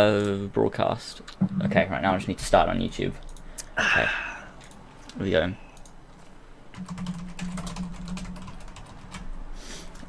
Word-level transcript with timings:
Uh, 0.00 0.46
broadcast. 0.52 1.20
Okay, 1.64 1.88
right 1.90 2.00
now 2.00 2.12
I 2.14 2.16
just 2.16 2.28
need 2.28 2.38
to 2.38 2.44
start 2.44 2.68
on 2.68 2.78
YouTube. 2.78 3.12
Okay. 3.76 4.06
Here 5.16 5.18
we 5.18 5.30
go. 5.32 5.52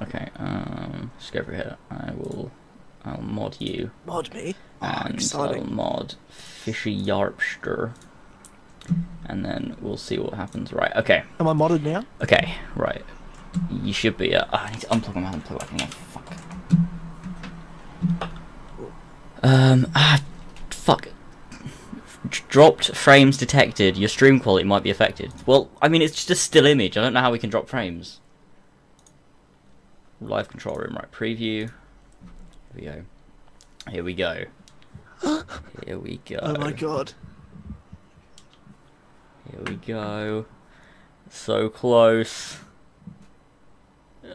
Okay, 0.04 0.30
um, 0.36 1.10
just 1.18 1.34
go 1.34 1.40
over 1.40 1.52
here. 1.56 1.78
I 1.90 2.12
will, 2.12 2.52
I'll 3.04 3.22
mod 3.24 3.58
you, 3.60 3.90
Mod 4.06 4.32
me. 4.36 4.54
Oh, 4.84 5.02
and 5.06 5.32
I'll 5.34 5.64
mod 5.64 6.14
Fishy 6.30 6.96
Yarpster, 6.96 7.94
and 9.26 9.44
then 9.44 9.76
we'll 9.82 9.98
see 9.98 10.20
what 10.20 10.36
happens. 10.36 10.72
Right, 10.72 10.96
okay, 10.96 11.24
Am 11.40 11.48
I 11.48 11.54
modded 11.54 11.82
now? 11.82 12.06
okay, 12.22 12.54
right. 12.76 13.04
You 13.72 13.94
should 13.94 14.16
be. 14.16 14.36
Uh, 14.36 14.46
oh, 14.54 14.58
I 14.58 14.70
need 14.74 14.82
to 14.82 14.88
unplug 14.90 15.16
my 15.16 15.32
unplug 15.32 15.58
back 15.58 15.72
again. 15.74 15.88
Fuck. 15.88 16.38
Um. 19.44 19.88
Ah. 19.96 20.22
Fuck. 20.70 21.10
Dropped 22.50 22.96
frames 22.96 23.38
detected. 23.38 23.98
Your 23.98 24.10
stream 24.10 24.40
quality 24.40 24.66
might 24.66 24.84
be 24.84 24.90
affected. 24.90 25.32
Well, 25.46 25.70
I 25.82 25.90
mean, 25.90 26.02
it's 26.02 26.16
just 26.16 26.30
a 26.30 26.36
still 26.36 26.66
image. 26.66 26.98
I 26.98 27.02
don't 27.02 27.14
know 27.14 27.22
how 27.22 27.32
we 27.32 27.40
can 27.40 27.50
drop 27.50 27.68
frames. 27.68 28.20
Live 30.20 30.50
control 30.50 30.76
room, 30.76 30.96
right? 30.96 31.12
Preview. 31.12 31.72
Here 32.76 32.76
we 32.76 32.82
go. 32.82 33.04
Here 33.90 34.04
we 34.04 34.14
go. 34.14 34.46
Here 35.86 35.98
we 35.98 36.20
go. 36.26 36.40
Oh 36.42 36.58
my 36.58 36.72
god. 36.72 37.14
Here 39.52 39.62
we 39.66 39.76
go. 39.76 40.46
So 41.30 41.70
close. 41.70 42.58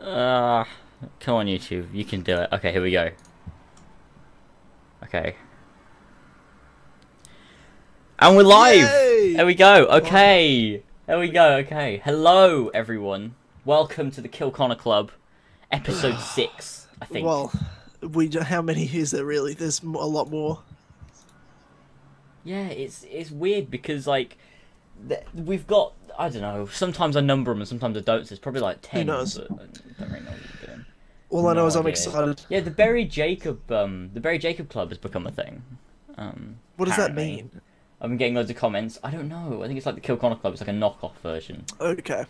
Ah, 0.01 0.69
come 1.21 1.35
on, 1.37 1.47
YouTube. 1.47 1.93
You 1.93 2.05
can 2.05 2.23
do 2.23 2.37
it. 2.37 2.49
Okay, 2.53 2.73
here 2.73 2.83
we 2.83 2.91
go. 2.93 3.11
Okay. 5.07 5.37
And 8.19 8.37
we're 8.37 8.43
live! 8.43 8.81
Yay! 8.81 9.35
There 9.37 9.47
we 9.47 9.55
go. 9.55 9.87
Okay. 9.87 10.83
There 11.07 11.21
we 11.21 11.29
go. 11.29 11.59
Okay. 11.59 12.03
Hello, 12.05 12.71
everyone. 12.75 13.37
Welcome 13.65 14.11
to 14.11 14.21
the 14.21 14.27
Kill 14.27 14.51
Connor 14.51 14.75
Club, 14.75 15.13
episode 15.71 16.19
6, 16.35 16.89
I 17.01 17.05
think. 17.05 17.25
Well, 17.25 17.53
we 18.03 18.29
how 18.31 18.63
many 18.63 18.87
is 18.87 19.13
there 19.13 19.25
really? 19.25 19.55
There's 19.55 19.81
a 19.81 19.87
lot 19.87 20.29
more. 20.29 20.63
Yeah, 22.43 22.67
it's 22.67 23.07
it's 23.09 23.31
weird 23.31 23.71
because 23.71 24.09
like 24.09 24.37
th- 25.09 25.23
we've 25.33 25.69
got 25.69 25.93
I 26.19 26.31
don't 26.31 26.43
know. 26.43 26.67
Sometimes 26.67 27.17
I 27.17 27.21
number 27.21 27.53
them 27.53 27.61
and 27.61 27.69
sometimes 27.69 27.97
I 27.97 28.01
don't. 28.01 28.27
So 28.27 28.33
it's 28.33 28.43
probably 28.43 28.61
like 28.61 28.79
ten. 28.83 29.03
Who 29.03 29.13
knows? 29.13 29.39
But 29.39 29.53
I 29.53 30.03
don't 30.03 30.11
really 30.11 30.25
know 30.25 30.35
All 31.37 31.49
I 31.49 31.53
know 31.53 31.63
No 31.63 31.67
is 31.67 31.77
I'm 31.77 31.81
idea. 31.83 31.91
excited. 31.91 32.43
Yeah, 32.49 32.61
the 32.61 32.71
Barry 32.71 33.05
Jacob 33.05 33.71
um 33.71 34.11
the 34.15 34.21
Berry 34.21 34.39
Jacob 34.39 34.71
Club 34.71 34.89
has 34.89 34.99
become 34.99 35.27
a 35.27 35.31
thing. 35.31 35.63
Um, 36.17 36.57
What 36.77 36.87
does 36.87 36.97
that 36.97 37.15
mean? 37.15 37.51
I've 38.01 38.09
been 38.09 38.17
getting 38.17 38.35
loads 38.35 38.49
of 38.51 38.57
comments. 38.57 38.99
I 39.05 39.11
don't 39.11 39.29
know. 39.29 39.63
I 39.63 39.67
think 39.67 39.77
it's 39.77 39.85
like 39.87 39.95
the 39.97 40.01
Kill 40.01 40.17
Connor 40.17 40.37
Club. 40.37 40.55
It's 40.55 40.63
like 40.63 40.69
a 40.71 40.73
knockoff 40.73 41.15
version. 41.23 41.65
Okay. 41.81 42.25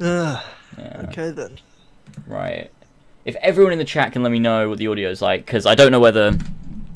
Ugh, 0.00 0.44
Yeah. 0.78 1.06
okay 1.08 1.30
then. 1.30 1.58
Right. 2.26 2.70
If 3.26 3.36
everyone 3.36 3.72
in 3.74 3.78
the 3.78 3.84
chat 3.84 4.12
can 4.12 4.22
let 4.22 4.32
me 4.32 4.38
know 4.38 4.68
what 4.70 4.78
the 4.78 4.86
audio 4.88 5.10
is 5.10 5.20
like, 5.20 5.44
because 5.44 5.66
I 5.66 5.74
don't 5.74 5.92
know 5.92 6.00
whether, 6.00 6.38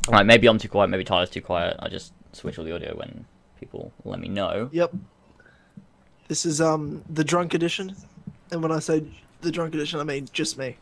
like, 0.08 0.24
maybe 0.24 0.46
I'm 0.48 0.58
too 0.58 0.68
quiet, 0.68 0.88
maybe 0.88 1.04
Tyler's 1.04 1.28
too 1.30 1.42
quiet. 1.42 1.76
I 1.78 1.88
just 1.88 2.12
switch 2.32 2.58
all 2.58 2.64
the 2.64 2.74
audio 2.74 2.94
when 2.96 3.26
people 3.60 3.92
let 4.04 4.18
me 4.20 4.28
know. 4.28 4.70
Yep. 4.72 4.94
This 6.28 6.46
is 6.46 6.60
um 6.60 7.02
the 7.10 7.24
drunk 7.24 7.52
edition, 7.52 7.94
and 8.50 8.62
when 8.62 8.72
I 8.72 8.78
say 8.78 9.04
the 9.42 9.50
drunk 9.50 9.74
edition, 9.74 10.00
I 10.00 10.04
mean 10.04 10.28
just 10.32 10.56
me. 10.56 10.76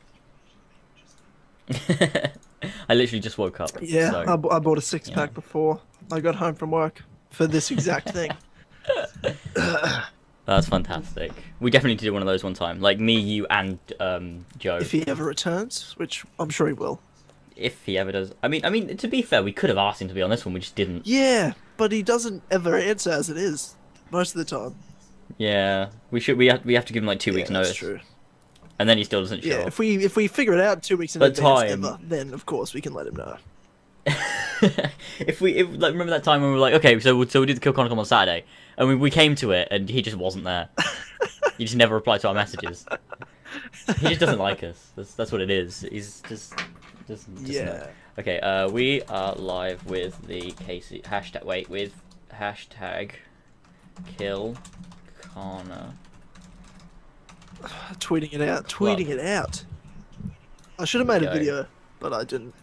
I 2.88 2.94
literally 2.94 3.20
just 3.20 3.38
woke 3.38 3.60
up. 3.60 3.70
Yeah, 3.80 4.10
so- 4.10 4.24
I, 4.26 4.36
b- 4.36 4.48
I 4.50 4.58
bought 4.58 4.78
a 4.78 4.82
six 4.82 5.08
yeah. 5.08 5.14
pack 5.14 5.34
before 5.34 5.80
I 6.12 6.20
got 6.20 6.34
home 6.34 6.54
from 6.54 6.70
work 6.70 7.02
for 7.30 7.46
this 7.46 7.70
exact 7.70 8.10
thing. 8.14 8.30
That's 10.46 10.66
fantastic. 10.68 11.32
We 11.60 11.70
definitely 11.70 11.92
need 11.92 11.98
to 12.00 12.04
do 12.06 12.12
one 12.12 12.22
of 12.22 12.26
those 12.26 12.42
one 12.42 12.54
time. 12.54 12.80
Like 12.80 12.98
me, 12.98 13.20
you, 13.20 13.46
and 13.48 13.78
um, 14.00 14.46
Joe. 14.58 14.78
if 14.78 14.90
he 14.90 15.06
ever 15.06 15.24
returns, 15.24 15.92
which 15.96 16.24
I'm 16.38 16.50
sure 16.50 16.66
he 16.66 16.72
will. 16.72 17.00
If 17.56 17.84
he 17.84 17.98
ever 17.98 18.10
does. 18.10 18.32
I 18.42 18.48
mean, 18.48 18.64
I 18.64 18.70
mean, 18.70 18.96
to 18.96 19.06
be 19.08 19.22
fair, 19.22 19.42
we 19.42 19.52
could 19.52 19.68
have 19.68 19.78
asked 19.78 20.02
him 20.02 20.08
to 20.08 20.14
be 20.14 20.22
on 20.22 20.30
this 20.30 20.44
one. 20.44 20.54
We 20.54 20.60
just 20.60 20.74
didn't. 20.74 21.06
Yeah, 21.06 21.52
but 21.76 21.92
he 21.92 22.02
doesn't 22.02 22.42
ever 22.50 22.76
answer 22.76 23.10
as 23.10 23.28
it 23.30 23.36
is 23.36 23.76
most 24.10 24.34
of 24.34 24.38
the 24.38 24.44
time. 24.44 24.74
Yeah, 25.38 25.90
we 26.10 26.18
should. 26.20 26.36
We 26.36 26.46
have. 26.46 26.64
We 26.64 26.74
have 26.74 26.86
to 26.86 26.92
give 26.92 27.02
him 27.02 27.06
like 27.06 27.20
two 27.20 27.30
Yeah, 27.30 27.36
weeks 27.36 27.50
that's 27.50 27.68
notice, 27.68 27.76
true. 27.76 28.00
And 28.80 28.88
then 28.88 28.96
he 28.96 29.04
still 29.04 29.20
doesn't 29.20 29.42
show 29.44 29.48
Yeah, 29.50 29.56
up. 29.58 29.66
if 29.68 29.78
we 29.78 30.02
if 30.02 30.16
we 30.16 30.26
figure 30.26 30.54
it 30.54 30.60
out 30.60 30.82
two 30.82 30.96
weeks 30.96 31.14
in 31.14 31.20
But 31.20 31.36
advance 31.36 31.60
time. 31.60 31.84
ever, 31.84 31.98
then 32.02 32.32
of 32.32 32.46
course 32.46 32.72
we 32.72 32.80
can 32.80 32.94
let 32.94 33.06
him 33.06 33.14
know. 33.16 33.36
if 35.20 35.42
we, 35.42 35.52
if 35.56 35.68
like, 35.68 35.92
remember 35.92 36.10
that 36.12 36.24
time 36.24 36.40
when 36.40 36.50
we 36.50 36.54
were 36.54 36.60
like, 36.62 36.72
okay, 36.74 36.98
so 36.98 37.14
we 37.14 37.28
so 37.28 37.40
we 37.40 37.46
did 37.46 37.58
the 37.58 37.60
Kill 37.60 37.74
Chronicle 37.74 37.98
on 37.98 38.06
Saturday, 38.06 38.44
and 38.78 38.88
we, 38.88 38.94
we 38.94 39.10
came 39.10 39.34
to 39.36 39.52
it, 39.52 39.68
and 39.70 39.86
he 39.90 40.00
just 40.00 40.16
wasn't 40.16 40.44
there. 40.44 40.70
he 41.58 41.64
just 41.64 41.76
never 41.76 41.94
replied 41.94 42.22
to 42.22 42.28
our 42.28 42.34
messages. 42.34 42.86
He 43.98 44.08
just 44.08 44.20
doesn't 44.20 44.38
like 44.38 44.64
us. 44.64 44.92
That's 44.96 45.12
that's 45.12 45.30
what 45.30 45.42
it 45.42 45.50
is. 45.50 45.82
He's 45.82 46.22
just 46.26 46.54
just 47.06 47.28
Yeah. 47.44 47.88
Okay, 48.18 48.40
uh, 48.40 48.70
we 48.70 49.02
are 49.02 49.34
live 49.34 49.84
with 49.86 50.26
the 50.26 50.52
Casey 50.52 51.02
hashtag. 51.02 51.44
Wait, 51.44 51.68
with 51.68 51.92
hashtag 52.32 53.12
Kill 54.16 54.56
Connor. 55.20 55.92
Tweeting 57.98 58.32
it 58.32 58.40
out, 58.42 58.68
tweeting 58.68 59.08
it 59.08 59.20
out. 59.20 59.64
I 60.78 60.84
should 60.84 61.00
have 61.00 61.08
made 61.08 61.22
a 61.22 61.26
go. 61.26 61.32
video, 61.32 61.66
but 61.98 62.12
I 62.12 62.24
didn't. 62.24 62.54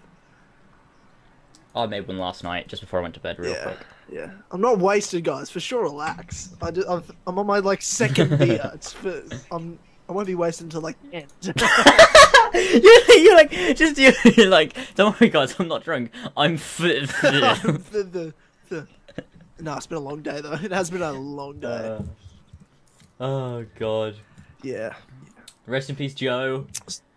I 1.75 1.85
made 1.85 2.07
one 2.07 2.17
last 2.17 2.43
night 2.43 2.67
just 2.67 2.81
before 2.81 2.99
I 2.99 3.03
went 3.03 3.13
to 3.13 3.19
bed, 3.19 3.37
real 3.37 3.51
yeah, 3.51 3.63
quick. 3.63 3.77
yeah. 4.11 4.31
I'm 4.51 4.61
not 4.61 4.79
wasted, 4.79 5.23
guys. 5.23 5.51
For 5.51 5.59
sure, 5.59 5.83
relax. 5.83 6.55
I 6.61 6.71
did, 6.71 6.85
I've, 6.87 7.11
I'm 7.27 7.37
on 7.37 7.45
my 7.45 7.59
like 7.59 7.83
second 7.83 8.37
beer. 8.39 8.71
It's 8.73 8.93
for, 8.93 9.23
I'm. 9.51 9.77
I 10.09 10.13
won't 10.13 10.25
be 10.25 10.35
wasted 10.35 10.65
until 10.65 10.81
like 10.81 10.95
end. 11.11 11.27
you're, 12.53 13.17
you're 13.17 13.35
like, 13.35 13.51
just 13.75 13.97
you're, 13.97 14.13
you're 14.35 14.47
like, 14.47 14.73
don't 14.95 15.19
worry, 15.19 15.29
guys, 15.29 15.53
I'm 15.59 15.67
not 15.67 15.83
drunk. 15.83 16.11
I'm 16.35 16.57
fit. 16.57 17.09
the, 17.09 17.83
the, 17.91 18.33
the... 18.69 18.87
No, 19.59 19.75
it's 19.75 19.87
been 19.87 19.97
a 19.97 20.01
long 20.01 20.21
day 20.21 20.39
though. 20.39 20.53
It 20.53 20.71
has 20.71 20.89
been 20.89 21.01
a 21.01 21.11
long 21.11 21.59
day. 21.59 21.97
Uh, 23.19 23.23
oh 23.23 23.65
god. 23.77 24.15
Yeah. 24.63 24.93
Rest 25.65 25.89
in 25.89 25.95
peace, 25.95 26.13
Joe. 26.13 26.65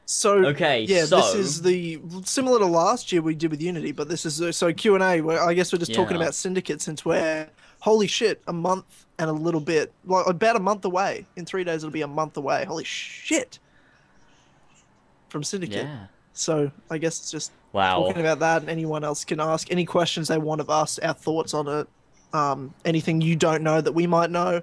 So 0.07 0.45
Okay, 0.47 0.83
yeah, 0.83 1.05
so 1.05 1.19
this 1.19 1.35
is 1.37 1.63
the 1.63 2.01
similar 2.25 2.59
to 2.59 2.67
last 2.67 3.13
year 3.13 3.23
we 3.23 3.37
did 3.37 3.53
with 3.53 3.63
Unity, 3.63 3.93
but 3.93 4.09
this 4.09 4.27
is 4.27 4.57
so 4.57 4.73
Q 4.73 4.97
and 4.97 5.05
A. 5.05 5.39
I 5.41 5.55
guess 5.55 5.73
we're 5.73 5.79
just 5.79 5.95
talking 5.95 6.17
about 6.17 6.35
Syndicate 6.35 6.81
since 6.83 7.05
we're 7.05 7.49
holy 7.79 8.09
shit, 8.09 8.43
a 8.49 8.53
month 8.53 9.07
and 9.19 9.31
a 9.31 9.33
little 9.33 9.61
bit, 9.61 9.93
well, 10.05 10.27
about 10.27 10.57
a 10.57 10.61
month 10.61 10.85
away. 10.85 11.27
In 11.37 11.47
three 11.47 11.63
days, 11.65 11.77
it'll 11.85 11.91
be 11.93 12.03
a 12.03 12.09
month 12.09 12.37
away. 12.37 12.65
Holy 12.65 12.83
shit, 12.85 13.61
from 15.29 15.45
Syndicate. 15.45 15.87
yeah. 15.87 16.07
So 16.33 16.71
I 16.91 16.99
guess 16.99 17.21
it's 17.21 17.31
just 17.31 17.53
Wow. 17.73 18.01
talking 18.01 18.21
about 18.21 18.41
that, 18.41 18.63
and 18.63 18.71
anyone 18.71 19.05
else 19.05 19.25
can 19.25 19.39
ask 19.41 19.71
any 19.71 19.85
questions 19.85 20.27
they 20.29 20.39
want 20.39 20.61
of 20.61 20.69
us, 20.71 20.99
our 20.99 21.15
thoughts 21.15 21.55
on 21.55 21.69
it, 21.69 21.87
um, 22.33 22.75
anything 22.85 23.21
you 23.21 23.37
don't 23.37 23.63
know 23.63 23.81
that 23.81 23.93
we 23.93 24.07
might 24.09 24.31
know. 24.31 24.61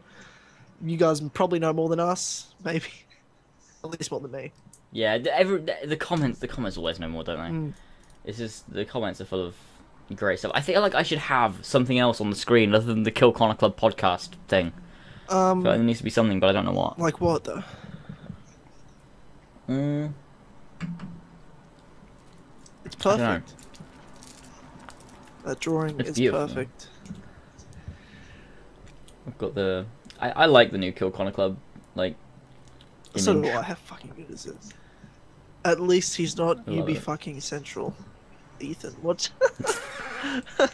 You 0.83 0.97
guys 0.97 1.19
probably 1.33 1.59
know 1.59 1.73
more 1.73 1.89
than 1.89 1.99
us, 1.99 2.53
maybe, 2.63 2.85
at 3.83 3.89
least 3.89 4.11
more 4.11 4.19
than 4.19 4.31
me. 4.31 4.51
Yeah. 4.91 5.17
The, 5.17 5.35
every, 5.37 5.63
the, 5.85 5.97
comments, 5.97 6.39
the 6.39 6.47
comments 6.47 6.77
always 6.77 6.99
know 6.99 7.09
more, 7.09 7.23
don't 7.23 7.37
they? 7.37 7.57
Mm. 7.57 7.73
It's 8.25 8.37
just 8.37 8.71
the 8.71 8.85
comments 8.85 9.19
are 9.21 9.25
full 9.25 9.45
of 9.45 9.55
great 10.15 10.39
stuff. 10.39 10.51
I 10.53 10.61
feel 10.61 10.81
like 10.81 10.95
I 10.95 11.03
should 11.03 11.17
have 11.19 11.65
something 11.65 11.97
else 11.97 12.21
on 12.21 12.29
the 12.29 12.35
screen 12.35 12.75
other 12.75 12.85
than 12.85 13.03
the 13.03 13.11
Kill 13.11 13.31
Connor 13.31 13.55
Club 13.55 13.77
podcast 13.77 14.29
thing. 14.47 14.71
Um, 15.29 15.61
like 15.63 15.75
there 15.75 15.83
needs 15.83 15.99
to 15.99 16.03
be 16.03 16.09
something, 16.09 16.39
but 16.39 16.49
I 16.49 16.53
don't 16.53 16.65
know 16.65 16.71
what. 16.71 16.97
like 16.99 17.19
what 17.19 17.43
though? 17.43 17.63
Mm, 19.67 20.13
It's 22.85 22.95
I 23.05 23.09
don't 23.09 23.19
know. 23.19 23.25
perfect. 23.25 23.53
That 25.43 25.59
drawing 25.59 25.99
It's 25.99 26.17
is 26.17 26.31
perfect. 26.31 26.87
I've 29.25 29.37
got 29.37 29.55
the. 29.55 29.85
I, 30.19 30.29
I 30.31 30.45
like 30.45 30.71
the 30.71 30.77
new 30.77 30.91
Kill 30.91 31.11
Connor 31.11 31.31
Club. 31.31 31.57
Like. 31.95 32.15
So 33.15 33.41
do. 33.41 33.49
I. 33.49 33.61
How 33.61 33.75
fucking 33.75 34.13
good 34.15 34.29
is 34.33 34.45
it? 34.45 34.55
At 35.65 35.79
least 35.79 36.15
he's 36.15 36.37
not 36.37 36.59
I 36.67 36.79
UB 36.79 36.95
fucking 36.97 37.41
central. 37.41 37.95
Ethan, 38.59 38.93
what? 39.01 39.29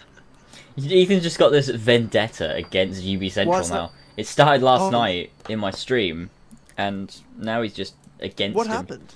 Ethan's 0.77 1.23
just 1.23 1.37
got 1.37 1.49
this 1.51 1.69
vendetta 1.69 2.53
against 2.55 3.05
UB 3.05 3.29
Central 3.29 3.59
is 3.59 3.69
that? 3.69 3.75
now. 3.75 3.91
It 4.17 4.27
started 4.27 4.63
last 4.63 4.81
Oh. 4.83 4.89
night 4.89 5.31
in 5.49 5.59
my 5.59 5.71
stream, 5.71 6.29
and 6.77 7.15
now 7.37 7.61
he's 7.61 7.73
just 7.73 7.95
against 8.19 8.55
what 8.55 8.67
him. 8.67 8.73
happened? 8.73 9.15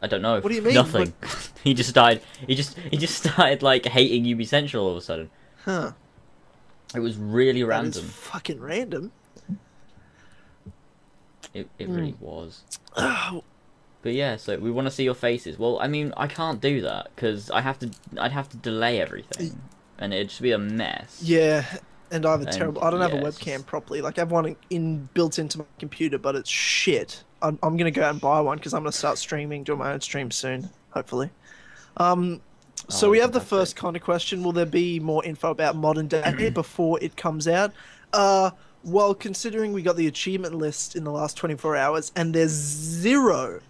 I 0.00 0.06
don't 0.06 0.22
know. 0.22 0.40
What 0.40 0.48
do 0.48 0.54
you 0.54 0.62
mean? 0.62 0.74
Nothing. 0.74 1.12
he 1.64 1.74
just 1.74 1.94
died. 1.94 2.20
He 2.46 2.54
just 2.54 2.76
he 2.90 2.96
just 2.96 3.16
started 3.24 3.62
like 3.62 3.86
hating 3.86 4.30
UB 4.32 4.44
Central 4.46 4.84
all 4.84 4.92
of 4.92 4.96
a 4.98 5.00
sudden. 5.00 5.30
Huh? 5.64 5.92
It 6.94 7.00
was 7.00 7.16
really 7.16 7.60
That 7.62 7.84
is 7.84 7.96
random. 7.96 8.04
fucking 8.04 8.60
random. 8.60 9.12
It 11.52 11.68
it 11.78 11.86
Hmm. 11.86 11.94
really 11.94 12.16
was. 12.20 12.62
But 12.96 14.12
yeah, 14.12 14.36
so 14.36 14.58
we 14.58 14.70
want 14.70 14.86
to 14.86 14.90
see 14.90 15.04
your 15.04 15.14
faces. 15.14 15.58
Well, 15.58 15.78
I 15.80 15.86
mean, 15.88 16.12
I 16.16 16.26
can't 16.26 16.60
do 16.60 16.82
that 16.82 17.08
because 17.14 17.50
I 17.50 17.62
have 17.62 17.78
to. 17.78 17.90
I'd 18.18 18.32
have 18.32 18.48
to 18.50 18.56
delay 18.58 19.00
everything, 19.00 19.58
and 19.98 20.12
it'd 20.12 20.28
just 20.28 20.42
be 20.42 20.52
a 20.52 20.58
mess. 20.58 21.20
Yeah, 21.22 21.64
and 22.10 22.26
I 22.26 22.32
have 22.32 22.42
a 22.42 22.44
And, 22.44 22.52
terrible. 22.52 22.84
I 22.84 22.90
don't 22.90 23.00
have 23.00 23.14
a 23.14 23.16
yes. 23.16 23.38
webcam 23.38 23.64
properly. 23.64 24.02
Like 24.02 24.18
I 24.18 24.22
have 24.22 24.30
one 24.30 24.56
in 24.68 25.08
built 25.14 25.38
into 25.38 25.58
my 25.60 25.64
computer, 25.78 26.18
but 26.18 26.36
it's 26.36 26.50
shit. 26.50 27.24
I'm, 27.40 27.58
I'm 27.62 27.76
gonna 27.78 27.90
go 27.90 28.02
out 28.02 28.10
and 28.10 28.20
buy 28.20 28.40
one 28.42 28.58
because 28.58 28.74
I'm 28.74 28.82
gonna 28.82 28.92
start 28.92 29.16
streaming, 29.16 29.64
doing 29.64 29.78
my 29.78 29.92
own 29.92 30.00
stream 30.02 30.30
soon, 30.30 30.68
hopefully. 30.90 31.30
Um, 31.96 32.42
so 32.88 33.08
Oh, 33.08 33.10
we 33.10 33.18
have 33.18 33.32
the 33.32 33.40
first 33.40 33.76
kind 33.76 33.96
of 33.96 34.02
question: 34.02 34.42
Will 34.42 34.52
there 34.52 34.66
be 34.66 35.00
more 35.00 35.24
info 35.24 35.50
about 35.50 35.76
modern 35.76 36.08
day 36.08 36.50
before 36.54 36.98
it 37.02 37.16
comes 37.16 37.48
out? 37.48 37.72
Uh, 38.12 38.50
well, 38.84 39.14
considering 39.14 39.72
we 39.72 39.82
got 39.82 39.96
the 39.96 40.06
achievement 40.06 40.54
list 40.54 40.94
in 40.94 41.04
the 41.04 41.10
last 41.10 41.36
24 41.36 41.74
hours 41.74 42.12
and 42.14 42.34
there's 42.34 42.50
zero 42.50 43.60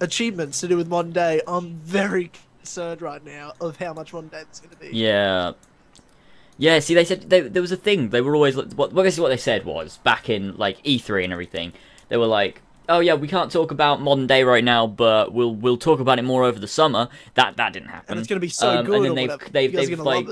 achievements 0.00 0.60
to 0.60 0.68
do 0.68 0.76
with 0.76 0.86
modern 0.88 1.12
day, 1.12 1.40
I'm 1.46 1.76
very 1.76 2.30
concerned 2.58 3.00
right 3.00 3.24
now 3.24 3.54
of 3.60 3.78
how 3.78 3.94
much 3.94 4.12
modern 4.12 4.28
day 4.28 4.42
it's 4.42 4.60
gonna 4.60 4.76
be. 4.76 4.90
Yeah. 4.92 5.52
Yeah, 6.58 6.78
see, 6.80 6.92
they 6.92 7.06
said 7.06 7.30
they, 7.30 7.40
there 7.40 7.62
was 7.62 7.72
a 7.72 7.76
thing. 7.76 8.10
They 8.10 8.20
were 8.20 8.34
always 8.34 8.54
what. 8.54 8.74
Well, 8.74 8.88
basically, 8.90 9.22
what 9.22 9.28
they 9.30 9.38
said 9.38 9.64
was 9.64 9.98
back 10.04 10.28
in 10.28 10.56
like 10.58 10.82
E3 10.84 11.24
and 11.24 11.32
everything. 11.32 11.72
They 12.10 12.18
were 12.18 12.26
like, 12.26 12.60
"Oh 12.90 13.00
yeah, 13.00 13.14
we 13.14 13.28
can't 13.28 13.50
talk 13.50 13.70
about 13.70 14.00
modern 14.02 14.26
day 14.26 14.42
right 14.44 14.64
now, 14.64 14.86
but 14.86 15.32
we'll 15.32 15.54
we'll 15.54 15.78
talk 15.78 16.00
about 16.00 16.18
it 16.18 16.22
more 16.22 16.44
over 16.44 16.58
the 16.58 16.68
summer." 16.68 17.08
That 17.34 17.56
that 17.56 17.72
didn't 17.72 17.88
happen. 17.88 18.06
and 18.10 18.18
it's 18.18 18.28
gonna 18.28 18.40
be 18.40 18.48
so 18.48 18.78
Um, 18.80 18.84
good. 18.84 18.96
And 18.96 19.04
then 19.06 19.14
they've 19.14 19.30
whatever. 19.30 19.50
they've, 19.50 19.72
they've 19.72 19.98
like 19.98 20.26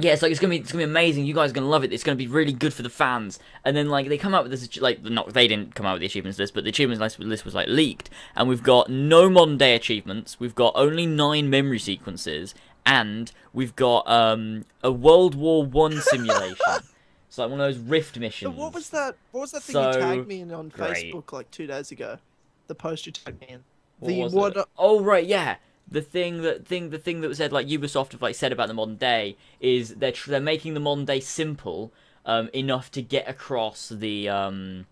yeah, 0.00 0.12
it's 0.12 0.22
like 0.22 0.30
it's 0.30 0.40
gonna 0.40 0.50
be 0.50 0.58
it's 0.58 0.70
gonna 0.70 0.84
be 0.84 0.90
amazing. 0.90 1.24
You 1.26 1.34
guys 1.34 1.50
are 1.50 1.54
gonna 1.54 1.68
love 1.68 1.82
it. 1.82 1.92
It's 1.92 2.04
gonna 2.04 2.16
be 2.16 2.26
really 2.28 2.52
good 2.52 2.72
for 2.72 2.82
the 2.82 2.90
fans. 2.90 3.38
And 3.64 3.76
then 3.76 3.88
like 3.88 4.08
they 4.08 4.18
come 4.18 4.34
out 4.34 4.44
with 4.44 4.52
this 4.52 4.80
like 4.80 5.02
not 5.02 5.32
they 5.32 5.48
didn't 5.48 5.74
come 5.74 5.86
out 5.86 5.94
with 5.94 6.00
the 6.00 6.06
achievements 6.06 6.38
list, 6.38 6.54
but 6.54 6.64
the 6.64 6.70
achievements 6.70 7.00
list, 7.00 7.18
list 7.18 7.44
was 7.44 7.54
like 7.54 7.68
leaked, 7.68 8.08
and 8.36 8.48
we've 8.48 8.62
got 8.62 8.88
no 8.90 9.28
modern 9.28 9.58
day 9.58 9.74
achievements. 9.74 10.38
We've 10.38 10.54
got 10.54 10.72
only 10.76 11.06
nine 11.06 11.50
memory 11.50 11.80
sequences, 11.80 12.54
and 12.86 13.32
we've 13.52 13.74
got 13.74 14.08
um 14.08 14.64
a 14.84 14.92
World 14.92 15.34
War 15.34 15.64
One 15.64 16.00
simulation. 16.00 16.56
it's 17.38 17.50
like 17.50 17.50
one 17.50 17.60
of 17.60 17.74
those 17.74 17.78
Rift 17.78 18.18
missions. 18.18 18.54
what 18.54 18.74
was 18.74 18.90
that? 18.90 19.16
What 19.30 19.42
was 19.42 19.52
that 19.52 19.62
thing 19.62 19.74
So 19.74 19.92
you 19.92 19.98
tagged 19.98 20.26
me 20.26 20.40
in 20.40 20.52
on 20.52 20.68
great. 20.68 21.14
Facebook 21.14 21.32
like 21.32 21.50
two 21.50 21.66
days 21.66 21.92
ago? 21.92 22.18
The 22.66 22.74
post 22.74 23.06
you 23.06 23.12
tagged 23.12 23.40
me 23.40 23.46
in. 23.48 23.64
What 24.00 24.08
the 24.08 24.36
what? 24.36 24.56
it? 24.56 24.66
Oh 24.76 25.02
right, 25.02 25.24
yeah. 25.24 25.56
The 25.90 26.02
thing 26.02 26.42
that 26.42 26.66
thing 26.66 26.90
the 26.90 26.98
thing 26.98 27.20
that 27.20 27.28
was 27.28 27.38
said 27.38 27.52
like 27.52 27.68
Ubisoft 27.68 28.12
have 28.12 28.22
like 28.22 28.34
said 28.34 28.52
about 28.52 28.68
the 28.68 28.74
modern 28.74 28.96
day 28.96 29.36
is 29.60 29.94
they're 29.94 30.12
tr- 30.12 30.30
they're 30.30 30.40
making 30.40 30.74
the 30.74 30.80
modern 30.80 31.04
day 31.04 31.20
simple 31.20 31.92
um, 32.26 32.50
enough 32.52 32.90
to 32.92 33.02
get 33.02 33.28
across 33.28 33.88
the 33.88 34.28
um, 34.28 34.86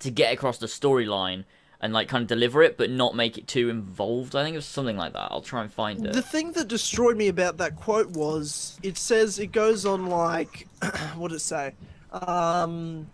to 0.00 0.10
get 0.10 0.32
across 0.32 0.58
the 0.58 0.66
storyline 0.66 1.44
and 1.82 1.92
like 1.92 2.08
kind 2.08 2.22
of 2.22 2.28
deliver 2.28 2.62
it, 2.62 2.76
but 2.76 2.90
not 2.90 3.14
make 3.14 3.38
it 3.38 3.46
too 3.46 3.68
involved. 3.70 4.36
I 4.36 4.42
think 4.44 4.54
it 4.54 4.58
was 4.58 4.66
something 4.66 4.96
like 4.96 5.12
that. 5.14 5.28
I'll 5.30 5.40
try 5.40 5.62
and 5.62 5.72
find 5.72 6.04
it. 6.04 6.12
The 6.12 6.22
thing 6.22 6.52
that 6.52 6.68
destroyed 6.68 7.16
me 7.16 7.28
about 7.28 7.56
that 7.58 7.76
quote 7.76 8.10
was 8.10 8.78
it 8.82 8.98
says 8.98 9.38
it 9.38 9.48
goes 9.52 9.86
on 9.86 10.06
like 10.06 10.66
what 11.16 11.28
did 11.28 11.36
it 11.36 11.40
say? 11.40 11.74
Um, 12.12 13.08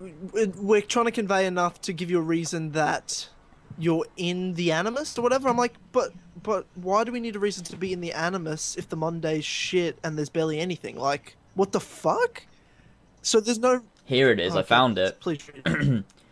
we- 0.00 0.46
we're 0.46 0.82
trying 0.82 1.06
to 1.06 1.12
convey 1.12 1.46
enough 1.46 1.80
to 1.82 1.92
give 1.92 2.10
you 2.10 2.18
a 2.18 2.22
reason 2.22 2.72
that 2.72 3.28
you're 3.78 4.06
in 4.16 4.54
the 4.54 4.70
animus 4.72 5.16
or 5.18 5.22
whatever. 5.22 5.48
I'm 5.48 5.56
like, 5.56 5.74
but 5.92 6.10
but 6.42 6.66
why 6.74 7.04
do 7.04 7.12
we 7.12 7.20
need 7.20 7.36
a 7.36 7.38
reason 7.38 7.64
to 7.64 7.76
be 7.76 7.92
in 7.92 8.00
the 8.00 8.12
animus 8.12 8.76
if 8.76 8.88
the 8.88 8.96
modern 8.96 9.20
day's 9.20 9.44
shit 9.44 9.98
and 10.04 10.18
there's 10.18 10.28
barely 10.28 10.58
anything? 10.60 10.96
Like, 10.98 11.36
what 11.54 11.72
the 11.72 11.80
fuck? 11.80 12.44
So 13.22 13.40
there's 13.40 13.58
no. 13.58 13.82
Here 14.04 14.30
it 14.30 14.38
is. 14.38 14.54
I 14.54 14.58
Okay, 14.60 14.68
found 14.68 14.98
it. 14.98 15.18
Please 15.20 15.40
it. 15.64 16.04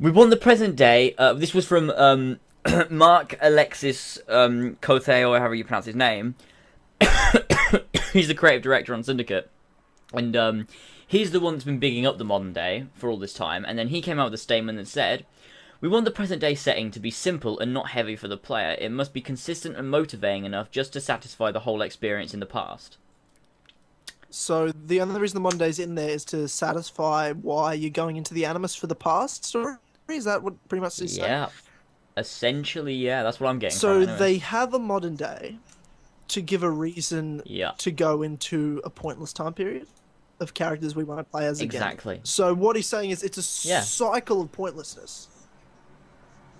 We 0.00 0.12
want 0.12 0.30
the 0.30 0.36
present 0.36 0.76
day. 0.76 1.16
Uh, 1.18 1.32
this 1.32 1.52
was 1.52 1.66
from 1.66 1.90
um, 1.90 2.38
Marc-Alexis 2.88 4.20
um, 4.28 4.76
Côté, 4.76 5.28
or 5.28 5.36
however 5.40 5.56
you 5.56 5.64
pronounce 5.64 5.86
his 5.86 5.96
name. 5.96 6.36
he's 8.12 8.28
the 8.28 8.34
creative 8.36 8.62
director 8.62 8.94
on 8.94 9.02
Syndicate, 9.02 9.50
and 10.12 10.36
um, 10.36 10.68
he's 11.04 11.32
the 11.32 11.40
one 11.40 11.54
that's 11.54 11.64
been 11.64 11.80
bigging 11.80 12.06
up 12.06 12.16
the 12.16 12.24
modern 12.24 12.52
day 12.52 12.86
for 12.94 13.10
all 13.10 13.16
this 13.16 13.32
time. 13.32 13.64
And 13.64 13.76
then 13.76 13.88
he 13.88 14.00
came 14.00 14.20
out 14.20 14.26
with 14.26 14.34
a 14.34 14.38
statement 14.38 14.78
that 14.78 14.86
said, 14.86 15.26
"We 15.80 15.88
want 15.88 16.04
the 16.04 16.12
present 16.12 16.40
day 16.40 16.54
setting 16.54 16.92
to 16.92 17.00
be 17.00 17.10
simple 17.10 17.58
and 17.58 17.74
not 17.74 17.88
heavy 17.88 18.14
for 18.14 18.28
the 18.28 18.36
player. 18.36 18.76
It 18.78 18.92
must 18.92 19.12
be 19.12 19.20
consistent 19.20 19.76
and 19.76 19.90
motivating 19.90 20.44
enough 20.44 20.70
just 20.70 20.92
to 20.92 21.00
satisfy 21.00 21.50
the 21.50 21.60
whole 21.60 21.82
experience 21.82 22.32
in 22.32 22.38
the 22.38 22.46
past." 22.46 22.98
So 24.30 24.70
the 24.70 25.00
only 25.00 25.18
reason 25.18 25.34
the 25.34 25.40
modern 25.40 25.58
day's 25.58 25.80
in 25.80 25.96
there 25.96 26.10
is 26.10 26.24
to 26.26 26.46
satisfy 26.46 27.32
why 27.32 27.72
you're 27.72 27.90
going 27.90 28.16
into 28.16 28.32
the 28.32 28.44
Animus 28.44 28.76
for 28.76 28.86
the 28.86 28.94
past 28.94 29.44
story. 29.44 29.74
Is 30.08 30.24
that 30.24 30.42
what 30.42 30.54
pretty 30.68 30.80
much? 30.80 30.98
Yeah, 31.00 31.48
essentially, 32.16 32.94
yeah, 32.94 33.22
that's 33.22 33.40
what 33.40 33.48
I'm 33.50 33.58
getting. 33.58 33.76
So 33.76 33.94
from 33.94 34.02
it 34.02 34.04
anyway. 34.04 34.18
they 34.18 34.38
have 34.38 34.74
a 34.74 34.78
modern 34.78 35.16
day 35.16 35.58
to 36.28 36.40
give 36.40 36.62
a 36.62 36.70
reason 36.70 37.42
yeah, 37.44 37.72
to 37.78 37.90
go 37.90 38.22
into 38.22 38.80
a 38.84 38.90
pointless 38.90 39.32
time 39.32 39.54
period 39.54 39.86
of 40.40 40.54
characters 40.54 40.94
we 40.94 41.04
won't 41.04 41.30
play 41.30 41.46
as 41.46 41.60
again. 41.60 41.66
exactly. 41.82 42.20
So 42.22 42.54
what 42.54 42.76
he's 42.76 42.86
saying 42.86 43.10
is 43.10 43.22
it's 43.22 43.38
a 43.64 43.68
Yeah. 43.68 43.80
cycle 43.80 44.40
of 44.40 44.52
pointlessness. 44.52 45.28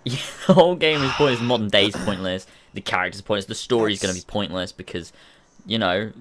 Yeah, 0.05 0.19
the 0.47 0.55
whole 0.55 0.75
game 0.77 1.03
is 1.03 1.11
pointless. 1.13 1.41
Modern 1.41 1.69
day 1.69 1.87
is 1.87 1.97
pointless. 1.97 2.47
The 2.75 2.81
character's 2.81 3.21
pointless. 3.21 3.47
The 3.47 3.55
story 3.55 3.93
is 3.93 4.01
going 4.01 4.15
to 4.15 4.21
be 4.21 4.25
pointless 4.27 4.73
because, 4.73 5.13
you 5.67 5.79
know, 5.79 6.13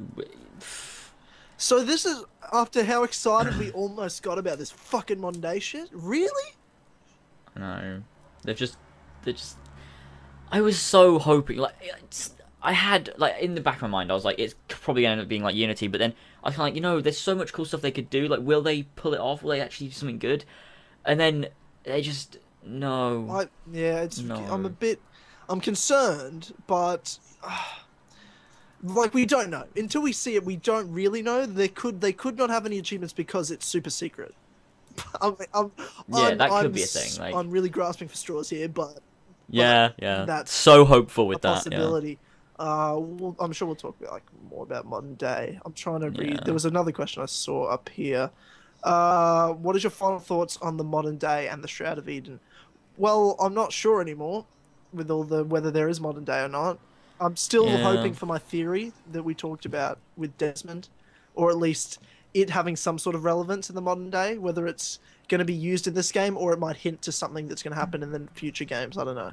So 1.57 1.83
this 1.83 2.06
is 2.06 2.24
after 2.53 2.83
how 2.83 3.03
excited 3.03 3.57
we 3.57 3.71
almost 3.71 4.21
got 4.24 4.38
about 4.38 4.57
this 4.59 4.69
fucking 4.71 5.19
modern 5.19 5.41
day 5.41 5.59
shit. 5.59 5.89
Really? 5.91 6.53
I 7.63 7.81
know 7.81 8.04
they've 8.44 8.57
just, 8.57 8.77
they're 9.24 9.33
just. 9.33 9.57
I 10.51 10.62
was 10.62 10.80
so 10.80 11.19
hoping, 11.19 11.57
like, 11.57 11.75
I 12.62 12.74
had 12.74 13.13
like 13.18 13.39
in 13.39 13.56
the 13.56 13.62
back 13.62 13.77
of 13.77 13.83
my 13.83 13.88
mind, 13.88 14.12
I 14.12 14.15
was 14.15 14.25
like, 14.25 14.39
it's 14.39 14.56
probably 14.68 15.04
going 15.04 15.12
to 15.12 15.13
end 15.13 15.21
up 15.21 15.27
being 15.27 15.44
like 15.44 15.56
Unity, 15.56 15.88
but 15.88 16.00
then 16.00 16.13
I 16.44 16.50
was 16.50 16.56
kind 16.56 16.68
of 16.68 16.74
like, 16.74 16.75
you 16.75 16.81
know, 16.81 17.01
there's 17.01 17.18
so 17.18 17.36
much 17.36 17.54
cool 17.54 17.65
stuff 17.65 17.81
they 17.81 17.92
could 17.92 18.09
do. 18.09 18.27
Like, 18.27 18.42
will 18.42 18.62
they 18.62 18.83
pull 18.83 19.13
it 19.13 19.19
off? 19.19 19.44
Will 19.44 19.51
they 19.51 19.62
actually 19.62 19.88
do 19.88 19.94
something 19.94 20.19
good? 20.19 20.44
And 21.06 21.19
then 21.19 21.48
they 21.83 22.01
just 22.01 22.39
no. 22.65 23.27
I 23.30 23.48
yeah, 23.71 24.01
it's 24.01 24.19
I'm 24.19 24.65
a 24.65 24.69
bit 24.69 25.00
I'm 25.48 25.62
concerned, 25.62 26.53
but 26.65 27.18
uh, 27.44 27.63
like 28.83 29.13
we 29.13 29.25
don't 29.25 29.50
know 29.50 29.65
until 29.75 30.01
we 30.01 30.12
see 30.12 30.36
it. 30.36 30.44
We 30.44 30.57
don't 30.57 30.92
really 30.92 31.21
know. 31.21 31.45
They 31.45 31.68
could 31.68 32.01
they 32.01 32.13
could 32.13 32.38
not 32.38 32.50
have 32.50 32.65
any 32.65 32.80
achievements 32.80 33.13
because 33.13 33.51
it's 33.51 33.65
super 33.65 33.89
secret. 33.89 34.33
I'm, 35.21 35.35
I'm, 35.53 35.71
Yeah, 36.09 36.17
I'm- 36.19 36.38
that 36.38 36.49
could 36.49 36.65
I'm 36.65 36.71
be 36.71 36.83
a 36.83 36.85
thing, 36.85 37.19
like- 37.21 37.35
I'm 37.35 37.49
really 37.49 37.69
grasping 37.69 38.07
for 38.07 38.15
straws 38.15 38.49
here, 38.49 38.67
but 38.69 38.99
yeah, 39.49 39.91
yeah. 39.99 40.25
that's 40.25 40.51
so 40.51 40.83
hopeful 40.85 41.27
with 41.27 41.41
that. 41.41 41.47
Yeah. 41.49 41.53
possibility. 41.55 42.19
Uh, 42.59 42.95
we'll, 42.99 43.35
I'm 43.39 43.51
sure 43.53 43.67
we'll 43.67 43.75
talk 43.75 43.95
like 44.11 44.23
more 44.49 44.63
about 44.63 44.86
modern 44.86 45.13
day. 45.15 45.60
I'm 45.63 45.74
trying 45.74 46.01
to 46.01 46.10
read. 46.10 46.33
Yeah. 46.33 46.39
There 46.43 46.53
was 46.53 46.65
another 46.65 46.91
question 46.91 47.22
I 47.22 47.27
saw 47.27 47.65
up 47.65 47.88
here. 47.89 48.31
Uh, 48.83 49.50
what 49.53 49.75
is 49.75 49.83
your 49.83 49.91
final 49.91 50.19
thoughts 50.19 50.57
on 50.62 50.77
the 50.77 50.83
modern 50.83 51.17
day 51.17 51.48
and 51.48 51.63
the 51.63 51.67
Shroud 51.67 51.98
of 51.98 52.10
Eden? 52.10 52.39
Well, 52.98 53.36
I'm 53.39 53.53
not 53.53 53.72
sure 53.72 54.01
anymore 54.01 54.45
with 54.91 55.12
all 55.12 55.24
the 55.24 55.43
whether 55.43 55.69
there 55.69 55.88
is 55.88 56.00
modern 56.01 56.24
day 56.24 56.41
or 56.41 56.48
not. 56.48 56.79
I'm 57.19 57.36
still 57.36 57.67
Yeah. 57.67 57.77
hoping 57.77 58.13
for 58.13 58.25
my 58.25 58.38
theory 58.39 58.91
that 59.12 59.24
we 59.24 59.33
talked 59.36 59.65
about 59.65 60.00
with 60.15 60.38
Desmond, 60.38 60.89
or 61.36 61.50
at 61.51 61.57
least 61.57 62.00
it 62.34 62.50
having 62.50 62.75
some 62.75 63.00
sort 63.00 63.15
of 63.15 63.24
relevance 63.24 63.69
in 63.69 63.75
the 63.75 63.81
modern 63.81 64.10
day, 64.10 64.38
whether 64.38 64.67
it's 64.67 65.00
going 65.27 65.39
to 65.39 65.46
be 65.46 65.53
used 65.53 65.88
in 65.88 65.93
this 65.93 66.12
game 66.12 66.38
or 66.38 66.53
it 66.53 66.60
might 66.60 66.77
hint 66.77 67.01
to 67.03 67.12
something 67.12 67.48
that's 67.48 67.63
going 67.63 67.74
to 67.74 67.79
happen 67.79 68.03
in 68.03 68.12
the 68.12 68.27
future 68.34 68.65
games. 68.65 68.98
I 68.98 69.03
don't 69.03 69.15
know. 69.15 69.31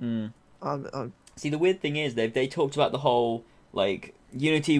Mm. 0.00 1.12
See, 1.36 1.50
the 1.50 1.58
weird 1.58 1.80
thing 1.80 1.96
is 1.96 2.14
they 2.14 2.28
they 2.28 2.46
talked 2.46 2.74
about 2.74 2.92
the 2.92 2.98
whole 2.98 3.44
like 3.72 4.14
Unity 4.32 4.74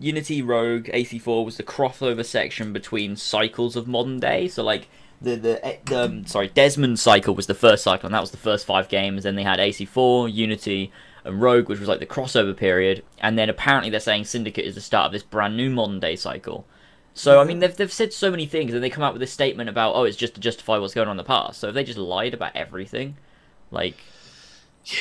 Unity 0.00 0.42
Rogue 0.42 0.84
AC4 0.86 1.44
was 1.44 1.56
the 1.56 1.62
crossover 1.62 2.24
section 2.24 2.72
between 2.72 3.16
cycles 3.16 3.76
of 3.76 3.88
modern 3.88 4.20
day. 4.20 4.48
So 4.48 4.62
like 4.62 4.88
the 5.20 5.36
the, 5.36 5.66
eh, 5.66 5.76
the 5.86 6.04
um, 6.04 6.26
sorry 6.26 6.48
Desmond 6.48 6.98
cycle 6.98 7.34
was 7.34 7.46
the 7.46 7.54
first 7.54 7.82
cycle, 7.82 8.06
and 8.06 8.14
that 8.14 8.20
was 8.20 8.30
the 8.30 8.36
first 8.36 8.66
five 8.66 8.88
games. 8.88 9.24
Then 9.24 9.34
they 9.34 9.42
had 9.42 9.58
AC4, 9.58 10.32
Unity, 10.32 10.92
and 11.24 11.40
Rogue, 11.40 11.68
which 11.68 11.80
was 11.80 11.88
like 11.88 12.00
the 12.00 12.06
crossover 12.06 12.56
period. 12.56 13.02
And 13.18 13.38
then 13.38 13.48
apparently 13.48 13.90
they're 13.90 14.00
saying 14.00 14.24
Syndicate 14.24 14.64
is 14.64 14.74
the 14.74 14.80
start 14.80 15.06
of 15.06 15.12
this 15.12 15.22
brand 15.22 15.56
new 15.56 15.70
modern 15.70 16.00
day 16.00 16.16
cycle. 16.16 16.66
So 17.14 17.40
I 17.40 17.44
mean 17.44 17.60
they've 17.60 17.74
they've 17.74 17.92
said 17.92 18.12
so 18.12 18.30
many 18.30 18.44
things, 18.44 18.74
and 18.74 18.82
they 18.82 18.90
come 18.90 19.04
out 19.04 19.12
with 19.12 19.20
this 19.20 19.32
statement 19.32 19.70
about 19.70 19.94
oh 19.94 20.02
it's 20.02 20.16
just 20.16 20.34
to 20.34 20.40
justify 20.40 20.78
what's 20.78 20.94
going 20.94 21.06
on 21.08 21.12
in 21.12 21.16
the 21.16 21.24
past. 21.24 21.60
So 21.60 21.68
if 21.68 21.74
they 21.74 21.84
just 21.84 21.98
lied 21.98 22.34
about 22.34 22.56
everything, 22.56 23.16
like 23.70 23.96
yeah, 24.84 24.98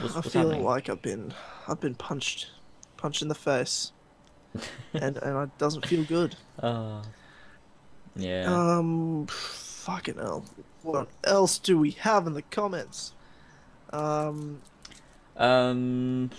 what's, 0.00 0.14
I 0.14 0.18
what's 0.18 0.32
feel 0.32 0.42
happening? 0.42 0.64
like 0.64 0.88
I've 0.88 1.02
been 1.02 1.34
I've 1.68 1.80
been 1.80 1.94
punched 1.94 2.50
punched 2.96 3.20
in 3.20 3.28
the 3.28 3.34
face. 3.34 3.92
and 4.94 5.18
and 5.18 5.42
it 5.44 5.58
doesn't 5.58 5.86
feel 5.86 6.04
good. 6.04 6.34
Oh. 6.62 7.02
Yeah. 8.16 8.46
Um 8.46 9.26
fucking 9.28 10.16
hell. 10.16 10.46
What 10.82 11.08
else 11.24 11.58
do 11.58 11.78
we 11.78 11.90
have 11.90 12.26
in 12.26 12.32
the 12.32 12.42
comments? 12.42 13.12
Um 13.92 14.62
um. 15.38 16.30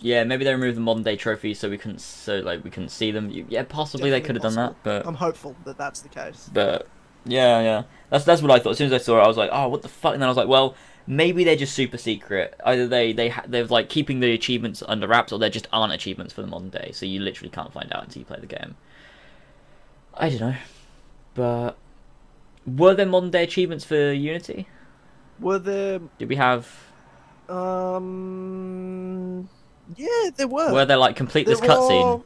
Yeah, 0.00 0.24
maybe 0.24 0.44
they 0.44 0.52
removed 0.52 0.76
the 0.76 0.82
modern 0.82 1.02
day 1.02 1.16
trophies 1.16 1.58
so 1.58 1.70
we 1.70 1.78
couldn't 1.78 2.00
so 2.00 2.40
like 2.40 2.62
we 2.62 2.70
couldn't 2.70 2.90
see 2.90 3.10
them. 3.10 3.30
Yeah, 3.48 3.62
possibly 3.62 4.10
they 4.10 4.20
could 4.20 4.34
have 4.34 4.42
done 4.42 4.56
that, 4.56 4.74
but 4.82 5.06
I'm 5.06 5.14
hopeful 5.14 5.56
that 5.64 5.78
that's 5.78 6.00
the 6.02 6.10
case. 6.10 6.50
but 6.52 6.88
Yeah, 7.24 7.60
yeah. 7.62 7.82
That's 8.10 8.24
that's 8.24 8.42
what 8.42 8.50
I 8.50 8.58
thought. 8.58 8.70
As 8.70 8.78
soon 8.78 8.88
as 8.88 8.92
I 8.92 8.98
saw 8.98 9.18
it, 9.18 9.22
I 9.24 9.28
was 9.28 9.38
like, 9.38 9.50
oh, 9.52 9.68
what 9.68 9.82
the 9.82 9.88
fuck? 9.88 10.12
And 10.12 10.20
then 10.20 10.28
I 10.28 10.30
was 10.30 10.36
like, 10.36 10.48
well, 10.48 10.74
maybe 11.06 11.42
they're 11.44 11.56
just 11.56 11.74
super 11.74 11.96
secret. 11.96 12.54
Either 12.66 12.86
they 12.86 13.12
they 13.14 13.30
ha- 13.30 13.44
they're 13.46 13.64
like 13.64 13.88
keeping 13.88 14.20
the 14.20 14.32
achievements 14.32 14.82
under 14.86 15.08
wraps, 15.08 15.32
or 15.32 15.38
they 15.38 15.48
just 15.48 15.68
aren't 15.72 15.92
achievements 15.94 16.34
for 16.34 16.42
the 16.42 16.48
modern 16.48 16.68
day. 16.70 16.90
So 16.92 17.06
you 17.06 17.20
literally 17.20 17.50
can't 17.50 17.72
find 17.72 17.90
out 17.92 18.04
until 18.04 18.20
you 18.20 18.26
play 18.26 18.40
the 18.40 18.46
game. 18.46 18.76
I 20.12 20.28
don't 20.28 20.40
know, 20.40 20.56
but 21.34 21.78
were 22.66 22.94
there 22.94 23.06
modern 23.06 23.30
day 23.30 23.44
achievements 23.44 23.84
for 23.84 24.12
Unity? 24.12 24.68
Were 25.40 25.58
there? 25.58 26.00
Did 26.18 26.28
we 26.28 26.36
have? 26.36 26.68
Um. 27.48 29.48
Yeah, 29.96 30.30
there 30.36 30.48
were. 30.48 30.72
Were 30.72 30.84
there 30.84 30.96
like 30.96 31.16
complete 31.16 31.46
this 31.46 31.60
There 31.60 31.70
cutscene? 31.70 32.24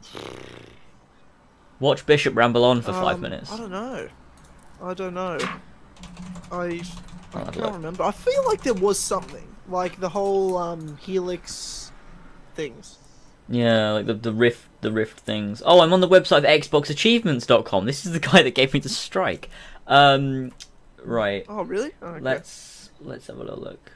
Watch 1.80 2.06
Bishop 2.06 2.36
ramble 2.36 2.64
on 2.64 2.82
for 2.82 2.92
five 2.92 3.16
um, 3.16 3.20
minutes. 3.20 3.52
I 3.52 3.56
don't 3.56 3.70
know. 3.70 4.08
I 4.82 4.94
don't 4.94 5.14
know. 5.14 5.38
I 6.50 6.82
I 7.34 7.34
I'll 7.34 7.44
have 7.44 7.48
a 7.48 7.52
can't 7.52 7.56
look. 7.56 7.74
remember. 7.74 8.04
I 8.04 8.10
feel 8.10 8.44
like 8.46 8.62
there 8.62 8.74
was 8.74 8.98
something 8.98 9.46
like 9.68 10.00
the 10.00 10.08
whole 10.08 10.56
um 10.56 10.96
helix 10.98 11.92
things. 12.54 12.98
Yeah, 13.48 13.92
like 13.92 14.06
the 14.06 14.14
the 14.14 14.32
rift 14.32 14.68
the 14.80 14.92
rift 14.92 15.20
things. 15.20 15.62
Oh, 15.64 15.80
I'm 15.80 15.92
on 15.92 16.00
the 16.00 16.08
website 16.08 16.38
of 16.38 16.44
XboxAchievements.com. 16.44 17.86
This 17.86 18.06
is 18.06 18.12
the 18.12 18.20
guy 18.20 18.42
that 18.42 18.54
gave 18.54 18.74
me 18.74 18.80
the 18.80 18.88
strike. 18.88 19.48
Um, 19.86 20.52
right. 21.02 21.44
Oh, 21.48 21.62
really? 21.62 21.92
Oh, 22.02 22.08
okay. 22.08 22.20
Let's 22.20 22.90
let's 23.00 23.26
have 23.28 23.36
a 23.36 23.40
little 23.40 23.60
look. 23.60 23.92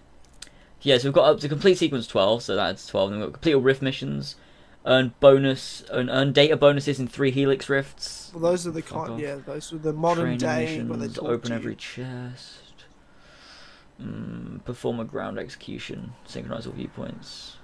Yeah, 0.82 0.98
so 0.98 1.04
we've 1.08 1.14
got 1.14 1.30
up 1.30 1.40
to 1.40 1.48
complete 1.48 1.78
sequence 1.78 2.06
twelve, 2.06 2.42
so 2.42 2.56
that's 2.56 2.86
twelve. 2.86 3.10
Then 3.10 3.20
we've 3.20 3.28
got 3.28 3.34
complete 3.34 3.54
all 3.54 3.60
rift 3.60 3.82
missions, 3.82 4.36
earn 4.84 5.14
bonus, 5.20 5.84
earn, 5.90 6.10
earn 6.10 6.32
data 6.32 6.56
bonuses 6.56 6.98
in 6.98 7.06
three 7.06 7.30
helix 7.30 7.68
rifts. 7.68 8.30
Well, 8.34 8.42
those 8.50 8.66
are 8.66 8.72
the 8.72 8.82
Fuck 8.82 8.98
kind. 9.06 9.12
off. 9.12 9.20
Yeah, 9.20 9.36
those 9.46 9.72
are 9.72 9.78
the 9.78 9.92
modern 9.92 10.38
Training 10.38 10.38
day 10.38 10.78
when 10.78 10.98
they 10.98 11.06
missions, 11.06 11.14
talk 11.16 11.28
open 11.28 11.50
to 11.50 11.54
every 11.54 11.72
you. 11.72 11.76
chest. 11.76 12.58
Mm, 14.02 14.64
perform 14.64 14.98
a 14.98 15.04
ground 15.04 15.38
execution. 15.38 16.14
Synchronize 16.24 16.66
all 16.66 16.72
viewpoints. 16.72 17.56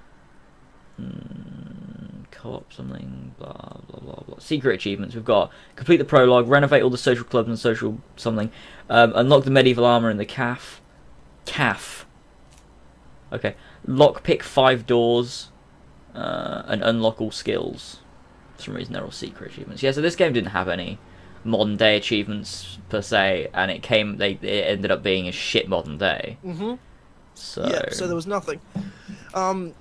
Mm, 1.00 2.30
co-op 2.30 2.72
something. 2.72 3.34
Blah 3.38 3.78
blah 3.88 4.00
blah 4.00 4.22
blah. 4.26 4.38
Secret 4.38 4.75
achievements. 4.75 5.16
We've 5.16 5.25
got 5.25 5.50
complete 5.75 5.96
the 5.96 6.04
prologue. 6.04 6.48
Renovate 6.48 6.82
all 6.82 6.90
the 6.90 6.98
social 6.98 7.25
clubs 7.25 7.48
and 7.48 7.58
social 7.58 7.98
something. 8.16 8.52
Um, 8.88 9.12
unlock 9.16 9.42
the 9.44 9.50
medieval 9.50 9.84
armor 9.84 10.10
in 10.10 10.18
the 10.18 10.25
calf. 10.26 10.80
Calf. 11.46 12.04
Okay. 13.32 13.54
Lockpick 13.87 14.42
five 14.42 14.87
doors. 14.87 15.50
Uh, 16.14 16.62
and 16.66 16.82
unlock 16.82 17.20
all 17.20 17.30
skills. 17.30 17.99
For 18.56 18.62
some 18.62 18.75
reason, 18.75 18.92
they're 18.92 19.04
all 19.04 19.12
secret 19.12 19.52
achievements. 19.52 19.82
Yeah, 19.85 19.92
so 19.92 20.00
this 20.00 20.16
game 20.16 20.32
didn't 20.32 20.50
have 20.50 20.68
any 20.68 20.99
modern 21.44 21.76
day 21.76 21.97
achievements 21.97 22.78
per 22.88 23.02
se, 23.02 23.49
and 23.54 23.70
it 23.70 23.82
came. 23.82 24.16
They 24.16 24.32
it 24.42 24.64
ended 24.66 24.90
up 24.90 25.02
being 25.02 25.28
a 25.28 25.32
shit 25.32 25.68
modern 25.68 25.99
day. 25.99 26.38
Mm-hmm. 26.44 26.75
So 27.35 27.68
Yeah, 27.68 27.90
so 27.92 28.06
there 28.06 28.16
was 28.16 28.26
nothing. 28.26 28.61
Um, 29.35 29.75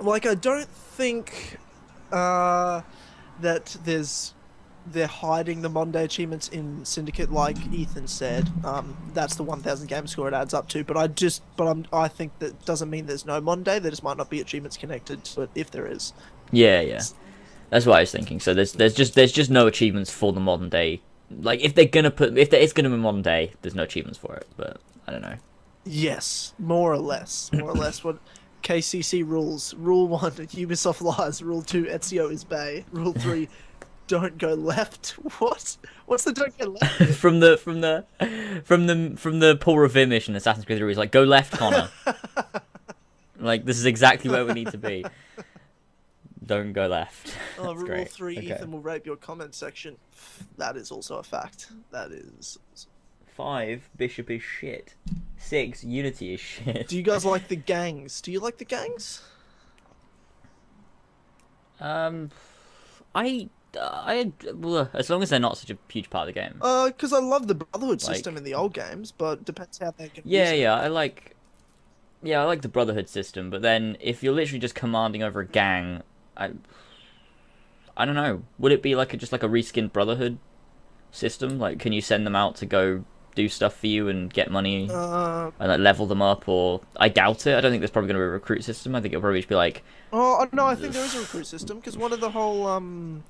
like 0.00 0.24
I 0.26 0.34
don't 0.34 0.68
think 0.68 1.58
uh, 2.12 2.80
that 3.40 3.76
there's 3.84 4.32
they're 4.86 5.06
hiding 5.06 5.62
the 5.62 5.68
modern 5.68 5.92
day 5.92 6.04
achievements 6.04 6.48
in 6.48 6.84
Syndicate, 6.84 7.32
like 7.32 7.56
Ethan 7.72 8.06
said. 8.06 8.50
Um, 8.64 8.96
that's 9.14 9.34
the 9.34 9.42
1,000 9.42 9.86
game 9.86 10.06
score 10.06 10.28
it 10.28 10.34
adds 10.34 10.52
up 10.52 10.68
to. 10.70 10.84
But 10.84 10.96
I 10.96 11.06
just, 11.06 11.42
but 11.56 11.66
I'm, 11.66 11.86
I 11.92 12.08
think 12.08 12.38
that 12.40 12.64
doesn't 12.64 12.90
mean 12.90 13.06
there's 13.06 13.24
no 13.24 13.40
modern 13.40 13.64
day. 13.64 13.78
There 13.78 13.90
just 13.90 14.02
might 14.02 14.16
not 14.16 14.30
be 14.30 14.40
achievements 14.40 14.76
connected 14.76 15.24
to 15.24 15.42
it 15.42 15.50
if 15.54 15.70
there 15.70 15.86
is. 15.86 16.12
yeah, 16.52 16.80
yeah, 16.80 17.02
that's 17.70 17.86
what 17.86 17.96
I 17.96 18.00
was 18.00 18.12
thinking. 18.12 18.40
So 18.40 18.54
there's 18.54 18.72
there's 18.72 18.94
just 18.94 19.14
there's 19.14 19.32
just 19.32 19.50
no 19.50 19.66
achievements 19.66 20.10
for 20.10 20.32
the 20.32 20.40
modern 20.40 20.68
day. 20.68 21.00
Like 21.30 21.60
if 21.60 21.74
they're 21.74 21.86
gonna 21.86 22.10
put 22.10 22.36
if 22.36 22.50
there 22.50 22.60
is 22.60 22.72
gonna 22.72 22.90
be 22.90 22.96
modern 22.96 23.22
day, 23.22 23.52
there's 23.62 23.74
no 23.74 23.82
achievements 23.84 24.18
for 24.18 24.36
it. 24.36 24.46
But 24.56 24.80
I 25.06 25.12
don't 25.12 25.22
know. 25.22 25.36
Yes, 25.84 26.54
more 26.58 26.92
or 26.92 26.98
less, 26.98 27.50
more 27.52 27.70
or 27.70 27.74
less. 27.74 28.04
What 28.04 28.18
KCC 28.62 29.26
rules: 29.26 29.74
Rule 29.74 30.08
one, 30.08 30.32
Ubisoft 30.32 31.00
lies. 31.00 31.42
Rule 31.42 31.62
two, 31.62 31.84
Ezio 31.84 32.30
is 32.30 32.44
Bay. 32.44 32.84
Rule 32.92 33.12
three, 33.12 33.48
don't 34.06 34.38
go 34.38 34.54
left. 34.54 35.10
What? 35.38 35.76
What's 36.06 36.24
the 36.24 36.32
don't 36.32 36.56
go 36.58 36.76
left? 36.80 37.14
from 37.18 37.40
the 37.40 37.56
from 37.56 37.80
the 37.80 38.04
from 38.64 38.86
the 38.86 39.14
from 39.16 39.40
the 39.40 39.56
Paul 39.56 39.78
Revere 39.78 40.06
mission, 40.06 40.36
Assassin's 40.36 40.64
Creed 40.66 40.78
3 40.78 40.92
is 40.92 40.98
like 40.98 41.12
go 41.12 41.22
left, 41.24 41.52
Connor. 41.56 41.88
like 43.38 43.64
this 43.64 43.78
is 43.78 43.86
exactly 43.86 44.30
where 44.30 44.44
we 44.44 44.52
need 44.52 44.70
to 44.70 44.78
be. 44.78 45.04
Don't 46.44 46.72
go 46.74 46.86
left. 46.86 47.34
Oh, 47.58 47.68
That's 47.68 47.76
rule 47.76 47.86
great. 47.86 48.08
three, 48.10 48.36
Okay. 48.36 48.54
Ethan 48.54 48.70
will 48.70 48.80
rape 48.80 49.06
your 49.06 49.16
comment 49.16 49.54
section. 49.54 49.96
That 50.58 50.76
is 50.76 50.90
also 50.90 51.16
a 51.16 51.22
fact. 51.22 51.68
That 51.90 52.12
is. 52.12 52.58
Five, 53.26 53.88
Bishop 53.96 54.30
is 54.30 54.42
shit. 54.42 54.94
Six, 55.38 55.82
Unity 55.82 56.34
is 56.34 56.40
shit. 56.40 56.86
Do 56.88 56.96
you 56.96 57.02
guys 57.02 57.24
like 57.24 57.48
the 57.48 57.56
gangs? 57.56 58.20
Do 58.20 58.30
you 58.30 58.40
like 58.40 58.58
the 58.58 58.64
gangs? 58.66 59.22
Um, 61.80 62.30
I, 63.14 63.48
I, 63.80 64.32
as 64.94 65.10
long 65.10 65.22
as 65.22 65.30
they're 65.30 65.38
not 65.40 65.56
such 65.58 65.70
a 65.70 65.78
huge 65.88 66.10
part 66.10 66.28
of 66.28 66.34
the 66.34 66.40
game. 66.40 66.58
Uh, 66.60 66.86
because 66.88 67.12
I 67.12 67.18
love 67.20 67.46
the 67.48 67.54
brotherhood 67.54 68.02
Like- 68.02 68.14
system 68.16 68.36
in 68.36 68.44
the 68.44 68.54
old 68.54 68.74
games, 68.74 69.12
but 69.12 69.44
depends 69.44 69.78
how 69.78 69.92
they 69.96 70.08
can. 70.08 70.22
yeah, 70.26 70.52
yeah, 70.52 70.74
I 70.74 70.88
like, 70.88 71.34
yeah, 72.22 72.40
I 72.40 72.44
like 72.44 72.62
the 72.62 72.68
Brotherhood 72.68 73.08
system. 73.08 73.50
But 73.50 73.62
then, 73.62 73.96
if 74.00 74.22
you're 74.22 74.32
literally 74.34 74.58
just 74.60 74.74
commanding 74.74 75.22
over 75.22 75.40
a 75.40 75.46
gang, 75.46 76.02
I, 76.36 76.52
I 77.96 78.04
don't 78.04 78.14
know. 78.14 78.42
Would 78.58 78.72
it 78.72 78.82
be 78.82 78.94
like 78.94 79.12
a, 79.14 79.16
just 79.16 79.30
like 79.32 79.42
a 79.42 79.48
reskinned 79.48 79.92
Brotherhood 79.92 80.38
system? 81.10 81.58
Like, 81.58 81.78
can 81.78 81.92
you 81.92 82.00
send 82.00 82.26
them 82.26 82.34
out 82.34 82.56
to 82.56 82.66
go 82.66 83.04
do 83.34 83.48
stuff 83.48 83.74
for 83.76 83.88
you 83.88 84.08
and 84.08 84.32
get 84.32 84.48
money 84.50 84.88
Uh, 84.90 85.50
and 85.58 85.68
like 85.68 85.80
level 85.80 86.06
them 86.06 86.22
up? 86.22 86.48
Or 86.48 86.80
I 86.96 87.08
doubt 87.08 87.46
it. 87.46 87.56
I 87.56 87.60
don't 87.60 87.70
think 87.72 87.80
there's 87.82 87.90
probably 87.90 88.08
going 88.08 88.14
to 88.20 88.20
be 88.24 88.28
a 88.28 88.28
recruit 88.30 88.64
system. 88.64 88.94
I 88.94 89.00
think 89.00 89.12
it'll 89.12 89.20
probably 89.20 89.40
just 89.40 89.48
be 89.48 89.54
like, 89.54 89.82
oh 90.12 90.46
no, 90.52 90.66
I 90.66 90.74
think 90.76 90.92
there 90.92 91.04
is 91.04 91.14
a 91.14 91.20
recruit 91.20 91.46
system 91.46 91.78
because 91.78 91.96
one 91.98 92.12
of 92.12 92.20
the 92.20 92.30
whole 92.30 92.66
um 92.66 93.22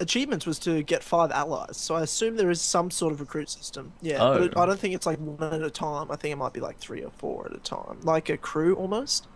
achievements 0.00 0.46
was 0.46 0.58
to 0.60 0.82
get 0.82 1.02
five 1.02 1.30
allies. 1.32 1.76
So 1.76 1.94
I 1.96 2.02
assume 2.02 2.36
there 2.36 2.50
is 2.50 2.60
some 2.60 2.90
sort 2.90 3.12
of 3.12 3.20
recruit 3.20 3.50
system. 3.50 3.92
Yeah, 4.00 4.18
but 4.18 4.42
it, 4.42 4.52
Oh. 4.56 4.62
I 4.62 4.66
don't 4.66 4.78
think 4.78 4.94
it's 4.94 5.06
like 5.06 5.18
one 5.18 5.52
at 5.52 5.62
a 5.62 5.70
time. 5.70 6.10
I 6.10 6.16
think 6.16 6.32
it 6.32 6.36
might 6.36 6.52
be 6.52 6.60
like 6.60 6.78
three 6.78 7.02
or 7.02 7.10
four 7.10 7.46
at 7.46 7.52
a 7.56 7.60
time, 7.60 7.98
like 8.02 8.28
a 8.28 8.36
crew 8.36 8.74
almost. 8.76 9.26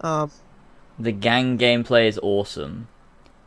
Um, 0.00 0.30
the 0.98 1.12
gang 1.12 1.58
gameplay 1.58 2.06
is 2.08 2.18
awesome. 2.22 2.88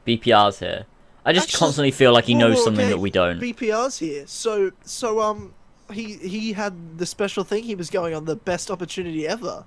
BPR's 0.08 0.60
here. 0.60 0.86
I 1.26 1.34
just 1.34 1.48
Actually- 1.48 1.60
constantly 1.60 1.92
feel 1.92 2.14
like 2.14 2.26
he 2.26 2.36
knows 2.36 2.64
something 2.64 2.86
okay, 2.86 2.92
that 2.94 3.00
we 3.00 3.10
don't. 3.10 3.40
BPR's 3.40 3.98
here. 4.00 4.26
So 4.28 4.72
so 4.84 5.20
um 5.22 5.54
he 5.92 6.14
he 6.18 6.54
had 6.54 6.98
the 6.98 7.06
special 7.06 7.44
thing 7.44 7.64
he 7.64 7.76
was 7.76 7.90
going 7.90 8.14
on 8.14 8.26
the 8.26 8.36
best 8.36 8.70
opportunity 8.72 9.28
ever. 9.28 9.66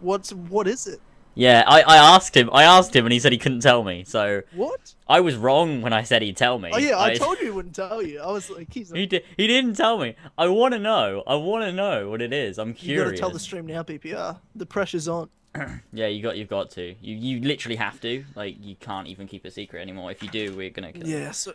What's 0.00 0.32
what 0.32 0.66
is 0.68 0.86
it? 0.86 1.00
Yeah, 1.34 1.64
I, 1.66 1.82
I 1.82 1.96
asked 1.96 2.36
him. 2.36 2.50
I 2.52 2.64
asked 2.64 2.94
him, 2.94 3.06
and 3.06 3.12
he 3.12 3.18
said 3.18 3.32
he 3.32 3.38
couldn't 3.38 3.60
tell 3.60 3.84
me. 3.84 4.04
So 4.04 4.42
What? 4.52 4.94
I 5.08 5.20
was 5.20 5.36
wrong 5.36 5.80
when 5.80 5.92
I 5.92 6.02
said 6.02 6.22
he'd 6.22 6.36
tell 6.36 6.58
me. 6.58 6.70
Oh 6.72 6.78
yeah, 6.78 7.00
I, 7.00 7.14
told 7.14 7.38
you 7.38 7.46
he 7.46 7.50
wouldn't 7.50 7.74
tell 7.74 8.02
you. 8.02 8.20
I 8.20 8.30
was 8.30 8.50
like, 8.50 8.72
he's 8.72 8.90
He 8.94 9.06
did. 9.06 9.24
He 9.36 9.46
didn't 9.46 9.74
tell 9.74 9.98
me. 9.98 10.16
I 10.36 10.48
want 10.48 10.74
to 10.74 10.80
know. 10.80 11.22
I 11.26 11.36
want 11.36 11.64
to 11.64 11.72
know 11.72 12.10
what 12.10 12.20
it 12.20 12.32
is. 12.32 12.58
I'm 12.58 12.74
curious. 12.74 12.98
you 12.98 13.04
gotta 13.10 13.16
tell 13.16 13.30
the 13.30 13.38
stream 13.38 13.66
now, 13.66 13.82
BPR. 13.82 14.38
The 14.54 14.66
pressure's 14.66 15.08
on. 15.08 15.28
Yeah, 15.92 16.06
you 16.06 16.22
got. 16.22 16.36
You've 16.36 16.48
got 16.48 16.70
to. 16.72 16.94
You 17.00 17.16
you 17.16 17.40
literally 17.40 17.76
have 17.76 18.00
to. 18.02 18.24
Like 18.36 18.56
you 18.60 18.76
can't 18.76 19.08
even 19.08 19.26
keep 19.26 19.44
a 19.44 19.50
secret 19.50 19.80
anymore. 19.80 20.10
If 20.12 20.22
you 20.22 20.28
do, 20.28 20.54
we're 20.56 20.70
gonna 20.70 20.92
kill. 20.92 21.08
Yeah. 21.08 21.32
So 21.32 21.54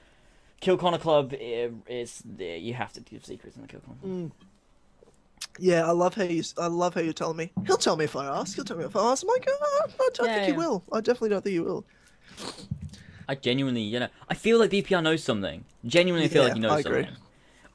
Kill 0.59 0.77
Connor 0.77 0.97
Club. 0.97 1.33
is, 1.39 1.71
It's 1.87 2.23
eh, 2.39 2.55
you 2.55 2.73
have 2.73 2.91
to 2.93 3.01
keep 3.01 3.25
secrets 3.25 3.55
in 3.55 3.61
the 3.61 3.67
Kill 3.67 3.81
Connor 3.81 3.97
Club. 4.01 4.11
Mm. 4.11 4.31
Yeah, 5.57 5.85
I 5.87 5.91
love 5.91 6.15
how 6.15 6.23
you. 6.23 6.43
I 6.57 6.67
love 6.67 6.93
how 6.95 7.01
you're 7.01 7.13
telling 7.13 7.37
me. 7.37 7.53
He'll 7.65 7.77
tell 7.77 7.95
me 7.97 8.05
if 8.05 8.15
I 8.15 8.25
ask. 8.25 8.55
He'll 8.55 8.65
tell 8.65 8.77
me 8.77 8.85
if 8.85 8.95
I 8.95 9.11
ask. 9.11 9.23
I'm 9.23 9.29
like, 9.29 9.45
oh, 9.49 9.85
I 9.99 10.09
don't 10.13 10.27
Yeah, 10.27 10.33
think 10.33 10.45
he 10.45 10.51
will. 10.51 10.85
I 10.91 11.01
definitely 11.01 11.29
don't 11.29 11.43
think 11.43 11.53
he 11.53 11.59
will. 11.59 11.85
I 13.27 13.35
genuinely, 13.35 13.81
you 13.81 13.99
know, 13.99 14.09
I 14.29 14.33
feel 14.35 14.59
like 14.59 14.69
BPR 14.69 15.01
knows 15.01 15.23
something. 15.23 15.65
Genuinely 15.85 16.27
feel 16.27 16.43
like 16.43 16.53
he 16.53 16.59
knows 16.59 16.73
I 16.75 16.79
agree. 16.79 17.07
something. 17.07 17.17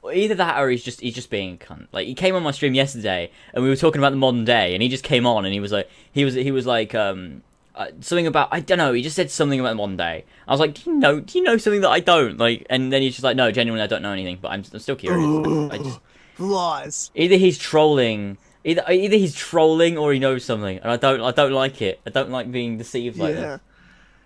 Or 0.01 0.13
either 0.13 0.35
that 0.35 0.59
or 0.59 0.69
he's 0.69 0.83
just 0.83 1.01
he's 1.01 1.15
just 1.15 1.29
being 1.29 1.55
a 1.55 1.57
cunt. 1.57 1.87
Like 1.91 2.07
he 2.07 2.13
came 2.13 2.35
on 2.35 2.43
my 2.43 2.51
stream 2.51 2.73
yesterday 2.73 3.31
and 3.53 3.63
we 3.63 3.69
were 3.69 3.75
talking 3.75 3.99
about 3.99 4.11
the 4.11 4.17
modern 4.17 4.45
day 4.45 4.73
and 4.73 4.81
he 4.81 4.89
just 4.89 5.03
came 5.03 5.27
on 5.27 5.45
and 5.45 5.53
he 5.53 5.59
was 5.59 5.71
like 5.71 5.89
he 6.11 6.25
was 6.25 6.33
he 6.33 6.51
was 6.51 6.65
like 6.65 6.95
um 6.95 7.43
uh, 7.75 7.87
something 8.01 8.27
about 8.27 8.49
I 8.51 8.61
don't 8.61 8.77
know 8.79 8.93
he 8.93 9.01
just 9.01 9.15
said 9.15 9.29
something 9.29 9.59
about 9.59 9.69
the 9.69 9.75
modern 9.75 9.97
day. 9.97 10.25
I 10.47 10.51
was 10.51 10.59
like, 10.59 10.75
do 10.75 10.89
you 10.89 10.97
know 10.97 11.19
do 11.19 11.37
you 11.37 11.43
know 11.43 11.57
something 11.57 11.81
that 11.81 11.89
I 11.89 11.99
don't 11.99 12.37
like? 12.37 12.65
And 12.69 12.91
then 12.91 13.01
he's 13.01 13.13
just 13.13 13.23
like, 13.23 13.37
no, 13.37 13.51
genuinely 13.51 13.83
I 13.83 13.87
don't 13.87 14.01
know 14.01 14.11
anything, 14.13 14.39
but 14.41 14.49
I'm, 14.49 14.63
I'm 14.73 14.79
still 14.79 14.95
curious. 14.95 15.39
I 15.69 15.77
just 15.77 15.99
Lies. 16.41 17.11
either 17.15 17.35
he's 17.35 17.57
trolling. 17.57 18.37
Either, 18.63 18.83
either 18.89 19.17
he's 19.17 19.33
trolling 19.33 19.97
or 19.97 20.13
he 20.13 20.19
knows 20.19 20.45
something, 20.45 20.77
and 20.77 20.91
I 20.91 20.97
don't. 20.97 21.21
I 21.21 21.31
don't 21.31 21.51
like 21.51 21.81
it. 21.81 21.99
I 22.05 22.09
don't 22.11 22.29
like 22.29 22.51
being 22.51 22.77
deceived 22.77 23.17
like 23.17 23.35
yeah. 23.35 23.41
that. 23.41 23.61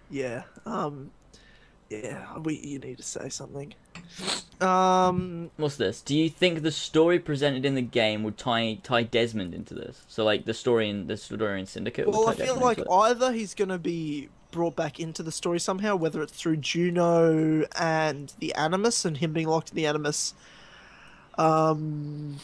Yeah. 0.10 0.44
Um. 0.66 1.12
Yeah. 1.90 2.38
We. 2.40 2.56
You 2.56 2.80
need 2.80 2.98
to 2.98 3.04
say 3.04 3.30
something. 3.30 3.74
Um. 4.60 5.52
What's 5.56 5.78
this? 5.78 6.02
Do 6.02 6.18
you 6.18 6.30
think 6.30 6.64
the 6.64 6.72
story 6.72 7.18
presented 7.18 7.66
in 7.66 7.76
the 7.76 7.82
game 7.82 8.24
would 8.24 8.38
tie 8.38 8.80
tie 8.84 9.04
Desmond 9.04 9.54
into 9.54 9.74
this? 9.74 10.04
So 10.08 10.26
like 10.26 10.46
the 10.46 10.54
story 10.54 10.90
in 10.90 11.08
the 11.08 11.16
story 11.16 11.60
in 11.60 11.66
Syndicate. 11.66 12.08
Well, 12.08 12.28
I 12.28 12.36
feel 12.36 12.56
Desmond 12.56 12.62
like 12.62 12.80
either 12.92 13.32
he's 13.32 13.54
gonna 13.54 13.80
be 13.80 14.30
brought 14.52 14.76
back 14.76 15.00
into 15.00 15.22
the 15.22 15.32
story 15.32 15.60
somehow, 15.60 15.96
whether 15.96 16.22
it's 16.22 16.34
through 16.34 16.58
Juno 16.58 17.66
and 17.78 18.34
the 18.40 18.54
Animus 18.56 19.06
and 19.06 19.18
him 19.18 19.34
being 19.34 19.48
locked 19.48 19.70
in 19.70 19.76
the 19.76 19.86
Animus. 19.86 20.34
Um, 21.38 22.38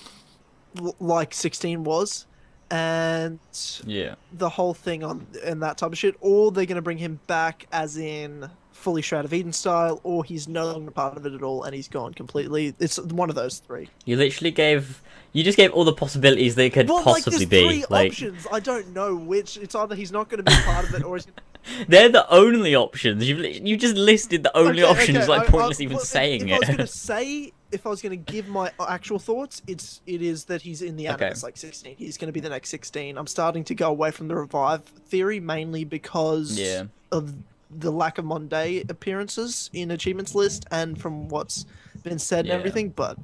l- 0.80 0.96
like 1.00 1.34
16 1.34 1.84
was, 1.84 2.26
and 2.70 3.40
Yeah. 3.86 4.16
the 4.32 4.50
whole 4.50 4.74
thing 4.74 5.04
on 5.04 5.28
and 5.44 5.62
that 5.62 5.78
type 5.78 5.92
of 5.92 5.98
shit, 5.98 6.16
or 6.22 6.52
they're 6.52 6.66
gonna 6.66 6.82
bring 6.82 6.98
him 7.00 7.20
back 7.28 7.68
as 7.72 7.98
in 7.98 8.50
fully 8.72 9.02
Shroud 9.04 9.26
of 9.26 9.34
Eden 9.34 9.54
style, 9.54 10.00
or 10.04 10.24
he's 10.24 10.48
no 10.48 10.66
longer 10.72 10.90
part 10.92 11.16
of 11.18 11.26
it 11.26 11.34
at 11.34 11.44
all 11.44 11.64
and 11.64 11.76
he's 11.76 11.88
gone 11.88 12.14
completely. 12.16 12.74
It's 12.80 12.98
one 13.00 13.30
of 13.30 13.36
those 13.36 13.60
three. 13.60 13.90
You 14.06 14.16
literally 14.18 14.50
gave. 14.52 15.02
You 15.34 15.44
just 15.44 15.56
gave 15.58 15.72
all 15.72 15.84
the 15.86 15.94
possibilities 15.94 16.56
they 16.56 16.70
could 16.70 16.90
Well, 16.90 17.04
possibly 17.04 17.40
like, 17.40 17.50
there's 17.50 17.50
be. 17.50 17.68
three 17.82 17.86
Like 17.90 18.12
options. 18.12 18.48
I 18.52 18.60
don't 18.60 18.92
know 18.94 19.16
which. 19.16 19.58
It's 19.58 19.76
either 19.76 19.94
he's 19.96 20.12
not 20.12 20.30
going 20.30 20.44
to 20.44 20.50
be 20.52 20.58
part 20.64 20.90
of 20.90 20.96
it, 20.96 21.04
or 21.04 21.18
he's 21.18 21.28
they're 21.88 22.10
the 22.10 22.28
only 22.34 22.76
options. 22.76 23.28
You've 23.30 23.40
you 23.68 23.78
just 23.78 23.96
listed 23.96 24.42
the 24.44 24.58
only 24.58 24.82
Okay, 24.84 24.92
options. 24.92 25.18
okay, 25.20 25.28
like 25.28 25.42
I- 25.42 25.46
I- 25.46 25.50
pointless 25.50 25.80
even 25.80 25.98
well, 25.98 26.06
saying 26.06 26.50
if 26.50 26.56
I 26.56 26.60
was 26.60 26.70
it. 26.70 26.72
gonna 26.78 26.88
say, 26.88 27.52
if 27.72 27.86
I 27.86 27.90
was 27.90 28.02
gonna 28.02 28.16
give 28.16 28.48
my 28.48 28.72
uh, 28.80 28.86
actual 28.90 29.20
thoughts, 29.20 29.62
it's 29.68 30.02
it 30.06 30.22
is 30.22 30.46
that 30.46 30.62
he's 30.62 30.82
in 30.82 30.96
the 30.96 31.10
Okay. 31.10 31.26
animus 31.26 31.44
like 31.44 31.58
16. 31.58 31.96
He's 31.98 32.18
gonna 32.18 32.32
be 32.32 32.40
the 32.40 32.50
next 32.50 32.70
16. 32.70 33.18
I'm 33.18 33.28
starting 33.28 33.64
to 33.66 33.76
go 33.76 33.90
away 33.90 34.12
from 34.12 34.28
the 34.28 34.36
revive 34.36 34.84
theory 34.84 35.40
mainly 35.40 35.84
because 35.84 36.58
Yeah. 36.58 36.84
of 37.12 37.34
the 37.70 37.92
lack 37.92 38.18
of 38.18 38.26
modern 38.26 38.48
day 38.50 38.84
appearances 38.90 39.70
in 39.74 39.92
achievements 39.92 40.36
list 40.36 40.66
and 40.72 41.00
from 41.00 41.30
what's 41.30 41.66
been 42.04 42.20
said 42.20 42.46
Yeah. 42.46 42.54
and 42.54 42.60
everything. 42.60 42.90
But 42.90 43.18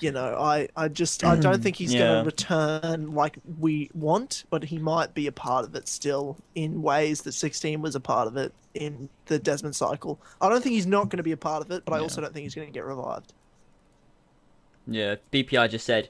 you 0.00 0.10
know, 0.10 0.36
I 0.38 0.68
I 0.76 0.88
just 0.88 1.24
I 1.24 1.36
don't 1.36 1.62
think 1.62 1.76
he's 1.76 1.92
Yeah. 1.94 2.00
gonna 2.08 2.24
return 2.24 3.12
like 3.12 3.38
we 3.44 3.90
want, 3.94 4.44
but 4.50 4.64
he 4.64 4.78
might 4.78 5.14
be 5.14 5.26
a 5.26 5.32
part 5.32 5.64
of 5.64 5.74
it 5.74 5.88
still 5.88 6.38
in 6.54 6.82
ways 6.82 7.22
that 7.22 7.32
16 7.32 7.80
was 7.80 7.94
a 7.94 8.00
part 8.00 8.26
of 8.26 8.36
it 8.36 8.54
in 8.74 9.08
the 9.26 9.38
Desmond 9.38 9.76
cycle. 9.76 10.20
I 10.40 10.48
don't 10.48 10.62
think 10.62 10.74
he's 10.74 10.86
not 10.86 11.04
going 11.04 11.18
to 11.18 11.22
be 11.22 11.30
a 11.32 11.36
part 11.36 11.62
of 11.64 11.70
it, 11.70 11.84
but 11.84 11.94
I 11.94 12.00
also 12.00 12.20
don't 12.20 12.32
think 12.34 12.42
he's 12.42 12.56
going 12.56 12.66
to 12.66 12.72
get 12.72 12.84
revived. 12.84 13.32
Yeah. 14.86 15.16
BPR 15.32 15.68
just 15.70 15.86
said. 15.86 16.08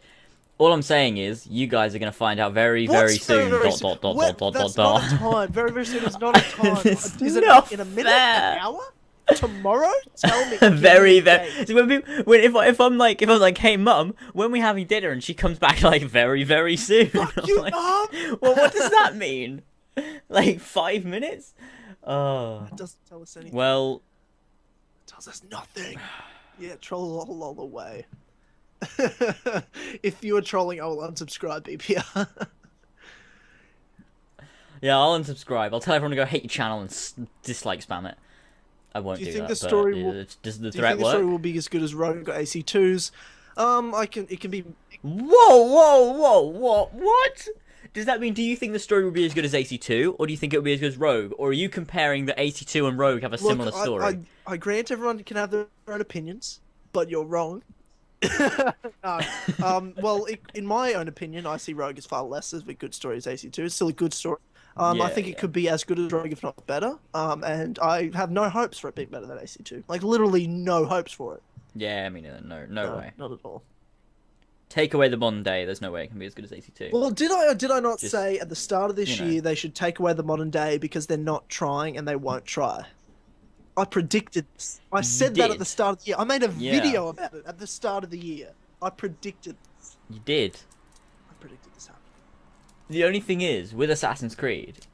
All 0.57 0.73
I'm 0.73 0.83
saying 0.83 1.17
is, 1.17 1.49
you 1.49 1.67
guys 1.67 1.97
are 1.97 1.99
gonna 1.99 2.13
find 2.13 2.39
out 2.39 2.53
very, 2.53 2.87
What's 2.87 3.01
very 3.01 3.17
soon. 3.17 3.51
very 3.51 3.65
dot, 3.71 3.79
soon? 3.79 3.89
dot, 3.89 4.01
dot, 4.03 4.17
dot, 4.17 4.39
dot, 4.39 4.53
that's 4.55 4.75
dot, 4.75 5.03
not 5.03 5.07
a 5.07 5.11
dot. 5.11 5.19
time. 5.33 5.53
Very 5.53 5.73
very 5.73 5.85
soon 5.85 6.05
is 6.05 6.19
not 6.21 6.37
a 6.39 6.41
time. 6.57 6.87
Is 6.87 7.37
it 7.37 7.73
in 7.73 7.81
a 7.81 7.85
minute? 7.85 8.07
fair. 8.11 8.53
An 8.53 8.59
hour? 8.61 8.81
Tomorrow? 9.35 9.91
Tell 10.17 10.51
me. 10.51 10.59
Very, 10.79 11.19
very. 11.21 11.51
So 11.67 11.75
when, 11.75 11.89
we, 11.89 11.97
when 12.25 12.41
if 12.43 12.55
if 12.55 12.81
I'm 12.81 12.99
like 12.99 13.21
if 13.23 13.29
I'm 13.31 13.41
like, 13.41 13.57
hey 13.59 13.77
mum, 13.77 14.15
when 14.33 14.53
we 14.53 14.61
having 14.61 14.87
dinner, 14.87 15.11
and 15.11 15.25
she 15.25 15.33
comes 15.35 15.59
back 15.59 15.83
like 15.83 16.03
very, 16.03 16.45
very 16.45 16.77
soon. 16.77 17.09
Fuck 17.09 17.47
you, 17.49 17.61
like, 17.63 17.73
mum. 17.73 18.07
well, 18.43 18.55
what 18.55 18.73
does 18.73 18.91
that 18.91 19.17
mean? 19.17 19.63
Like 20.29 20.61
five 20.61 21.05
minutes? 21.07 21.55
Oh, 22.07 22.67
It 22.71 22.77
doesn't 22.77 23.01
tell 23.09 23.23
us 23.23 23.35
anything. 23.37 23.57
well, 23.57 24.03
It 25.05 25.11
tells 25.11 25.27
us 25.27 25.43
nothing. 25.51 25.99
Yeah, 26.61 26.75
troll 26.81 27.27
lol 27.27 27.55
the 27.55 27.63
away. 27.63 28.07
if 30.03 30.23
you 30.23 30.37
are 30.37 30.43
trolling, 30.43 30.81
I 30.81 30.85
will 30.87 30.99
unsubscribe 30.99 31.63
BPR. 31.63 32.29
yeah, 34.81 34.99
I'll 34.99 35.19
unsubscribe. 35.19 35.73
I'll 35.73 35.81
tell 35.81 35.95
everyone 35.95 36.11
to 36.11 36.17
go 36.17 36.25
hate 36.25 36.43
your 36.43 36.49
channel 36.51 36.81
and 36.81 37.29
dislike 37.43 37.87
spam 37.87 38.11
it. 38.11 38.17
I 38.95 39.01
won't 39.01 39.19
Do 39.19 39.25
do, 39.25 39.31
you 39.31 39.35
think 39.37 39.49
that. 39.49 39.59
the 39.61 39.69
story 39.69 40.03
will- 40.03 40.25
Does 40.43 40.59
the 40.61 40.71
Do 40.71 40.79
you 40.79 40.83
threat 40.83 40.93
think 40.93 41.01
the 41.05 41.11
story 41.11 41.25
will 41.25 41.39
be 41.39 41.57
as 41.59 41.69
good 41.69 41.83
as 41.83 41.95
Rogue 41.95 42.29
or 42.29 42.33
AC2's? 42.33 43.11
Um, 43.57 43.95
I 43.95 44.07
can. 44.07 44.27
It 44.31 44.41
can 44.41 44.51
be. 44.51 44.65
Whoa, 45.03 45.21
whoa, 45.67 46.13
whoa, 46.13 46.41
what, 46.43 46.95
what? 46.95 47.49
Does 47.93 48.07
that 48.07 48.21
mean? 48.21 48.35
Do 48.35 48.43
you 48.43 48.57
think 48.57 48.73
the 48.73 48.79
story 48.79 49.05
will 49.05 49.11
be 49.11 49.27
as 49.27 49.35
good 49.35 49.45
as 49.45 49.53
AC2, 49.53 50.17
or 50.19 50.27
do 50.27 50.33
you 50.33 50.37
think 50.37 50.53
it 50.55 50.57
will 50.59 50.65
be 50.65 50.73
as 50.73 50.81
good 50.81 50.89
as 50.93 50.97
Rogue, 50.97 51.33
or 51.39 51.51
are 51.51 51.53
you 51.53 51.69
comparing 51.69 52.27
that 52.27 52.37
AC2 52.39 52.89
and 52.89 52.99
Rogue 52.99 53.23
have 53.23 53.33
a 53.33 53.39
similar 53.39 53.67
Look, 53.67 53.75
I- 53.75 53.83
story? 53.85 54.05
I, 54.05 54.53
I, 54.53 54.57
grant 54.57 54.91
everyone 54.91 55.23
can 55.23 55.37
have 55.37 55.51
their 55.51 55.67
own 55.87 56.01
opinions, 56.01 56.61
but 56.93 57.09
you're 57.11 57.25
wrong. 57.25 57.63
no. 59.05 59.27
Um, 59.61 59.95
well, 59.99 60.25
it, 60.27 60.41
in 60.55 60.67
my 60.67 60.95
own 60.95 61.09
opinion, 61.09 61.47
I 61.47 61.57
see 61.57 61.73
Rogue 61.75 61.99
as 61.99 62.07
far 62.07 62.23
less 62.25 62.53
of 62.53 62.69
a 62.69 62.75
good 62.75 62.95
story 62.95 63.17
as 63.17 63.27
AC2. 63.27 63.65
It's 63.65 63.75
still 63.75 63.89
a 63.89 63.93
good 63.93 64.15
story. 64.15 64.39
Um, 64.77 65.01
I 65.01 65.09
Yeah, 65.09 65.09
think 65.09 65.27
yeah. 65.27 65.33
it 65.33 65.39
could 65.39 65.53
be 65.53 65.69
as 65.69 65.85
good 65.85 65.99
as 65.99 66.11
Rogue, 66.13 66.33
if 66.33 66.43
not 66.43 66.67
better. 66.67 66.99
Um, 67.15 67.45
and 67.45 67.79
I 67.79 68.11
have 68.15 68.31
no 68.31 68.49
hopes 68.49 68.79
for 68.79 68.89
it 68.89 68.95
being 68.95 69.09
better 69.11 69.27
than 69.27 69.39
AC2. 69.39 69.85
Like 69.89 70.03
literally 70.03 70.47
no 70.47 70.85
hopes 70.87 71.13
for 71.13 71.37
it. 71.37 71.43
Yeah, 71.75 72.05
I 72.07 72.09
mean, 72.09 72.27
uh, 72.27 72.41
no, 72.45 72.67
no, 72.67 72.97
way. 72.97 73.13
not 73.17 73.33
at 73.33 73.39
all. 73.45 73.65
Take 74.69 74.95
away 74.95 75.09
the 75.09 75.17
modern 75.17 75.43
day. 75.43 75.65
There's 75.65 75.81
no 75.81 75.93
way 75.93 76.05
it 76.05 76.09
can 76.09 76.19
be 76.19 76.27
as 76.27 76.35
good 76.35 76.45
as 76.45 76.53
AC2. 76.53 76.91
Well, 76.91 77.11
did 77.11 77.31
I 77.31 77.51
or 77.51 77.55
did 77.55 77.71
I 77.71 77.81
not 77.81 77.99
Just, 78.01 78.13
say 78.13 78.39
at 78.39 78.49
the 78.49 78.57
start 78.57 78.91
of 78.91 78.97
this 78.97 79.09
you 79.09 79.17
know. 79.17 79.25
year 79.25 79.41
they 79.41 79.55
should 79.55 79.75
take 79.75 79.99
away 79.99 80.13
the 80.15 80.23
modern 80.23 80.51
day 80.51 80.79
because 80.79 81.07
they're 81.07 81.19
not 81.19 81.49
trying 81.49 81.97
and 81.97 82.07
they 82.09 82.17
won't 82.17 82.45
try? 82.45 82.87
I 83.77 83.85
predicted. 83.85 84.47
this. 84.55 84.81
I 84.93 85.01
said 85.01 85.35
that 85.37 85.51
at 85.51 85.59
the 85.59 85.65
start 85.65 85.99
of 85.99 86.05
the 86.05 86.09
year. 86.11 86.17
I 86.19 86.25
made 86.25 86.43
a 86.43 86.53
Yeah. 86.59 86.73
video 86.81 87.09
about 87.09 87.35
it 87.35 87.45
at 87.47 87.59
the 87.59 87.67
start 87.67 88.05
of 88.05 88.11
the 88.11 88.19
year. 88.19 88.53
I 88.81 88.91
predicted. 88.91 89.57
This. 89.79 89.97
you 90.11 90.21
did. 90.25 90.61
I 91.31 91.35
predicted 91.41 91.75
this 91.75 91.87
happening. 91.87 92.03
The 92.89 93.05
only 93.05 93.21
thing 93.21 93.41
is, 93.41 93.75
with 93.75 93.91
Assassin's 93.91 94.35
Creed, 94.35 94.87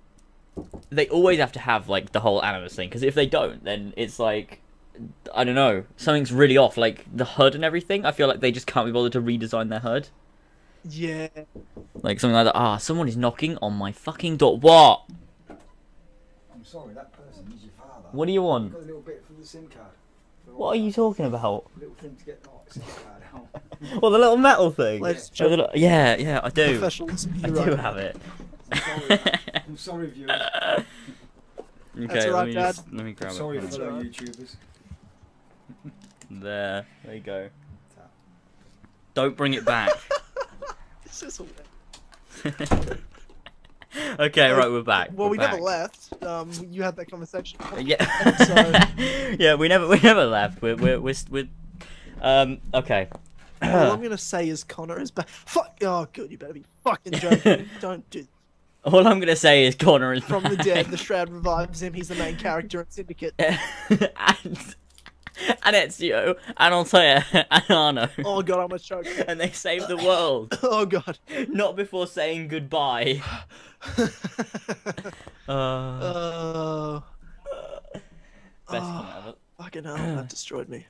they 0.91 1.09
always 1.09 1.39
have 1.39 1.53
to 1.53 1.61
have 1.61 1.89
like 1.89 2.13
the 2.13 2.21
whole 2.21 2.43
Animus 2.43 2.75
thing, 2.75 2.89
because 2.89 3.03
if 3.03 3.15
they 3.15 3.27
don't, 3.27 3.65
then 3.65 3.93
it's 3.97 4.19
like, 4.19 4.61
I 5.35 5.45
don't 5.45 5.55
know, 5.55 5.85
something's 5.97 6.33
really 6.33 6.57
off. 6.57 6.77
Like 6.77 7.05
the 7.15 7.25
HUD 7.25 7.55
and 7.55 7.65
everything. 7.65 8.05
I 8.07 8.13
feel 8.13 8.29
like 8.29 8.41
they 8.41 8.53
just 8.53 8.67
can't 8.67 8.87
be 8.87 8.93
bothered 8.93 9.13
to 9.13 9.21
redesign 9.21 9.69
their 9.69 9.81
HUD. 9.81 10.09
Yeah. 10.89 11.29
Like 11.95 12.19
something 12.21 12.35
like 12.35 12.47
that. 12.47 12.57
Ah, 12.57 12.79
someone 12.79 13.09
is 13.09 13.17
knocking 13.17 13.59
on 13.61 13.75
my 13.75 13.93
fucking 13.93 14.39
door. 14.39 14.59
What? 14.59 15.03
I'm 16.53 16.65
sorry, 16.65 16.95
that 16.95 17.13
person 17.13 17.53
is 17.55 17.65
your 18.11 18.13
father. 18.13 18.19
What 18.19 18.27
do 18.27 18.33
you 18.33 18.43
want? 18.43 18.73
got 18.73 18.83
a 18.83 18.85
little 18.85 19.01
bit 19.01 19.25
for 19.27 19.33
the 19.35 19.47
SIM 19.47 19.67
card. 19.69 19.87
What 20.47 20.71
are 20.77 20.81
you 20.81 20.93
talking 20.93 21.27
about? 21.27 21.71
Little 21.79 21.95
thing 21.95 22.17
to 22.17 22.25
get 22.25 22.43
the 22.43 22.51
SIM 22.73 22.83
card 22.83 23.23
out. 23.35 23.63
Well, 24.03 24.11
the 24.11 24.19
little 24.19 24.37
metal 24.37 24.71
thing. 24.71 25.01
Let's 25.01 25.31
the 25.31 25.49
little- 25.49 25.71
yeah, 25.75 26.15
yeah, 26.17 26.41
I 26.43 26.51
do. 26.51 26.85
I 27.43 27.49
do 27.49 27.75
have 27.77 27.97
it. 27.97 28.17
I'm 28.73 28.79
sorry. 29.09 29.21
I'm 29.67 29.77
sorry, 29.77 30.07
viewers. 30.11 30.31
okay, 31.97 32.07
That's 32.07 32.27
all 32.27 32.33
let 32.33 32.47
me 32.49 32.53
Dad. 32.53 32.75
just 32.75 32.93
let 32.93 33.05
me 33.07 33.13
grab 33.13 33.33
sorry, 33.33 33.59
it. 33.59 33.61
That's 33.63 33.77
fellow. 33.79 34.03
YouTubers. 34.03 34.57
There, 36.31 36.87
there 37.05 37.15
you 37.15 37.21
go. 37.21 37.49
Don't 39.15 39.37
bring 39.37 39.55
it 39.55 39.65
back. 39.65 39.91
This 41.05 41.23
is 41.23 41.41
hilarious. 42.45 43.01
okay, 44.19 44.51
right, 44.51 44.71
we're 44.71 44.83
back. 44.83 45.11
Well, 45.13 45.27
we're 45.27 45.33
we 45.33 45.39
back. 45.39 45.53
never 45.53 45.63
left. 45.63 46.23
Um, 46.23 46.51
you 46.71 46.83
had 46.83 46.97
that 46.97 47.11
conversation. 47.11 47.59
Yeah. 47.81 48.87
yeah, 49.39 49.55
we 49.55 49.69
never 49.69 49.89
we 49.89 49.99
never 50.01 50.27
left. 50.27 50.61
We're 50.63 50.77
we're 50.77 51.01
we're, 51.01 51.15
we're 51.31 51.49
um 52.21 52.59
okay. 52.75 53.09
All 53.63 53.93
I'm 53.93 54.03
gonna 54.03 54.19
say 54.19 54.49
is 54.49 54.65
Connor 54.65 55.01
is 55.01 55.11
back. 55.11 55.29
Fuck. 55.29 55.79
Oh, 55.83 56.07
good. 56.13 56.31
You 56.31 56.39
better 56.39 56.53
be 56.53 56.65
fucking 56.85 57.15
joking. 57.15 57.69
Don't 57.81 58.09
do. 58.11 58.27
All 58.85 59.07
I'm 59.07 59.19
gonna 59.19 59.37
say 59.37 59.65
is 59.67 59.75
Connor 59.75 60.13
is 60.13 60.25
From 60.25 60.45
the 60.45 60.57
dead, 60.57 60.87
the 60.87 60.97
Shroud 60.97 61.31
revives 61.31 61.83
him. 61.83 61.93
He's 61.93 62.09
the 62.09 62.15
main 62.15 62.37
character 62.37 62.81
in 62.81 62.91
Syndicate. 62.91 63.35
and 63.39 64.75
and 65.65 65.77
Ezio 65.77 66.37
and 66.57 66.75
Altair 66.75 67.25
and 67.51 67.65
Arno. 67.71 68.09
Oh 68.25 68.43
god, 68.43 68.61
I'm 68.65 68.73
a 68.73 68.79
choke. 68.79 69.07
And 69.29 69.41
they 69.41 69.51
saved 69.51 69.89
the 69.89 69.97
world. 69.97 70.59
Oh 70.63 70.87
god. 70.87 71.19
Not 71.49 71.77
before 71.77 72.07
saying 72.07 72.49
goodbye. 72.49 73.23
Uh, 75.49 75.53
Oh. 75.53 77.03
best 78.71 78.85
Oh. 78.87 79.15
ever. 79.19 79.35
Fucking 79.59 79.85
hell, 79.85 79.97
that 80.17 80.29
destroyed 80.29 80.69
me. 80.69 80.87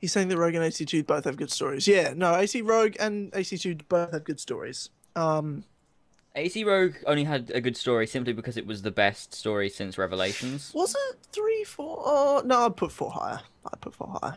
He's 0.00 0.12
saying 0.12 0.28
that 0.28 0.36
Rogue 0.36 0.54
and 0.54 0.64
AC2 0.64 1.06
both 1.06 1.24
have 1.24 1.36
good 1.36 1.50
stories. 1.50 1.88
Yeah, 1.88 2.12
no, 2.14 2.34
AC 2.34 2.60
Rogue 2.60 2.96
and 3.00 3.32
AC2 3.32 3.88
both 3.88 4.12
have 4.12 4.24
good 4.24 4.38
stories. 4.38 4.90
Um, 5.16 5.64
AC 6.36 6.64
Rogue 6.64 6.94
only 7.06 7.24
had 7.24 7.50
a 7.54 7.60
good 7.60 7.76
story 7.76 8.06
simply 8.06 8.32
because 8.32 8.56
it 8.56 8.66
was 8.66 8.82
the 8.82 8.90
best 8.90 9.34
story 9.34 9.68
since 9.68 9.96
Revelations. 9.98 10.72
was 10.74 10.94
it 11.10 11.16
three, 11.32 11.62
four? 11.64 12.02
Oh, 12.04 12.42
no, 12.44 12.66
I'd 12.66 12.76
put 12.76 12.90
four 12.90 13.10
higher. 13.12 13.40
I'd 13.72 13.80
put 13.80 13.94
four 13.94 14.18
higher. 14.20 14.36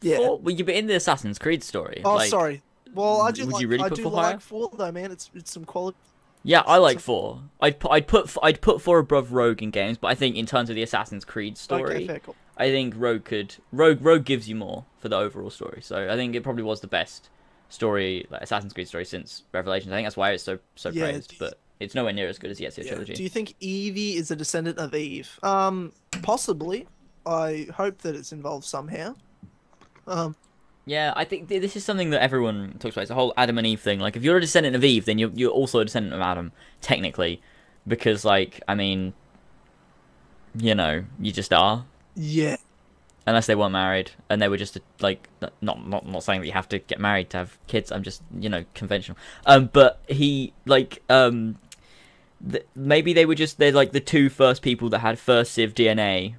Yeah. 0.00 0.16
Four, 0.16 0.38
well, 0.38 0.54
you've 0.54 0.66
been 0.66 0.76
in 0.76 0.86
the 0.86 0.96
Assassin's 0.96 1.38
Creed 1.38 1.62
story. 1.62 2.02
oh, 2.04 2.14
like- 2.16 2.28
sorry. 2.30 2.62
Well, 2.94 3.22
I 3.22 3.32
do 3.32 3.44
would 3.46 3.54
like. 3.54 3.62
you 3.62 3.68
really 3.68 3.82
I 3.84 3.88
put 3.88 3.96
do 3.96 4.02
four 4.04 4.12
like 4.12 4.24
higher? 4.26 4.38
four 4.38 4.70
though, 4.76 4.92
man. 4.92 5.10
It's 5.10 5.28
it's 5.34 5.50
some 5.52 5.64
quality. 5.64 5.96
Yeah, 6.44 6.62
I 6.64 6.76
like 6.76 7.00
four. 7.00 7.40
I'd 7.60 7.80
put, 7.80 7.90
I'd 7.90 8.06
put 8.06 8.36
I'd 8.40 8.60
put 8.60 8.80
four 8.80 8.98
above 9.00 9.32
Rogue 9.32 9.62
in 9.64 9.70
games, 9.72 9.98
but 9.98 10.08
I 10.08 10.14
think 10.14 10.36
in 10.36 10.46
terms 10.46 10.70
of 10.70 10.76
the 10.76 10.82
Assassin's 10.84 11.24
Creed 11.24 11.58
story, 11.58 11.94
Okay, 11.96 12.06
fair 12.06 12.18
call. 12.20 12.36
I 12.56 12.70
think 12.70 12.94
Rogue 12.96 13.24
could 13.24 13.56
Rogue 13.72 13.98
Rogue 14.00 14.24
gives 14.24 14.48
you 14.48 14.54
more 14.54 14.84
for 15.00 15.08
the 15.08 15.16
overall 15.16 15.50
story. 15.50 15.80
So 15.82 16.08
I 16.08 16.14
think 16.14 16.36
it 16.36 16.44
probably 16.44 16.62
was 16.62 16.82
the 16.82 16.86
best 16.86 17.30
story, 17.68 18.26
like 18.30 18.42
Assassin's 18.42 18.72
Creed 18.72 18.88
story 18.88 19.04
since 19.04 19.42
Revelations. 19.52 19.92
I 19.92 19.96
think 19.96 20.06
that's 20.06 20.16
why 20.16 20.30
it's 20.32 20.42
so 20.44 20.58
so 20.76 20.90
Yeah, 20.90 21.10
praised, 21.10 21.38
but 21.38 21.58
it's 21.80 21.94
nowhere 21.94 22.12
near 22.12 22.28
as 22.28 22.38
good 22.38 22.50
as 22.50 22.58
the 22.58 22.66
Ezio 22.66 22.84
Yeah. 22.84 22.90
trilogy. 22.90 23.14
Do 23.14 23.22
you 23.22 23.28
think 23.28 23.54
Evie 23.60 24.16
is 24.16 24.30
a 24.30 24.36
descendant 24.36 24.78
of 24.78 24.94
Eve? 24.94 25.38
Um, 25.42 25.92
possibly. 26.22 26.86
I 27.26 27.68
hope 27.74 27.98
that 28.02 28.14
it's 28.14 28.32
involved 28.32 28.64
somehow. 28.66 29.14
Um, 30.06 30.36
Yeah, 30.86 31.14
I 31.16 31.24
think 31.24 31.48
th- 31.48 31.62
this 31.62 31.76
is 31.76 31.84
something 31.84 32.10
that 32.10 32.20
everyone 32.22 32.76
talks 32.78 32.94
about. 32.94 33.02
It's 33.02 33.08
the 33.08 33.14
whole 33.14 33.32
Adam 33.38 33.56
and 33.56 33.66
Eve 33.66 33.80
thing. 33.80 34.00
Like, 34.00 34.16
if 34.16 34.22
you're 34.22 34.36
a 34.36 34.40
descendant 34.40 34.76
of 34.76 34.84
Eve, 34.84 35.06
then 35.06 35.18
you're 35.18 35.30
you're 35.34 35.50
also 35.50 35.78
a 35.80 35.84
descendant 35.86 36.14
of 36.14 36.20
Adam, 36.20 36.52
technically, 36.82 37.40
because 37.88 38.22
like 38.24 38.60
I 38.68 38.74
mean, 38.74 39.14
you 40.56 40.74
know, 40.74 41.04
you 41.18 41.32
just 41.32 41.52
are. 41.52 41.86
yeah. 42.14 42.56
Unless 43.26 43.46
they 43.46 43.54
weren't 43.54 43.72
married 43.72 44.10
and 44.28 44.40
they 44.42 44.48
were 44.48 44.56
just 44.56 44.78
like 45.00 45.28
not 45.62 45.86
not 45.88 46.06
not 46.06 46.22
saying 46.22 46.40
that 46.40 46.46
you 46.46 46.52
have 46.52 46.68
to 46.68 46.78
get 46.78 47.00
married 47.00 47.30
to 47.30 47.38
have 47.38 47.58
kids. 47.66 47.90
I'm 47.92 48.02
just 48.02 48.22
you 48.38 48.48
know 48.48 48.64
conventional. 48.74 49.16
Um, 49.46 49.70
but 49.72 50.00
he 50.08 50.52
like 50.66 51.02
um, 51.08 51.58
th- 52.50 52.66
maybe 52.74 53.12
they 53.12 53.24
were 53.26 53.34
just 53.34 53.58
they're 53.58 53.72
like 53.72 53.92
the 53.92 54.00
two 54.00 54.28
first 54.28 54.62
people 54.62 54.88
that 54.90 54.98
had 54.98 55.18
first 55.18 55.52
civ 55.52 55.74
DNA 55.74 56.34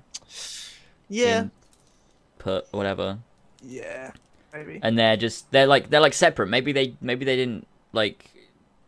Yeah. 1.09 1.47
put 2.39 2.71
whatever, 2.71 3.19
Yeah. 3.63 4.11
Maybe. 4.53 4.79
and 4.81 4.97
they're 4.97 5.17
just 5.17 5.51
they're 5.51 5.67
like 5.67 5.89
they're 5.89 5.99
like 6.01 6.13
separate. 6.13 6.47
Maybe 6.47 6.71
they 6.71 6.95
maybe 7.01 7.25
they 7.25 7.35
didn't 7.35 7.67
like 7.93 8.29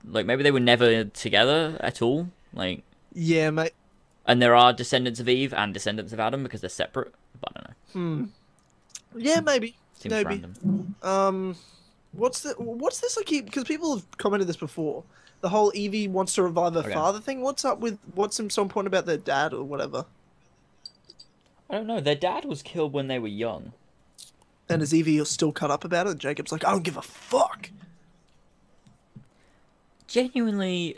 like 0.06 0.26
maybe 0.26 0.44
they 0.44 0.52
were 0.52 0.60
never 0.62 1.04
together 1.06 1.78
at 1.82 2.02
all. 2.02 2.30
Like 2.54 2.84
Yeah, 3.14 3.50
mate. 3.50 3.74
and 4.26 4.42
there 4.42 4.56
are 4.56 4.72
descendants 4.72 5.20
of 5.20 5.28
Eve 5.28 5.54
and 5.54 5.74
descendants 5.74 6.14
of 6.14 6.20
Adam 6.20 6.44
because 6.44 6.62
they're 6.62 6.70
separate. 6.70 7.14
But 7.42 7.52
I 7.56 7.60
don't 7.60 7.68
know. 7.70 7.76
Hmm. 7.98 8.26
Yeah, 9.16 9.40
maybe. 9.40 9.76
Seems 9.96 10.12
Maybe. 10.12 10.28
random. 10.44 10.96
Um, 11.02 11.56
what's 12.12 12.42
the 12.42 12.54
what's 12.60 13.00
this? 13.00 13.18
I 13.18 13.24
keep 13.24 13.46
because 13.46 13.64
people 13.64 13.96
have 13.96 14.18
commented 14.20 14.48
this 14.48 14.56
before. 14.58 15.04
The 15.42 15.50
whole 15.50 15.72
Evie 15.74 16.08
wants 16.08 16.36
to 16.36 16.44
revive 16.44 16.76
her 16.76 16.82
Okay. 16.82 16.94
father 16.94 17.20
thing. 17.20 17.42
What's 17.42 17.66
up 17.66 17.80
with 17.80 17.98
what's 18.14 18.38
some 18.38 18.52
some 18.52 18.70
point 18.70 18.86
about 18.86 19.08
their 19.08 19.18
dad 19.18 19.52
or 19.52 19.64
whatever? 19.64 20.06
I 21.70 21.74
don't 21.74 21.88
know. 21.88 22.00
Their 22.00 22.14
dad 22.16 22.46
was 22.46 22.62
killed 22.62 22.94
when 22.94 23.08
they 23.08 23.18
were 23.18 23.28
young. 23.28 23.74
And 24.70 24.84
is 24.84 24.94
Evie 24.94 25.24
still 25.26 25.52
cut 25.52 25.72
up 25.72 25.84
about 25.84 26.06
it? 26.06 26.12
And 26.12 26.20
Jacob's 26.20 26.52
like, 26.52 26.64
I 26.66 26.72
don't 26.72 26.84
give 26.84 26.98
a 26.98 27.02
fuck. 27.02 27.72
Genuinely, 30.08 30.98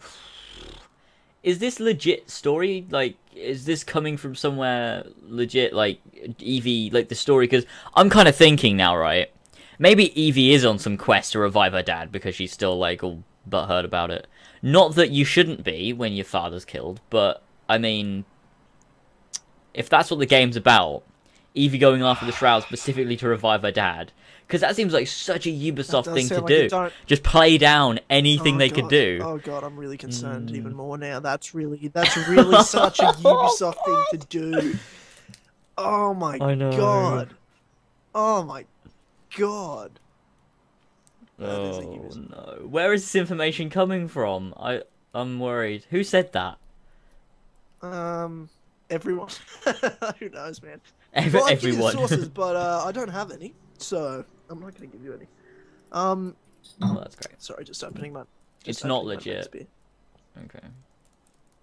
is 1.42 1.58
this 1.58 1.80
legit 1.80 2.28
story? 2.30 2.86
Like, 2.90 3.16
is 3.38 3.64
this 3.64 3.84
coming 3.84 4.16
from 4.16 4.34
somewhere 4.34 5.04
legit? 5.22 5.72
Like 5.72 6.00
Evie, 6.38 6.90
like 6.90 7.08
the 7.08 7.14
story? 7.14 7.46
Because 7.46 7.64
I'm 7.94 8.10
kind 8.10 8.28
of 8.28 8.36
thinking 8.36 8.76
now, 8.76 8.96
right? 8.96 9.30
Maybe 9.78 10.20
Evie 10.20 10.52
is 10.52 10.64
on 10.64 10.78
some 10.78 10.96
quest 10.96 11.32
to 11.32 11.38
revive 11.38 11.72
her 11.72 11.82
dad 11.82 12.10
because 12.10 12.34
she's 12.34 12.52
still 12.52 12.76
like 12.76 13.02
all 13.02 13.22
butthurt 13.48 13.84
about 13.84 14.10
it. 14.10 14.26
Not 14.60 14.96
that 14.96 15.10
you 15.10 15.24
shouldn't 15.24 15.62
be 15.62 15.92
when 15.92 16.12
your 16.12 16.24
father's 16.24 16.64
killed, 16.64 17.00
but 17.10 17.42
I 17.68 17.78
mean, 17.78 18.24
if 19.72 19.88
that's 19.88 20.10
what 20.10 20.18
the 20.18 20.26
game's 20.26 20.56
about, 20.56 21.04
Evie 21.54 21.78
going 21.78 22.02
after 22.02 22.26
the 22.26 22.32
shroud 22.32 22.64
specifically 22.64 23.16
to 23.16 23.28
revive 23.28 23.62
her 23.62 23.70
dad, 23.70 24.12
because 24.48 24.62
that 24.62 24.74
seems 24.74 24.92
like 24.94 25.06
such 25.06 25.46
a 25.46 25.50
Ubisoft 25.50 26.12
thing 26.12 26.26
to 26.28 26.40
like 26.40 26.46
do. 26.46 26.90
Just 27.06 27.22
play 27.22 27.58
down 27.58 28.00
anything 28.10 28.54
Oh, 28.56 28.58
they 28.58 28.68
God. 28.70 28.74
could 28.74 28.88
do. 28.88 29.20
Oh 29.22 29.38
god, 29.38 29.62
I'm 29.62 29.76
really 29.76 29.96
concerned 29.98 30.48
Mm. 30.48 30.56
even 30.56 30.74
more 30.74 30.96
now. 30.98 31.20
That's 31.20 31.54
really 31.54 31.88
that's 31.88 32.16
really 32.28 32.62
such 32.64 32.98
a 33.00 33.12
Ubisoft 33.12 33.84
thing 33.84 34.18
to 34.20 34.26
do. 34.28 34.78
Oh 35.76 36.14
my 36.14 36.38
I 36.40 36.54
know. 36.54 36.72
god. 36.76 37.34
Oh 38.14 38.42
my 38.42 38.64
god. 39.36 40.00
Oh 41.40 42.10
no! 42.16 42.66
Where 42.66 42.92
is 42.92 43.02
this 43.02 43.14
information 43.14 43.70
coming 43.70 44.08
from? 44.08 44.54
I 44.58 44.82
I'm 45.14 45.38
worried. 45.38 45.84
Who 45.90 46.02
said 46.02 46.32
that? 46.32 46.56
Um, 47.80 48.48
everyone. 48.90 49.28
Who 50.18 50.28
knows, 50.30 50.60
man? 50.62 50.80
Ev- 51.14 51.32
Well, 51.34 51.44
I 51.44 51.50
give 51.50 51.62
the 51.62 51.68
everyone. 51.68 51.92
sources, 51.92 52.28
but 52.42 52.56
uh, 52.56 52.82
I 52.84 52.90
don't 52.92 53.08
have 53.10 53.30
any, 53.30 53.54
so 53.78 54.24
I'm 54.50 54.60
not 54.60 54.76
going 54.76 54.90
to 54.90 54.96
give 54.96 55.04
you 55.04 55.14
any. 55.14 55.26
Um, 55.92 56.36
oh, 56.82 56.96
that's 56.98 57.16
great. 57.16 57.40
sorry, 57.40 57.64
just 57.64 57.82
opening 57.82 58.12
my. 58.12 58.22
It's 58.64 58.78
just 58.78 58.84
not 58.84 59.04
opening 59.04 59.08
my 59.08 59.34
legit. 59.34 59.68
Okay. 60.44 60.66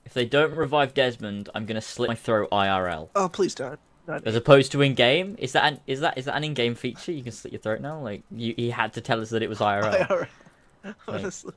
If 0.05 0.13
they 0.13 0.25
don't 0.25 0.55
revive 0.55 0.93
Desmond, 0.93 1.49
I'm 1.55 1.65
gonna 1.65 1.81
slit 1.81 2.09
my 2.09 2.15
throat 2.15 2.49
IRL. 2.51 3.09
Oh, 3.15 3.27
please 3.27 3.55
don't. 3.55 3.79
No, 4.07 4.19
As 4.23 4.35
opposed 4.35 4.71
to 4.73 4.81
in 4.81 4.93
game, 4.93 5.35
is 5.39 5.53
that 5.53 5.73
an, 5.73 5.79
is 5.87 5.99
that 6.01 6.17
is 6.17 6.25
that 6.25 6.35
an 6.35 6.43
in 6.43 6.53
game 6.53 6.75
feature? 6.75 7.11
You 7.11 7.23
can 7.23 7.31
slit 7.31 7.53
your 7.53 7.61
throat 7.61 7.81
now. 7.81 7.99
Like 7.99 8.21
you, 8.31 8.53
he 8.55 8.69
had 8.69 8.93
to 8.93 9.01
tell 9.01 9.19
us 9.19 9.31
that 9.31 9.41
it 9.41 9.49
was 9.49 9.59
IRL. 9.59 10.07
IRL. 10.83 10.95
Honestly. 11.07 11.53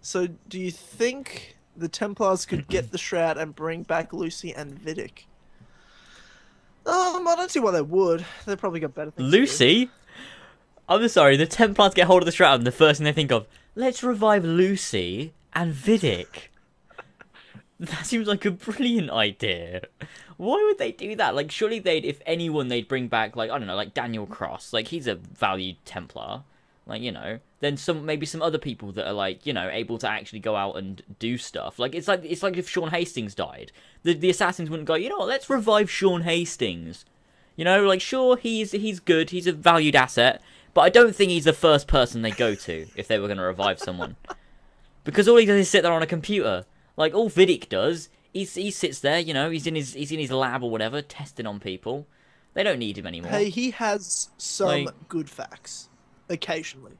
So, 0.00 0.26
do 0.48 0.58
you 0.58 0.70
think 0.72 1.56
the 1.76 1.88
Templars 1.88 2.44
could 2.44 2.66
get 2.66 2.90
the 2.90 2.98
shroud 2.98 3.38
and 3.38 3.54
bring 3.54 3.84
back 3.84 4.12
Lucy 4.12 4.52
and 4.52 4.80
Vidic? 4.80 5.26
Um, 6.86 7.28
I 7.28 7.34
don't 7.36 7.50
see 7.50 7.60
why 7.60 7.70
they 7.70 7.82
would. 7.82 8.24
They 8.46 8.56
probably 8.56 8.80
got 8.80 8.94
better 8.94 9.10
things. 9.10 9.30
to 9.30 9.36
do. 9.36 9.40
Lucy. 9.42 9.90
I'm 10.90 11.06
sorry. 11.06 11.36
The 11.36 11.46
Templars 11.46 11.94
get 11.94 12.08
hold 12.08 12.22
of 12.22 12.26
the 12.26 12.32
shroud, 12.32 12.56
and 12.58 12.66
the 12.66 12.72
first 12.72 12.98
thing 12.98 13.04
they 13.04 13.12
think 13.12 13.30
of, 13.30 13.46
let's 13.76 14.02
revive 14.02 14.44
Lucy 14.44 15.32
and 15.54 15.72
Vidic. 15.72 16.48
That 17.78 18.04
seems 18.04 18.26
like 18.26 18.44
a 18.44 18.50
brilliant 18.50 19.08
idea. 19.10 19.82
Why 20.36 20.62
would 20.66 20.78
they 20.78 20.90
do 20.90 21.14
that? 21.14 21.36
Like, 21.36 21.52
surely 21.52 21.78
they'd, 21.78 22.04
if 22.04 22.20
anyone, 22.26 22.66
they'd 22.66 22.88
bring 22.88 23.06
back, 23.06 23.36
like, 23.36 23.50
I 23.50 23.58
don't 23.58 23.68
know, 23.68 23.76
like 23.76 23.94
Daniel 23.94 24.26
Cross. 24.26 24.72
Like, 24.72 24.88
he's 24.88 25.06
a 25.06 25.14
valued 25.14 25.76
Templar. 25.84 26.42
Like, 26.86 27.02
you 27.02 27.12
know, 27.12 27.38
then 27.60 27.76
some 27.76 28.04
maybe 28.04 28.26
some 28.26 28.42
other 28.42 28.58
people 28.58 28.90
that 28.92 29.06
are 29.06 29.12
like, 29.12 29.46
you 29.46 29.52
know, 29.52 29.70
able 29.70 29.96
to 29.98 30.08
actually 30.08 30.40
go 30.40 30.56
out 30.56 30.76
and 30.76 31.00
do 31.20 31.38
stuff. 31.38 31.78
Like, 31.78 31.94
it's 31.94 32.08
like 32.08 32.24
it's 32.24 32.42
like 32.42 32.56
if 32.56 32.68
Sean 32.68 32.90
Hastings 32.90 33.36
died, 33.36 33.70
the 34.02 34.12
the 34.12 34.30
assassins 34.30 34.68
wouldn't 34.68 34.88
go, 34.88 34.96
you 34.96 35.08
know 35.08 35.18
what, 35.18 35.28
let's 35.28 35.48
revive 35.48 35.88
Sean 35.88 36.22
Hastings. 36.22 37.04
You 37.54 37.64
know, 37.64 37.84
like 37.84 38.00
sure 38.00 38.36
he's 38.36 38.72
he's 38.72 38.98
good, 38.98 39.30
he's 39.30 39.46
a 39.46 39.52
valued 39.52 39.94
asset, 39.94 40.42
but 40.74 40.82
I 40.82 40.88
don't 40.88 41.14
think 41.14 41.30
he's 41.30 41.44
the 41.44 41.52
first 41.52 41.86
person 41.86 42.22
they 42.22 42.30
go 42.30 42.54
to 42.54 42.86
if 42.96 43.08
they 43.08 43.18
were 43.18 43.26
going 43.28 43.38
to 43.38 43.44
revive 43.44 43.78
someone. 43.80 44.16
Because 45.04 45.26
all 45.28 45.36
he 45.36 45.46
does 45.46 45.58
is 45.60 45.68
sit 45.70 45.82
there 45.82 45.92
on 45.92 46.02
a 46.02 46.06
computer. 46.06 46.66
Like 46.96 47.14
all 47.14 47.30
Vidic 47.30 47.68
does, 47.68 48.08
he's, 48.32 48.54
he 48.54 48.70
sits 48.70 49.00
there, 49.00 49.18
you 49.18 49.32
know, 49.34 49.50
he's 49.50 49.66
in 49.66 49.74
his 49.74 49.94
he's 49.94 50.12
in 50.12 50.18
his 50.18 50.30
lab 50.30 50.62
or 50.62 50.70
whatever, 50.70 51.00
testing 51.02 51.46
on 51.46 51.58
people. 51.60 52.06
They 52.54 52.62
don't 52.62 52.78
need 52.78 52.98
him 52.98 53.06
anymore. 53.06 53.30
Hey, 53.30 53.48
he 53.48 53.70
has 53.70 54.28
some 54.36 54.84
Like- 54.84 55.08
good 55.08 55.30
facts. 55.30 55.88
Occasionally. 56.28 56.92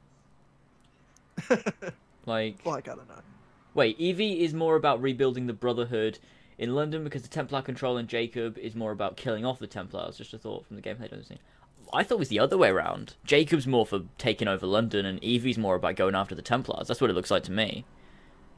Like 2.27 2.65
like, 2.67 2.87
I 2.89 2.95
don't 2.95 3.09
know. 3.09 3.23
wait, 3.75 3.99
Evie 3.99 4.45
is 4.45 4.53
more 4.53 4.77
about 4.77 5.01
rebuilding 5.01 5.47
the 5.47 5.53
Brotherhood 5.55 6.19
in 6.59 6.75
London 6.75 7.03
because 7.03 7.23
the 7.23 7.29
Templar 7.29 7.63
control 7.63 7.97
and 7.97 8.09
Jacob 8.09 8.59
is 8.59 8.75
more 8.77 8.93
about 8.93 9.17
killing 9.17 9.45
off 9.47 9.59
the 9.59 9.67
Templars. 9.67 10.19
Just 10.19 10.35
a 10.35 10.39
thought 10.39 10.67
from 10.67 10.77
the 10.77 10.83
gameplay 10.83 11.13
I've 11.13 11.27
seen. 11.27 11.39
I 11.93 12.03
thought 12.03 12.17
it 12.17 12.19
was 12.19 12.29
the 12.29 12.39
other 12.39 12.57
way 12.59 12.69
around. 12.69 13.15
Jacob's 13.25 13.67
more 13.67 13.87
for 13.87 14.03
taking 14.19 14.49
over 14.49 14.67
London, 14.67 15.07
and 15.07 15.23
Evie's 15.23 15.59
more 15.59 15.75
about 15.75 15.97
going 15.97 16.15
after 16.15 16.35
the 16.35 16.43
Templars. 16.43 16.89
That's 16.89 17.01
what 17.01 17.11
it 17.11 17.15
looks 17.15 17.31
like 17.31 17.43
to 17.45 17.53
me, 17.53 17.85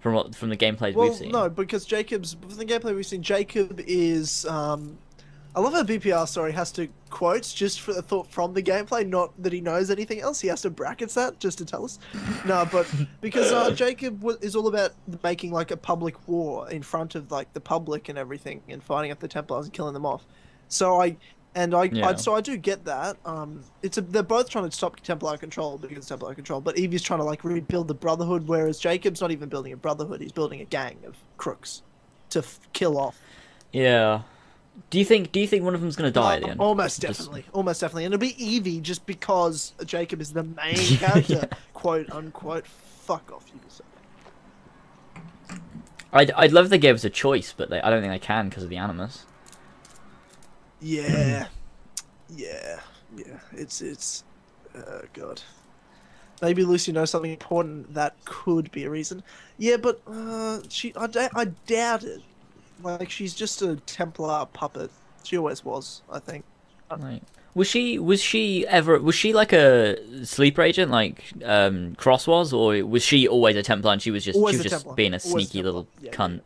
from 0.01 0.15
what 0.15 0.35
from 0.35 0.49
the 0.49 0.57
gameplays 0.57 0.95
Well, 0.95 1.09
we've 1.09 1.17
seen. 1.17 1.33
no, 1.33 1.49
because 1.49 1.85
Jacob's 1.85 2.35
from 2.35 2.57
the 2.57 2.65
gameplay 2.65 2.95
we've 2.95 3.07
seen, 3.07 3.23
Jacob 3.23 3.81
is. 3.87 4.45
Um, 4.47 4.99
I 5.55 5.61
love 5.61 5.75
how 5.75 5.83
BPR 5.83 6.27
sorry 6.27 6.53
has 6.53 6.73
to 6.73 6.89
quotes 7.11 7.53
just 7.53 7.83
for 7.83 7.93
the 7.93 8.01
thought 8.01 8.27
from 8.27 8.55
the 8.55 8.63
gameplay, 8.63 9.07
not 9.07 9.35
that 9.43 9.53
he 9.53 9.61
knows 9.61 9.91
anything 9.91 10.19
else. 10.23 10.41
He 10.41 10.49
has 10.49 10.63
to 10.63 10.71
brackets 10.71 11.13
that 11.13 11.39
just 11.41 11.59
to 11.59 11.67
tell 11.67 11.85
us. 11.85 11.99
No, 12.47 12.67
but 12.73 12.93
because 13.21 13.53
uh, 13.53 13.71
Jacob 13.71 14.25
is 14.41 14.57
all 14.57 14.67
about 14.67 14.93
making 15.23 15.53
like 15.53 15.71
a 15.71 15.77
public 15.77 16.27
war 16.27 16.71
in 16.71 16.83
front 16.83 17.15
of 17.15 17.31
like 17.31 17.53
the 17.53 17.61
public 17.61 18.09
and 18.09 18.19
everything, 18.19 18.63
and 18.69 18.83
fighting 18.83 19.11
up 19.11 19.21
the 19.21 19.29
Templars 19.29 19.67
and 19.67 19.75
killing 19.75 19.93
them 19.95 20.07
off. 20.07 20.25
So 20.69 21.01
I. 21.03 21.17
And 21.55 21.75
I, 21.75 21.85
Yeah. 21.85 22.09
I, 22.09 22.15
so 22.15 22.35
I 22.35 22.41
do 22.41 22.57
get 22.57 22.87
that. 22.87 23.17
Um, 23.27 23.63
it's 23.83 23.99
a, 23.99 24.01
they're 24.01 24.23
both 24.23 24.49
trying 24.49 24.65
to 24.69 24.75
stop 24.75 24.99
Templar 25.01 25.37
control 25.37 25.77
because 25.77 26.07
Templar 26.07 26.35
control, 26.35 26.61
but 26.63 26.79
Evie's 26.79 27.03
trying 27.03 27.21
to 27.21 27.25
like 27.25 27.45
rebuild 27.45 27.89
the 27.89 27.95
Brotherhood, 27.95 28.49
whereas 28.49 28.79
Jacob's 28.79 29.21
not 29.21 29.31
even 29.33 29.49
building 29.51 29.73
a 29.73 29.77
Brotherhood; 29.77 30.21
he's 30.23 30.33
building 30.33 30.61
a 30.63 30.65
gang 30.65 30.97
of 31.07 31.17
crooks 31.37 31.83
to 32.31 32.39
f- 32.39 32.59
kill 32.73 32.99
off. 32.99 33.21
Yeah. 33.71 34.23
Do 34.89 34.99
you 34.99 35.05
think? 35.05 35.33
Do 35.33 35.41
you 35.41 35.47
think 35.47 35.63
one 35.65 35.75
of 35.75 35.83
them's 35.83 35.97
gonna 35.97 36.11
die 36.11 36.37
at 36.37 36.43
the 36.43 36.49
end? 36.49 36.61
Almost 36.61 37.03
Just- 37.03 37.19
definitely, 37.21 37.45
almost 37.53 37.83
definitely, 37.83 38.07
and 38.07 38.15
it'll 38.15 38.21
be 38.23 38.43
Evie 38.43 38.81
just 38.81 39.05
because 39.05 39.75
Jacob 39.85 40.23
is 40.23 40.33
the 40.33 40.45
main 40.45 40.75
character, 40.99 41.51
quote 41.75 42.11
unquote. 42.11 42.67
Fuck 42.67 43.31
off, 43.31 43.45
Ubisoft. 43.53 43.83
I'd 46.15 46.31
I'd 46.33 46.53
love 46.53 46.65
if 46.67 46.71
they 46.71 46.79
gave 46.79 46.95
us 46.95 47.05
a 47.05 47.11
choice, 47.11 47.53
but 47.55 47.69
they, 47.69 47.81
I 47.83 47.91
don't 47.91 48.01
think 48.01 48.13
they 48.13 48.19
can 48.19 48.49
because 48.49 48.63
of 48.65 48.71
the 48.71 48.77
Animus. 48.79 49.27
Yeah, 50.83 51.47
yeah, 52.29 52.81
yeah. 53.17 53.39
It's 53.53 53.81
it's, 53.81 54.25
uh, 54.77 55.03
God. 55.13 55.41
Maybe 56.41 56.65
Lucy 56.65 56.91
knows 56.91 57.11
something 57.11 57.31
important 57.31 57.95
that 57.95 58.17
could 58.25 58.73
be 58.73 58.83
a 58.85 58.91
reason. 58.91 59.23
Yeah, 59.59 59.77
but 59.77 60.01
uh, 60.09 60.59
she, 60.69 60.93
I, 60.97 61.07
doubt 61.07 62.03
it. 62.03 62.21
Like 62.83 63.11
she's 63.11 63.33
just 63.33 63.63
a 63.63 63.77
Templar 63.77 64.47
puppet. 64.53 64.91
She 65.23 65.39
always 65.39 65.65
was, 65.65 66.03
I 66.11 66.19
think. 66.19 66.45
Like, 66.91 67.23
was 67.55 67.69
she 67.69 67.99
was 67.99 68.21
she 68.21 68.67
ever 68.67 68.99
was 68.99 69.15
she 69.15 69.33
like 69.33 69.53
a 69.53 69.97
sleeper 70.27 70.63
agent 70.63 70.91
like 70.91 71.23
um 71.45 71.95
Cross 71.95 72.27
was, 72.27 72.53
or 72.53 72.85
was 72.85 73.03
she 73.05 73.29
always 73.29 73.57
a 73.57 73.63
Templar 73.63 73.93
and 73.93 74.03
she 74.03 74.11
was 74.11 74.25
just 74.25 74.37
Always 74.37 74.55
she 74.55 74.59
was 74.59 74.65
just 74.65 74.75
Templar. 74.83 74.95
being 74.95 75.13
a 75.15 75.17
Always 75.17 75.31
sneaky 75.31 75.63
Templar. 75.63 75.65
little 75.65 75.87
yeah, 76.01 76.11
cunt? 76.11 76.41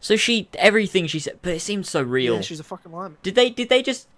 So 0.00 0.16
she 0.16 0.48
everything 0.58 1.06
she 1.06 1.18
said, 1.18 1.38
but 1.42 1.52
it 1.54 1.60
seemed 1.60 1.86
so 1.86 2.02
real. 2.02 2.36
Yeah, 2.36 2.40
she's 2.42 2.60
a 2.60 2.64
fucking 2.64 2.92
lineman. 2.92 3.18
Did 3.22 3.34
they 3.34 3.50
did 3.50 3.68
they 3.68 3.82
just 3.82 4.08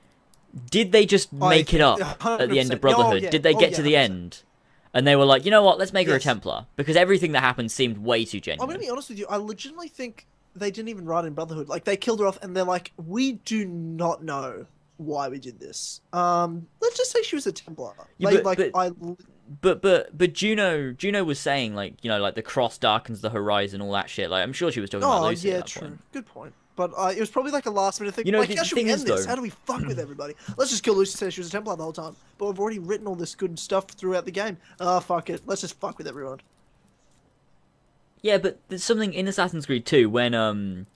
did 0.71 0.93
they 0.93 1.07
just 1.07 1.29
I 1.41 1.51
make 1.51 1.73
it 1.75 1.81
up 1.81 1.99
think- 1.99 2.41
at 2.41 2.49
the 2.51 2.59
end 2.59 2.73
of 2.73 2.79
100%. 2.81 2.93
Oh, 2.93 2.97
Brotherhood? 2.97 3.23
yeah. 3.23 3.31
Did 3.31 3.43
they 3.43 3.55
Oh, 3.55 3.59
get 3.61 3.71
yeah, 3.71 3.77
to 3.77 3.83
the 3.83 3.93
100%. 3.95 3.99
end? 3.99 4.43
And 4.95 5.07
they 5.07 5.15
were 5.17 5.27
like, 5.27 5.45
you 5.45 5.51
know 5.51 5.63
what? 5.63 5.79
Let's 5.79 5.93
make 5.93 6.09
her 6.09 6.15
a 6.17 6.21
Templar 6.21 6.67
because 6.77 6.97
everything 6.97 7.33
that 7.33 7.41
happened 7.41 7.71
seemed 7.71 7.99
way 7.99 8.25
too 8.25 8.41
genuine. 8.41 8.63
I'm 8.63 8.69
gonna 8.69 8.79
be 8.85 8.91
honest 8.91 9.11
with 9.11 9.19
you. 9.19 9.27
I 9.29 9.37
legitimately 9.37 9.89
think 9.89 10.27
they 10.57 10.71
didn't 10.71 10.89
even 10.89 11.05
write 11.05 11.25
in 11.27 11.35
Brotherhood. 11.35 11.69
Like 11.69 11.85
they 11.85 11.97
killed 11.97 12.21
her 12.21 12.27
off, 12.27 12.39
and 12.43 12.57
they're 12.57 12.65
like, 12.65 12.93
"We 12.97 13.33
do 13.35 13.65
not 13.67 14.25
know 14.25 14.67
why 14.97 15.29
we 15.29 15.39
did 15.39 15.61
this. 15.61 16.01
Um, 16.13 16.67
let's 16.81 16.97
just 16.97 17.13
say 17.13 17.23
she 17.23 17.37
was 17.37 17.47
a 17.47 17.53
Templar. 17.53 17.93
Yeah, 18.17 18.31
like, 18.31 18.43
but- 18.43 18.59
like 18.59 18.73
but- 18.73 18.79
I 18.79 19.17
But 19.63 19.81
but 19.81 20.17
but 20.17 20.35
Juno 20.35 20.93
Juno 20.93 21.25
was 21.25 21.39
saying 21.39 21.75
like 21.75 21.95
you 22.03 22.11
know 22.11 22.19
like 22.21 22.35
the 22.35 22.43
cross 22.43 22.77
darkens 22.77 23.23
the 23.23 23.31
horizon 23.31 23.81
all 23.81 23.93
that 23.93 24.11
shit 24.11 24.29
like 24.31 24.43
I'm 24.43 24.53
sure 24.53 24.71
she 24.71 24.81
was 24.81 24.91
talking 24.91 25.05
about 25.05 25.23
Oh 25.23 25.29
Lucy 25.29 25.51
at 25.53 25.57
yeah, 25.57 25.63
true. 25.63 25.81
point. 25.89 26.01
Good 26.13 26.27
point. 26.27 26.53
But 26.77 26.93
uh, 26.97 27.13
it 27.17 27.19
was 27.19 27.29
probably 27.31 27.51
like 27.51 27.67
a 27.67 27.71
last 27.71 27.99
minute 28.01 28.15
thing. 28.15 28.27
You 28.27 28.31
know, 28.33 28.39
like, 28.39 28.51
the- 28.51 28.57
how 28.57 28.63
should 28.63 28.77
we 28.77 28.83
end 28.83 28.91
is, 28.91 29.05
this? 29.05 29.25
though- 29.25 29.29
How 29.31 29.35
do 29.35 29.43
we 29.43 29.51
fuck 29.51 29.85
with 29.85 29.99
everybody? 29.99 30.35
Let's 30.57 30.71
just 30.71 30.85
kill 30.85 30.95
Lucy 30.95 31.17
say 31.17 31.29
she 31.31 31.41
was 31.41 31.49
a 31.49 31.51
Templar 31.51 31.75
the 31.75 31.83
whole 31.83 31.93
time. 31.93 32.15
But 32.37 32.47
we've 32.47 32.61
already 32.61 32.79
written 32.79 33.07
all 33.09 33.17
this 33.17 33.35
good 33.35 33.59
stuff 33.59 33.87
throughout 33.89 34.27
the 34.27 34.31
game. 34.31 34.59
Ah, 34.79 35.01
fuck 35.01 35.29
it. 35.29 35.43
Let's 35.45 35.63
just 35.63 35.81
fuck 35.81 35.99
with 35.99 36.07
everyone. 36.07 36.41
Yeah, 38.23 38.39
but 38.39 38.59
there's 38.69 38.85
something 38.85 39.13
in 39.13 39.29
Assassin's 39.29 39.67
Creed 39.67 39.87
2 39.87 40.11
when 40.11 40.35
um 40.35 40.87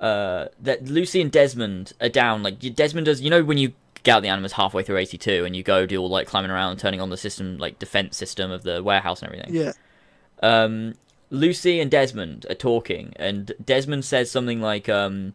uh 0.00 0.46
that 0.60 0.84
Lucy 0.88 1.20
and 1.20 1.30
Desmond 1.30 1.92
are 2.00 2.08
down. 2.08 2.42
Like 2.42 2.58
Desmond 2.74 3.06
does, 3.06 3.20
you 3.20 3.30
know, 3.30 3.42
when 3.44 3.58
you 3.58 3.72
get 4.02 4.16
out 4.16 4.22
the 4.22 4.28
animus 4.28 4.52
halfway 4.52 4.82
through 4.82 4.96
AC2 4.96 5.46
and 5.46 5.54
you 5.54 5.62
go 5.62 5.86
do 5.86 6.00
all 6.00 6.08
like 6.08 6.26
climbing 6.26 6.50
around, 6.50 6.72
and 6.72 6.80
turning 6.80 7.00
on 7.00 7.10
the 7.10 7.16
system 7.16 7.58
like 7.58 7.78
defense 7.78 8.16
system 8.16 8.50
of 8.50 8.62
the 8.62 8.82
warehouse 8.82 9.22
and 9.22 9.32
everything. 9.32 9.54
Yeah. 9.54 9.72
um, 10.42 10.94
Lucy 11.30 11.80
and 11.80 11.90
Desmond 11.90 12.44
are 12.50 12.54
talking, 12.54 13.14
and 13.16 13.52
Desmond 13.64 14.04
says 14.04 14.30
something 14.30 14.60
like, 14.60 14.86
um, 14.90 15.32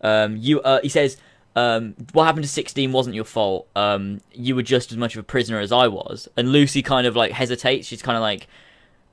um, 0.00 0.36
"You," 0.36 0.60
uh, 0.62 0.80
he 0.82 0.88
says, 0.88 1.16
um, 1.54 1.94
"What 2.12 2.24
happened 2.24 2.42
to 2.42 2.50
sixteen 2.50 2.90
wasn't 2.90 3.14
your 3.14 3.24
fault. 3.24 3.68
Um, 3.76 4.20
you 4.32 4.56
were 4.56 4.64
just 4.64 4.90
as 4.90 4.98
much 4.98 5.14
of 5.14 5.20
a 5.20 5.22
prisoner 5.22 5.60
as 5.60 5.70
I 5.70 5.86
was." 5.86 6.28
And 6.36 6.50
Lucy 6.50 6.82
kind 6.82 7.06
of 7.06 7.14
like 7.14 7.30
hesitates. 7.30 7.86
She's 7.86 8.02
kind 8.02 8.16
of 8.16 8.22
like, 8.22 8.48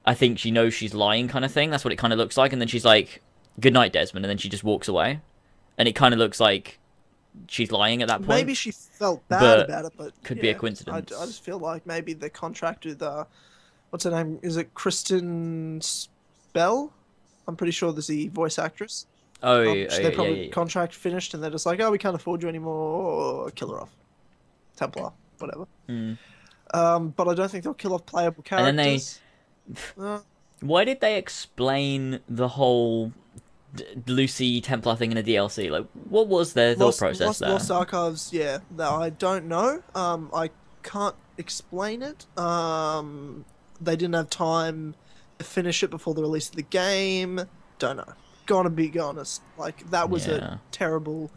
I 0.04 0.16
think 0.16 0.40
she 0.40 0.50
knows 0.50 0.74
she's 0.74 0.96
lying, 0.96 1.28
kind 1.28 1.46
of 1.46 1.52
thing. 1.52 1.70
That's 1.70 1.86
what 1.86 1.94
it 1.94 1.98
kind 1.98 2.12
of 2.12 2.18
looks 2.18 2.38
like. 2.38 2.54
And 2.54 2.60
then 2.60 2.70
she's 2.70 2.86
like, 2.86 3.22
"Good 3.60 3.74
night, 3.74 3.94
Desmond," 3.94 4.26
and 4.26 4.30
then 4.32 4.40
she 4.40 4.50
just 4.50 4.64
walks 4.64 4.88
away, 4.88 5.20
and 5.78 5.88
it 5.88 5.94
kind 5.94 6.12
of 6.12 6.20
looks 6.20 6.40
like 6.40 6.80
she's 7.48 7.72
lying 7.72 8.02
at 8.02 8.08
that 8.08 8.18
point. 8.20 8.30
Maybe 8.30 8.54
she 8.54 8.72
felt 8.72 9.28
bad 9.28 9.62
about 9.62 9.86
it, 9.86 9.94
but 9.98 10.12
could 10.24 10.40
be 10.42 10.50
a 10.50 10.56
coincidence. 10.56 11.12
I, 11.12 11.22
I 11.24 11.26
just 11.26 11.44
feel 11.44 11.60
like 11.60 11.86
maybe 11.86 12.14
the 12.14 12.30
contract 12.30 12.86
with 12.86 13.02
uh, 13.02 13.26
what's 13.90 14.04
her 14.06 14.12
name? 14.12 14.40
Is 14.42 14.58
it 14.58 14.74
Kristen 14.74 15.82
Bell? 16.54 16.92
I'm 17.48 17.56
pretty 17.56 17.72
sure 17.72 17.92
there's 17.92 18.08
the 18.08 18.28
voice 18.30 18.58
actress. 18.58 19.06
Oh, 19.44 19.62
Um, 19.62 19.68
yeah, 19.68 19.74
they 19.74 19.80
yeah, 20.04 20.10
yeah, 20.10 20.16
probably 20.16 20.46
yeah. 20.46 20.52
contract 20.52 20.94
finished, 20.96 21.34
and 21.34 21.44
they're 21.44 21.52
just 21.52 21.66
like, 21.66 21.80
oh, 21.80 21.92
we 21.92 21.98
can't 21.98 22.16
afford 22.16 22.42
you 22.42 22.50
anymore. 22.50 22.74
Or 23.46 23.52
kill 23.52 23.72
her 23.74 23.82
off. 23.82 23.92
Templar, 24.76 25.12
whatever. 25.40 25.68
Mm. 25.88 26.18
Um, 26.74 27.10
but 27.10 27.28
I 27.28 27.34
don't 27.36 27.50
think 27.52 27.64
they'll 27.64 27.74
kill 27.74 27.94
off 27.94 28.06
playable 28.06 28.44
characters. 28.44 28.70
And 28.70 28.80
then 28.80 29.00
they- 29.98 30.02
Uh, 30.16 30.20
Why 30.62 30.86
did 30.86 31.02
they 31.02 31.18
explain 31.18 32.22
the 32.30 32.48
whole 32.48 33.12
D- 33.76 33.86
Lucy 34.08 34.62
Templar 34.62 34.96
thing 34.96 35.12
in 35.12 35.18
a 35.18 35.24
DLC? 35.24 35.70
Like, 35.70 35.86
what 36.10 36.28
was 36.28 36.54
their 36.54 36.76
thought 36.76 36.86
Lost, 36.86 37.00
process 37.00 37.28
Lost, 37.28 37.40
there? 37.40 37.50
Lost 37.50 37.72
Archives, 37.72 38.34
yeah. 38.34 38.60
No, 38.76 38.92
I 38.96 39.10
don't 39.10 39.46
know. 39.48 39.82
Um, 39.94 40.30
I 40.34 40.50
can't 40.84 41.16
explain 41.38 42.02
it. 42.02 42.26
Um, 42.38 43.46
they 43.82 43.96
didn't 43.96 44.16
have 44.16 44.30
time 44.30 44.96
to 45.40 45.46
finish 45.46 45.84
it 45.84 45.90
before 45.90 46.14
the 46.14 46.22
release 46.22 46.50
of 46.50 46.56
the 46.56 46.62
game. 46.64 47.42
Don't 47.80 47.98
know. 47.98 48.14
Gonna 48.46 48.70
be 48.70 48.98
honest. 49.00 49.42
Like 49.58 49.90
that 49.90 50.10
was 50.10 50.28
Yeah. 50.28 50.34
a 50.56 50.60
terrible 50.72 51.32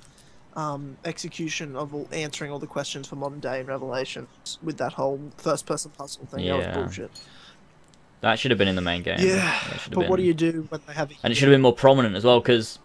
um, 0.57 0.97
execution 1.05 1.77
of 1.77 1.95
all, 1.95 2.09
answering 2.13 2.51
all 2.51 2.59
the 2.59 2.67
questions 2.67 3.07
for 3.07 3.15
modern 3.17 3.39
day 3.41 3.61
and 3.61 3.69
Revelations 3.69 4.59
with 4.63 4.77
that 4.79 4.93
whole 4.93 5.21
first 5.37 5.67
person 5.67 5.93
puzzle 5.97 6.27
thing. 6.27 6.41
That 6.41 6.59
Yeah. 6.59 6.67
was 6.67 6.77
bullshit. 6.77 7.11
That 8.21 8.39
should 8.39 8.51
have 8.51 8.59
been 8.59 8.69
in 8.69 8.77
the 8.77 8.83
main 8.83 9.03
game. 9.03 9.19
Yeah, 9.21 9.37
That 9.37 9.81
should 9.81 9.93
have 9.93 9.93
but 9.93 10.09
what 10.09 10.17
do 10.17 10.25
you 10.25 10.35
do 10.35 10.67
when 10.69 10.81
they 10.87 10.93
have? 10.93 11.11
A 11.11 11.15
And 11.23 11.33
it 11.33 11.37
should 11.37 11.49
have 11.49 11.55
been 11.55 11.63
more 11.63 11.75
prominent 11.75 12.17
as 12.17 12.25
well, 12.25 12.41
because 12.41 12.79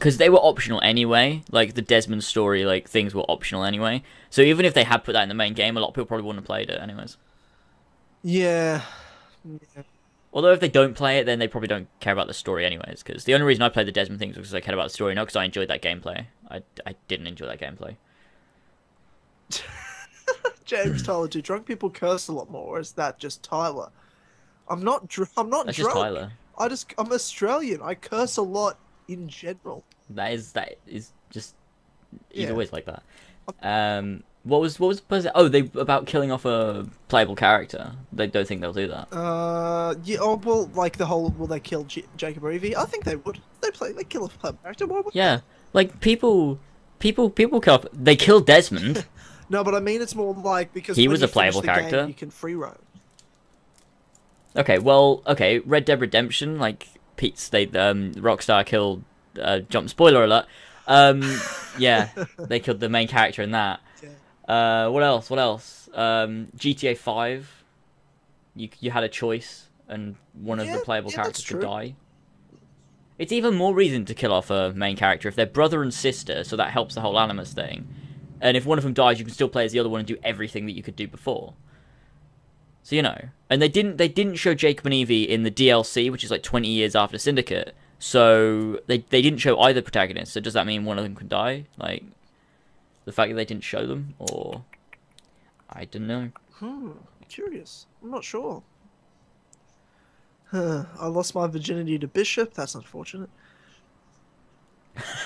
they 0.00 0.28
were 0.28 0.38
optional 0.38 0.80
anyway. 0.82 1.42
Like 1.50 1.74
the 1.74 1.82
Desmond 1.82 2.22
story, 2.24 2.64
like 2.64 2.88
things 2.88 3.14
were 3.14 3.22
optional 3.22 3.64
anyway. 3.64 4.02
So 4.30 4.42
even 4.42 4.64
if 4.64 4.74
they 4.74 4.84
had 4.84 5.04
put 5.04 5.12
that 5.12 5.22
in 5.24 5.28
the 5.28 5.34
main 5.34 5.54
game, 5.54 5.76
a 5.76 5.80
lot 5.80 5.88
of 5.88 5.94
people 5.94 6.06
probably 6.06 6.26
wouldn't 6.26 6.44
have 6.44 6.46
played 6.46 6.70
it 6.70 6.80
anyways. 6.80 7.16
Yeah. 8.22 8.82
yeah. 9.44 9.82
Although 10.32 10.52
if 10.52 10.60
they 10.60 10.68
don't 10.68 10.94
play 10.94 11.18
it, 11.18 11.26
then 11.26 11.38
they 11.40 11.48
probably 11.48 11.68
don't 11.68 11.88
care 12.00 12.12
about 12.12 12.26
the 12.26 12.34
story 12.34 12.64
anyways. 12.64 13.02
Because 13.02 13.24
the 13.24 13.34
only 13.34 13.46
reason 13.46 13.62
I 13.62 13.68
played 13.68 13.86
the 13.86 13.92
Desmond 13.92 14.20
things 14.20 14.36
was 14.36 14.48
because 14.48 14.54
I 14.54 14.60
cared 14.60 14.74
about 14.74 14.84
the 14.84 14.94
story, 14.94 15.14
not 15.14 15.24
because 15.24 15.36
I 15.36 15.44
enjoyed 15.44 15.68
that 15.68 15.82
gameplay. 15.82 16.26
I, 16.50 16.62
I 16.86 16.94
didn't 17.08 17.26
enjoy 17.26 17.46
that 17.46 17.60
gameplay. 17.60 17.96
James 20.64 21.02
Tyler, 21.02 21.28
do 21.28 21.42
drunk 21.42 21.66
people 21.66 21.90
curse 21.90 22.28
a 22.28 22.32
lot 22.32 22.50
more, 22.50 22.76
or 22.76 22.80
is 22.80 22.92
that 22.92 23.18
just 23.18 23.42
Tyler? 23.42 23.90
I'm 24.72 24.82
not. 24.82 25.06
Dr- 25.08 25.30
I'm 25.36 25.50
not 25.50 25.66
That's 25.66 25.76
drunk. 25.78 25.92
just 25.94 26.02
Tyler. 26.02 26.32
I 26.58 26.68
just. 26.68 26.92
I'm 26.98 27.12
Australian. 27.12 27.80
I 27.82 27.94
curse 27.94 28.36
a 28.38 28.42
lot 28.42 28.78
in 29.08 29.28
general. 29.28 29.84
That 30.10 30.32
is 30.32 30.52
that 30.52 30.76
is 30.86 31.12
just 31.30 31.54
he's 32.30 32.44
Yeah. 32.44 32.50
always 32.50 32.72
like 32.72 32.86
that. 32.86 33.02
Um, 33.62 34.22
what 34.44 34.60
was 34.60 34.78
what 34.80 34.88
was 34.88 35.02
was 35.08 35.24
it? 35.26 35.32
Oh, 35.34 35.48
they 35.48 35.70
about 35.74 36.06
killing 36.06 36.30
off 36.32 36.44
a 36.44 36.86
playable 37.08 37.36
character. 37.36 37.92
They 38.12 38.26
don't 38.26 38.46
think 38.46 38.60
they'll 38.60 38.72
do 38.72 38.88
that. 38.88 39.12
Uh, 39.12 39.94
yeah. 40.04 40.18
Oh 40.20 40.36
well, 40.42 40.70
like 40.74 40.96
the 40.96 41.06
whole. 41.06 41.30
Will 41.30 41.46
they 41.46 41.60
kill 41.60 41.84
J- 41.84 42.04
Jacob 42.16 42.42
Reevy? 42.42 42.74
I 42.76 42.84
think 42.84 43.04
they 43.04 43.16
would. 43.16 43.40
They 43.60 43.70
play. 43.70 43.92
They 43.92 44.04
kill 44.04 44.24
a 44.24 44.28
playable 44.28 44.58
character. 44.62 44.86
Why 44.86 45.00
would? 45.00 45.14
Yeah, 45.14 45.40
like 45.72 46.00
people, 46.00 46.58
people, 46.98 47.30
people 47.30 47.60
kill. 47.60 47.74
Off, 47.74 47.86
they 47.92 48.16
kill 48.16 48.40
Desmond. 48.40 49.06
No, 49.50 49.62
but 49.62 49.74
I 49.74 49.80
mean 49.80 50.00
it's 50.00 50.14
more 50.14 50.32
like 50.32 50.72
because 50.72 50.96
He 50.96 51.06
when 51.08 51.12
was 51.12 51.20
you 51.20 51.26
a 51.26 51.28
playable 51.28 51.60
the 51.60 51.66
game, 51.66 51.74
character. 51.76 52.06
you 52.08 52.14
can 52.14 52.30
free 52.30 52.54
roam. 52.54 52.74
Okay, 54.56 54.78
well, 54.78 55.22
okay, 55.26 55.58
Red 55.60 55.84
Dead 55.84 56.00
Redemption, 56.00 56.58
like 56.58 56.88
Pete's, 57.16 57.48
they 57.48 57.66
um 57.68 58.12
Rockstar 58.14 58.64
killed. 58.64 59.04
Uh, 59.40 59.60
jump 59.60 59.88
spoiler 59.88 60.24
alert. 60.24 60.46
Um, 60.86 61.22
yeah, 61.78 62.10
they 62.38 62.60
killed 62.60 62.80
the 62.80 62.88
main 62.88 63.08
character 63.08 63.40
in 63.42 63.52
that. 63.52 63.80
Uh, 64.46 64.90
what 64.90 65.02
else? 65.02 65.30
What 65.30 65.38
else? 65.38 65.88
Um, 65.94 66.48
GTA 66.56 66.96
Five. 66.96 67.64
You 68.54 68.68
you 68.80 68.90
had 68.90 69.04
a 69.04 69.08
choice, 69.08 69.68
and 69.88 70.16
one 70.34 70.60
of 70.60 70.66
Yeah, 70.66 70.76
the 70.76 70.80
playable 70.80 71.10
yeah, 71.10 71.16
characters 71.16 71.44
could 71.46 71.60
die. 71.60 71.94
It's 73.18 73.32
even 73.32 73.54
more 73.54 73.74
reason 73.74 74.04
to 74.06 74.14
kill 74.14 74.32
off 74.32 74.50
a 74.50 74.72
main 74.74 74.96
character 74.96 75.28
if 75.28 75.36
they're 75.36 75.46
brother 75.46 75.82
and 75.82 75.94
sister, 75.94 76.44
so 76.44 76.56
that 76.56 76.70
helps 76.72 76.94
the 76.94 77.00
whole 77.02 77.18
Animus 77.18 77.52
thing. 77.52 77.86
And 78.40 78.56
if 78.56 78.66
one 78.66 78.78
of 78.78 78.84
them 78.84 78.92
dies, 78.94 79.18
you 79.18 79.24
can 79.24 79.32
still 79.34 79.48
play 79.48 79.64
as 79.64 79.72
the 79.72 79.78
other 79.78 79.88
one 79.88 80.00
and 80.00 80.08
do 80.08 80.16
everything 80.24 80.66
that 80.66 80.72
you 80.72 80.82
could 80.82 80.96
do 80.96 81.06
before. 81.06 81.54
So 82.82 82.96
you 82.96 83.02
know, 83.02 83.28
and 83.48 83.62
they 83.62 83.68
didn't 83.68 83.96
they 83.96 84.08
didn't 84.08 84.36
show 84.36 84.54
Jacob 84.54 84.86
and 84.86 84.94
Evie 84.94 85.22
in 85.28 85.42
the 85.44 85.50
DLC, 85.50 86.10
which 86.10 86.24
is 86.24 86.30
like 86.30 86.42
twenty 86.42 86.68
years 86.68 86.94
after 86.96 87.16
Syndicate. 87.18 87.74
So 87.98 88.80
they 88.88 88.98
they 88.98 89.22
didn't 89.22 89.38
show 89.38 89.58
either 89.60 89.82
protagonist. 89.82 90.32
So 90.32 90.40
does 90.40 90.54
that 90.54 90.66
mean 90.66 90.84
one 90.84 90.98
of 90.98 91.04
them 91.04 91.14
can 91.14 91.28
die? 91.28 91.66
Like 91.78 92.02
the 93.04 93.12
fact 93.12 93.30
that 93.30 93.36
they 93.36 93.44
didn't 93.44 93.62
show 93.64 93.86
them, 93.86 94.14
or 94.18 94.64
I 95.70 95.84
don't 95.84 96.06
know. 96.06 96.30
Hmm. 96.54 96.90
Curious. 97.28 97.86
I'm 98.02 98.10
not 98.10 98.24
sure. 98.24 98.62
Huh. 100.50 100.84
I 101.00 101.06
lost 101.06 101.34
my 101.34 101.46
virginity 101.46 101.98
to 101.98 102.06
Bishop. 102.08 102.52
That's 102.54 102.74
unfortunate. 102.74 103.30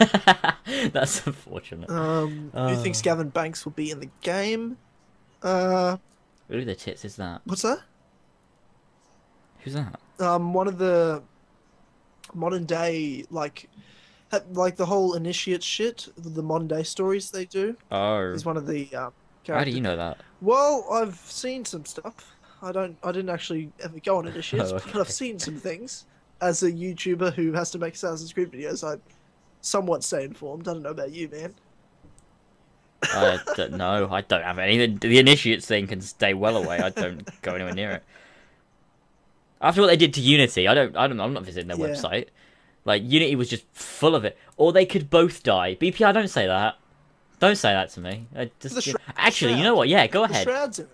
That's 0.93 1.27
unfortunate. 1.27 1.91
Um, 1.91 2.51
who 2.53 2.59
Uh. 2.59 2.77
thinks 2.77 3.03
Gavin 3.03 3.31
Banks 3.31 3.65
will 3.65 3.73
be 3.73 3.91
in 3.91 4.01
the 4.01 4.11
game? 4.23 4.77
Uh, 5.43 5.97
Who 6.49 6.65
the 6.65 6.75
tits 6.75 7.05
is 7.05 7.17
that? 7.17 7.41
what's 7.45 7.63
that? 7.63 7.81
Who's 9.61 9.75
that? 9.75 9.99
Um, 10.21 10.53
one 10.55 10.69
of 10.69 10.79
the 10.79 11.23
modern 12.35 12.65
day 12.65 13.25
like, 13.31 13.69
like 14.53 14.77
the 14.77 14.87
whole 14.87 15.15
initiate 15.15 15.63
shit, 15.63 16.09
the 16.17 16.43
modern 16.43 16.69
day 16.69 16.83
stories 16.83 17.31
they 17.31 17.45
do 17.47 17.77
Oh, 17.91 18.31
is 18.33 18.45
one 18.45 18.57
of 18.57 18.67
the 18.67 18.95
um, 18.95 19.13
how 19.47 19.63
do 19.65 19.71
you 19.71 19.81
know 19.81 19.97
that? 19.97 20.19
Well, 20.41 20.87
I've 20.91 21.15
seen 21.17 21.65
some 21.65 21.85
stuff. 21.85 22.35
I 22.63 22.73
don't. 22.73 22.97
I 23.05 23.13
didn't 23.13 23.31
actually 23.31 23.71
ever 23.81 24.01
go 24.01 24.19
on 24.19 24.27
initiates, 24.29 24.73
Oh, 24.73 24.81
but. 24.85 24.97
I've 24.97 25.11
seen 25.11 25.39
some 25.39 25.57
things. 25.57 26.07
As 26.41 26.63
a 26.65 26.71
YouTuber 26.71 27.33
who 27.33 27.53
has 27.53 27.71
to 27.71 27.79
make 27.79 27.95
Assassin's 27.95 28.33
Creed 28.33 28.51
videos, 28.51 28.83
I 28.87 29.01
somewhat 29.61 30.03
stay 30.05 30.25
informed. 30.25 30.67
I 30.69 30.73
don't 30.75 30.83
know 30.83 30.91
about 30.91 31.13
you, 31.13 31.29
man. 31.29 31.55
I 33.03 33.39
don't 33.57 33.75
know. 33.75 34.09
I 34.11 34.21
don't 34.23 34.43
have 34.43 34.59
any. 34.59 34.87
The, 34.87 35.09
the 35.09 35.19
initiates 35.19 35.67
thing 35.67 35.87
can 35.87 36.01
stay 36.01 36.35
well 36.35 36.57
away. 36.57 36.79
I 36.79 36.91
don't 36.91 37.29
go 37.43 37.55
anywhere 37.55 37.75
near 37.75 37.91
it. 37.93 38.03
After 39.61 39.81
what 39.81 39.87
they 39.89 39.97
did 39.97 40.15
to 40.15 40.21
Unity, 40.21 40.69
I 40.69 40.75
don't. 40.75 40.97
I 40.97 41.07
don't. 41.07 41.21
I'm 41.21 41.33
not 41.33 41.45
visiting 41.45 41.69
their 41.69 41.79
Yeah. 41.79 41.95
website. 41.95 42.29
Like 42.85 43.03
Unity 43.05 43.37
was 43.37 43.49
just 43.49 43.65
full 43.73 44.15
of 44.15 44.25
it. 44.25 44.39
Or 44.57 44.73
they 44.73 44.87
could 44.87 45.11
both 45.11 45.43
die. 45.43 45.77
BPR, 45.81 46.15
don't 46.15 46.29
say 46.29 46.47
that. 46.47 46.77
Don't 47.39 47.57
say 47.57 47.73
that 47.73 47.91
to 47.91 48.01
me. 48.01 48.27
I 48.35 48.51
just, 48.61 48.97
actually, 49.17 49.55
you 49.55 49.63
know 49.63 49.75
what? 49.75 49.89
Yeah, 49.89 50.07
go 50.07 50.25
ahead. 50.25 50.45
shroud's 50.45 50.79
in 50.79 50.87
it. 50.87 50.91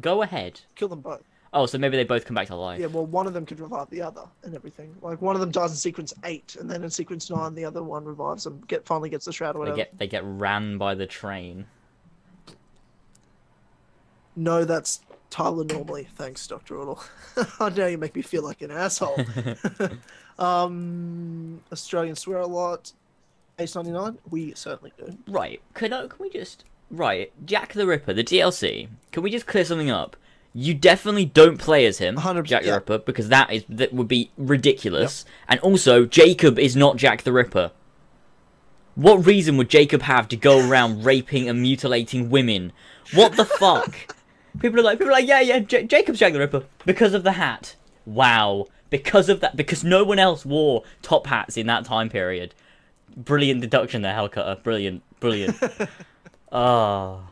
Go 0.00 0.22
ahead. 0.22 0.60
Kill 0.74 0.88
them 0.88 1.00
both. 1.00 1.22
Oh, 1.52 1.66
so 1.66 1.78
maybe 1.78 1.96
they 1.96 2.04
both 2.04 2.24
come 2.24 2.34
back 2.34 2.48
to 2.48 2.56
life. 2.56 2.80
Yeah, 2.80 2.86
well, 2.86 3.06
one 3.06 3.26
of 3.26 3.32
them 3.32 3.46
could 3.46 3.60
revive 3.60 3.88
the 3.90 4.02
other 4.02 4.22
and 4.42 4.54
everything. 4.54 4.94
Like 5.00 5.22
one 5.22 5.36
of 5.36 5.40
them 5.40 5.50
dies 5.50 5.70
in 5.70 5.76
sequence 5.76 6.12
eight, 6.24 6.56
and 6.58 6.70
then 6.70 6.82
in 6.82 6.90
sequence 6.90 7.30
nine, 7.30 7.54
the 7.54 7.64
other 7.64 7.82
one 7.82 8.04
revives 8.04 8.46
and 8.46 8.66
get 8.68 8.84
finally 8.84 9.08
gets 9.08 9.24
the 9.24 9.32
shroud 9.32 9.56
or 9.56 9.66
They 9.66 9.76
get 9.76 9.98
they 9.98 10.06
get 10.06 10.22
ran 10.24 10.78
by 10.78 10.94
the 10.94 11.06
train. 11.06 11.66
No, 14.34 14.64
that's 14.64 15.00
Tyler 15.30 15.64
normally. 15.64 16.08
Thanks, 16.14 16.46
Doctor 16.46 16.76
Oodle. 16.76 17.02
I 17.60 17.70
know 17.70 17.86
you 17.86 17.98
make 17.98 18.14
me 18.14 18.22
feel 18.22 18.42
like 18.42 18.60
an 18.60 18.70
asshole. 18.70 19.18
um, 20.38 21.62
Australians 21.72 22.20
swear 22.20 22.38
a 22.38 22.46
lot. 22.46 22.92
Ace 23.58 23.74
ninety 23.74 23.92
nine. 23.92 24.18
We 24.30 24.52
certainly 24.54 24.92
do. 24.98 25.16
Right. 25.26 25.62
Can 25.74 25.92
I, 25.92 26.06
can 26.06 26.18
we 26.18 26.28
just 26.28 26.64
right 26.90 27.32
Jack 27.44 27.72
the 27.72 27.86
Ripper, 27.86 28.12
the 28.12 28.24
DLC? 28.24 28.88
Can 29.12 29.22
we 29.22 29.30
just 29.30 29.46
clear 29.46 29.64
something 29.64 29.90
up? 29.90 30.16
You 30.58 30.72
definitely 30.72 31.26
don't 31.26 31.58
play 31.58 31.84
as 31.84 31.98
him, 31.98 32.14
100, 32.14 32.46
Jack 32.46 32.62
the 32.62 32.68
yeah. 32.68 32.74
Ripper, 32.76 32.96
because 32.96 33.28
that 33.28 33.52
is 33.52 33.66
that 33.68 33.92
would 33.92 34.08
be 34.08 34.30
ridiculous. 34.38 35.26
And 35.48 35.60
also, 35.60 36.06
Jacob 36.06 36.58
is 36.58 36.74
not 36.74 36.96
Jack 36.96 37.24
the 37.24 37.32
Ripper. 37.32 37.72
What 38.94 39.26
reason 39.26 39.58
would 39.58 39.68
Jacob 39.68 40.00
have 40.00 40.28
to 40.28 40.36
go 40.36 40.66
around 40.66 41.04
raping 41.04 41.46
and 41.46 41.60
mutilating 41.60 42.30
women? 42.30 42.72
What 43.12 43.36
the 43.36 43.44
fuck? 43.44 44.14
People 44.58 44.80
are 44.80 44.82
like, 44.82 44.98
people 44.98 45.10
are 45.10 45.18
like, 45.18 45.28
yeah, 45.28 45.40
yeah, 45.42 45.58
J- 45.58 45.84
Jacob's 45.84 46.18
Jack 46.18 46.32
the 46.32 46.38
Ripper 46.38 46.64
because 46.86 47.12
of 47.12 47.22
the 47.22 47.32
hat. 47.32 47.76
Wow, 48.06 48.68
because 48.88 49.28
of 49.28 49.40
that, 49.40 49.56
because 49.56 49.84
no 49.84 50.04
one 50.04 50.18
else 50.18 50.46
wore 50.46 50.84
top 51.02 51.26
hats 51.26 51.58
in 51.58 51.66
that 51.66 51.84
time 51.84 52.08
period. 52.08 52.54
Brilliant 53.14 53.60
deduction 53.60 54.00
there, 54.00 54.14
Hellcutter. 54.14 54.62
Brilliant, 54.62 55.02
brilliant. 55.20 55.58
Ah. 56.52 57.28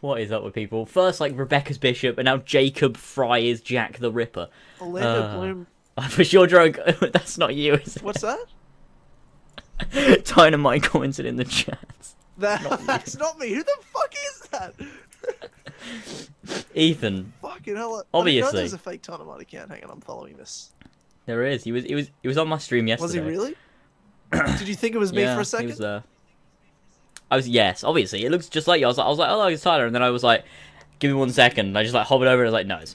What 0.00 0.20
is 0.20 0.32
up 0.32 0.42
with 0.42 0.54
people? 0.54 0.86
First, 0.86 1.20
like 1.20 1.36
Rebecca's 1.36 1.76
Bishop, 1.78 2.16
and 2.18 2.24
now 2.24 2.38
Jacob 2.38 2.96
Frye 2.96 3.38
is 3.40 3.60
Jack 3.60 3.98
the 3.98 4.10
Ripper. 4.10 4.48
Orlando 4.80 5.22
Uh, 5.22 5.36
Bloom. 5.36 5.66
For 6.08 6.24
sure, 6.24 6.46
drunk. 6.46 6.78
That's 7.12 7.36
not 7.36 7.54
you, 7.54 7.74
is 7.74 7.96
it? 7.96 8.02
What's 8.02 8.22
that? 8.22 8.38
Dynamite 10.24 10.82
commented 10.82 11.26
in 11.26 11.36
the 11.36 11.44
chat. 11.44 11.78
That, 12.38 12.62
Not 12.62 12.80
you. 12.80 12.86
that's 12.86 13.16
not 13.18 13.38
me. 13.38 13.52
Who 13.52 13.62
the 13.62 13.76
fuck 13.92 14.14
is 14.14 14.48
that? 14.50 14.74
Ethan, 16.74 17.32
Fucking 17.42 17.76
hell. 17.76 17.96
I- 17.96 17.98
I 17.98 18.02
Obviously. 18.18 18.40
know 18.40 18.52
there's 18.58 18.72
a 18.72 18.78
fake 18.78 19.02
Dynamite 19.02 19.42
account. 19.42 19.70
Hang 19.70 19.84
on, 19.84 19.90
I'm 19.90 20.00
following 20.00 20.36
this. 20.38 20.70
there 21.26 21.44
is. 21.44 21.64
He 21.64 21.72
was. 21.72 21.84
He 21.84 21.94
was. 21.94 22.10
He 22.22 22.28
was 22.28 22.38
on 22.38 22.48
my 22.48 22.56
stream 22.58 22.86
yesterday. 22.88 23.04
Was 23.04 23.12
he 23.14 23.20
really? 23.20 23.54
Did 24.58 24.68
you 24.68 24.74
think 24.74 24.94
it 24.94 24.98
was 24.98 25.12
me 25.12 25.22
yeah, 25.22 25.34
for 25.34 25.42
a 25.42 25.44
second? 25.44 25.66
He 25.66 25.72
was 25.72 25.78
there. 25.78 26.02
I 27.30 27.36
was 27.36 27.48
yes, 27.48 27.84
obviously. 27.84 28.24
It 28.24 28.30
looks 28.30 28.48
just 28.48 28.66
like 28.66 28.80
you. 28.80 28.86
I 28.86 28.88
was 28.88 28.98
like, 28.98 29.06
I 29.06 29.10
was 29.10 29.18
like, 29.18 29.30
oh, 29.30 29.46
it's 29.46 29.62
Tyler, 29.62 29.86
and 29.86 29.94
then 29.94 30.02
I 30.02 30.10
was 30.10 30.24
like, 30.24 30.44
give 30.98 31.10
me 31.10 31.14
one 31.14 31.30
second. 31.30 31.66
And 31.66 31.78
I 31.78 31.82
just 31.82 31.94
like 31.94 32.06
hovered 32.06 32.28
over, 32.28 32.44
and 32.44 32.48
I 32.48 32.50
was 32.50 32.52
like, 32.52 32.66
no, 32.66 32.78
it's 32.78 32.94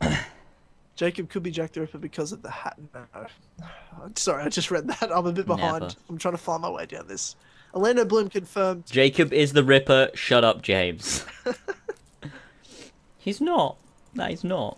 not. 0.00 0.22
Jacob 0.96 1.30
could 1.30 1.42
be 1.42 1.50
Jack 1.50 1.72
the 1.72 1.80
Ripper 1.80 1.98
because 1.98 2.32
of 2.32 2.42
the 2.42 2.50
hat. 2.50 2.78
No. 2.94 3.26
Sorry, 4.16 4.44
I 4.44 4.48
just 4.48 4.70
read 4.70 4.86
that. 4.88 5.10
I'm 5.14 5.26
a 5.26 5.32
bit 5.32 5.46
behind. 5.46 5.82
Never. 5.82 5.94
I'm 6.08 6.18
trying 6.18 6.34
to 6.34 6.38
find 6.38 6.62
my 6.62 6.70
way 6.70 6.86
down 6.86 7.06
this. 7.08 7.36
Orlando 7.74 8.04
Bloom 8.04 8.28
confirmed. 8.28 8.84
Jacob 8.86 9.32
is 9.32 9.52
the 9.52 9.64
Ripper. 9.64 10.10
Shut 10.14 10.44
up, 10.44 10.62
James. 10.62 11.24
he's 13.18 13.40
not. 13.40 13.76
No, 14.14 14.26
he's 14.26 14.44
not. 14.44 14.76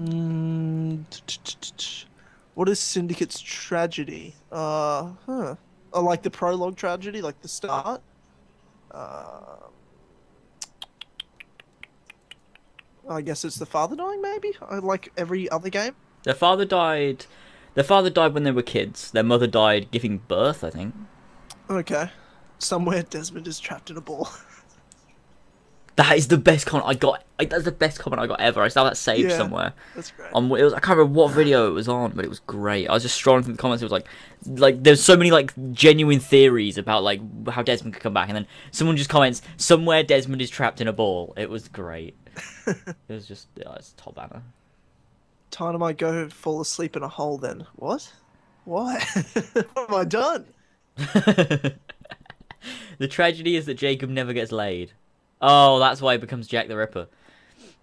Mm, 0.00 1.04
what 2.54 2.68
is 2.68 2.78
Syndicate's 2.78 3.40
tragedy? 3.40 4.34
Uh, 4.52 5.10
huh. 5.26 5.56
Oh, 5.92 6.02
like 6.02 6.22
the 6.22 6.30
prologue 6.30 6.76
tragedy, 6.76 7.20
like 7.20 7.40
the 7.40 7.48
start. 7.48 8.00
Uh, 8.90 9.40
I 13.08 13.20
guess 13.22 13.44
it's 13.44 13.56
the 13.56 13.66
father 13.66 13.96
dying, 13.96 14.22
maybe. 14.22 14.52
Uh, 14.62 14.80
Like 14.82 15.12
every 15.16 15.48
other 15.50 15.68
game. 15.68 15.96
Their 16.24 16.34
father 16.34 16.64
died. 16.64 17.26
Their 17.74 17.84
father 17.84 18.10
died 18.10 18.34
when 18.34 18.42
they 18.44 18.50
were 18.50 18.62
kids. 18.62 19.10
Their 19.10 19.22
mother 19.22 19.46
died 19.46 19.90
giving 19.90 20.18
birth, 20.18 20.62
I 20.62 20.70
think. 20.70 20.94
Okay. 21.68 22.10
Somewhere 22.58 23.02
Desmond 23.02 23.48
is 23.48 23.58
trapped 23.58 23.90
in 23.90 23.96
a 23.96 24.00
ball. 24.00 24.28
That 26.00 26.16
is 26.16 26.28
the 26.28 26.38
best 26.38 26.64
comment 26.64 26.88
I 26.88 26.94
got. 26.94 27.24
Like, 27.38 27.50
that's 27.50 27.64
the 27.64 27.72
best 27.72 27.98
comment 27.98 28.22
I 28.22 28.26
got 28.26 28.40
ever. 28.40 28.62
I 28.62 28.68
still 28.68 28.84
have 28.84 28.92
that 28.92 28.96
saved 28.96 29.28
Yeah. 29.32 29.36
somewhere. 29.36 29.74
That's 29.94 30.10
great. 30.12 30.32
On 30.32 30.46
it 30.46 30.64
was, 30.64 30.72
I 30.72 30.80
can't 30.80 30.96
remember 30.96 31.12
what 31.18 31.34
video 31.34 31.68
it 31.68 31.72
was 31.72 31.90
on, 31.90 32.12
but 32.12 32.24
it 32.24 32.28
was 32.28 32.38
great. 32.40 32.88
I 32.88 32.94
was 32.94 33.02
just 33.02 33.22
scrolling 33.22 33.44
through 33.44 33.52
the 33.52 33.58
comments. 33.58 33.82
It 33.82 33.84
was 33.84 33.92
like, 33.92 34.06
like 34.46 34.82
there's 34.82 35.02
so 35.02 35.14
many 35.14 35.30
like 35.30 35.52
genuine 35.72 36.18
theories 36.18 36.78
about 36.78 37.02
like 37.02 37.20
how 37.50 37.60
Desmond 37.60 37.92
could 37.92 38.02
come 38.02 38.14
back, 38.14 38.30
and 38.30 38.36
then 38.36 38.46
someone 38.70 38.96
just 38.96 39.10
comments 39.10 39.42
somewhere 39.58 40.02
Desmond 40.02 40.40
is 40.40 40.48
trapped 40.48 40.80
in 40.80 40.88
a 40.88 40.92
ball. 40.94 41.34
It 41.36 41.50
was 41.50 41.68
great. 41.68 42.16
it 42.66 42.96
was 43.06 43.28
just 43.28 43.48
yeah, 43.56 43.74
it's 43.74 43.92
top 43.98 44.14
banner. 44.14 44.42
Time 45.50 45.78
might 45.80 45.98
go 45.98 46.30
fall 46.30 46.62
asleep 46.62 46.96
in 46.96 47.02
a 47.02 47.08
hole 47.08 47.36
then. 47.36 47.66
What? 47.76 48.10
Why? 48.64 49.04
what 49.52 49.68
have 49.76 49.92
I 49.92 50.04
done? 50.04 50.46
the 50.96 51.74
tragedy 53.06 53.56
is 53.56 53.66
that 53.66 53.74
Jacob 53.74 54.08
never 54.08 54.32
gets 54.32 54.50
laid. 54.50 54.92
Oh, 55.40 55.78
that's 55.78 56.00
why 56.02 56.12
he 56.14 56.18
becomes 56.18 56.46
Jack 56.46 56.68
the 56.68 56.76
Ripper. 56.76 57.08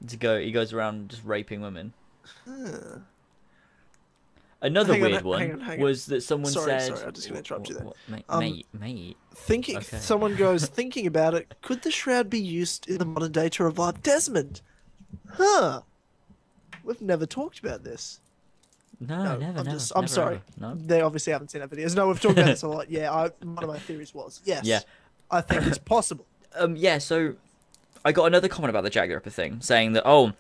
To 0.10 0.18
go, 0.18 0.40
he 0.40 0.52
goes 0.52 0.74
around 0.74 1.10
just 1.10 1.24
raping 1.26 1.62
women. 1.62 1.94
Huh. 2.46 3.00
Another 4.62 4.94
Hang 4.94 5.04
on, 5.04 5.10
weird 5.10 5.22
hang 5.22 5.26
one 5.26 5.52
on, 5.52 5.60
hang 5.62 5.80
on. 5.80 5.84
was 5.86 6.06
that 6.08 6.22
someone 6.22 6.52
Sorry, 6.52 6.72
said. 6.80 6.96
sorry, 6.96 7.06
I'm 7.08 7.14
just 7.14 7.28
gonna 7.28 7.38
interrupt 7.40 7.70
you 7.70 7.76
there. 7.76 7.86
What- 7.86 7.96
mate, 8.08 8.26
Um, 8.28 8.40
mate, 8.40 8.66
mate. 8.74 9.18
Thinking, 9.36 9.78
Okay. 9.78 9.98
someone 10.00 10.36
goes 10.36 10.66
thinking 10.80 11.06
about 11.06 11.36
it. 11.36 11.54
Could 11.62 11.84
the 11.84 11.92
shroud 11.92 12.30
be 12.30 12.40
used 12.40 12.88
in 12.90 12.98
the 12.98 13.06
modern 13.06 13.32
day 13.32 13.50
to 13.50 13.64
revive 13.64 14.02
Desmond? 14.02 14.62
Huh. 15.30 15.82
We've 16.84 17.02
never 17.02 17.28
talked 17.28 17.60
about 17.60 17.84
this. 17.84 18.20
No, 19.00 19.16
No, 19.16 19.24
never, 19.38 19.60
I'm 19.60 19.66
never. 19.66 19.70
just- 19.70 19.92
I'm 19.96 20.08
sorry. 20.08 20.36
ever. 20.38 20.44
No. 20.58 20.74
They 20.76 21.02
obviously 21.02 21.34
haven't 21.34 21.52
seen 21.52 21.62
our 21.62 21.68
videos. 21.68 21.96
No, 21.96 22.08
we've 22.08 22.20
talked 22.20 22.40
about 22.40 22.48
this 22.48 22.64
a 22.64 22.68
lot. 22.68 22.90
Yeah, 22.90 23.12
I, 23.12 23.30
one 23.44 23.64
of 23.64 23.70
my 23.70 23.78
theories 23.78 24.14
was 24.16 24.42
yes. 24.44 24.66
Yeah. 24.66 24.80
I 25.30 25.42
think 25.42 25.68
it's 25.68 25.78
possible. 25.78 26.26
Um, 26.56 26.76
yeah, 26.76 26.98
so 26.98 27.36
I 28.08 28.14
got 28.14 28.24
another 28.24 28.48
comment 28.48 28.70
about 28.70 28.86
the 28.86 28.90
Jack 28.90 29.10
the 29.10 29.16
Ripper 29.16 29.30
thing, 29.30 29.60
saying 29.60 29.92
that 29.92 30.04
oh, 30.06 30.32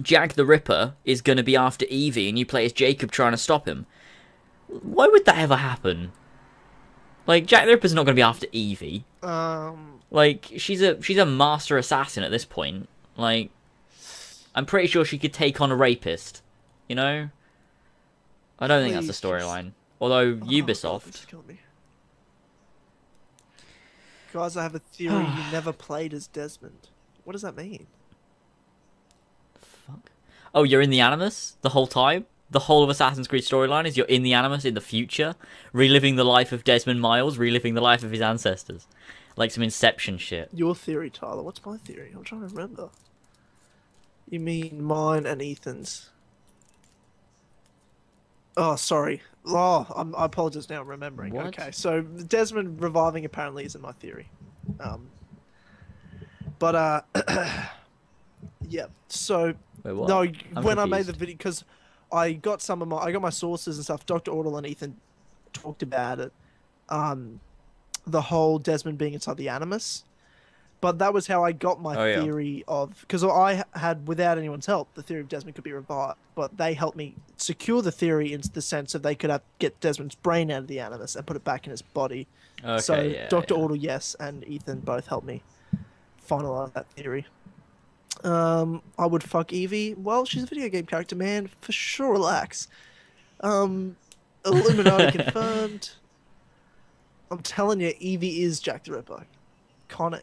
Jack 0.00 0.34
the 0.34 0.46
Ripper 0.46 0.94
is 1.04 1.20
gonna 1.20 1.42
be 1.42 1.56
after 1.56 1.84
Evie, 1.86 2.28
and 2.28 2.38
you 2.38 2.46
play 2.46 2.64
as 2.64 2.72
Jacob 2.72 3.10
trying 3.10 3.32
to 3.32 3.36
stop 3.36 3.66
him. 3.66 3.86
Why 4.68 5.08
would 5.08 5.24
that 5.24 5.36
ever 5.36 5.56
happen? 5.56 6.12
Like 7.26 7.46
Jack 7.46 7.64
the 7.64 7.72
Ripper's 7.72 7.92
not 7.92 8.06
gonna 8.06 8.14
be 8.14 8.22
after 8.22 8.46
Evie. 8.52 9.04
Um, 9.20 9.98
Like 10.12 10.52
she's 10.58 10.80
a 10.80 11.02
she's 11.02 11.18
a 11.18 11.26
master 11.26 11.76
assassin 11.76 12.22
at 12.22 12.30
this 12.30 12.44
point. 12.44 12.88
Like 13.16 13.50
I'm 14.54 14.64
pretty 14.64 14.86
sure 14.86 15.04
she 15.04 15.18
could 15.18 15.32
take 15.32 15.60
on 15.60 15.72
a 15.72 15.76
rapist. 15.76 16.40
You 16.88 16.94
know. 16.94 17.30
I 18.60 18.68
don't 18.68 18.84
think 18.84 18.94
that's 18.94 19.08
the 19.08 19.26
storyline. 19.28 19.72
Although 20.00 20.18
oh, 20.18 20.34
God, 20.36 20.48
Ubisoft. 20.50 21.02
this 21.02 21.16
is 21.16 21.24
killing 21.24 21.48
me. 21.48 21.58
Guys, 24.36 24.54
I 24.54 24.64
have 24.64 24.74
a 24.74 24.80
theory. 24.80 25.14
you 25.24 25.42
never 25.52 25.72
played 25.72 26.12
as 26.12 26.26
Desmond. 26.26 26.90
What 27.24 27.32
does 27.32 27.40
that 27.40 27.56
mean? 27.56 27.86
Fuck. 29.58 30.10
Oh, 30.54 30.62
you're 30.62 30.82
in 30.82 30.90
the 30.90 31.00
Animus 31.00 31.56
the 31.62 31.70
whole 31.70 31.86
time? 31.86 32.26
The 32.50 32.58
whole 32.60 32.84
of 32.84 32.90
Assassin's 32.90 33.28
Creed 33.28 33.44
storyline 33.44 33.86
is 33.86 33.96
you're 33.96 34.04
in 34.04 34.22
the 34.22 34.34
Animus 34.34 34.66
in 34.66 34.74
the 34.74 34.82
future, 34.82 35.36
reliving 35.72 36.16
the 36.16 36.24
life 36.24 36.52
of 36.52 36.64
Desmond 36.64 37.00
Miles, 37.00 37.38
reliving 37.38 37.72
the 37.72 37.80
life 37.80 38.02
of 38.04 38.10
his 38.10 38.20
ancestors. 38.20 38.86
Like 39.36 39.52
some 39.52 39.62
Inception 39.62 40.18
shit. 40.18 40.50
Your 40.52 40.74
theory, 40.74 41.08
Tyler. 41.08 41.42
What's 41.42 41.64
my 41.64 41.78
theory? 41.78 42.12
I'm 42.14 42.22
trying 42.22 42.42
to 42.42 42.48
remember. 42.48 42.90
You 44.28 44.40
mean 44.40 44.82
mine 44.82 45.24
and 45.24 45.40
Ethan's? 45.40 46.10
Oh, 48.54 48.76
sorry. 48.76 49.22
Oh, 49.46 49.86
I'm, 49.94 50.14
I 50.16 50.24
apologize 50.24 50.68
now. 50.68 50.80
I'm 50.80 50.88
remembering. 50.88 51.32
What? 51.32 51.46
Okay, 51.46 51.70
so 51.70 52.02
Desmond 52.02 52.80
reviving 52.80 53.24
apparently 53.24 53.64
isn't 53.64 53.80
my 53.80 53.92
theory. 53.92 54.28
Um, 54.80 55.08
but 56.58 56.74
uh, 56.74 57.00
yeah. 58.68 58.86
So 59.08 59.54
Wait, 59.84 59.94
no, 59.94 60.26
I'm 60.56 60.64
when 60.64 60.78
I 60.78 60.84
made 60.84 61.06
the 61.06 61.12
video, 61.12 61.34
because 61.34 61.64
I 62.12 62.32
got 62.32 62.62
some 62.62 62.82
of 62.82 62.88
my, 62.88 62.96
I 62.96 63.12
got 63.12 63.22
my 63.22 63.30
sources 63.30 63.76
and 63.76 63.84
stuff. 63.84 64.06
Doctor 64.06 64.30
Ortal 64.30 64.56
and 64.56 64.66
Ethan 64.66 64.96
talked 65.52 65.82
about 65.82 66.20
it. 66.20 66.32
Um, 66.88 67.40
the 68.06 68.22
whole 68.22 68.58
Desmond 68.58 68.98
being 68.98 69.14
inside 69.14 69.36
the 69.36 69.48
Animus, 69.48 70.04
but 70.80 70.98
that 70.98 71.12
was 71.14 71.26
how 71.26 71.42
I 71.44 71.52
got 71.52 71.80
my 71.80 71.96
Oh, 71.96 72.04
yeah. 72.04 72.22
theory 72.22 72.64
of 72.68 72.94
because 73.00 73.24
I 73.24 73.64
had, 73.74 74.06
without 74.06 74.38
anyone's 74.38 74.66
help, 74.66 74.92
the 74.94 75.02
theory 75.02 75.20
of 75.20 75.28
Desmond 75.28 75.54
could 75.54 75.64
be 75.64 75.72
revived. 75.72 76.18
But 76.34 76.56
they 76.58 76.74
helped 76.74 76.96
me 76.96 77.14
secure 77.36 77.80
the 77.82 77.90
theory 77.92 78.32
in 78.32 78.42
the 78.52 78.60
sense 78.62 78.94
of 78.94 79.02
they 79.02 79.14
could 79.14 79.30
have 79.30 79.42
get 79.58 79.80
Desmond's 79.80 80.14
brain 80.14 80.50
out 80.50 80.58
of 80.62 80.66
the 80.68 80.80
Animus 80.80 81.16
and 81.16 81.26
put 81.26 81.36
it 81.36 81.44
back 81.44 81.66
in 81.66 81.70
his 81.70 81.82
body. 81.82 82.26
Okay, 82.64 82.80
so 82.80 83.00
yeah, 83.00 83.28
Doctor 83.28 83.54
yeah. 83.56 83.72
Yes, 83.92 84.16
and 84.20 84.46
Ethan 84.46 84.80
both 84.80 85.06
helped 85.06 85.26
me 85.26 85.42
finalize 86.28 86.72
that 86.74 86.86
theory. 86.90 87.26
Um, 88.24 88.82
I 88.98 89.06
would 89.06 89.22
fuck 89.22 89.52
Evie. 89.52 89.94
Well, 89.94 90.24
she's 90.24 90.42
a 90.42 90.46
video 90.46 90.68
game 90.68 90.86
character, 90.86 91.16
man. 91.16 91.50
For 91.60 91.72
sure, 91.72 92.12
relax. 92.12 92.68
Um, 93.40 93.96
Illuminati 94.44 95.18
confirmed. 95.22 95.90
I'm 97.30 97.40
telling 97.42 97.80
you, 97.80 97.92
Evie 97.98 98.42
is 98.42 98.60
Jack 98.60 98.84
the 98.84 98.92
Ripper. 98.92 99.26
Connor. 99.88 100.20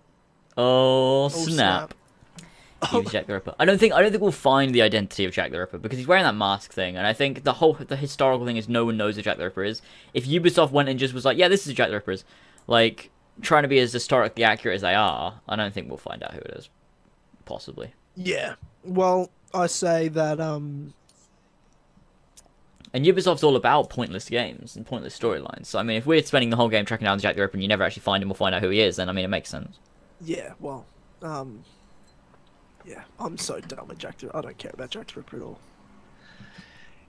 Oh, 0.58 1.26
Oh, 1.26 1.30
snap. 1.30 1.93
He 2.89 2.97
Oh, 2.97 3.01
Jack 3.04 3.28
the 3.28 3.34
Ripper. 3.34 3.56
I 3.58 3.64
don't 3.64 3.78
think 3.78 3.93
I 3.93 4.01
don't 4.01 4.12
think 4.12 4.22
we'll 4.22 4.34
find 4.34 4.76
the 4.76 4.82
identity 4.82 5.24
of 5.24 5.32
Jack 5.32 5.51
the 5.51 5.60
Ripper 5.60 5.78
because 5.78 5.97
he's 5.97 6.08
wearing 6.08 6.26
that 6.26 6.36
mask 6.36 6.74
thing, 6.74 6.97
and 6.97 7.08
I 7.08 7.14
think 7.14 7.43
the 7.43 7.54
whole 7.54 7.74
the 7.76 7.95
historical 7.95 8.45
thing 8.45 8.58
is 8.58 8.68
no 8.68 8.84
one 8.84 8.97
knows 8.97 9.16
who 9.16 9.22
Jack 9.22 9.38
the 9.38 9.45
Ripper 9.45 9.64
is. 9.64 9.82
If 10.14 10.28
Ubisoft 10.28 10.72
went 10.72 10.89
and 10.89 10.99
just 10.99 11.14
was 11.14 11.24
like, 11.24 11.38
"Yeah, 11.38 11.47
this 11.47 11.66
is 11.66 11.74
Jack 11.76 11.88
the 11.88 11.95
Ripper's," 11.95 12.26
like 12.68 13.10
trying 13.41 13.64
to 13.64 13.70
be 13.70 13.80
as 13.80 13.93
historically 13.93 14.43
accurate 14.43 14.76
as 14.76 14.82
they 14.82 14.93
are, 14.95 15.39
I 15.47 15.56
don't 15.56 15.74
think 15.74 15.88
we'll 15.88 15.97
find 15.97 16.22
out 16.24 16.34
who 16.34 16.39
it 16.39 16.56
is. 16.58 16.70
Possibly. 17.45 17.93
yeah. 18.16 18.56
Well, 18.84 19.30
I 19.54 19.68
say 19.68 20.10
that 20.10 20.41
um, 20.41 20.93
And 22.93 23.06
Ubisoft's 23.06 23.43
all 23.43 23.56
about 23.56 23.89
pointless 23.89 24.28
games 24.30 24.76
and 24.76 24.86
pointless 24.86 25.18
storylines. 25.18 25.68
So 25.68 25.80
I 25.80 25.84
mean, 25.84 25.95
if 25.97 26.06
we're 26.06 26.22
spending 26.22 26.49
the 26.49 26.58
whole 26.58 26.68
game 26.70 26.84
tracking 26.86 27.06
down 27.06 27.18
Jack 27.20 27.36
the 27.36 27.41
Ripper 27.41 27.54
and 27.56 27.64
you 27.64 27.70
never 27.70 27.84
actually 27.84 28.01
find 28.01 28.22
him 28.22 28.30
or 28.30 28.36
find 28.36 28.54
out 28.54 28.62
who 28.62 28.70
he 28.70 28.82
is, 28.82 28.97
then 28.97 29.08
I 29.08 29.14
mean, 29.14 29.24
it 29.26 29.30
makes 29.30 29.49
sense. 29.49 29.80
Yeah, 30.24 30.53
well, 30.59 30.86
um, 31.21 31.63
yeah, 32.86 33.03
I'm 33.19 33.38
so 33.38 33.59
done 33.59 33.88
with 33.88 33.97
Jack. 33.97 34.19
The, 34.19 34.36
I 34.36 34.41
don't 34.41 34.57
care 34.57 34.71
about 34.74 34.89
Jack 34.89 35.07
the 35.07 35.19
Ripper 35.19 35.38
at 35.38 35.43
all. 35.43 35.59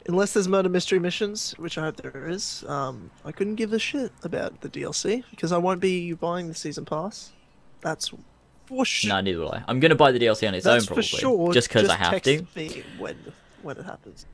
Unless 0.07 0.35
there's 0.35 0.49
murder 0.49 0.69
mystery 0.69 0.99
missions, 0.99 1.55
which 1.57 1.79
I 1.79 1.83
hope 1.83 1.97
there 1.97 2.29
is, 2.29 2.65
um, 2.69 3.11
I 3.25 3.33
couldn't 3.33 3.55
give 3.55 3.73
a 3.73 3.79
shit 3.79 4.13
about 4.23 4.61
the 4.61 4.69
DLC 4.69 5.25
because 5.31 5.51
I 5.51 5.59
won't 5.59 5.81
be 5.81 6.13
buying 6.13 6.49
the 6.49 6.55
season 6.55 6.85
pass. 6.85 7.33
That's 7.81 8.13
for 8.67 8.85
sure. 8.85 9.09
No, 9.09 9.21
neither 9.21 9.41
will 9.41 9.53
I. 9.53 9.65
I'm 9.67 9.81
gonna 9.81 9.95
buy 9.95 10.13
the 10.13 10.19
DLC 10.19 10.47
on 10.47 10.55
its 10.55 10.65
That's 10.65 10.85
own 10.85 10.87
probably, 10.87 11.03
for 11.05 11.17
sure. 11.17 11.53
just 11.53 11.69
because 11.69 11.89
I 11.89 11.97
have 11.97 12.23
text 12.23 12.55
to. 12.55 12.59
Me 12.59 12.83
when 12.99 13.17
when 13.63 13.79
it 13.79 13.85
happens. 13.85 14.27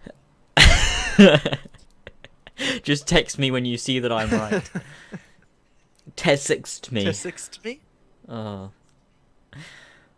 just 2.83 3.07
text 3.07 3.39
me 3.39 3.51
when 3.51 3.65
you 3.65 3.79
see 3.79 4.01
that 4.01 4.11
I'm 4.11 4.31
right. 4.31 4.71
Text 6.17 6.91
me. 6.91 7.13
Text 7.13 7.65
me. 7.65 7.81
Oh. 8.31 8.71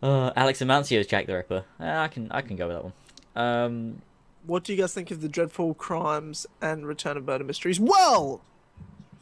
Uh, 0.03 0.33
Alex 0.37 0.61
Amancio's 0.61 1.07
Jack 1.07 1.27
the 1.27 1.35
Ripper. 1.35 1.65
I 1.81 2.09
can 2.09 2.31
I 2.31 2.43
can 2.43 2.57
go 2.57 2.67
with 2.69 2.77
that 2.77 2.85
one. 2.85 2.93
Um, 3.35 4.03
What 4.47 4.65
do 4.65 4.73
you 4.75 4.79
guys 4.81 4.93
think 4.93 5.11
of 5.11 5.21
the 5.23 5.29
dreadful 5.29 5.75
crimes 5.75 6.47
and 6.61 6.87
return 6.87 7.17
of 7.17 7.25
murder 7.25 7.45
mysteries? 7.45 7.81
Well, 7.81 8.43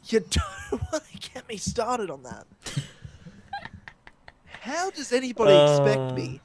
you 0.07 0.19
don't 0.19 0.81
want 0.91 1.03
to 1.05 1.29
get 1.33 1.47
me 1.47 1.57
started 1.57 2.09
on 2.09 2.23
that. 2.23 2.45
How 4.61 4.89
does 4.91 5.11
anybody 5.13 5.53
Uh. 5.53 5.69
expect 5.77 6.13
me 6.15 6.41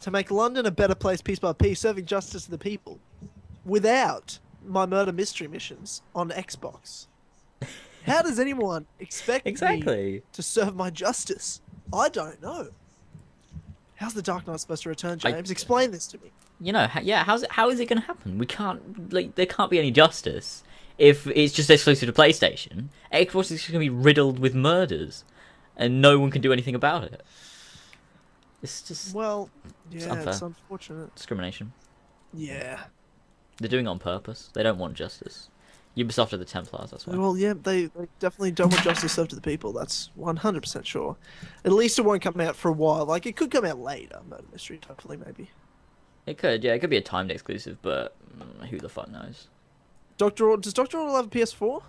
to 0.00 0.10
make 0.10 0.30
London 0.30 0.66
a 0.66 0.70
better 0.70 0.94
place 0.94 1.20
piece 1.20 1.38
by 1.38 1.52
piece, 1.52 1.80
serving 1.80 2.06
justice 2.06 2.44
to 2.46 2.50
the 2.50 2.58
people, 2.58 2.98
without 3.64 4.38
my 4.66 4.86
murder 4.86 5.12
mystery 5.12 5.46
missions 5.48 6.02
on 6.14 6.30
Xbox? 6.30 7.06
How 8.06 8.22
does 8.22 8.38
anyone 8.38 8.86
expect 8.98 9.44
me 9.44 9.50
exactly. 9.50 10.22
to 10.32 10.42
serve 10.42 10.74
my 10.74 10.90
justice? 10.90 11.60
I 11.92 12.08
don't 12.08 12.40
know. 12.42 12.68
How's 13.96 14.14
the 14.14 14.22
Dark 14.22 14.46
Knight 14.46 14.60
supposed 14.60 14.82
to 14.84 14.88
return, 14.88 15.18
I- 15.24 15.32
James? 15.32 15.50
Explain 15.50 15.90
this 15.90 16.06
to 16.08 16.18
me. 16.18 16.30
You 16.62 16.72
know, 16.72 16.88
yeah. 17.02 17.24
How's 17.24 17.42
it? 17.42 17.52
How 17.52 17.70
is 17.70 17.80
it 17.80 17.86
going 17.88 18.00
to 18.00 18.06
happen? 18.06 18.36
We 18.38 18.44
can't 18.46 19.12
like 19.12 19.34
there 19.34 19.46
can't 19.46 19.70
be 19.70 19.78
any 19.78 19.90
justice 19.90 20.62
if 20.98 21.26
it's 21.28 21.54
just 21.54 21.70
exclusive 21.70 22.06
to 22.06 22.12
PlayStation. 22.20 22.88
Xbox 23.12 23.50
is 23.50 23.62
going 23.66 23.72
to 23.74 23.78
be 23.78 23.88
riddled 23.88 24.38
with 24.38 24.54
murders, 24.54 25.24
and 25.76 26.02
no 26.02 26.18
one 26.18 26.30
can 26.30 26.42
do 26.42 26.52
anything 26.52 26.74
about 26.74 27.04
it. 27.04 27.22
It's 28.62 28.82
just 28.82 29.14
Well, 29.14 29.48
yeah, 29.90 30.10
unfair. 30.12 30.28
it's 30.28 30.42
unfortunate. 30.42 31.14
discrimination. 31.14 31.72
Yeah. 32.34 32.80
They're 33.58 33.70
doing 33.70 33.86
it 33.86 33.88
on 33.88 33.98
purpose. 33.98 34.50
They 34.52 34.62
don't 34.62 34.78
want 34.78 34.94
justice. 34.94 35.48
Ubisoft 35.96 36.32
are 36.32 36.36
the 36.36 36.44
Templars. 36.44 36.90
That's 36.90 37.06
why. 37.06 37.16
Well, 37.16 37.36
yeah, 37.36 37.54
they, 37.60 37.86
they 37.86 38.06
definitely 38.20 38.52
don't 38.52 38.70
want 38.72 38.84
justice 38.84 39.12
served 39.12 39.30
to 39.30 39.36
the 39.36 39.42
people. 39.42 39.72
That's 39.72 40.10
100% 40.18 40.84
sure. 40.84 41.16
At 41.64 41.72
least 41.72 41.98
it 41.98 42.02
won't 42.02 42.22
come 42.22 42.40
out 42.40 42.56
for 42.56 42.68
a 42.68 42.72
while. 42.72 43.04
Like, 43.06 43.26
it 43.26 43.36
could 43.36 43.50
come 43.50 43.64
out 43.64 43.78
later, 43.80 44.20
Murder 44.28 44.44
Mystery, 44.52 44.78
hopefully, 44.86 45.16
maybe. 45.16 45.50
It 46.26 46.38
could, 46.38 46.62
yeah, 46.62 46.74
it 46.74 46.78
could 46.78 46.90
be 46.90 46.96
a 46.96 47.02
timed 47.02 47.30
exclusive, 47.30 47.78
but 47.82 48.14
mm, 48.38 48.68
who 48.68 48.78
the 48.78 48.88
fuck 48.88 49.10
knows? 49.10 49.48
Dr. 50.16 50.50
Or- 50.50 50.56
does 50.58 50.74
Dr. 50.74 50.98
Orwell 50.98 51.16
have 51.16 51.26
a 51.26 51.30
PS4? 51.30 51.82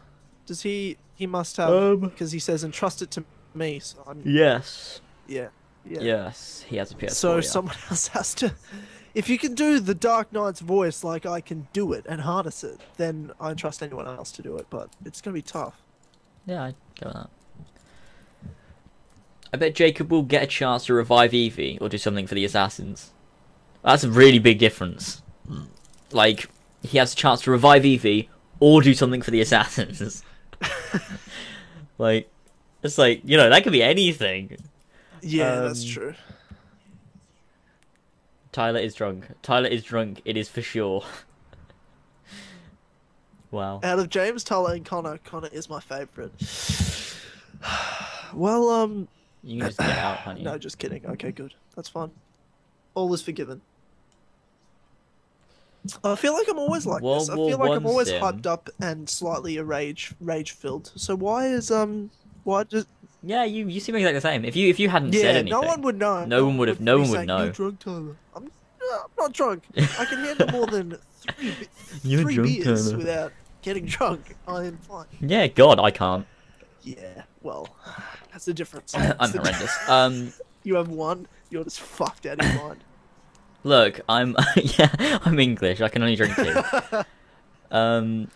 Does 0.46 0.64
he... 0.64 0.98
He 1.16 1.28
must 1.28 1.58
have, 1.58 1.70
Um. 1.70 2.00
because 2.00 2.32
he 2.32 2.40
says, 2.40 2.64
entrust 2.64 3.04
it 3.04 3.12
to 3.12 3.24
me, 3.54 3.80
so 3.80 4.04
I'm... 4.08 4.24
Yes. 4.26 5.02
Yeah. 5.28 5.50
Yeah. 5.86 6.02
Yes, 6.02 6.66
he 6.68 6.78
has 6.78 6.92
a 6.92 6.96
PS4. 6.96 7.12
so 7.12 7.36
yeah. 7.36 7.42
someone 7.42 7.76
else 7.92 8.08
has 8.08 8.34
to... 8.36 8.56
If 9.14 9.28
you 9.30 9.38
can 9.38 9.54
do 9.56 9.80
the 9.80 9.94
Dark 9.96 10.32
Knight's 10.32 10.62
voice 10.62 11.04
like 11.04 11.26
I 11.26 11.42
can 11.42 11.68
do 11.74 11.92
it 11.94 12.06
and 12.08 12.22
harness 12.22 12.64
it, 12.64 12.80
then 12.98 13.32
I 13.40 13.54
trust 13.54 13.84
anyone 13.84 14.08
else 14.08 14.32
to 14.34 14.42
do 14.42 14.56
it, 14.58 14.68
but 14.70 14.90
it's 15.06 15.20
going 15.22 15.34
to 15.34 15.38
be 15.38 15.42
tough. 15.42 15.76
Yeah, 16.46 16.64
I'd 16.64 16.76
go 17.00 17.08
with 17.08 17.14
that. 17.16 17.30
I 19.54 19.58
bet 19.58 19.76
Jacob 19.76 20.10
will 20.12 20.24
get 20.24 20.44
a 20.44 20.48
chance 20.48 20.86
to 20.86 20.94
revive 20.94 21.34
Evie 21.34 21.78
or 21.82 21.90
do 21.90 21.98
something 21.98 22.26
for 22.26 22.36
the 22.36 22.46
assassins. 22.46 23.12
That's 23.84 24.04
a 24.06 24.10
really 24.10 24.40
big 24.40 24.60
difference. 24.60 25.22
Like, 26.12 26.50
he 26.82 26.98
has 26.98 27.12
a 27.14 27.16
chance 27.16 27.42
to 27.42 27.52
revive 27.52 27.84
Evie 27.86 28.30
or 28.62 28.82
do 28.82 28.94
something 28.94 29.22
for 29.22 29.32
the 29.32 29.42
assassins. 29.42 30.24
like, 31.98 32.30
it's 32.82 32.98
like, 32.98 33.22
you 33.26 33.36
know, 33.36 33.50
that 33.50 33.64
could 33.64 33.74
be 33.74 33.84
anything. 33.84 34.58
Yeah, 35.22 35.62
that's 35.62 35.84
Um, 35.84 35.90
true. 35.90 36.14
Tyler 38.52 38.80
is 38.80 38.94
drunk. 38.94 39.28
Tyler 39.42 39.70
is 39.70 39.84
drunk, 39.84 40.22
it 40.26 40.36
is 40.36 40.50
for 40.50 40.62
sure. 40.62 41.04
wow. 43.52 43.80
Out 43.84 44.00
of 44.00 44.10
James, 44.10 44.44
Tyler, 44.44 44.74
and 44.74 44.86
Connor, 44.86 45.20
Connor 45.20 45.50
is 45.52 45.70
my 45.70 45.80
favorite. 45.80 46.32
well, 48.34 48.70
um, 48.70 49.08
You 49.44 49.60
can 49.60 49.68
just 49.70 49.80
get 49.80 49.98
out, 49.98 50.18
honey. 50.20 50.44
no, 50.44 50.58
just 50.58 50.78
kidding. 50.78 51.06
Okay, 51.06 51.32
good. 51.32 51.54
That's 51.76 51.90
fine. 51.90 52.12
All 52.94 53.14
is 53.14 53.22
forgiven. 53.22 53.62
I 56.04 56.16
feel 56.16 56.34
like 56.34 56.48
I'm 56.48 56.60
always 56.60 56.86
like 56.86 57.02
World 57.02 57.22
this. 57.22 57.30
I 57.30 57.36
War 57.36 57.50
feel 57.50 57.58
like 57.58 57.72
I'm 57.72 57.86
always 57.86 58.08
sim. 58.10 58.22
hyped 58.22 58.46
up 58.46 58.70
and 58.80 59.10
slightly 59.10 59.58
a 59.58 59.64
rage 59.64 60.14
rage 60.20 60.52
filled. 60.52 60.92
So 60.96 61.16
why 61.16 61.48
is 61.48 61.72
um 61.72 62.12
why 62.44 62.66
just 62.66 62.88
Yeah, 63.24 63.44
you, 63.44 63.68
you 63.68 63.80
seem 63.80 63.96
exactly 63.96 64.16
the 64.16 64.22
same. 64.22 64.44
If 64.46 64.56
you 64.56 64.68
if 64.70 64.80
you 64.80 64.90
hadn't 64.90 65.14
said 65.14 65.22
yeah? 65.24 65.30
anything, 65.30 65.52
No 65.52 65.62
one 65.62 65.82
would 65.84 65.98
know. 66.00 66.26
No 66.26 66.46
one 66.46 66.58
would 66.58 66.68
have- 66.70 66.82
no 66.82 66.98
one 67.00 67.10
would 67.10 67.16
saying, 67.16 67.28
know. 67.28 67.44
You're 67.44 67.52
drunk, 67.52 67.80
Tyler. 67.80 68.16
I'm, 68.36 68.44
I'm 68.94 69.00
not 69.18 69.34
drunk. 69.34 69.64
I 69.78 70.06
can 70.06 70.24
handle 70.24 70.48
more 70.52 70.66
than 70.68 70.98
three, 71.22 71.54
You're 72.04 72.22
three 72.24 72.36
drunk, 72.36 72.50
beers 72.64 72.86
Tyler. 72.88 72.98
without 72.98 73.34
getting 73.62 73.86
drunk. 73.86 74.36
I 74.48 74.66
am 74.66 74.78
fine. 74.80 75.06
Yeah, 75.20 75.48
God, 75.48 75.80
I 75.80 75.92
can't. 75.92 76.26
Yeah, 76.82 77.24
well, 77.44 77.70
that's 78.32 78.46
the 78.46 78.54
difference. 78.56 78.96
I'm 78.96 79.10
That's 79.20 79.32
the 79.34 79.38
di- 79.40 79.44
horrendous. 79.52 79.90
Um, 79.90 80.34
You 80.64 80.76
have 80.76 80.90
one, 80.90 81.28
you're 81.50 81.64
just 81.64 81.80
fucked 81.80 82.26
out 82.28 82.40
of 82.44 82.56
mind. 82.56 82.84
look, 83.64 84.00
I'm 84.10 84.36
yeah, 84.56 85.20
I'm 85.26 85.40
English. 85.40 85.82
I 85.82 85.90
can 85.90 86.02
only 86.04 86.16
drink 86.16 86.36
two. 86.36 86.62
Um, 87.72 88.28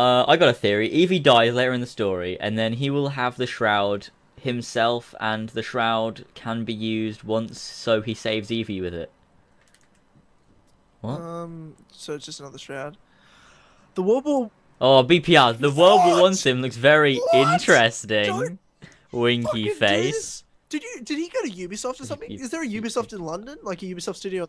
uh, 0.00 0.24
I 0.26 0.36
got 0.38 0.48
a 0.48 0.54
theory. 0.54 0.88
Evie 0.88 1.18
dies 1.18 1.52
later 1.52 1.72
in 1.74 1.80
the 1.82 1.86
story, 1.86 2.40
and 2.40 2.58
then 2.58 2.72
he 2.74 2.88
will 2.88 3.10
have 3.10 3.36
the 3.36 3.46
shroud 3.46 4.08
himself, 4.40 5.14
and 5.20 5.50
the 5.50 5.62
shroud 5.62 6.24
can 6.34 6.64
be 6.64 6.72
used 6.72 7.22
once, 7.22 7.60
so 7.60 8.00
he 8.00 8.14
saves 8.14 8.50
Evie 8.50 8.80
with 8.80 8.94
it. 8.94 9.10
What? 11.02 11.20
Um, 11.20 11.76
so 11.92 12.14
it's 12.14 12.24
just 12.24 12.40
another 12.40 12.56
shroud. 12.56 12.96
The 13.94 14.02
World 14.02 14.24
War. 14.24 14.50
Oh, 14.80 15.04
BPR. 15.04 15.58
The 15.58 15.70
World 15.70 16.00
War 16.06 16.22
One 16.22 16.34
sim 16.34 16.62
looks 16.62 16.76
very 16.76 17.18
What? 17.18 17.52
interesting. 17.60 18.24
Don't 18.24 18.58
Winky 19.12 19.68
face. 19.70 20.44
Did 20.70 20.82
you? 20.82 21.00
Did 21.02 21.18
he 21.18 21.28
go 21.28 21.42
to 21.42 21.50
Ubisoft 21.50 22.00
or 22.00 22.06
something? 22.06 22.30
Is 22.30 22.48
there 22.50 22.62
a 22.62 22.66
Ubisoft 22.66 23.12
in 23.12 23.20
London, 23.20 23.58
like 23.62 23.82
a 23.82 23.86
Ubisoft 23.86 24.16
studio? 24.16 24.48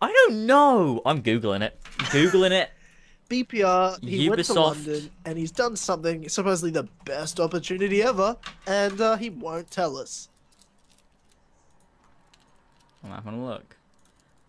I 0.00 0.12
don't 0.12 0.46
know. 0.46 1.02
I'm 1.04 1.22
googling 1.22 1.62
it. 1.62 1.76
Googling 2.14 2.52
it. 2.52 2.70
BPR. 3.28 4.02
He 4.04 4.28
went 4.28 4.44
to 4.44 4.52
London 4.54 5.10
and 5.24 5.38
he's 5.38 5.50
done 5.50 5.76
something 5.76 6.28
supposedly 6.28 6.70
the 6.70 6.88
best 7.04 7.40
opportunity 7.40 8.02
ever, 8.02 8.36
and 8.66 9.00
uh, 9.00 9.16
he 9.16 9.30
won't 9.30 9.70
tell 9.70 9.96
us. 9.96 10.28
I'm 13.04 13.10
having 13.10 13.34
a 13.34 13.44
look. 13.44 13.76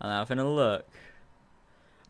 I'm 0.00 0.10
having 0.10 0.38
a 0.38 0.48
look. 0.48 0.86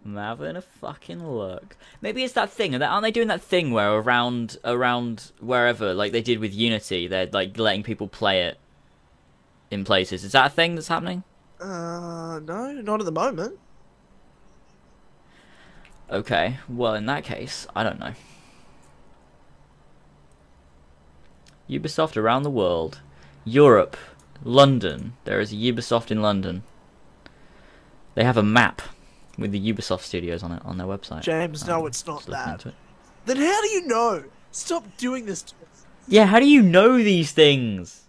I'm 0.04 0.16
having 0.16 0.56
a 0.56 0.62
fucking 0.62 1.26
look. 1.26 1.76
Maybe 2.00 2.24
it's 2.24 2.34
that 2.34 2.50
thing. 2.50 2.80
Aren't 2.80 3.02
they 3.02 3.10
doing 3.10 3.28
that 3.28 3.42
thing 3.42 3.72
where 3.72 3.92
around 3.92 4.56
around 4.64 5.32
wherever, 5.40 5.92
like 5.92 6.12
they 6.12 6.22
did 6.22 6.38
with 6.38 6.54
Unity, 6.54 7.06
they're 7.08 7.26
like 7.26 7.58
letting 7.58 7.82
people 7.82 8.08
play 8.08 8.42
it 8.42 8.58
in 9.70 9.84
places. 9.84 10.24
Is 10.24 10.32
that 10.32 10.46
a 10.46 10.50
thing 10.50 10.74
that's 10.74 10.88
happening? 10.88 11.24
Uh, 11.60 12.40
no, 12.44 12.72
not 12.72 13.00
at 13.00 13.06
the 13.06 13.12
moment. 13.12 13.58
Okay. 16.10 16.58
Well, 16.68 16.94
in 16.94 17.06
that 17.06 17.24
case, 17.24 17.66
I 17.76 17.82
don't 17.82 17.98
know. 18.00 18.12
Ubisoft 21.68 22.16
around 22.16 22.42
the 22.44 22.50
world, 22.50 23.00
Europe, 23.44 23.96
London. 24.42 25.14
There 25.24 25.40
is 25.40 25.52
a 25.52 25.56
Ubisoft 25.56 26.10
in 26.10 26.22
London. 26.22 26.62
They 28.14 28.24
have 28.24 28.36
a 28.38 28.42
map 28.42 28.80
with 29.36 29.52
the 29.52 29.72
Ubisoft 29.72 30.00
studios 30.00 30.42
on 30.42 30.52
it 30.52 30.62
on 30.64 30.78
their 30.78 30.86
website. 30.86 31.22
James, 31.22 31.66
no, 31.66 31.80
Um, 31.82 31.86
it's 31.86 32.06
not 32.06 32.24
that. 32.26 32.66
it. 32.66 32.74
Then 33.26 33.36
how 33.36 33.60
do 33.62 33.68
you 33.68 33.86
know? 33.86 34.24
Stop 34.50 34.84
doing 34.96 35.26
this. 35.26 35.44
Yeah, 36.08 36.24
how 36.26 36.40
do 36.40 36.48
you 36.48 36.62
know 36.62 36.96
these 36.96 37.32
things? 37.32 38.04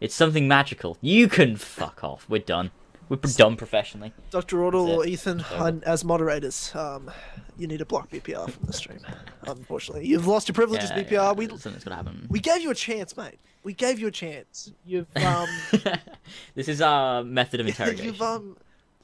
It's 0.00 0.14
something 0.14 0.46
magical. 0.46 0.96
You 1.00 1.28
can 1.28 1.56
fuck 1.56 2.02
off. 2.04 2.24
We're 2.28 2.38
done. 2.40 2.70
We're 3.10 3.16
done 3.16 3.56
professionally. 3.56 4.12
Dr. 4.30 4.58
Ordle 4.58 4.86
or. 4.88 5.04
Ethan, 5.04 5.44
Over. 5.52 5.80
as 5.84 6.04
moderators, 6.04 6.72
um, 6.76 7.10
you 7.58 7.66
need 7.66 7.80
to 7.80 7.84
block 7.84 8.08
BPR 8.08 8.48
from 8.48 8.64
the 8.66 8.72
stream. 8.72 9.00
Unfortunately, 9.42 10.06
you've 10.06 10.28
lost 10.28 10.46
your 10.46 10.54
privileges, 10.54 10.90
Yeah, 10.90 11.02
BPR. 11.02 11.10
yeah, 11.10 11.32
we 11.32 11.48
something's 11.48 11.82
gonna 11.82 11.96
happen. 11.96 12.28
we 12.30 12.38
gave 12.38 12.62
you 12.62 12.70
a 12.70 12.74
chance, 12.74 13.16
mate. 13.16 13.40
We 13.64 13.74
gave 13.74 13.98
you 13.98 14.06
a 14.06 14.12
chance. 14.12 14.72
You've 14.86 15.08
um, 15.16 15.48
this 16.54 16.68
is 16.68 16.80
our 16.80 17.24
method 17.24 17.58
of 17.58 17.66
interrogation. 17.66 18.06
you've 18.12 18.22
um, 18.22 18.56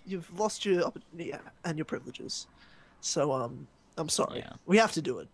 you've 0.07 0.38
lost 0.38 0.64
your 0.64 0.84
opportunity 0.84 1.34
and 1.64 1.76
your 1.76 1.84
privileges. 1.84 2.46
So 3.00 3.32
um, 3.32 3.66
I'm 3.98 4.09
sorry. 4.09 4.38
Yeah. 4.38 4.52
We 4.66 4.76
have 4.76 4.92
to 4.92 5.02
do 5.02 5.18
it. 5.18 5.26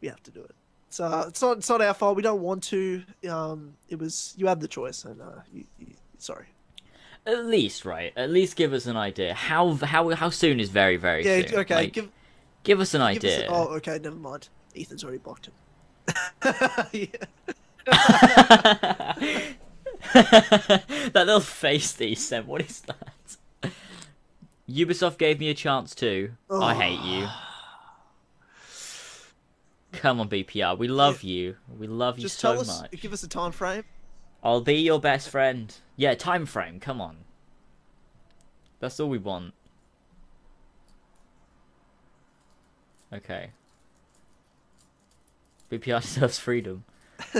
We 0.00 0.08
have 0.08 0.24
to 0.24 0.32
do 0.32 0.42
it. 0.42 0.56
It's 0.88 0.98
uh, 0.98 1.26
it's 1.28 1.40
not 1.40 1.58
it's 1.58 1.68
not 1.68 1.80
our 1.82 1.94
fault. 1.94 2.16
We 2.16 2.22
don't 2.22 2.42
want 2.42 2.64
to. 2.64 3.04
Um, 3.30 3.74
it 3.88 4.00
was 4.00 4.34
you 4.36 4.48
had 4.48 4.60
the 4.60 4.68
choice, 4.68 5.04
and 5.04 5.22
uh, 5.22 5.42
you, 5.54 5.66
you, 5.78 5.86
sorry. 6.18 6.46
At 7.28 7.44
least, 7.44 7.84
right? 7.84 8.12
At 8.16 8.30
least 8.30 8.56
give 8.56 8.72
us 8.72 8.86
an 8.86 8.96
idea. 8.96 9.34
How 9.34 9.74
how 9.74 10.08
how 10.14 10.30
soon 10.30 10.58
is 10.60 10.70
very 10.70 10.96
very 10.96 11.24
Yeah. 11.24 11.46
soon? 11.46 11.58
Okay. 11.60 11.74
Like, 11.74 11.92
give, 11.92 12.08
give 12.64 12.80
us 12.80 12.94
an 12.94 13.00
give 13.14 13.22
us 13.24 13.30
idea. 13.36 13.48
a- 13.50 13.52
oh, 13.52 13.64
okay. 13.76 13.98
Never 14.02 14.16
mind. 14.16 14.48
Ethan's 14.74 15.04
already 15.04 15.18
blocked 15.18 15.46
him. 15.48 15.52
that 20.12 21.14
little 21.14 21.40
face 21.40 21.92
that 21.92 22.06
you 22.08 22.14
sent, 22.16 22.46
what 22.46 22.62
is 22.62 22.82
that? 22.82 23.08
Ubisoft 24.70 25.18
gave 25.18 25.40
me 25.40 25.48
a 25.50 25.54
chance 25.54 25.94
too. 25.94 26.32
I 26.50 26.74
hate 26.74 27.00
you. 27.00 27.26
Come 30.00 30.20
on, 30.20 30.28
BPR. 30.28 30.76
We 30.78 30.88
love 30.88 31.22
you. 31.22 31.56
We 31.78 31.86
love 31.86 32.18
you 32.18 32.22
Just 32.22 32.38
so 32.38 32.52
tell 32.52 32.60
us. 32.60 32.82
much. 32.82 32.90
Give 33.00 33.12
us 33.12 33.22
a 33.22 33.28
time 33.28 33.52
frame. 33.52 33.84
I'll 34.42 34.60
be 34.60 34.74
your 34.74 35.00
best 35.00 35.28
friend. 35.28 35.74
Yeah, 35.96 36.14
time 36.14 36.46
frame. 36.46 36.80
Come 36.80 37.00
on. 37.00 37.18
That's 38.80 39.00
all 39.00 39.08
we 39.08 39.18
want. 39.18 39.54
Okay. 43.12 43.50
BPR 45.70 46.00
deserves 46.14 46.38
freedom. 46.38 46.84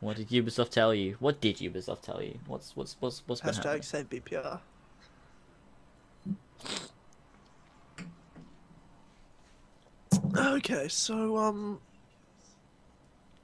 what 0.00 0.16
did 0.16 0.28
Ubisoft 0.28 0.70
tell 0.70 0.94
you? 0.94 1.16
What 1.18 1.40
did 1.40 1.56
Ubisoft 1.56 2.02
tell 2.02 2.22
you? 2.22 2.38
What's 2.46 2.76
what's 2.76 2.96
what's 3.00 3.22
what's 3.26 3.40
been 3.40 3.54
happening? 3.54 3.80
Hashtag 3.80 3.84
save 3.84 4.10
BPR. 4.10 4.60
Okay, 10.36 10.88
so 10.88 11.36
um, 11.36 11.80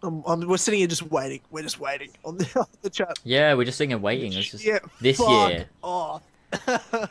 um, 0.02 0.22
um, 0.26 0.40
we're 0.46 0.56
sitting 0.56 0.78
here 0.80 0.88
just 0.88 1.02
waiting. 1.02 1.40
We're 1.50 1.62
just 1.62 1.78
waiting 1.80 2.10
on 2.24 2.38
the, 2.38 2.48
on 2.60 2.66
the 2.82 2.90
chat. 2.90 3.18
Yeah, 3.24 3.54
we're 3.54 3.64
just 3.64 3.78
sitting 3.78 3.92
and 3.92 4.02
waiting. 4.02 4.32
It's 4.32 4.50
just 4.50 4.64
yeah, 4.64 4.78
this 5.00 5.18
year. 5.20 5.66
off. 5.82 6.22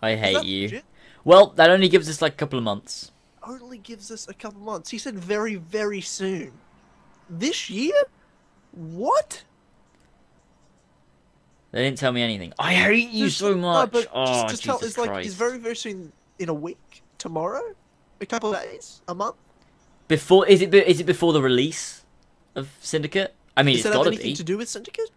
I 0.00 0.16
hate 0.16 0.44
you. 0.44 0.62
legit? 0.64 0.84
Well, 1.24 1.46
that 1.56 1.70
only 1.70 1.88
gives 1.88 2.08
us 2.08 2.20
like 2.20 2.34
a 2.34 2.36
couple 2.36 2.58
of 2.58 2.64
months. 2.64 3.10
Only 3.42 3.78
gives 3.78 4.10
us 4.10 4.28
a 4.28 4.34
couple 4.34 4.60
of 4.60 4.66
months. 4.66 4.90
He 4.90 4.98
said 4.98 5.18
very, 5.18 5.54
very 5.54 6.00
soon. 6.02 6.52
This 7.28 7.70
year? 7.70 7.94
What? 8.72 9.44
They 11.72 11.82
didn't 11.82 11.98
tell 11.98 12.12
me 12.12 12.22
anything. 12.22 12.52
I 12.58 12.74
hate 12.74 13.10
you 13.10 13.26
Just- 13.26 13.38
so 13.38 13.54
no, 13.54 13.60
much. 13.60 13.92
but 13.92 14.08
oh, 14.14 14.26
just, 14.26 14.48
just 14.48 14.62
Jesus 14.62 14.64
tell, 14.64 14.86
it's 14.86 14.94
Christ. 14.94 15.10
like 15.10 15.26
it's 15.26 15.34
very, 15.34 15.58
very 15.58 15.76
soon. 15.76 16.12
In 16.38 16.48
a 16.48 16.54
week, 16.54 17.02
tomorrow, 17.16 17.62
a 18.20 18.26
couple 18.26 18.54
of 18.54 18.60
days, 18.62 19.00
a 19.08 19.14
month. 19.14 19.36
Before 20.14 20.46
is 20.46 20.62
it? 20.62 20.70
be- 20.70 20.78
Is 20.78 21.00
it 21.00 21.06
before 21.06 21.32
the 21.32 21.42
release 21.42 22.04
of 22.54 22.68
Syndicate? 22.80 23.34
I 23.56 23.64
mean, 23.64 23.74
Does 23.76 23.86
it's 23.86 23.94
gotta 23.96 24.10
anything 24.10 24.26
be. 24.30 24.34
to 24.36 24.44
do 24.44 24.56
with 24.56 24.68
Syndicate? 24.68 25.10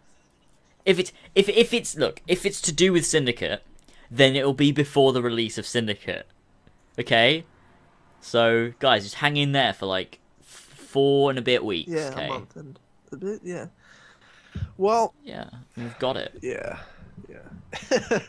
If 0.86 0.98
it's 0.98 1.14
if 1.36 1.48
if 1.50 1.72
it's 1.72 1.96
look, 1.96 2.22
if 2.28 2.48
it's 2.48 2.60
to 2.62 2.72
do 2.72 2.92
with 2.94 3.06
Syndicate, 3.06 3.62
then 4.10 4.36
it'll 4.36 4.56
be 4.56 4.72
before 4.72 5.14
the 5.14 5.22
release 5.22 5.60
of 5.60 5.68
Syndicate. 5.68 6.26
Okay, 6.98 7.46
so 8.22 8.74
guys, 8.80 9.04
just 9.04 9.16
hang 9.16 9.38
in 9.38 9.52
there 9.52 9.72
for 9.72 9.86
like 9.86 10.18
four 10.42 11.30
and 11.30 11.38
a 11.38 11.44
bit 11.44 11.64
weeks. 11.64 11.92
Yeah, 11.92 12.10
okay, 12.14 12.26
a 12.26 12.30
month 12.30 12.56
and 12.56 12.80
a 13.12 13.18
bit. 13.18 13.42
Yeah. 13.44 13.68
Well, 14.78 15.14
yeah, 15.24 15.50
we've 15.76 16.00
got 16.00 16.18
it. 16.18 16.40
yeah, 16.42 16.80
yeah. 17.30 18.20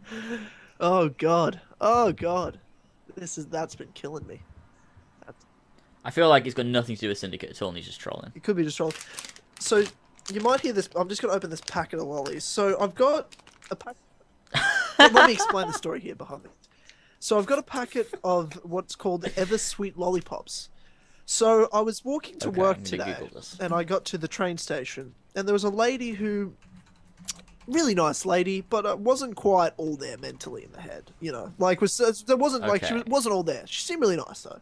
oh 0.80 1.08
god, 1.10 1.60
oh 1.80 2.10
god, 2.10 2.58
this 3.14 3.38
is 3.38 3.46
that's 3.46 3.76
been 3.76 3.92
killing 3.94 4.26
me. 4.26 4.40
I 6.06 6.10
feel 6.10 6.28
like 6.28 6.46
it's 6.46 6.54
got 6.54 6.66
nothing 6.66 6.94
to 6.94 7.00
do 7.00 7.08
with 7.08 7.18
Syndicate 7.18 7.50
at 7.50 7.60
all, 7.60 7.68
and 7.68 7.76
he's 7.76 7.86
just 7.86 7.98
trolling. 7.98 8.30
It 8.36 8.44
could 8.44 8.54
be 8.54 8.62
just 8.62 8.76
trolling. 8.76 8.94
So 9.58 9.82
you 10.32 10.40
might 10.40 10.60
hear 10.60 10.72
this. 10.72 10.88
I'm 10.94 11.08
just 11.08 11.20
gonna 11.20 11.34
open 11.34 11.50
this 11.50 11.60
packet 11.62 11.98
of 11.98 12.06
lollies. 12.06 12.44
So 12.44 12.80
I've 12.80 12.94
got 12.94 13.34
a 13.72 13.76
pack. 13.76 13.96
let, 15.00 15.26
me 15.26 15.32
explain 15.32 15.66
the 15.66 15.72
story 15.72 15.98
here 15.98 16.14
behind 16.14 16.44
it. 16.44 16.52
So 17.18 17.36
I've 17.36 17.46
got 17.46 17.58
a 17.58 17.62
packet 17.62 18.14
of 18.22 18.52
what's 18.62 18.94
called 18.94 19.28
Ever 19.36 19.58
Sweet 19.58 19.98
lollipops. 19.98 20.68
So 21.24 21.68
I 21.72 21.80
was 21.80 22.04
walking 22.04 22.38
to 22.38 22.48
Okay, 22.50 22.60
work 22.60 22.84
today, 22.84 23.16
and 23.58 23.72
I 23.74 23.82
got 23.82 24.04
to 24.06 24.18
the 24.18 24.28
train 24.28 24.58
station, 24.58 25.12
and 25.34 25.48
there 25.48 25.52
was 25.52 25.64
a 25.64 25.70
lady 25.70 26.12
who, 26.12 26.52
really 27.66 27.96
nice 27.96 28.24
lady, 28.24 28.60
but 28.60 28.86
uh, 28.86 28.96
wasn't 28.96 29.34
quite 29.34 29.72
all 29.76 29.96
there 29.96 30.18
mentally 30.18 30.62
in 30.62 30.70
the 30.70 30.80
head. 30.80 31.10
You 31.18 31.32
know, 31.32 31.52
like 31.58 31.80
was 31.80 31.98
there 32.28 32.36
wasn't 32.36 32.68
like 32.68 32.84
she 32.84 33.02
wasn't 33.08 33.34
all 33.34 33.42
there. 33.42 33.66
She 33.66 33.82
seemed 33.82 34.02
really 34.02 34.16
nice 34.16 34.42
though, 34.42 34.60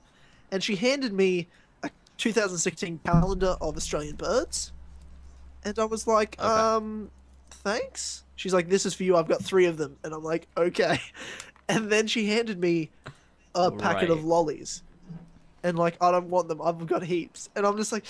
and 0.54 0.62
she 0.62 0.76
handed 0.76 1.12
me 1.12 1.48
a 1.82 1.90
2016 2.16 3.00
calendar 3.04 3.56
of 3.60 3.76
Australian 3.76 4.14
birds, 4.14 4.72
and 5.64 5.76
I 5.80 5.84
was 5.84 6.06
like, 6.06 6.36
Okay. 6.38 6.46
um, 6.46 7.10
thanks. 7.50 8.22
She's 8.36 8.54
like, 8.54 8.68
this 8.68 8.86
is 8.86 8.94
for 8.94 9.02
you. 9.02 9.16
I've 9.16 9.26
got 9.26 9.42
three 9.42 9.66
of 9.66 9.78
them, 9.78 9.96
and 10.04 10.14
I'm 10.14 10.22
like, 10.22 10.46
okay. 10.56 11.00
And 11.66 11.90
then 11.90 12.06
she 12.06 12.26
handed 12.26 12.60
me 12.60 12.90
a 13.54 13.70
packet 13.70 14.10
of 14.10 14.22
lollies 14.22 14.82
and 15.62 15.78
like 15.78 15.96
I 15.98 16.10
don't 16.10 16.28
want 16.28 16.46
them. 16.46 16.60
I've 16.60 16.86
got 16.86 17.02
heaps, 17.02 17.48
and 17.56 17.66
I'm 17.66 17.78
just 17.78 17.90
like, 17.90 18.04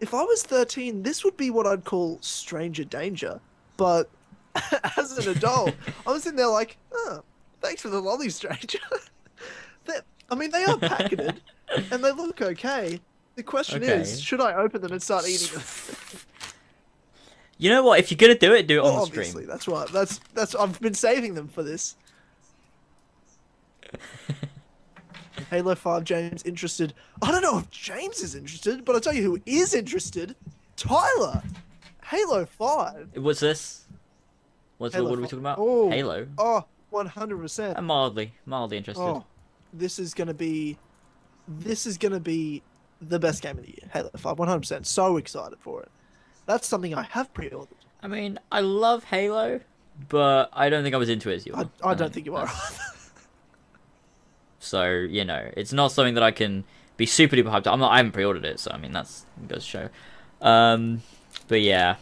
if 0.00 0.12
I 0.12 0.22
was 0.22 0.42
13, 0.42 1.02
this 1.02 1.24
would 1.24 1.34
be 1.38 1.48
what 1.48 1.66
I'd 1.66 1.86
call 1.86 2.18
stranger 2.20 2.84
danger. 2.84 3.40
But 3.78 4.10
as 4.98 5.16
an 5.16 5.34
adult, 5.34 5.74
I 6.06 6.12
was 6.12 6.26
in 6.26 6.36
there 6.36 6.48
like, 6.48 6.76
oh, 6.92 7.22
thanks 7.62 7.80
for 7.80 7.88
the 7.88 8.00
lolly, 8.00 8.28
stranger. 8.28 8.80
I 10.30 10.34
mean, 10.36 10.50
they 10.50 10.64
are 10.64 10.78
packeted 10.78 11.40
and 11.90 12.04
they 12.04 12.12
look 12.12 12.40
okay. 12.42 13.00
The 13.36 13.42
question 13.42 13.82
Okay. 13.82 14.00
is, 14.00 14.20
should 14.20 14.40
I 14.40 14.54
open 14.54 14.82
them 14.82 14.92
and 14.92 15.02
start 15.02 15.28
eating 15.28 15.52
them? 15.54 15.62
You 17.58 17.68
know 17.68 17.82
what? 17.82 17.98
If 17.98 18.10
you're 18.10 18.16
gonna 18.16 18.34
do 18.38 18.54
it, 18.54 18.66
do 18.66 18.78
it 18.78 18.82
Well, 18.82 18.92
on 18.92 18.96
the 18.96 19.02
obviously, 19.02 19.44
that's 19.44 19.68
right. 19.68 19.86
That's 19.88 20.18
that's. 20.32 20.54
I've 20.54 20.80
been 20.80 20.94
saving 20.94 21.34
them 21.34 21.46
for 21.46 21.62
this. 21.62 21.94
Halo 25.50 25.74
5 25.74 26.04
James 26.04 26.42
interested. 26.44 26.94
I 27.20 27.30
don't 27.30 27.42
know 27.42 27.58
if 27.58 27.70
James 27.70 28.22
is 28.22 28.34
interested, 28.34 28.84
but 28.86 28.94
I'll 28.94 29.00
tell 29.02 29.12
you 29.12 29.22
who 29.22 29.38
is 29.44 29.74
interested. 29.74 30.36
Tyler. 30.76 31.42
Halo 32.04 32.46
5. 32.46 33.10
What's 33.16 33.40
this? 33.40 33.84
What's 34.78 34.94
Halo 34.94 35.10
what 35.10 35.18
are 35.18 35.22
we 35.22 35.26
talking 35.26 35.40
about? 35.40 35.58
Oh. 35.60 35.90
Halo. 35.90 36.26
Oh, 36.38 36.64
100%. 36.92 37.74
I'm 37.76 37.84
mildly, 37.84 38.32
mildly 38.46 38.78
interested. 38.78 39.02
Oh, 39.02 39.24
this 39.72 39.98
is 39.98 40.14
going 40.14 40.28
to 40.28 40.34
be 40.34 40.78
this 41.46 41.86
is 41.86 41.98
going 41.98 42.12
to 42.12 42.20
be 42.20 42.62
the 43.00 43.18
best 43.18 43.42
game 43.42 43.58
of 43.58 43.64
the 43.64 43.70
year. 43.70 43.90
Halo 43.92 44.10
5 44.16 44.36
100%. 44.36 44.86
So 44.86 45.16
excited 45.16 45.58
for 45.60 45.82
it. 45.82 45.90
That's 46.46 46.66
something 46.66 46.94
I 46.94 47.02
have 47.02 47.32
pre-ordered. 47.34 47.76
I 48.02 48.08
mean, 48.08 48.38
I 48.50 48.60
love 48.60 49.04
Halo, 49.04 49.60
but 50.08 50.50
I 50.52 50.70
don't 50.70 50.82
think 50.82 50.94
I 50.94 50.98
was 50.98 51.08
into 51.08 51.30
it 51.30 51.36
as 51.36 51.46
you. 51.46 51.54
I, 51.54 51.62
are. 51.62 51.92
I 51.92 51.94
don't 51.94 52.12
think 52.12 52.26
you 52.26 52.36
are. 52.36 52.50
So 54.60 54.90
you 54.90 55.24
know, 55.24 55.50
it's 55.56 55.72
not 55.72 55.90
something 55.90 56.14
that 56.14 56.22
I 56.22 56.30
can 56.30 56.64
be 56.96 57.06
super 57.06 57.34
duper 57.34 57.50
hyped. 57.50 57.66
I'm 57.66 57.80
not. 57.80 57.90
I 57.90 57.96
haven't 57.96 58.12
pre-ordered 58.12 58.44
it, 58.44 58.60
so 58.60 58.70
I 58.70 58.76
mean 58.76 58.92
that's 58.92 59.24
goes 59.48 59.64
to 59.64 59.68
show. 59.70 59.88
Um, 60.46 61.02
but 61.48 61.62
yeah, 61.62 61.96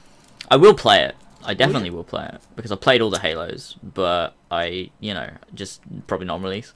I 0.51 0.57
will 0.57 0.74
play 0.74 1.05
it. 1.05 1.14
I 1.45 1.55
definitely 1.55 1.91
will 1.91 2.05
play 2.05 2.28
it 2.34 2.41
because 2.57 2.72
I 2.72 2.76
played 2.76 3.01
all 3.01 3.11
the 3.11 3.20
Halos, 3.20 3.76
but 3.82 4.34
I, 4.51 4.91
you 4.99 5.14
know, 5.14 5.30
just 5.55 5.80
probably 6.09 6.26
not 6.26 6.34
on 6.34 6.43
release. 6.43 6.74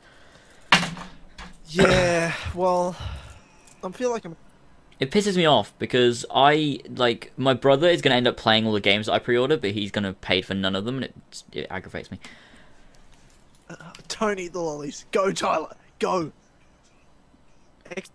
Yeah, 1.73 2.35
well, 2.55 2.97
I 3.83 3.91
feel 3.91 4.11
like 4.11 4.25
I'm 4.25 4.37
It 5.01 5.11
pisses 5.11 5.37
me 5.37 5.47
off 5.47 5.73
because 5.79 6.25
I 6.33 6.81
like 6.89 7.33
my 7.37 7.55
brother 7.55 7.89
is 7.89 8.03
gonna 8.03 8.17
end 8.17 8.27
up 8.29 8.37
playing 8.37 8.67
all 8.67 8.73
the 8.73 8.81
games 8.81 9.07
that 9.07 9.13
I 9.13 9.19
pre-ordered, 9.19 9.61
but 9.61 9.71
he's 9.73 9.91
gonna 9.91 10.13
pay 10.13 10.43
for 10.43 10.55
none 10.55 10.77
of 10.77 10.85
them, 10.85 10.97
and 10.97 11.05
it 11.05 11.15
it 11.53 11.67
aggravates 11.71 12.11
me. 12.11 12.19
Don't 14.09 14.39
eat 14.39 14.53
the 14.53 14.61
lollies. 14.61 15.07
Go, 15.13 15.33
Tyler. 15.33 15.75
Go. 15.99 16.31
X- 17.97 18.11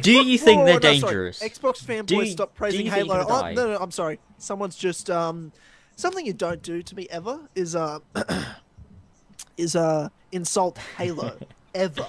Do 0.00 0.12
you 0.12 0.36
think 0.38 0.60
Whoa, 0.60 0.64
they're 0.66 0.74
no, 0.74 0.80
sorry. 0.80 1.00
dangerous? 1.00 1.40
Xbox 1.40 1.84
fanboys, 1.84 2.10
you- 2.26 2.32
stop 2.32 2.54
praising 2.54 2.86
Halo. 2.86 3.24
Oh, 3.28 3.52
no, 3.52 3.72
no, 3.72 3.76
I'm 3.78 3.90
sorry. 3.92 4.18
Someone's 4.38 4.76
just 4.76 5.08
um, 5.08 5.52
something 5.96 6.26
you 6.26 6.32
don't 6.32 6.62
do 6.62 6.82
to 6.82 6.94
me 6.96 7.06
ever 7.10 7.38
is 7.54 7.76
uh, 7.76 8.00
is 9.56 9.76
uh, 9.76 10.08
insult 10.32 10.78
Halo 10.96 11.38
ever. 11.74 12.06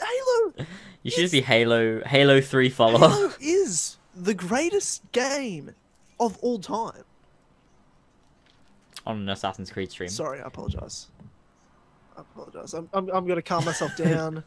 Halo, 0.00 0.66
You 1.02 1.10
should 1.10 1.20
just 1.20 1.32
be 1.32 1.40
Halo 1.42 2.02
Halo 2.04 2.40
Three 2.40 2.70
follower. 2.70 3.08
Halo 3.08 3.32
is 3.40 3.98
the 4.14 4.34
greatest 4.34 5.10
game 5.12 5.74
of 6.18 6.36
all 6.38 6.58
time. 6.58 7.04
on 9.06 9.16
an 9.18 9.28
Assassin's 9.28 9.70
Creed 9.70 9.90
stream. 9.90 10.08
Sorry, 10.08 10.40
I 10.40 10.46
apologize. 10.46 11.08
I 12.16 12.20
apologize. 12.22 12.74
I'm, 12.74 12.88
I'm, 12.92 13.08
I'm 13.10 13.26
gonna 13.26 13.42
calm 13.42 13.64
myself 13.64 13.96
down. 13.96 14.42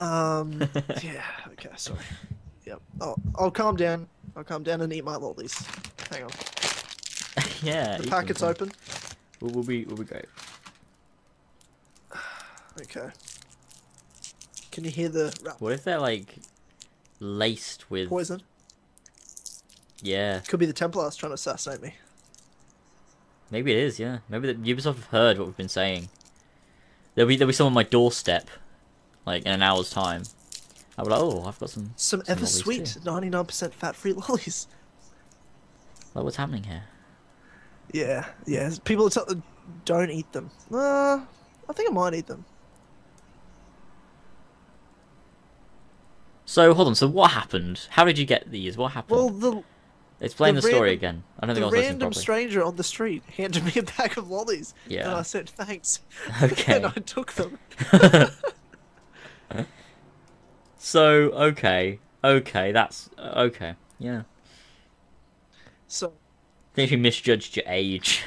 Um, 0.00 0.60
yeah. 1.02 1.24
Okay. 1.52 1.70
Sorry. 1.76 1.98
Yep. 2.66 2.80
I'll, 3.00 3.20
I'll 3.36 3.50
calm 3.50 3.76
down. 3.76 4.06
I'll 4.36 4.44
calm 4.44 4.62
down 4.62 4.80
and 4.82 4.92
eat 4.92 5.04
my 5.04 5.16
lollies. 5.16 5.66
Hang 6.10 6.24
on. 6.24 6.30
yeah. 7.62 7.96
The 7.98 8.06
packet's 8.08 8.42
open. 8.42 8.70
We'll, 9.40 9.50
we'll 9.52 9.64
be 9.64 9.84
we'll 9.84 9.96
be 9.96 10.04
great. 10.04 10.26
Okay. 12.80 13.10
Can 14.72 14.84
you 14.84 14.90
hear 14.90 15.08
the 15.08 15.32
rap- 15.44 15.60
What 15.60 15.72
if 15.72 15.84
they're 15.84 16.00
like 16.00 16.34
laced 17.20 17.90
with 17.90 18.08
poison? 18.08 18.42
Yeah, 20.00 20.40
Could 20.40 20.58
be 20.58 20.66
the 20.66 20.72
Templars 20.72 21.14
trying 21.14 21.30
to 21.30 21.34
assassinate 21.34 21.80
me. 21.80 21.94
maybe 23.52 23.70
it 23.70 23.78
is. 23.78 24.00
Yeah, 24.00 24.18
maybe 24.28 24.52
the 24.52 24.74
Ubisoft 24.74 24.96
have 24.96 25.06
heard 25.06 25.38
what 25.38 25.46
we've 25.46 25.56
been 25.56 25.68
saying. 25.68 26.08
There'll 27.14 27.28
be 27.28 27.36
there'll 27.36 27.48
be 27.48 27.52
someone 27.52 27.70
on 27.72 27.74
my 27.74 27.82
doorstep, 27.84 28.48
like 29.26 29.44
in 29.44 29.52
an 29.52 29.62
hour's 29.62 29.90
time. 29.90 30.22
I'll 30.98 31.04
be 31.04 31.10
like, 31.12 31.20
oh, 31.20 31.44
I've 31.46 31.58
got 31.58 31.70
some. 31.70 31.92
Some 31.96 32.20
Some 32.24 32.24
ever 32.36 32.46
sweet, 32.46 32.82
99% 32.82 33.72
fat 33.72 33.94
free 33.96 34.12
lollies. 34.12 34.66
Like, 36.14 36.24
what's 36.24 36.36
happening 36.36 36.64
here? 36.64 36.82
Yeah, 37.92 38.26
yeah. 38.46 38.70
People 38.84 39.06
are 39.06 39.10
telling 39.10 39.42
don't 39.84 40.10
eat 40.10 40.30
them. 40.32 40.50
Uh, 40.72 41.20
I 41.68 41.72
think 41.74 41.90
I 41.90 41.92
might 41.92 42.14
eat 42.14 42.26
them. 42.26 42.44
So 46.44 46.74
hold 46.74 46.88
on. 46.88 46.94
So 46.94 47.06
what 47.08 47.30
happened? 47.32 47.86
How 47.90 48.04
did 48.04 48.18
you 48.18 48.26
get 48.26 48.50
these? 48.50 48.76
What 48.76 48.92
happened? 48.92 49.16
Well, 49.16 49.30
the 49.30 49.62
Explain 50.20 50.54
the, 50.54 50.60
the 50.60 50.68
story 50.68 50.90
random- 50.90 50.98
again. 50.98 51.22
I 51.40 51.46
don't 51.46 51.56
think 51.56 51.62
the 51.62 51.62
I 51.62 51.66
was 51.66 51.72
listening 51.72 51.88
random 51.90 52.06
properly. 52.10 52.22
stranger 52.22 52.62
on 52.62 52.76
the 52.76 52.84
street 52.84 53.24
handed 53.36 53.64
me 53.64 53.72
a 53.76 53.82
bag 53.82 54.16
of 54.16 54.30
lollies. 54.30 54.72
Yeah. 54.86 55.08
And 55.08 55.16
I 55.16 55.22
said 55.22 55.48
thanks. 55.50 56.00
Okay. 56.42 56.76
and 56.76 56.86
I 56.86 56.90
took 56.92 57.32
them. 57.32 57.58
so 60.78 61.04
okay, 61.30 61.98
okay, 62.22 62.72
that's 62.72 63.10
okay. 63.18 63.74
Yeah. 63.98 64.22
So 65.88 66.08
I 66.08 66.74
think 66.74 66.90
she 66.90 66.96
misjudged 66.96 67.56
your 67.56 67.66
age. 67.66 68.22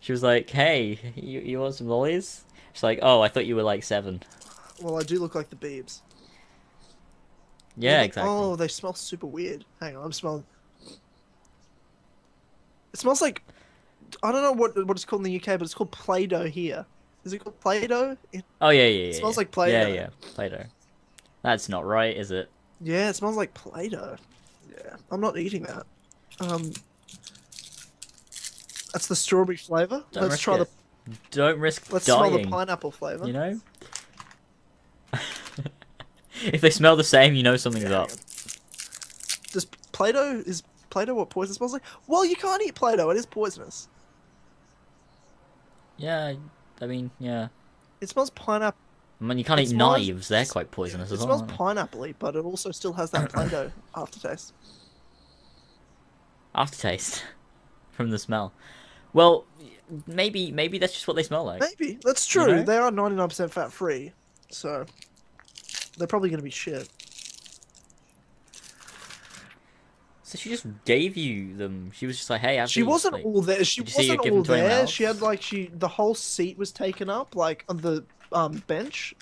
she 0.00 0.12
was 0.12 0.22
like, 0.22 0.50
"Hey, 0.50 0.98
you 1.14 1.40
you 1.40 1.60
want 1.60 1.74
some 1.76 1.88
lollies?" 1.88 2.44
She's 2.72 2.82
like, 2.82 2.98
"Oh, 3.02 3.20
I 3.22 3.28
thought 3.28 3.46
you 3.46 3.54
were 3.56 3.62
like 3.62 3.84
seven. 3.84 4.22
Well, 4.80 4.98
I 4.98 5.02
do 5.02 5.18
look 5.18 5.34
like 5.34 5.50
the 5.50 5.56
Beebs. 5.56 6.00
Yeah, 7.76 7.98
Like, 7.98 8.06
exactly. 8.06 8.32
Oh, 8.32 8.56
they 8.56 8.68
smell 8.68 8.94
super 8.94 9.26
weird. 9.26 9.64
Hang 9.80 9.96
on, 9.96 10.04
I'm 10.04 10.12
smelling. 10.12 10.44
It 12.92 13.00
smells 13.00 13.20
like 13.20 13.42
I 14.22 14.32
don't 14.32 14.42
know 14.42 14.52
what 14.52 14.76
what 14.86 14.96
it's 14.96 15.04
called 15.04 15.26
in 15.26 15.32
the 15.32 15.36
UK, 15.36 15.58
but 15.58 15.62
it's 15.62 15.74
called 15.74 15.90
Play-Doh 15.92 16.46
here. 16.46 16.86
Is 17.24 17.32
it 17.32 17.38
called 17.38 17.60
Play-Doh? 17.60 18.16
It- 18.32 18.44
Oh 18.60 18.70
yeah, 18.70 18.86
yeah, 18.86 19.06
yeah. 19.06 19.12
smells 19.12 19.36
yeah. 19.36 19.40
like 19.40 19.50
Play-Doh. 19.50 19.88
Yeah, 19.88 19.94
yeah, 19.94 20.08
Play-Doh. 20.20 20.64
That's 21.42 21.68
not 21.68 21.84
right, 21.84 22.16
is 22.16 22.30
it? 22.30 22.48
Yeah, 22.80 23.10
it 23.10 23.16
smells 23.16 23.36
like 23.36 23.52
Play-Doh. 23.52 24.16
Yeah, 24.70 24.96
I'm 25.10 25.20
not 25.20 25.36
eating 25.36 25.64
that. 25.64 25.86
Um, 26.40 26.72
that's 28.92 29.08
the 29.08 29.16
strawberry 29.16 29.56
flavor. 29.56 30.02
Don't 30.12 30.28
let's 30.28 30.40
try 30.40 30.56
it. 30.56 30.68
the 31.04 31.16
Don't 31.30 31.58
risk 31.58 31.92
let's 31.92 32.06
smell 32.06 32.30
the 32.30 32.46
pineapple 32.46 32.90
flavor. 32.90 33.26
You 33.26 33.32
know. 33.32 33.60
if 36.52 36.60
they 36.60 36.70
smell 36.70 36.96
the 36.96 37.04
same, 37.04 37.34
you 37.34 37.42
know 37.42 37.56
something's 37.56 37.88
Yeah, 37.90 38.00
up. 38.02 38.10
Does 39.52 39.64
Play-Doh 39.92 40.42
is 40.46 40.62
Play-Doh 40.90 41.14
what 41.14 41.30
poison 41.30 41.54
smells 41.54 41.72
like? 41.72 41.82
Well, 42.06 42.24
you 42.24 42.36
can't 42.36 42.62
eat 42.62 42.74
Play-Doh. 42.74 43.10
It 43.10 43.16
is 43.16 43.26
poisonous. 43.26 43.88
Yeah, 45.96 46.34
I 46.80 46.86
mean, 46.86 47.10
yeah. 47.18 47.48
It 48.00 48.08
smells 48.10 48.30
pineapple. 48.30 48.78
I 49.20 49.24
mean, 49.24 49.38
you 49.38 49.44
can't 49.44 49.58
It 49.60 49.64
eat 49.64 49.68
smells- 49.70 50.06
knives. 50.06 50.28
They're 50.28 50.44
quite 50.44 50.70
poisonous 50.70 51.10
It 51.10 51.14
as 51.14 51.20
well. 51.20 51.36
It 51.36 51.38
smells 51.38 51.50
they? 51.50 51.56
but 52.18 52.36
it 52.36 52.44
also 52.44 52.70
still 52.70 52.92
has 52.94 53.10
that 53.12 53.32
Play-Doh 53.32 53.72
aftertaste. 53.96 54.52
Aftertaste 56.54 57.24
from 57.92 58.10
the 58.10 58.18
smell. 58.18 58.52
Well, 59.12 59.46
maybe 60.06 60.52
maybe 60.52 60.78
that's 60.78 60.92
just 60.92 61.08
what 61.08 61.16
they 61.16 61.22
smell 61.22 61.44
like. 61.44 61.60
Maybe 61.60 61.98
that's 62.04 62.26
true. 62.26 62.46
know? 62.56 62.62
They 62.62 62.76
are 62.76 62.90
99% 62.90 63.50
fat 63.50 63.72
free, 63.72 64.12
so 64.50 64.84
they're 65.96 66.06
probably 66.06 66.28
going 66.30 66.38
to 66.38 66.44
be 66.44 66.50
shit. 66.50 66.88
So 70.22 70.36
she 70.36 70.50
just 70.50 70.66
gave 70.84 71.16
you 71.16 71.54
them. 71.56 71.92
She 71.92 72.06
was 72.06 72.16
just 72.16 72.30
like, 72.30 72.40
"Hey, 72.40 72.64
She 72.66 72.80
these," 72.80 72.88
wasn't 72.88 73.14
like- 73.14 73.24
all 73.24 73.42
there. 73.42 73.64
She 73.64 73.82
did 73.82 73.88
you 73.90 73.94
see 73.94 74.08
her 74.08 74.16
wasn't 74.16 74.30
all 74.32 74.36
them 74.42 74.44
to 74.44 74.52
anyone 74.54 74.68
there. 74.70 74.86
She 74.88 75.04
had 75.04 75.20
like 75.20 75.40
she 75.40 75.70
the 75.72 75.88
whole 75.88 76.14
seat 76.16 76.58
was 76.58 76.72
taken 76.72 77.08
up 77.08 77.36
like 77.36 77.64
on 77.68 77.76
the 77.78 78.04
um 78.32 78.60
bench, 78.66 79.14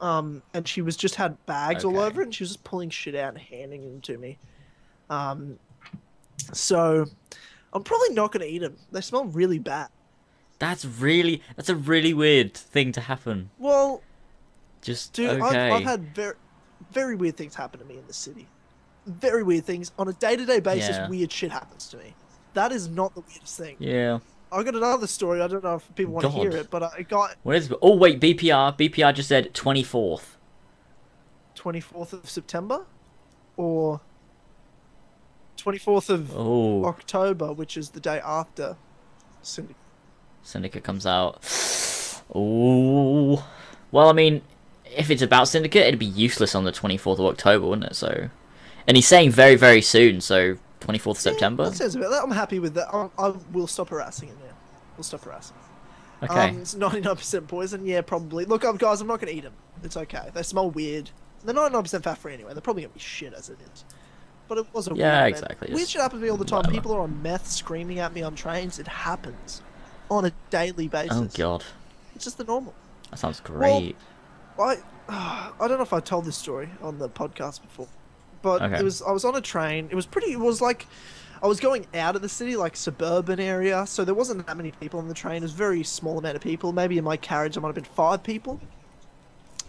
um, 0.00 0.42
and 0.54 0.66
she 0.66 0.80
was 0.80 0.96
just 0.96 1.16
had 1.16 1.44
bags 1.44 1.84
all 1.84 2.00
over 2.00 2.22
it, 2.22 2.24
and 2.24 2.34
she 2.34 2.44
was 2.44 2.50
just 2.52 2.64
pulling 2.64 2.88
shit 2.88 3.14
out 3.14 3.34
and 3.34 3.38
handing 3.38 3.82
them 3.82 4.00
to 4.00 4.16
me. 4.16 4.38
Um, 5.10 5.58
so 6.54 7.04
I'm 7.74 7.82
probably 7.82 8.14
not 8.14 8.32
going 8.32 8.40
to 8.46 8.50
eat 8.50 8.60
them. 8.60 8.76
They 8.90 9.02
smell 9.02 9.26
really 9.26 9.58
bad. 9.58 9.88
That's 10.58 10.86
really 10.86 11.42
that's 11.56 11.68
a 11.68 11.76
really 11.76 12.14
weird 12.14 12.54
thing 12.54 12.92
to 12.92 13.02
happen. 13.02 13.50
Well, 13.58 14.02
Just 14.82 15.12
Dude, 15.14 15.40
okay. 15.40 15.70
I've, 15.70 15.72
I've 15.74 15.84
had 15.84 16.14
very, 16.14 16.34
very 16.90 17.14
weird 17.16 17.36
things 17.36 17.54
happen 17.54 17.80
to 17.80 17.86
me 17.86 17.96
in 17.96 18.06
the 18.06 18.12
city. 18.12 18.48
Very 19.06 19.42
weird 19.42 19.64
things 19.64 19.92
on 19.98 20.08
a 20.08 20.12
day-to-day 20.12 20.60
basis. 20.60 20.96
Yeah. 20.96 21.08
Weird 21.08 21.32
shit 21.32 21.50
happens 21.50 21.88
to 21.88 21.96
me. 21.96 22.14
That 22.54 22.72
is 22.72 22.88
not 22.88 23.14
the 23.14 23.22
weirdest 23.22 23.56
thing. 23.56 23.76
Yeah. 23.78 24.18
I 24.52 24.62
got 24.62 24.74
another 24.74 25.06
story. 25.06 25.40
I 25.40 25.46
don't 25.46 25.64
know 25.64 25.76
if 25.76 25.94
people 25.94 26.12
want 26.12 26.26
to 26.26 26.30
hear 26.32 26.50
it, 26.50 26.70
but 26.70 26.82
I 26.82 27.02
got 27.02 27.36
What 27.42 27.56
is? 27.56 27.72
Oh 27.80 27.96
wait, 27.96 28.20
BPR. 28.20 28.76
BPR 28.76 29.14
just 29.14 29.28
said 29.30 29.54
twenty 29.54 29.82
fourth. 29.82 30.36
24th 31.56 32.12
of 32.12 32.28
September, 32.28 32.86
or 33.56 34.00
24th 35.58 36.08
of 36.10 36.36
Oh, 36.36 36.84
October, 36.86 37.52
which 37.52 37.76
is 37.76 37.90
the 37.90 38.00
day 38.00 38.20
after 38.24 38.76
Syndicate. 39.42 39.76
Syndicate 40.42 40.82
comes 40.84 41.06
out. 41.06 41.38
Oh. 42.34 43.46
Well, 43.90 44.08
I 44.08 44.12
mean, 44.12 44.42
if 44.96 45.10
it's 45.10 45.22
about 45.22 45.48
Syndicate, 45.48 45.86
it'd 45.86 45.98
be 46.00 46.06
useless 46.06 46.54
on 46.54 46.64
the 46.64 46.72
twenty 46.72 46.96
fourth 46.96 47.18
of 47.18 47.26
October, 47.26 47.66
wouldn't 47.66 47.86
it? 47.90 47.94
So, 47.96 48.28
and 48.86 48.96
he's 48.96 49.06
saying 49.08 49.30
very 49.30 49.54
very 49.56 49.82
soon. 49.82 50.20
So 50.20 50.56
twenty 50.80 50.98
fourth 50.98 51.18
Yeah, 51.24 51.32
September. 51.32 51.64
that 51.64 51.76
sounds 51.76 51.94
about 51.96 52.10
that. 52.10 52.22
I'm 52.22 52.30
happy 52.30 52.58
with 52.58 52.74
that. 52.74 52.88
I, 52.94 53.08
I 53.18 53.28
will 53.52 53.66
stop 53.66 53.88
harassing 53.90 54.28
him 54.28 54.36
now. 54.44 54.54
We'll 54.96 55.04
stop 55.04 55.22
harassing. 55.24 55.56
him. 55.56 56.30
Okay. 56.30 56.48
Um, 56.50 56.58
it's 56.60 56.74
99% 56.76 57.48
poison. 57.48 57.84
Yeah, 57.84 58.00
probably. 58.02 58.44
Look, 58.44 58.64
um, 58.64 58.76
guys, 58.76 59.00
I'm 59.00 59.08
not 59.08 59.20
going 59.20 59.32
to 59.32 59.36
eat 59.36 59.42
them. 59.42 59.54
It's 59.82 59.96
okay. 59.96 60.30
They 60.32 60.44
smell 60.44 60.70
weird. 60.70 61.10
They're 61.44 61.52
99% 61.52 62.04
fat 62.04 62.16
free 62.18 62.32
anyway. 62.34 62.52
They're 62.52 62.60
probably 62.60 62.82
going 62.82 62.92
to 62.92 62.94
be 62.98 63.00
shit 63.00 63.32
as 63.34 63.48
it 63.48 63.58
is. 63.74 63.84
But 64.46 64.58
it 64.58 64.66
was 64.72 64.86
a 64.86 64.94
Yeah, 64.94 65.22
weird 65.22 65.30
exactly, 65.34 65.74
Weird 65.74 65.88
shit 65.88 66.00
happens 66.00 66.20
to 66.20 66.24
me 66.24 66.30
all 66.30 66.36
the 66.36 66.44
time. 66.44 66.58
whatever. 66.58 66.74
People 66.74 66.92
are 66.92 67.00
on 67.00 67.20
meth 67.22 67.48
screaming 67.48 67.98
at 67.98 68.12
me 68.14 68.22
on 68.22 68.36
trains. 68.36 68.78
It 68.78 68.86
happens 68.86 69.62
on 70.12 70.24
a 70.26 70.32
daily 70.50 70.86
basis. 70.86 71.16
oh 71.16 71.28
god, 71.36 71.64
It's 72.14 72.22
just 72.24 72.38
the 72.38 72.44
normal. 72.44 72.72
that 73.10 73.18
sounds 73.18 73.40
great. 73.40 73.96
I 74.58 74.76
I 75.08 75.68
don't 75.68 75.78
know 75.78 75.82
if 75.82 75.92
I 75.92 76.00
told 76.00 76.24
this 76.24 76.36
story 76.36 76.68
on 76.80 76.98
the 76.98 77.08
podcast 77.08 77.62
before, 77.62 77.88
but 78.42 78.62
Okay. 78.62 78.78
it 78.78 78.82
was 78.82 79.02
I 79.02 79.10
was 79.12 79.24
on 79.24 79.34
a 79.36 79.40
train. 79.40 79.88
It 79.90 79.94
was 79.94 80.06
pretty. 80.06 80.32
It 80.32 80.40
was 80.40 80.60
like 80.60 80.86
I 81.42 81.46
was 81.48 81.58
going 81.58 81.86
out 81.94 82.14
of 82.14 82.22
the 82.22 82.28
city, 82.28 82.54
like 82.56 82.76
suburban 82.76 83.40
area, 83.40 83.84
so 83.86 84.04
there 84.04 84.14
wasn't 84.14 84.46
that 84.46 84.56
many 84.56 84.70
people 84.72 85.00
on 85.00 85.08
the 85.08 85.14
train. 85.14 85.38
It 85.38 85.42
was 85.42 85.52
a 85.52 85.56
very 85.56 85.82
small 85.82 86.18
amount 86.18 86.36
of 86.36 86.42
people. 86.42 86.72
Maybe 86.72 86.98
in 86.98 87.04
my 87.04 87.16
carriage, 87.16 87.54
there 87.54 87.60
might 87.62 87.68
have 87.68 87.74
been 87.74 87.84
five 87.84 88.22
people, 88.22 88.60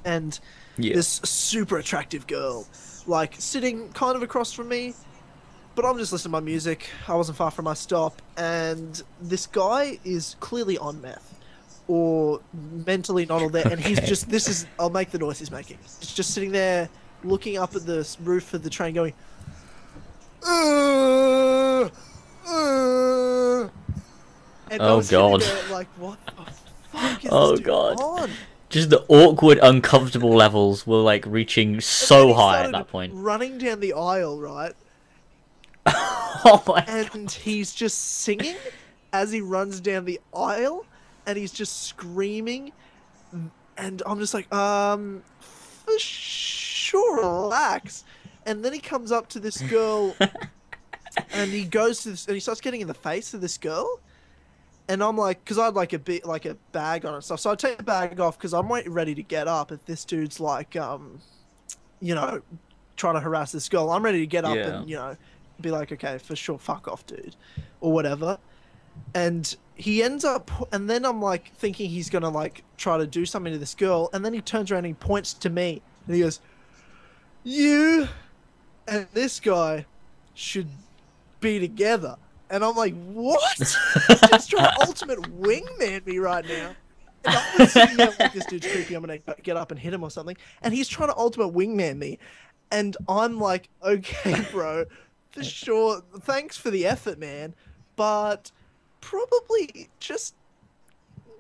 and 0.06 0.40
yeah. 0.78 0.94
this 0.94 1.08
super 1.24 1.78
attractive 1.78 2.28
girl, 2.28 2.68
like 3.08 3.36
sitting 3.40 3.90
kind 3.94 4.16
of 4.16 4.22
across 4.24 4.54
from 4.54 4.70
me. 4.70 4.94
But 5.76 5.86
I'm 5.86 5.98
just 5.98 6.12
listening 6.12 6.30
to 6.34 6.40
my 6.40 6.46
music. 6.46 6.88
I 7.08 7.16
wasn't 7.16 7.40
far 7.40 7.50
from 7.50 7.66
my 7.66 7.74
stop, 7.74 8.22
and 8.38 9.02
this 9.20 9.48
guy 9.48 9.98
is 10.06 10.36
clearly 10.40 10.78
on 10.78 11.02
meth, 11.02 11.34
or 11.94 12.42
mentally 12.88 13.24
not 13.28 13.44
all 13.44 13.50
there. 13.50 13.68
And 13.68 13.80
he's 13.80 14.00
just 14.02 14.28
this 14.30 14.48
is 14.48 14.66
I'll 14.80 14.90
make 14.90 15.12
the 15.12 15.20
noise 15.20 15.38
he's 15.38 15.52
making. 15.52 15.78
He's 16.00 16.12
just 16.14 16.34
sitting 16.34 16.52
there, 16.52 16.90
looking 17.24 17.58
up 17.58 17.76
at 17.76 17.86
the 17.86 18.08
roof 18.24 18.54
of 18.56 18.64
the 18.64 18.70
train, 18.70 18.96
going. 18.96 19.14
"Uh, 20.46 21.90
uh," 22.50 23.70
and 24.72 24.82
Oh, 24.82 25.02
God. 25.04 25.42
there 25.42 25.70
like, 25.72 25.88
what 25.98 26.18
the 26.26 26.32
fuck 26.92 27.24
is 27.24 27.30
Oh, 27.32 27.58
God. 27.58 28.00
on? 28.02 28.32
Just 28.70 28.90
the 28.90 29.06
awkward, 29.08 29.60
uncomfortable 29.62 30.34
levels 30.36 30.88
were 30.88 30.98
like 30.98 31.26
reaching 31.28 31.80
so 31.80 32.34
high 32.34 32.64
at 32.64 32.72
that 32.72 32.88
point. 32.88 33.14
Running 33.16 33.60
down 33.60 33.80
the 33.82 33.94
aisle, 33.94 34.40
right? 34.40 34.74
oh 35.86 36.64
my 36.66 36.84
and 36.88 37.30
he's 37.30 37.72
just 37.74 38.00
singing 38.22 38.56
as 39.12 39.32
he 39.32 39.42
runs 39.42 39.80
down 39.82 40.06
the 40.06 40.20
aisle 40.36 40.86
and 41.26 41.38
he's 41.38 41.52
just 41.52 41.84
screaming 41.84 42.72
and 43.78 44.02
i'm 44.06 44.20
just 44.20 44.34
like 44.34 44.52
um 44.54 45.24
for 45.40 45.98
sure 46.00 47.18
relax 47.18 48.04
and 48.46 48.64
then 48.64 48.74
he 48.74 48.80
comes 48.80 49.12
up 49.12 49.28
to 49.30 49.40
this 49.40 49.62
girl 49.64 50.16
and 51.34 51.52
he 51.52 51.64
goes 51.66 52.02
to 52.04 52.12
this 52.12 52.26
and 52.28 52.34
he 52.36 52.40
starts 52.40 52.62
getting 52.62 52.82
in 52.82 52.88
the 52.88 52.94
face 52.94 53.34
of 53.34 53.42
this 53.42 53.58
girl 53.58 54.00
and 54.90 55.04
i'm 55.04 55.18
like 55.18 55.44
because 55.44 55.58
i 55.58 55.66
had 55.66 55.76
like 55.76 55.94
a 55.94 56.00
bit 56.00 56.26
like 56.26 56.46
a 56.46 56.56
bag 56.72 57.06
on 57.06 57.14
and 57.14 57.24
stuff 57.24 57.40
so 57.40 57.50
i 57.52 57.56
take 57.56 57.78
the 57.78 57.84
bag 57.84 58.20
off 58.20 58.38
because 58.38 58.54
i'm 58.54 58.68
ready 58.72 59.16
to 59.16 59.24
get 59.24 59.48
up 59.48 59.72
if 59.72 59.84
this 59.86 60.06
dude's 60.06 60.40
like 60.40 60.76
um 60.76 61.20
you 62.02 62.14
know 62.14 62.42
trying 62.96 63.16
to 63.16 63.20
harass 63.20 63.52
this 63.52 63.70
girl 63.70 63.90
i'm 63.92 64.04
ready 64.04 64.20
to 64.20 64.28
get 64.28 64.46
up 64.46 64.56
Yeah. 64.56 64.80
and 64.80 64.90
you 64.90 64.96
know 64.98 65.16
be 65.62 65.70
like, 65.70 65.92
okay, 65.92 66.18
for 66.18 66.36
sure, 66.36 66.58
fuck 66.58 66.88
off, 66.88 67.06
dude, 67.06 67.36
or 67.80 67.94
whatever. 67.94 68.40
And 69.14 69.56
he 69.76 70.04
ends 70.04 70.24
up, 70.24 70.52
and 70.72 70.90
then 70.90 71.06
I'm 71.06 71.22
like 71.22 71.54
thinking 71.56 71.90
he's 71.90 72.10
gonna 72.10 72.30
like 72.30 72.64
try 72.78 72.98
to 72.98 73.08
do 73.08 73.26
something 73.26 73.54
to 73.54 73.60
this 73.60 73.76
girl, 73.76 74.10
and 74.14 74.24
then 74.24 74.34
he 74.34 74.42
turns 74.42 74.72
around 74.72 74.86
and 74.86 74.88
he 74.88 74.94
points 74.94 75.34
to 75.36 75.50
me, 75.50 75.82
and 76.06 76.16
he 76.16 76.22
goes, 76.22 76.40
"You 77.44 78.08
and 78.88 79.08
this 79.14 79.40
guy 79.40 79.86
should 80.34 80.70
be 81.40 81.60
together." 81.60 82.18
And 82.50 82.64
I'm 82.64 82.76
like, 82.76 82.94
"What?" 82.94 83.58
He's 83.58 83.78
just 84.30 84.50
trying 84.50 84.72
to 84.72 84.82
ultimate 84.82 85.20
wingman 85.22 86.06
me 86.06 86.20
right 86.20 86.46
now. 86.46 86.76
And 87.26 87.36
I 87.36 87.56
was 87.58 87.72
sitting 87.72 87.98
there 87.98 88.14
like, 88.20 88.34
this 88.34 88.46
dude's 88.46 88.68
creepy. 88.68 88.96
I'm 88.96 89.02
gonna 89.02 89.20
get 89.42 89.58
up 89.58 89.72
and 89.72 89.80
hit 89.80 89.94
him 89.94 90.04
or 90.04 90.12
something. 90.12 90.38
And 90.62 90.74
he's 90.74 90.88
trying 90.88 91.10
to 91.10 91.18
ultimate 91.18 91.54
wingman 91.54 91.98
me, 91.98 92.20
and 92.72 92.96
I'm 93.10 93.40
like, 93.40 93.70
"Okay, 93.84 94.46
bro, 94.52 94.86
for 95.32 95.44
sure. 95.44 96.04
Thanks 96.22 96.58
for 96.58 96.70
the 96.70 96.86
effort, 96.86 97.18
man, 97.18 97.56
but 97.96 98.52
probably 99.04 99.90
just, 100.00 100.36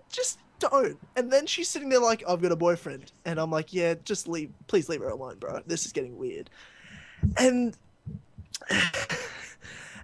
just 0.10 0.40
don't." 0.60 0.98
And 1.16 1.32
then 1.32 1.46
she's 1.46 1.70
sitting 1.70 1.90
there 1.90 2.00
like, 2.00 2.24
"I've 2.28 2.42
got 2.42 2.52
a 2.52 2.56
boyfriend," 2.56 3.12
and 3.26 3.40
I'm 3.40 3.50
like, 3.50 3.74
"Yeah, 3.74 3.96
just 4.04 4.28
leave. 4.28 4.52
Please 4.68 4.90
leave 4.90 5.02
her 5.02 5.10
alone, 5.10 5.38
bro. 5.40 5.62
This 5.66 5.86
is 5.86 5.92
getting 5.92 6.18
weird." 6.18 6.50
And. 7.38 7.76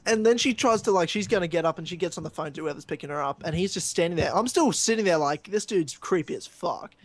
And 0.05 0.25
then 0.25 0.39
she 0.39 0.55
tries 0.55 0.81
to 0.83 0.91
like 0.91 1.07
she's 1.07 1.27
gonna 1.27 1.47
get 1.47 1.65
up 1.65 1.77
and 1.77 1.87
she 1.87 1.95
gets 1.95 2.17
on 2.17 2.23
the 2.23 2.31
phone 2.31 2.51
to 2.53 2.61
whoever's 2.61 2.85
picking 2.85 3.11
her 3.11 3.21
up 3.21 3.43
and 3.45 3.53
he's 3.53 3.73
just 3.73 3.89
standing 3.89 4.17
there. 4.17 4.35
I'm 4.35 4.47
still 4.47 4.71
sitting 4.71 5.05
there 5.05 5.17
like 5.17 5.43
this 5.51 5.67
dude's 5.67 5.95
creepy 5.97 6.33
as 6.33 6.47
fuck. 6.47 6.95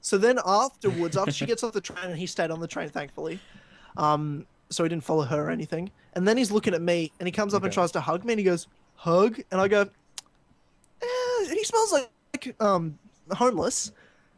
So 0.00 0.16
then 0.16 0.38
afterwards, 0.46 1.16
after 1.16 1.32
she 1.32 1.44
gets 1.44 1.62
off 1.62 1.72
the 1.72 1.82
train 1.82 2.06
and 2.06 2.16
he 2.16 2.26
stayed 2.26 2.50
on 2.50 2.60
the 2.60 2.66
train 2.66 2.88
thankfully, 2.88 3.38
um, 3.98 4.46
so 4.70 4.82
he 4.82 4.88
didn't 4.88 5.04
follow 5.04 5.24
her 5.24 5.48
or 5.48 5.50
anything. 5.50 5.90
And 6.14 6.26
then 6.26 6.36
he's 6.36 6.50
looking 6.50 6.72
at 6.72 6.80
me 6.80 7.12
and 7.20 7.26
he 7.26 7.32
comes 7.32 7.52
up 7.52 7.64
and 7.64 7.72
tries 7.72 7.92
to 7.92 8.00
hug 8.00 8.24
me 8.24 8.32
and 8.32 8.40
he 8.40 8.44
goes 8.44 8.66
hug 8.98 9.40
and 9.52 9.60
I 9.60 9.68
go, 9.68 9.90
eh, 11.02 11.54
he 11.54 11.64
smells 11.64 11.92
like 11.92 12.54
um 12.60 12.98
homeless. 13.32 13.92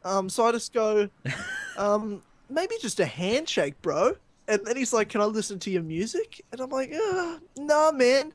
Um, 0.04 0.28
so 0.30 0.46
I 0.46 0.52
just 0.52 0.72
go, 0.72 1.08
um, 1.76 2.22
maybe 2.48 2.74
just 2.80 3.00
a 3.00 3.06
handshake, 3.06 3.80
bro. 3.82 4.14
And 4.48 4.60
then 4.66 4.76
he's 4.76 4.92
like, 4.92 5.08
"Can 5.10 5.20
I 5.20 5.26
listen 5.26 5.58
to 5.60 5.70
your 5.70 5.82
music?" 5.82 6.42
And 6.52 6.60
I'm 6.60 6.70
like, 6.70 6.92
"Nah, 7.56 7.92
man, 7.92 8.32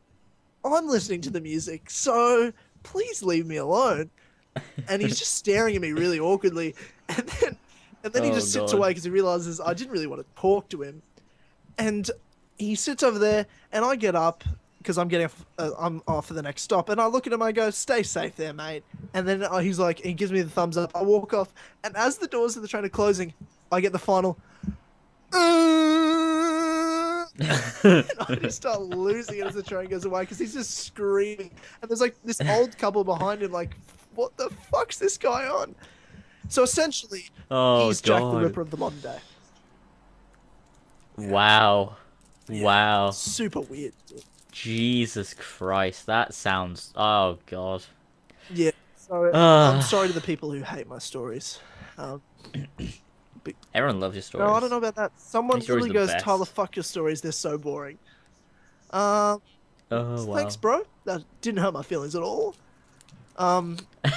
I'm 0.66 0.88
listening 0.88 1.22
to 1.24 1.32
the 1.32 1.42
music, 1.42 1.90
so 1.90 2.54
please 2.84 3.24
leave 3.24 3.48
me 3.48 3.58
alone." 3.58 4.12
And 4.88 5.02
he's 5.02 5.20
just 5.20 5.36
staring 5.36 5.76
at 5.76 5.82
me 5.82 5.94
really 5.94 6.20
awkwardly, 6.20 6.76
and 7.10 7.28
then 7.42 7.58
and 8.04 8.14
then 8.14 8.24
he 8.24 8.32
Oh, 8.32 8.32
just 8.32 8.52
sits 8.52 8.74
God. 8.74 8.74
away 8.74 8.90
because 8.92 9.06
he 9.06 9.12
realizes 9.12 9.62
I 9.62 9.74
didn't 9.74 9.94
really 9.94 10.08
want 10.08 10.22
to 10.22 10.42
talk 10.42 10.70
to 10.72 10.84
him, 10.84 11.04
and 11.78 12.10
he 12.58 12.76
sits 12.76 13.04
over 13.04 13.20
there, 13.20 13.48
and 13.72 13.86
I 13.86 13.96
get 13.98 14.16
up 14.16 14.44
because 14.86 15.00
I'm 15.00 15.08
getting 15.08 15.26
off, 15.26 15.46
uh, 15.58 15.72
I'm 15.80 16.04
off 16.08 16.28
for 16.28 16.36
the 16.36 16.44
next 16.44 16.62
stop, 16.62 16.90
and 16.90 17.02
I 17.02 17.08
look 17.08 17.26
at 17.26 17.34
him, 17.34 17.42
I 17.42 17.52
go, 17.52 17.72
"Stay 17.72 18.04
safe 18.04 18.36
there, 18.36 18.54
mate." 18.54 18.84
And 19.16 19.28
then 19.28 19.42
uh, 19.42 19.58
he's 19.58 19.80
like, 19.80 20.00
he 20.00 20.14
gives 20.14 20.32
me 20.32 20.44
the 20.44 20.50
thumbs 20.50 20.78
up. 20.78 20.92
I 20.94 21.02
walk 21.02 21.34
off, 21.34 21.52
and 21.84 21.98
as 21.98 22.20
the 22.20 22.28
doors 22.28 22.56
of 22.56 22.62
the 22.62 22.68
train 22.68 22.86
are 22.86 22.90
closing, 22.90 23.34
I 23.72 23.82
get 23.82 23.94
the 23.94 24.00
final. 24.00 24.38
and 25.34 27.26
I 27.84 28.38
just 28.42 28.58
start 28.58 28.80
losing 28.82 29.40
it 29.40 29.48
as 29.48 29.56
the 29.56 29.64
train 29.64 29.90
goes 29.90 30.06
away 30.06 30.22
because 30.22 30.38
he's 30.38 30.54
just 30.54 30.78
screaming, 30.78 31.50
and 31.82 31.90
there's 31.90 32.02
like 32.02 32.16
this 32.24 32.40
old 32.48 32.78
couple 32.78 33.04
behind 33.04 33.42
him, 33.42 33.52
like, 33.52 33.76
"What 34.14 34.38
the 34.38 34.52
fuck's 34.72 35.00
this 35.00 35.18
guy 35.18 35.48
on?" 35.48 35.74
So 36.48 36.62
essentially, 36.62 37.24
oh 37.50 37.88
he's 37.88 38.02
Jack 38.02 38.22
the! 38.22 38.38
Ripper 38.38 38.62
of 38.62 38.70
the 38.70 38.78
modern 38.78 39.02
day. 39.02 39.18
Wow, 41.18 41.96
wow, 42.50 43.10
Super 43.10 43.62
weird. 43.62 43.94
dude. 44.06 44.24
Jesus 44.56 45.34
Christ! 45.34 46.06
That 46.06 46.34
sounds. 46.34 46.94
Oh 46.96 47.38
god. 47.46 47.84
Yeah. 48.50 48.72
So 48.96 49.30
Ah. 49.34 49.76
I'm 49.76 49.82
sorry 49.82 50.08
to 50.08 50.14
the 50.14 50.22
people 50.22 50.50
who 50.50 50.62
hate 50.62 50.88
my 50.88 50.98
stories. 50.98 51.60
Um, 51.98 52.22
Everyone 53.74 54.00
loves 54.00 54.16
your 54.16 54.22
stories. 54.22 54.48
no, 54.48 54.54
I 54.54 54.60
don't 54.62 54.70
know 54.70 54.78
about 54.78 54.96
that. 54.96 55.12
Someone 55.18 55.60
really 55.68 55.90
goes, 55.90 56.08
best. 56.10 56.24
"Tyler, 56.24 56.46
fuck 56.46 56.78
your 56.78 56.84
stories. 56.84 57.20
They're 57.20 57.34
so 57.34 57.58
boring." 57.58 57.98
Um, 58.92 59.42
Oh 59.92 60.26
wow. 60.26 60.36
thanks, 60.36 60.56
bro. 60.56 60.84
That 61.04 61.24
didn't 61.42 61.60
hurt 61.60 61.74
my 61.74 61.84
feelings 61.84 62.16
at 62.16 62.24
all. 62.24 62.56
Um, 63.38 63.78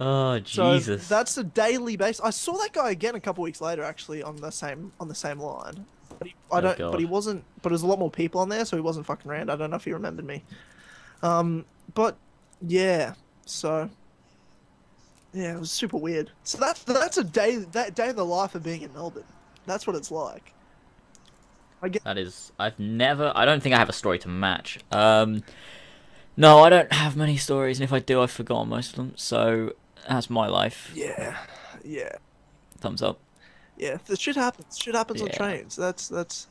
oh 0.00 0.38
Jesus! 0.38 1.06
so 1.06 1.14
that's 1.14 1.36
a 1.36 1.44
daily 1.44 1.96
base. 1.96 2.20
I 2.20 2.30
saw 2.30 2.54
that 2.54 2.72
guy 2.72 2.90
again 2.90 3.14
a 3.16 3.20
couple 3.20 3.44
weeks 3.44 3.60
later, 3.60 3.82
actually, 3.82 4.22
on 4.22 4.36
the 4.36 4.50
same 4.50 4.92
on 4.98 5.08
the 5.08 5.14
same 5.14 5.38
line. 5.40 5.84
But 6.18 6.28
he, 6.28 6.34
I 6.52 6.58
Oh, 6.58 6.60
don't. 6.60 6.78
God. 6.78 6.90
but 6.92 7.00
he 7.00 7.06
wasn't. 7.06 7.44
But 7.62 7.70
there's 7.70 7.82
a 7.82 7.86
lot 7.86 7.98
more 7.98 8.10
people 8.10 8.40
on 8.40 8.48
there, 8.48 8.64
so 8.64 8.76
he 8.76 8.80
wasn't 8.80 9.06
fucking 9.06 9.30
around. 9.30 9.50
I 9.50 9.56
don't 9.56 9.70
know 9.70 9.76
if 9.76 9.84
he 9.84 9.92
remembered 9.92 10.24
me. 10.26 10.42
Um, 11.22 11.64
but 11.94 12.16
yeah. 12.66 13.14
So 13.46 13.88
yeah, 15.32 15.54
it 15.54 15.60
was 15.60 15.70
super 15.70 15.96
weird. 15.96 16.30
So 16.44 16.58
that's 16.58 16.82
that's 16.84 17.18
a 17.18 17.24
day 17.24 17.56
that 17.56 17.94
day 17.94 18.08
of 18.10 18.16
the 18.16 18.24
life 18.24 18.54
of 18.54 18.62
being 18.62 18.82
in 18.82 18.92
Melbourne. 18.92 19.24
That's 19.66 19.86
what 19.86 19.96
it's 19.96 20.10
like. 20.10 20.52
I 21.82 21.88
get. 21.90 22.02
That 22.04 22.18
is, 22.18 22.50
I've 22.58 22.78
never. 22.78 23.30
I 23.36 23.44
don't 23.44 23.62
think 23.62 23.74
I 23.74 23.78
have 23.78 23.88
a 23.88 23.92
story 23.92 24.18
to 24.20 24.28
match. 24.28 24.80
Um, 24.90 25.44
no, 26.36 26.60
I 26.60 26.70
don't 26.70 26.92
have 26.92 27.16
many 27.16 27.36
stories, 27.36 27.78
and 27.78 27.84
if 27.84 27.92
I 27.92 28.00
do, 28.00 28.20
I've 28.20 28.30
forgotten 28.32 28.68
most 28.68 28.90
of 28.90 28.96
them. 28.96 29.12
So 29.16 29.74
that's 30.08 30.28
my 30.28 30.48
life. 30.48 30.90
Yeah, 30.94 31.36
yeah, 31.84 32.16
Thumbs 32.78 33.00
up. 33.02 33.20
Yeah. 33.78 33.98
The 34.06 34.16
shit 34.16 34.36
happens. 34.36 34.78
Shit 34.78 34.94
happens 34.94 35.22
on 35.22 35.28
Yeah. 35.28 35.36
trains. 35.36 35.76
That's 35.76 36.08
that's 36.08 36.48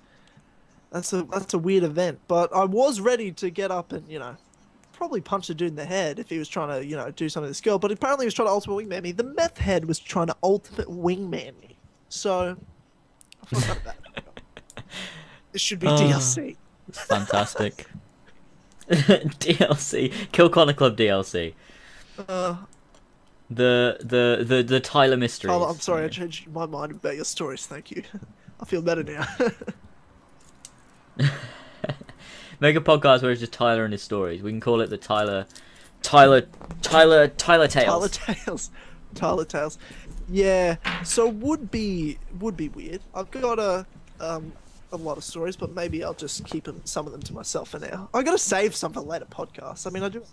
that's 0.91 1.13
a 1.13 1.23
that's 1.23 1.53
a 1.53 1.57
weird 1.59 1.84
event. 1.84 2.19
But 2.28 2.53
I 2.55 2.63
was 2.65 2.99
ready 2.99 3.32
to 3.34 3.49
get 3.49 3.71
up 3.71 3.91
and 3.91 4.07
you 4.09 4.19
know 4.19 4.36
probably 4.93 5.21
punch 5.21 5.47
the 5.47 5.53
dude 5.53 5.69
in 5.69 5.75
the 5.75 5.86
head 5.86 6.17
if 6.17 6.30
he 6.30 6.39
was 6.39 6.47
trying 6.49 6.69
to 6.69 6.86
you 6.86 6.95
know 6.95 7.11
do 7.11 7.30
something 7.30 7.47
to 7.47 7.49
this 7.51 7.61
girl. 7.61 7.78
But 7.80 7.91
apparently 7.91 8.23
he 8.25 8.28
was 8.28 8.34
trying 8.34 8.47
to 8.47 8.51
ultimate 8.53 8.75
wingman 8.88 9.03
me. 9.03 9.11
The 9.11 9.23
meth 9.23 9.57
head 9.57 9.86
was 9.86 9.99
trying 9.99 10.28
to 10.28 10.36
ultimate 10.43 10.88
wingman 10.88 11.59
me. 11.61 11.78
So 12.09 12.57
I 13.43 13.45
feel 13.59 13.75
kind 13.75 13.88
of. 13.88 14.23
This 15.53 15.61
should 15.61 15.80
be 15.80 15.88
Ah. 15.88 15.97
DLC. 15.97 16.55
It's 16.88 16.99
fantastic. 17.01 17.88
DLC. 18.89 20.13
Kill 20.32 20.49
Connor 20.49 20.73
Club 20.73 20.95
DLC. 20.97 21.53
Uh, 22.28 22.55
The 23.50 23.98
the 24.02 24.43
the 24.43 24.64
the 24.64 24.80
Tyler 24.80 25.18
mysteries. 25.18 25.54
oh, 25.54 25.64
I'm 25.64 25.80
sorry, 25.80 26.04
I 26.04 26.10
changed 26.10 26.52
my 26.52 26.66
mind 26.66 26.91
about 26.91 27.16
your 27.16 27.24
stories. 27.26 27.66
Thank 27.66 27.91
you. 27.91 28.04
I 28.60 28.66
feel 28.66 28.82
better 28.82 29.04
now. 29.04 29.26
Make 32.60 32.76
a 32.76 32.82
podcast 32.82 33.22
where 33.22 33.32
it's 33.32 33.39
just 33.39 33.54
Tyler 33.54 33.86
and 33.86 33.93
his 33.93 34.02
stories. 34.02 34.41
We 34.41 34.52
can 34.52 34.60
call 34.60 34.82
it 34.82 34.89
the 34.89 34.98
Tyler, 34.98 35.45
Tyler, 36.02 36.48
Tyler, 36.82 37.28
Tyler 37.28 37.68
Tales. 37.68 38.10
Tyler 38.18 38.36
Tales. 38.36 38.72
Tyler 39.14 39.45
Tales. 39.45 39.78
Yeah. 40.28 40.78
So 41.04 41.30
would 41.30 41.72
be 41.72 42.18
would 42.39 42.58
be 42.58 42.70
weird. 42.70 43.02
I've 43.14 43.32
got 43.32 43.60
a 43.60 43.86
um 44.20 44.52
a 44.91 44.98
lot 44.98 45.18
of 45.18 45.24
stories, 45.24 45.56
but 45.56 45.74
maybe 45.74 46.04
I'll 46.04 46.14
just 46.14 46.45
keep 46.45 46.64
them, 46.64 46.82
some 46.86 47.06
of 47.06 47.12
them 47.12 47.22
to 47.24 47.34
myself 47.34 47.70
for 47.70 47.80
now. 47.80 48.10
I 48.14 48.24
got 48.24 48.32
to 48.32 48.38
save 48.38 48.76
some 48.76 48.93
for 48.93 49.02
later 49.02 49.26
podcasts. 49.26 49.86
I 49.86 49.89
mean, 49.89 50.04
I 50.04 50.10
do 50.10 50.24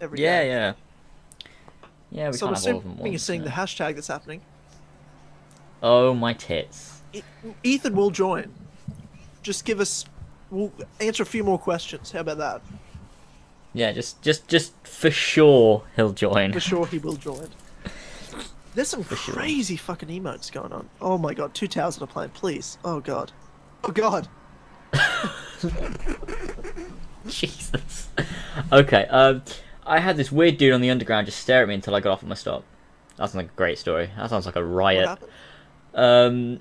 every 0.00 0.20
yeah, 0.20 0.42
day. 0.42 0.48
yeah. 0.48 0.72
Yeah, 2.10 2.28
we 2.30 2.36
So 2.36 2.46
I'm 2.48 2.54
can't 2.54 2.64
have 2.66 2.74
all 2.74 2.78
of 2.78 2.84
them. 2.84 2.92
assuming 2.94 3.12
you're 3.12 3.18
seeing 3.18 3.44
the 3.44 3.50
hashtag 3.50 3.94
that's 3.94 4.08
happening. 4.08 4.42
Oh 5.82 6.14
my 6.14 6.32
tits. 6.34 7.02
E- 7.12 7.22
Ethan 7.62 7.94
will 7.94 8.10
join. 8.10 8.52
Just 9.42 9.64
give 9.64 9.80
us. 9.80 10.04
We'll 10.50 10.72
answer 11.00 11.22
a 11.22 11.26
few 11.26 11.44
more 11.44 11.58
questions. 11.58 12.10
How 12.12 12.20
about 12.20 12.38
that? 12.38 12.62
Yeah, 13.72 13.92
just 13.92 14.20
just 14.22 14.48
just 14.48 14.74
for 14.86 15.10
sure 15.10 15.84
he'll 15.96 16.12
join. 16.12 16.52
For 16.52 16.60
sure, 16.60 16.86
he 16.86 16.98
will 16.98 17.14
join. 17.16 17.48
There's 18.74 18.88
some 18.88 19.04
sure. 19.04 19.16
crazy 19.16 19.76
fucking 19.76 20.08
emotes 20.08 20.50
going 20.52 20.72
on. 20.72 20.88
Oh 21.00 21.16
my 21.18 21.34
god, 21.34 21.54
two 21.54 21.68
towers 21.68 21.96
on 21.98 22.04
a 22.04 22.06
plane, 22.06 22.30
please. 22.30 22.78
Oh 22.84 23.00
god. 23.00 23.32
Oh 23.84 23.92
god. 23.92 24.28
Jesus. 27.28 28.08
Okay. 28.72 29.06
Um, 29.06 29.42
I 29.90 29.98
had 29.98 30.16
this 30.16 30.30
weird 30.32 30.56
dude 30.56 30.72
on 30.72 30.80
the 30.80 30.90
underground 30.90 31.26
just 31.26 31.38
stare 31.40 31.62
at 31.62 31.68
me 31.68 31.74
until 31.74 31.94
I 31.94 32.00
got 32.00 32.12
off 32.12 32.22
at 32.22 32.28
my 32.28 32.34
stop. 32.34 32.64
That 33.16 33.24
sounds 33.24 33.34
like 33.34 33.46
a 33.46 33.56
great 33.56 33.78
story. 33.78 34.10
That 34.16 34.30
sounds 34.30 34.46
like 34.46 34.56
a 34.56 34.64
riot. 34.64 35.18
Um, 35.94 36.60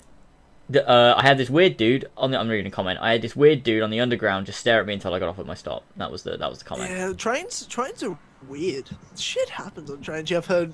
the, 0.70 0.88
uh, 0.88 1.16
I 1.18 1.22
had 1.22 1.38
this 1.38 1.50
weird 1.50 1.78
dude 1.78 2.10
on 2.18 2.32
the. 2.32 2.40
I'm 2.40 2.48
reading 2.50 2.68
a 2.68 2.72
comment. 2.72 3.00
I 3.02 3.12
had 3.14 3.22
this 3.22 3.36
weird 3.36 3.64
dude 3.64 3.82
on 3.84 3.90
the 3.90 4.00
underground 4.00 4.46
just 4.46 4.60
stare 4.60 4.80
at 4.82 4.86
me 4.86 4.94
until 4.94 5.14
I 5.14 5.20
got 5.20 5.30
off 5.30 5.40
at 5.40 5.46
my 5.46 5.54
stop. 5.56 5.84
That 5.98 6.12
was 6.12 6.24
the 6.24 6.38
that 6.38 6.50
was 6.50 6.60
the 6.60 6.66
comment. 6.66 6.92
Yeah, 6.92 7.14
trains 7.14 7.66
trains 7.68 8.04
are 8.04 8.18
weird. 8.48 8.90
Shit 9.18 9.50
happens 9.50 9.90
on 9.90 10.02
trains. 10.02 10.30
Yeah, 10.30 10.38
I've 10.38 10.46
heard 10.48 10.74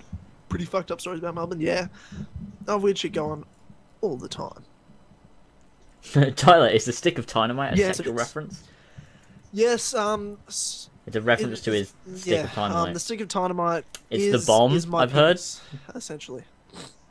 pretty 0.49 0.65
fucked 0.65 0.91
up 0.91 0.99
stories 1.01 1.19
about 1.19 1.35
Melbourne. 1.35 1.61
Yeah, 1.61 1.87
oh, 2.67 2.77
weird 2.77 2.97
shit 2.97 3.13
going 3.13 3.31
on 3.31 3.45
all 4.01 4.17
the 4.17 4.27
time. 4.29 4.63
Tyler, 6.35 6.67
is 6.67 6.85
the 6.85 6.93
stick 6.93 7.17
of 7.17 7.25
dynamite 7.25 7.73
a 7.73 7.77
Yes, 7.77 7.97
sexual 7.97 8.15
reference? 8.15 8.63
Yes, 9.51 9.93
um, 9.93 10.37
s- 10.47 10.89
It's 11.07 11.15
a 11.15 11.21
reference 11.21 11.59
it- 11.59 11.63
to 11.63 11.71
his 11.71 11.93
stick 12.15 12.25
yeah, 12.33 12.43
of 12.45 12.53
dynamite. 12.53 12.87
um, 12.89 12.93
the 12.93 12.99
stick 12.99 13.21
of 13.21 13.27
dynamite. 13.27 13.85
It's 14.09 14.41
the 14.41 14.45
bomb, 14.51 14.73
Is 14.73 14.87
my 14.87 14.99
I've 15.03 15.11
heard. 15.11 15.39
essentially. 15.93 16.43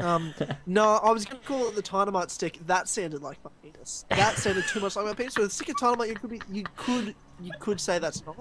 Um, 0.00 0.34
no, 0.66 0.96
I 0.96 1.10
was 1.12 1.24
gonna 1.24 1.40
call 1.44 1.68
it 1.68 1.74
the 1.76 1.82
dynamite 1.82 2.30
stick. 2.30 2.58
That 2.66 2.88
sounded 2.88 3.22
like 3.22 3.38
my 3.44 3.50
penis. 3.62 4.04
That 4.10 4.36
sounded 4.36 4.64
too 4.66 4.80
much 4.80 4.96
like 4.96 5.04
my 5.06 5.14
penis. 5.14 5.36
With 5.38 5.48
the 5.48 5.54
stick 5.54 5.68
of 5.70 5.76
dynamite, 5.78 6.08
you 6.08 6.16
could 6.16 6.30
be, 6.30 6.40
you 6.50 6.64
could, 6.76 7.14
you 7.40 7.52
could 7.60 7.80
say 7.80 7.98
that's 8.00 8.26
not. 8.26 8.36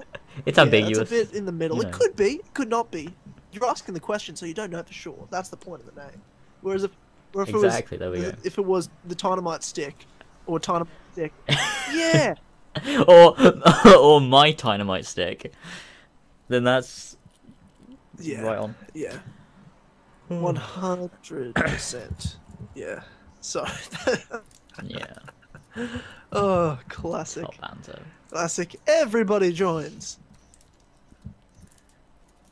It's 0.46 0.58
Yeah, 0.58 0.64
ambiguous. 0.64 0.98
It's 1.00 1.12
a 1.12 1.14
bit 1.32 1.34
in 1.38 1.46
the 1.46 1.52
middle. 1.52 1.78
you 1.78 1.84
It 1.84 1.92
could 1.94 2.16
be, 2.16 2.36
it 2.38 2.54
could 2.56 2.70
not 2.70 2.90
be. 2.92 3.14
You're 3.52 3.66
asking 3.68 3.94
the 3.94 4.00
question, 4.00 4.36
so 4.36 4.48
you 4.48 4.56
don't 4.56 4.72
know 4.72 4.82
for 4.82 4.94
sure. 4.94 5.28
That's 5.30 5.50
the 5.50 5.58
point 5.58 5.84
of 5.88 5.94
the 5.94 6.02
name. 6.02 6.22
Whereas 6.62 6.84
if, 6.84 6.92
if 7.36 7.50
Exactly, 7.50 7.98
there 8.00 8.08
it 8.08 8.12
we 8.12 8.20
was, 8.26 8.32
go. 8.32 8.38
if 8.44 8.58
it 8.58 8.66
was 8.66 8.90
the 9.06 9.16
dynamite 9.16 9.64
stick, 9.64 10.06
or 10.48 10.58
dynamite 10.58 10.88
stick, 11.14 11.34
yeah, 11.94 12.34
or 13.08 13.36
or 13.98 14.22
my 14.22 14.52
dynamite 14.52 15.06
stick, 15.06 15.54
then 16.48 16.64
that's 16.64 17.18
yeah, 18.20 18.42
right 18.42 18.58
on. 18.58 18.76
yeah, 18.94 19.18
hmm. 20.28 20.42
one 20.42 20.56
hundred 20.56 21.56
percent, 21.56 22.38
yeah. 22.76 23.02
So, 23.42 23.66
Yeah, 24.84 25.14
oh, 26.32 26.80
classic, 26.88 27.46
classic. 28.30 28.76
Everybody 28.88 29.52
joins. 29.52 30.18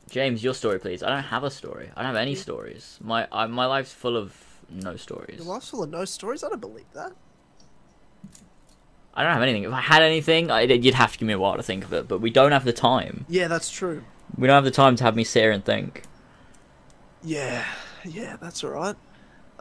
James, 0.10 0.44
your 0.44 0.54
story, 0.54 0.78
please. 0.78 1.02
I 1.02 1.10
don't 1.10 1.24
have 1.24 1.46
a 1.46 1.50
story. 1.50 1.90
I 1.96 2.04
don't 2.04 2.14
have 2.14 2.22
any 2.22 2.36
stories. 2.36 3.00
My 3.02 3.28
I, 3.32 3.48
my 3.48 3.66
life's 3.66 3.94
full 3.94 4.18
of 4.18 4.36
no 4.70 4.98
stories. 4.98 5.38
Your 5.38 5.48
life's 5.48 5.70
full 5.70 5.84
of 5.84 5.90
no 5.90 6.04
stories. 6.04 6.44
I 6.44 6.50
don't 6.50 6.60
believe 6.60 6.92
that. 6.94 7.14
I 9.14 9.24
don't 9.24 9.34
have 9.34 9.42
anything. 9.42 9.64
If 9.64 9.74
I 9.74 9.82
had 9.82 10.04
anything, 10.04 10.50
I, 10.52 10.62
you'd 10.62 10.94
have 10.94 11.12
to 11.14 11.18
give 11.18 11.28
me 11.28 11.34
a 11.34 11.40
while 11.40 11.58
to 11.58 11.64
think 11.64 11.84
of 11.84 11.94
it. 11.94 12.08
But 12.08 12.20
we 12.22 12.30
don't 12.30 12.52
have 12.52 12.64
the 12.64 12.74
time. 12.74 13.26
Yeah, 13.28 13.48
that's 13.48 13.70
true. 13.70 14.04
We 14.38 14.48
don't 14.48 14.56
have 14.56 14.64
the 14.64 14.72
time 14.72 14.96
to 14.96 15.04
have 15.04 15.16
me 15.16 15.24
sit 15.24 15.42
here 15.42 15.52
and 15.52 15.64
think. 15.64 16.04
Yeah, 17.24 17.66
yeah, 18.06 18.38
that's 18.42 18.64
all 18.64 18.72
right. 18.72 18.96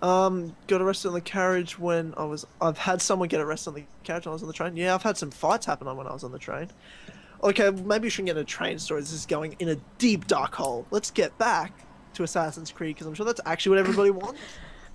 Um, 0.02 0.56
got 0.66 0.80
arrested 0.80 1.08
on 1.08 1.14
the 1.14 1.20
carriage 1.20 1.78
when 1.78 2.14
I 2.16 2.24
was. 2.24 2.46
I've 2.60 2.78
had 2.78 3.02
someone 3.02 3.28
get 3.28 3.40
arrested 3.40 3.70
on 3.70 3.74
the 3.74 3.84
carriage 4.04 4.24
when 4.24 4.30
I 4.30 4.34
was 4.34 4.42
on 4.42 4.48
the 4.48 4.54
train. 4.54 4.76
Yeah, 4.76 4.94
I've 4.94 5.02
had 5.02 5.18
some 5.18 5.30
fights 5.30 5.66
happen 5.66 5.88
on 5.88 5.96
when 5.96 6.06
I 6.06 6.12
was 6.12 6.24
on 6.24 6.32
the 6.32 6.38
train. 6.38 6.70
Okay, 7.42 7.70
maybe 7.70 8.04
we 8.04 8.10
shouldn't 8.10 8.26
get 8.26 8.36
into 8.36 8.44
train 8.44 8.78
stories. 8.78 9.10
This 9.10 9.20
is 9.20 9.26
going 9.26 9.56
in 9.58 9.68
a 9.68 9.76
deep 9.98 10.26
dark 10.26 10.54
hole. 10.54 10.86
Let's 10.90 11.10
get 11.10 11.36
back 11.38 11.72
to 12.14 12.22
Assassin's 12.22 12.70
Creed 12.70 12.94
because 12.94 13.06
I'm 13.06 13.14
sure 13.14 13.26
that's 13.26 13.40
actually 13.44 13.70
what 13.70 13.78
everybody 13.80 14.10
wants. 14.10 14.40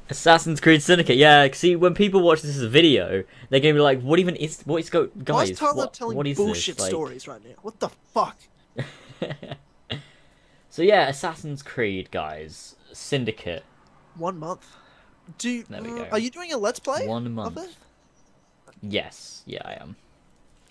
Assassin's 0.10 0.60
Creed 0.62 0.84
Syndicate. 0.84 1.18
Yeah, 1.18 1.48
see, 1.54 1.76
when 1.76 1.94
people 1.94 2.22
watch 2.22 2.42
this 2.42 2.56
as 2.56 2.62
a 2.62 2.70
video, 2.70 3.24
they're 3.50 3.60
gonna 3.60 3.74
be 3.74 3.80
like, 3.80 4.02
"What 4.02 4.20
even 4.20 4.36
is? 4.36 4.62
What 4.62 4.78
is 4.78 4.90
go, 4.90 5.06
Why 5.06 5.24
guys? 5.24 5.50
is 5.52 5.60
Tyler 5.60 5.76
what, 5.76 5.94
telling 5.94 6.16
what 6.18 6.28
is 6.28 6.38
bullshit 6.38 6.76
this? 6.76 6.84
Like- 6.84 6.92
stories 6.92 7.28
right 7.28 7.44
now? 7.44 7.56
What 7.62 7.80
the 7.80 7.90
fuck? 7.90 8.38
so 10.70 10.82
yeah, 10.84 11.08
Assassin's 11.08 11.64
Creed, 11.64 12.12
guys, 12.12 12.76
Syndicate. 12.94 13.64
One 14.16 14.38
month. 14.40 14.66
Do 15.40 15.50
you, 15.50 15.64
There 15.64 15.82
we 15.82 15.90
uh, 15.90 15.96
go. 15.96 16.08
Are 16.12 16.20
you 16.20 16.30
doing 16.30 16.54
a 16.54 16.58
let's 16.58 16.80
play? 16.80 17.08
One 17.08 17.34
month. 17.34 17.58
Yes, 18.82 19.42
yeah, 19.48 19.62
I 19.66 19.74
am. 19.82 19.96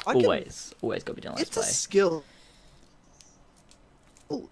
I 0.06 0.12
can- 0.12 0.24
always, 0.24 0.74
always 0.80 1.02
gotta 1.02 1.16
be 1.16 1.22
doing 1.22 1.34
let's 1.34 1.48
it's 1.48 1.56
a 1.56 1.60
play. 1.60 1.68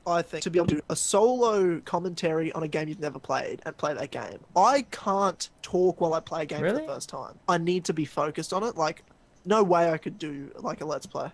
I 0.07 0.23
think 0.23 0.43
to 0.43 0.51
be 0.51 0.59
able 0.59 0.67
to 0.67 0.77
do 0.77 0.81
a 0.89 0.97
solo 0.97 1.81
commentary 1.81 2.53
on 2.53 2.63
a 2.63 2.69
game 2.69 2.89
you've 2.89 3.01
never 3.01 3.19
played 3.19 3.61
and 3.65 3.77
play 3.77 3.95
that 3.95 4.11
game. 4.11 4.39
I 4.57 4.83
can't 4.91 5.49
talk 5.63 6.01
while 6.01 6.15
i 6.15 6.21
play 6.21 6.43
a 6.43 6.47
game 6.47 6.61
for 6.61 6.73
the 6.73 6.87
first 6.87 7.09
time. 7.09 7.39
I 7.49 7.59
need 7.59 7.85
to 7.87 7.93
be 7.93 8.05
focused 8.05 8.53
on 8.53 8.63
it. 8.63 8.77
Like 8.77 9.05
no 9.45 9.63
way 9.63 9.91
i 9.91 9.99
could 9.99 10.19
do 10.19 10.51
like 10.57 10.81
a 10.81 10.85
let's 10.85 11.07
play. 11.07 11.31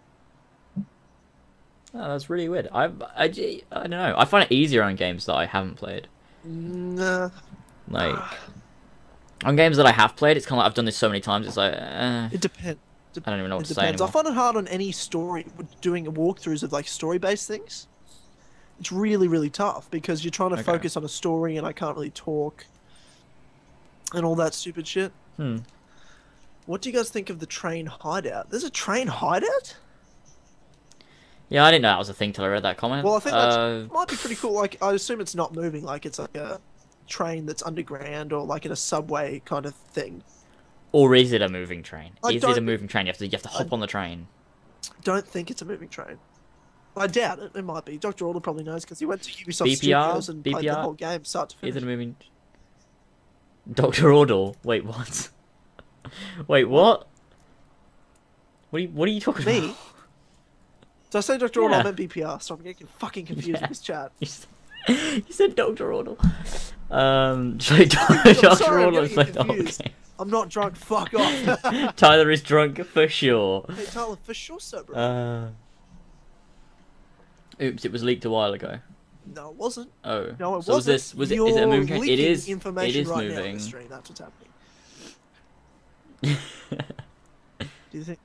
Oh, 1.95 2.09
that's 2.11 2.29
really 2.29 2.49
weird. 2.51 2.69
I, 2.73 2.85
I, 3.17 3.25
I 3.25 3.29
don't 3.73 3.91
know. 3.91 4.15
I 4.17 4.27
find 4.27 4.45
it 4.45 4.53
easier 4.55 4.83
on 4.83 4.95
games 4.95 5.25
that 5.25 5.35
I 5.35 5.47
haven't 5.47 5.77
played. 5.77 6.07
nah, 6.45 7.31
Like 7.89 8.19
on 9.45 9.57
games 9.57 9.79
that 9.79 9.87
I 9.87 9.93
have 9.93 10.15
played, 10.15 10.37
it's 10.37 10.45
kind 10.45 10.59
of 10.59 10.65
like 10.65 10.67
I've 10.67 10.75
done 10.75 10.85
this 10.85 10.97
so 10.97 11.09
many 11.09 11.21
times. 11.21 11.47
It's 11.47 11.57
like 11.57 11.75
uh, 11.75 12.29
it 12.31 12.41
depends 12.41 12.79
I 13.27 13.31
don't 13.31 13.39
even 13.41 13.51
know 13.51 13.57
what 13.57 13.65
it 13.65 13.69
to 13.69 13.75
say 13.75 13.83
depends. 13.83 14.03
I 14.03 14.11
find 14.11 14.27
it 14.27 14.35
hard 14.35 14.57
on 14.57 14.69
any 14.69 14.93
story 14.93 15.47
doing 15.81 16.07
walkthroughs 16.07 16.63
of 16.63 16.73
like 16.73 16.87
story 16.87 17.19
based 17.19 17.49
things 17.49 17.89
it's 18.81 18.93
really 18.93 19.29
really 19.29 19.51
tough 19.51 19.91
because 19.91 20.25
you're 20.25 20.31
trying 20.31 20.51
to 20.51 20.55
Okay. 20.57 20.63
focus 20.63 20.97
on 20.97 21.05
a 21.05 21.09
story 21.09 21.57
and 21.57 21.67
i 21.67 21.73
can't 21.73 21.97
really 21.97 22.11
talk 22.11 22.65
and 24.15 24.25
all 24.25 24.35
that 24.37 24.55
stupid 24.55 24.87
shit 24.87 25.13
Hmm. 25.37 25.59
What 26.67 26.83
do 26.83 26.91
you 26.91 26.95
guys 26.97 27.09
think 27.09 27.31
of 27.31 27.39
the 27.39 27.47
train 27.47 27.87
hideout? 27.87 28.51
There's 28.51 28.65
a 28.65 28.69
train 28.71 29.07
hideout? 29.07 29.77
Yeah, 31.49 31.65
I 31.65 31.71
didn't 31.71 31.83
know 31.83 31.89
that 31.93 31.99
was 31.99 32.09
a 32.11 32.15
thing 32.15 32.33
till 32.33 32.45
I 32.45 32.49
read 32.49 32.63
that 32.65 32.77
comment. 32.77 33.05
Well, 33.05 33.15
I 33.15 33.21
think 33.21 33.33
that 33.33 33.59
Uh, 33.59 33.87
might 33.95 34.09
be 34.09 34.17
pretty 34.17 34.35
cool. 34.35 34.53
Like, 34.53 34.77
I 34.83 34.93
assume 34.93 35.21
it's 35.23 35.35
not 35.35 35.55
moving. 35.55 35.83
Like, 35.85 36.05
it's 36.05 36.19
like 36.19 36.37
a 36.37 36.61
train 37.07 37.47
that's 37.47 37.63
underground 37.63 38.35
or 38.35 38.45
like 38.45 38.67
in 38.67 38.73
a 38.73 38.77
subway 38.77 39.41
kind 39.47 39.65
of 39.65 39.75
thing. 39.75 40.23
or 40.93 41.15
is 41.15 41.33
it 41.33 41.41
a 41.41 41.49
moving 41.49 41.83
train? 41.83 42.13
I 42.25 42.31
is 42.31 42.43
it 42.45 42.59
a 42.59 42.61
moving 42.61 42.89
train? 42.89 43.07
You 43.07 43.11
have 43.13 43.19
to 43.19 43.25
you 43.27 43.31
have 43.33 43.43
to 43.43 43.49
hop 43.49 43.69
I- 43.71 43.75
on 43.75 43.81
the 43.81 43.87
train. 43.87 44.27
Don't 45.05 45.27
think 45.27 45.51
it's 45.51 45.63
a 45.63 45.65
moving 45.65 45.89
train. 45.89 46.19
I 46.99 47.07
doubt 47.07 47.39
it. 47.39 47.53
It 47.55 47.65
might 47.65 47.85
be. 47.85 47.97
Dr. 47.99 48.27
Order 48.27 48.41
probably 48.41 48.65
knows 48.65 48.85
because 48.85 48.99
he 48.99 49.07
went 49.07 49.23
to 49.23 49.31
Ubisoft 49.31 49.67
BPR? 49.67 49.77
Studios 49.77 50.29
and 50.29 50.45
played 50.45 50.65
the 50.69 50.75
whole 50.75 50.93
game 50.95 51.25
start 51.25 51.51
to 51.51 51.57
Is 51.57 51.61
finish. 51.61 51.77
it 51.77 51.83
a 51.83 51.87
moving? 51.87 52.17
Doctor 53.73 54.09
Ordle. 54.13 54.55
Wait, 54.65 54.85
what? 54.85 55.29
Wait, 56.49 56.65
what? 56.65 57.07
What 58.71 58.79
are 58.79 58.83
you 58.83 58.89
What 58.89 59.09
are 59.09 59.13
you 59.13 59.21
talking 59.21 59.45
Me? 59.47 59.59
about? 59.59 59.77
Did 61.11 61.19
I 61.19 61.21
say 61.21 61.39
Dr. 61.39 61.61
Order? 61.63 61.75
Yeah. 61.75 61.81
I 61.81 61.85
meant 61.85 61.97
BPR. 61.97 62.43
So 62.43 62.55
I'm 62.55 62.63
getting 62.63 62.87
fucking 62.87 63.27
confused 63.27 63.49
Yeah. 63.49 63.61
with 63.61 63.69
this 63.71 63.81
chat. 63.81 64.13
You 64.89 65.23
said 65.29 65.55
Doctor 65.55 65.93
Ordle. 65.93 66.17
Um, 66.91 67.61
so 67.61 67.77
Doctor 67.85 68.55
sorry, 68.55 68.85
Ordle 68.85 69.07
said, 69.15 69.37
confused. 69.37 69.83
okay. 69.83 69.93
I'm 70.19 70.31
not 70.31 70.49
drunk. 70.49 70.77
Fuck 70.77 71.13
off. 71.15 71.95
Tyler 71.97 72.31
is 72.31 72.43
drunk 72.43 72.83
for 72.87 73.07
sure. 73.07 73.67
hey, 73.75 73.85
Tyler, 73.85 74.17
for 74.23 74.33
sure 74.33 74.59
sober. 74.61 74.97
Uh, 74.97 75.49
oops, 77.61 77.85
it 77.85 77.93
was 77.93 78.03
leaked 78.05 78.25
a 78.25 78.31
while 78.31 78.53
ago. 78.53 78.79
no, 79.35 79.51
it 79.51 79.57
wasn't. 79.57 79.91
Oh, 80.05 80.35
No, 80.39 80.57
it 80.57 80.63
so 80.65 80.75
wasn't. 80.75 80.75
was 80.77 80.85
this? 80.87 81.15
Was 81.15 81.31
it? 81.31 81.41
Is 81.41 81.57
it 81.57 81.63
a 81.63 81.67
moving? 81.67 82.09
It 82.09 82.19
is. 82.21 82.49
information 82.49 82.97
it 82.97 83.03
is 83.03 83.09
right 83.09 83.17
now 83.29 83.35
on 83.35 83.37
moving. 83.37 83.55
the 83.57 83.63
stream. 83.63 83.87
That's 83.89 84.09
what's 84.09 84.21
happening. 84.21 84.49
Do 87.61 87.67
you 87.99 88.05
think? 88.05 88.19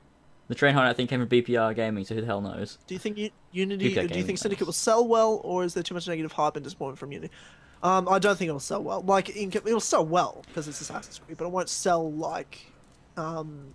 the 0.50 0.56
train 0.56 0.74
hideout 0.76 0.96
thing 0.98 1.08
came 1.08 1.20
from 1.20 1.30
BPR 1.30 1.74
Gaming, 1.76 2.04
so 2.06 2.16
who 2.16 2.22
the 2.22 2.28
hell 2.28 2.42
knows? 2.42 2.78
Do 2.88 2.94
you 2.94 3.00
think 3.00 3.18
U- 3.18 3.30
Unity? 3.54 3.94
Do 3.94 4.18
you 4.20 4.24
think 4.24 4.38
Syndicate 4.38 4.62
knows. 4.62 4.68
will 4.68 4.74
sell 4.74 5.08
well, 5.08 5.40
or 5.44 5.64
is 5.64 5.74
there 5.74 5.84
too 5.84 5.94
much 5.94 6.08
negative 6.08 6.32
hype 6.34 6.56
and 6.58 6.64
disappointment 6.64 7.00
from 7.00 7.12
Unity? 7.12 7.34
Um, 7.82 8.08
I 8.10 8.20
don't 8.20 8.38
think 8.38 8.50
it'll 8.50 8.60
sell 8.60 8.84
well. 8.84 9.02
Like, 9.02 9.36
it'll 9.36 9.80
sell 9.80 10.06
well 10.06 10.44
because 10.48 10.68
it's 10.68 10.80
Assassin's 10.82 11.20
Creed, 11.20 11.38
but 11.38 11.46
it 11.46 11.52
won't 11.52 11.70
sell 11.70 12.12
like 12.12 12.66
um, 13.18 13.74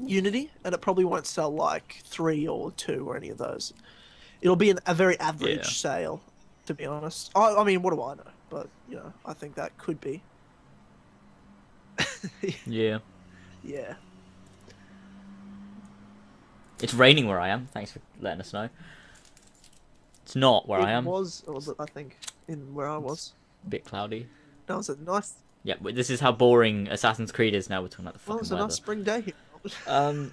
Unity, 0.00 0.50
and 0.64 0.74
it 0.74 0.80
probably 0.80 1.04
won't 1.04 1.26
sell 1.26 1.50
like 1.52 2.02
three 2.04 2.46
or 2.46 2.70
two 2.72 3.06
or 3.08 3.16
any 3.16 3.30
of 3.30 3.38
those. 3.38 3.72
It'll 4.44 4.54
be 4.56 4.70
an, 4.70 4.78
a 4.86 4.94
very 4.94 5.18
average 5.18 5.56
Yeah. 5.56 5.62
sale, 5.64 6.20
to 6.66 6.74
be 6.74 6.84
honest. 6.86 7.32
I, 7.34 7.56
I 7.56 7.64
mean, 7.64 7.82
what 7.82 7.92
do 7.94 8.00
I 8.02 8.14
know? 8.14 8.22
But 8.50 8.68
you 8.88 8.94
know, 8.96 9.12
I 9.26 9.32
think 9.32 9.56
that 9.56 9.76
could 9.78 10.00
be. 10.00 10.22
Yeah, 12.66 12.98
yeah. 13.62 13.94
it's 16.80 16.94
raining 16.94 17.26
where 17.26 17.40
I 17.40 17.48
am. 17.48 17.66
Thanks 17.72 17.92
for 17.92 18.00
letting 18.20 18.40
us 18.40 18.52
know. 18.52 18.68
It's 20.24 20.34
not 20.36 20.68
where 20.68 20.80
it 20.80 20.84
I 20.84 20.92
am. 20.92 21.04
was, 21.04 21.42
or 21.46 21.54
was 21.54 21.68
it, 21.68 21.76
I 21.78 21.84
think, 21.86 22.16
in 22.48 22.74
where 22.74 22.88
I 22.88 22.96
was. 22.96 23.32
a 23.66 23.68
bit 23.70 23.84
cloudy. 23.84 24.26
No, 24.68 24.76
it 24.76 24.78
was 24.78 24.88
a 24.88 24.96
nice. 24.96 25.34
Yeah, 25.62 25.74
but 25.80 25.94
this 25.94 26.10
is 26.10 26.20
how 26.20 26.32
boring 26.32 26.88
Assassin's 26.88 27.30
Creed 27.32 27.54
is 27.54 27.68
now. 27.70 27.80
We're 27.82 27.88
talking 27.88 28.06
about 28.06 28.14
the 28.14 28.30
Well, 28.30 28.38
fucking 28.38 28.38
it 28.38 28.40
was 28.40 28.50
a 28.50 28.54
weather. 28.54 28.66
nice 28.66 28.74
spring 28.76 29.02
day 29.04 29.20
here. 29.20 29.34
Um, 29.86 30.32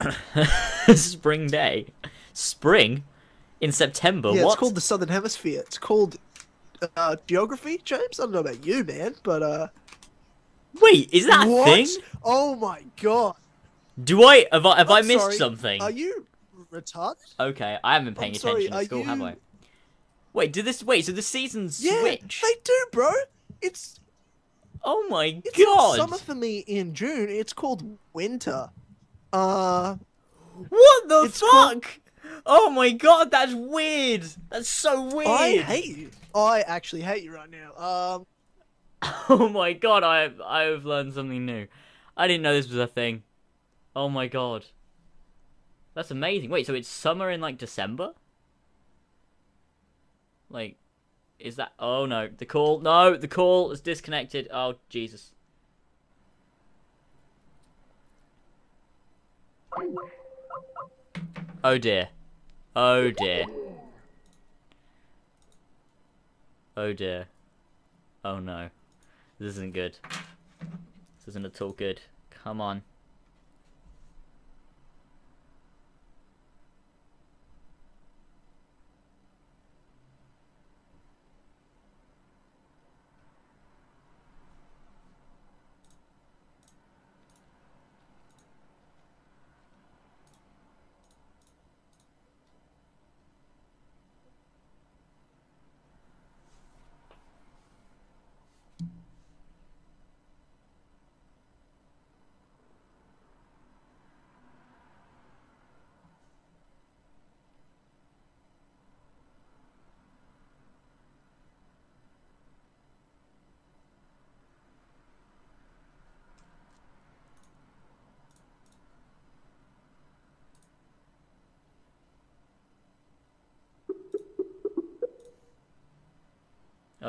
spring 0.96 1.46
day, 1.48 1.86
spring 2.32 3.04
in 3.60 3.72
September. 3.72 4.30
yeah, 4.32 4.44
what? 4.44 4.52
it's 4.52 4.60
called 4.60 4.74
the 4.74 4.80
Southern 4.80 5.08
Hemisphere. 5.08 5.60
It's 5.66 5.78
called 5.78 6.16
uh, 6.96 7.16
geography, 7.26 7.80
James. 7.84 8.18
I 8.18 8.24
don't 8.24 8.32
know 8.32 8.38
about 8.40 8.64
you, 8.64 8.84
man, 8.84 9.14
but 9.22 9.42
uh, 9.42 9.68
Wait, 10.80 11.08
is 11.12 11.26
that 11.26 11.46
a 11.46 11.50
what? 11.50 11.64
thing? 11.66 11.88
Oh 12.22 12.54
my 12.56 12.82
god! 13.00 13.34
Do 14.02 14.24
I 14.24 14.46
have 14.52 14.64
I, 14.66 14.76
have 14.78 14.90
I 14.90 15.02
missed 15.02 15.20
sorry, 15.20 15.36
something? 15.36 15.82
Are 15.82 15.90
you 15.90 16.26
retarded? 16.72 17.16
Okay, 17.38 17.76
I 17.82 17.94
haven't 17.94 18.06
been 18.06 18.14
paying 18.14 18.32
I'm 18.32 18.36
attention 18.56 18.72
at 18.72 18.84
school, 18.84 19.02
have 19.04 19.20
I? 19.22 19.36
Wait, 20.32 20.52
did 20.52 20.64
this? 20.64 20.82
Wait, 20.84 21.04
so 21.04 21.12
the 21.12 21.22
seasons 21.22 21.84
Yeah, 21.84 22.00
switch? 22.00 22.40
they 22.42 22.54
do, 22.64 22.86
bro. 22.92 23.10
It's 23.60 23.98
Oh 24.82 25.06
my 25.10 25.42
it's 25.44 25.58
god! 25.62 25.96
summer 25.96 26.16
for 26.16 26.34
me 26.34 26.60
in 26.60 26.94
June. 26.94 27.28
It's 27.28 27.52
called 27.52 27.98
winter. 28.14 28.70
Uh, 29.32 29.96
What 30.68 31.08
the 31.08 31.22
It's 31.24 31.40
called- 31.40 31.84
fuck? 31.84 31.99
Oh 32.46 32.70
my 32.70 32.90
god, 32.90 33.30
that's 33.30 33.54
weird. 33.54 34.24
That's 34.50 34.68
so 34.68 35.14
weird. 35.14 35.28
I 35.28 35.58
hate 35.58 35.96
you. 35.96 36.10
I 36.34 36.60
actually 36.62 37.02
hate 37.02 37.22
you 37.22 37.34
right 37.34 37.50
now. 37.50 37.74
Um, 37.76 38.26
Oh 39.28 39.48
my 39.48 39.72
god, 39.72 40.02
I 40.02 40.30
I've 40.44 40.84
learned 40.84 41.14
something 41.14 41.44
new. 41.44 41.66
I 42.16 42.26
didn't 42.26 42.42
know 42.42 42.54
this 42.54 42.68
was 42.68 42.76
a 42.76 42.86
thing. 42.86 43.22
Oh 43.96 44.08
my 44.08 44.26
god. 44.26 44.66
That's 45.94 46.10
amazing. 46.10 46.50
Wait, 46.50 46.66
so 46.66 46.74
it's 46.74 46.88
summer 46.88 47.30
in 47.30 47.40
like 47.40 47.58
December? 47.58 48.12
Like 50.48 50.76
Is 51.38 51.56
that? 51.56 51.72
Oh 51.78 52.06
no, 52.06 52.28
the 52.28 52.46
call. 52.46 52.80
No, 52.80 53.16
the 53.16 53.28
call 53.28 53.70
is 53.72 53.80
disconnected. 53.80 54.48
Oh 54.52 54.76
Jesus. 54.88 55.32
Oh 61.62 61.78
dear. 61.78 62.08
Oh 62.76 63.10
dear. 63.10 63.46
Oh 66.76 66.92
dear. 66.92 67.26
Oh 68.24 68.38
no. 68.38 68.70
This 69.40 69.56
isn't 69.56 69.74
good. 69.74 69.98
This 70.60 71.28
isn't 71.28 71.44
at 71.44 71.60
all 71.60 71.72
good. 71.72 72.00
Come 72.30 72.60
on. 72.60 72.82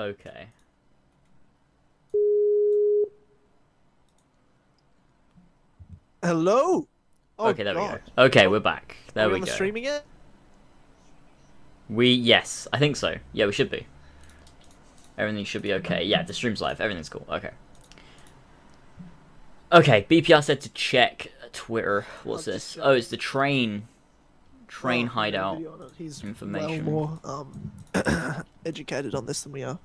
Okay. 0.01 0.47
Hello. 6.23 6.87
Oh, 7.39 7.49
okay, 7.49 7.63
there 7.63 7.73
God. 7.73 8.01
we 8.05 8.11
go. 8.15 8.23
Okay, 8.25 8.47
we're 8.47 8.59
back. 8.59 8.97
There 9.13 9.25
Are 9.25 9.27
we, 9.27 9.35
we 9.35 9.39
on 9.41 9.45
go. 9.45 9.51
streaming 9.51 9.83
yet? 9.85 10.05
We 11.89 12.09
yes, 12.11 12.67
I 12.71 12.77
think 12.79 12.95
so. 12.95 13.15
Yeah, 13.33 13.45
we 13.47 13.51
should 13.53 13.69
be. 13.69 13.87
Everything 15.17 15.43
should 15.45 15.61
be 15.61 15.73
okay. 15.73 16.03
Yeah, 16.03 16.23
the 16.23 16.33
stream's 16.33 16.61
live. 16.61 16.79
Everything's 16.79 17.09
cool. 17.09 17.25
Okay. 17.29 17.51
Okay, 19.71 20.05
BPR 20.09 20.43
said 20.43 20.61
to 20.61 20.69
check 20.69 21.31
Twitter. 21.53 22.05
What's 22.23 22.47
I've 22.47 22.53
this? 22.55 22.73
just 22.75 22.85
Oh, 22.85 22.91
it's 22.91 23.07
the 23.09 23.17
train. 23.17 23.87
Train 24.67 25.07
Oh, 25.07 25.11
hideout. 25.11 25.57
video. 25.57 25.89
He's 25.97 26.23
information. 26.23 26.85
well 26.85 27.19
more 27.23 27.45
um, 27.95 28.45
educated 28.65 29.13
on 29.15 29.25
this 29.25 29.43
than 29.43 29.51
we 29.51 29.63
are. 29.63 29.79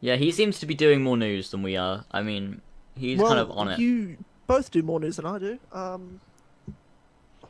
Yeah, 0.00 0.16
he 0.16 0.32
seems 0.32 0.58
to 0.60 0.66
be 0.66 0.74
doing 0.74 1.02
more 1.02 1.16
news 1.16 1.50
than 1.50 1.62
we 1.62 1.76
are. 1.76 2.04
I 2.10 2.22
mean, 2.22 2.60
he's 2.96 3.18
well, 3.18 3.28
kind 3.28 3.40
of 3.40 3.50
on 3.50 3.68
it. 3.68 3.78
You 3.78 4.16
both 4.46 4.70
do 4.70 4.82
more 4.82 4.98
news 5.00 5.16
than 5.16 5.26
I 5.26 5.38
do. 5.38 5.58
Um, 5.72 6.20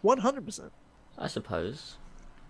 one 0.03 0.18
hundred 0.18 0.44
percent. 0.46 0.72
I 1.18 1.28
suppose. 1.28 1.96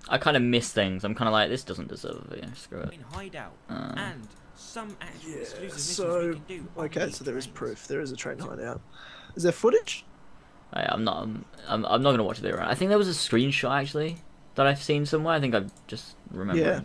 I 0.09 0.17
kind 0.19 0.37
of 0.37 0.43
miss 0.43 0.73
things. 0.73 1.05
I'm 1.05 1.15
kind 1.15 1.29
of 1.29 1.33
like, 1.33 1.51
this 1.51 1.63
doesn't 1.63 1.89
deserve 1.89 2.25
a 2.27 2.35
video. 2.35 2.51
screw 2.55 2.81
it. 2.81 2.95
in 2.95 3.01
Hideout 3.03 3.53
Uh. 3.69 3.93
and 3.97 4.27
some 4.57 4.97
actual 5.01 5.31
Yeah. 5.33 5.37
exclusive 5.39 5.63
missions 5.63 5.83
So 5.83 6.29
we 6.29 6.35
can 6.35 6.43
do. 6.49 6.69
okay, 6.79 7.11
so 7.11 7.25
there 7.25 7.37
is 7.37 7.45
trains. 7.47 7.57
proof. 7.59 7.87
There 7.89 8.01
is 8.01 8.11
a 8.13 8.17
train 8.17 8.39
hideout. 8.39 8.81
Is 9.37 9.43
there 9.43 9.53
footage? 9.53 10.05
I, 10.73 10.87
I'm 10.89 11.05
not. 11.05 11.23
I'm, 11.23 11.45
I'm. 11.69 11.85
I'm 11.85 12.03
not 12.03 12.13
gonna 12.13 12.23
watch 12.25 12.39
the 12.39 12.43
video. 12.49 12.61
I 12.65 12.75
think 12.75 12.89
there 12.89 12.99
was 12.99 13.09
a 13.09 13.13
screenshot 13.13 13.71
actually 13.71 14.17
that 14.55 14.67
I've 14.67 14.83
seen 14.83 15.05
somewhere. 15.05 15.35
I 15.35 15.41
think 15.41 15.55
I'm 15.55 15.71
just 15.89 16.15
remembering. 16.31 16.65
Yeah. 16.67 16.81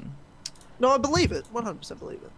No, 0.79 0.89
I 0.91 0.97
believe 0.97 1.31
it. 1.31 1.45
One 1.51 1.63
hundred 1.63 1.79
percent 1.79 1.99
believe 1.99 2.21
it. 2.23 2.31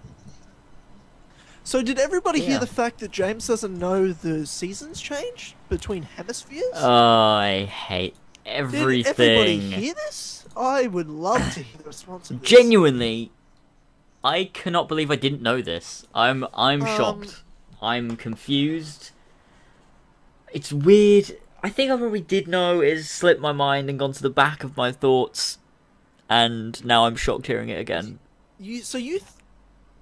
So 1.68 1.82
did 1.82 2.00
everybody 2.00 2.40
Yeah. 2.40 2.46
hear 2.52 2.60
the 2.60 2.66
fact 2.66 3.00
that 3.00 3.12
James 3.12 3.46
doesn't 3.48 3.78
know 3.78 4.14
the 4.14 4.46
seasons 4.46 5.02
change 5.02 5.54
between 5.68 6.04
hemispheres? 6.04 6.64
Oh, 6.76 6.90
I 6.90 7.66
hate 7.66 8.16
everything. 8.46 9.04
Did 9.04 9.08
everybody 9.20 9.60
hear 9.60 9.94
this? 9.94 10.46
I 10.56 10.88
would 10.88 11.10
love 11.10 11.42
to 11.56 11.60
hear 11.62 11.78
the 11.78 11.84
response. 11.84 12.32
Genuinely, 12.42 13.34
I 14.24 14.46
cannot 14.46 14.88
believe 14.88 15.12
I 15.12 15.18
didn't 15.18 15.42
know 15.42 15.62
this. 15.62 16.06
I'm. 16.16 16.48
I'm 16.54 16.84
Um, 16.84 16.88
shocked. 16.96 17.44
I'm 17.82 18.16
confused. 18.16 19.12
It's 20.54 20.72
weird. 20.72 21.38
I 21.62 21.68
think 21.70 21.92
I 21.92 21.98
probably 21.98 22.22
did 22.22 22.48
know. 22.48 22.80
It's 22.80 23.10
slipped 23.10 23.42
my 23.42 23.52
mind 23.52 23.90
and 23.90 24.00
gone 24.00 24.14
to 24.14 24.22
the 24.24 24.30
back 24.30 24.64
of 24.64 24.78
my 24.78 24.94
thoughts, 24.94 25.58
and 26.30 26.82
now 26.86 27.06
I'm 27.06 27.18
shocked 27.18 27.48
hearing 27.48 27.68
it 27.68 27.78
again. 27.82 28.20
You 28.58 28.84
so 28.84 28.98
you. 28.98 29.20
Th- 29.20 29.32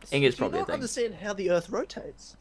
I 0.09 0.11
think 0.11 0.25
it's 0.25 0.37
do 0.37 0.43
you 0.43 0.49
probably 0.49 0.59
not 0.59 0.69
understand 0.71 1.15
how 1.15 1.33
the 1.33 1.49
Earth 1.51 1.69
rotates. 1.69 2.37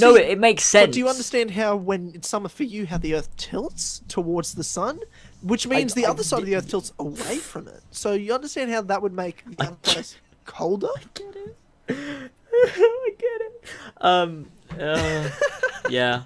No, 0.00 0.14
see- 0.14 0.22
it, 0.22 0.30
it 0.30 0.38
makes 0.38 0.64
sense. 0.64 0.92
Do 0.94 0.98
you 1.00 1.08
understand 1.08 1.50
how, 1.50 1.76
when 1.76 2.12
it's 2.14 2.28
summer 2.28 2.48
for 2.48 2.62
you, 2.64 2.86
how 2.86 2.98
the 2.98 3.14
Earth 3.14 3.34
tilts 3.36 4.02
towards 4.08 4.54
the 4.54 4.64
sun, 4.64 5.00
which 5.42 5.66
means 5.66 5.94
the 5.94 6.06
I 6.06 6.10
other 6.10 6.22
side 6.22 6.40
of 6.40 6.46
the 6.46 6.56
Earth 6.56 6.68
tilts 6.68 6.92
away 6.98 7.38
from 7.38 7.66
it. 7.68 7.80
So 7.90 8.12
you 8.12 8.32
understand 8.34 8.70
how 8.70 8.82
that 8.82 9.02
would 9.02 9.12
make 9.12 9.42
the 9.56 9.64
I 9.64 9.66
other 9.68 9.76
place 9.82 10.16
colder? 10.44 10.88
I 10.96 11.02
get 11.14 11.36
it. 11.36 11.56
I 12.52 13.10
get 13.18 13.40
it. 13.40 13.64
Um. 14.00 14.50
Uh, 14.78 15.30
yeah. 15.88 16.22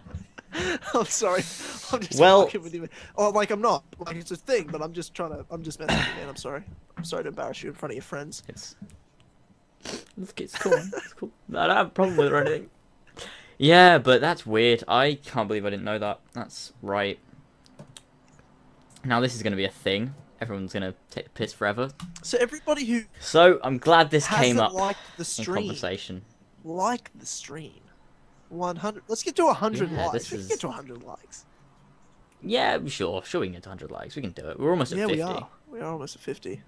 I'm 0.95 1.07
sorry, 1.07 1.43
I'm 1.93 2.01
just 2.01 2.18
Well- 2.20 2.45
fucking 2.45 2.62
with 2.62 2.74
you. 2.74 2.89
Oh, 3.16 3.31
like 3.31 3.51
I'm 3.51 3.61
not. 3.61 3.85
Like 3.99 4.16
it's 4.16 4.33
a 4.33 4.37
thing, 4.37 4.68
but 4.70 4.83
I'm 4.83 4.93
just 4.93 5.14
trying 5.14 5.31
to. 5.31 5.47
I'm 5.51 5.62
just 5.62 5.78
messing 5.78 5.97
with 5.97 6.09
you, 6.09 6.14
man. 6.14 6.28
I'm 6.28 6.37
sorry. 6.37 6.62
I'm 6.97 7.05
sorry 7.05 7.22
to 7.22 7.28
embarrass 7.28 7.62
you 7.62 7.70
in 7.70 7.74
front 7.76 7.93
of 7.93 7.97
your 7.97 8.03
friends. 8.03 8.43
It's. 8.49 8.74
It's, 9.85 10.33
it's 10.37 10.59
cool. 10.59 10.72
It's 10.74 11.12
cool. 11.14 11.31
I 11.55 11.66
don't 11.66 11.76
have 11.76 11.87
a 11.89 11.91
problem 11.91 12.16
with 12.16 12.26
it 12.28 12.33
or 12.33 12.41
anything. 12.41 12.70
Yeah, 13.59 13.99
but 13.99 14.20
that's 14.20 14.47
weird. 14.47 14.85
I 14.89 15.18
can't 15.24 15.47
believe 15.49 15.66
I 15.66 15.70
didn't 15.70 15.85
know 15.85 15.99
that. 15.99 16.20
That's 16.33 16.72
right. 16.83 17.18
Now 19.05 19.20
this 19.20 19.35
is 19.35 19.43
going 19.43 19.53
to 19.53 19.57
be 19.57 19.64
a 19.64 19.70
thing. 19.70 20.14
Everyone's 20.41 20.72
going 20.72 20.83
to 20.83 20.95
take 21.11 21.24
the 21.24 21.31
piss 21.31 21.53
forever. 21.53 21.91
So 22.22 22.39
everybody 22.41 22.85
who 22.87 23.03
So 23.20 23.61
I'm 23.62 23.76
glad 23.78 24.11
this 24.11 24.26
came 24.26 24.59
up 24.59 24.72
the 24.72 24.95
in 25.18 25.24
stream, 25.24 25.57
conversation. 25.66 26.22
like 26.64 27.11
the 27.18 27.26
stream. 27.26 27.81
100. 28.49 29.03
Let's 29.09 29.22
get 29.22 29.37
to 29.37 29.45
100 29.45 29.91
Yeah, 29.91 30.07
likes. 30.07 30.12
this 30.12 30.33
We 30.33 30.39
can 30.39 30.49
get 30.49 30.61
to 30.61 30.66
100 30.68 31.03
likes. 31.03 31.45
Yeah, 32.43 32.78
sure. 32.87 33.22
Sure, 33.24 33.43
we 33.43 33.49
can 33.49 33.55
get 33.55 33.62
to 33.64 33.68
100 33.68 33.91
likes. 33.91 34.16
We 34.16 34.22
can 34.22 34.33
do 34.33 34.49
it. 34.49 34.59
We're 34.59 34.70
almost 34.70 34.93
at 34.93 34.99
Yeah, 34.99 35.07
50. 35.07 35.16
we 35.16 35.22
are. 35.22 35.49
We 35.70 35.81
are 35.81 35.93
almost 35.93 36.16
at 36.16 36.22
50. 36.22 36.62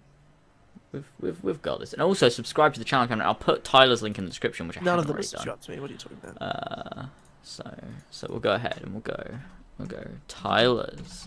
We've, 0.93 1.05
we've, 1.21 1.43
we've 1.43 1.63
got 1.63 1.81
this. 1.81 1.93
And 1.95 2.03
also, 2.03 2.29
subscribe 2.29 2.75
to 2.75 2.79
the 2.79 2.85
channel. 2.85 3.21
I'll 3.23 3.35
put 3.35 3.65
Tyler's 3.65 4.03
link 4.03 4.19
in 4.19 4.25
the 4.25 4.31
description, 4.31 4.69
which 4.69 4.77
I 4.77 4.83
None 4.83 4.99
of 4.99 5.07
haven't 5.07 5.09
them 5.09 5.15
are 5.15 5.19
already 5.19 5.29
done. 5.29 5.41
subscribed 5.41 5.63
to 5.65 5.71
me. 5.71 5.81
What 5.81 5.91
are 5.91 5.93
you 5.95 5.99
talking 5.99 6.19
about? 6.23 6.43
Uh, 6.43 7.07
so 7.43 7.75
so 8.11 8.27
we'll 8.31 8.41
go 8.41 8.53
ahead 8.53 8.79
and 8.83 8.93
we'll 8.93 9.01
go 9.01 9.35
we'll 9.79 9.89
go 9.89 10.05
Tyler's 10.29 11.27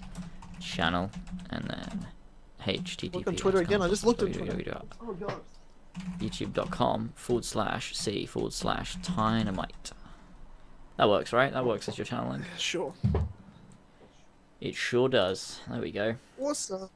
channel 0.61 1.09
and 1.49 1.66
then 1.68 2.07
HTTP. 2.61 3.16
Look 3.16 3.28
on 3.28 3.36
Twitter 3.36 3.59
again, 3.59 3.82
I 3.82 3.88
just 3.89 4.05
looked 4.05 4.22
at 4.24 4.34
Twitter. 4.34 4.82
oh 5.01 5.13
god. 5.13 5.41
YouTube.com 6.20 7.13
forward 7.16 7.45
slash 7.45 7.95
C 7.95 8.26
forward 8.26 8.53
slash 8.53 8.95
Dynamite. 8.97 9.91
That 10.97 11.09
works, 11.09 11.34
right? 11.34 11.51
That 11.51 11.66
works 11.66 11.89
as 11.89 11.97
your 11.97 12.05
channel 12.05 12.32
link. 12.32 12.43
Sure. 12.57 12.93
It 14.61 14.76
sure 14.76 15.09
does. 15.09 15.59
There 15.70 15.82
we 15.82 15.91
go. 15.91 16.16
Awesome. 16.39 16.89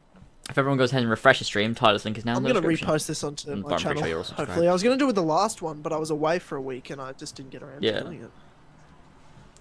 If 0.49 0.57
everyone 0.57 0.77
goes 0.79 0.91
ahead 0.91 1.03
and 1.03 1.09
refresh 1.11 1.39
the 1.39 1.45
stream, 1.45 1.75
Tyler's 1.75 2.05
link 2.05 2.17
is 2.17 2.25
now 2.25 2.31
I'm 2.35 2.37
in 2.45 2.53
the 2.55 2.59
gonna 2.61 2.67
repost 2.67 3.05
this 3.07 3.23
onto 3.23 3.49
Mm, 3.51 3.63
my 3.69 3.77
channel. 3.77 3.99
sure 4.01 4.07
you're 4.09 4.17
all 4.17 4.23
subscribed. 4.23 4.49
hopefully, 4.49 4.67
I 4.67 4.73
was 4.73 4.81
gonna 4.81 4.97
do 4.97 5.03
it 5.05 5.07
with 5.07 5.15
the 5.15 5.21
last 5.23 5.61
one, 5.61 5.81
but 5.81 5.93
I 5.93 5.97
was 5.97 6.09
away 6.09 6.39
for 6.39 6.55
a 6.55 6.61
week 6.61 6.89
and 6.89 6.99
I 6.99 7.11
just 7.13 7.35
didn't 7.35 7.51
get 7.51 7.61
around 7.61 7.83
Yeah. 7.83 7.99
to 7.99 8.03
doing 8.05 8.23
it. 8.23 8.31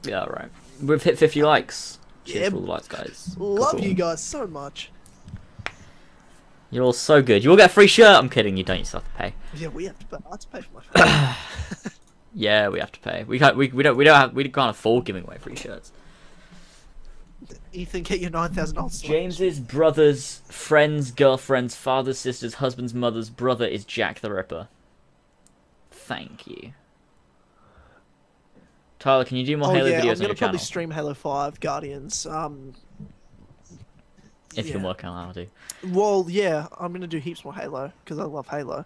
Yeah, 0.09 0.24
right. 0.24 0.49
We've 0.82 1.03
hit 1.03 1.18
50 1.18 1.43
likes. 1.43 1.99
Cheers 2.24 2.43
Yeah. 2.45 2.49
for 2.51 2.57
all 2.57 2.62
the 2.62 2.68
likes, 2.68 2.89
guys. 2.89 3.36
Love 3.39 3.70
Cool. 3.72 3.80
you 3.80 3.95
guys 3.95 4.22
so 4.22 4.47
much. 4.47 4.91
You're 6.70 6.84
all 6.84 6.93
so 6.93 7.22
good. 7.22 7.43
You 7.45 7.51
all 7.51 7.57
get 7.57 7.70
a 7.70 7.72
free 7.72 7.86
shirt. 7.86 8.16
I'm 8.16 8.28
kidding. 8.28 8.57
You 8.57 8.64
don't. 8.64 8.78
You 8.78 8.84
still 8.84 9.01
have 9.01 9.11
to 9.12 9.18
pay. 9.18 9.34
Yeah, 9.57 9.68
we 9.68 9.86
have 9.86 9.99
to 9.99 10.07
pay. 10.07 10.16
I 10.26 10.30
have 10.30 10.41
to 10.41 10.49
pay 10.49 10.61
for 10.61 10.82
my. 10.95 11.36
Yeah, 12.34 12.68
we 12.68 12.78
have 12.78 12.93
to 12.93 13.01
pay. 13.01 13.24
We 13.24 13.39
can't. 13.39 13.57
We, 13.57 13.68
we 13.68 13.82
don't. 13.82 13.97
We 13.97 14.05
don't 14.05 14.14
have. 14.14 14.32
We 14.34 14.47
can't 14.49 14.70
afford 14.70 15.07
giving 15.07 15.24
away 15.24 15.39
free 15.39 15.57
shirts. 15.57 15.91
Ethan, 17.73 18.03
get 18.03 18.21
your 18.21 18.31
nine 18.31 18.51
thousand 18.53 18.77
dollars. 18.77 19.01
James's 19.01 19.61
brother's 19.61 20.43
friend's 20.49 21.11
girlfriend's 21.11 21.75
father's 21.77 22.19
sister's 22.19 22.55
husband's 22.55 22.95
mother's 22.95 23.31
brother 23.31 23.66
is 23.66 23.85
Jack 23.85 24.21
the 24.21 24.33
Ripper. 24.33 24.69
Thank 25.91 26.47
you. 26.47 26.73
Tyler, 28.99 29.25
can 29.25 29.37
you 29.37 29.45
do 29.47 29.57
more 29.57 29.69
Oh 29.69 29.73
Halo 29.73 29.89
yeah, 29.91 30.01
videos 30.01 30.11
I'm 30.12 30.16
gonna 30.16 30.29
your 30.29 30.35
probably 30.37 30.59
channel? 30.59 30.59
stream 30.59 30.91
Halo 30.91 31.14
Five 31.14 31.61
Guardians. 31.61 32.27
Um, 32.27 32.75
If 34.57 34.66
you 34.66 34.73
can 34.73 34.81
Yeah. 34.81 34.87
work 34.89 35.05
out 35.05 35.27
how 35.27 35.33
to. 35.33 35.47
Well, 35.85 36.27
yeah, 36.29 36.66
I'm 36.81 36.93
gonna 36.93 37.07
do 37.07 37.19
heaps 37.19 37.45
more 37.45 37.55
Halo 37.55 37.93
because 38.05 38.19
I 38.19 38.25
love 38.25 38.49
Halo. 38.49 38.85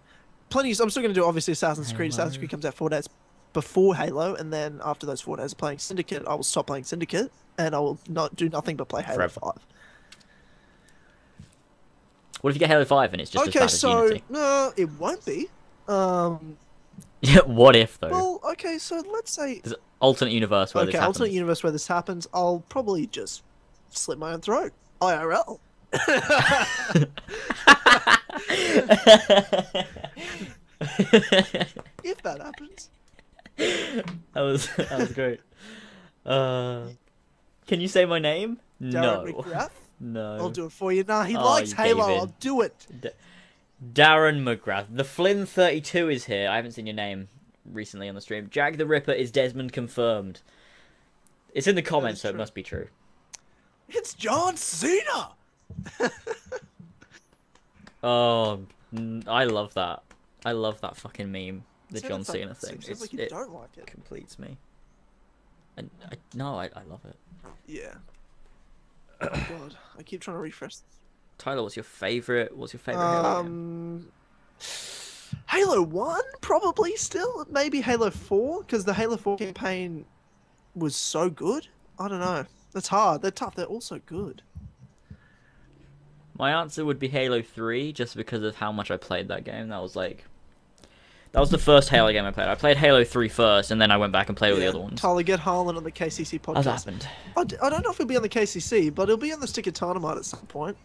Plenty. 0.51 0.71
I'm 0.81 0.91
still 0.91 1.03
gonna 1.03 1.15
do 1.15 1.25
obviously 1.25 1.53
Assassin's 1.53 1.93
Creed. 1.93 2.11
Assassin's 2.11 2.35
Halo. 2.35 2.41
Creed 2.41 2.51
comes 2.51 2.67
out 2.67 2.75
four 2.75 2.91
days 2.91 3.09
before 3.53 3.95
Halo, 3.95 4.35
and 4.35 4.53
then 4.53 4.81
after 4.85 5.07
those 5.07 5.21
four 5.21 5.37
days 5.37 5.53
of 5.53 5.59
playing 5.59 5.79
Syndicate, 5.79 6.25
I 6.27 6.35
will 6.35 6.43
stop 6.43 6.67
playing 6.67 6.85
Syndicate, 6.85 7.31
and 7.59 7.75
I 7.75 7.79
will 7.79 7.99
not 8.09 8.37
do 8.37 8.49
nothing 8.49 8.77
but 8.77 8.89
play 8.89 9.03
Halo 9.03 9.17
Forever. 9.17 9.41
Five. 9.41 9.67
What 12.41 12.51
if 12.51 12.57
you 12.57 12.61
get 12.61 12.71
Halo 12.71 12.85
Five 12.85 13.13
and 13.13 13.21
it's 13.21 13.31
just 13.31 13.47
okay, 13.49 13.61
bad 13.61 13.65
as 13.67 13.81
so 13.81 14.05
Unity? 14.05 14.25
no, 14.29 14.73
it 14.77 14.91
won't 14.93 15.25
be. 15.25 15.49
Um, 15.89 16.57
Yeah. 17.25 17.39
What 17.47 17.77
if 17.77 18.01
though? 18.01 18.11
well, 18.11 18.41
okay, 18.51 18.79
so 18.79 19.01
let's 19.13 19.31
say 19.31 19.61
There's 19.61 19.75
an 19.75 19.79
alternate 20.01 20.33
universe 20.33 20.75
where 20.75 20.83
okay, 20.83 20.91
this 20.93 21.01
alternate 21.01 21.27
happens. 21.27 21.35
universe 21.37 21.63
where 21.63 21.71
this 21.71 21.87
happens, 21.87 22.27
I'll 22.35 22.65
probably 22.69 23.07
just 23.07 23.45
slit 23.91 24.19
my 24.19 24.33
own 24.33 24.41
throat 24.41 24.73
IRL. 25.01 25.61
If 32.05 32.23
that 32.23 32.41
happens. 32.41 32.91
that 33.57 34.05
was 34.35 34.69
that 34.77 34.99
was 34.99 35.13
great. 35.13 35.41
Uh, 36.25 36.87
can 37.67 37.81
you 37.81 37.89
say 37.89 38.05
my 38.05 38.19
name? 38.19 38.59
Darren 38.81 38.93
no. 38.93 39.25
McGrath. 39.33 39.71
No. 40.05 40.35
I'll 40.37 40.51
do 40.51 40.65
it 40.67 40.73
for 40.73 40.93
you. 40.93 41.05
Nah, 41.05 41.23
he 41.23 41.37
Oh, 41.37 41.45
likes 41.45 41.71
Halo. 41.73 42.03
I'll 42.17 42.35
do 42.41 42.63
it. 42.63 42.75
D- 43.01 43.11
Darren 43.93 44.43
McGrath. 44.43 44.87
The 44.91 45.05
Flynn 45.05 45.47
32 45.47 46.09
is 46.09 46.25
here. 46.25 46.49
I 46.51 46.57
haven't 46.57 46.73
seen 46.73 46.87
your 46.87 46.97
name 46.97 47.29
recently 47.65 48.09
on 48.09 48.17
the 48.17 48.21
stream. 48.21 48.49
Jack 48.51 48.79
the 48.79 48.87
Ripper 48.87 49.13
is 49.13 49.31
Desmond 49.31 49.73
confirmed. 49.73 50.41
It's 51.55 51.69
in 51.69 51.77
the 51.77 51.83
comments, 51.83 52.21
so 52.23 52.31
it 52.31 52.35
must 52.37 52.53
be 52.53 52.65
true. 52.65 52.89
It's 53.89 54.13
John 54.15 54.57
Cena. 54.57 55.31
Oh, 58.03 58.63
I 59.29 59.45
love 59.45 59.75
that. 59.75 60.03
I 60.45 60.53
love 60.53 60.81
that 60.81 60.97
fucking 60.97 61.31
meme. 61.31 61.63
The 61.93 62.09
John 62.09 62.25
Cena 62.25 62.55
thing. 62.55 62.81
Sounds 62.81 62.89
It's, 62.89 63.01
like 63.01 63.13
you 63.13 63.21
it 63.21 63.31
don't 63.31 63.53
like 63.53 63.77
it. 63.77 63.87
completes 63.87 64.39
me. 64.39 64.57
And 65.77 65.91
I, 66.11 66.17
no, 66.35 66.57
I, 66.57 66.65
I 66.75 66.83
love 66.89 67.01
it. 67.07 67.17
Yeah. 67.67 67.95
Oh 69.21 69.29
god, 69.49 69.77
I 69.99 70.03
keep 70.03 70.21
trying 70.21 70.37
to 70.37 70.41
refresh. 70.41 70.77
Tyler, 71.39 71.63
what's 71.63 71.77
your 71.77 71.85
favorite? 71.85 72.57
What's 72.57 72.73
your 72.73 72.81
favorite 72.81 73.03
Halo 73.03 73.43
game? 73.43 73.53
Um, 73.53 74.09
Halo 75.49 75.83
One 75.83 76.23
probably 76.41 76.97
still 76.97 77.47
maybe 77.51 77.81
Halo 77.81 78.11
Four 78.11 78.61
because 78.61 78.85
the 78.85 78.95
Halo 78.95 79.17
Four 79.17 79.37
campaign 79.39 80.05
was 80.75 80.95
so 80.95 81.31
good. 81.31 81.67
I 81.99 82.09
don't 82.09 82.21
know. 82.21 82.45
That's 82.73 82.89
hard. 82.89 83.23
They're 83.23 83.31
tough. 83.31 83.55
They're 83.55 83.67
also 83.67 84.01
good. 84.07 84.43
My 86.39 86.53
answer 86.53 86.85
would 86.85 86.99
be 86.99 87.09
Halo 87.09 87.43
3, 87.43 87.93
just 87.93 88.17
because 88.17 88.43
of 88.43 88.57
how 88.57 88.73
much 88.73 88.91
I 88.91 88.97
played 88.97 89.29
that 89.29 89.45
game. 89.45 89.69
That 89.69 89.83
was 89.83 89.95
like. 89.95 90.25
That 91.33 91.41
was 91.41 91.51
the 91.51 91.59
first 91.59 91.89
Halo 91.89 92.13
game 92.13 92.25
I 92.27 92.31
played. 92.31 92.49
I 92.49 92.55
played 92.55 92.77
Halo 92.77 93.05
3 93.05 93.29
first, 93.29 93.71
and 93.71 93.81
then 93.81 93.91
I 93.91 93.97
went 93.97 94.13
back 94.13 94.29
and 94.29 94.37
played 94.37 94.53
all 94.53 94.59
the 94.59 94.67
other 94.67 94.79
ones. 94.81 95.01
Tyler, 95.01 95.23
get 95.23 95.41
Harlan 95.41 95.77
on 95.79 95.85
the 95.85 95.91
KCC 95.91 96.39
How's 96.45 96.57
that 96.65 96.75
podcast. 96.75 96.85
happened? 96.85 97.09
I, 97.37 97.45
d- 97.45 97.57
I 97.63 97.71
don't 97.71 97.83
know 97.83 97.91
if 97.91 97.97
he'll 97.97 98.07
be 98.07 98.17
on 98.17 98.23
the 98.23 98.29
KCC, 98.29 98.95
but 98.95 99.09
he'll 99.09 99.17
be 99.17 99.33
on 99.33 99.41
the 99.41 99.47
Stick 99.47 99.67
of 99.67 99.73
Dynamite 99.73 100.19
at 100.19 100.27
some 100.27 100.41
point. 100.47 100.77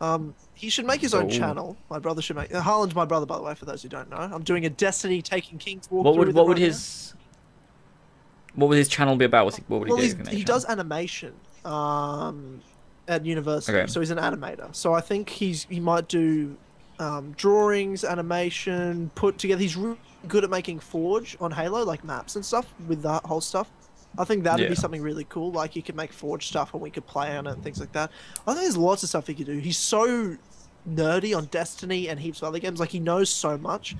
Um, 0.00 0.34
he 0.54 0.68
should 0.68 0.84
make 0.84 1.00
his 1.00 1.14
own 1.14 1.26
Ooh. 1.26 1.30
channel. 1.30 1.76
My 1.88 2.00
brother 2.00 2.20
should 2.20 2.34
make. 2.34 2.52
Uh, 2.52 2.60
Harlan's 2.60 2.94
my 2.96 3.04
brother, 3.04 3.24
by 3.24 3.36
the 3.36 3.44
way, 3.44 3.54
for 3.54 3.66
those 3.66 3.82
who 3.84 3.88
don't 3.88 4.10
know. 4.10 4.16
I'm 4.16 4.42
doing 4.42 4.66
a 4.66 4.70
Destiny 4.70 5.22
Taking 5.22 5.58
Kings 5.58 5.86
walkthrough. 5.86 6.02
What 6.02 6.16
would 6.16 6.34
what 6.34 6.46
would 6.48 6.56
right 6.58 6.62
now. 6.62 6.66
his 6.66 7.14
what 8.56 8.68
would 8.68 8.78
his 8.78 8.88
channel 8.88 9.14
be 9.16 9.24
about? 9.24 9.44
What's 9.44 9.56
he, 9.58 9.64
what 9.68 9.78
would 9.80 9.86
he 9.88 9.92
well, 9.92 9.98
do? 9.98 10.02
he's, 10.02 10.12
if 10.14 10.18
made 10.18 10.26
a 10.26 10.30
he 10.30 10.36
channel? 10.44 10.54
does 10.54 10.64
animation 10.66 11.34
um, 11.64 12.60
at 13.06 13.24
university, 13.24 13.76
Okay. 13.78 13.86
so 13.86 14.00
he's 14.00 14.10
an 14.10 14.18
animator. 14.18 14.74
So 14.74 14.92
I 14.94 15.00
think 15.00 15.28
he's 15.30 15.64
he 15.70 15.78
might 15.78 16.08
do 16.08 16.56
um, 16.98 17.32
drawings, 17.32 18.04
animation, 18.04 19.10
put 19.14 19.38
together. 19.38 19.60
He's 19.60 19.76
really 19.76 19.98
good 20.28 20.44
at 20.44 20.50
making 20.50 20.80
Forge 20.80 21.36
on 21.40 21.50
Halo, 21.50 21.84
like 21.84 22.04
maps 22.04 22.36
and 22.36 22.44
stuff 22.44 22.72
with 22.86 23.02
that 23.02 23.24
whole 23.24 23.40
stuff. 23.40 23.70
I 24.16 24.24
think 24.24 24.44
that'd 24.44 24.68
be 24.68 24.76
something 24.76 25.02
really 25.02 25.24
cool. 25.24 25.50
Like 25.50 25.72
he 25.72 25.82
could 25.82 25.96
make 25.96 26.12
Forge 26.12 26.46
stuff 26.46 26.72
and 26.72 26.82
we 26.82 26.90
could 26.90 27.06
play 27.06 27.36
on 27.36 27.46
it 27.46 27.52
and 27.52 27.64
things 27.64 27.80
like 27.80 27.92
that. 27.92 28.10
I 28.46 28.52
think 28.52 28.62
there's 28.62 28.76
lots 28.76 29.02
of 29.02 29.08
stuff 29.08 29.26
he 29.26 29.34
could 29.34 29.46
do. 29.46 29.58
He's 29.58 29.78
so 29.78 30.36
nerdy 30.88 31.36
on 31.36 31.46
Destiny 31.46 32.08
and 32.08 32.20
heaps 32.20 32.42
of 32.42 32.48
other 32.48 32.58
games. 32.58 32.78
Like 32.78 32.90
he 32.90 33.00
knows 33.00 33.28
so 33.28 33.58
much. 33.58 33.96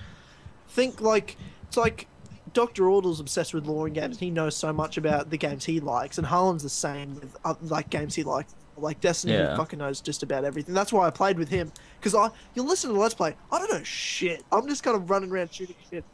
Think 0.68 1.00
like 1.00 1.36
it's 1.66 1.76
like 1.76 2.06
Dr. 2.52 2.88
Ordle's 2.88 3.20
obsessed 3.20 3.52
with 3.52 3.66
lore 3.66 3.88
in 3.88 3.92
games. 3.92 4.18
He 4.18 4.30
knows 4.30 4.56
so 4.56 4.72
much 4.72 4.96
about 4.96 5.30
the 5.30 5.36
games 5.36 5.64
he 5.64 5.80
likes, 5.80 6.18
and 6.18 6.26
Harlan's 6.26 6.62
the 6.62 6.68
same 6.68 7.16
with 7.16 7.36
uh, 7.44 7.54
like 7.62 7.90
games 7.90 8.14
he 8.14 8.22
likes. 8.22 8.54
Like 8.76 9.00
Destiny, 9.00 9.34
Yeah. 9.34 9.56
fucking 9.56 9.78
knows 9.78 10.00
just 10.00 10.22
about 10.22 10.44
everything. 10.44 10.74
That's 10.74 10.92
why 10.92 11.06
I 11.06 11.10
played 11.10 11.38
with 11.38 11.48
him 11.48 11.70
because 12.00 12.14
I 12.14 12.28
you'll 12.54 12.66
listen 12.66 12.92
to 12.92 12.98
Let's 12.98 13.14
Play. 13.14 13.36
I 13.52 13.58
don't 13.58 13.70
know 13.70 13.82
shit. 13.84 14.42
I'm 14.50 14.66
just 14.68 14.82
kind 14.82 14.96
of 14.96 15.08
running 15.10 15.30
around 15.30 15.52
shooting 15.54 15.76
shit, 15.90 16.04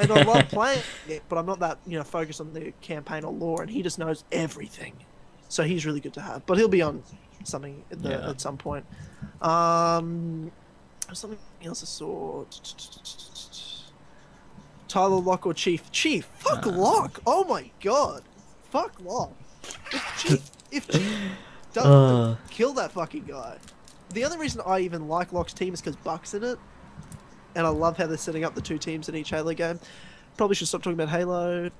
and 0.00 0.12
I 0.12 0.22
love 0.22 0.48
playing 0.48 0.82
it, 1.08 1.22
but 1.28 1.38
I'm 1.38 1.46
not 1.46 1.58
that 1.60 1.78
you 1.86 1.98
know 1.98 2.04
focused 2.04 2.40
on 2.40 2.52
the 2.52 2.72
campaign 2.80 3.24
or 3.24 3.32
lore. 3.32 3.62
And 3.62 3.70
he 3.70 3.82
just 3.82 3.98
knows 3.98 4.22
everything, 4.30 4.92
so 5.48 5.64
he's 5.64 5.84
really 5.84 6.00
good 6.00 6.14
to 6.14 6.20
have. 6.20 6.46
But 6.46 6.58
he'll 6.58 6.68
be 6.68 6.82
on 6.82 7.02
something 7.42 7.82
at, 7.90 8.00
the, 8.02 8.10
Yeah. 8.10 8.30
at 8.30 8.40
some 8.40 8.56
point. 8.56 8.86
Um, 9.42 10.52
something 11.12 11.38
else 11.64 11.82
I 11.82 11.86
saw. 11.86 12.44
Tyler 14.88 15.16
Locke 15.20 15.46
or 15.46 15.54
Chief? 15.54 15.90
Chief, 15.90 16.26
fuck 16.38 16.66
Uh. 16.66 16.70
Locke. 16.70 17.20
Oh 17.26 17.44
my 17.44 17.70
god, 17.82 18.22
fuck 18.70 18.92
Locke. 19.00 19.34
If 19.92 20.14
Chief, 20.18 20.50
if 20.70 20.88
Chief 20.88 21.18
doesn't 21.74 21.92
Uh. 21.92 22.36
kill 22.50 22.72
that 22.74 22.92
fucking 22.92 23.24
guy. 23.24 23.58
The 24.14 24.24
only 24.24 24.38
reason 24.38 24.62
I 24.66 24.78
even 24.80 25.08
like 25.08 25.32
Locke's 25.32 25.52
team 25.52 25.74
is 25.74 25.80
because 25.80 25.96
Buck's 25.96 26.32
in 26.34 26.42
it, 26.44 26.58
and 27.54 27.66
I 27.66 27.70
love 27.70 27.96
how 27.98 28.06
they're 28.06 28.16
setting 28.16 28.44
up 28.44 28.54
the 28.54 28.60
two 28.62 28.78
teams 28.78 29.08
in 29.08 29.14
each 29.16 29.30
Halo 29.30 29.52
game. 29.54 29.78
Probably 30.36 30.54
should 30.56 30.68
stop 30.68 30.82
talking 30.82 30.94
about 30.94 31.08
Halo. 31.10 31.70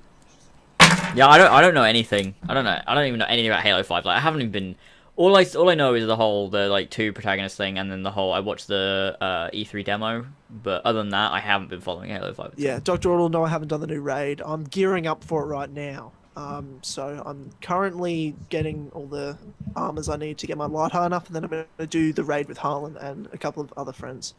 Yeah, 1.15 1.27
I 1.27 1.37
don't 1.37 1.51
I 1.51 1.61
don't 1.61 1.73
know 1.73 1.83
anything. 1.83 2.35
I 2.47 2.53
don't 2.53 2.65
know. 2.65 2.79
I 2.85 2.93
don't 2.93 3.05
even 3.07 3.19
know 3.19 3.25
anything 3.25 3.49
about 3.49 3.63
Halo 3.63 3.83
Five. 3.83 4.05
Like 4.05 4.17
I 4.17 4.19
haven't 4.19 4.41
even 4.41 4.51
been. 4.51 4.75
All 5.17 5.37
I 5.37 5.45
all 5.57 5.69
I 5.69 5.75
know 5.75 5.93
is 5.93 6.05
the 6.05 6.15
whole 6.17 6.49
the 6.49 6.67
like 6.67 6.89
two 6.89 7.13
protagonist 7.13 7.55
thing, 7.55 7.77
and 7.77 7.89
then 7.89 8.03
the 8.03 8.11
whole 8.11 8.33
I 8.33 8.39
watched 8.41 8.67
the 8.67 9.17
uh, 9.21 9.49
E3 9.51 9.85
demo. 9.85 10.25
But 10.49 10.85
other 10.85 10.99
than 10.99 11.09
that, 11.09 11.31
I 11.31 11.39
haven't 11.39 11.69
been 11.69 11.79
following 11.79 12.09
Halo 12.09 12.33
Five. 12.33 12.53
Yeah, 12.57 12.79
Doctor 12.83 13.09
Ortle. 13.09 13.31
No, 13.31 13.45
I 13.45 13.49
haven't 13.49 13.69
done 13.69 13.79
the 13.79 13.87
new 13.87 14.01
raid. 14.01 14.41
I'm 14.45 14.65
gearing 14.65 15.07
up 15.07 15.23
for 15.23 15.41
it 15.43 15.45
right 15.45 15.69
now. 15.69 16.11
Um, 16.35 16.79
so 16.81 17.21
I'm 17.25 17.49
currently 17.61 18.35
getting 18.49 18.91
all 18.93 19.07
the 19.07 19.37
armors 19.75 20.09
I 20.09 20.17
need 20.17 20.37
to 20.39 20.47
get 20.47 20.57
my 20.57 20.65
light 20.65 20.91
high 20.91 21.05
enough, 21.05 21.27
and 21.27 21.35
then 21.35 21.43
I'm 21.45 21.49
going 21.49 21.65
to 21.77 21.87
do 21.87 22.11
the 22.13 22.23
raid 22.23 22.47
with 22.47 22.57
Harlan 22.57 22.97
and 22.97 23.27
a 23.31 23.37
couple 23.37 23.63
of 23.63 23.73
other 23.77 23.93
friends. 23.93 24.33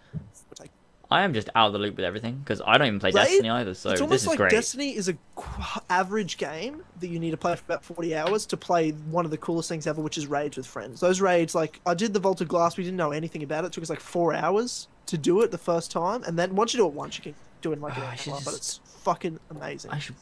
I 1.09 1.23
am 1.23 1.35
just 1.35 1.49
out 1.55 1.69
of 1.69 1.73
the 1.73 1.79
loop 1.79 1.97
with 1.97 2.05
everything 2.05 2.39
because 2.39 2.61
I 2.67 2.77
don't 2.77 2.89
even 2.89 2.99
play? 2.99 3.13
Destiny 3.13 3.49
either. 3.49 3.75
So 3.75 3.91
it's 3.91 4.01
this 4.01 4.03
almost 4.03 4.23
is 4.23 4.27
like 4.27 4.39
great. 4.39 4.51
Destiny 4.51 4.97
is 4.97 5.09
a 5.09 5.15
qu- 5.37 5.81
average 5.89 6.37
game 6.37 6.83
that 6.99 7.07
you 7.07 7.21
need 7.21 7.31
to 7.31 7.37
play 7.37 7.55
for 7.55 7.63
about 7.65 7.85
40 7.85 8.17
hours 8.17 8.45
to 8.47 8.57
play 8.57 8.91
one 8.91 9.25
of 9.25 9.31
the 9.31 9.37
coolest 9.39 9.69
things 9.69 9.87
ever, 9.87 10.03
which 10.03 10.19
is 10.19 10.27
raids 10.27 10.57
with 10.57 10.67
friends. 10.67 10.99
Those 10.99 11.21
raids, 11.21 11.55
like, 11.55 11.81
I 11.87 11.95
did 11.95 12.13
the 12.13 12.19
Vault 12.19 12.41
of 12.41 12.49
Glass, 12.49 12.77
we 12.77 12.83
didn't 12.83 12.97
know 12.97 13.13
anything 13.13 13.45
about 13.45 13.63
it. 13.63 13.69
It 13.69 13.73
took 13.75 13.85
us 13.85 13.91
like 13.91 14.01
four 14.01 14.35
hours 14.35 14.89
to 15.07 15.17
do 15.17 15.43
it 15.43 15.53
the 15.53 15.59
first 15.59 15.93
time, 15.93 16.25
and 16.25 16.37
then 16.37 16.57
once 16.57 16.75
you 16.75 16.79
do 16.81 16.87
it 16.87 16.93
once, 16.93 17.17
you 17.19 17.23
can 17.23 17.35
do 17.63 17.71
it 17.71 17.77
in 17.77 17.81
like 17.83 17.97
an 17.97 18.03
Oh, 18.03 18.07
hour, 18.07 18.17
should 18.17 18.33
but 18.45 18.55
it's 18.55 18.81
fucking 19.05 19.39
amazing. 19.51 19.93
I 19.93 20.01
should 20.01 20.17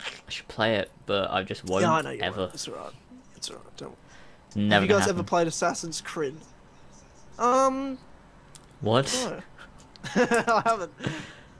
I 0.00 0.30
should 0.30 0.48
play 0.48 0.76
it, 0.76 0.90
but 1.06 1.30
I 1.30 1.42
just 1.42 1.64
won't 1.64 1.82
yeah, 1.82 1.92
I 1.92 2.02
know 2.02 2.10
you 2.10 2.20
ever. 2.20 2.40
won't. 2.42 2.54
It's 2.54 2.68
alright. 2.68 2.92
It's 3.36 3.50
alright. 3.50 3.76
Don't. 3.76 3.96
It's 4.48 4.56
never 4.56 4.74
Have 4.74 4.82
you 4.82 4.88
guys 4.88 5.08
ever 5.08 5.22
played 5.22 5.46
Assassin's 5.46 6.00
Creed? 6.00 6.36
Um, 7.38 7.98
What? 8.80 9.12
no. 9.24 9.42
I 10.14 10.62
haven't. 10.64 10.92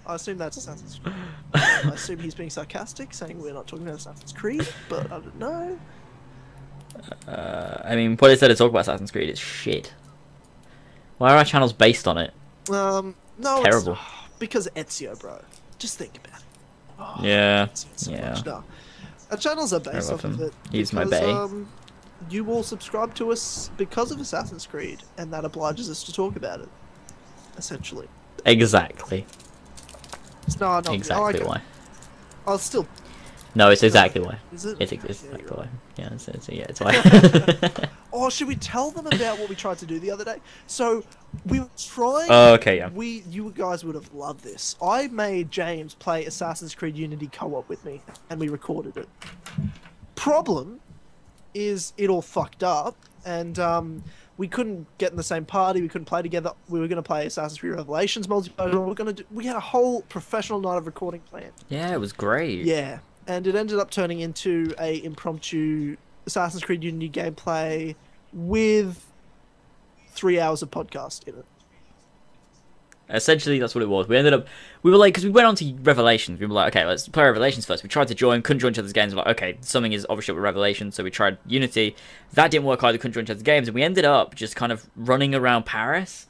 I 0.07 0.15
assume 0.15 0.39
that's 0.39 0.57
Assassin's 0.57 0.99
Creed. 1.03 1.15
I 1.55 1.91
assume 1.93 2.19
he's 2.21 2.35
being 2.35 2.51
sarcastic, 2.51 3.13
saying 3.13 3.41
we're 3.41 3.53
not 3.53 3.67
talking 3.67 3.87
about 3.87 3.99
Assassin's 3.99 4.33
Creed, 4.33 4.67
but 4.89 5.07
I 5.07 5.19
don't 5.21 5.39
know. 5.39 5.79
Uh, 7.27 7.83
I 7.85 7.95
mean, 7.95 8.17
what 8.17 8.31
is 8.31 8.41
there 8.41 8.49
to 8.49 8.55
talk 8.55 8.71
about 8.71 8.81
Assassin's 8.81 9.11
Creed? 9.11 9.29
It's 9.29 9.41
shit. 9.41 9.93
Why 11.19 11.33
are 11.33 11.37
our 11.39 11.45
channels 11.45 11.73
based 11.73 12.09
on 12.09 12.17
it? 12.19 12.33
Um, 12.71 13.15
no, 13.39 13.63
Terrible. 13.63 13.93
It's, 13.95 14.01
because 14.39 14.69
Ezio, 14.77 15.19
bro. 15.19 15.41
Just 15.79 15.99
think 15.99 16.17
about 16.17 16.41
it. 16.41 16.45
Oh, 16.99 17.17
Yeah, 17.23 17.69
so 17.73 18.11
yeah. 18.11 18.41
No. 18.45 18.65
Our 19.31 19.37
channels 19.37 19.73
are 19.73 19.81
based 19.81 20.11
off 20.11 20.25
love 20.25 20.35
of 20.35 20.41
it. 20.41 20.55
He's 20.73 20.93
my 20.93 21.05
because. 21.05 21.31
Um, 21.31 21.69
you 22.31 22.51
all 22.51 22.63
subscribe 22.63 23.15
to 23.15 23.31
us 23.31 23.71
because 23.77 24.11
of 24.11 24.21
Assassin's 24.21 24.67
Creed, 24.67 25.03
and 25.17 25.33
that 25.33 25.45
obliges 25.45 25.89
us 25.89 26.03
to 26.05 26.13
talk 26.13 26.37
about 26.37 26.61
it. 26.61 26.69
Essentially. 27.57 28.09
Exactly. 28.45 29.27
No, 30.61 30.81
no, 30.81 30.93
Exactly 30.93 31.43
I, 31.43 31.47
why. 31.47 31.63
I'll 32.47 32.59
still. 32.59 32.87
No, 33.55 33.71
it's 33.71 33.83
exactly 33.83 34.21
why. 34.21 34.39
Is 34.53 34.67
it? 34.67 34.77
It's, 34.81 34.93
Okay, 34.93 35.01
yeah, 35.03 35.11
exactly 35.11 35.41
you're 35.41 35.51
why. 35.51 35.63
right. 35.63 35.71
Yeah, 35.97 36.09
it's, 36.13 36.29
it's, 36.29 36.49
yeah, 36.49 36.67
it's 36.69 36.81
why. 36.81 37.89
Oh, 38.13 38.31
should 38.31 38.49
we 38.49 38.57
tell 38.57 38.91
them 38.91 39.07
about 39.07 39.39
what 39.39 39.49
we 39.49 39.55
tried 39.55 39.79
to 39.79 39.87
do 39.87 39.99
the 40.01 40.11
other 40.11 40.25
day? 40.25 40.39
So 40.67 41.05
we 41.47 41.61
were 41.61 41.69
trying. 41.77 42.27
oh, 42.31 42.55
okay, 42.55 42.79
yeah. 42.79 42.89
We, 42.89 43.23
you 43.29 43.53
guys 43.57 43.85
would 43.85 43.95
have 43.95 44.13
loved 44.15 44.43
this. 44.43 44.77
I 44.83 45.09
made 45.09 45.51
James 45.51 45.95
play 45.95 46.25
Assassin's 46.25 46.75
Creed 46.75 46.97
Unity 46.97 47.29
co-op 47.31 47.69
with 47.69 47.85
me, 47.85 48.01
and 48.31 48.41
we 48.41 48.49
recorded 48.49 48.97
it. 48.97 49.09
Problem, 50.15 50.81
is 51.55 51.93
it 51.97 52.09
all 52.11 52.23
fucked 52.23 52.63
up, 52.65 52.97
and 53.25 53.59
um, 53.59 54.03
we 54.37 54.49
couldn't 54.49 54.87
get 54.99 55.11
in 55.11 55.17
the 55.17 55.23
same 55.23 55.45
party. 55.45 55.81
We 55.81 55.89
couldn't 55.89 56.07
play 56.07 56.23
together. 56.23 56.53
We 56.69 56.81
were 56.81 56.89
going 56.89 56.97
to 56.97 57.03
play 57.03 57.27
Assassin's 57.27 57.61
Creed 57.61 57.75
Revelations 57.75 58.27
multiplayer. 58.27 58.73
We 58.73 58.79
were 58.79 58.95
going 58.95 59.15
to 59.15 59.23
do. 59.23 59.29
We 59.31 59.45
had 59.47 59.55
a 59.57 59.61
whole 59.61 60.03
professional 60.03 60.61
night 60.61 60.77
of 60.79 60.87
recording 60.87 61.21
planned. 61.21 61.53
Yeah, 61.69 61.93
it 61.93 62.01
was 62.01 62.13
great. 62.13 62.65
Yeah, 62.65 62.99
and 63.29 63.47
it 63.47 63.55
ended 63.55 63.79
up 63.79 63.91
turning 63.91 64.21
into 64.21 64.75
a 64.81 65.05
impromptu 65.05 65.97
Assassin's 66.27 66.65
Creed 66.65 66.83
Unity 66.83 67.11
gameplay 67.11 67.95
with 68.33 69.07
three 70.09 70.41
hours 70.41 70.63
of 70.63 70.71
podcast 70.71 71.29
in 71.29 71.37
it. 71.37 71.45
Essentially, 73.11 73.59
that's 73.59 73.75
what 73.75 73.83
it 73.83 73.89
was. 73.89 74.07
We 74.07 74.19
ended 74.19 74.35
up, 74.35 74.47
we 74.83 74.91
were 74.91 74.97
like, 74.99 75.15
because 75.15 75.25
we 75.25 75.31
went 75.31 75.47
on 75.47 75.55
to 75.57 75.75
Revelations. 75.83 76.41
We 76.41 76.47
were 76.47 76.53
like, 76.53 76.75
okay, 76.75 76.85
let's 76.85 77.09
play 77.09 77.25
Revelations 77.25 77.65
first. 77.65 77.83
We 77.83 77.89
tried 77.89 78.09
to 78.09 78.15
join, 78.15 78.43
couldn't 78.43 78.61
join 78.61 78.73
each 78.73 78.79
other's 78.79 78.93
games. 78.93 79.15
We're 79.15 79.23
like, 79.23 79.37
okay, 79.37 79.59
something 79.61 79.93
is 79.93 80.07
obviously 80.11 80.35
with 80.35 80.43
Revelations, 80.43 80.95
so 80.95 81.05
we 81.05 81.11
tried 81.11 81.39
Unity. 81.47 81.97
That 82.33 82.51
didn't 82.51 82.67
work 82.67 82.83
either, 82.85 82.99
couldn't 82.99 83.13
join 83.13 83.25
each 83.25 83.31
other's 83.31 83.43
games, 83.43 83.69
and 83.69 83.75
we 83.75 83.83
ended 83.83 84.05
up 84.05 84.35
just 84.35 84.57
kind 84.57 84.73
of 84.73 84.87
running 84.95 85.35
around 85.35 85.65
Paris, 85.65 86.27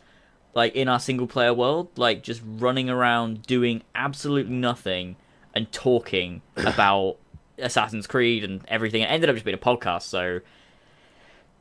like 0.55 0.75
in 0.77 0.89
our 0.89 1.01
single 1.01 1.27
player 1.27 1.53
world, 1.53 1.89
like 1.97 2.23
just 2.23 2.43
running 2.45 2.89
around 2.89 3.43
doing 3.43 3.83
absolutely 3.95 4.55
nothing 4.55 5.17
and 5.59 5.71
talking 5.73 6.41
about 6.57 7.17
Assassin's 7.59 8.07
Creed 8.07 8.45
and 8.45 8.65
everything. 8.69 9.03
It 9.03 9.07
ended 9.07 9.29
up 9.29 9.35
just 9.35 9.45
being 9.45 9.57
a 9.57 9.59
podcast, 9.59 10.03
so 10.03 10.41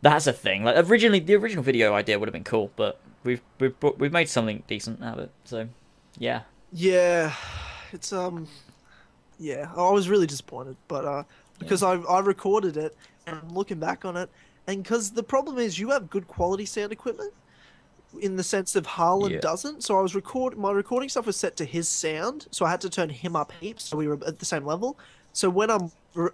that's 0.03 0.28
a 0.28 0.34
thing. 0.34 0.64
Like 0.64 0.88
originally, 0.88 1.19
the 1.19 1.36
original 1.36 1.64
video 1.64 1.95
idea 1.95 2.19
would 2.19 2.30
have 2.30 2.34
been 2.34 2.44
cool, 2.44 2.72
but 2.76 3.02
we've 3.24 3.41
we've 3.60 3.74
we've 3.98 4.11
made 4.11 4.30
something 4.30 4.61
decent 4.68 5.03
out 5.03 5.18
of 5.18 5.26
it. 5.26 5.32
So, 5.45 5.68
yeah. 6.19 6.44
Yeah, 6.72 7.34
it's 7.91 8.14
um, 8.14 8.48
yeah. 9.40 9.72
I 9.76 9.90
was 9.90 10.10
really 10.10 10.28
disappointed, 10.28 10.78
but 10.88 11.03
uh, 11.03 11.24
because 11.57 11.82
I 11.82 11.95
I 11.95 12.19
recorded 12.19 12.78
it 12.78 12.95
and 13.26 13.40
I'm 13.41 13.49
looking 13.49 13.80
back 13.80 14.06
on 14.06 14.15
it, 14.15 14.30
and 14.68 14.84
because 14.84 15.11
the 15.11 15.24
problem 15.24 15.57
is 15.57 15.80
you 15.80 15.90
have 15.90 16.10
good 16.10 16.28
quality 16.28 16.65
sound 16.65 16.91
equipment, 16.91 17.34
in 18.21 18.35
the 18.35 18.43
sense 18.43 18.75
of 18.75 18.85
Harlan 18.85 19.34
Yeah. 19.34 19.39
doesn't. 19.39 19.84
So 19.84 19.97
I 19.97 20.01
was 20.01 20.15
record 20.15 20.57
my 20.57 20.71
recording 20.71 21.09
stuff 21.09 21.25
was 21.25 21.38
set 21.38 21.55
to 21.57 21.65
his 21.65 21.88
sound, 21.89 22.47
so 22.51 22.65
I 22.65 22.69
had 22.71 22.81
to 22.81 22.89
turn 22.89 23.09
him 23.09 23.35
up 23.35 23.51
heaps, 23.59 23.84
so 23.84 23.97
we 23.97 24.07
were 24.07 24.19
at 24.25 24.39
the 24.39 24.45
same 24.45 24.65
level. 24.65 24.97
So 25.34 25.49
when 25.49 25.69
I'm 25.69 25.91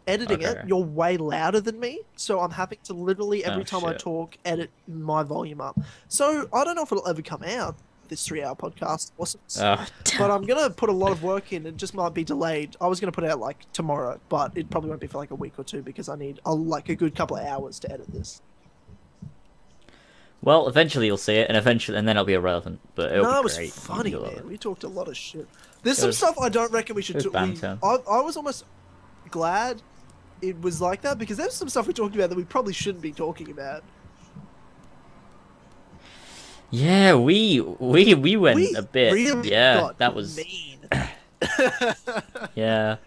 editing 0.07 0.41
it, 0.43 0.59
you're 0.65 0.77
way 0.83 1.17
louder 1.17 1.59
than 1.59 1.79
me, 1.79 2.01
so 2.15 2.39
I'm 2.39 2.51
having 2.51 2.77
to 2.85 2.93
literally 2.93 3.43
oh, 3.43 3.49
every 3.51 3.63
Oh, 3.63 3.65
time 3.65 3.85
I 3.85 3.93
talk 3.93 4.37
edit 4.45 4.69
my 4.87 5.23
volume 5.23 5.59
up. 5.59 5.77
So 6.07 6.47
I 6.53 6.63
don't 6.63 6.75
know 6.75 6.83
if 6.83 6.91
it'll 6.91 7.07
ever 7.07 7.21
come 7.21 7.43
out. 7.43 7.75
This 8.07 8.25
three-hour 8.27 8.55
podcast, 8.55 9.11
awesome. 9.17 9.39
Oh, 9.59 9.85
But 10.19 10.29
I'm 10.29 10.43
gonna 10.45 10.69
put 10.69 10.89
a 10.89 10.93
lot 10.93 11.11
of 11.11 11.23
work 11.23 11.51
in. 11.51 11.65
It 11.65 11.77
just 11.77 11.95
might 11.95 12.13
be 12.13 12.23
delayed. 12.23 12.75
I 12.79 12.87
was 12.87 12.99
gonna 12.99 13.11
put 13.11 13.23
it 13.23 13.31
out 13.31 13.39
like 13.39 13.65
tomorrow, 13.73 14.19
but 14.29 14.51
it 14.55 14.69
probably 14.69 14.89
won't 14.89 15.01
be 15.01 15.07
for 15.07 15.17
like 15.17 15.31
a 15.31 15.35
week 15.35 15.53
or 15.57 15.63
two 15.63 15.81
because 15.81 16.07
I 16.09 16.15
need 16.15 16.39
a, 16.45 16.53
like 16.53 16.89
a 16.89 16.95
good 16.95 17.15
couple 17.15 17.37
of 17.37 17.45
hours 17.45 17.79
to 17.79 17.91
edit 17.91 18.11
this. 18.13 18.41
Well, 20.43 20.67
eventually 20.67 21.05
you'll 21.07 21.17
see 21.17 21.35
it, 21.35 21.47
and 21.47 21.57
eventually, 21.57 21.97
and 21.97 22.07
then 22.07 22.15
it'll 22.17 22.25
be 22.25 22.33
irrelevant. 22.33 22.79
But 22.95 23.13
it'll 23.13 23.23
no, 23.25 23.31
be 23.33 23.37
it 23.39 23.43
was 23.43 23.55
great. 23.57 23.71
funny, 23.71 24.11
man. 24.11 24.21
it. 24.25 24.45
We 24.45 24.57
talked 24.57 24.83
a 24.83 24.87
lot 24.87 25.07
of 25.07 25.17
shit. 25.17 25.47
There's 25.81 25.97
It 25.97 26.01
some 26.01 26.07
was- 26.09 26.17
stuff 26.17 26.35
I 26.39 26.49
don't 26.49 26.71
reckon 26.71 26.95
we 26.95 27.01
should 27.01 27.17
do. 27.19 27.29
we- 27.29 27.33
banter. 27.33 27.79
I, 27.81 27.97
I 28.09 28.21
was 28.21 28.37
almost 28.37 28.65
glad 29.31 29.81
it 30.41 30.61
was 30.61 30.81
like 30.81 31.01
that 31.01 31.17
because 31.17 31.37
there's 31.37 31.53
some 31.53 31.69
stuff 31.69 31.87
we 31.87 31.93
talked 31.93 32.15
about 32.15 32.29
that 32.29 32.35
we 32.35 32.43
probably 32.43 32.73
shouldn't 32.73 33.01
be 33.01 33.11
talking 33.13 33.49
about. 33.49 33.83
Yeah, 36.71 37.15
we 37.15 37.61
we 37.61 38.13
we 38.15 38.35
went 38.35 38.55
we 38.57 38.73
a 38.75 38.81
bit. 38.81 39.13
really 39.13 39.49
yeah, 39.51 39.91
that 39.97 40.15
was 40.15 40.37
mean. 40.37 40.79
yeah. 42.55 42.97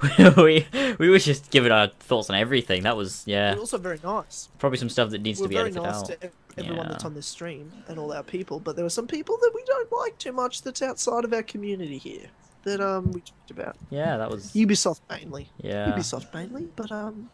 we 0.36 0.66
we 0.98 1.08
were 1.08 1.18
just 1.18 1.50
giving 1.50 1.72
our 1.72 1.88
thoughts 1.88 2.30
on 2.30 2.36
everything. 2.36 2.82
That 2.84 2.96
was 2.96 3.22
yeah, 3.26 3.54
We're 3.54 3.60
also 3.60 3.78
very 3.78 3.98
nice. 4.04 4.48
probably 4.58 4.78
some 4.78 4.88
stuff 4.88 5.10
that 5.10 5.22
needs 5.22 5.40
We're 5.40 5.46
to 5.46 5.48
be 5.48 5.54
very 5.56 5.66
edited 5.70 5.82
nice 5.82 5.96
out. 5.96 6.06
to 6.06 6.30
everyone 6.56 6.86
Yeah. 6.86 6.92
that's 6.92 7.04
on 7.04 7.14
this 7.14 7.26
stream 7.26 7.72
and 7.88 7.98
all 7.98 8.12
our 8.12 8.22
people, 8.22 8.60
but 8.60 8.76
there 8.76 8.84
were 8.84 8.90
some 8.90 9.06
people 9.08 9.36
that 9.40 9.50
we 9.54 9.62
don't 9.64 9.90
like 9.92 10.16
too 10.18 10.32
much 10.32 10.62
that's 10.62 10.82
outside 10.82 11.24
of 11.24 11.32
our 11.32 11.42
community 11.42 11.98
here 11.98 12.26
that 12.64 12.80
um 12.80 13.10
we 13.12 13.20
talked 13.22 13.50
about. 13.50 13.76
Yeah, 13.90 14.16
that 14.18 14.30
was 14.30 14.52
Ubisoft 14.52 15.00
mainly. 15.10 15.50
yeah 15.60 15.90
Ubisoft 15.92 16.32
mainly, 16.32 16.68
but 16.76 16.92
um 16.92 17.30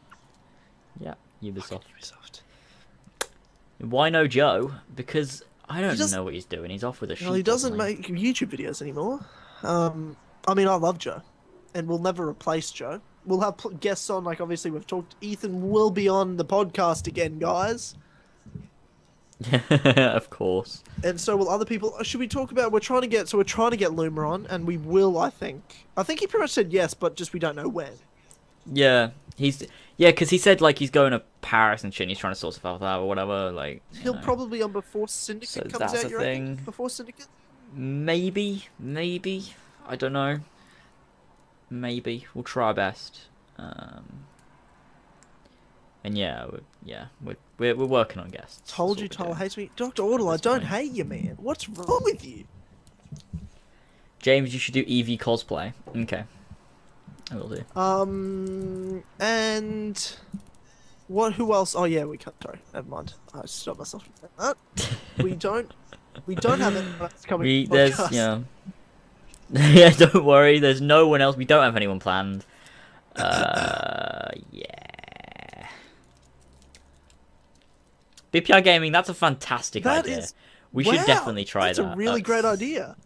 yeah 0.99 1.15
Ubisoft. 1.43 1.82
Ubisoft. 2.01 2.41
Why 3.78 4.09
no 4.09 4.27
Joe? 4.27 4.73
Because 4.95 5.43
I 5.69 5.81
don't 5.81 5.99
know 6.12 6.23
what 6.24 6.32
he's 6.35 6.45
doing. 6.45 6.70
He's 6.70 6.85
off 6.85 7.01
with 7.01 7.11
a. 7.11 7.16
Well, 7.23 7.35
he 7.35 7.43
doesn't 7.43 7.77
make 7.77 8.07
YouTube 8.07 8.49
videos 8.57 8.81
anymore. 8.81 9.20
Um, 9.62 10.16
I 10.47 10.55
mean, 10.55 10.69
I 10.69 10.74
love 10.74 10.99
Joe, 10.99 11.23
and 11.75 11.87
we'll 11.89 11.99
never 11.99 12.29
replace 12.29 12.71
Joe. 12.71 13.01
We'll 13.27 13.41
have 13.41 13.57
pl- 13.57 13.73
guests 13.73 14.11
on, 14.11 14.25
like 14.25 14.41
obviously 14.41 14.71
we've 14.71 14.87
talked. 14.87 15.15
Ethan 15.21 15.71
will 15.71 15.91
be 15.91 16.09
on 16.09 16.37
the 16.37 16.45
podcast 16.45 17.07
again, 17.07 17.39
guys, 17.39 17.97
of 19.97 20.31
course. 20.31 20.83
and 21.03 21.21
so 21.21 21.37
will 21.37 21.49
other 21.49 21.65
people. 21.65 21.97
Should 22.03 22.21
we 22.21 22.29
talk 22.29 22.53
about? 22.53 22.71
We're 22.73 22.81
trying 22.81 23.01
to 23.03 23.07
get 23.07 23.29
so 23.29 23.39
we're 23.39 23.45
trying 23.45 23.73
to 23.73 23.77
get 23.77 23.91
Loomer 23.91 24.29
on, 24.29 24.47
and 24.47 24.67
we 24.67 24.77
will. 24.77 25.19
I 25.19 25.31
think. 25.31 25.87
I 25.97 26.03
think 26.03 26.21
he 26.21 26.27
pretty 26.27 26.43
much 26.43 26.51
said 26.51 26.73
yes, 26.73 26.95
but 26.95 27.17
just 27.17 27.33
we 27.33 27.41
don't 27.41 27.57
know 27.57 27.69
when. 27.69 27.93
Yeah, 28.73 29.11
he's 29.37 29.67
yeah, 29.97 30.11
because 30.11 30.31
he 30.31 30.39
said 30.39 30.61
like 30.61 30.79
he's 30.79 30.91
going 30.91 31.13
to 31.13 31.23
Paris 31.43 31.85
and 31.85 31.93
shit. 31.93 32.05
and 32.05 32.11
He's 32.11 32.19
trying 32.19 32.33
to 32.33 32.39
sort 32.39 32.55
stuff 32.55 32.83
out 32.83 33.01
or 33.03 33.09
whatever. 33.09 33.51
Like 33.53 33.83
He'll 34.03 34.15
know. 34.15 34.21
probably 34.23 34.63
on 34.63 34.73
before 34.73 35.09
Syndicate 35.09 35.49
So 35.49 35.61
comes 35.79 35.93
that's 35.93 36.05
out. 36.05 36.13
a 36.13 36.19
thing. 36.19 36.57
Before 36.57 36.89
Syndicate. 36.89 37.27
maybe, 37.75 38.67
maybe 38.79 39.45
I 39.87 39.97
don't 39.97 40.13
know. 40.13 40.39
Maybe 41.81 42.27
we'll 42.35 42.45
try 42.45 42.67
our 42.67 42.75
best. 42.75 43.23
Um, 43.59 44.27
and 46.05 46.17
yeah, 46.17 46.47
we're, 46.47 46.61
yeah, 46.85 47.07
we're, 47.21 47.37
we're 47.59 47.75
we're 47.75 47.87
working 47.87 48.21
on 48.21 48.29
guests. 48.29 48.73
Told 48.73 49.01
you, 49.01 49.09
Tyler 49.09 49.35
hates 49.35 49.57
me. 49.57 49.71
Doctor 49.75 50.03
Ortal, 50.03 50.29
I 50.29 50.37
don't 50.37 50.61
fine. 50.61 50.69
hate 50.69 50.93
you, 50.93 51.05
man. 51.05 51.37
What's 51.39 51.69
wrong 51.69 52.01
with 52.05 52.25
you? 52.25 52.45
James, 54.21 54.53
you 54.53 54.61
should 54.61 54.75
do 54.75 54.85
Evie 54.87 55.19
cosplay. 55.19 55.73
Okay, 55.97 56.25
I 57.33 57.37
will 57.37 57.49
do. 57.49 57.65
Um, 57.79 59.03
and 59.19 60.17
what? 61.09 61.33
Who 61.35 61.53
else? 61.55 61.75
Oh 61.75 61.85
yeah, 61.85 62.05
we 62.05 62.19
can't. 62.19 62.37
Sorry, 62.43 62.59
never 62.73 62.89
mind. 62.89 63.15
I 63.35 63.47
stopped 63.47 63.79
myself 63.79 64.05
from 64.05 64.29
that. 64.39 64.57
we 65.23 65.35
don't. 65.35 65.73
We 66.27 66.37
don't 66.37 66.61
have 66.61 66.77
anyone 66.77 67.01
else 67.01 67.25
coming. 67.25 67.47
We 67.47 67.67
there's 67.67 67.99
yeah. 68.13 68.41
yeah, 69.53 69.91
don't 69.91 70.25
worry. 70.25 70.59
There's 70.59 70.81
no 70.81 71.07
one 71.09 71.21
else. 71.21 71.37
We 71.37 71.45
don't 71.45 71.62
have 71.62 71.77
anyone 71.77 72.01
planned. 72.01 72.45
Uh, 73.16 74.31
yeah. 74.51 75.69
BPR 78.33 78.65
gaming. 78.65 78.91
That's 78.93 79.09
a 79.09 79.15
fantastic 79.15 79.85
That 79.85 80.05
idea. 80.05 80.19
is- 80.19 80.35
we 80.73 80.83
Wow, 80.85 80.93
should 80.93 81.07
definitely 81.07 81.45
try 81.45 81.66
that's 81.66 81.79
that. 81.79 81.85
That's 81.85 81.95
a 81.95 81.97
really 81.97 82.21
great 82.21 82.45
idea. 82.45 82.97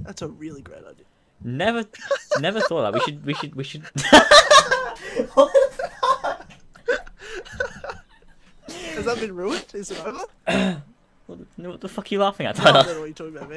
That's 0.00 0.20
a 0.20 0.28
really 0.28 0.60
great 0.60 0.84
idea. 0.84 1.06
Never, 1.42 1.86
never 2.40 2.60
thought 2.60 2.82
that. 2.82 2.92
We 2.92 3.00
should, 3.00 3.24
we 3.24 3.32
should, 3.34 3.54
we 3.54 3.64
should. 3.64 3.82
Has 8.68 9.04
that 9.06 9.18
been 9.20 9.34
ruined? 9.34 9.64
Is 9.72 9.90
it 9.90 10.00
over? 10.04 10.26
what, 11.26 11.38
the, 11.56 11.70
what 11.70 11.80
the 11.80 11.88
fuck 11.88 12.04
are 12.04 12.08
you 12.14 12.20
laughing 12.20 12.46
at, 12.46 12.56
Tyler? 12.56 12.80
I 12.80 12.82
don't 12.82 12.94
know 12.94 13.00
what 13.00 13.06
you're 13.06 13.14
talking 13.14 13.36
about, 13.36 13.50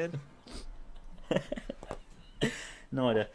man. 1.32 1.40
No 2.96 3.10
idea. 3.10 3.28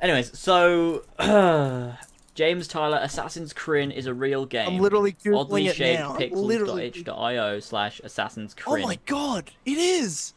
Anyways, 0.00 0.36
so 0.38 1.04
James 2.34 2.66
Tyler, 2.66 2.98
Assassin's 3.02 3.52
Creed 3.52 3.92
is 3.92 4.06
a 4.06 4.14
real 4.14 4.46
game. 4.46 4.66
I'm 4.66 4.78
literally 4.78 5.14
Oddly 5.26 5.64
googling 5.64 5.68
it 5.68 5.76
shaped 5.76 6.00
now. 6.00 6.16
Pixels.itch.io 6.16 7.60
slash 7.60 8.00
Assassin's 8.02 8.56
Oh 8.66 8.78
my 8.78 8.98
god! 9.04 9.50
It 9.66 9.76
is. 9.76 10.32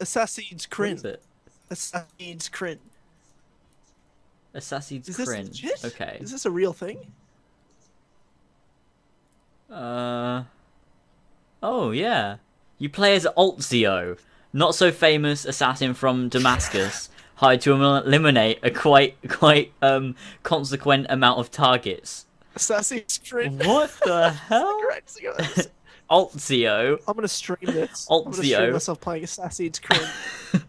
Assassin's 0.00 0.66
What 0.74 0.88
is 0.88 1.04
it? 1.04 1.22
Assassin's 1.68 2.48
Creed. 2.48 2.78
Assassin's 4.54 5.06
Is 5.10 5.18
this 5.18 5.28
legit? 5.28 5.84
Okay. 5.84 6.16
Is 6.22 6.32
this 6.32 6.46
a 6.46 6.50
real 6.50 6.72
thing? 6.72 7.12
Uh. 9.70 10.44
Oh 11.62 11.90
yeah. 11.90 12.36
You 12.78 12.88
play 12.88 13.14
as 13.14 13.26
Altzio, 13.36 14.18
not 14.54 14.74
so 14.74 14.90
famous 14.90 15.44
assassin 15.44 15.92
from 15.92 16.30
Damascus, 16.30 17.10
hired 17.36 17.60
to 17.62 17.72
eliminate 17.72 18.58
a 18.62 18.70
quite 18.70 19.16
quite 19.28 19.72
um 19.82 20.14
consequent 20.42 21.06
amount 21.08 21.38
of 21.38 21.50
targets. 21.50 22.26
Assassin's 22.54 23.18
Creed. 23.28 23.64
What 23.66 23.90
the 24.04 24.30
hell? 24.48 24.80
Altzio. 26.10 26.98
I'm 27.06 27.14
gonna 27.14 27.28
stream 27.28 27.58
this. 27.62 28.06
I'm 28.10 28.24
gonna 28.24 28.34
stream 28.36 28.72
myself 28.72 29.00
playing 29.00 29.24
Assassin's 29.24 29.78
Creed. 29.78 30.08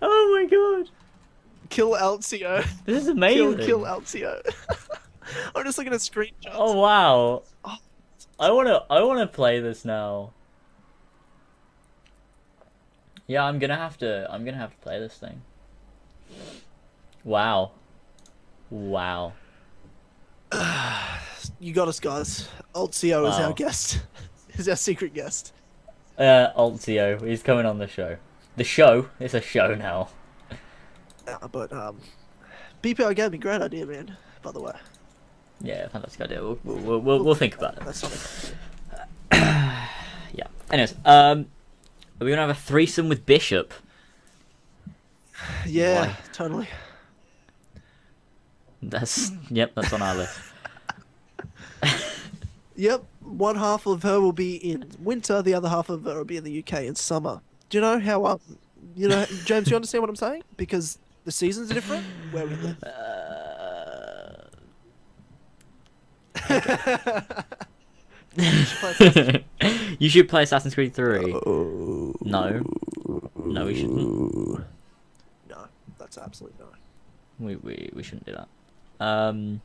Oh 0.00 0.38
my 0.40 0.48
god. 0.50 0.90
kill 1.68 1.92
Alzio. 1.92 2.66
This 2.84 3.02
is 3.02 3.08
amazing. 3.08 3.58
kill 3.58 3.80
Alzio. 3.80 4.40
I'm 5.54 5.64
just 5.64 5.78
looking 5.78 5.92
at 5.92 6.00
screenshots. 6.00 6.52
Oh 6.52 6.78
wow. 6.80 7.42
Oh. 7.64 7.76
I 8.40 8.50
wanna 8.50 8.82
I 8.90 9.02
wanna 9.02 9.26
play 9.26 9.60
this 9.60 9.84
now. 9.84 10.32
Yeah, 13.32 13.44
I'm 13.44 13.58
gonna 13.58 13.76
have 13.78 13.96
to 13.98 14.30
I'm 14.30 14.44
gonna 14.44 14.58
have 14.58 14.72
to 14.72 14.76
play 14.78 14.98
this 14.98 15.16
thing. 15.16 15.40
Wow. 17.24 17.70
Wow. 18.70 19.32
You 21.58 21.72
got 21.72 21.88
us, 21.88 21.98
guys. 21.98 22.48
Altzio 22.74 23.28
is 23.28 23.34
our 23.36 23.52
guest. 23.52 24.02
is 24.54 24.68
our 24.68 24.76
secret 24.76 25.12
guest. 25.14 25.52
Uh, 26.18 26.48
Altio, 26.56 27.24
he's 27.26 27.42
coming 27.42 27.66
on 27.66 27.78
the 27.78 27.88
show. 27.88 28.16
The 28.56 28.62
show? 28.64 29.08
It's 29.18 29.34
a 29.34 29.40
show 29.40 29.74
now. 29.74 30.08
Uh, 31.26 31.48
but 31.48 31.72
um, 31.72 32.00
BPR 32.82 33.14
Gaming, 33.16 33.40
great 33.40 33.60
idea, 33.62 33.86
man. 33.86 34.16
By 34.42 34.52
the 34.52 34.60
way, 34.60 34.74
Yeah, 35.60 35.88
fantastic 35.88 36.20
idea. 36.20 36.42
We'll, 36.42 36.58
we'll, 36.62 36.78
we'll, 36.78 37.00
we'll, 37.00 37.24
we'll 37.24 37.34
think 37.34 37.56
about 37.56 37.76
it. 37.78 37.84
that's 37.84 38.02
not. 38.02 38.54
Yeah. 40.34 40.46
Anyways, 40.70 40.94
um, 41.04 41.46
are 42.22 42.24
we 42.24 42.30
gonna 42.30 42.42
have 42.42 42.50
a 42.50 42.54
threesome 42.54 43.08
with 43.08 43.26
Bishop? 43.26 43.74
Yeah, 45.66 46.06
Why? 46.06 46.16
totally. 46.32 46.68
That's 48.80 49.32
yep, 49.50 49.72
that's 49.74 49.92
on 49.92 50.02
our 50.02 50.14
list. 50.14 50.38
Yep, 52.74 53.04
one 53.20 53.56
half 53.56 53.86
of 53.86 54.02
her 54.02 54.18
will 54.18 54.32
be 54.32 54.56
in 54.56 54.90
winter, 54.98 55.42
the 55.42 55.52
other 55.52 55.68
half 55.68 55.90
of 55.90 56.04
her 56.04 56.16
will 56.16 56.24
be 56.24 56.38
in 56.38 56.44
the 56.44 56.58
UK 56.60 56.84
in 56.84 56.94
summer. 56.94 57.42
Do 57.68 57.76
you 57.76 57.82
know 57.82 58.00
how 58.00 58.24
um, 58.24 58.40
you 58.96 59.08
know, 59.08 59.26
James? 59.44 59.68
You 59.68 59.76
understand 59.76 60.00
what 60.00 60.08
I'm 60.08 60.16
saying? 60.16 60.42
Because 60.56 60.98
the 61.24 61.32
seasons 61.32 61.70
are 61.70 61.74
different 61.74 62.04
where 62.30 62.46
we 62.46 62.54
live. 62.56 62.78
you 69.98 70.08
should 70.08 70.28
play 70.28 70.44
Assassin's 70.44 70.74
Creed 70.74 70.94
3. 70.94 71.34
Oh. 71.46 72.14
No. 72.22 72.62
No, 73.44 73.66
we 73.66 73.74
shouldn't. 73.74 74.58
No, 75.48 75.66
that's 75.98 76.16
absolutely 76.18 76.58
no. 76.60 76.66
We, 77.46 77.56
we 77.56 77.90
we 77.92 78.02
shouldn't 78.02 78.24
do 78.26 78.32
that. 78.36 79.04
Um. 79.04 79.60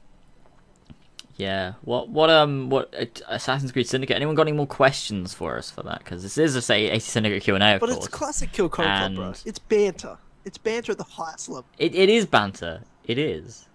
Yeah. 1.37 1.73
What 1.83 2.09
what 2.09 2.29
um 2.29 2.69
what 2.69 2.93
uh, 2.99 3.05
Assassin's 3.27 3.71
Creed 3.71 3.87
Syndicate? 3.87 4.15
Anyone 4.15 4.35
got 4.35 4.43
any 4.47 4.53
more 4.57 4.67
questions 4.67 5.33
for 5.33 5.57
us 5.57 5.69
for 5.69 5.83
that? 5.83 5.99
Because 5.99 6.23
this 6.23 6.37
is 6.37 6.55
a 6.55 6.61
say 6.61 6.89
AC 6.89 6.99
Syndicate 7.11 7.43
Q 7.43 7.55
and 7.55 7.63
A, 7.63 7.77
But 7.79 7.89
course. 7.89 7.97
it's 7.97 8.07
classic 8.07 8.51
Kill 8.51 8.69
Connor 8.69 9.13
Club, 9.13 9.15
bro. 9.15 9.33
It's 9.45 9.59
banter. 9.59 10.17
It's 10.43 10.57
banter 10.57 10.93
at 10.93 10.97
the 10.97 11.03
highest 11.03 11.49
level. 11.49 11.65
It 11.77 11.93
it 11.93 12.09
is 12.09 12.25
banter. 12.25 12.81
It 13.05 13.17
is. 13.17 13.67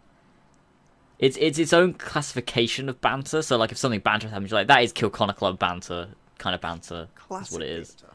It's 1.23 1.39
it's 1.40 1.59
its 1.59 1.73
own 1.73 1.94
classification 1.94 2.89
of 2.90 3.01
banter. 3.01 3.40
So 3.43 3.57
like 3.57 3.73
if 3.73 3.78
something 3.78 4.01
banter 4.01 4.28
happens, 4.28 4.51
you're 4.51 4.61
like 4.61 4.66
that 4.66 4.82
is 4.82 4.93
Kill 4.93 5.09
Connor 5.09 5.32
Club 5.32 5.59
banter 5.59 6.09
kind 6.39 6.55
of 6.55 6.61
banter. 6.61 7.07
Classic 7.15 7.44
That's 7.44 7.53
what 7.53 7.62
it 7.62 7.70
is. 7.70 7.93
banter. 7.93 8.15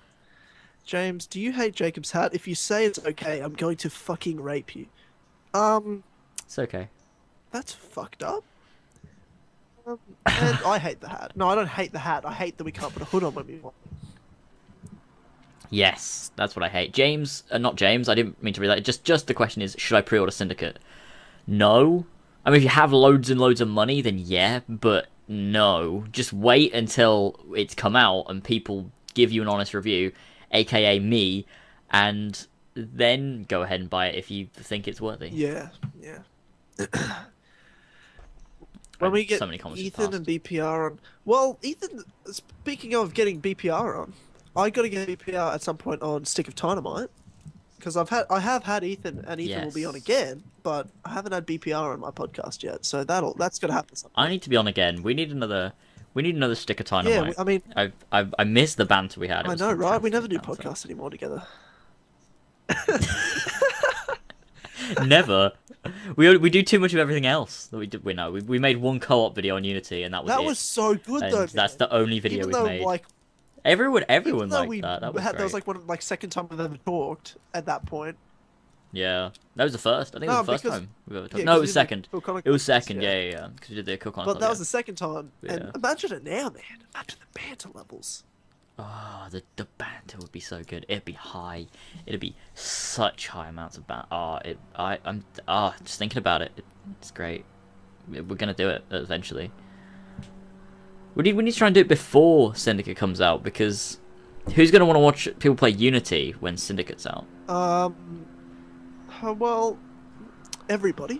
James, 0.83 1.25
do 1.25 1.39
you 1.39 1.51
hate 1.53 1.73
Jacob's 1.73 2.11
hat? 2.11 2.33
If 2.33 2.47
you 2.47 2.53
say 2.55 2.85
it's 2.85 2.99
okay, 3.05 3.39
I'm 3.39 3.53
going 3.53 3.77
to 3.77 3.89
fucking 3.89 4.39
rape 4.41 4.75
you. 4.75 4.85
Um, 5.53 6.03
It's 6.45 6.59
okay. 6.59 6.89
that's 7.51 7.73
fucked 7.73 8.23
up. 8.23 8.43
Um, 9.85 9.99
and 10.25 10.57
I 10.65 10.77
hate 10.77 10.99
the 11.01 11.07
hat. 11.09 11.31
No, 11.35 11.47
I 11.49 11.55
don't 11.55 11.67
hate 11.67 11.91
the 11.93 11.99
hat. 11.99 12.25
I 12.25 12.33
hate 12.33 12.57
that 12.57 12.63
we 12.65 12.71
can't 12.73 12.91
put 12.93 13.01
a 13.01 13.05
hood 13.05 13.23
on 13.23 13.33
when 13.33 13.47
we 13.47 13.55
want. 13.59 13.75
Yes, 15.69 16.31
that's 16.37 16.55
what 16.55 16.63
I 16.63 16.69
hate. 16.69 16.93
James, 16.93 17.43
uh, 17.51 17.57
not 17.57 17.75
James. 17.75 18.07
I 18.07 18.15
didn't 18.15 18.41
mean 18.41 18.53
to 18.53 18.61
read 18.61 18.69
that. 18.69 18.83
Just, 18.83 19.03
just 19.03 19.27
the 19.27 19.33
question 19.33 19.61
is, 19.61 19.75
should 19.77 19.97
I 19.97 20.01
pre-order 20.01 20.31
Syndicate? 20.31 20.79
No. 21.47 22.05
I 22.47 22.49
mean, 22.49 22.59
if 22.59 22.63
you 22.63 22.69
have 22.69 22.93
loads 22.93 23.29
and 23.29 23.41
loads 23.41 23.59
of 23.59 23.67
money, 23.67 24.01
then 24.01 24.17
yeah. 24.17 24.61
But 24.69 25.07
no. 25.27 26.05
Just 26.13 26.31
wait 26.31 26.73
until 26.73 27.37
it's 27.53 27.75
come 27.75 27.93
out 27.93 28.27
and 28.29 28.41
people 28.41 28.89
give 29.13 29.33
you 29.33 29.41
an 29.41 29.49
honest 29.49 29.73
review, 29.73 30.13
aka 30.53 30.97
me, 30.97 31.45
and 31.91 32.47
then 32.73 33.45
go 33.49 33.63
ahead 33.63 33.81
and 33.81 33.89
buy 33.89 34.07
it 34.07 34.15
if 34.15 34.31
you 34.31 34.47
think 34.53 34.87
it's 34.87 35.01
worthy. 35.01 35.27
Yeah, 35.27 35.69
yeah. 35.99 36.19
when 38.99 39.11
we 39.11 39.25
get 39.25 39.39
so 39.39 39.45
many 39.45 39.57
comments 39.57 39.81
Ethan 39.81 40.13
and 40.13 40.25
BPR 40.25 40.91
on, 40.91 40.99
well, 41.25 41.59
Ethan. 41.61 42.05
Speaking 42.31 42.95
of 42.95 43.13
getting 43.13 43.41
BPR 43.41 43.99
on, 43.99 44.13
I 44.55 44.69
got 44.69 44.83
to 44.83 44.89
get 44.89 45.09
BPR 45.09 45.53
at 45.53 45.61
some 45.61 45.75
point 45.75 46.01
on 46.01 46.23
Stick 46.23 46.47
of 46.47 46.55
Dynamite 46.55 47.09
because 47.77 47.95
I've 47.97 48.09
had 48.09 48.25
I 48.29 48.39
have 48.39 48.63
had 48.63 48.83
Ethan 48.83 49.23
and 49.27 49.39
Ethan 49.39 49.65
will 49.65 49.71
be 49.73 49.85
on 49.85 49.95
again, 49.95 50.43
but 50.63 50.87
I 51.05 51.11
haven't 51.13 51.31
had 51.31 51.45
BPR 51.47 51.93
on 51.93 51.99
my 51.99 52.11
podcast 52.11 52.63
yet. 52.63 52.85
So 52.85 53.03
that'll 53.03 53.33
that's 53.35 53.59
gonna 53.59 53.73
happen. 53.73 53.95
Sometime. 53.95 54.23
I 54.25 54.29
need 54.29 54.41
to 54.43 54.49
be 54.49 54.55
on 54.57 54.67
again. 54.67 55.03
We 55.03 55.13
need 55.13 55.31
another. 55.31 55.73
We 56.13 56.23
need 56.23 56.35
another 56.35 56.55
stick 56.55 56.79
of 56.79 56.85
time. 56.87 57.07
Yeah, 57.07 57.21
we- 57.29 57.33
I 57.37 57.43
mean, 57.43 57.61
I 57.75 57.91
I 58.11 58.27
I 58.39 58.43
miss 58.43 58.75
the 58.75 58.85
banter 58.85 59.19
we 59.19 59.27
had. 59.27 59.45
It 59.45 59.49
I 59.49 59.55
know, 59.55 59.71
right? 59.71 60.01
We 60.01 60.09
never 60.09 60.27
do 60.27 60.39
banter. 60.39 60.63
podcasts 60.63 60.85
anymore 60.85 61.09
together. 61.11 61.43
Never. 65.05 65.51
We 66.15 66.37
we 66.37 66.49
do 66.49 66.61
too 66.63 66.79
much 66.79 66.93
of 66.93 66.99
everything 66.99 67.25
else 67.25 67.67
that 67.67 67.77
we 67.77 67.87
did. 67.87 68.03
We 68.05 68.13
know 68.13 68.31
we, 68.31 68.41
we 68.41 68.59
made 68.59 68.77
one 68.77 68.99
co-op 68.99 69.35
video 69.35 69.55
on 69.55 69.63
Unity 69.63 70.03
and 70.03 70.13
that 70.13 70.23
was 70.23 70.29
that 70.33 70.41
it. 70.41 70.45
was 70.45 70.59
so 70.59 70.95
good 70.95 71.23
and 71.23 71.33
though. 71.33 71.45
that's 71.45 71.77
man. 71.79 71.89
the 71.89 71.93
only 71.93 72.19
video 72.19 72.39
Even 72.39 72.47
we've 72.47 72.53
though 72.55 72.65
made. 72.65 72.81
like 72.83 73.05
everyone 73.67 74.05
everyone 74.09 74.49
liked 74.49 74.69
we 74.69 74.81
that. 74.81 75.01
That 75.01 75.13
was 75.13 75.23
had 75.23 75.37
that 75.37 75.43
was 75.43 75.53
like 75.53 75.67
one 75.67 75.75
of 75.75 75.85
like 75.87 76.01
second 76.01 76.29
time 76.31 76.47
we've 76.49 76.59
ever 76.59 76.77
talked 76.85 77.37
at 77.53 77.65
that 77.67 77.85
point. 77.85 78.17
yeah, 78.91 79.29
that 79.55 79.63
was 79.63 79.73
the 79.73 79.79
first. 79.79 80.15
I 80.15 80.19
think 80.19 80.31
No, 80.31 80.37
it 80.37 80.39
was 80.39 80.45
the 80.47 80.51
first 80.53 80.63
because- 80.63 80.79
time 80.79 80.89
we've 81.07 81.17
ever 81.17 81.27
talked. 81.27 81.39
yeah, 81.39 81.45
no, 81.45 81.57
it 81.57 81.61
was 81.61 81.73
second. 81.73 82.07
It 82.11 82.49
was 82.49 82.63
second. 82.63 83.01
yeah. 83.01 83.13
Yeah, 83.19 83.29
yeah. 83.31 83.47
Because 83.53 83.69
we 83.69 83.75
did 83.75 83.85
the 83.85 83.97
Cook 83.97 84.17
on. 84.17 84.25
But 84.25 84.39
that 84.39 84.49
was 84.49 84.59
the 84.59 84.65
second 84.65 84.95
time. 84.95 85.31
And 85.47 85.71
imagine 85.75 86.13
it 86.13 86.23
now, 86.23 86.49
man. 86.49 86.85
Imagine 86.95 87.19
the 87.19 87.39
banter 87.39 87.69
levels. 87.73 88.23
Oh, 88.79 89.27
the 89.31 89.41
the 89.55 89.65
banter 89.79 90.17
would 90.19 90.31
be 90.31 90.39
so 90.39 90.61
good. 90.63 90.85
It'd 90.87 91.03
be 91.03 91.13
high. 91.13 91.65
It'd 92.05 92.19
be 92.19 92.35
such 92.53 93.27
high 93.29 93.47
amounts 93.47 93.75
of 93.75 93.87
banter. 93.87 94.07
Oh, 94.11 94.15
ah, 94.15 94.37
it. 94.45 94.59
I. 94.75 94.99
I'm. 95.03 95.25
Oh, 95.47 95.73
just 95.83 95.97
thinking 95.97 96.19
about 96.19 96.41
it. 96.43 96.51
It's 97.01 97.09
great. 97.11 97.43
We're 98.07 98.21
gonna 98.21 98.53
do 98.53 98.69
it 98.69 98.83
eventually. 98.91 99.51
We 101.17 101.23
need. 101.23 101.33
We 101.35 101.43
need 101.43 101.51
to 101.51 101.57
try 101.57 101.67
and 101.67 101.73
do 101.73 101.81
it 101.81 101.87
before 101.87 102.53
Syndicate 102.53 102.95
comes 102.95 103.19
out 103.19 103.41
because 103.41 103.99
who's 104.53 104.69
gonna 104.69 104.85
want 104.85 104.97
to 104.97 104.99
watch 104.99 105.27
people 105.39 105.55
play 105.55 105.71
Unity 105.71 106.35
when 106.39 106.57
Syndicate's 106.57 107.07
out? 107.07 107.25
Um, 107.49 108.23
uh, 109.23 109.33
well, 109.33 109.79
everybody, 110.69 111.19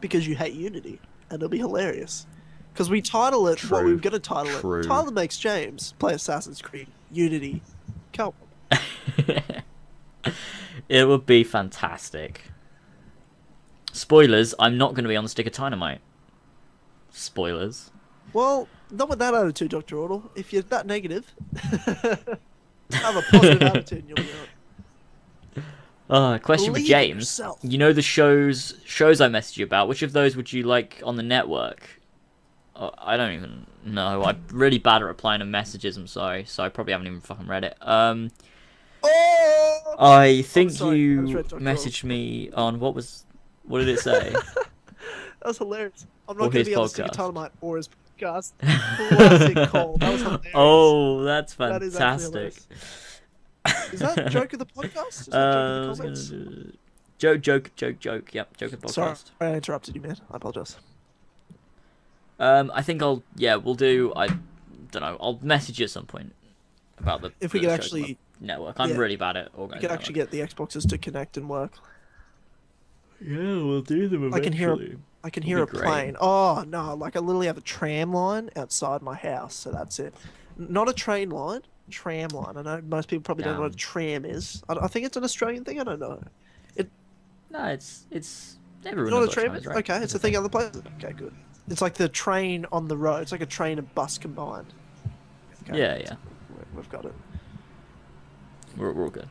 because 0.00 0.26
you 0.26 0.34
hate 0.34 0.54
Unity, 0.54 1.00
and 1.30 1.40
it'll 1.40 1.48
be 1.48 1.58
hilarious. 1.58 2.26
Because 2.72 2.90
we 2.90 3.00
title 3.00 3.46
it 3.46 3.62
what 3.70 3.84
we 3.84 3.90
True. 3.90 3.94
were 3.94 4.00
going 4.00 4.12
to 4.14 4.18
title 4.18 4.60
True. 4.60 4.80
it. 4.80 4.88
Tyler 4.88 5.12
makes 5.12 5.38
James 5.38 5.94
play 6.00 6.14
Assassin's 6.14 6.60
Creed 6.60 6.88
Unity. 7.12 7.62
Co- 8.12 8.34
it 10.88 11.06
would 11.08 11.24
be 11.24 11.44
fantastic. 11.44 12.50
Spoilers: 13.92 14.56
I'm 14.58 14.76
not 14.76 14.94
going 14.94 15.04
to 15.04 15.08
be 15.08 15.14
on 15.14 15.22
the 15.22 15.30
stick 15.30 15.46
of 15.46 15.52
dynamite. 15.52 16.00
Spoilers. 17.10 17.92
Well, 18.32 18.68
not 18.90 19.08
with 19.08 19.18
that 19.18 19.34
attitude, 19.34 19.70
Doctor 19.70 19.96
Order. 19.96 20.20
If 20.34 20.52
you're 20.52 20.62
that 20.62 20.86
negative, 20.86 21.32
have 22.92 23.16
a 23.16 23.22
positive 23.30 23.62
attitude, 23.62 23.98
and 24.00 24.08
you'll 24.08 24.16
be. 24.16 25.62
Uh, 26.08 26.38
question 26.38 26.72
Believe 26.72 26.86
for 26.86 26.88
James. 26.88 27.16
yourself. 27.22 27.58
You 27.62 27.78
know 27.78 27.92
the 27.92 28.02
shows 28.02 28.74
shows 28.84 29.20
I 29.20 29.28
messaged 29.28 29.56
you 29.56 29.64
about. 29.64 29.88
Which 29.88 30.02
of 30.02 30.12
those 30.12 30.36
would 30.36 30.52
you 30.52 30.62
like 30.62 31.00
on 31.04 31.16
the 31.16 31.22
network? 31.22 32.00
Uh, 32.76 32.90
I 32.98 33.16
don't 33.16 33.32
even 33.32 33.66
know. 33.84 34.22
I'm 34.22 34.40
really 34.52 34.78
bad 34.78 35.02
at 35.02 35.06
replying 35.06 35.40
to 35.40 35.46
messages. 35.46 35.96
I'm 35.96 36.06
sorry, 36.06 36.44
so 36.44 36.62
I 36.62 36.68
probably 36.68 36.92
haven't 36.92 37.08
even 37.08 37.20
fucking 37.20 37.46
read 37.46 37.64
it. 37.64 37.76
Um, 37.80 38.30
Oh! 39.02 39.96
I 39.98 40.42
think 40.42 40.72
sorry, 40.72 40.98
you 40.98 41.42
Dr. 41.42 41.56
messaged 41.58 42.02
me 42.02 42.50
on 42.52 42.80
what 42.80 42.94
was 42.94 43.24
what 43.64 43.78
did 43.78 43.88
it 43.88 44.00
say? 44.00 44.34
That 45.40 45.50
was 45.50 45.58
hilarious. 45.58 46.06
I'm 46.28 46.36
not 46.38 46.50
going 46.50 46.64
to 46.64 46.70
be 46.70 46.74
the 46.74 46.88
Stick 46.88 47.06
of 47.06 47.12
podcast. 47.12 47.50
Or 47.60 47.76
his 47.76 47.88
podcast. 48.18 48.52
Classic 49.08 49.68
call. 49.70 49.96
That 49.98 50.12
was 50.12 50.22
hilarious. 50.22 50.52
oh, 50.54 51.22
that's 51.22 51.54
That 51.54 51.82
is 51.82 51.96
actually 51.96 52.00
fantastic. 52.32 52.32
hilarious. 52.32 53.92
Is 53.92 54.00
that 54.00 54.26
joke 54.30 54.52
of 54.52 54.58
the 54.60 54.66
podcast? 54.66 55.20
Is 55.20 55.26
that 55.26 55.36
Uh, 55.36 55.84
joke 55.86 55.90
of 55.90 55.96
the 55.96 56.02
comments? 56.02 56.28
do... 56.28 56.72
Joke, 57.18 57.40
joke, 57.40 57.70
joke, 57.76 57.98
joke. 57.98 58.34
Yep, 58.34 58.56
joke 58.58 58.72
of 58.74 58.80
the 58.80 58.86
podcast. 58.88 58.92
Sorry, 58.92 59.16
I 59.40 59.54
interrupted 59.54 59.94
you, 59.94 60.00
man. 60.02 60.16
I 60.30 60.36
apologize. 60.36 60.76
Um, 62.38 62.70
I 62.74 62.82
think 62.82 63.00
I'll 63.02 63.22
yeah, 63.36 63.56
we'll 63.56 63.74
do. 63.74 64.12
I 64.14 64.26
don't 64.26 65.00
know. 65.00 65.16
I'll 65.20 65.38
message 65.42 65.78
you 65.78 65.84
at 65.84 65.90
some 65.90 66.04
point 66.04 66.34
about 66.98 67.22
the. 67.22 67.32
If 67.40 67.54
we 67.54 67.60
the 67.60 67.66
could 67.66 67.72
actually- 67.72 68.18
network. 68.38 68.76
I'm 68.78 68.90
yeah. 68.90 68.96
really 68.96 69.16
bad 69.16 69.38
at 69.38 69.48
organizing. 69.54 69.76
We 69.82 69.88
could 69.88 69.94
actually 69.98 70.12
get 70.14 70.30
the 70.30 70.40
Xboxes 70.40 70.86
to 70.90 70.98
connect 70.98 71.38
and 71.38 71.48
work. 71.48 71.72
Yeah, 73.18 73.38
we'll 73.38 73.80
do 73.80 74.06
them 74.08 74.34
I 74.34 74.40
can 74.40 74.52
hear 74.52 74.72
a- 74.72 74.74
eventually. 74.74 74.98
I 75.26 75.30
can 75.30 75.42
hear 75.42 75.62
a 75.62 75.66
great. 75.66 75.82
plane. 75.82 76.16
Oh 76.20 76.64
no! 76.66 76.94
Like 76.94 77.16
I 77.16 77.18
literally 77.18 77.48
have 77.48 77.58
a 77.58 77.62
tram 77.62 78.12
line 78.12 78.48
outside 78.54 79.02
my 79.02 79.14
house, 79.16 79.54
so 79.54 79.72
that's 79.72 79.98
it. 79.98 80.14
Not 80.56 80.88
a 80.88 80.92
train 80.92 81.30
line, 81.30 81.62
tram 81.90 82.28
line. 82.28 82.56
I 82.56 82.62
know 82.62 82.80
most 82.86 83.08
people 83.08 83.22
probably 83.24 83.42
don't 83.44 83.54
know 83.56 83.62
what 83.62 83.72
a 83.72 83.76
tram 83.76 84.24
is. 84.24 84.62
I, 84.68 84.74
I 84.74 84.86
think 84.86 85.04
it's 85.04 85.16
an 85.16 85.24
Australian 85.24 85.64
thing. 85.64 85.80
I 85.80 85.84
don't 85.84 85.98
know. 86.00 86.22
No, 87.50 87.64
it's 87.66 88.06
it's 88.10 88.56
everyone 88.84 89.12
Not 89.12 89.22
a 89.24 89.28
tram 89.28 89.46
train 89.46 89.56
is. 89.56 89.60
is, 89.62 89.66
right? 89.66 89.76
Okay, 89.78 89.96
it's 90.02 90.14
a 90.14 90.18
thing 90.18 90.36
other 90.36 90.48
places. 90.48 90.82
Okay, 90.98 91.12
good. 91.12 91.34
It's 91.68 91.80
like 91.80 91.94
the 91.94 92.08
train 92.08 92.66
on 92.72 92.86
the 92.88 92.96
road. 92.96 93.22
It's 93.22 93.32
like 93.32 93.40
a 93.40 93.46
train 93.46 93.78
and 93.78 93.92
bus 93.94 94.18
combined. 94.18 94.72
Okay, 95.68 95.78
Yeah, 95.78 95.96
yeah. 95.96 96.14
we- 96.50 96.76
We've 96.76 96.88
got 96.90 97.04
it. 97.04 97.14
We're, 98.76 98.92
we're 98.92 99.04
all 99.04 99.10
good. 99.10 99.28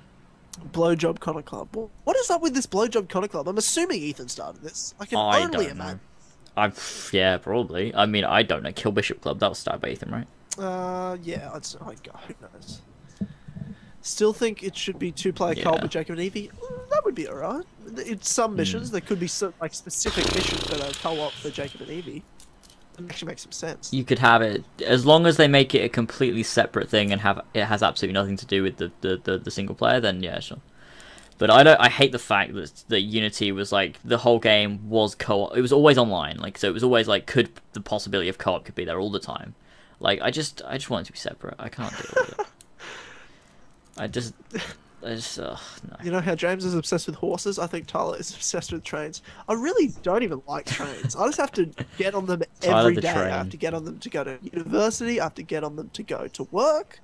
Blowjob 0.71 1.19
Connor 1.19 1.41
Club. 1.41 1.69
Well, 1.75 1.91
what 2.03 2.15
is 2.17 2.29
up 2.29 2.41
with 2.41 2.53
this 2.53 2.65
Blowjob 2.65 3.09
Connor 3.09 3.27
Club? 3.27 3.47
I'm 3.47 3.57
assuming 3.57 4.01
Ethan 4.01 4.29
started 4.29 4.61
this. 4.61 4.93
I 4.99 5.05
can 5.05 5.17
I 5.17 5.41
only 5.41 5.51
don't 5.51 5.77
know. 5.77 5.83
imagine. 5.83 5.99
I 6.57 6.71
yeah, 7.11 7.37
probably. 7.37 7.93
I 7.93 8.05
mean, 8.05 8.23
I 8.23 8.43
don't 8.43 8.63
know. 8.63 8.71
Kill 8.71 8.91
Bishop 8.93 9.21
Club. 9.21 9.39
That 9.39 9.49
was 9.49 9.59
started 9.59 9.81
by 9.81 9.89
Ethan, 9.89 10.11
right? 10.11 10.27
Uh, 10.57 11.17
yeah, 11.21 11.51
I'd 11.53 11.65
say, 11.65 11.77
like, 11.85 12.07
who 12.27 12.33
knows? 12.41 12.81
Still 14.01 14.33
think 14.33 14.63
it 14.63 14.75
should 14.77 14.99
be 14.99 15.11
two-player 15.11 15.55
co-op 15.55 15.81
with 15.81 15.91
Jacob 15.91 16.11
and 16.13 16.21
Evie. 16.21 16.49
Mm, 16.61 16.89
That 16.91 17.03
would 17.03 17.15
be 17.15 17.27
alright. 17.27 17.65
It's 17.97 18.29
some 18.29 18.55
missions. 18.55 18.91
There 18.91 19.01
could 19.01 19.19
be 19.19 19.27
so, 19.27 19.51
like 19.59 19.73
specific 19.73 20.23
missions 20.33 20.63
that 20.67 20.81
are 20.81 20.93
co-op 21.01 21.31
for 21.33 21.49
Jacob 21.49 21.81
and 21.81 21.89
Evie. 21.89 22.23
It 22.97 23.05
actually 23.09 23.27
makes 23.27 23.43
some 23.43 23.51
sense. 23.51 23.93
You 23.93 24.03
could 24.03 24.19
have 24.19 24.41
it 24.41 24.63
as 24.85 25.05
long 25.05 25.25
as 25.25 25.37
they 25.37 25.47
make 25.47 25.75
it 25.75 25.79
a 25.79 25.89
completely 25.89 26.43
separate 26.43 26.89
thing 26.89 27.11
and 27.11 27.21
have 27.21 27.41
it 27.53 27.65
has 27.65 27.83
absolutely 27.83 28.13
nothing 28.13 28.37
to 28.37 28.45
do 28.45 28.63
with 28.63 28.77
the 28.77 28.91
the, 29.01 29.19
the, 29.23 29.37
the 29.37 29.51
single 29.51 29.75
player. 29.75 29.99
Then 29.99 30.23
yeah, 30.23 30.39
sure. 30.39 30.59
But 31.37 31.49
I 31.49 31.63
don't. 31.63 31.79
I 31.79 31.89
hate 31.89 32.11
the 32.11 32.19
fact 32.19 32.53
that 32.53 32.83
that 32.87 33.01
Unity 33.01 33.51
was 33.51 33.71
like 33.71 33.99
the 34.05 34.19
whole 34.19 34.39
game 34.39 34.89
was 34.89 35.15
co-op. 35.15 35.57
It 35.57 35.61
was 35.61 35.73
always 35.73 35.97
online. 35.97 36.37
Like 36.37 36.57
so, 36.57 36.69
it 36.69 36.73
was 36.73 36.83
always 36.83 37.07
like 37.07 37.25
could 37.25 37.49
the 37.73 37.81
possibility 37.81 38.29
of 38.29 38.37
co-op 38.37 38.63
could 38.63 38.75
be 38.75 38.85
there 38.85 38.99
all 38.99 39.11
the 39.11 39.19
time. 39.19 39.55
Like 39.99 40.21
I 40.21 40.31
just 40.31 40.61
I 40.65 40.77
just 40.77 40.89
want 40.89 41.05
it 41.05 41.07
to 41.07 41.11
be 41.11 41.19
separate. 41.19 41.55
I 41.59 41.67
can't 41.67 41.91
deal 41.91 42.11
with 42.15 42.39
it. 42.39 42.45
I 43.97 44.07
just 44.07 44.33
I 45.05 45.15
just 45.15 45.37
no. 45.37 45.55
You 46.03 46.11
know 46.11 46.19
how 46.19 46.33
James 46.35 46.65
is 46.65 46.73
obsessed 46.73 47.05
with 47.07 47.15
horses? 47.17 47.59
I 47.59 47.67
think 47.67 47.85
Tyler 47.87 48.17
is 48.17 48.31
obsessed 48.35 48.71
with 48.71 48.83
trains. 48.83 49.21
I 49.47 49.53
really 49.53 49.89
don't 50.03 50.23
even 50.23 50.41
like 50.47 50.65
trains. 50.65 51.15
I 51.15 51.25
just 51.27 51.37
have 51.39 51.51
to 51.53 51.69
get 51.97 52.15
on 52.15 52.25
them 52.25 52.41
every 52.63 52.95
the 52.95 53.01
day. 53.01 53.09
I 53.09 53.29
have 53.29 53.49
to 53.51 53.57
get 53.57 53.73
on 53.73 53.85
them 53.85 53.99
to 53.99 54.09
go 54.09 54.23
to 54.23 54.39
university. 54.41 55.19
I 55.19 55.25
have 55.25 55.35
to 55.35 55.43
get 55.43 55.63
on 55.63 55.75
them 55.75 55.89
to 55.93 56.03
go 56.03 56.27
to 56.27 56.43
work. 56.51 56.99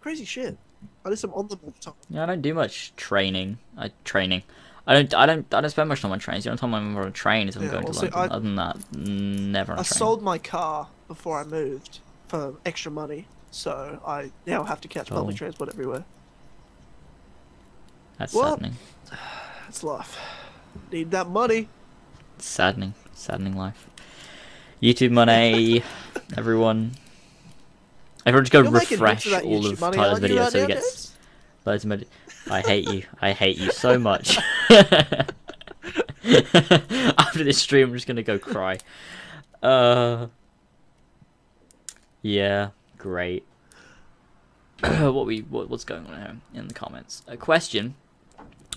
Crazy 0.00 0.24
shit. 0.24 0.58
I 1.04 1.10
just 1.10 1.24
am 1.24 1.32
on 1.34 1.46
them 1.48 1.60
all 1.62 1.70
the 1.70 1.80
time. 1.80 1.94
Yeah, 2.08 2.22
I 2.22 2.26
don't 2.26 2.42
do 2.42 2.54
much 2.54 2.94
training. 2.96 3.58
I 3.78 3.90
training. 4.04 4.42
I 4.86 4.94
don't. 4.94 5.14
I 5.14 5.26
don't. 5.26 5.54
I 5.54 5.60
don't 5.60 5.70
spend 5.70 5.88
much 5.88 6.00
time 6.00 6.10
on 6.10 6.18
trains. 6.18 6.44
The 6.44 6.50
only 6.50 6.58
time 6.58 6.74
I'm 6.74 6.96
on 6.96 7.06
a 7.06 7.10
train 7.10 7.48
is 7.48 7.56
when 7.56 7.68
I'm 7.68 7.74
Yeah, 7.74 7.80
going 7.82 7.84
well, 7.84 7.92
to 7.94 8.00
London. 8.16 8.18
I- 8.18 8.34
Other 8.34 8.40
than 8.40 8.56
that, 8.56 8.96
never 8.96 9.72
I 9.74 9.76
train. 9.76 9.84
sold 9.84 10.22
my 10.22 10.38
car 10.38 10.88
before 11.06 11.38
I 11.38 11.44
moved 11.44 12.00
for 12.28 12.54
extra 12.64 12.90
money, 12.90 13.26
so 13.50 14.00
I 14.06 14.32
now 14.46 14.64
have 14.64 14.80
to 14.80 14.88
catch 14.88 15.10
public 15.10 15.34
Oh. 15.34 15.38
transport 15.38 15.68
everywhere. 15.68 16.04
That's 18.20 18.34
Well- 18.34 18.50
saddening. 18.50 18.76
That's 19.64 19.82
life. 19.82 20.18
Need 20.92 21.10
that 21.12 21.26
money. 21.28 21.68
Saddening. 22.36 22.92
Saddening 23.14 23.56
life. 23.56 23.86
YouTube 24.82 25.10
money. 25.10 25.82
everyone. 26.36 26.92
Everyone 28.26 28.44
just 28.44 28.52
go 28.52 28.60
You're 28.60 28.72
refresh 28.72 29.24
heaps 29.24 29.34
of 29.34 29.42
that 29.42 29.44
all 29.48 29.66
of 29.66 29.80
money, 29.80 29.96
Tyler's 29.96 30.20
videos 30.20 30.50
so 30.50 30.60
he 30.60 30.66
gets 30.66 31.12
loads 31.64 31.84
of 31.84 31.88
money. 31.88 32.04
I 32.50 32.60
hate 32.60 32.88
you. 32.90 33.04
I 33.22 33.32
hate 33.32 33.56
you 33.56 33.72
so 33.72 33.98
much. 34.10 34.36
After 37.16 37.42
this 37.42 37.56
stream, 37.56 37.88
I'm 37.88 37.94
just 37.94 38.06
gonna 38.06 38.22
go 38.22 38.38
cry. 38.38 38.76
Uh. 39.62 40.26
Yeah, 42.20 42.68
great. 42.98 43.44
what 44.80 45.24
we 45.24 45.40
what, 45.40 45.70
what's 45.70 45.84
going 45.84 46.06
on 46.06 46.20
here 46.20 46.36
in 46.60 46.68
the 46.68 46.74
comments? 46.74 47.22
A 47.26 47.38
question: 47.38 47.94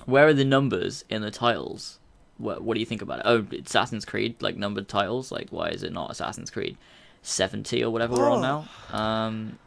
Where 0.05 0.27
are 0.27 0.33
the 0.33 0.45
numbers 0.45 1.03
in 1.09 1.21
the 1.21 1.31
titles? 1.31 1.99
What 2.37 2.61
what 2.63 2.73
do 2.73 2.79
you 2.79 2.85
think 2.85 3.01
about 3.01 3.19
it? 3.19 3.23
Oh, 3.25 3.45
it's 3.51 3.71
Assassin's 3.71 4.05
Creed 4.05 4.41
like 4.41 4.55
numbered 4.57 4.87
titles. 4.87 5.31
Like, 5.31 5.49
why 5.51 5.69
is 5.69 5.83
it 5.83 5.93
not 5.93 6.11
Assassin's 6.11 6.49
Creed 6.49 6.77
seventy 7.21 7.83
or 7.83 7.89
whatever 7.91 8.15
we're 8.15 8.29
on 8.29 8.43
Oh. 8.43 8.65
now? 8.91 8.97
Um. 8.97 9.59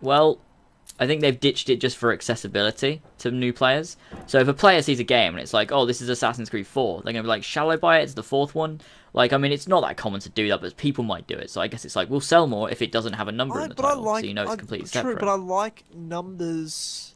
Well, 0.00 0.38
I 0.98 1.06
think 1.06 1.20
they've 1.20 1.38
ditched 1.38 1.68
it 1.68 1.76
just 1.80 1.96
for 1.96 2.12
accessibility 2.12 3.02
to 3.18 3.30
new 3.30 3.52
players. 3.52 3.96
So 4.26 4.38
if 4.40 4.48
a 4.48 4.54
player 4.54 4.82
sees 4.82 5.00
a 5.00 5.04
game 5.04 5.34
and 5.34 5.40
it's 5.42 5.54
like, 5.54 5.72
oh, 5.72 5.86
this 5.86 6.00
is 6.00 6.08
Assassin's 6.08 6.50
Creed 6.50 6.66
4, 6.66 7.02
they're 7.02 7.12
going 7.12 7.22
to 7.22 7.26
be 7.26 7.28
like, 7.28 7.44
shall 7.44 7.70
I 7.70 7.76
buy 7.76 7.98
it? 8.00 8.02
It's 8.04 8.14
the 8.14 8.22
fourth 8.22 8.54
one. 8.54 8.80
Like, 9.14 9.32
I 9.32 9.36
mean, 9.38 9.52
it's 9.52 9.66
not 9.68 9.82
that 9.82 9.96
common 9.96 10.20
to 10.20 10.28
do 10.28 10.48
that, 10.48 10.60
but 10.60 10.76
people 10.76 11.02
might 11.04 11.26
do 11.26 11.34
it. 11.34 11.50
So 11.50 11.60
I 11.60 11.66
guess 11.68 11.84
it's 11.84 11.96
like, 11.96 12.10
we'll 12.10 12.20
sell 12.20 12.46
more 12.46 12.70
if 12.70 12.82
it 12.82 12.92
doesn't 12.92 13.12
have 13.14 13.28
a 13.28 13.32
number 13.32 13.60
I, 13.60 13.64
in 13.64 13.68
the 13.70 13.74
but 13.74 13.84
I 13.84 13.94
like 13.94 14.22
so 14.22 14.26
you 14.28 14.34
know 14.34 14.42
it's 14.42 14.52
I- 14.52 14.56
completely 14.56 14.84
true, 14.88 15.00
separate. 15.00 15.18
but 15.18 15.28
I 15.28 15.34
like 15.34 15.84
numbers 15.94 17.11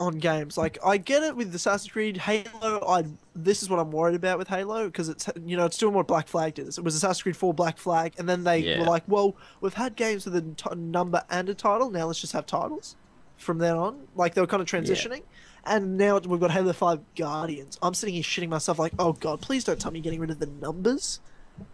on 0.00 0.18
games. 0.18 0.56
Like 0.58 0.78
I 0.84 0.96
get 0.96 1.22
it 1.22 1.36
with 1.36 1.54
Assassin's 1.54 1.92
Creed, 1.92 2.16
Halo. 2.16 2.82
I 2.88 3.04
this 3.36 3.62
is 3.62 3.68
what 3.70 3.78
I'm 3.78 3.90
worried 3.92 4.16
about 4.16 4.38
with 4.38 4.48
Halo 4.48 4.86
because 4.86 5.08
it's 5.08 5.28
you 5.44 5.56
know 5.56 5.66
it's 5.66 5.76
doing 5.78 5.94
what 5.94 6.08
Black 6.08 6.26
Flag 6.26 6.54
did. 6.54 6.66
It 6.66 6.82
was 6.82 6.94
Assassin's 6.96 7.22
Creed 7.22 7.36
4 7.36 7.54
Black 7.54 7.76
Flag, 7.78 8.14
and 8.18 8.28
then 8.28 8.42
they 8.42 8.58
Yeah. 8.60 8.80
were 8.80 8.86
like, 8.86 9.04
well, 9.06 9.36
we've 9.60 9.74
had 9.74 9.94
games 9.94 10.24
with 10.24 10.34
a 10.34 10.40
t- 10.40 10.74
number 10.74 11.22
and 11.30 11.48
a 11.48 11.54
title. 11.54 11.90
Now 11.90 12.06
let's 12.06 12.20
just 12.20 12.32
have 12.32 12.46
titles 12.46 12.96
from 13.36 13.58
then 13.58 13.76
on. 13.76 13.98
Like 14.16 14.34
they 14.34 14.40
were 14.40 14.46
kind 14.46 14.62
of 14.62 14.66
transitioning. 14.68 15.22
And 15.66 15.98
now 15.98 16.18
we've 16.18 16.40
got 16.40 16.50
Halo 16.50 16.72
5 16.72 17.00
Guardians. 17.16 17.78
I'm 17.82 17.92
sitting 17.92 18.14
here 18.14 18.24
shitting 18.24 18.48
myself 18.48 18.78
like, 18.78 18.94
oh 18.98 19.12
god, 19.12 19.42
please 19.42 19.62
don't 19.64 19.78
tell 19.78 19.90
me 19.92 19.98
you're 19.98 20.04
getting 20.04 20.20
rid 20.20 20.30
of 20.30 20.38
the 20.38 20.46
numbers 20.46 21.20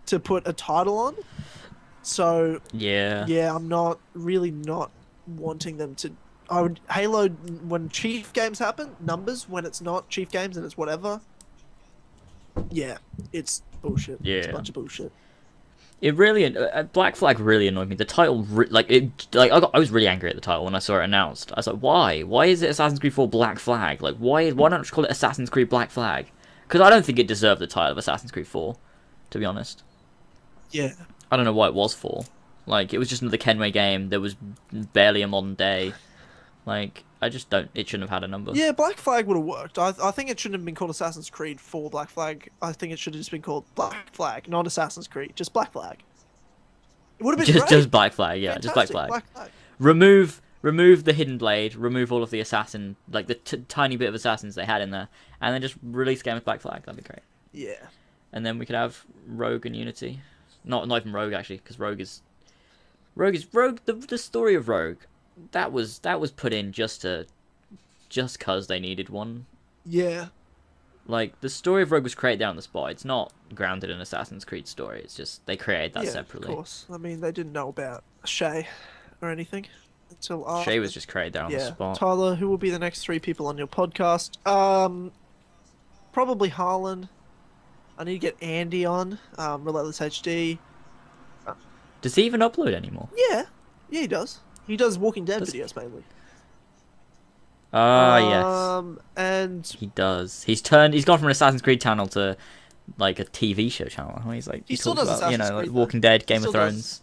to 0.06 0.18
put 0.18 0.46
a 0.48 0.52
title 0.52 0.98
on. 0.98 1.14
So 2.02 2.60
yeah. 2.72 3.24
yeah, 3.28 3.54
I'm 3.54 3.68
not 3.68 4.00
really 4.14 4.50
not 4.50 4.90
wanting 5.26 5.76
them 5.76 5.94
to. 5.96 6.10
I 6.48 6.60
would 6.62 6.80
Halo 6.90 7.28
when 7.28 7.88
Chief 7.88 8.32
games 8.32 8.58
happen, 8.58 8.94
numbers. 9.00 9.48
When 9.48 9.64
it's 9.64 9.80
not 9.80 10.08
Chief 10.08 10.30
games 10.30 10.56
and 10.56 10.64
it's 10.64 10.76
whatever. 10.76 11.20
Yeah, 12.70 12.98
it's 13.32 13.62
bullshit. 13.82 14.20
it's 14.24 14.46
a 14.46 14.48
Yeah. 14.48 14.52
bunch 14.52 14.68
of 14.68 14.74
bullshit. 14.74 15.12
It 16.02 16.14
really 16.14 16.44
uh, 16.56 16.82
Black 16.84 17.16
Flag 17.16 17.40
really 17.40 17.68
annoyed 17.68 17.88
me. 17.88 17.96
The 17.96 18.04
title, 18.04 18.42
re- 18.44 18.66
like 18.68 18.90
it, 18.90 19.26
like 19.34 19.50
I, 19.50 19.60
got, 19.60 19.70
I 19.74 19.78
was 19.78 19.90
really 19.90 20.08
angry 20.08 20.28
at 20.28 20.34
the 20.36 20.42
title 20.42 20.64
when 20.64 20.74
I 20.74 20.78
saw 20.78 20.98
it 21.00 21.04
announced. 21.04 21.52
I 21.52 21.56
was 21.56 21.66
like, 21.66 21.78
why? 21.78 22.22
Why 22.22 22.46
is 22.46 22.60
it 22.62 22.68
Assassin's 22.70 23.00
Creed 23.00 23.14
4 23.14 23.28
Black 23.28 23.58
Flag? 23.58 24.02
Like, 24.02 24.16
why? 24.16 24.50
Why 24.50 24.68
don't 24.68 24.84
you 24.84 24.90
call 24.90 25.04
it 25.04 25.10
Assassin's 25.10 25.48
Creed 25.48 25.70
Black 25.70 25.90
Flag? 25.90 26.30
Because 26.68 26.82
I 26.82 26.90
don't 26.90 27.04
think 27.04 27.18
it 27.18 27.26
deserved 27.26 27.60
the 27.62 27.66
title 27.66 27.92
of 27.92 27.98
Assassin's 27.98 28.30
Creed 28.30 28.46
4, 28.46 28.76
to 29.30 29.38
be 29.38 29.44
honest. 29.46 29.82
Yeah, 30.70 30.92
I 31.30 31.36
don't 31.36 31.46
know 31.46 31.52
why 31.54 31.68
it 31.68 31.74
was 31.74 31.94
for. 31.94 32.24
Like, 32.66 32.92
it 32.92 32.98
was 32.98 33.08
just 33.08 33.22
another 33.22 33.36
Kenway 33.38 33.70
game. 33.70 34.10
There 34.10 34.20
was 34.20 34.36
barely 34.92 35.22
a 35.22 35.28
modern 35.28 35.54
day. 35.54 35.94
Like, 36.66 37.04
I 37.22 37.28
just 37.28 37.48
don't. 37.48 37.70
It 37.74 37.88
shouldn't 37.88 38.10
have 38.10 38.14
had 38.22 38.24
a 38.24 38.28
number. 38.28 38.52
yeah. 38.54 38.72
Black 38.72 38.96
Flag 38.96 39.26
would 39.26 39.36
have 39.36 39.46
worked. 39.46 39.78
I, 39.78 39.94
I 40.02 40.10
think 40.10 40.28
it 40.30 40.38
shouldn't 40.38 40.60
have 40.60 40.64
been 40.66 40.74
called 40.74 40.90
Assassin's 40.90 41.30
Creed 41.30 41.60
for 41.60 41.88
Black 41.88 42.10
Flag. 42.10 42.50
I 42.60 42.72
think 42.72 42.92
it 42.92 42.98
should 42.98 43.14
have 43.14 43.20
just 43.20 43.30
been 43.30 43.40
called 43.42 43.64
Black 43.74 44.12
Flag, 44.12 44.48
not 44.48 44.66
Assassin's 44.66 45.06
Creed, 45.08 45.32
just 45.36 45.52
Black 45.52 45.72
Flag. 45.72 46.02
It 47.18 47.24
would 47.24 47.38
have 47.38 47.46
been 47.46 47.54
just 47.54 47.66
great. 47.68 47.78
just 47.78 47.90
Black 47.90 48.12
Flag. 48.12 48.42
Yeah, 48.42 48.58
just 48.58 48.74
Black 48.74 48.88
Flag. 48.88 49.08
Black 49.08 49.26
Flag. 49.32 49.50
remove 49.78 50.42
remove 50.62 51.04
the 51.04 51.12
hidden 51.12 51.38
blade, 51.38 51.76
remove 51.76 52.12
all 52.12 52.22
of 52.22 52.30
the 52.30 52.40
assassin, 52.40 52.96
like 53.10 53.28
the 53.28 53.36
t- 53.36 53.64
tiny 53.68 53.96
bit 53.96 54.08
of 54.08 54.14
assassins 54.14 54.56
they 54.56 54.64
had 54.64 54.82
in 54.82 54.90
there, 54.90 55.08
and 55.40 55.54
then 55.54 55.62
just 55.62 55.76
release 55.82 56.22
game 56.22 56.34
with 56.34 56.44
Black 56.44 56.60
Flag. 56.60 56.82
That'd 56.84 57.02
be 57.02 57.08
great. 57.08 57.22
Yeah. 57.52 57.86
And 58.32 58.44
then 58.44 58.58
we 58.58 58.66
could 58.66 58.74
have 58.74 59.04
Rogue 59.26 59.64
and 59.64 59.76
Unity. 59.76 60.20
Not 60.64 60.88
not 60.88 61.02
even 61.02 61.12
Rogue 61.12 61.32
actually, 61.32 61.58
because 61.58 61.78
Rogue 61.78 62.00
is 62.00 62.22
Rogue 63.14 63.36
is 63.36 63.46
Rogue. 63.54 63.78
The 63.84 63.92
the 63.94 64.18
story 64.18 64.54
of 64.56 64.68
Rogue, 64.68 64.98
that 65.52 65.72
was 65.72 65.98
that 66.00 66.20
was 66.20 66.30
put 66.30 66.52
in 66.52 66.72
just 66.72 67.02
to 67.02 67.26
just 68.08 68.40
cause 68.40 68.66
they 68.66 68.80
needed 68.80 69.08
one. 69.08 69.46
Yeah. 69.84 70.28
Like 71.06 71.40
the 71.40 71.48
story 71.48 71.82
of 71.82 71.92
Rogue 71.92 72.02
was 72.02 72.14
created 72.14 72.40
there 72.40 72.48
on 72.48 72.56
the 72.56 72.62
spot. 72.62 72.90
It's 72.90 73.04
not 73.04 73.32
grounded 73.54 73.90
in 73.90 74.00
Assassin's 74.00 74.44
Creed 74.44 74.66
story. 74.66 75.00
It's 75.00 75.14
just 75.14 75.44
they 75.46 75.56
created 75.56 75.94
that 75.94 76.04
yeah, 76.04 76.10
separately. 76.10 76.48
Of 76.48 76.54
course. 76.56 76.86
I 76.92 76.96
mean, 76.96 77.20
they 77.20 77.30
didn't 77.30 77.52
know 77.52 77.68
about 77.68 78.02
Shay 78.24 78.66
or 79.22 79.30
anything 79.30 79.66
until 80.10 80.48
after. 80.48 80.70
Shay 80.70 80.80
was 80.80 80.92
just 80.92 81.08
created 81.08 81.34
there 81.34 81.44
on 81.44 81.52
the 81.52 81.58
yeah. 81.58 81.68
spot. 81.68 81.96
Tyler, 81.96 82.34
who 82.34 82.48
will 82.48 82.58
be 82.58 82.70
the 82.70 82.78
next 82.78 83.02
three 83.02 83.20
people 83.20 83.46
on 83.46 83.56
your 83.56 83.68
podcast? 83.68 84.44
Um, 84.46 85.12
probably 86.12 86.48
Harlan. 86.48 87.08
I 87.98 88.04
need 88.04 88.14
to 88.14 88.18
get 88.18 88.42
Andy 88.42 88.84
on. 88.84 89.18
Um, 89.38 89.64
Relentless 89.64 90.00
HD. 90.00 90.58
Does 92.02 92.14
he 92.14 92.24
even 92.24 92.40
upload 92.40 92.74
anymore? 92.74 93.08
Yeah, 93.16 93.44
yeah, 93.90 94.00
he 94.02 94.06
does. 94.06 94.40
He 94.66 94.76
does 94.76 94.98
Walking 94.98 95.24
Dead 95.24 95.40
Does- 95.40 95.52
videos 95.52 95.74
mainly. 95.76 96.02
Ah 97.72 98.18
yes. 98.18 98.44
Um, 98.44 99.00
and 99.16 99.66
He 99.66 99.86
does. 99.86 100.44
He's 100.44 100.62
turned. 100.62 100.94
He's 100.94 101.04
gone 101.04 101.18
from 101.18 101.26
an 101.26 101.32
Assassin's 101.32 101.62
Creed 101.62 101.80
channel 101.80 102.06
to 102.08 102.36
like 102.98 103.18
a 103.18 103.24
TV 103.24 103.70
show 103.70 103.84
channel. 103.86 104.18
He's 104.32 104.46
like 104.48 104.62
He 104.66 104.74
he, 104.74 104.76
still 104.76 104.94
talks 104.94 105.08
does 105.08 105.18
about 105.18 105.32
you 105.32 105.38
know 105.38 105.44
Assassin's 105.44 105.56
like 105.56 105.64
Creed. 105.66 105.74
Walking 105.74 106.00
Dead, 106.00 106.26
Game 106.26 106.36
of 106.38 106.42
still 106.42 106.52
does. 106.52 106.72
Thrones, 106.72 107.02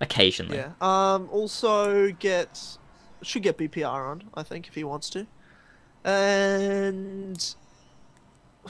occasionally. 0.00 0.56
yeah. 0.58 0.72
Um, 0.80 1.28
also 1.32 2.12
get 2.12 2.76
should 3.22 3.42
get 3.42 3.56
BPR 3.58 4.08
on. 4.10 4.24
I 4.34 4.42
think 4.42 4.68
if 4.68 4.74
he 4.74 4.84
wants 4.84 5.08
to. 5.10 5.26
And 6.04 7.54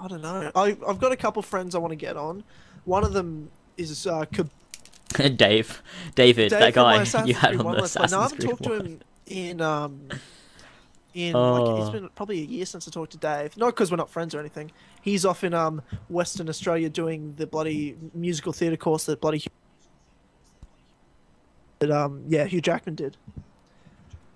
I 0.00 0.08
don't 0.08 0.22
know. 0.22 0.50
I 0.54 0.76
I've 0.88 0.98
got 0.98 1.12
a 1.12 1.16
couple 1.16 1.42
friends 1.42 1.74
I 1.74 1.78
want 1.78 1.92
to 1.92 1.96
get 1.96 2.16
on. 2.16 2.44
One 2.84 3.04
of 3.04 3.12
them 3.12 3.50
is 3.76 4.06
uh, 4.06 4.24
Kab- 4.32 4.50
Dave, 5.36 5.82
David, 6.14 6.50
Dave 6.50 6.50
that 6.50 6.74
guy 6.74 7.02
you 7.24 7.34
had 7.34 7.50
Creed 7.50 7.60
on 7.60 7.66
One 7.66 7.76
the 7.76 8.08
No, 8.10 8.18
I 8.18 8.22
haven't 8.22 8.38
Creed 8.38 8.50
talked 8.50 8.64
to 8.64 8.72
him 8.74 9.00
in 9.26 9.60
um 9.60 10.08
in 11.14 11.32
like 11.32 11.78
it's 11.78 11.90
been 11.90 12.08
probably 12.14 12.40
a 12.40 12.44
year 12.44 12.66
since 12.66 12.86
I 12.86 12.90
talked 12.90 13.12
to 13.12 13.18
Dave. 13.18 13.56
Not 13.56 13.74
because 13.74 13.90
we're 13.90 13.96
not 13.96 14.10
friends 14.10 14.34
or 14.34 14.40
anything. 14.40 14.72
He's 15.00 15.24
off 15.24 15.44
in 15.44 15.54
um 15.54 15.82
Western 16.08 16.48
Australia 16.48 16.88
doing 16.88 17.34
the 17.36 17.46
bloody 17.46 17.96
musical 18.14 18.52
theatre 18.52 18.76
course 18.76 19.06
that 19.06 19.20
bloody 19.20 19.38
Hugh- 19.38 19.50
that 21.78 21.90
um 21.90 22.24
yeah 22.28 22.44
Hugh 22.44 22.60
Jackman 22.60 22.96
did. 22.96 23.16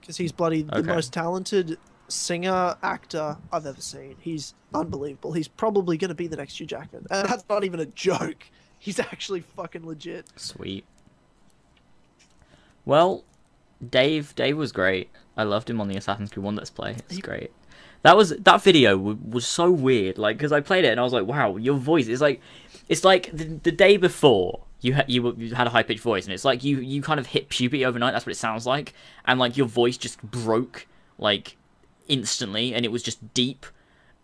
Because 0.00 0.16
he's 0.16 0.32
bloody 0.32 0.62
the 0.62 0.82
most 0.82 1.12
talented 1.12 1.78
singer 2.08 2.76
actor 2.82 3.36
I've 3.52 3.66
ever 3.66 3.80
seen. 3.80 4.16
He's 4.20 4.54
unbelievable. 4.74 5.32
He's 5.32 5.48
probably 5.48 5.96
going 5.96 6.08
to 6.08 6.14
be 6.14 6.26
the 6.26 6.36
next 6.36 6.58
Hugh 6.58 6.66
Jackman, 6.66 7.06
and 7.10 7.28
that's 7.28 7.44
not 7.48 7.64
even 7.64 7.80
a 7.80 7.86
joke. 7.86 8.46
He's 8.80 8.98
actually 8.98 9.40
fucking 9.42 9.86
legit. 9.86 10.26
Sweet. 10.36 10.84
Well, 12.84 13.24
Dave, 13.88 14.34
Dave 14.34 14.56
was 14.56 14.72
great. 14.72 15.10
I 15.36 15.42
loved 15.44 15.70
him 15.70 15.80
on 15.80 15.88
the 15.88 15.96
Assassin's 15.96 16.30
Creed 16.30 16.44
One 16.44 16.56
Let's 16.56 16.70
Play. 16.70 16.92
It's 16.92 17.16
He- 17.16 17.20
great. 17.20 17.50
That 18.02 18.16
was 18.16 18.30
that 18.30 18.62
video 18.62 18.96
w- 18.96 19.18
was 19.28 19.46
so 19.46 19.70
weird. 19.70 20.16
Like, 20.16 20.38
because 20.38 20.52
I 20.52 20.60
played 20.60 20.84
it 20.84 20.88
and 20.88 20.98
I 20.98 21.02
was 21.02 21.12
like, 21.12 21.26
wow, 21.26 21.56
your 21.56 21.74
voice 21.76 22.08
is 22.08 22.22
like, 22.22 22.40
it's 22.88 23.04
like 23.04 23.30
the, 23.30 23.44
the 23.62 23.70
day 23.70 23.98
before 23.98 24.60
you 24.80 24.94
had 24.94 25.10
you, 25.10 25.34
you 25.36 25.54
had 25.54 25.66
a 25.66 25.70
high 25.70 25.82
pitched 25.82 26.00
voice, 26.00 26.24
and 26.24 26.32
it's 26.32 26.44
like 26.46 26.64
you 26.64 26.78
you 26.80 27.02
kind 27.02 27.20
of 27.20 27.26
hit 27.26 27.50
puberty 27.50 27.84
overnight. 27.84 28.14
That's 28.14 28.24
what 28.24 28.32
it 28.32 28.38
sounds 28.38 28.64
like, 28.66 28.94
and 29.26 29.38
like 29.38 29.58
your 29.58 29.66
voice 29.66 29.98
just 29.98 30.22
broke 30.22 30.86
like 31.18 31.58
instantly, 32.08 32.72
and 32.72 32.86
it 32.86 32.90
was 32.90 33.02
just 33.02 33.34
deep, 33.34 33.66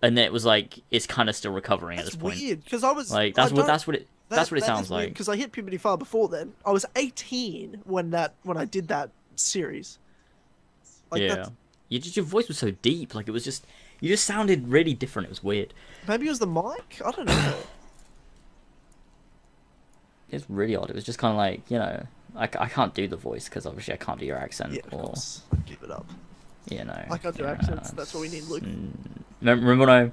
and 0.01 0.17
then 0.17 0.25
it 0.25 0.33
was 0.33 0.47
like 0.47 0.79
it's 0.91 1.07
kind 1.07 1.29
of 1.29 1.37
still 1.37 1.53
recovering 1.53 1.99
at 1.99 2.07
this 2.07 2.17
point. 2.17 2.37
weird 2.41 2.65
because 2.65 2.83
I 2.83 2.93
was 2.93 3.13
Like 3.13 3.35
that's 3.35 3.51
I 3.53 3.55
what 3.55 3.59
don't- 3.61 3.67
that's 3.67 3.87
what 3.87 3.97
it 3.97 4.09
that's 4.29 4.51
what 4.51 4.59
it 4.59 4.65
sounds 4.65 4.91
like. 4.91 5.11
because 5.11 5.29
I 5.29 5.37
hit 5.37 5.53
puberty 5.53 5.77
far 5.79 5.97
before 5.97 6.29
then. 6.29 6.53
I 6.65 6.71
was 6.73 6.85
18 6.97 7.83
when 7.85 8.11
that 8.11 8.35
when 8.43 8.57
I 8.57 8.65
did 8.65 8.89
that 8.89 9.11
series. 9.37 9.99
Like 11.11 11.23
yeah. 11.23 11.29
that's- 11.29 11.51
You 11.89 11.99
just 11.99 12.17
your 12.17 12.25
voice 12.25 12.49
was 12.49 12.59
so 12.59 12.71
deep, 12.71 13.15
like 13.15 13.29
it 13.29 13.33
was 13.33 13.45
just 13.45 13.67
you 14.01 14.09
just 14.09 14.25
sounded 14.25 14.69
really 14.69 14.95
different. 14.95 15.27
It 15.27 15.31
was 15.31 15.43
weird. 15.43 15.73
maybe 16.09 16.27
it 16.27 16.31
was 16.31 16.39
the 16.39 16.47
mic. 16.47 17.01
I 17.05 17.11
don't 17.11 17.27
know. 17.27 17.55
It's 20.29 20.45
really 20.51 20.75
odd. 20.75 20.91
It 20.91 20.97
was 20.97 21.05
just 21.05 21.21
kind 21.21 21.31
of 21.31 21.37
like 21.39 21.71
you 21.71 21.79
know, 21.79 22.05
i 22.35 22.47
can't 22.47 22.93
do 22.95 23.07
the 23.07 23.17
voice 23.17 23.49
because 23.49 23.65
obviously 23.65 23.95
I 23.95 23.97
can't 23.97 24.19
do 24.19 24.27
your 24.27 24.37
accent 24.37 24.75
yeah, 24.75 24.81
or 24.91 25.05
course. 25.05 25.43
Give 25.67 25.81
it 25.85 25.91
up. 25.91 26.05
you 26.69 26.85
know. 26.85 27.05
I 27.11 27.17
can't 27.17 27.37
do 27.37 27.47
accents. 27.47 27.93
That's 27.93 28.13
what 28.13 28.23
we 28.23 28.29
need, 28.29 28.43
Luke. 28.45 28.65
remember 29.41 29.87
when 29.87 29.89
I 29.89 30.11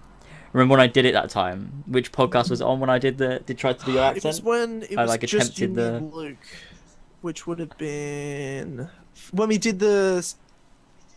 remember 0.53 0.71
when 0.73 0.79
I 0.81 0.87
did 0.87 1.05
it 1.05 1.13
that 1.13 1.29
time? 1.29 1.83
Which 1.87 2.11
podcast 2.11 2.49
was 2.49 2.61
it 2.61 2.63
on 2.65 2.79
when 2.79 2.89
I 2.89 2.99
did 2.99 3.17
the 3.17 3.41
did 3.45 3.57
try 3.57 3.73
to 3.73 3.85
do 3.85 3.91
your 3.93 4.15
It 4.15 4.23
was 4.23 4.41
when 4.41 4.83
it 4.83 4.97
I, 4.97 5.01
was 5.01 5.09
like, 5.09 5.21
just 5.21 5.57
attempted 5.57 5.75
the- 5.75 5.95
and 5.95 6.13
Luke, 6.13 6.37
which 7.21 7.45
would 7.47 7.59
have 7.59 7.77
been 7.77 8.89
when 9.31 9.49
we 9.49 9.57
did 9.57 9.79
the 9.79 10.25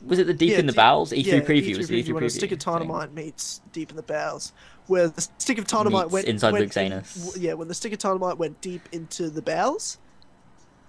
Was 0.04 0.18
it 0.18 0.26
the 0.26 0.34
deep 0.34 0.50
yeah, 0.52 0.58
in 0.58 0.66
the 0.66 0.72
bowels 0.72 1.12
E3 1.12 1.24
yeah, 1.24 1.40
preview? 1.40 1.70
E3 1.74 1.76
was 1.78 1.88
the 1.88 2.02
E3 2.02 2.12
when 2.12 2.22
preview? 2.22 2.26
a 2.26 2.30
stick 2.30 2.52
of 2.52 2.58
dynamite 2.58 3.12
meets 3.14 3.60
deep 3.72 3.90
in 3.90 3.96
the 3.96 4.02
bowels, 4.02 4.52
where 4.86 5.08
the 5.08 5.20
stick 5.38 5.58
of 5.58 5.66
dynamite 5.66 6.10
went 6.10 6.26
inside 6.26 6.52
went 6.52 6.64
Luke's 6.64 6.76
anus. 6.76 7.36
yeah, 7.38 7.54
when 7.54 7.68
the 7.68 7.74
stick 7.74 7.92
of 7.92 7.98
dynamite 7.98 8.36
went 8.38 8.60
deep 8.60 8.88
into 8.92 9.30
the 9.30 9.40
bowels, 9.42 9.98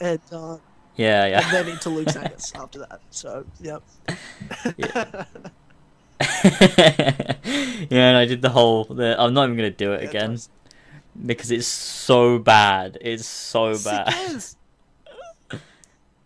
and 0.02 0.20
uh, 0.32 0.58
Yeah, 0.96 1.24
and 1.24 1.32
yeah. 1.46 1.52
then 1.52 1.68
into 1.70 1.90
Luke's 1.90 2.16
anus 2.24 2.52
after 2.56 2.80
that. 2.80 3.00
So 3.10 3.46
yep. 3.62 3.82
Yeah. 4.78 5.26
yeah, 6.44 7.36
and 7.90 8.18
I 8.18 8.26
did 8.26 8.42
the 8.42 8.50
whole. 8.50 8.86
The, 8.86 9.16
I'm 9.20 9.34
not 9.34 9.46
even 9.46 9.56
gonna 9.58 9.70
do 9.72 9.94
it 9.94 10.04
Yeah, 10.04 10.10
again 10.10 10.30
twice. 10.32 10.50
because 11.26 11.52
it's 11.52 11.68
so 11.68 12.40
bad. 12.40 12.98
It's 13.02 13.26
so 13.26 13.74
Sick 13.74 13.92
bad. 13.92 14.08
as. 14.30 14.56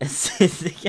sick 0.11 0.85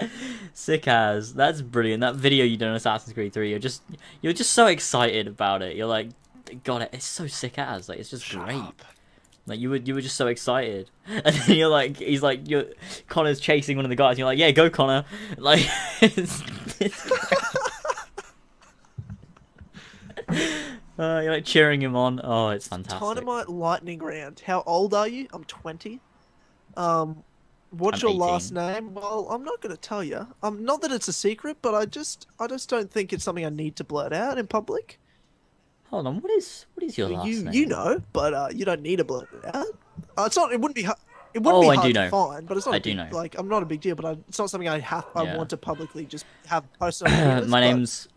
as. 0.00 0.08
Sick 0.52 0.88
as. 0.88 1.34
That's 1.34 1.62
brilliant. 1.62 2.00
That 2.00 2.16
video 2.16 2.44
you 2.44 2.56
did 2.56 2.68
on 2.68 2.74
Assassin's 2.74 3.14
Creed 3.14 3.32
3, 3.32 3.50
you're 3.50 3.58
just 3.58 3.82
you're 4.20 4.32
just 4.32 4.52
so 4.52 4.66
excited 4.66 5.26
about 5.26 5.62
it. 5.62 5.76
You're 5.76 5.86
like, 5.86 6.08
God, 6.64 6.82
it 6.82 6.90
it's 6.92 7.04
so 7.06 7.26
sick 7.26 7.58
as. 7.58 7.88
Like 7.88 7.98
it's 7.98 8.10
just 8.10 8.24
Shut 8.24 8.44
great. 8.44 8.56
up. 8.58 8.82
Like 9.46 9.60
you 9.60 9.70
were 9.70 9.76
you 9.76 9.94
were 9.94 10.02
just 10.02 10.16
so 10.16 10.26
excited, 10.26 10.90
and 11.06 11.24
then 11.24 11.56
you're 11.56 11.68
like, 11.70 11.96
he's 11.96 12.22
like, 12.22 12.48
you're 12.50 12.66
Connor's 13.08 13.40
chasing 13.40 13.76
one 13.76 13.86
of 13.86 13.88
the 13.88 13.96
guys. 13.96 14.10
And 14.12 14.18
you're 14.18 14.26
like, 14.26 14.38
yeah, 14.38 14.50
go 14.50 14.68
Connor. 14.68 15.04
Like, 15.38 15.66
it's, 16.02 16.42
it's 16.78 17.10
uh, 20.98 21.20
you're 21.22 21.32
like 21.32 21.44
cheering 21.44 21.80
him 21.82 21.96
on. 21.96 22.20
Oh, 22.22 22.48
it's 22.50 22.68
fantastic. 22.68 23.00
Dynamite 23.00 23.48
lightning 23.48 23.98
round. 24.00 24.42
How 24.46 24.62
old 24.66 24.94
are 24.94 25.08
you? 25.08 25.26
I'm 25.32 25.44
20. 25.44 26.00
Um, 26.76 27.22
what's 27.70 28.02
I'm 28.02 28.08
your 28.10 28.16
last 28.18 28.52
name? 28.52 28.94
Well, 28.94 29.26
I'm 29.30 29.42
not 29.44 29.60
going 29.60 29.74
to 29.74 29.80
tell 29.80 30.04
you. 30.04 30.26
Um, 30.42 30.64
not 30.64 30.82
that 30.82 30.92
it's 30.92 31.08
a 31.08 31.12
secret, 31.12 31.58
but 31.62 31.74
I 31.74 31.84
just, 31.86 32.26
I 32.38 32.46
just 32.46 32.68
don't 32.68 32.90
think 32.90 33.12
it's 33.12 33.24
something 33.24 33.44
I 33.44 33.50
need 33.50 33.76
to 33.76 33.84
blurt 33.84 34.12
out 34.12 34.38
in 34.38 34.46
public. 34.46 34.98
Hold 35.90 36.06
on, 36.06 36.20
what 36.20 36.30
is 36.32 36.66
what 36.74 36.84
is 36.84 36.98
your 36.98 37.08
last 37.08 37.26
you, 37.26 37.44
name? 37.44 37.54
you 37.54 37.64
know, 37.66 38.02
but 38.12 38.34
uh, 38.34 38.48
you 38.54 38.66
don't 38.66 38.82
need 38.82 38.96
to 38.96 39.04
blurt 39.04 39.26
it 39.32 39.54
out. 39.56 39.66
Uh, 40.18 40.24
it's 40.26 40.36
not. 40.36 40.52
It 40.52 40.60
wouldn't 40.60 40.74
be. 40.74 40.82
hu- 40.82 40.92
It 41.32 41.42
wouldn't 41.42 41.54
Oh, 41.56 41.60
be 41.62 41.68
I 41.70 41.74
hard 41.76 41.94
to 41.94 42.00
know. 42.00 42.10
find, 42.10 42.46
but 42.46 42.58
it's 42.58 42.66
not. 42.66 42.74
I 42.74 42.76
a 42.76 42.80
do 42.80 42.90
big- 42.90 42.96
know. 42.98 43.08
Like, 43.10 43.36
I'm 43.38 43.48
not 43.48 43.62
a 43.62 43.66
big 43.66 43.80
deal, 43.80 43.94
but 43.94 44.04
I, 44.04 44.10
it's 44.28 44.38
not 44.38 44.50
something 44.50 44.68
I 44.68 44.80
have. 44.80 45.06
I 45.14 45.22
Yeah. 45.22 45.36
want 45.38 45.48
to 45.48 45.56
publicly 45.56 46.04
just 46.04 46.26
have 46.46 46.70
posted. 46.74 47.08
on 47.08 47.48
my 47.48 47.60
but 47.60 47.60
name's 47.60 48.08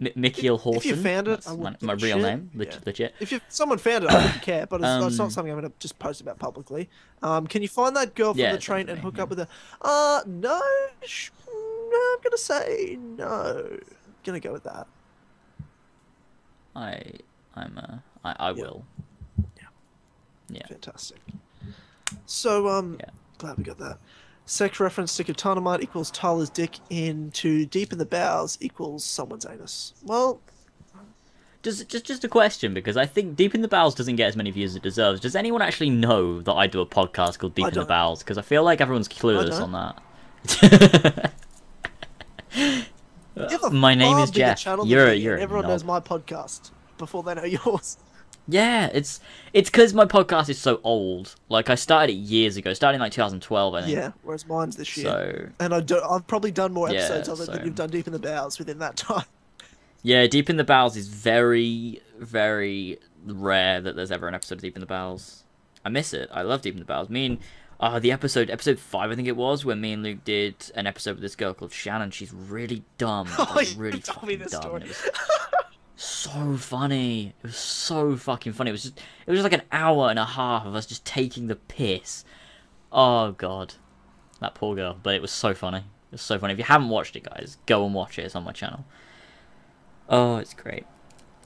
M- 0.00 0.06
Mikiel 0.16 0.54
if 0.56 0.62
Horson. 0.62 0.84
you 0.84 0.96
found 0.96 1.28
it, 1.28 1.46
my, 1.58 1.76
my 1.82 1.92
real 1.92 2.16
shit. 2.16 2.22
name, 2.22 2.50
leg- 2.54 2.68
Yeah. 2.72 2.78
legit. 2.86 3.14
If 3.20 3.32
you, 3.32 3.40
someone 3.48 3.76
found 3.78 4.04
it, 4.04 4.10
I 4.10 4.22
wouldn't 4.24 4.42
care, 4.42 4.66
but 4.66 4.80
it's, 4.80 4.88
it's 4.88 4.94
Um, 4.94 5.00
not 5.26 5.32
something 5.32 5.52
I'm 5.52 5.58
going 5.60 5.70
to 5.70 5.78
just 5.78 5.98
post 5.98 6.20
about 6.22 6.38
publicly. 6.38 6.88
Um, 7.22 7.46
can 7.46 7.60
you 7.60 7.68
find 7.68 7.94
that 7.96 8.14
girl 8.14 8.32
from 8.32 8.40
Yeah, 8.40 8.52
the 8.52 8.58
train 8.58 8.88
and 8.88 8.96
definitely, 8.96 9.10
hook 9.10 9.18
up 9.18 9.28
with 9.28 9.38
her? 9.38 9.48
Uh, 9.82 10.22
no. 10.26 10.60
sh- 11.02 11.30
No, 11.46 11.98
I'm 12.14 12.22
going 12.22 12.30
to 12.30 12.38
say 12.38 12.96
no. 13.00 13.26
I'm 13.26 13.80
Going 14.24 14.40
to 14.40 14.46
go 14.48 14.52
with 14.54 14.64
that. 14.64 14.86
I 16.76 17.02
I'm 17.54 17.76
uh 17.78 17.96
I, 18.24 18.36
I 18.38 18.50
Yeah. 18.50 18.62
will. 18.62 18.84
Yeah. 20.48 20.66
Fantastic. 20.66 21.18
So, 22.26 22.68
um, 22.68 22.96
Yeah. 23.00 23.10
glad 23.38 23.56
we 23.58 23.64
got 23.64 23.78
that. 23.78 23.98
Sex 24.50 24.80
reference 24.80 25.12
stick 25.12 25.28
of 25.28 25.36
dynamite 25.36 25.80
equals 25.80 26.10
Tyler's 26.10 26.50
dick 26.50 26.78
into 26.90 27.64
deep 27.66 27.92
in 27.92 27.98
the 27.98 28.04
bowels 28.04 28.58
equals 28.60 29.04
someone's 29.04 29.46
anus. 29.46 29.94
Well, 30.04 30.40
Just 31.62 31.88
just 31.88 32.04
just 32.04 32.24
a 32.24 32.28
question 32.28 32.74
because 32.74 32.96
I 32.96 33.06
think 33.06 33.36
Deep 33.36 33.54
in 33.54 33.62
the 33.62 33.68
Bowels 33.68 33.94
doesn't 33.94 34.16
get 34.16 34.26
as 34.26 34.34
many 34.34 34.50
views 34.50 34.72
as 34.72 34.76
it 34.76 34.82
deserves. 34.82 35.20
Does 35.20 35.36
anyone 35.36 35.62
actually 35.62 35.90
know 35.90 36.40
that 36.40 36.52
I 36.54 36.66
do 36.66 36.80
a 36.80 36.86
podcast 36.86 37.38
called 37.38 37.54
Deep 37.54 37.66
I 37.66 37.68
in 37.68 37.74
the 37.74 37.80
don't. 37.82 37.88
Bowels? 37.88 38.24
Because 38.24 38.38
I 38.38 38.42
feel 38.42 38.64
like 38.64 38.80
everyone's 38.80 39.08
clueless 39.08 39.60
on 39.62 39.70
that. 39.72 41.32
you 43.36 43.48
have 43.48 43.64
a 43.64 43.70
My 43.70 43.94
name 43.94 44.18
is 44.18 44.30
Jeff. 44.32 44.64
You're 44.84 45.08
a- 45.10 45.14
you're 45.14 45.38
everyone 45.38 45.62
knob. 45.62 45.70
knows 45.70 45.84
my 45.84 46.00
podcast 46.00 46.72
before 46.98 47.22
they 47.22 47.34
know 47.34 47.44
yours. 47.44 47.98
Yeah, 48.50 48.90
it's 48.92 49.20
it's 49.52 49.70
because 49.70 49.94
my 49.94 50.04
podcast 50.04 50.48
is 50.48 50.58
so 50.58 50.80
old. 50.84 51.34
Like 51.48 51.70
I 51.70 51.74
started 51.76 52.12
it 52.12 52.16
years 52.16 52.56
ago, 52.56 52.72
starting 52.74 53.00
like 53.00 53.12
2012, 53.12 53.74
I 53.74 53.80
think. 53.82 53.92
Yeah, 53.96 54.12
whereas 54.22 54.46
mine's 54.46 54.76
this 54.76 54.96
year. 54.96 55.06
So 55.06 55.48
And 55.64 55.74
I 55.74 55.80
do, 55.80 56.00
I've 56.00 56.26
probably 56.26 56.50
done 56.50 56.72
more 56.72 56.88
Yeah, 56.90 57.00
episodes 57.00 57.28
of 57.28 57.40
it 57.40 57.46
so- 57.46 57.52
than 57.52 57.64
you've 57.64 57.74
done 57.74 57.90
Deep 57.90 58.06
in 58.06 58.12
the 58.12 58.18
Bowels 58.18 58.58
within 58.58 58.78
that 58.80 58.96
time. 58.96 59.24
yeah, 60.02 60.26
Deep 60.26 60.50
in 60.50 60.56
the 60.56 60.64
Bowels 60.64 60.96
is 60.96 61.08
very 61.08 62.00
very 62.18 62.98
rare 63.26 63.80
that 63.80 63.96
there's 63.96 64.10
ever 64.10 64.28
an 64.28 64.34
episode 64.34 64.56
of 64.56 64.62
Deep 64.62 64.76
in 64.76 64.80
the 64.80 64.86
Bowels. 64.86 65.44
I 65.84 65.88
miss 65.88 66.12
it. 66.12 66.28
I 66.32 66.42
love 66.42 66.62
Deep 66.62 66.74
in 66.74 66.80
the 66.80 66.84
Bowels. 66.86 67.08
Me 67.08 67.26
and 67.26 67.38
uh, 67.80 67.98
the 67.98 68.12
episode 68.12 68.50
episode 68.50 68.78
five, 68.78 69.10
I 69.10 69.14
think 69.14 69.26
it 69.28 69.36
was, 69.36 69.64
when 69.64 69.80
me 69.80 69.92
and 69.94 70.02
Luke 70.02 70.22
did 70.24 70.54
an 70.74 70.86
episode 70.86 71.12
with 71.12 71.22
this 71.22 71.34
girl 71.36 71.54
called 71.54 71.72
Shannon. 71.72 72.10
She's 72.10 72.32
really 72.32 72.82
dumb, 72.98 73.26
Oh, 73.38 73.52
like, 73.56 73.72
you 73.74 73.80
really 73.80 74.00
told 74.00 74.26
me 74.26 74.34
this 74.36 74.52
dumb. 74.52 74.62
story. 74.62 74.84
So 76.02 76.56
funny. 76.56 77.34
It 77.42 77.42
was 77.42 77.56
so 77.56 78.16
fucking 78.16 78.54
funny. 78.54 78.70
It 78.70 78.72
was 78.72 78.84
just 78.84 78.98
it 79.26 79.30
was 79.30 79.40
just 79.40 79.42
like 79.42 79.60
an 79.60 79.68
hour 79.70 80.08
and 80.08 80.18
a 80.18 80.24
half 80.24 80.64
of 80.64 80.74
us 80.74 80.86
just 80.86 81.04
taking 81.04 81.46
the 81.46 81.56
piss. 81.56 82.24
Oh 82.90 83.32
god, 83.32 83.74
that 84.40 84.54
poor 84.54 84.74
girl. 84.74 84.96
But 85.02 85.14
it 85.14 85.20
was 85.20 85.30
so 85.30 85.52
funny. 85.52 85.80
It 85.80 86.12
was 86.12 86.22
so 86.22 86.38
funny. 86.38 86.54
If 86.54 86.58
you 86.58 86.64
haven't 86.64 86.88
watched 86.88 87.16
it, 87.16 87.24
guys, 87.24 87.58
go 87.66 87.84
and 87.84 87.92
watch 87.94 88.18
it. 88.18 88.24
It's 88.24 88.34
on 88.34 88.44
my 88.44 88.52
channel. 88.52 88.86
Oh, 90.08 90.38
it's 90.38 90.54
great. 90.54 90.86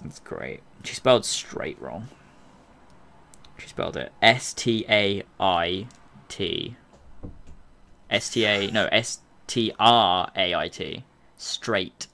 It's 0.05 0.21
great. 0.21 0.61
She 0.85 0.95
spelled 0.95 1.25
straight 1.25 1.83
wrong. 1.83 2.07
She 3.59 3.67
spelled 3.67 3.97
it 3.97 4.13
S 4.23 4.55
T 4.55 4.87
A 4.89 5.25
I 5.41 5.89
T. 6.29 6.77
S 8.09 8.31
T 8.31 8.45
A 8.45 8.71
no 8.71 8.89
S 8.93 9.19
T 9.49 9.73
R 9.81 10.31
A 10.37 10.55
I 10.55 10.69
T. 10.69 11.03
Straight. 11.37 12.07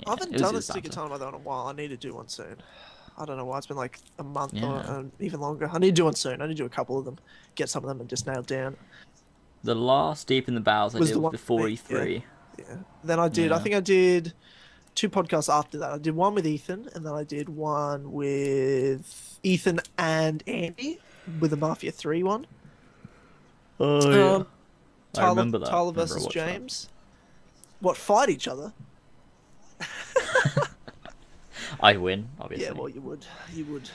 Yeah. 0.00 0.04
Yeah, 0.06 0.12
I 0.12 0.16
haven't 0.18 0.36
done 0.38 0.54
a 0.54 0.56
was 0.56 0.64
stick 0.66 0.76
of 0.86 0.94
banter. 0.94 1.08
time 1.08 1.18
though 1.18 1.28
in 1.28 1.34
a 1.34 1.38
while. 1.38 1.66
I 1.68 1.72
need 1.72 1.88
to 1.88 1.96
do 1.96 2.14
one 2.14 2.28
soon. 2.28 2.56
I 3.18 3.24
don't 3.24 3.36
know 3.38 3.46
why 3.46 3.56
it's 3.58 3.66
been 3.66 3.76
like 3.78 3.98
a 4.18 4.22
month 4.22 4.52
or 4.54 4.58
Yeah. 4.58 4.66
uh, 4.76 5.02
even 5.20 5.40
longer. 5.40 5.70
I 5.72 5.78
need 5.78 5.88
to 5.96 6.00
do 6.00 6.04
one 6.04 6.14
soon. 6.14 6.42
I 6.42 6.46
need 6.46 6.56
to 6.56 6.62
do 6.62 6.66
a 6.66 6.70
couple 6.70 6.98
of 6.98 7.04
them, 7.06 7.18
get 7.54 7.68
some 7.70 7.82
of 7.82 7.88
them 7.88 8.00
and 8.00 8.08
just 8.10 8.26
nailed 8.26 8.46
down. 8.46 8.76
The 9.64 9.74
last 9.74 10.26
deep 10.26 10.48
in 10.48 10.54
the 10.54 10.60
bowels 10.60 10.94
I 10.94 10.98
Was 10.98 11.08
did 11.08 11.16
the 11.16 11.20
was 11.20 11.32
before 11.32 11.62
with 11.62 11.90
me, 11.90 11.96
yeah. 11.98 12.04
E3. 12.04 12.22
Yeah. 12.58 12.76
Then 13.04 13.18
I 13.20 13.28
did. 13.28 13.52
I 13.52 13.58
think 13.58 13.74
I 13.74 13.80
did 13.80 14.32
two 14.94 15.08
podcasts 15.08 15.52
after 15.52 15.78
that. 15.78 15.90
I 15.92 15.98
did 15.98 16.14
one 16.14 16.34
with 16.34 16.46
Ethan, 16.46 16.88
and 16.94 17.04
then 17.06 17.12
I 17.14 17.24
did 17.24 17.48
one 17.48 18.12
with 18.12 19.38
Ethan 19.42 19.80
and 19.98 20.42
Andy 20.46 21.00
with 21.40 21.50
the 21.50 21.56
Mafia 21.56 21.90
Three 21.92 22.22
one. 22.22 22.46
Oh 23.80 24.36
Um, 24.36 24.46
I 25.14 25.16
Tyler, 25.18 25.28
remember 25.30 25.58
that. 25.58 25.68
Tyler 25.70 25.90
I 25.90 25.92
versus 25.94 26.22
watched 26.24 26.34
that. 26.34 26.46
James. 26.46 26.88
What 27.80 27.96
fight 27.96 28.28
each 28.30 28.46
other? 28.48 28.72
I 31.80 31.96
win, 31.96 32.28
obviously. 32.40 32.66
Yeah, 32.66 32.72
well, 32.72 32.88
you 32.88 33.00
would. 33.00 33.26
You 33.52 33.64
would 33.66 33.88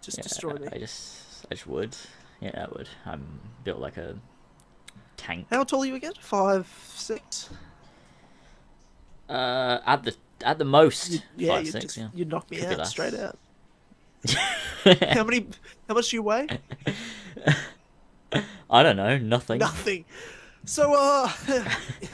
just 0.00 0.18
Yeah, 0.18 0.22
destroy 0.22 0.54
me. 0.54 0.68
I 0.72 0.78
just, 0.78 1.46
I 1.50 1.54
just 1.54 1.66
would. 1.66 1.96
Yeah, 2.40 2.64
I 2.66 2.68
would. 2.76 2.88
I'm 3.04 3.40
built 3.64 3.80
like 3.80 3.96
a 3.96 4.16
tank. 5.16 5.46
How 5.50 5.64
tall 5.64 5.82
are 5.82 5.86
you 5.86 5.94
again? 5.94 6.12
Five, 6.20 6.66
six. 6.94 7.50
Uh, 9.28 9.80
at 9.86 10.02
the 10.04 10.14
at 10.44 10.58
the 10.58 10.64
most, 10.64 11.10
You, 11.10 11.18
yeah, 11.36 11.52
five 11.54 11.64
you 11.66 11.72
six. 11.72 11.84
just 11.84 11.96
yeah. 11.96 12.08
you 12.14 12.24
knock 12.24 12.50
me 12.50 12.58
Could 12.58 12.78
out 12.78 12.86
straight 12.86 13.14
out. 13.14 13.38
How 15.12 15.24
many? 15.24 15.46
How 15.88 15.94
much 15.94 16.10
do 16.10 16.16
you 16.16 16.22
weigh? 16.22 16.46
I 18.70 18.82
don't 18.82 18.96
know. 18.96 19.18
Nothing. 19.18 19.58
Nothing. 19.58 20.04
So, 20.64 20.94
uh, 20.94 21.30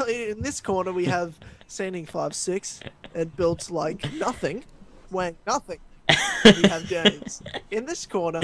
in 0.08 0.42
this 0.42 0.60
corner 0.60 0.92
we 0.92 1.06
have 1.06 1.34
standing 1.72 2.06
five 2.06 2.34
six 2.34 2.80
and 3.14 3.34
built 3.36 3.70
like 3.70 4.12
nothing, 4.18 4.64
weighing 5.10 5.36
nothing. 5.46 5.78
We 6.44 6.68
have 6.68 6.84
James. 6.86 7.40
In 7.70 7.86
this 7.86 8.04
corner, 8.04 8.40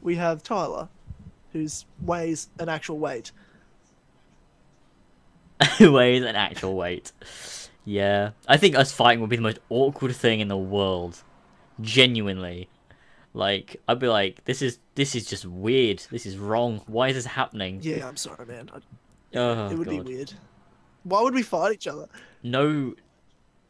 we 0.00 0.14
have 0.14 0.42
Tyler, 0.44 0.88
who's 1.52 1.84
weighs 2.00 2.48
an 2.60 2.68
actual 2.68 2.98
weight. 3.00 3.32
weighs 5.80 6.22
an 6.24 6.36
actual 6.36 6.76
weight. 6.76 7.12
Yeah, 7.84 8.30
I 8.46 8.56
think 8.56 8.76
us 8.76 8.92
fighting 8.92 9.20
would 9.20 9.30
be 9.30 9.36
the 9.36 9.42
most 9.42 9.58
awkward 9.68 10.14
thing 10.14 10.40
in 10.40 10.48
the 10.48 10.56
world. 10.56 11.22
Genuinely, 11.80 12.68
like 13.34 13.76
I'd 13.88 13.98
be 13.98 14.06
like, 14.08 14.44
this 14.44 14.62
is 14.62 14.78
this 14.94 15.14
is 15.16 15.26
just 15.26 15.44
weird. 15.44 16.04
This 16.10 16.26
is 16.26 16.36
wrong. 16.38 16.80
Why 16.86 17.08
is 17.08 17.16
this 17.16 17.26
happening? 17.26 17.80
Yeah, 17.82 18.06
I'm 18.06 18.16
sorry, 18.16 18.46
man. 18.46 18.70
I, 18.72 18.78
Oh, 19.34 19.68
it 19.70 19.78
would 19.78 19.88
God. 19.88 20.04
be 20.04 20.14
weird. 20.14 20.32
Why 21.04 21.22
would 21.22 21.34
we 21.34 21.42
fight 21.42 21.72
each 21.72 21.86
other? 21.88 22.06
No. 22.42 22.94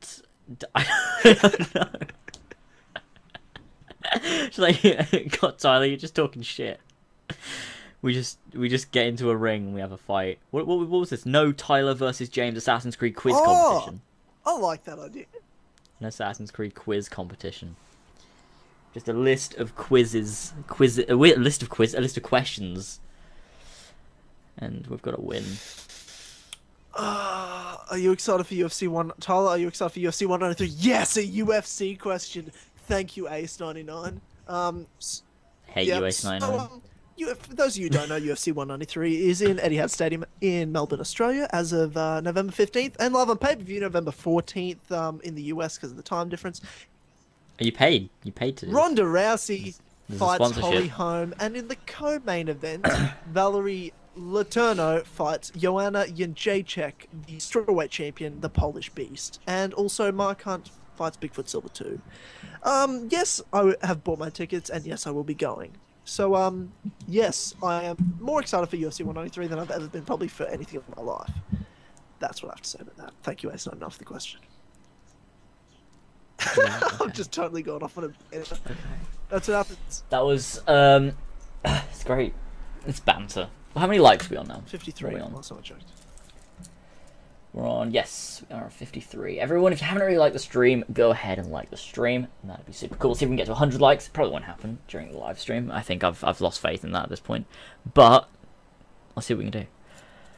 t- 0.01 0.23
d- 0.59 0.67
I 0.75 0.85
don't 1.25 1.75
know. 1.75 1.89
It's 4.15 4.59
like, 4.59 4.83
God, 5.41 5.59
Tyler, 5.59 5.87
you're 5.87 5.97
just 5.97 6.15
talking 6.15 6.43
shit. 6.43 6.81
We 8.03 8.13
just 8.13 8.39
we 8.53 8.69
just 8.69 8.91
get 8.91 9.07
into 9.07 9.31
a 9.31 9.37
ring 9.37 9.67
and 9.67 9.75
we 9.75 9.81
have 9.81 9.93
a 9.93 9.97
fight. 9.97 10.39
What, 10.51 10.67
what, 10.67 10.81
what 10.81 11.01
was 11.01 11.11
this? 11.11 11.25
No 11.25 11.53
Tyler 11.53 11.95
versus 11.95 12.29
James 12.29 12.59
Assassin's 12.59 12.97
Creed 12.97 13.15
quiz 13.15 13.37
Oh! 13.39 13.45
competition. 13.45 14.01
I 14.45 14.59
like 14.59 14.85
that 14.85 14.99
idea. 14.99 15.27
An 16.01 16.07
Assassin's 16.07 16.51
Creed 16.51 16.75
quiz 16.75 17.09
competition. 17.09 17.77
Just 18.93 19.09
a 19.09 19.13
list 19.15 19.55
of 19.55 19.75
quizzes, 19.77 20.53
quiz, 20.67 20.99
a 21.09 21.15
list 21.15 21.63
of 21.63 21.71
quiz, 21.71 21.95
a 21.95 22.01
list 22.01 22.17
of 22.19 22.23
questions, 22.25 23.01
and 24.59 24.87
we've 24.89 25.01
got 25.01 25.15
to 25.15 25.21
win. 25.23 25.45
Uh, 26.95 27.77
are 27.91 27.99
you 27.99 28.13
excited 28.13 28.45
for 28.47 28.55
UFC 28.55 28.89
one? 28.89 29.13
Tyler, 29.21 29.49
are 29.51 29.59
you 29.59 29.69
excited 29.69 29.93
for 29.95 30.01
UFC 30.01 30.27
193? 30.27 30.67
Yes, 30.79 31.17
a 31.17 31.23
UFC 31.27 31.99
question. 31.99 32.53
Thank 32.87 33.17
you, 33.17 33.29
Ace 33.29 33.59
99. 33.61 34.21
Um, 34.49 34.87
s- 34.99 35.23
Hate 35.67 35.89
Yep, 35.89 36.03
US 36.03 36.17
so, 36.19 36.29
99. 36.31 36.61
um, 36.61 36.83
you, 37.17 37.35
for 37.35 37.55
those 37.55 37.77
of 37.77 37.83
you 37.83 37.85
who 37.85 37.91
don't 37.91 38.09
know, 38.09 38.21
UFC 38.21 38.53
193 38.53 39.29
is 39.31 39.41
in 39.43 39.57
Etihad 39.59 39.91
Stadium 39.91 40.25
in 40.41 40.73
Melbourne, 40.73 41.01
Australia, 41.01 41.49
as 41.53 41.73
of 41.73 41.97
uh, 41.97 42.21
November 42.21 42.53
15th, 42.53 42.95
and 42.99 43.15
live 43.15 43.31
on 43.31 43.39
pay 43.39 43.55
per 43.57 43.63
view 43.63 43.81
November 43.81 44.11
14th 44.11 44.91
um, 44.91 45.21
in 45.25 45.35
the 45.35 45.45
US 45.45 45.77
because 45.77 45.91
of 45.93 45.97
the 45.97 46.03
time 46.03 46.29
difference. 46.29 46.61
Are 47.61 47.65
you 47.65 47.73
paid? 47.73 48.11
You 48.25 48.33
paid 48.33 48.57
to? 48.59 48.67
Ronda 48.67 49.03
Rousey 49.03 49.77
There's 50.09 50.19
fights. 50.19 50.57
Holly 50.59 50.89
Holm, 50.89 51.35
and 51.39 51.57
in 51.57 51.69
the 51.69 51.77
co-main 51.87 52.49
event, 52.49 52.87
Valerie 53.29 53.93
Letourneau 54.17 55.05
fights 55.05 55.51
Joanna 55.57 56.05
Jędrzejczyk, 56.05 56.93
the 57.27 57.37
strawweight 57.37 57.91
champion, 57.91 58.41
the 58.41 58.49
Polish 58.49 58.91
Beast, 58.91 59.41
and 59.47 59.73
also 59.75 60.13
Mark 60.13 60.43
Hunt 60.43 60.71
fights 60.97 61.17
Bigfoot 61.17 61.49
Silva 61.49 61.69
too. 61.69 62.01
Um, 62.63 63.09
yes, 63.11 63.41
I 63.53 63.75
have 63.83 64.05
bought 64.05 64.19
my 64.19 64.31
tickets, 64.31 64.71
and 64.71 64.85
yes, 64.85 65.07
I 65.07 65.11
will 65.11 65.25
be 65.25 65.35
going. 65.35 65.73
So, 66.05 66.35
um, 66.35 66.73
yes, 67.07 67.55
I 67.63 67.85
am 67.85 67.97
more 68.21 68.41
excited 68.41 68.67
for 68.69 68.77
UFC 68.77 69.05
193 69.05 69.47
than 69.47 69.59
I've 69.59 69.71
ever 69.71 69.87
been 69.87 70.05
probably 70.05 70.29
for 70.29 70.45
anything 70.47 70.81
in 70.81 70.95
my 70.97 71.03
life. 71.03 71.31
That's 72.19 72.43
what 72.43 72.51
I 72.51 72.53
have 72.53 72.63
to 72.63 72.69
say 72.69 72.79
about 72.81 72.97
that. 72.97 73.13
Thank 73.23 73.43
you, 73.43 73.53
Ace. 73.53 73.67
Not 73.67 73.77
enough 73.77 73.95
for 73.95 73.99
the 74.01 74.05
question. 74.05 74.41
I've 77.01 77.13
just 77.13 77.33
totally 77.33 77.63
gone 77.63 77.83
off 77.83 77.97
on 77.99 78.05
a. 78.05 78.39
That's 79.29 79.49
what 79.49 79.57
happens. 79.57 80.03
That 80.11 80.25
was 80.25 80.61
um, 80.67 81.13
it's 81.65 82.05
great. 82.05 82.35
It's 82.87 83.01
banter. 83.01 83.49
Well, 83.75 83.81
how 83.81 83.87
many 83.87 83.99
likes 84.01 84.27
are 84.27 84.31
we 84.31 84.37
on 84.37 84.49
now? 84.49 84.63
53. 84.67 85.07
What 85.13 85.15
are 85.15 85.17
we 85.17 85.23
on? 85.23 85.35
I 85.37 85.61
checked. 85.63 85.85
We're 87.53 87.69
on 87.69 87.91
yes, 87.91 88.43
we 88.49 88.57
are 88.57 88.65
on 88.65 88.71
53. 88.71 89.39
Everyone, 89.39 89.73
if 89.75 89.81
you 89.83 89.87
haven't 89.87 90.01
already 90.03 90.17
liked 90.17 90.33
the 90.33 90.39
stream, 90.39 90.85
go 90.93 91.11
ahead 91.11 91.39
and 91.39 91.51
like 91.51 91.69
the 91.71 91.77
stream. 91.77 92.27
And 92.41 92.51
that'd 92.51 92.65
be 92.65 92.73
super 92.73 92.97
cool. 92.97 93.15
See 93.15 93.25
if 93.27 93.29
we 93.29 93.33
can 93.33 93.37
get 93.37 93.45
to 93.47 93.53
100 93.53 93.79
likes. 93.81 94.09
Probably 94.09 94.33
won't 94.33 94.45
happen 94.45 94.79
during 94.89 95.13
the 95.13 95.19
live 95.19 95.39
stream. 95.39 95.71
I 95.71 95.83
think 95.83 96.03
I've 96.03 96.25
I've 96.25 96.41
lost 96.41 96.61
faith 96.61 96.83
in 96.83 96.93
that 96.93 97.05
at 97.05 97.09
this 97.11 97.21
point. 97.21 97.47
But 97.93 98.27
let's 99.15 99.27
see 99.27 99.35
what 99.35 99.45
we 99.45 99.51
can 99.51 99.63
do. 99.63 99.67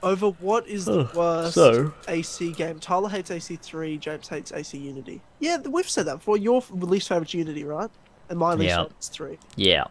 Over 0.03 0.31
what 0.31 0.67
is 0.67 0.85
the 0.87 1.09
Oh, 1.09 1.11
worst 1.15 1.55
so- 1.55 1.95
AC 2.09 2.53
game? 2.53 2.79
Tyler 2.81 3.09
hates 3.09 3.31
AC3, 3.31 3.97
James 3.99 4.29
hates 4.29 4.53
AC 4.53 4.77
Unity. 4.77 5.23
Yeah, 5.39 5.59
we've 5.59 5.89
said 5.89 6.07
that 6.07 6.17
before. 6.17 6.37
Your 6.37 6.63
least 6.73 7.09
favorite's 7.09 7.33
Unity, 7.33 7.65
right? 7.65 7.91
And 8.29 8.39
my 8.39 8.55
least 8.55 8.71
Yeah. 8.71 8.83
favorite's 8.83 9.09
3. 9.09 9.39
Yeah. 9.57 9.85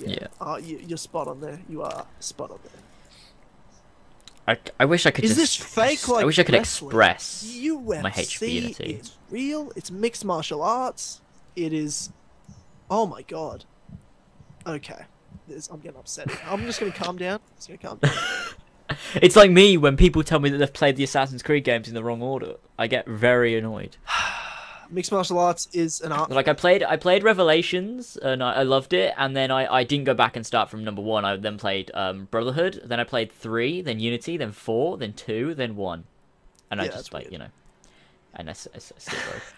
Yeah. 0.00 0.26
Uh, 0.40 0.58
you, 0.62 0.78
you're 0.86 0.98
spot 0.98 1.28
on 1.28 1.40
there. 1.40 1.60
You 1.68 1.82
are 1.82 2.06
spot 2.20 2.50
on 2.50 2.58
there. 2.64 2.72
I, 4.48 4.58
I 4.78 4.84
wish 4.84 5.06
I 5.06 5.10
could 5.10 5.24
Is 5.24 5.30
just. 5.36 5.40
this 5.40 5.56
fake, 5.56 6.08
I 6.08 6.12
like 6.12 6.26
wish 6.26 6.38
I 6.38 6.44
could 6.44 6.54
wrestling? 6.54 6.90
express. 6.90 7.44
UFC 7.44 8.02
my 8.02 8.10
hate 8.10 8.28
for 8.28 8.44
Unity. 8.44 9.02
real. 9.30 9.72
It's 9.74 9.90
mixed 9.90 10.24
martial 10.24 10.62
arts. 10.62 11.20
It 11.56 11.72
is. 11.72 12.10
Oh 12.88 13.06
my 13.06 13.22
god. 13.22 13.64
Okay. 14.66 15.02
This, 15.48 15.68
I'm 15.68 15.80
getting 15.80 15.98
upset. 15.98 16.28
I'm 16.48 16.64
just 16.64 16.78
gonna 16.78 16.92
calm 16.92 17.16
down. 17.16 17.34
I'm 17.36 17.56
just 17.56 17.68
gonna 17.68 17.78
calm 17.78 17.98
down. 17.98 18.14
It's 19.16 19.34
like 19.34 19.50
me 19.50 19.76
when 19.76 19.96
people 19.96 20.22
tell 20.22 20.38
me 20.38 20.48
that 20.48 20.58
they've 20.58 20.72
played 20.72 20.94
the 20.94 21.02
Assassin's 21.02 21.42
Creed 21.42 21.64
games 21.64 21.88
in 21.88 21.94
the 21.94 22.04
wrong 22.04 22.22
order. 22.22 22.54
I 22.78 22.86
get 22.86 23.04
very 23.08 23.58
annoyed. 23.58 23.96
Mixed 24.90 25.12
martial 25.12 25.38
arts 25.38 25.68
is 25.72 26.00
an 26.00 26.12
art. 26.12 26.30
Like 26.30 26.48
I 26.48 26.52
played, 26.52 26.82
I 26.82 26.96
played 26.96 27.22
Revelations 27.22 28.16
and 28.16 28.42
I, 28.42 28.54
I 28.54 28.62
loved 28.62 28.92
it, 28.92 29.14
and 29.16 29.36
then 29.36 29.50
I, 29.50 29.72
I 29.72 29.84
didn't 29.84 30.04
go 30.04 30.14
back 30.14 30.36
and 30.36 30.46
start 30.46 30.70
from 30.70 30.84
number 30.84 31.02
one. 31.02 31.24
I 31.24 31.36
then 31.36 31.58
played 31.58 31.90
um, 31.94 32.26
Brotherhood, 32.30 32.82
then 32.84 33.00
I 33.00 33.04
played 33.04 33.32
three, 33.32 33.82
then 33.82 34.00
Unity, 34.00 34.36
then 34.36 34.52
four, 34.52 34.96
then 34.98 35.12
two, 35.12 35.54
then 35.54 35.76
one, 35.76 36.04
and 36.70 36.80
I 36.80 36.86
just 36.86 37.12
like 37.12 37.24
weird. 37.24 37.32
you 37.32 37.38
know, 37.38 37.48
and 38.34 38.48
I, 38.48 38.52
I 38.52 38.76
I 38.76 38.78
still. 38.78 39.18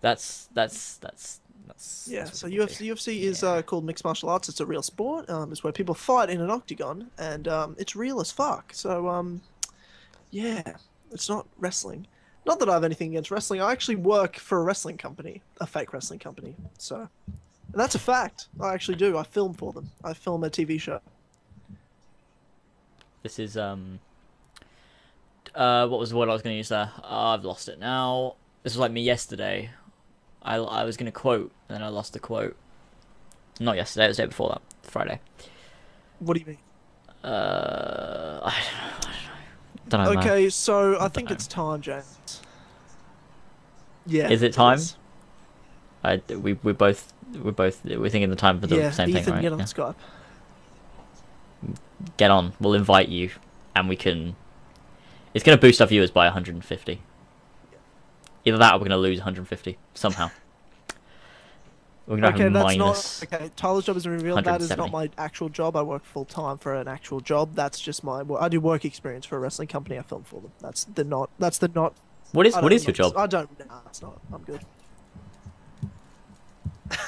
That's 0.00 0.48
that's 0.54 0.96
that's 0.98 1.40
that's. 1.66 2.08
Yeah, 2.08 2.24
that's 2.24 2.38
so 2.38 2.48
UFC 2.48 2.78
do. 2.78 2.94
UFC 2.94 3.20
is 3.22 3.42
uh, 3.42 3.62
called 3.62 3.84
mixed 3.84 4.04
martial 4.04 4.28
arts. 4.28 4.48
It's 4.48 4.60
a 4.60 4.66
real 4.66 4.82
sport. 4.82 5.28
Um, 5.28 5.50
it's 5.50 5.64
where 5.64 5.72
people 5.72 5.94
fight 5.94 6.30
in 6.30 6.40
an 6.40 6.50
octagon, 6.50 7.10
and 7.18 7.48
um, 7.48 7.74
it's 7.80 7.96
real 7.96 8.20
as 8.20 8.30
fuck. 8.30 8.72
So 8.72 9.08
um, 9.08 9.42
yeah, 10.30 10.76
it's 11.10 11.28
not 11.28 11.48
wrestling. 11.58 12.06
Not 12.48 12.60
that 12.60 12.70
I 12.70 12.72
have 12.72 12.84
anything 12.84 13.10
against 13.10 13.30
wrestling. 13.30 13.60
I 13.60 13.72
actually 13.72 13.96
work 13.96 14.36
for 14.36 14.58
a 14.58 14.62
wrestling 14.62 14.96
company, 14.96 15.42
a 15.60 15.66
fake 15.66 15.92
wrestling 15.92 16.18
company. 16.18 16.56
So, 16.78 16.96
and 17.26 17.74
that's 17.74 17.94
a 17.94 17.98
fact. 17.98 18.48
I 18.58 18.72
actually 18.72 18.96
do. 18.96 19.18
I 19.18 19.22
film 19.22 19.52
for 19.52 19.74
them. 19.74 19.90
I 20.02 20.14
film 20.14 20.42
a 20.44 20.48
TV 20.48 20.80
show. 20.80 21.02
This 23.22 23.38
is 23.38 23.58
um. 23.58 24.00
Uh, 25.54 25.88
what 25.88 26.00
was 26.00 26.08
the 26.08 26.16
word 26.16 26.30
I 26.30 26.32
was 26.32 26.40
going 26.40 26.54
to 26.54 26.56
use 26.56 26.70
there? 26.70 26.90
Uh, 27.04 27.34
I've 27.34 27.44
lost 27.44 27.68
it 27.68 27.78
now. 27.78 28.36
This 28.62 28.72
was 28.72 28.78
like 28.78 28.92
me 28.92 29.02
yesterday. 29.02 29.68
I, 30.40 30.56
I 30.56 30.84
was 30.84 30.96
going 30.96 31.04
to 31.04 31.12
quote, 31.12 31.52
and 31.68 31.76
then 31.76 31.82
I 31.82 31.88
lost 31.88 32.14
the 32.14 32.18
quote. 32.18 32.56
Not 33.60 33.76
yesterday, 33.76 34.06
it 34.06 34.08
was 34.08 34.16
the 34.16 34.22
day 34.22 34.28
before 34.28 34.48
that, 34.48 34.62
Friday. 34.90 35.20
What 36.20 36.32
do 36.32 36.40
you 36.40 36.46
mean? 36.46 36.58
Uh, 37.30 38.40
I 38.42 38.54
don't 38.54 38.72
know. 38.72 38.96
I 38.96 39.12
don't 39.12 39.22
know. 39.26 39.27
Man. 39.92 40.18
Okay, 40.18 40.50
so 40.50 41.00
I 41.00 41.08
think 41.08 41.30
know. 41.30 41.34
it's 41.34 41.46
time, 41.46 41.80
James. 41.80 42.40
Yeah. 44.06 44.30
Is 44.30 44.42
it 44.42 44.52
time? 44.52 44.76
is. 44.78 44.96
I, 46.04 46.22
we 46.28 46.54
we 46.54 46.72
both 46.72 47.12
we're 47.42 47.50
both 47.50 47.84
we're 47.84 48.08
thinking 48.08 48.30
the 48.30 48.36
time 48.36 48.60
for 48.60 48.66
the 48.66 48.76
yeah, 48.76 48.90
same 48.90 49.08
Ethan, 49.10 49.24
thing, 49.24 49.34
right? 49.34 49.42
get 49.42 49.52
on 49.52 49.58
Yeah. 49.58 49.64
Skype. 49.64 49.94
Get 52.16 52.30
on. 52.30 52.52
We'll 52.60 52.74
invite 52.74 53.08
you, 53.08 53.30
and 53.74 53.88
we 53.88 53.96
can. 53.96 54.36
It's 55.34 55.44
gonna 55.44 55.58
boost 55.58 55.80
our 55.80 55.86
viewers 55.86 56.10
by 56.10 56.26
150. 56.26 57.00
Either 58.44 58.58
that, 58.58 58.74
or 58.74 58.78
we're 58.78 58.84
gonna 58.84 58.96
lose 58.96 59.18
150 59.18 59.76
somehow. 59.94 60.30
We're 62.08 62.16
gonna 62.16 62.34
Okay, 62.34 62.48
that's 62.48 62.76
not 62.76 63.20
okay. 63.34 63.50
Tyler's 63.54 63.84
job 63.84 63.96
isn't 63.98 64.10
revealed. 64.10 64.42
That 64.44 64.62
is 64.62 64.74
not 64.74 64.90
my 64.90 65.10
actual 65.18 65.50
job. 65.50 65.76
I 65.76 65.82
work 65.82 66.04
full 66.06 66.24
time 66.24 66.56
for 66.56 66.74
an 66.74 66.88
actual 66.88 67.20
job. 67.20 67.54
That's 67.54 67.78
just 67.78 68.02
my. 68.02 68.22
wo- 68.22 68.38
I 68.40 68.48
do 68.48 68.60
work 68.60 68.86
experience 68.86 69.26
for 69.26 69.36
a 69.36 69.40
wrestling 69.40 69.68
company. 69.68 69.98
I 69.98 70.02
film 70.02 70.24
for 70.24 70.40
them. 70.40 70.52
That's 70.60 70.84
the 70.84 71.04
not. 71.04 71.28
That's 71.38 71.58
the 71.58 71.68
not. 71.68 71.92
What 72.32 72.46
is 72.46 72.54
what 72.56 72.72
is 72.72 72.86
your 72.86 72.94
job? 72.94 73.12
I 73.16 73.26
don't. 73.26 73.50
Nah, 73.68 73.80
it's 73.86 74.00
not. 74.00 74.18
I'm 74.32 74.42
good. 74.42 74.64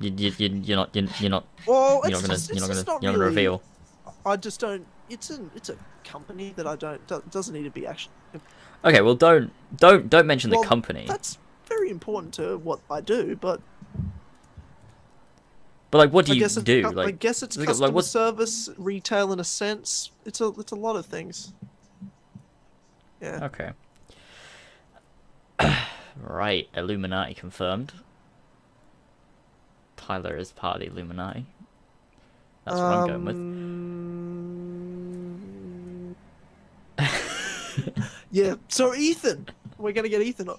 You, 0.00 0.10
you, 0.16 0.32
you, 0.36 0.48
you're 0.64 0.76
not 0.76 0.90
you're, 0.96 1.04
you're 1.20 1.30
not 1.30 1.46
Well, 1.64 2.00
you're 2.04 2.18
it's 2.18 2.22
not 2.22 2.22
gonna 2.22 2.34
just, 2.34 2.48
you're 2.48 2.56
it's 2.58 2.68
not 2.68 2.68
gonna 2.68 2.84
not 2.84 3.02
you're 3.04 3.12
not 3.12 3.18
gonna 3.18 3.18
really- 3.18 3.28
reveal. 3.36 3.62
I 4.26 4.36
just 4.36 4.58
don't. 4.60 4.84
It's 5.08 5.30
an. 5.30 5.50
It's 5.54 5.68
a 5.68 5.76
company 6.04 6.52
that 6.56 6.66
I 6.66 6.74
don't. 6.74 7.04
do- 7.06 7.22
Doesn't 7.30 7.54
need 7.54 7.64
to 7.64 7.70
be 7.70 7.86
actually. 7.86 8.12
Okay, 8.84 9.00
well 9.00 9.14
don't 9.14 9.52
don't 9.76 10.10
don't 10.10 10.26
mention 10.26 10.50
Well, 10.50 10.62
the 10.62 10.66
company. 10.68 11.04
That's 11.06 11.38
very 11.66 11.88
important 11.90 12.34
to 12.34 12.58
what 12.58 12.80
I 12.90 13.00
do, 13.00 13.36
but 13.36 13.60
But 15.90 15.98
like, 15.98 16.12
what 16.12 16.24
do 16.26 16.32
I 16.32 16.36
you 16.36 16.48
do? 16.48 16.82
cu- 16.90 17.00
I 17.00 17.10
guess 17.10 17.42
it's 17.42 17.56
like, 17.56 17.68
customer 17.68 17.90
what's- 17.90 18.08
service, 18.08 18.70
retail 18.78 19.32
in 19.32 19.40
a 19.40 19.44
sense. 19.44 20.10
It's 20.24 20.40
a. 20.40 20.48
It's 20.58 20.72
a 20.72 20.76
lot 20.76 20.96
of 20.96 21.04
things. 21.06 21.52
Yeah. 23.20 23.44
okay. 23.44 23.72
Right, 26.20 26.68
Illuminati 26.76 27.32
confirmed. 27.32 27.92
Tyler 29.96 30.36
is 30.36 30.52
part 30.52 30.76
of 30.76 30.80
the 30.82 30.88
Illuminati. 30.88 31.46
That's 32.64 32.76
what 32.76 32.84
I'm 32.84 33.06
going 33.08 33.24
with. 33.24 33.36
Um, 36.98 38.06
yeah. 38.30 38.56
So 38.68 38.94
Ethan, 38.94 39.48
we're 39.78 39.92
gonna 39.92 40.10
get 40.10 40.20
Ethan. 40.20 40.50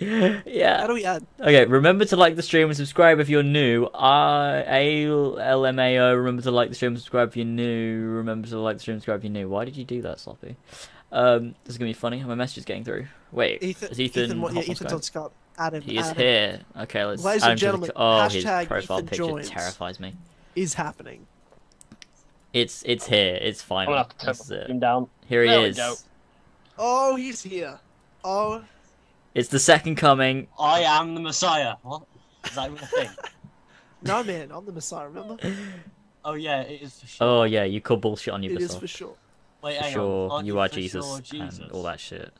On. 0.00 0.32
How 0.32 0.42
yeah. 0.46 0.86
do 0.86 0.94
we 0.94 1.04
add? 1.04 1.26
Okay, 1.40 1.64
remember 1.66 2.04
to 2.06 2.16
like 2.16 2.36
the 2.36 2.42
stream 2.42 2.68
and 2.68 2.76
subscribe 2.76 3.20
if 3.20 3.28
you're 3.28 3.42
new. 3.42 3.84
Uh, 3.86 4.62
A-L-M-A-O, 4.66 6.14
remember 6.14 6.42
to 6.42 6.50
like 6.50 6.68
the 6.68 6.74
stream 6.74 6.92
and 6.92 6.98
subscribe 6.98 7.28
if 7.28 7.36
you're 7.36 7.46
new. 7.46 8.02
Remember 8.08 8.46
to 8.48 8.58
like 8.58 8.76
the 8.76 8.80
stream 8.80 8.94
and 8.94 9.00
subscribe 9.02 9.20
if 9.20 9.24
you're 9.24 9.32
new. 9.32 9.48
Why 9.48 9.64
did 9.64 9.76
you 9.76 9.84
do 9.84 10.02
that, 10.02 10.20
Sloppy? 10.20 10.56
Um, 11.10 11.54
this 11.64 11.74
is 11.74 11.78
gonna 11.78 11.88
be 11.88 11.94
funny. 11.94 12.22
My 12.22 12.34
message 12.34 12.58
is 12.58 12.64
getting 12.64 12.84
through. 12.84 13.06
Wait, 13.32 13.62
Ethan. 13.62 13.90
is 13.90 14.00
Ethan, 14.00 14.24
Ethan 14.24 14.40
what, 14.40 14.52
yeah, 14.52 14.60
hot 14.60 14.68
on 14.68 14.76
Ethan's 14.76 15.10
Skype? 15.10 15.16
on 15.22 15.30
Skype. 15.30 15.32
Add 15.58 15.74
him. 15.74 15.82
He 15.82 15.98
is 15.98 16.06
add 16.06 16.16
him. 16.16 16.22
here. 16.22 16.60
Okay, 16.82 17.04
let's 17.04 17.24
Ladies 17.24 17.42
add 17.42 17.50
and 17.52 17.62
him 17.62 17.70
to 17.72 17.80
the 17.80 17.86
gentlemen, 17.88 17.90
Oh, 17.96 18.28
his 18.28 18.44
profile 18.44 18.98
Ethan 18.98 19.06
picture 19.08 19.42
terrifies 19.54 19.98
me. 20.00 20.14
Is 20.54 20.74
happening. 20.74 21.26
It's 22.52 22.82
it's 22.86 23.06
here. 23.06 23.38
It's 23.40 23.64
I'm 23.70 23.86
gonna 23.86 23.98
have 23.98 24.08
to 24.10 24.18
turn 24.18 24.26
This 24.28 24.40
is 24.40 24.46
the 24.48 24.54
it. 24.56 24.60
volume 24.62 24.80
down. 24.80 25.08
Here 25.26 25.42
he 25.42 25.48
There 25.48 25.60
we 25.60 25.66
is. 25.66 26.04
Oh, 26.78 27.16
he's 27.16 27.42
here. 27.42 27.78
Oh, 28.24 28.62
It's 29.38 29.50
the 29.50 29.60
second 29.60 29.94
coming. 29.94 30.48
I 30.58 30.80
am 30.80 31.14
the 31.14 31.20
Messiah. 31.20 31.74
What? 31.82 32.02
Is 32.44 32.56
that 32.56 32.66
even 32.66 32.82
a 32.82 32.86
thing? 32.86 33.08
no, 34.02 34.24
man. 34.24 34.50
I'm 34.50 34.66
the 34.66 34.72
Messiah. 34.72 35.08
Remember? 35.08 35.36
oh 36.24 36.34
yeah, 36.34 36.62
it 36.62 36.82
is 36.82 36.98
for 37.00 37.06
sure. 37.06 37.26
Oh 37.28 37.42
yeah, 37.44 37.62
you 37.62 37.80
call 37.80 37.98
bullshit 37.98 38.34
on 38.34 38.42
It 38.42 38.50
is 38.50 38.72
Ubisoft. 38.72 38.80
for 38.80 38.86
sure. 38.88 39.16
Wait, 39.62 39.76
For 39.76 39.84
hang 39.84 39.92
sure, 39.92 40.32
on. 40.32 40.44
You 40.44 40.58
are 40.58 40.66
Jesus, 40.66 41.06
sure 41.06 41.20
Jesus 41.20 41.60
and 41.60 41.70
all 41.70 41.84
that 41.84 42.00
shit. 42.00 42.32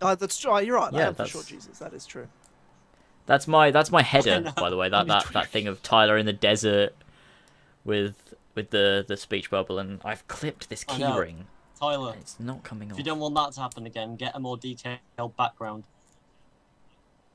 Oh, 0.00 0.14
that's 0.14 0.38
true. 0.38 0.58
You're 0.60 0.76
right. 0.76 0.94
I 0.94 0.98
Yeah, 0.98 1.08
am 1.08 1.14
for 1.14 1.26
sure 1.26 1.42
Jesus. 1.42 1.78
That 1.78 1.92
is 1.92 2.06
true. 2.06 2.26
That's 3.26 3.46
my 3.46 3.70
that's 3.70 3.90
my 3.90 4.02
header, 4.02 4.52
by 4.56 4.70
the 4.70 4.78
way. 4.78 4.88
That, 4.88 5.08
that 5.08 5.26
that 5.34 5.48
thing 5.48 5.68
of 5.68 5.82
Tyler 5.82 6.16
in 6.16 6.24
the 6.24 6.32
desert 6.32 6.94
with 7.84 8.32
with 8.54 8.70
the 8.70 9.04
the 9.06 9.18
speech 9.18 9.50
bubble, 9.50 9.78
and 9.78 10.00
I've 10.06 10.26
clipped 10.26 10.70
this 10.70 10.86
I 10.88 10.96
know. 10.96 11.12
keyring. 11.12 11.34
Tyler, 11.80 12.14
It's 12.20 12.38
not 12.38 12.62
coming 12.62 12.88
if 12.88 12.92
off. 12.94 12.98
you 12.98 13.04
don't 13.04 13.18
want 13.18 13.34
that 13.36 13.52
to 13.52 13.60
happen 13.60 13.86
again, 13.86 14.16
get 14.16 14.36
a 14.36 14.40
more 14.40 14.56
detailed 14.56 14.98
background. 15.36 15.84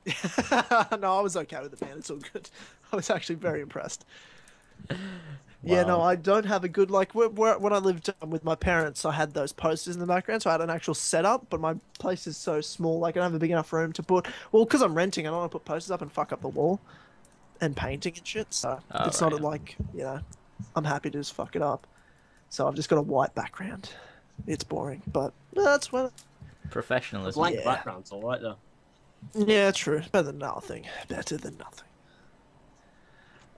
no, 0.52 1.18
I 1.18 1.20
was 1.20 1.36
okay 1.36 1.60
with 1.60 1.72
it, 1.72 1.80
man. 1.80 1.98
It's 1.98 2.10
all 2.10 2.20
good. 2.32 2.48
I 2.92 2.96
was 2.96 3.10
actually 3.10 3.36
very 3.36 3.60
impressed. 3.60 4.04
Yeah, 5.64 5.82
no, 5.82 6.00
I 6.00 6.14
don't 6.14 6.44
have 6.46 6.62
a 6.62 6.68
good 6.68 6.92
like 6.92 7.12
where, 7.12 7.28
where, 7.28 7.58
when 7.58 7.72
I 7.72 7.78
lived 7.78 8.10
um, 8.22 8.30
with 8.30 8.44
my 8.44 8.54
parents. 8.54 9.04
I 9.04 9.10
had 9.10 9.34
those 9.34 9.52
posters 9.52 9.96
in 9.96 10.00
the 10.00 10.06
background, 10.06 10.42
so 10.42 10.50
I 10.50 10.52
had 10.52 10.60
an 10.60 10.70
actual 10.70 10.94
setup. 10.94 11.46
But 11.50 11.60
my 11.60 11.74
place 11.98 12.28
is 12.28 12.36
so 12.36 12.60
small, 12.60 13.00
like 13.00 13.16
I 13.16 13.20
don't 13.20 13.32
have 13.32 13.34
a 13.34 13.38
big 13.40 13.50
enough 13.50 13.72
room 13.72 13.92
to 13.94 14.02
put. 14.02 14.28
Well, 14.52 14.64
because 14.64 14.80
I'm 14.80 14.94
renting, 14.94 15.26
I 15.26 15.30
don't 15.30 15.38
want 15.40 15.50
to 15.50 15.58
put 15.58 15.64
posters 15.64 15.90
up 15.90 16.02
and 16.02 16.12
fuck 16.12 16.30
up 16.32 16.40
the 16.40 16.48
wall, 16.48 16.78
and 17.60 17.74
painting 17.76 18.12
and 18.16 18.24
shit. 18.24 18.54
So 18.54 18.78
Oh, 18.92 19.06
it's 19.06 19.20
right. 19.20 19.32
not 19.32 19.40
like 19.40 19.74
you 19.92 20.02
know, 20.04 20.20
I'm 20.76 20.84
happy 20.84 21.10
to 21.10 21.18
just 21.18 21.32
fuck 21.32 21.56
it 21.56 21.62
up. 21.62 21.84
So 22.48 22.68
I've 22.68 22.76
just 22.76 22.88
got 22.88 22.98
a 22.98 23.02
white 23.02 23.34
background. 23.34 23.90
It's 24.46 24.64
boring, 24.64 25.02
but 25.12 25.32
that's 25.52 25.90
what. 25.92 26.12
A 26.64 26.68
Professionalism. 26.68 27.38
blank 27.40 27.56
Yeah. 27.56 27.64
background's 27.64 28.12
alright 28.12 28.40
though. 28.40 28.56
Yeah, 29.34 29.70
true. 29.72 30.02
Better 30.12 30.26
than 30.28 30.38
nothing. 30.38 30.86
Better 31.08 31.36
than 31.36 31.56
nothing. 31.58 31.88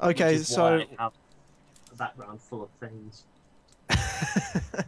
Okay, 0.01 0.33
Which 0.33 0.41
is 0.43 0.49
so 0.49 0.63
why 0.63 0.87
I 0.99 1.03
have 1.03 1.13
a 1.93 1.97
background 1.97 2.41
full 2.41 2.63
of 2.63 2.71
things. 2.81 3.25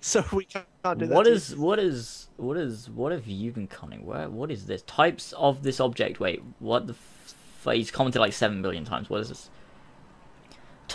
so 0.00 0.24
we 0.32 0.44
can't 0.44 0.66
do 0.98 1.06
that. 1.06 1.14
What 1.14 1.24
to 1.24 1.30
you. 1.30 1.36
is 1.36 1.56
what 1.56 1.78
is 1.78 2.28
what 2.36 2.56
is 2.56 2.90
what 2.90 3.12
have 3.12 3.26
you 3.26 3.52
been 3.52 3.68
cunning? 3.68 4.04
Where 4.04 4.28
what 4.28 4.50
is 4.50 4.66
this? 4.66 4.82
Types 4.82 5.32
of 5.34 5.62
this 5.62 5.78
object. 5.80 6.18
Wait, 6.20 6.42
what 6.58 6.86
the? 6.86 6.94
F- 6.94 7.74
he's 7.74 7.90
commented 7.90 8.20
like 8.20 8.32
seven 8.32 8.62
billion 8.62 8.84
times. 8.84 9.08
What 9.10 9.20
is 9.20 9.28
this? 9.28 9.50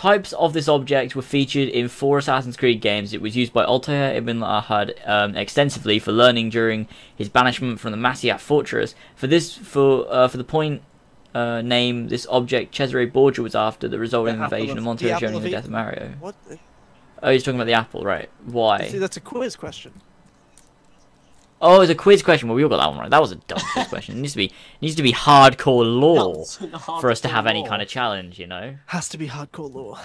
Types 0.04 0.34
of 0.34 0.52
this 0.52 0.68
object 0.68 1.16
were 1.16 1.22
featured 1.22 1.70
in 1.70 1.88
four 1.88 2.18
Assassin's 2.18 2.58
Creed 2.58 2.82
games. 2.82 3.14
It 3.14 3.22
was 3.22 3.34
used 3.38 3.54
by 3.54 3.64
Altair 3.64 4.14
ibn 4.14 4.40
Ahad 4.40 4.92
um, 5.08 5.34
extensively 5.34 5.98
for 5.98 6.12
learning 6.12 6.50
during 6.50 6.88
his 7.16 7.30
banishment 7.30 7.80
from 7.80 7.92
the 7.92 7.96
Masyaf 7.96 8.38
fortress. 8.40 8.94
For 9.16 9.28
this, 9.28 9.54
for 9.54 10.04
uh, 10.10 10.28
for 10.28 10.36
the 10.36 10.44
point 10.44 10.82
uh, 11.34 11.62
name, 11.62 12.08
this 12.08 12.26
object 12.28 12.74
Cesare 12.74 13.06
Borgia 13.10 13.40
was 13.40 13.54
after 13.54 13.88
the 13.88 13.98
resulting 13.98 14.36
The 14.36 14.44
invasion 14.44 14.72
of 14.72 14.76
of- 14.76 14.84
Monterey 14.84 15.18
during 15.18 15.40
the 15.40 15.48
death 15.48 15.64
of 15.64 15.70
Mario. 15.70 16.12
What? 16.20 16.34
the- 16.50 16.58
Oh, 17.22 17.30
he's 17.30 17.42
talking 17.42 17.58
about 17.58 17.68
the 17.68 17.72
apple, 17.72 18.02
right? 18.04 18.28
Why? 18.44 18.88
See, 18.88 18.98
that's 18.98 19.16
a 19.16 19.22
quiz 19.22 19.56
question. 19.56 20.02
Oh, 21.66 21.80
it's 21.80 21.90
a 21.90 21.94
quiz 21.94 22.22
question. 22.22 22.46
Well, 22.48 22.56
we 22.56 22.62
all 22.62 22.68
got 22.68 22.76
that 22.76 22.90
one 22.90 22.98
right. 22.98 23.10
That 23.10 23.22
was 23.22 23.32
a 23.32 23.36
dumb 23.36 23.58
quiz 23.72 23.86
question. 23.88 24.18
It 24.18 24.20
needs 24.20 24.34
to 24.34 24.36
be 24.38 24.44
it 24.46 24.52
needs 24.82 24.94
to 24.96 25.02
be 25.02 25.12
hardcore 25.12 25.82
lore 25.84 26.36
That's 26.36 26.56
for 27.00 27.10
us 27.10 27.20
to 27.22 27.28
have 27.28 27.46
any 27.46 27.60
lore. 27.60 27.68
kind 27.68 27.80
of 27.82 27.88
challenge, 27.88 28.38
you 28.38 28.46
know. 28.46 28.76
Has 28.86 29.08
to 29.08 29.18
be 29.18 29.28
hardcore 29.28 29.72
lore. 29.72 29.96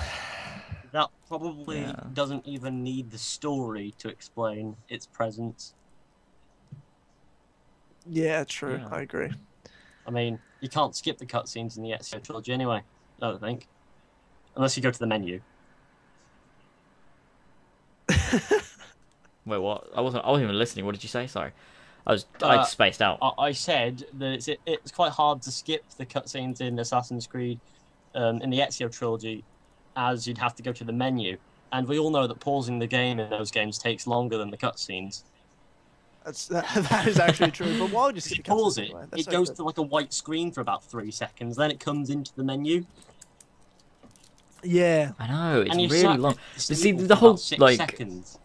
That 0.93 1.09
probably 1.27 1.81
Yeah. 1.81 1.95
doesn't 2.13 2.47
even 2.47 2.81
need 2.83 3.11
the 3.11 3.17
story 3.17 3.93
to 3.99 4.07
explain 4.07 4.77
its 4.87 5.05
presence. 5.05 5.73
Yeah, 8.09 8.43
true. 8.45 8.77
Yeah. 8.77 8.87
I 8.89 9.01
agree. 9.01 9.31
I 10.07 10.11
mean, 10.11 10.39
you 10.61 10.69
can't 10.69 10.95
skip 10.95 11.17
the 11.17 11.25
cutscenes 11.25 11.75
in 11.77 11.83
the 11.83 11.91
Ezio 11.91 12.23
trilogy 12.23 12.53
anyway. 12.53 12.81
I 13.21 13.27
don't 13.27 13.39
think, 13.41 13.67
unless 14.55 14.77
you 14.77 14.81
go 14.81 14.89
to 14.91 14.97
the 14.99 15.05
menu. 15.07 15.41
Wait, 19.49 19.57
what? 19.57 19.87
I 19.95 20.01
wasn't. 20.01 20.23
I 20.25 20.29
wasn't 20.29 20.45
even 20.45 20.57
listening. 20.59 20.85
What 20.85 20.93
did 20.95 21.03
you 21.03 21.09
say? 21.09 21.27
Sorry, 21.27 21.51
I 22.07 22.11
was. 22.13 22.25
I 22.43 22.57
Uh, 22.57 22.63
spaced 22.63 23.01
out. 23.01 23.17
I, 23.21 23.31
I 23.47 23.51
said 23.51 24.05
that 24.19 24.31
it's 24.33 24.47
it, 24.47 24.59
it's 24.65 24.91
quite 24.91 25.11
hard 25.11 25.41
to 25.43 25.51
skip 25.51 25.83
the 25.97 26.05
cutscenes 26.05 26.61
in 26.61 26.79
Assassin's 26.79 27.27
Creed, 27.27 27.59
um, 28.15 28.41
in 28.41 28.49
the 28.49 28.59
Ezio 28.59 28.91
trilogy, 28.91 29.43
as 29.95 30.27
you'd 30.27 30.37
have 30.37 30.55
to 30.55 30.63
go 30.63 30.71
to 30.71 30.83
the 30.83 30.93
menu, 30.93 31.37
and 31.73 31.87
we 31.87 31.99
all 31.99 32.11
know 32.11 32.27
that 32.27 32.39
pausing 32.39 32.79
the 32.79 32.87
game 32.87 33.19
in 33.19 33.29
those 33.29 33.51
games 33.51 33.77
takes 33.77 34.07
longer 34.07 34.37
than 34.37 34.49
the 34.51 34.57
cutscenes. 34.57 35.23
That's 36.25 36.47
that, 36.53 36.65
that 36.89 37.07
is 37.07 37.17
actually 37.19 37.51
true. 37.51 37.77
But 37.79 37.91
why 37.91 38.05
would 38.07 38.15
you 38.15 38.19
If 38.19 38.25
skip 38.25 38.45
the 38.45 38.51
pause 38.51 38.77
it, 38.77 38.85
anyway? 38.85 39.05
It 39.15 39.25
so 39.25 39.31
goes 39.31 39.49
good. 39.49 39.55
to 39.57 39.63
like 39.63 39.77
a 39.77 39.81
white 39.83 40.13
screen 40.13 40.51
for 40.51 40.61
about 40.61 40.83
three 40.83 41.11
seconds, 41.11 41.55
then 41.55 41.71
it 41.71 41.79
comes 41.79 42.09
into 42.09 42.35
the 42.35 42.43
menu, 42.43 42.85
Yeah. 44.63 45.13
I 45.17 45.27
know 45.27 45.61
it's 45.61 45.75
really 45.75 45.89
sat 45.89 46.19
long. 46.19 46.33
there 46.33 46.41
But 46.55 46.61
see, 46.77 46.91
the 46.91 47.15
whole 47.15 47.37
six 47.37 47.59
like 47.59 47.77
seconds. 47.77 48.37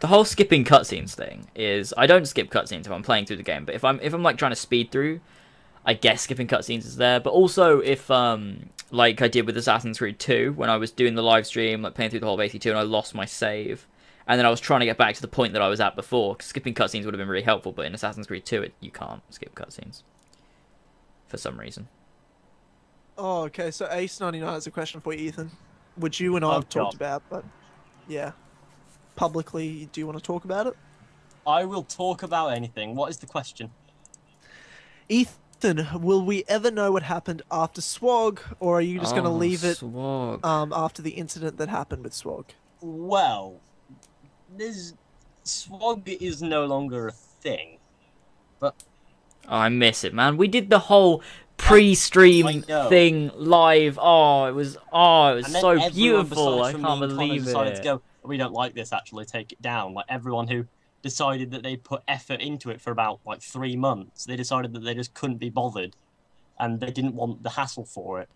The 0.00 0.06
whole 0.06 0.24
skipping 0.24 0.64
cutscenes 0.64 1.14
thing 1.14 1.48
is 1.56 1.92
I 1.96 2.06
don't 2.06 2.26
skip 2.26 2.50
cutscenes 2.50 2.86
if 2.86 2.92
I'm 2.92 3.02
playing 3.02 3.26
through 3.26 3.38
the 3.38 3.42
game, 3.42 3.64
but 3.64 3.74
if 3.74 3.84
I'm 3.84 3.98
if 4.00 4.12
I'm 4.14 4.22
like 4.22 4.36
trying 4.38 4.52
to 4.52 4.56
speed 4.56 4.92
through, 4.92 5.20
I 5.84 5.94
guess 5.94 6.22
skipping 6.22 6.46
cutscenes 6.46 6.84
is 6.86 6.96
there. 6.96 7.18
But 7.20 7.30
also 7.30 7.80
if 7.80 8.10
um 8.10 8.70
like 8.90 9.20
I 9.22 9.28
did 9.28 9.46
with 9.46 9.56
Assassin's 9.56 9.98
Creed 9.98 10.18
2 10.20 10.52
when 10.54 10.70
I 10.70 10.76
was 10.76 10.90
doing 10.92 11.14
the 11.14 11.22
live 11.22 11.46
stream, 11.46 11.82
like 11.82 11.94
playing 11.94 12.10
through 12.10 12.20
the 12.20 12.26
whole 12.26 12.40
of 12.40 12.40
AC2 12.40 12.70
and 12.70 12.78
I 12.78 12.82
lost 12.82 13.14
my 13.14 13.24
save. 13.24 13.86
And 14.26 14.38
then 14.38 14.46
I 14.46 14.50
was 14.50 14.60
trying 14.60 14.80
to 14.80 14.86
get 14.86 14.98
back 14.98 15.14
to 15.16 15.22
the 15.22 15.28
point 15.28 15.54
that 15.54 15.62
I 15.62 15.68
was 15.68 15.80
at 15.80 15.96
before. 15.96 16.36
skipping 16.40 16.74
cutscenes 16.74 17.04
would 17.04 17.14
have 17.14 17.18
been 17.18 17.28
really 17.28 17.42
helpful, 17.42 17.72
but 17.72 17.86
in 17.86 17.94
Assassin's 17.94 18.26
Creed 18.26 18.44
2, 18.44 18.62
it, 18.62 18.74
you 18.80 18.90
can't 18.90 19.22
skip 19.32 19.54
cutscenes 19.54 20.02
for 21.26 21.38
some 21.38 21.58
reason. 21.58 21.88
Oh, 23.16 23.42
okay. 23.44 23.70
So 23.70 23.88
Ace 23.90 24.20
ninety 24.20 24.40
nine 24.40 24.52
has 24.54 24.66
a 24.66 24.70
question 24.70 25.00
for 25.00 25.12
you, 25.12 25.28
Ethan, 25.28 25.50
which 25.96 26.20
you 26.20 26.36
and 26.36 26.44
I 26.44 26.54
Oh, 26.54 26.54
have 26.54 26.68
talked 26.68 26.94
God. 26.94 26.94
about, 26.94 27.24
but 27.28 27.44
yeah, 28.06 28.32
publicly, 29.18 29.88
do 29.92 30.00
you 30.00 30.06
want 30.06 30.16
to 30.18 30.24
talk 30.24 30.44
about 30.44 30.66
it? 30.68 30.76
I 31.46 31.64
will 31.64 31.82
talk 31.82 32.22
about 32.22 32.48
anything. 32.48 32.94
What 32.94 33.10
is 33.10 33.16
the 33.18 33.26
question? 33.26 33.70
Ethan, 35.08 35.88
will 36.00 36.24
we 36.24 36.44
ever 36.48 36.70
know 36.70 36.92
what 36.92 37.02
happened 37.02 37.42
after 37.50 37.80
Swag, 37.80 38.40
or 38.60 38.78
are 38.78 38.82
you 38.82 38.98
just 39.00 39.12
going 39.12 39.24
to 39.24 39.30
Oh, 39.30 39.34
leave 39.34 39.64
it 39.64 39.78
Swag. 39.78 40.44
um, 40.44 40.72
after 40.72 41.02
the 41.02 41.10
incident 41.10 41.56
that 41.58 41.68
happened 41.68 42.04
with 42.04 42.14
Swag? 42.14 42.44
Well, 42.80 43.56
this 44.56 44.94
swag 45.44 46.08
is 46.20 46.42
no 46.42 46.64
longer 46.66 47.08
a 47.08 47.12
thing. 47.12 47.78
Oh, 48.62 48.72
I 49.48 49.68
miss 49.70 50.04
it, 50.04 50.12
man. 50.12 50.36
We 50.36 50.46
did 50.46 50.68
the 50.68 50.78
whole 50.78 51.22
pre-stream 51.56 52.64
know. 52.68 52.88
thing 52.90 53.30
live. 53.34 53.98
Oh, 54.00 54.44
it 54.44 54.52
was 54.54 54.76
oh, 54.92 55.32
it 55.32 55.34
was 55.36 55.46
And 55.46 55.54
then 55.54 55.62
so 55.62 55.70
everyone 55.70 55.92
beautiful. 55.92 56.62
I 56.62 56.72
besides 56.72 56.72
from 56.72 56.82
can't 56.84 57.02
and 57.02 57.12
Connor 57.12 57.26
believe 57.28 57.44
decided 57.44 57.72
it. 57.72 57.76
to 57.76 57.82
go. 57.82 58.02
We 58.28 58.36
don't 58.36 58.52
like 58.52 58.74
this. 58.74 58.92
Actually, 58.92 59.24
take 59.24 59.52
it 59.52 59.60
down. 59.60 59.94
Like 59.94 60.06
everyone 60.08 60.48
who 60.48 60.66
decided 61.02 61.50
that 61.52 61.62
they 61.62 61.76
put 61.76 62.02
effort 62.06 62.40
into 62.40 62.70
it 62.70 62.80
for 62.80 62.90
about 62.90 63.20
like 63.26 63.40
three 63.42 63.76
months, 63.76 64.24
they 64.24 64.36
decided 64.36 64.72
that 64.74 64.80
they 64.80 64.94
just 64.94 65.14
couldn't 65.14 65.38
be 65.38 65.50
bothered, 65.50 65.96
and 66.58 66.80
they 66.80 66.90
didn't 66.90 67.14
want 67.14 67.42
the 67.42 67.50
hassle 67.50 67.84
for 67.84 68.20
it. 68.20 68.28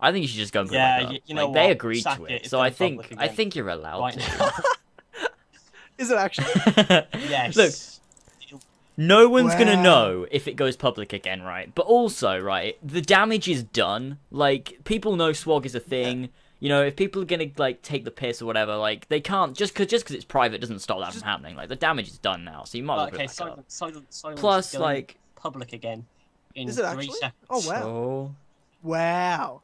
I 0.00 0.12
think 0.12 0.22
you 0.22 0.28
should 0.28 0.38
just 0.38 0.52
go 0.52 0.60
and 0.60 0.68
put 0.68 0.74
Yeah, 0.74 0.98
it 0.98 1.04
back 1.04 1.14
up. 1.14 1.22
you 1.26 1.34
know 1.34 1.46
like, 1.46 1.54
they 1.54 1.70
agreed 1.70 2.02
Sack 2.02 2.18
to 2.18 2.24
it, 2.26 2.32
it, 2.32 2.50
so 2.50 2.60
I 2.60 2.70
think 2.70 3.06
I 3.16 3.28
think 3.28 3.56
you're 3.56 3.68
allowed 3.68 4.00
Right 4.00 4.18
to. 4.18 4.52
Is 5.98 6.10
it 6.10 6.18
actually? 6.18 6.46
yes. 7.28 7.56
Look, 7.56 8.60
No 8.96 9.28
one's 9.28 9.54
gonna 9.54 9.80
know 9.82 10.26
if 10.30 10.48
it 10.48 10.56
goes 10.56 10.76
public 10.76 11.12
again, 11.12 11.42
right? 11.42 11.72
But 11.74 11.86
also, 11.86 12.38
right, 12.38 12.76
the 12.82 13.00
damage 13.00 13.48
is 13.48 13.62
done. 13.62 14.18
Like 14.30 14.78
people 14.84 15.16
know 15.16 15.32
swag 15.32 15.64
is 15.66 15.74
a 15.74 15.80
thing. 15.80 16.30
You 16.64 16.70
know, 16.70 16.82
if 16.82 16.96
people 16.96 17.20
are 17.20 17.26
gonna 17.26 17.50
like 17.58 17.82
take 17.82 18.06
the 18.06 18.10
piss 18.10 18.40
or 18.40 18.46
whatever, 18.46 18.74
like 18.76 19.06
they 19.08 19.20
can't 19.20 19.54
just 19.54 19.74
because 19.74 19.86
just 19.86 20.02
because 20.02 20.16
it's 20.16 20.24
private 20.24 20.62
doesn't 20.62 20.78
stop 20.78 20.98
that 21.00 21.08
Just- 21.12 21.18
from 21.18 21.28
happening. 21.28 21.56
Like 21.56 21.68
the 21.68 21.76
damage 21.76 22.08
is 22.08 22.16
done 22.16 22.42
now, 22.42 22.64
so 22.64 22.78
you 22.78 22.84
might 22.84 22.94
as 22.94 22.98
well 22.98 23.06
okay, 23.08 23.14
it 23.16 23.18
back 23.18 23.28
up. 23.28 23.34
silent, 23.34 23.70
silent, 23.70 24.14
silent. 24.14 24.40
Plus, 24.40 24.72
going 24.72 24.82
like, 24.82 25.18
public 25.36 25.74
again. 25.74 26.06
In 26.54 26.66
Is 26.70 26.78
it 26.78 26.86
three 26.90 27.04
actually? 27.04 27.18
seconds. 27.18 27.34
Oh 27.50 27.68
wow, 27.68 27.80
so 27.82 28.34
wow. 28.82 29.60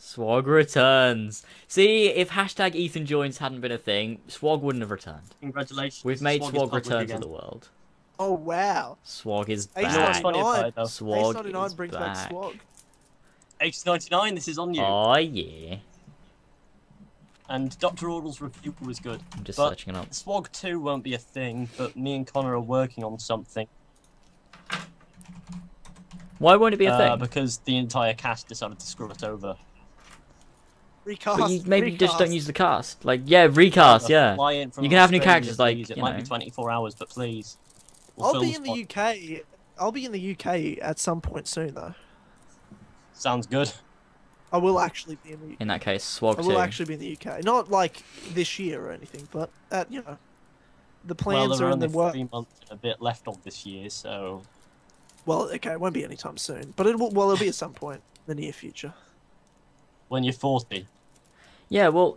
Swag 0.00 0.46
returns. 0.46 1.46
See, 1.66 2.08
if 2.08 2.28
hashtag 2.32 2.74
Ethan 2.74 3.06
joins 3.06 3.38
hadn't 3.38 3.62
been 3.62 3.72
a 3.72 3.78
thing, 3.78 4.20
Swag 4.28 4.60
wouldn't 4.60 4.82
have 4.82 4.90
returned. 4.90 5.22
Congratulations. 5.40 6.04
We've 6.04 6.20
made 6.20 6.42
Swag 6.42 6.54
is 6.54 6.60
Swag 6.60 6.74
return 6.74 7.02
again. 7.04 7.20
to 7.22 7.26
the 7.26 7.32
world. 7.32 7.70
Oh 8.18 8.34
wow. 8.34 8.98
Swag 9.02 9.48
is 9.48 9.68
You 9.74 9.84
know 9.84 9.88
what's 9.88 9.96
back. 10.18 10.22
funny 10.22 10.40
about 10.40 10.52
99. 10.52 10.66
it 10.68 10.74
though? 10.74 10.82
Ace 10.82 10.92
Swag 10.92 11.34
99 11.36 11.64
is 11.66 11.74
brings 11.74 11.92
back. 11.94 12.02
back 12.02 12.30
swag. 12.30 12.60
Ace 13.62 13.86
99, 13.86 14.34
this 14.34 14.48
is 14.48 14.58
on 14.58 14.74
you. 14.74 14.82
Oh 14.82 15.16
yeah. 15.16 15.76
And 17.48 17.78
Dr. 17.78 18.10
Ordle's 18.10 18.40
review 18.40 18.74
was 18.82 19.00
good. 19.00 19.22
I'm 19.36 19.44
just 19.44 19.56
But- 19.56 19.70
searching 19.70 19.94
it 19.94 19.98
up. 19.98 20.12
Swag 20.12 20.50
2 20.52 20.80
won't 20.80 21.02
be 21.02 21.14
a 21.14 21.18
thing, 21.18 21.68
but 21.78 21.96
me 21.96 22.14
and 22.14 22.26
Connor 22.26 22.54
are 22.54 22.60
working 22.60 23.04
on 23.04 23.18
something. 23.18 23.66
Why 26.38 26.56
won't 26.56 26.74
it 26.74 26.76
be 26.76 26.86
a 26.86 26.94
uh, 26.94 26.98
thing? 26.98 27.18
Because 27.18 27.58
the 27.58 27.76
entire 27.76 28.14
cast 28.14 28.48
decided 28.48 28.78
to 28.78 28.86
screw 28.86 29.10
it 29.10 29.24
over. 29.24 29.56
Recast. 31.04 31.38
But 31.38 31.50
you 31.50 31.62
maybe 31.66 31.96
just 31.96 32.18
don't 32.18 32.32
use 32.32 32.46
the 32.46 32.52
cast. 32.52 33.04
Like 33.04 33.22
yeah, 33.24 33.48
recast. 33.50 34.08
Yeah. 34.08 34.36
fly 34.36 34.52
You 34.52 34.68
can 34.68 34.90
have 34.92 35.10
new 35.10 35.18
Australia, 35.18 35.20
characters, 35.20 35.58
like, 35.58 35.76
please. 35.76 35.90
It 35.90 35.96
you 35.96 36.02
might 36.02 36.12
know. 36.12 36.20
be 36.22 36.26
24 36.26 36.70
hours, 36.70 36.94
but 36.94 37.08
please. 37.08 37.56
We'll 38.14 38.34
I'll 38.36 38.40
be 38.40 38.54
in 38.54 38.62
the 38.62 38.84
spot. 38.84 38.98
UK. 38.98 39.42
I'll 39.78 39.92
be 39.92 40.04
in 40.04 40.12
the 40.12 40.32
UK 40.32 40.78
at 40.82 40.98
some 40.98 41.20
point 41.20 41.48
soon, 41.48 41.74
though. 41.74 41.94
Sounds 43.14 43.46
good. 43.46 43.72
I 44.52 44.56
will 44.58 44.80
actually 44.80 45.16
be 45.24 45.32
in 45.32 45.40
the. 45.40 45.54
UK. 45.54 45.60
In 45.60 45.68
that 45.68 45.80
case, 45.80 46.02
Swag 46.04 46.38
I 46.38 46.42
two. 46.42 46.48
will 46.48 46.58
actually 46.58 46.86
be 46.86 46.94
in 46.94 47.00
the 47.00 47.30
UK. 47.30 47.44
Not 47.44 47.70
like 47.70 48.02
this 48.32 48.58
year 48.58 48.84
or 48.86 48.90
anything, 48.92 49.28
but 49.30 49.50
at 49.70 49.90
you 49.92 50.02
know, 50.02 50.16
the 51.04 51.14
well, 51.24 51.46
plans 51.46 51.58
there 51.58 51.66
are 51.66 51.70
are 51.70 51.72
in 51.74 51.78
the 51.80 51.88
work. 51.88 52.12
three 52.12 52.28
months 52.32 52.52
and 52.62 52.70
a 52.78 52.80
bit 52.80 53.00
left 53.02 53.28
of 53.28 53.42
this 53.44 53.66
year, 53.66 53.90
so 53.90 54.42
Well, 55.26 55.50
okay, 55.52 55.72
it 55.72 55.80
won't 55.80 55.94
be 55.94 56.04
anytime 56.04 56.36
soon, 56.38 56.72
but 56.76 56.86
it 56.86 56.98
will. 56.98 57.10
Well, 57.10 57.30
it'll 57.30 57.40
be 57.42 57.48
at 57.48 57.54
some 57.54 57.72
point 57.74 58.02
in 58.26 58.34
the 58.36 58.40
near 58.40 58.52
future. 58.52 58.94
when 60.08 60.24
you're 60.24 60.32
40, 60.32 60.86
Yeah, 61.68 61.88
well, 61.88 62.16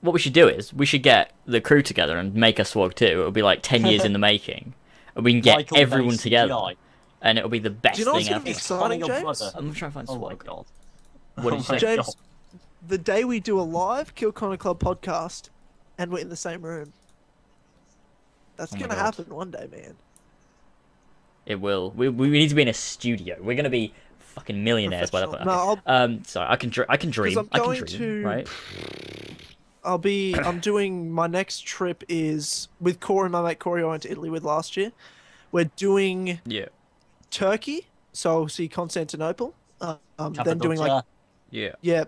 what 0.00 0.12
we 0.12 0.20
should 0.20 0.32
do 0.32 0.48
is 0.48 0.72
we 0.72 0.86
should 0.86 1.02
get 1.02 1.32
the 1.46 1.60
crew 1.60 1.82
together 1.82 2.16
and 2.16 2.34
make 2.34 2.58
a 2.60 2.64
Swag 2.64 2.94
two. 2.94 3.04
It'll 3.06 3.30
be 3.32 3.42
like 3.42 3.62
ten 3.62 3.84
years 3.90 4.04
in 4.04 4.12
the 4.12 4.18
making, 4.20 4.74
and 5.16 5.24
we 5.24 5.32
can 5.32 5.40
get 5.40 5.56
Michael 5.56 5.78
everyone 5.78 6.16
together, 6.16 6.52
CGI. 6.52 6.76
and 7.22 7.38
it'll 7.38 7.50
be 7.50 7.58
the 7.58 7.70
best 7.70 7.96
Do 7.96 8.02
you 8.02 8.06
know 8.06 8.12
what's 8.14 8.26
thing 8.26 8.32
gonna 8.34 8.44
be 8.44 8.50
ever. 8.50 8.56
exciting, 8.58 9.00
James? 9.06 9.42
I'm 9.54 9.72
trying 9.74 9.90
to 9.90 9.94
find 9.94 10.08
Oh 10.08 10.14
my 10.18 10.28
Swag. 10.28 10.44
god. 10.44 10.66
What 11.36 11.50
did 11.50 11.58
you 11.60 11.64
Oh 11.68 11.72
say? 11.72 11.78
James, 11.78 12.06
God. 12.06 12.14
the 12.86 12.98
day 12.98 13.24
we 13.24 13.40
do 13.40 13.58
a 13.58 13.62
live 13.62 14.14
Kill 14.14 14.32
Connor 14.32 14.56
Club 14.56 14.78
podcast, 14.80 15.48
and 15.98 16.10
we're 16.10 16.18
in 16.20 16.28
the 16.28 16.36
same 16.36 16.62
room. 16.62 16.92
That's 18.56 18.74
Oh 18.74 18.78
gonna 18.78 18.94
happen 18.94 19.26
one 19.34 19.50
day, 19.50 19.68
man. 19.70 19.94
It 21.46 21.60
will. 21.60 21.90
We, 21.90 22.08
we 22.08 22.28
need 22.30 22.48
to 22.50 22.54
be 22.54 22.62
in 22.62 22.68
a 22.68 22.74
studio. 22.74 23.36
We're 23.40 23.56
gonna 23.56 23.70
be 23.70 23.92
fucking 24.18 24.62
millionaires 24.62 25.10
by 25.10 25.20
that 25.20 25.26
point. 25.30 25.42
Professional. 25.42 25.72
Okay. 25.72 25.80
Um, 25.86 26.24
sorry, 26.24 26.46
I 26.50 26.56
can 26.56 26.70
dr- 26.70 26.86
I 26.88 26.96
can 26.96 27.10
dream. 27.10 27.38
I'm 27.38 27.48
I 27.52 27.58
can 27.58 27.66
going 27.66 27.84
dream, 27.84 27.98
to- 27.98 28.24
right? 28.24 28.48
I'll 29.84 29.98
be. 29.98 30.34
I'm 30.36 30.60
doing 30.60 31.10
my 31.10 31.26
next 31.26 31.64
trip 31.66 32.04
is 32.08 32.68
with 32.80 33.00
Corey, 33.00 33.26
and 33.26 33.32
my 33.32 33.42
mate 33.42 33.58
Corey. 33.58 33.82
I 33.82 33.86
went 33.86 34.02
to 34.04 34.10
Italy 34.12 34.30
with 34.30 34.44
last 34.44 34.76
year. 34.76 34.92
We're 35.50 35.70
doing 35.76 36.40
Yeah. 36.46 36.66
Turkey, 37.30 37.88
so 38.12 38.30
I'll 38.42 38.48
see 38.48 38.68
Constantinople. 38.68 39.54
Uh, 39.80 39.96
um, 40.18 40.34
then 40.34 40.58
doing 40.58 40.78
like 40.78 40.88
Cappadocia. 40.90 41.04
Yeah. 41.52 41.72
yeah, 41.82 42.04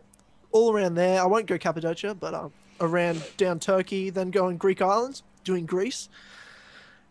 all 0.53 0.73
around 0.75 0.95
there. 0.95 1.21
I 1.21 1.27
won't 1.27 1.47
go 1.47 1.57
Cappadocia, 1.59 2.15
but 2.15 2.35
um, 2.35 2.51
around 2.81 3.23
down 3.37 3.61
Turkey, 3.61 4.09
then 4.11 4.31
going 4.31 4.57
Greek 4.57 4.81
islands, 4.83 5.23
doing 5.45 5.67
Greece, 5.67 6.09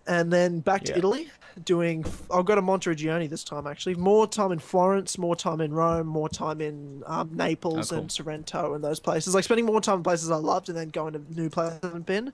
and 0.07 0.33
then 0.33 0.59
back 0.59 0.83
to 0.85 0.91
Yeah. 0.93 0.97
Italy, 0.97 1.29
doing. 1.63 2.03
I'll 2.31 2.41
go 2.43 2.55
to 2.55 2.61
Monteriggioni 2.61 3.29
this 3.29 3.43
time 3.43 3.67
actually. 3.67 3.93
More 3.95 4.25
time 4.27 4.51
in 4.51 4.57
Florence, 4.59 5.17
more 5.19 5.35
time 5.35 5.61
in 5.61 5.71
Rome, 5.73 6.07
more 6.07 6.27
time 6.27 6.59
in 6.59 7.03
um, 7.05 7.29
Naples 7.33 7.91
Oh, 7.91 7.95
cool. 7.95 8.01
and 8.01 8.11
Sorrento 8.11 8.73
and 8.73 8.83
those 8.83 8.99
places. 8.99 9.35
Like 9.35 9.43
spending 9.43 9.65
more 9.67 9.79
time 9.79 9.97
in 9.97 10.03
places 10.03 10.31
I 10.31 10.35
loved, 10.37 10.69
and 10.69 10.77
then 10.77 10.89
going 10.89 11.13
to 11.13 11.21
new 11.39 11.49
places 11.51 11.79
I 11.83 11.85
haven't 11.87 12.07
been. 12.07 12.33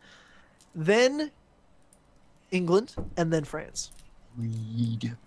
Then 0.73 1.29
England, 2.51 2.95
and 3.17 3.33
then 3.33 3.43
France. 3.43 3.91
Read. 4.37 5.17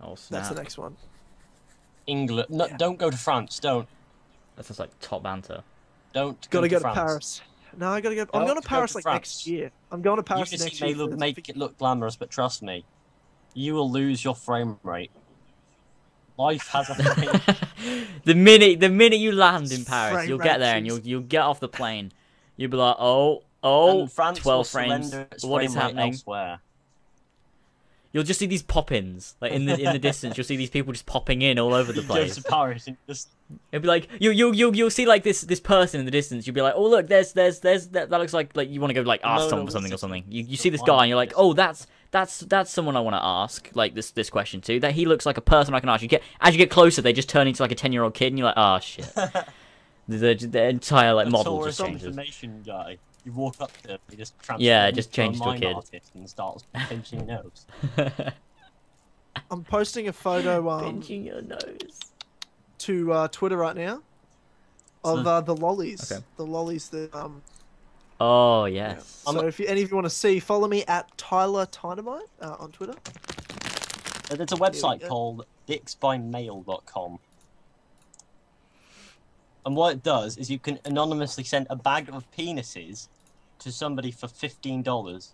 Oh 0.00 0.14
snap. 0.14 0.42
That's 0.42 0.54
the 0.54 0.62
next 0.62 0.78
one. 0.78 0.96
England. 2.06 2.50
No, 2.50 2.66
Yeah. 2.66 2.76
don't 2.76 2.98
go 2.98 3.10
to 3.10 3.16
France. 3.16 3.58
Don't. 3.58 3.88
That 4.62 4.74
sounds 4.74 4.78
like 4.78 4.90
top 5.00 5.24
banter. 5.24 5.62
Don't 6.12 6.48
Gotta 6.50 6.68
go 6.68 6.78
go 6.78 6.88
to 6.88 6.94
Paris. 6.94 7.40
No, 7.76 7.88
I 7.88 8.00
gotta 8.00 8.14
go. 8.14 8.26
I'm 8.32 8.42
No, 8.42 8.46
going 8.46 8.56
to 8.56 8.62
to 8.62 8.68
go 8.68 8.68
Paris 8.68 8.92
to 8.92 8.98
like 8.98 9.02
France. 9.02 9.16
next 9.16 9.46
year. 9.46 9.70
I'm 9.90 10.02
going 10.02 10.18
to 10.18 10.22
Paris 10.22 10.52
Unity 10.52 10.64
next 10.64 10.80
may 10.80 10.88
year. 10.88 10.96
look, 10.96 11.12
make 11.18 11.48
it 11.48 11.56
look 11.56 11.78
glamorous, 11.78 12.16
but 12.16 12.30
trust 12.30 12.62
me, 12.62 12.84
you 13.54 13.74
will 13.74 13.90
lose 13.90 14.22
your 14.24 14.34
frame 14.34 14.78
rate. 14.82 15.10
Life 16.38 16.68
has 16.68 16.90
a 16.90 16.94
frame. 16.94 17.56
the 18.24 18.34
minute 18.34 18.80
the 18.80 18.88
minute 18.88 19.18
you 19.18 19.32
land 19.32 19.72
in 19.72 19.84
Paris, 19.84 20.14
Frame 20.14 20.28
you'll 20.28 20.38
get 20.38 20.58
there 20.60 20.76
and 20.76 20.86
you'll 20.86 21.00
you'll 21.00 21.20
get 21.22 21.40
off 21.42 21.60
the 21.60 21.68
plane. 21.68 22.12
You'll 22.56 22.70
be 22.70 22.76
like, 22.76 22.96
oh, 22.98 23.42
oh, 23.62 24.02
and 24.02 24.12
France 24.12 24.38
12 24.38 24.68
frames. 24.68 25.10
surrender 25.10 25.28
its 25.32 25.44
What 25.44 25.58
frame 25.58 25.68
is 25.68 25.74
happening? 25.74 26.10
Elsewhere. 26.12 26.60
You'll 28.12 28.24
just 28.24 28.38
see 28.38 28.46
these 28.46 28.62
pop-ins, 28.62 29.36
like 29.40 29.52
in 29.52 29.64
the 29.64 29.78
in 29.78 29.92
the 29.92 29.98
distance. 29.98 30.36
You'll 30.36 30.44
see 30.44 30.56
these 30.56 30.70
people 30.70 30.92
just 30.92 31.06
popping 31.06 31.40
in 31.40 31.58
all 31.58 31.72
over 31.72 31.92
the 31.92 32.02
place. 32.12 32.36
to 32.36 32.42
Paris 32.42 32.86
and 32.86 32.96
just 33.06 33.28
It'll 33.70 33.82
be 33.82 33.88
like 33.88 34.08
you 34.18 34.30
you 34.30 34.52
you 34.52 34.72
you'll 34.72 34.90
see 34.90 35.06
like 35.06 35.22
this 35.22 35.42
this 35.42 35.60
person 35.60 36.00
in 36.00 36.06
the 36.06 36.12
distance. 36.12 36.46
You'll 36.46 36.54
be 36.54 36.62
like, 36.62 36.74
oh 36.76 36.88
look, 36.88 37.08
there's 37.08 37.32
there's 37.32 37.60
there's 37.60 37.88
that, 37.88 38.10
that 38.10 38.20
looks 38.20 38.32
like 38.32 38.56
like 38.56 38.70
you 38.70 38.80
want 38.80 38.90
to 38.90 38.94
go 38.94 39.02
like 39.02 39.20
ask 39.24 39.40
No, 39.40 39.44
no, 39.44 39.50
someone 39.50 39.66
for 39.66 39.72
something 39.72 39.92
or 39.92 39.96
something. 39.96 40.24
You 40.28 40.44
you 40.44 40.56
see 40.56 40.68
this 40.68 40.82
guy 40.82 41.00
and 41.00 41.08
you're 41.08 41.16
like, 41.16 41.32
oh 41.36 41.52
that's 41.52 41.86
that's 42.10 42.40
that's 42.40 42.70
someone 42.70 42.96
I 42.96 43.00
want 43.00 43.14
to 43.14 43.24
ask 43.24 43.70
like 43.74 43.94
this 43.94 44.10
this 44.10 44.30
question 44.30 44.60
to. 44.62 44.80
That 44.80 44.92
he 44.92 45.06
looks 45.06 45.26
like 45.26 45.36
a 45.36 45.42
person 45.42 45.74
I 45.74 45.80
can 45.80 45.88
ask. 45.88 46.02
You 46.02 46.08
get 46.08 46.22
as 46.40 46.54
you 46.54 46.58
get 46.58 46.70
closer, 46.70 47.02
they 47.02 47.12
just 47.12 47.28
turn 47.28 47.46
into 47.46 47.62
like 47.62 47.72
a 47.72 47.76
ten 47.76 47.92
year 47.92 48.02
old 48.02 48.14
kid, 48.14 48.28
and 48.28 48.38
you're 48.38 48.46
like, 48.46 48.56
oh 48.56 48.78
shit. 48.80 49.06
the, 49.14 49.44
the, 50.08 50.34
the 50.34 50.64
entire 50.68 51.14
like 51.14 51.26
a 51.26 51.30
model 51.30 51.64
just 51.64 51.80
changes. 51.80 52.04
information 52.04 52.62
guy. 52.64 52.98
You 53.24 53.32
walk 53.32 53.60
up 53.60 53.70
to 53.82 53.88
him, 53.92 53.98
he 54.10 54.16
just 54.16 54.34
Yeah, 54.58 54.90
transforms 54.90 54.96
just 54.96 55.08
into 55.18 55.20
a 55.20 55.24
changes 55.24 55.40
to 55.42 55.48
a 55.50 55.58
kid. 55.58 55.74
artist 55.76 56.10
and 56.14 56.28
starts 56.30 56.64
pinching 56.88 57.28
your 57.28 57.42
nose. 57.42 57.66
I'm 59.50 59.64
posting 59.64 60.08
a 60.08 60.12
photo 60.12 60.68
um, 60.70 60.84
Pinching 60.84 61.24
your 61.24 61.42
nose. 61.42 62.00
to 62.78 63.12
uh, 63.12 63.28
Twitter 63.28 63.56
right 63.56 63.76
now 63.76 64.02
of 65.04 65.24
So- 65.24 65.30
uh, 65.30 65.40
the 65.40 65.54
lollies. 65.56 66.10
Okay. 66.10 66.22
The 66.36 66.46
lollies 66.46 66.88
that 66.90 67.14
um. 67.14 67.42
Oh 68.20 68.66
yes. 68.66 69.22
I'm 69.26 69.34
So 69.34 69.46
if 69.46 69.58
you, 69.58 69.66
any 69.66 69.82
of 69.82 69.90
you 69.90 69.96
want 69.96 70.04
to 70.06 70.10
see, 70.10 70.38
follow 70.38 70.68
me 70.68 70.84
at 70.86 71.16
Tyler 71.18 71.66
Dynamite 71.70 72.22
uh, 72.40 72.56
on 72.58 72.70
Twitter. 72.70 72.94
Uh, 74.30 74.36
There's 74.36 74.52
a 74.52 74.56
website 74.56 75.00
go. 75.00 75.08
called 75.08 75.46
dicksbymail.com. 75.68 77.18
And 79.64 79.76
what 79.76 79.94
it 79.94 80.02
does 80.02 80.36
is 80.36 80.50
you 80.50 80.58
can 80.58 80.78
anonymously 80.84 81.44
send 81.44 81.66
a 81.70 81.76
bag 81.76 82.08
of 82.12 82.28
penises 82.32 83.08
to 83.60 83.70
somebody 83.70 84.10
for 84.10 84.26
$15. 84.26 85.32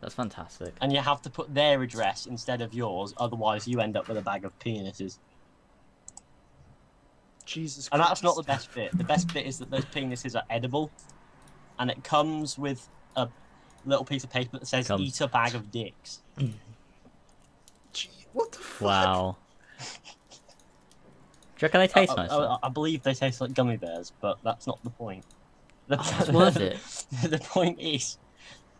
That's 0.00 0.14
fantastic. 0.14 0.74
And 0.80 0.92
you 0.92 1.00
have 1.00 1.20
to 1.22 1.30
put 1.30 1.54
their 1.54 1.82
address 1.82 2.24
instead 2.26 2.62
of 2.62 2.72
yours, 2.72 3.12
otherwise, 3.18 3.68
you 3.68 3.80
end 3.80 3.96
up 3.96 4.08
with 4.08 4.16
a 4.16 4.22
bag 4.22 4.46
of 4.46 4.58
penises. 4.58 5.18
Jesus. 7.44 7.88
And 7.92 8.00
that's 8.00 8.22
not 8.22 8.36
the 8.36 8.42
best 8.42 8.72
bit. 8.74 8.96
The 8.96 9.04
best 9.04 9.32
bit 9.34 9.44
is 9.44 9.58
that 9.58 9.70
those 9.70 9.84
penises 9.86 10.34
are 10.34 10.44
edible, 10.48 10.90
and 11.78 11.90
it 11.90 12.02
comes 12.04 12.56
with 12.56 12.88
a 13.16 13.28
little 13.84 14.04
piece 14.04 14.24
of 14.24 14.30
paper 14.30 14.58
that 14.58 14.66
says 14.66 14.86
Come. 14.86 15.00
"Eat 15.00 15.20
a 15.20 15.26
bag 15.26 15.54
of 15.54 15.70
dicks." 15.70 16.22
Gee, 17.92 18.08
What 18.32 18.52
the 18.52 18.58
fuck? 18.58 18.80
Wow. 18.80 19.36
Do 21.60 21.64
you 21.64 21.68
reckon 21.68 21.80
they 21.80 21.88
taste 21.88 22.18
I, 22.18 22.22
nice? 22.22 22.30
I-? 22.30 22.58
I 22.62 22.68
believe 22.70 23.02
they 23.02 23.12
taste 23.12 23.42
like 23.42 23.52
gummy 23.52 23.76
bears, 23.76 24.12
but 24.22 24.38
that's 24.42 24.66
not 24.66 24.82
the 24.82 24.88
point. 24.88 25.26
The, 25.88 25.98
Oh, 26.00 26.32
worth 26.32 26.56
it. 26.56 26.78
the 27.30 27.36
point 27.38 27.78
is, 27.78 28.16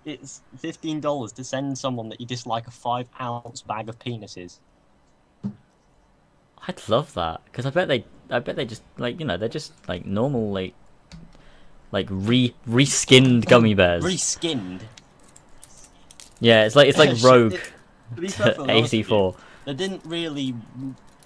it's 0.07 0.41
fifteen 0.57 0.99
dollars 0.99 1.33
to 1.33 1.45
send 1.45 1.77
someone 1.77 2.09
that 2.09 2.23
you 2.23 2.27
dislike 2.27 2.67
a 2.69 2.71
five 2.71 3.07
ounce 3.21 3.61
bag 3.61 3.91
of 3.91 3.99
penises. 3.99 4.61
I'd 6.67 6.89
love 6.89 7.13
that 7.15 7.43
because 7.45 7.67
I 7.67 7.71
bet 7.71 7.89
they, 7.89 8.07
I 8.31 8.39
bet 8.39 8.57
they 8.57 8.65
just 8.65 8.83
like 8.97 9.21
you 9.21 9.27
know 9.27 9.37
they're 9.37 9.51
just 9.51 9.73
like 9.87 10.07
normal 10.07 10.51
like, 10.51 10.73
like 11.93 12.07
re 12.09 12.55
reskinned 12.67 13.45
gummy 13.45 13.75
bears. 13.75 14.03
Reskinned. 14.03 14.81
yeah, 16.39 16.65
it's 16.65 16.77
like 16.77 16.89
it's 16.89 16.99
like 16.99 17.11
Rogue 17.23 17.53
it- 17.53 17.73
To 18.15 18.21
be 18.23 18.29
perfectly 18.29 18.71
honest 18.71 18.93
with 18.95 18.95
you, 18.95 19.05
AC4. 19.05 19.37
They 19.67 19.75
didn't 19.75 20.03
really. 20.07 20.55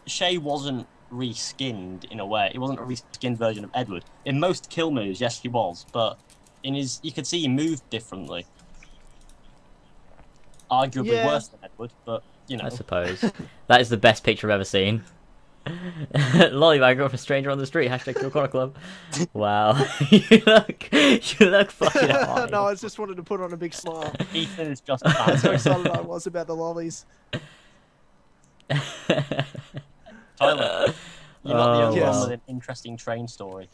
Shay 0.06 0.36
wasn't 0.36 0.86
reskinned 1.14 2.04
in 2.10 2.20
a 2.20 2.26
way. 2.26 2.48
He 2.52 2.58
wasn't 2.58 2.80
a 2.80 2.82
reskinned 2.82 3.36
version 3.38 3.64
of 3.64 3.70
Edward. 3.74 4.04
In 4.24 4.40
most 4.40 4.68
kill 4.70 4.90
moves, 4.90 5.20
yes, 5.20 5.40
he 5.40 5.48
was, 5.48 5.86
but 5.92 6.18
in 6.62 6.74
his, 6.74 7.00
you 7.02 7.12
could 7.12 7.26
see 7.26 7.40
he 7.40 7.48
moved 7.48 7.88
differently. 7.90 8.46
Arguably 10.70 11.12
Yeah. 11.12 11.26
worse 11.26 11.48
than 11.48 11.60
Edward, 11.62 11.92
but 12.04 12.22
you 12.48 12.56
know. 12.56 12.64
I 12.64 12.68
suppose 12.70 13.20
that 13.68 13.80
is 13.80 13.88
the 13.88 13.96
best 13.96 14.24
picture 14.24 14.48
I've 14.50 14.54
ever 14.56 14.64
seen. 14.64 15.04
Lollybag 15.66 17.02
off 17.02 17.14
a 17.14 17.18
stranger 17.18 17.50
on 17.50 17.56
the 17.56 17.64
street. 17.66 17.90
Hashtag 17.90 18.20
Kill 18.20 18.30
Connor 18.30 18.48
Club. 18.48 18.76
Wow, 19.32 19.82
you 20.10 20.42
look, 20.46 20.92
you 20.92 21.46
look 21.46 21.70
fucking 21.70 22.10
high. 22.10 22.48
no, 22.50 22.64
I 22.66 22.74
just 22.74 22.98
wanted 22.98 23.16
to 23.16 23.22
put 23.22 23.40
on 23.40 23.52
a 23.52 23.56
big 23.56 23.72
smile. 23.72 24.12
Ethan 24.34 24.66
is 24.72 24.80
just 24.80 25.02
That's 25.04 25.16
how 25.16 25.26
bad. 25.48 25.54
excited 25.54 25.88
I 25.88 26.00
was 26.02 26.26
about 26.26 26.46
the 26.48 26.54
lollies. 26.56 27.06
Tyler, 30.38 30.94
you're 31.42 31.56
not 31.56 31.76
the 31.76 31.84
only 31.84 32.00
wow. 32.00 32.10
one 32.10 32.20
with 32.20 32.30
an 32.32 32.40
interesting 32.48 32.96
train 32.96 33.28
story. 33.28 33.68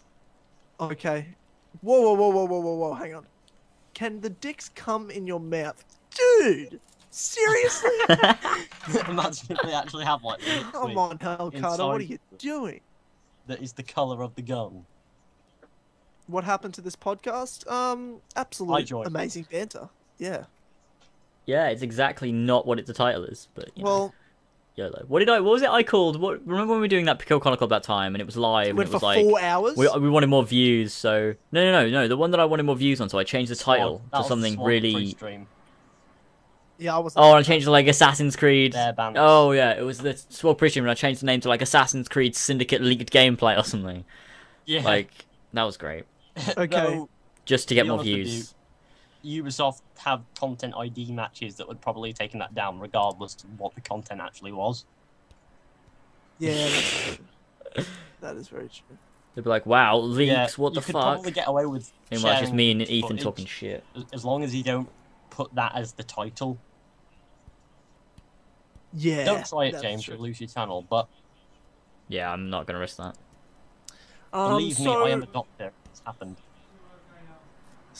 Okay. 0.78 1.26
Whoa, 1.80 2.00
whoa, 2.00 2.14
whoa, 2.14 2.28
whoa, 2.30 2.44
whoa, 2.44 2.60
whoa, 2.60 2.74
whoa. 2.74 2.94
Hang 2.94 3.14
on. 3.14 3.26
Can 3.94 4.20
the 4.20 4.30
dicks 4.30 4.70
come 4.70 5.10
in 5.10 5.26
your 5.26 5.40
mouth, 5.40 5.84
dude? 6.10 6.80
Seriously? 7.10 7.90
Imagine 9.08 9.56
if 9.56 9.62
they 9.62 9.74
actually 9.74 10.04
have 10.04 10.22
like 10.22 10.40
Come 10.72 10.96
on, 10.96 11.18
Hell 11.18 11.50
Carter. 11.50 11.86
What 11.86 12.00
are 12.00 12.04
you 12.04 12.18
doing? 12.38 12.80
that 13.50 13.62
is 13.62 13.72
the 13.72 13.82
color 13.82 14.22
of 14.22 14.34
the 14.36 14.42
gun. 14.42 14.86
What 16.26 16.44
happened 16.44 16.74
to 16.74 16.80
this 16.80 16.96
podcast? 16.96 17.68
Um, 17.70 18.20
absolute 18.36 18.86
joined. 18.86 19.08
amazing 19.08 19.46
banter. 19.50 19.88
Yeah. 20.18 20.44
yeah, 21.46 21.68
it's 21.68 21.82
exactly 21.82 22.30
not 22.30 22.66
what 22.66 22.78
it, 22.78 22.86
the 22.86 22.94
title 22.94 23.24
is, 23.24 23.48
but 23.54 23.70
you 23.74 23.82
know, 23.82 23.90
Well, 23.90 24.14
YOLO. 24.80 25.04
What 25.08 25.20
did 25.20 25.28
I? 25.28 25.40
What 25.40 25.52
was 25.52 25.62
it? 25.62 25.68
I 25.70 25.82
called. 25.82 26.20
What? 26.20 26.40
Remember 26.46 26.72
when 26.72 26.80
we 26.80 26.84
were 26.84 26.88
doing 26.88 27.04
that 27.06 27.24
Kill 27.24 27.40
Connor 27.40 27.56
Club 27.56 27.70
that 27.70 27.82
time, 27.82 28.14
and 28.14 28.22
it 28.22 28.24
was 28.26 28.36
live, 28.36 28.68
and 28.68 28.78
went 28.78 28.88
it 28.88 28.92
for 28.92 28.96
was 28.96 29.02
like 29.02 29.24
four 29.24 29.40
hours. 29.40 29.76
we, 29.76 29.88
we 29.98 30.10
wanted 30.10 30.28
more 30.28 30.44
views. 30.44 30.92
So 30.92 31.34
no, 31.52 31.64
no, 31.64 31.84
no, 31.84 31.90
no. 31.90 32.08
The 32.08 32.16
one 32.16 32.30
that 32.32 32.40
I 32.40 32.44
wanted 32.44 32.64
more 32.64 32.76
views 32.76 33.00
on, 33.00 33.08
so 33.08 33.18
I 33.18 33.24
changed 33.24 33.50
the 33.50 33.56
title 33.56 33.98
Swan. 33.98 34.08
That 34.12 34.22
to 34.22 34.28
something 34.28 34.54
Swan 34.54 34.66
really. 34.66 34.92
pre-stream. 34.92 35.46
yeah, 36.78 36.96
I 36.96 36.98
was. 36.98 37.12
Oh, 37.16 37.30
and 37.30 37.38
I 37.38 37.42
changed 37.42 37.64
it 37.64 37.66
to 37.66 37.70
like 37.70 37.86
Assassin's 37.86 38.36
Creed. 38.36 38.74
Oh 38.76 39.52
yeah, 39.52 39.78
it 39.78 39.82
was 39.82 39.98
the 39.98 40.16
Sword 40.28 40.58
Prison, 40.58 40.82
and 40.82 40.90
I 40.90 40.94
changed 40.94 41.22
the 41.22 41.26
name 41.26 41.40
to 41.40 41.48
like 41.48 41.62
Assassin's 41.62 42.08
Creed 42.08 42.34
Syndicate 42.34 42.80
leaked 42.80 43.12
gameplay 43.12 43.58
or 43.58 43.64
something. 43.64 44.04
Yeah. 44.66 44.82
Like 44.82 45.10
that 45.52 45.62
was 45.64 45.76
great, 45.76 46.04
Okay. 46.56 47.04
Just 47.44 47.68
to 47.68 47.74
get 47.74 47.82
Be 47.82 47.88
more 47.88 47.98
honest 47.98 48.10
with 48.12 48.26
views. 48.26 48.54
Ubisoft 49.24 49.82
have 49.98 50.22
content 50.34 50.74
ID 50.76 51.12
matches 51.12 51.56
that 51.56 51.68
would 51.68 51.80
probably 51.80 52.12
taken 52.12 52.38
that 52.40 52.54
down 52.54 52.78
regardless 52.78 53.34
of 53.44 53.58
what 53.58 53.74
the 53.74 53.80
content 53.80 54.20
actually 54.20 54.52
was. 54.52 54.84
Yeah, 56.38 56.54
that's 56.54 57.16
true. 57.74 57.84
that 58.20 58.36
is 58.36 58.48
very 58.48 58.68
true. 58.68 58.96
They'd 59.34 59.44
be 59.44 59.50
like, 59.50 59.66
"Wow, 59.66 59.98
leaks! 59.98 60.30
yeah, 60.32 60.48
what 60.56 60.74
the 60.74 60.80
fuck?" 60.80 60.88
you 60.88 60.92
could 60.92 60.92
fuck?" 60.92 61.14
probably 61.14 61.30
get 61.32 61.48
away 61.48 61.66
with 61.66 61.92
Meanwhile, 62.10 62.32
it's 62.32 62.40
just 62.40 62.52
me 62.54 62.70
and 62.72 62.82
Ethan 62.82 63.08
footage 63.10 63.22
talking 63.22 63.46
shit. 63.46 63.84
as- 63.94 64.04
as 64.12 64.24
long 64.24 64.42
as 64.42 64.54
you 64.54 64.62
don't 64.64 64.88
put 65.30 65.54
that 65.54 65.74
as 65.76 65.92
the 65.92 66.02
title. 66.02 66.58
Yeah. 68.92 69.24
don't 69.24 69.46
try 69.46 69.66
it, 69.66 69.80
James. 69.80 70.02
true. 70.04 70.14
You'll 70.14 70.24
lose 70.24 70.40
your 70.40 70.48
channel. 70.48 70.82
But 70.82 71.08
Yeah, 72.08 72.32
I'm 72.32 72.50
not 72.50 72.66
gonna 72.66 72.80
risk 72.80 72.96
that. 72.96 73.16
Um, 74.32 74.50
believe 74.52 74.80
me, 74.80 74.88
I 74.88 75.10
am 75.10 75.22
a 75.22 75.26
doctor. 75.26 75.72
It's 75.86 76.02
happened. 76.04 76.36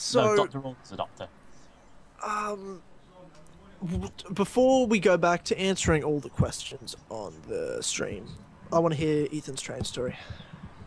So 0.01 0.35
no, 0.35 0.35
Doctor 0.35 0.61
is 0.83 0.91
a 0.91 0.97
doctor. 0.97 1.27
um, 2.25 2.81
before 4.33 4.87
we 4.87 4.99
go 4.99 5.17
back 5.17 5.43
to 5.45 5.59
answering 5.59 6.03
all 6.03 6.19
the 6.19 6.29
questions 6.29 6.95
on 7.09 7.33
the 7.47 7.81
stream, 7.81 8.27
I 8.71 8.79
want 8.79 8.93
to 8.93 8.99
hear 8.99 9.27
Ethan's 9.31 9.61
train 9.61 9.83
story. 9.83 10.17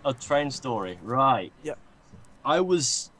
A 0.04 0.12
train 0.12 0.50
story, 0.50 0.98
right? 1.02 1.52
Yep. 1.62 1.78
I 2.44 2.60
was, 2.60 3.10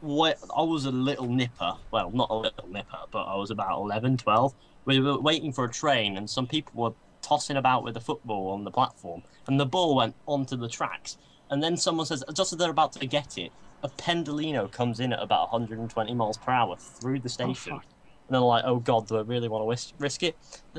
what? 0.00 0.38
I 0.54 0.62
was 0.62 0.84
a 0.84 0.90
little 0.90 1.26
nipper. 1.28 1.74
Well, 1.90 2.10
not 2.10 2.30
a 2.30 2.34
little 2.34 2.68
nipper, 2.68 2.98
but 3.10 3.24
I 3.24 3.36
was 3.36 3.50
about 3.50 3.78
11, 3.80 4.18
12. 4.18 4.54
We 4.84 5.00
were 5.00 5.18
waiting 5.18 5.52
for 5.52 5.64
a 5.64 5.70
train, 5.70 6.16
and 6.16 6.28
some 6.28 6.46
people 6.46 6.72
were 6.74 6.92
tossing 7.22 7.56
about 7.56 7.84
with 7.84 7.96
a 7.96 8.00
football 8.00 8.50
on 8.50 8.64
the 8.64 8.70
platform, 8.70 9.22
and 9.46 9.58
the 9.58 9.66
ball 9.66 9.96
went 9.96 10.14
onto 10.26 10.56
the 10.56 10.68
tracks. 10.68 11.18
And 11.50 11.62
then 11.62 11.76
someone 11.76 12.06
says, 12.06 12.22
just 12.34 12.52
as 12.52 12.58
they're 12.58 12.70
about 12.70 12.92
to 12.92 13.06
get 13.06 13.36
it, 13.38 13.52
a 13.86 13.88
Pendolino 14.02 14.70
comes 14.70 14.98
in 14.98 15.12
at 15.12 15.22
about 15.22 15.52
120 15.52 16.12
miles 16.14 16.36
per 16.36 16.50
hour 16.50 16.76
through 16.76 17.20
the 17.20 17.26
oh, 17.26 17.28
station. 17.28 17.72
fuck. 17.74 17.84
and 17.84 18.34
they're 18.34 18.40
like, 18.40 18.64
oh 18.66 18.80
god, 18.80 19.06
do 19.06 19.16
I 19.16 19.20
really 19.22 19.48
want 19.48 19.64
to 19.64 19.68
risk, 19.70 19.94
risk 19.98 20.24
it? 20.24 20.36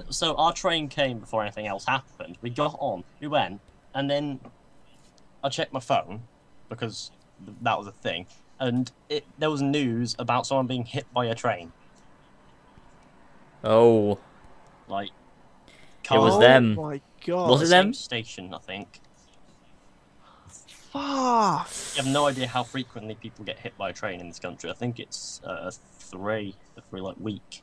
So 0.10 0.36
our 0.36 0.52
train 0.52 0.90
came 0.90 1.20
before 1.20 1.42
anything 1.42 1.68
else 1.68 1.86
happened. 1.86 2.38
We 2.42 2.50
got 2.50 2.76
on, 2.80 3.06
we 3.22 3.28
went, 3.28 3.62
and 3.96 4.10
then 4.12 4.42
I 5.42 5.48
checked 5.48 5.72
my 5.72 5.80
phone 5.80 6.24
because 6.68 7.12
that 7.62 7.78
was 7.78 7.88
a 7.88 7.94
thing, 7.94 8.28
and 8.60 8.92
it, 9.08 9.26
there 9.38 9.50
was 9.50 9.62
news 9.62 10.16
about 10.20 10.46
someone 10.46 10.68
being 10.68 10.84
hit 10.86 11.06
by 11.14 11.26
a 11.28 11.36
train. 11.36 11.72
Oh, 13.64 14.20
Like, 14.90 15.12
It 16.04 16.12
was 16.12 16.36
oh 16.36 16.40
them. 16.40 16.76
my 16.76 17.02
god. 17.26 17.50
Was 17.50 17.62
it 17.64 17.70
them? 17.70 17.94
Station, 17.94 18.54
I 18.54 18.60
think. 18.60 19.00
Fuck. 20.98 21.69
You 21.95 22.03
have 22.03 22.11
no 22.14 22.26
idea 22.28 22.48
how 22.48 22.64
frequently 22.64 23.15
people 23.15 23.45
get 23.45 23.60
hit 23.60 23.78
by 23.78 23.90
a 23.90 23.94
train 23.94 24.19
in 24.19 24.28
this 24.28 24.40
country. 24.40 24.69
I 24.69 24.74
think 24.74 24.99
it's 24.99 25.41
uh, 25.44 25.72
three 25.99 26.56
every 26.78 27.02
like 27.02 27.15
week. 27.19 27.61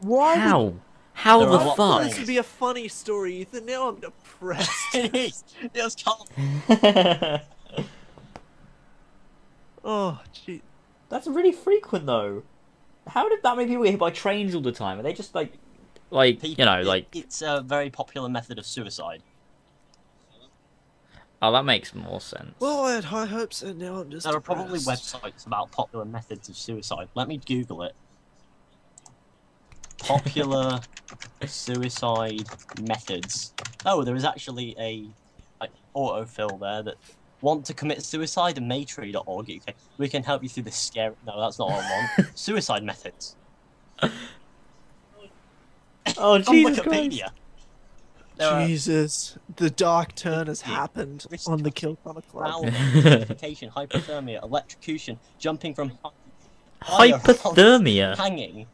Why? 0.00 0.34
would- 0.34 0.40
how? 0.40 0.74
How 1.12 1.40
There 1.40 1.48
the 1.50 1.58
are 1.58 1.72
a 1.72 1.76
fuck? 1.76 2.02
This 2.04 2.18
would 2.18 2.26
be 2.28 2.38
a 2.38 2.42
funny 2.42 2.88
story, 2.88 3.36
Ethan. 3.42 3.66
Now 3.66 3.88
I'm 3.88 3.96
depressed. 3.96 4.70
it 4.94 5.14
is. 5.14 5.44
It 5.62 5.70
was 5.74 5.94
called. 5.96 6.30
oh, 9.84 10.20
gee. 10.32 10.62
That's 11.08 11.26
really 11.26 11.52
frequent 11.52 12.06
though. 12.06 12.42
How 13.06 13.28
did 13.28 13.42
that 13.42 13.56
many 13.56 13.68
people 13.68 13.84
get 13.84 13.90
hit 13.92 14.00
by 14.00 14.10
trains 14.10 14.54
all 14.54 14.60
the 14.60 14.72
time? 14.72 14.98
Are 14.98 15.02
they 15.02 15.12
just 15.12 15.34
like, 15.34 15.52
like 16.10 16.42
you 16.58 16.64
know, 16.64 16.80
it- 16.80 16.86
like 16.86 17.14
it's 17.14 17.42
a 17.42 17.60
very 17.60 17.90
popular 17.90 18.28
method 18.28 18.58
of 18.58 18.64
suicide. 18.66 19.22
Oh, 21.42 21.52
that 21.52 21.64
makes 21.64 21.94
more 21.94 22.20
sense. 22.20 22.54
Well, 22.58 22.84
I 22.84 22.94
had 22.94 23.04
high 23.04 23.26
hopes, 23.26 23.62
and 23.62 23.78
now 23.78 23.96
I'm 23.96 24.10
just. 24.10 24.26
There 24.26 24.34
are 24.34 24.40
probably 24.40 24.78
websites 24.80 25.46
about 25.46 25.70
popular 25.72 26.04
methods 26.04 26.48
of 26.48 26.56
suicide. 26.56 27.08
Let 27.14 27.28
me 27.28 27.38
Google 27.38 27.82
it. 27.82 27.94
Popular 29.98 30.80
suicide 31.46 32.44
methods. 32.80 33.52
Oh, 33.84 34.02
there 34.04 34.16
is 34.16 34.24
actually 34.24 34.74
a 34.78 35.06
like 35.60 35.70
autofill 35.94 36.58
there 36.60 36.82
that 36.82 36.96
want 37.40 37.64
to 37.66 37.74
commit 37.74 38.02
suicide 38.02 38.58
and 38.58 38.70
maytree.org. 38.70 39.50
Okay, 39.50 39.74
we 39.98 40.08
can 40.08 40.22
help 40.22 40.42
you 40.42 40.48
through 40.48 40.64
this 40.64 40.76
scary. 40.76 41.14
No, 41.26 41.40
that's 41.40 41.58
not 41.58 41.68
what 41.68 41.84
I 41.84 42.08
want. 42.16 42.30
suicide 42.38 42.82
methods. 42.82 43.36
oh 44.02 44.10
On 46.18 46.42
Jesus 46.42 46.80
Christ! 46.80 47.22
Wikipedia. 48.40 48.50
There 48.50 48.50
are 48.60 48.66
Jesus, 48.66 49.38
the 49.56 49.70
dark 49.70 50.14
turn 50.14 50.46
has 50.46 50.62
happened 50.62 51.26
on 51.46 51.62
the 51.62 51.70
Kill 51.70 51.96
Connor 51.96 52.22
Club. 52.22 52.50
Foul, 52.50 52.64
hypothermia, 53.70 54.42
electrocution, 54.42 55.18
jumping 55.38 55.74
from 55.74 55.92
high- 56.82 57.12
Hypothermia. 57.12 58.16
hanging, 58.16 58.66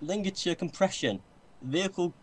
ligature 0.00 0.54
compression, 0.54 1.20
vehicle 1.62 2.14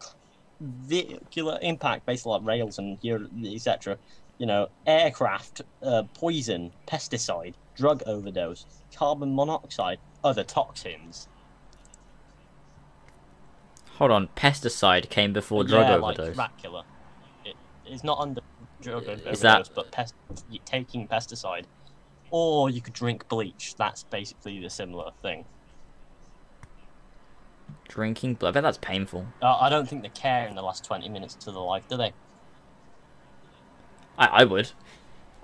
vehicular 0.60 1.60
impact 1.62 2.06
based 2.06 2.26
on 2.26 2.32
like 2.44 2.48
rails 2.48 2.80
and 2.80 2.98
etc. 3.46 3.98
You 4.40 4.46
know, 4.48 4.68
aircraft, 4.86 5.62
uh, 5.84 6.04
poison, 6.14 6.72
pesticide, 6.88 7.54
drug 7.76 8.02
overdose, 8.06 8.66
carbon 8.96 9.36
monoxide, 9.36 10.00
other 10.24 10.44
toxins. 10.44 11.28
Hold 13.98 14.12
on, 14.12 14.28
pesticide 14.36 15.10
came 15.10 15.34
before 15.34 15.64
drug 15.64 15.88
yeah, 15.88 15.96
overdose. 15.96 16.38
like 16.38 16.56
Dracula. 16.56 16.86
It 17.44 17.56
is 17.90 18.04
not 18.04 18.20
under 18.20 18.42
drug 18.80 19.08
overdose, 19.08 19.40
that- 19.40 19.70
but 19.74 19.92
pest- 19.92 20.14
taking 20.66 21.08
pesticide. 21.08 21.66
Or 22.30 22.70
you 22.70 22.82
could 22.82 22.94
drink 22.94 23.28
bleach. 23.28 23.76
That's 23.76 24.04
basically 24.04 24.60
the 24.60 24.70
similar 24.70 25.12
thing. 25.22 25.46
Drinking 27.88 28.36
blood. 28.36 28.50
I 28.50 28.52
bet 28.54 28.64
that's 28.64 28.78
painful. 28.78 29.26
Uh, 29.42 29.56
I 29.56 29.70
don't 29.70 29.88
think 29.88 30.04
they 30.04 30.10
care 30.10 30.46
in 30.48 30.56
the 30.56 30.62
last 30.62 30.84
20 30.84 31.08
minutes 31.10 31.36
to 31.36 31.52
the 31.52 31.60
life, 31.60 31.88
do 31.88 31.98
they? 31.98 32.12
I, 34.18 34.28
I 34.28 34.44
would. 34.44 34.72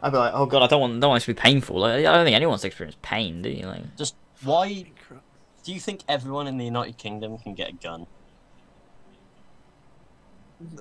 I'd 0.01 0.11
be 0.11 0.17
like, 0.17 0.33
oh 0.35 0.45
god, 0.45 0.61
I 0.61 0.67
don't 0.67 0.81
want, 0.81 0.99
don't 0.99 1.09
want 1.09 1.23
it 1.23 1.25
to 1.25 1.33
be 1.33 1.39
painful. 1.39 1.79
Like, 1.79 2.05
I 2.05 2.13
don't 2.13 2.25
think 2.25 2.35
anyone's 2.35 2.65
experienced 2.65 3.01
pain, 3.01 3.41
do 3.41 3.49
you? 3.49 3.65
Like, 3.65 3.95
Just 3.95 4.15
why 4.43 4.85
do 5.63 5.73
you 5.73 5.79
think 5.79 6.01
everyone 6.09 6.45
in 6.45 6.57
the 6.57 6.65
United 6.65 6.97
Kingdom 6.97 7.37
can 7.37 7.53
get 7.53 7.69
a 7.69 7.73
gun? 7.73 8.05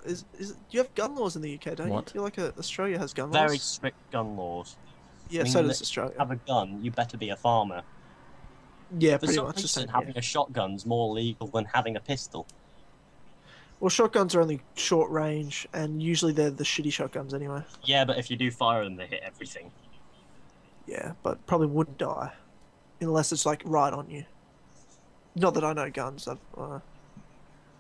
Is, 0.05 0.25
is, 0.39 0.57
you 0.71 0.79
have 0.81 0.95
gun 0.95 1.15
laws 1.17 1.37
in 1.37 1.43
the 1.43 1.55
UK, 1.55 1.77
don't 1.77 1.89
What? 1.89 2.09
you? 2.09 2.21
You're 2.21 2.25
like 2.25 2.39
a, 2.39 2.57
Australia 2.59 2.99
has 2.99 3.13
gun 3.13 3.31
laws? 3.31 3.35
Very 3.35 3.59
strict 3.59 4.13
gun 4.13 4.37
laws. 4.37 4.77
Yeah, 5.29 5.41
I 5.41 5.45
mean, 5.45 5.53
so 5.53 5.63
does 5.63 5.81
Australia. 5.83 6.15
Have 6.19 6.31
a 6.31 6.37
gun, 6.37 6.83
you 6.83 6.91
better 6.91 7.17
be 7.17 7.31
a 7.31 7.37
farmer. 7.37 7.83
Yeah, 8.99 9.15
For 9.15 9.21
pretty 9.21 9.35
some 9.35 9.47
much 9.47 9.57
reason, 9.57 9.89
having 9.89 10.15
yeah. 10.15 10.19
a 10.19 10.23
shotgun's 10.23 10.85
more 10.85 11.13
legal 11.13 11.47
than 11.47 11.65
having 11.65 11.97
a 11.97 12.01
pistol. 12.01 12.47
Well, 13.81 13.89
shotguns 13.89 14.35
are 14.35 14.41
only 14.41 14.61
short 14.75 15.11
range, 15.11 15.67
and 15.73 16.03
usually 16.03 16.33
they're 16.33 16.51
the 16.51 16.63
shitty 16.63 16.93
shotguns 16.93 17.35
anyway. 17.35 17.65
Yeah, 17.83 18.05
but 18.05 18.19
if 18.19 18.31
you 18.31 18.37
do 18.37 18.51
fire 18.51 18.85
them, 18.85 18.97
they 18.97 19.07
hit 19.07 19.23
everything. 19.25 19.73
Yeah, 20.87 21.13
but 21.23 21.45
probably 21.47 21.69
wouldn't 21.69 21.99
die 21.99 22.33
unless 23.01 23.33
it's 23.33 23.47
like 23.47 23.63
right 23.65 23.93
on 23.93 24.09
you. 24.09 24.25
Not 25.35 25.55
that 25.55 25.65
I 25.65 25.73
know 25.73 25.91
guns. 25.91 26.29
I've 26.29 26.39
uh, 26.57 26.79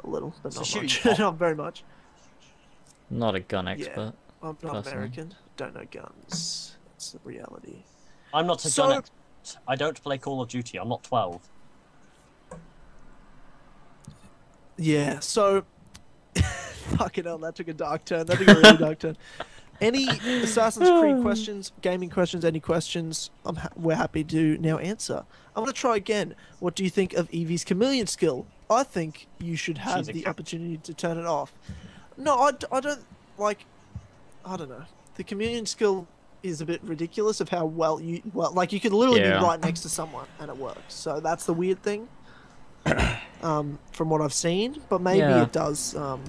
a 0.04 0.08
little, 0.10 0.34
but 0.42 0.52
So 0.52 0.60
not 0.60 0.66
shoot 0.66 0.82
much. 0.82 1.04
you 1.04 1.14
not 1.18 1.36
very 1.38 1.54
much. 1.54 1.84
Not 3.10 3.34
a 3.34 3.40
gun 3.40 3.68
expert. 3.68 3.96
Yeah, 3.96 4.10
I'm 4.48 4.56
not 4.62 4.72
Personally. 4.74 4.92
American. 4.92 5.34
Don't 5.56 5.74
know 5.74 5.84
guns. 5.90 6.76
That's 6.92 7.10
the 7.12 7.20
reality. 7.24 7.82
I'm 8.32 8.46
not 8.46 8.64
a 8.64 8.68
So- 8.70 8.88
gun 8.88 8.98
expert. 8.98 9.16
I 9.66 9.74
don't 9.76 10.00
play 10.02 10.18
Call 10.18 10.40
of 10.40 10.48
Duty. 10.48 10.78
I'm 10.78 10.88
not 10.88 11.02
12. 11.02 11.40
Yeah, 14.78 15.20
so 15.20 15.64
fucking 16.96 17.24
hell, 17.24 17.38
that 17.38 17.54
took 17.56 17.68
a 17.68 17.74
dark 17.74 18.04
turn. 18.04 18.26
That 18.26 18.38
took 18.38 18.48
a 18.48 18.54
really 18.54 18.76
dark 18.78 18.98
turn. 19.00 19.16
Any 19.80 20.06
Assassin's 20.08 20.88
Creed 20.88 21.22
questions, 21.22 21.72
gaming 21.82 22.08
questions, 22.08 22.44
any 22.44 22.60
questions, 22.60 23.30
I'm 23.44 23.56
ha- 23.56 23.70
we're 23.74 23.96
happy 23.96 24.22
to 24.22 24.56
now 24.58 24.78
answer. 24.78 25.24
I'm 25.56 25.62
gonna 25.64 25.72
try 25.72 25.96
again. 25.96 26.36
What 26.60 26.76
do 26.76 26.84
you 26.84 26.90
think 26.90 27.14
of 27.14 27.28
Evie's 27.32 27.64
chameleon 27.64 28.06
skill? 28.06 28.46
I 28.72 28.82
think 28.82 29.26
you 29.38 29.56
should 29.56 29.78
have 29.78 30.06
the 30.06 30.22
cat. 30.22 30.26
opportunity 30.28 30.76
to 30.78 30.94
turn 30.94 31.18
it 31.18 31.26
off. 31.26 31.52
No, 32.16 32.36
I, 32.38 32.50
I 32.70 32.80
don't 32.80 33.04
like. 33.38 33.64
I 34.44 34.56
don't 34.56 34.68
know. 34.68 34.84
The 35.16 35.24
chameleon 35.24 35.66
skill 35.66 36.06
is 36.42 36.60
a 36.60 36.66
bit 36.66 36.82
ridiculous 36.82 37.40
of 37.40 37.48
how 37.48 37.64
well 37.64 38.00
you 38.00 38.20
well 38.34 38.52
like 38.52 38.72
you 38.72 38.80
could 38.80 38.92
literally 38.92 39.20
Yeah. 39.20 39.38
be 39.38 39.44
right 39.44 39.60
next 39.60 39.80
to 39.82 39.88
someone 39.88 40.26
and 40.40 40.50
it 40.50 40.56
works. 40.56 40.94
So 40.94 41.20
that's 41.20 41.46
the 41.46 41.52
weird 41.54 41.82
thing. 41.82 42.08
um, 43.42 43.78
from 43.92 44.10
what 44.10 44.20
I've 44.20 44.32
seen, 44.32 44.82
but 44.88 45.00
maybe 45.00 45.18
Yeah. 45.18 45.42
it 45.44 45.52
does. 45.52 45.94
Um, 45.94 46.22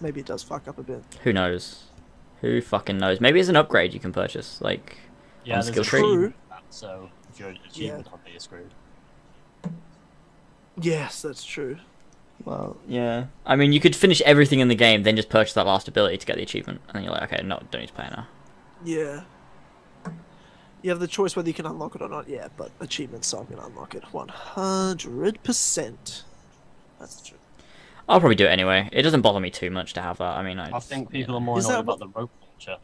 maybe 0.00 0.20
it 0.20 0.26
does 0.26 0.42
fuck 0.42 0.68
up 0.68 0.78
a 0.78 0.82
bit. 0.82 1.02
Who 1.22 1.32
knows? 1.32 1.84
Who 2.42 2.60
fucking 2.60 2.98
knows? 2.98 3.20
Maybe 3.20 3.40
it's 3.40 3.48
an 3.48 3.56
upgrade 3.56 3.94
you 3.94 4.00
can 4.00 4.12
purchase. 4.12 4.60
Like, 4.60 4.98
Yeah, 5.44 5.56
On 5.58 5.62
skill 5.62 5.84
tree. 5.84 6.00
achievement 6.00 6.34
so 6.68 7.10
if 7.30 7.40
you're 7.40 7.48
an 7.50 7.58
achievement 7.68 8.06
hunter, 8.06 8.30
you're 8.30 8.40
screwed. 8.40 8.72
Yes, 10.80 11.22
that's 11.22 11.44
true. 11.44 11.78
well, 12.44 12.76
yeah. 12.88 13.26
I 13.44 13.56
mean, 13.56 13.72
you 13.72 13.80
could 13.80 13.94
finish 13.96 14.20
everything 14.22 14.60
in 14.60 14.68
the 14.68 14.74
game, 14.74 15.02
then 15.02 15.16
just 15.16 15.28
purchase 15.28 15.54
that 15.54 15.66
last 15.66 15.88
ability 15.88 16.18
to 16.18 16.26
get 16.26 16.36
the 16.36 16.42
achievement, 16.42 16.80
and 16.88 16.96
then 16.96 17.04
you're 17.04 17.12
like, 17.12 17.32
okay, 17.32 17.42
no, 17.44 17.60
don't 17.70 17.80
need 17.80 17.88
to 17.88 17.92
play 17.92 18.08
now. 18.10 18.26
Yeah. 18.84 19.22
You 20.82 20.88
have 20.90 21.00
the 21.00 21.06
choice 21.06 21.36
whether 21.36 21.48
you 21.48 21.54
can 21.54 21.66
unlock 21.66 21.94
it 21.94 22.00
or 22.00 22.08
not. 22.08 22.26
Yeah, 22.28 22.48
but 22.56 22.70
achievements, 22.80 23.28
so 23.28 23.38
I'm 23.40 23.44
gonna 23.44 23.66
unlock 23.66 23.94
it. 23.94 24.02
One 24.12 24.28
hundred 24.28 25.42
percent. 25.42 26.24
That's 26.98 27.20
true. 27.20 27.36
I'll 28.08 28.18
probably 28.18 28.36
do 28.36 28.46
it 28.46 28.50
anyway. 28.50 28.88
It 28.90 29.02
doesn't 29.02 29.20
bother 29.20 29.40
me 29.40 29.50
too 29.50 29.70
much 29.70 29.92
to 29.94 30.00
have 30.00 30.16
that. 30.18 30.38
I 30.38 30.42
mean, 30.42 30.58
I, 30.58 30.70
I 30.74 30.80
think 30.80 31.08
you 31.12 31.20
people 31.20 31.34
know. 31.34 31.38
are 31.38 31.40
more 31.42 31.58
Is 31.58 31.66
annoyed 31.66 31.76
that 31.76 31.80
about 31.80 31.98
the 31.98 32.08
rope 32.08 32.30
launcher. 32.40 32.76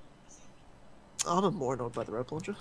I'm 1.27 1.55
more 1.55 1.73
annoyed 1.74 1.94
by 1.94 2.05
the 2.05 2.12
rope 2.12 2.31
launcher. 2.32 2.56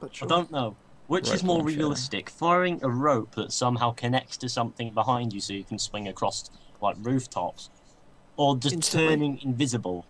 But 0.00 0.16
sure. 0.16 0.26
I 0.26 0.28
don't 0.28 0.50
know. 0.50 0.76
Which 1.08 1.30
is 1.30 1.42
more 1.42 1.62
realistic? 1.64 2.28
Firing 2.30 2.80
a 2.82 2.88
rope 2.88 3.34
that 3.34 3.50
somehow 3.52 3.92
connects 3.92 4.36
to 4.38 4.48
something 4.48 4.92
behind 4.92 5.32
you 5.32 5.40
so 5.40 5.54
you 5.54 5.64
can 5.64 5.78
swing 5.78 6.06
across 6.06 6.50
like 6.80 6.96
rooftops? 7.00 7.70
Or 8.36 8.56
just 8.56 8.74
Instantly. 8.74 9.08
turning 9.08 9.38
invisible? 9.42 10.04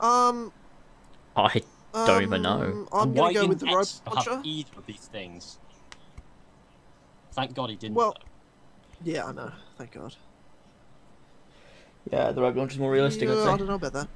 Um. 0.00 0.50
I 1.36 1.62
Don't 1.92 2.22
even 2.22 2.42
know. 2.42 2.62
um, 2.62 2.88
I'm 2.92 3.14
gonna 3.14 3.34
go 3.34 3.46
with 3.46 3.60
the 3.60 3.66
rope 3.66 3.84
Ezio 3.86 4.14
launcher. 4.14 4.30
have 4.36 4.46
either 4.46 4.70
of 4.78 4.86
these 4.86 4.96
things? 5.12 5.58
Thank 7.32 7.54
God 7.54 7.68
he 7.70 7.76
didn't. 7.76 7.94
Well- 7.96 8.14
though. 8.14 9.12
Yeah, 9.12 9.26
I 9.26 9.32
know. 9.32 9.52
Thank 9.76 9.92
God. 9.92 10.14
yeah, 12.10 12.32
the 12.32 12.40
rope 12.40 12.56
launcher 12.56 12.72
is 12.72 12.78
more 12.78 12.90
realistic. 12.90 13.28
Yeah, 13.28 13.34
I 13.34 13.38
I'd 13.40 13.44
say. 13.52 13.56
don't 13.58 13.66
know 13.66 13.74
about 13.74 13.92
that. 13.92 14.08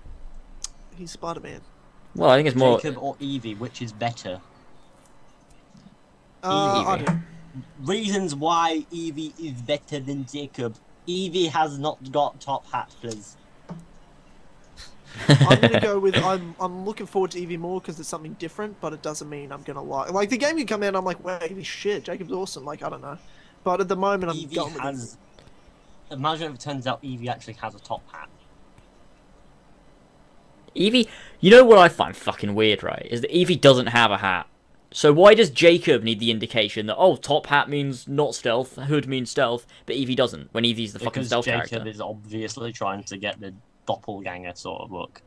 He's 0.97 1.11
Spider 1.11 1.41
Man. 1.41 1.61
Well, 2.15 2.31
I 2.31 2.37
think 2.39 2.49
it's 2.49 2.57
more. 2.57 2.79
Jacob 2.81 2.97
or 3.03 3.15
Evie, 3.21 3.55
which 3.55 3.83
is 3.83 3.93
better? 3.93 4.41
Uh, 6.43 6.85
I 6.87 7.21
Reasons 7.83 8.35
why 8.35 8.87
Evie 8.91 9.35
is 9.43 9.61
better 9.63 9.99
than 9.99 10.25
Jacob. 10.27 10.77
Evie 11.07 11.47
has 11.47 11.79
not 11.79 12.13
got 12.13 12.41
top 12.41 12.71
hat, 12.71 12.95
please. 13.01 13.37
I'm 15.29 15.61
gonna 15.61 15.81
go 15.83 15.99
with 15.99 16.17
I'm 16.17 16.55
I'm 16.61 16.85
looking 16.85 17.07
forward 17.07 17.33
to 17.33 17.41
Evie 17.41 17.57
more 17.57 17.81
because 17.81 17.99
it's 17.99 18.09
something 18.09 18.35
different, 18.35 18.81
but 18.81 18.93
it 18.93 19.03
doesn't 19.03 19.29
mean 19.29 19.51
I'm 19.51 19.63
gonna 19.63 19.83
like 19.83 20.13
like 20.13 20.31
the 20.31 20.37
game 20.37 20.57
can 20.57 20.67
come 20.67 20.83
out. 20.83 20.89
and 20.89 20.97
I'm 20.97 21.05
like, 21.05 21.23
wow, 21.25 21.41
Evie 21.43 21.65
shit, 21.65 22.05
Jacob's 22.05 22.33
awesome. 22.33 22.65
Like 22.65 22.83
I 22.83 22.89
don't 22.89 23.03
know, 23.03 23.19
but 23.65 23.81
at 23.81 23.89
the 23.89 23.97
moment 23.97 24.31
I'm 24.31 24.39
Evie 24.39 24.55
going 24.55 24.73
with 24.73 24.83
has. 24.83 25.17
Imagine 26.11 26.49
if 26.49 26.55
it 26.55 26.61
turns 26.61 26.87
out 26.87 27.01
Evie 27.03 27.29
actually 27.29 27.55
has 27.55 27.75
a 27.75 27.81
top 27.81 28.03
hat. 28.13 28.29
Evie, 30.75 31.09
you 31.41 31.51
know 31.51 31.65
what 31.65 31.79
I 31.79 31.89
find 31.89 32.17
fucking 32.17 32.55
weird, 32.55 32.83
right? 32.83 33.07
Is 33.11 33.23
that 33.23 33.37
Evie 33.37 33.57
doesn't 33.57 33.87
have 33.87 34.11
a 34.11 34.19
hat. 34.19 34.47
So 34.93 35.13
why 35.13 35.35
does 35.35 35.51
Jacob 35.51 36.03
need 36.03 36.19
the 36.19 36.31
indication 36.33 36.87
that 36.87 36.97
oh, 36.97 37.15
top 37.17 37.47
hat 37.47 37.69
means 37.69 38.09
not 38.09 38.35
stealth, 38.35 38.75
hood 38.77 39.07
means 39.07 39.31
stealth, 39.31 39.67
but 39.87 39.95
Evie 39.95 40.17
doesn't 40.17 40.53
when 40.53 40.65
Evie's 40.65 40.93
the 40.93 40.99
fucking 40.99 41.13
Because 41.13 41.27
stealth 41.29 41.45
Jacob 41.45 41.69
character? 41.71 41.89
is 41.91 42.01
obviously 42.01 42.73
trying 42.73 43.05
to 43.05 43.17
get 43.17 43.39
the 43.41 43.55
doppelganger 43.87 44.53
sort 44.55 44.83
of 44.83 44.91
look. 44.91 45.23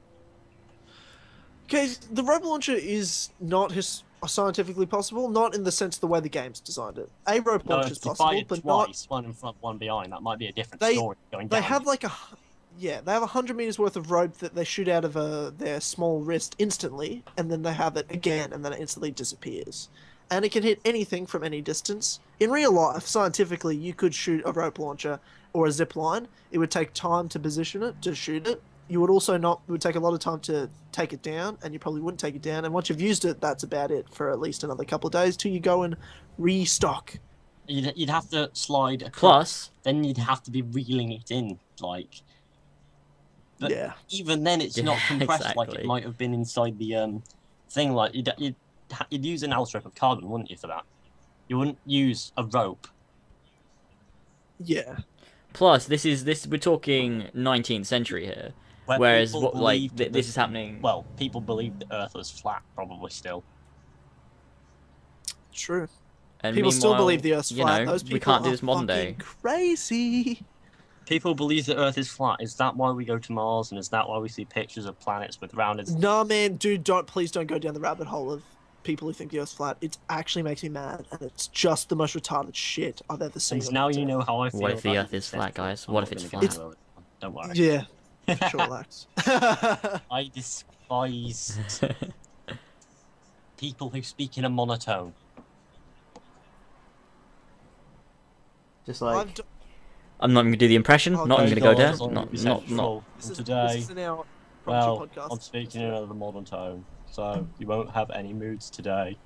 Okay, 1.66 1.90
the 2.12 2.24
rope 2.24 2.44
launcher 2.44 2.74
is 2.74 3.30
not 3.40 3.72
his 3.72 4.04
uh, 4.22 4.28
scientifically 4.28 4.86
possible, 4.86 5.30
not 5.30 5.56
in 5.56 5.64
the 5.64 5.72
sense 5.72 5.96
of 5.96 6.02
the 6.02 6.08
way 6.08 6.20
the 6.20 6.28
game's 6.30 6.60
designed 6.60 6.98
it. 6.98 7.10
A 7.28 7.40
rope 7.40 7.66
No, 7.66 7.76
launcher 7.76 7.88
it's 7.88 7.98
is 8.00 8.04
possible, 8.04 8.30
divided 8.32 8.48
but 8.50 8.66
not. 8.66 9.06
one 9.08 9.24
in 9.26 9.32
front, 9.34 9.56
one 9.62 9.78
behind. 9.78 10.12
That 10.12 10.22
might 10.22 10.40
be 10.40 10.48
a 10.48 10.52
different 10.52 10.82
They- 10.82 10.96
story 10.96 11.16
going 11.32 11.48
They 11.48 11.56
down. 11.62 11.64
have 11.64 11.86
like 11.86 12.04
a, 12.04 12.08
h- 12.08 12.38
yeah, 12.78 13.02
they 13.02 13.12
have 13.12 13.24
a 13.24 13.28
hundred 13.28 13.58
meters 13.58 13.78
worth 13.80 13.96
of 13.96 14.12
rope 14.12 14.38
that 14.38 14.56
they 14.56 14.64
shoot 14.64 14.88
out 14.88 15.06
of 15.06 15.16
uh, 15.16 15.52
their 15.52 15.80
small 15.80 16.22
wrist 16.22 16.56
instantly, 16.58 17.24
and 17.38 17.52
then 17.52 17.62
they 17.62 17.74
have 17.74 17.98
it 17.98 18.08
again, 18.10 18.52
and 18.54 18.64
then 18.64 18.74
it 18.74 18.80
instantly 18.80 19.12
disappears. 19.12 19.90
And 20.32 20.44
it 20.44 20.52
can 20.52 20.64
hit 20.64 20.80
anything 20.84 21.26
from 21.26 21.44
any 21.44 21.62
distance. 21.62 22.20
In 22.40 22.50
real 22.50 22.72
life, 22.72 23.06
scientifically, 23.06 23.76
you 23.76 23.94
could 23.94 24.16
shoot 24.16 24.42
a 24.46 24.52
rope 24.52 24.80
launcher 24.80 25.20
or 25.52 25.68
a 25.68 25.72
zip 25.72 25.96
line. 25.96 26.28
It 26.52 26.58
would 26.58 26.72
take 26.72 26.94
time 26.94 27.30
to 27.30 27.40
position 27.40 27.84
it 27.84 28.02
to 28.02 28.16
shoot 28.16 28.48
it. 28.48 28.62
You 28.88 29.00
would 29.02 29.10
also 29.10 29.38
not. 29.38 29.62
It 29.68 29.72
would 29.72 29.82
take 29.82 29.96
a 29.96 30.00
lot 30.00 30.14
of 30.14 30.20
time 30.20 30.40
to 30.42 30.70
take 30.92 31.14
it 31.14 31.22
down, 31.22 31.58
and 31.64 31.74
you 31.74 31.80
probably 31.80 32.02
wouldn't 32.02 32.20
take 32.20 32.36
it 32.36 32.42
down. 32.42 32.66
And 32.66 32.74
once 32.74 32.90
you've 32.90 33.02
used 33.02 33.26
it, 33.26 33.40
that's 33.42 33.64
about 33.64 33.92
it 33.92 34.08
for 34.14 34.32
at 34.32 34.40
least 34.40 34.64
another 34.64 34.84
couple 34.84 35.08
of 35.08 35.14
days 35.14 35.38
till 35.38 35.52
you 35.52 35.60
go 35.60 35.84
and 35.84 35.96
restock. 36.38 37.20
You'd, 37.68 37.94
you'd 37.96 38.10
have 38.10 38.30
to 38.32 38.50
slide 38.54 39.04
across. 39.04 39.20
Plus, 39.20 39.72
Then 39.84 40.04
you'd 40.04 40.18
have 40.18 40.44
to 40.44 40.52
be 40.52 40.64
reeling 40.64 41.12
it 41.12 41.32
in, 41.32 41.60
like. 41.80 42.24
But 43.64 43.72
yeah. 43.72 43.94
even 44.10 44.44
then, 44.44 44.62
it's 44.62 44.78
not 44.78 44.98
Yeah, 44.98 45.08
compressed 45.18 45.56
like 45.56 45.74
it 45.74 45.86
might 45.86 46.04
have 46.04 46.18
been 46.18 46.34
inside 46.34 46.78
the 46.78 46.96
um 46.96 47.24
thing. 47.70 47.94
Like 47.94 48.14
you'd 48.14 48.32
you'd, 48.38 48.56
you'd 49.10 49.26
use 49.26 49.44
an 49.44 49.66
strip 49.66 49.86
of 49.86 49.96
carbon, 49.96 50.30
wouldn't 50.30 50.52
you, 50.52 50.58
for 50.58 50.68
that? 50.68 50.84
You 51.48 51.58
wouldn't 51.58 51.80
use 51.86 52.32
a 52.38 52.44
rope. 52.44 52.88
Yeah. 54.60 54.98
plus, 55.54 55.86
this 55.86 56.06
is 56.06 56.24
this 56.26 56.48
we're 56.48 56.58
talking 56.58 57.30
19th 57.36 57.86
century 57.86 58.26
here, 58.26 58.54
where 58.86 59.00
whereas 59.00 59.34
what 59.34 59.56
like 59.56 59.96
th- 59.96 60.12
this 60.12 60.28
is 60.30 60.36
happening. 60.36 60.82
Well, 60.82 61.06
people 61.18 61.42
believe 61.42 61.80
the 61.80 61.88
Earth 61.94 62.14
was 62.14 62.30
flat, 62.32 62.62
probably 62.76 63.12
still. 63.12 63.44
True. 65.54 65.88
and 66.42 66.56
people 66.56 66.72
still 66.72 66.96
believe 66.96 67.22
the 67.22 67.36
Earth's 67.36 67.52
you 67.52 67.64
flat. 67.64 67.86
know, 67.86 67.92
Those 67.92 68.04
people 68.04 68.16
we 68.16 68.20
can't 68.20 68.44
do 68.44 68.52
this 68.52 68.64
modern 68.64 68.88
day. 68.88 69.16
Crazy. 69.20 70.44
People 71.14 71.36
believe 71.36 71.68
the 71.68 71.78
Earth 71.78 72.00
is 72.00 72.10
flat. 72.10 72.38
Is 72.40 72.56
that 72.56 72.76
why 72.76 72.90
we 72.90 73.06
go 73.06 73.20
to 73.20 73.32
Mars? 73.32 73.70
And 73.70 73.78
is 73.78 73.88
that 73.90 74.10
why 74.10 74.18
we 74.18 74.30
see 74.30 74.46
pictures 74.46 74.88
of 74.88 75.00
planets 75.00 75.40
with 75.40 75.54
rounded? 75.54 75.88
No, 75.90 76.24
man, 76.24 76.56
dude, 76.56 76.84
don't 76.84 77.06
please 77.06 77.30
don't 77.30 77.46
go 77.46 77.60
down 77.60 77.76
the 77.76 77.80
rabbit 77.80 78.08
hole 78.08 78.32
of 78.32 78.42
people 78.82 79.08
who 79.08 79.14
think 79.14 79.30
the 79.30 79.40
Earth's 79.40 79.54
flat. 79.54 79.78
It 79.80 80.00
actually 80.10 80.42
makes 80.42 80.64
me 80.64 80.70
mad, 80.70 81.06
and 81.12 81.22
it's 81.22 81.50
just 81.50 81.90
the 81.90 81.96
most 81.96 82.16
retarded 82.16 82.56
shit 82.56 83.04
I've 83.12 83.22
ever 83.22 83.40
seen. 83.40 83.60
And 83.60 83.72
now 83.72 83.90
you 83.90 84.08
know 84.08 84.22
how 84.22 84.40
I 84.40 84.50
feel. 84.50 84.62
What 84.62 84.72
if 84.72 84.82
the 84.82 84.98
Earth 84.98 85.14
is 85.14 85.32
existential. 85.32 85.40
flat, 85.40 85.54
guys? 85.54 85.88
What 85.88 86.02
if 86.02 86.14
it's 86.14 86.24
flat? 86.24 86.44
into 86.46 86.70
it. 86.70 86.78
Don't 87.22 87.36
worry. 87.36 87.54
Yeah, 87.54 87.84
sure, 88.50 88.62
relax. 88.62 89.06
I 89.16 90.32
despise 90.34 91.60
people 93.58 93.92
who 93.92 94.02
speak 94.02 94.40
in 94.40 94.46
a 94.46 94.50
monotone. 94.50 95.14
Just 98.88 99.04
I've 99.04 99.32
d- 99.32 99.44
I'm 100.24 100.34
not 100.34 100.40
even 100.42 100.52
going 100.52 100.60
to 100.60 100.66
do 100.66 100.68
the 100.70 100.76
impression. 100.76 101.16
Oh, 101.16 101.26
not 101.26 101.46
even 101.46 101.50
going 101.50 101.56
to 101.56 101.62
go 101.62 101.72
go 101.74 101.78
there. 101.78 101.94
on, 102.02 102.02
on, 102.02 102.14
Not, 102.14 102.34
not, 102.44 102.70
not. 102.72 103.04
this 103.18 103.30
is 103.30 103.38
today. 103.38 103.68
This 103.74 103.84
is 103.84 103.90
an 103.90 104.00
hour 104.00 104.26
Well, 104.66 105.00
podcast. 105.08 105.28
I'm 105.32 105.40
speaking 105.40 105.82
in 105.82 105.88
another 105.88 106.14
modern 106.14 106.46
tone, 106.46 106.86
so 107.12 107.46
you 107.60 107.68
won't 107.68 107.92
have 107.92 108.10
any 108.12 108.32
moods 108.34 108.70
today. 108.70 109.18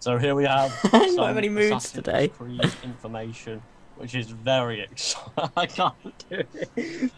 So 0.00 0.16
here 0.16 0.34
we 0.34 0.44
have 0.44 0.72
Not 0.92 1.10
some 1.10 1.36
any 1.36 1.48
moods 1.48 1.70
Assassin's 1.84 1.92
today. 2.04 2.28
Creed 2.28 2.60
information, 2.82 3.60
which 3.96 4.14
is 4.14 4.30
very 4.30 4.80
exciting. 4.80 5.50
I 5.56 5.66
can't 5.66 5.94
do 6.30 6.42
it. 6.76 7.12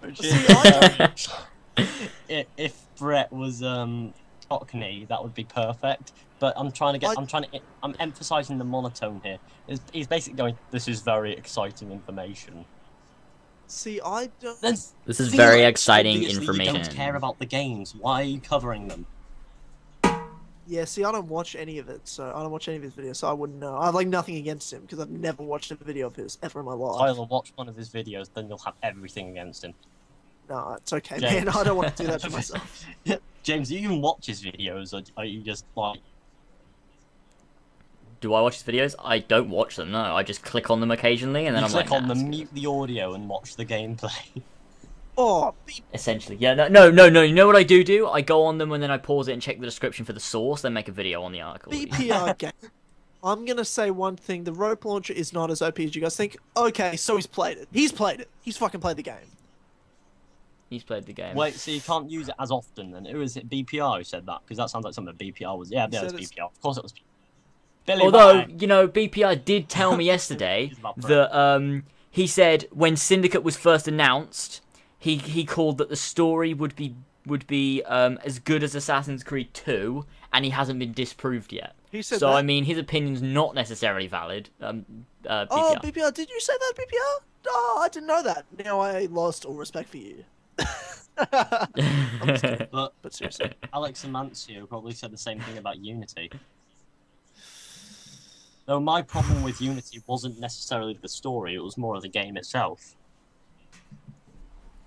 which 0.00 0.20
is 0.24 0.30
See, 0.32 0.46
I- 0.48 0.88
very 0.96 1.10
exciting. 1.10 2.46
If 2.56 2.86
Brett 2.96 3.30
was 3.32 3.62
um 3.62 4.14
Cockney, 4.48 5.04
that 5.10 5.22
would 5.22 5.34
be 5.34 5.44
perfect. 5.44 6.12
But 6.38 6.54
I'm 6.56 6.70
trying 6.70 6.94
to 6.94 6.98
get. 6.98 7.10
I- 7.10 7.14
I'm 7.16 7.26
trying 7.26 7.44
to. 7.44 7.60
I'm 7.82 7.94
emphasizing 7.98 8.58
the 8.58 8.64
monotone 8.64 9.20
here. 9.24 9.38
He's, 9.66 9.80
he's 9.92 10.06
basically 10.06 10.36
going. 10.36 10.58
This 10.70 10.88
is 10.88 11.00
very 11.00 11.32
exciting 11.32 11.90
information. 11.90 12.64
See, 13.68 14.00
I 14.04 14.30
don't. 14.40 14.60
Then 14.60 14.76
This 15.06 15.20
is 15.20 15.28
very 15.34 15.62
like, 15.62 15.70
exciting 15.70 16.22
information. 16.22 16.76
You 16.76 16.82
don't 16.82 16.94
care 16.94 17.16
about 17.16 17.38
the 17.38 17.46
games. 17.46 17.94
Why 17.94 18.20
are 18.20 18.24
you 18.24 18.40
covering 18.40 18.88
them? 18.88 19.06
Yeah, 20.68 20.84
see, 20.84 21.04
I 21.04 21.12
don't 21.12 21.28
watch 21.28 21.54
any 21.54 21.78
of 21.78 21.88
it, 21.88 22.08
so 22.08 22.32
I 22.34 22.42
don't 22.42 22.50
watch 22.50 22.66
any 22.66 22.76
of 22.76 22.82
his 22.82 22.92
videos, 22.92 23.16
so 23.16 23.28
I 23.28 23.32
wouldn't 23.32 23.60
know. 23.60 23.76
I 23.76 23.86
have 23.86 23.94
like 23.94 24.08
nothing 24.08 24.36
against 24.36 24.72
him 24.72 24.82
because 24.82 24.98
I've 24.98 25.10
never 25.10 25.44
watched 25.44 25.70
a 25.70 25.76
video 25.76 26.08
of 26.08 26.16
his 26.16 26.38
ever 26.42 26.58
in 26.58 26.66
my 26.66 26.72
life. 26.72 26.98
Tyler, 26.98 27.24
watch 27.24 27.52
one 27.54 27.68
of 27.68 27.76
his 27.76 27.88
videos, 27.88 28.28
then 28.34 28.48
you'll 28.48 28.58
have 28.58 28.74
everything 28.82 29.30
against 29.30 29.62
him. 29.62 29.74
No, 30.48 30.74
it's 30.76 30.92
okay, 30.92 31.20
James. 31.20 31.44
man. 31.44 31.48
I 31.50 31.62
don't 31.62 31.76
want 31.76 31.96
to 31.96 32.02
do 32.02 32.08
that 32.10 32.20
to 32.22 32.30
myself. 32.38 32.84
James, 33.44 33.68
do 33.68 33.74
you 33.74 33.80
even 33.80 34.00
watch 34.00 34.26
his 34.26 34.42
videos, 34.42 34.92
or 34.92 35.02
are 35.16 35.24
you 35.24 35.40
just 35.40 35.64
like 35.76 36.00
Do 38.20 38.34
I 38.34 38.40
watch 38.40 38.62
his 38.62 38.62
videos? 38.62 38.94
I 39.02 39.18
don't 39.18 39.50
watch 39.50 39.76
them. 39.76 39.90
No, 39.90 39.98
I 40.16 40.22
just 40.22 40.42
click 40.42 40.70
on 40.70 40.80
them 40.80 40.90
occasionally, 40.90 41.46
and 41.46 41.54
then 41.54 41.62
you 41.62 41.66
I'm 41.66 41.72
click 41.72 41.90
like, 41.90 42.02
on 42.02 42.08
nah, 42.08 42.14
the 42.14 42.20
it's 42.20 42.28
mute 42.28 42.48
the 42.52 42.66
audio 42.66 43.14
and 43.14 43.28
watch 43.28 43.56
the 43.56 43.64
gameplay? 43.64 44.42
Oh, 45.18 45.54
beep. 45.64 45.82
Essentially, 45.94 46.36
yeah. 46.36 46.52
No, 46.52 46.68
no, 46.68 46.90
no, 46.90 47.08
no. 47.08 47.22
You 47.22 47.32
know 47.32 47.46
what 47.46 47.56
I 47.56 47.62
do 47.62 47.82
do? 47.82 48.06
I 48.06 48.20
go 48.20 48.44
on 48.44 48.58
them 48.58 48.70
and 48.72 48.82
then 48.82 48.90
I 48.90 48.98
pause 48.98 49.28
it 49.28 49.32
and 49.32 49.40
check 49.40 49.58
the 49.58 49.64
description 49.64 50.04
for 50.04 50.12
the 50.12 50.20
source, 50.20 50.60
then 50.60 50.74
make 50.74 50.88
a 50.88 50.92
video 50.92 51.22
on 51.22 51.32
the 51.32 51.40
article. 51.40 51.72
BPR 51.72 52.36
game. 52.36 52.52
I'm 53.24 53.46
gonna 53.46 53.64
say 53.64 53.90
one 53.90 54.16
thing: 54.16 54.44
the 54.44 54.52
rope 54.52 54.84
launcher 54.84 55.14
is 55.14 55.32
not 55.32 55.50
as 55.50 55.62
OP 55.62 55.80
as 55.80 55.94
you 55.96 56.02
guys 56.02 56.14
think. 56.16 56.36
Okay, 56.54 56.96
so 56.96 57.16
he's 57.16 57.26
played 57.26 57.56
it. 57.56 57.68
He's 57.72 57.92
played 57.92 58.20
it. 58.20 58.28
He's 58.42 58.58
fucking 58.58 58.80
played 58.80 58.98
the 58.98 59.02
game. 59.02 59.16
He's 60.68 60.84
played 60.84 61.06
the 61.06 61.14
game. 61.14 61.34
Wait, 61.34 61.54
so 61.54 61.70
you 61.70 61.80
can't 61.80 62.10
use 62.10 62.28
it 62.28 62.34
as 62.38 62.50
often 62.50 62.90
then? 62.90 63.06
Who 63.06 63.22
is 63.22 63.38
it? 63.38 63.48
BPR 63.48 63.96
who 63.96 64.04
said 64.04 64.26
that? 64.26 64.40
Because 64.44 64.58
that 64.58 64.68
sounds 64.68 64.84
like 64.84 64.92
something 64.92 65.14
that 65.16 65.24
BPR 65.24 65.56
was. 65.56 65.70
Yeah, 65.70 65.86
yeah, 65.90 66.00
Said 66.00 66.12
it's 66.12 66.30
it's- 66.30 66.30
BPR. 66.32 66.50
Of 66.52 66.60
course 66.60 66.76
it 66.76 66.82
was. 66.82 66.92
Billy 67.86 68.02
Although 68.02 68.34
Ryan. 68.34 68.58
you 68.58 68.66
know, 68.66 68.88
BPR 68.88 69.42
did 69.42 69.68
tell 69.68 69.96
me 69.96 70.04
yesterday 70.14 70.72
that 70.96 71.38
um, 71.38 71.84
he 72.10 72.26
said 72.26 72.66
when 72.70 72.96
Syndicate 72.96 73.42
was 73.42 73.56
first 73.56 73.88
announced, 73.88 74.60
he 74.98 75.16
he 75.16 75.44
called 75.44 75.78
that 75.78 75.88
the 75.88 75.96
story 75.96 76.52
would 76.52 76.74
be 76.76 76.96
would 77.24 77.46
be 77.46 77.82
um, 77.84 78.18
as 78.24 78.38
good 78.38 78.62
as 78.62 78.74
Assassin's 78.74 79.24
Creed 79.24 79.52
2, 79.52 80.06
and 80.32 80.44
he 80.44 80.52
hasn't 80.52 80.78
been 80.78 80.92
disproved 80.92 81.52
yet. 81.52 81.74
He 81.90 82.00
said 82.02 82.20
so 82.20 82.30
that. 82.30 82.36
I 82.36 82.42
mean, 82.42 82.64
his 82.64 82.78
opinion's 82.78 83.20
not 83.20 83.54
necessarily 83.54 84.06
valid. 84.06 84.48
Um, 84.60 84.84
uh, 85.26 85.46
oh, 85.50 85.76
BPI. 85.82 85.92
BPR, 85.92 86.14
did 86.14 86.30
you 86.30 86.40
say 86.40 86.52
that, 86.56 86.72
BPR? 86.76 87.24
Oh, 87.48 87.80
I 87.82 87.88
didn't 87.88 88.06
know 88.06 88.22
that. 88.22 88.44
Now 88.64 88.80
I 88.80 89.06
lost 89.06 89.44
all 89.44 89.54
respect 89.54 89.88
for 89.88 89.96
you. 89.96 90.24
I'm 91.18 92.28
just 92.28 92.42
kidding, 92.42 92.66
But 92.70 92.92
but 93.00 93.14
seriously, 93.14 93.52
Alex 93.72 94.04
and 94.04 94.14
Amancio 94.14 94.68
probably 94.68 94.92
said 94.92 95.10
the 95.10 95.18
same 95.18 95.40
thing 95.40 95.56
about 95.58 95.78
Unity. 95.78 96.30
Though 98.66 98.80
my 98.80 99.00
problem 99.00 99.42
with 99.42 99.60
Unity 99.60 100.02
wasn't 100.06 100.40
necessarily 100.40 100.98
the 101.00 101.08
story, 101.08 101.54
it 101.54 101.62
was 101.62 101.78
more 101.78 101.94
of 101.94 102.02
the 102.02 102.08
game 102.08 102.36
itself. 102.36 102.96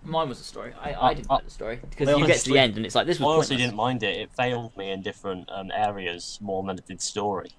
Mine 0.03 0.29
was 0.29 0.37
the 0.37 0.43
story. 0.43 0.73
I, 0.79 0.93
Uh, 0.93 1.05
I 1.05 1.13
didn't 1.13 1.29
uh, 1.29 1.35
like 1.35 1.45
the 1.45 1.51
story 1.51 1.79
because 1.89 2.09
I 2.09 2.15
you 2.15 2.27
get 2.27 2.39
to 2.39 2.49
the 2.49 2.59
end 2.59 2.77
and 2.77 2.85
it's 2.85 2.95
like 2.95 3.05
this 3.05 3.19
I 3.19 3.23
was 3.23 3.35
honestly 3.35 3.55
pointless. 3.55 3.67
didn't 3.69 3.77
mind 3.77 4.03
it. 4.03 4.17
It 4.17 4.31
failed 4.35 4.75
me 4.77 4.91
in 4.91 5.01
different 5.01 5.49
um, 5.51 5.71
areas 5.73 6.39
more 6.41 6.63
than 6.63 6.77
it 6.77 6.87
did 6.87 7.01
story. 7.01 7.51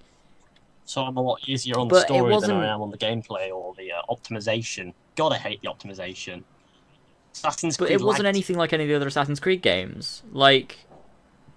So 0.85 1.03
I'm 1.03 1.17
a 1.17 1.21
lot 1.21 1.39
easier 1.47 1.77
on 1.79 1.87
the 1.87 1.93
But 1.93 2.03
it 2.03 2.05
story 2.05 2.39
than 2.39 2.51
I 2.51 2.73
am 2.73 2.81
on 2.81 2.91
the 2.91 2.97
gameplay 2.97 3.51
or 3.51 3.73
the 3.75 3.91
uh, 3.91 4.01
optimization. 4.09 4.93
God, 5.15 5.33
I 5.33 5.37
hate 5.37 5.61
the 5.61 5.69
optimization. 5.69 6.43
Assassin's 7.33 7.77
But 7.77 7.87
Creed 7.87 8.01
it 8.01 8.03
wasn't 8.03 8.27
anything 8.27 8.57
like 8.57 8.73
any 8.73 8.83
of 8.83 8.89
the 8.89 8.95
other 8.95 9.07
Assassin's 9.07 9.39
Creed 9.39 9.61
games. 9.61 10.23
Like 10.31 10.85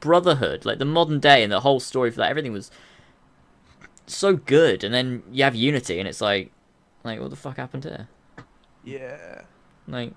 Brotherhood, 0.00 0.64
like 0.64 0.78
the 0.78 0.84
modern 0.84 1.18
day 1.18 1.42
and 1.42 1.50
the 1.50 1.60
whole 1.60 1.80
story 1.80 2.10
for 2.10 2.18
that, 2.18 2.30
everything 2.30 2.52
was 2.52 2.70
so 4.06 4.36
good. 4.36 4.84
And 4.84 4.94
then 4.94 5.22
you 5.32 5.44
have 5.44 5.54
Unity, 5.54 5.98
and 5.98 6.08
it's 6.08 6.20
like, 6.20 6.50
like 7.04 7.20
what 7.20 7.30
the 7.30 7.36
fuck 7.36 7.56
happened 7.56 7.84
here? 7.84 8.08
yeah. 8.84 9.42
Like 9.86 10.12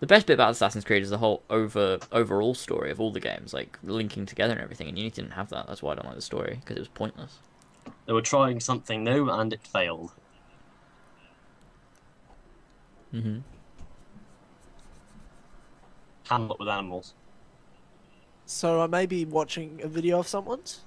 the 0.00 0.06
best 0.06 0.26
bit 0.26 0.34
about 0.34 0.52
Assassin's 0.52 0.84
Creed 0.84 1.02
is 1.02 1.10
the 1.10 1.18
whole 1.18 1.42
over 1.50 1.98
overall 2.12 2.54
story 2.54 2.90
of 2.90 3.00
all 3.00 3.12
the 3.12 3.20
games, 3.20 3.52
like 3.52 3.78
linking 3.82 4.26
together 4.26 4.52
and 4.52 4.62
everything. 4.62 4.88
And 4.88 4.98
Unity 4.98 5.22
didn't 5.22 5.32
have 5.34 5.48
that. 5.50 5.66
That's 5.66 5.82
why 5.82 5.92
I 5.92 5.94
don't 5.96 6.06
like 6.06 6.14
the 6.16 6.22
story 6.22 6.58
because 6.60 6.76
it 6.76 6.80
was 6.80 6.88
pointless. 6.88 7.38
They 8.06 8.12
were 8.12 8.22
trying 8.22 8.60
something 8.60 9.04
new 9.04 9.28
and 9.30 9.52
it 9.52 9.66
failed. 9.66 10.12
Mm 13.12 13.22
hmm 13.22 13.38
Hamlet 16.28 16.58
with 16.58 16.68
animals. 16.68 17.14
So 18.44 18.82
I 18.82 18.86
may 18.86 19.06
be 19.06 19.24
watching 19.24 19.80
a 19.82 19.88
video 19.88 20.18
of 20.20 20.28
someone's. 20.28 20.80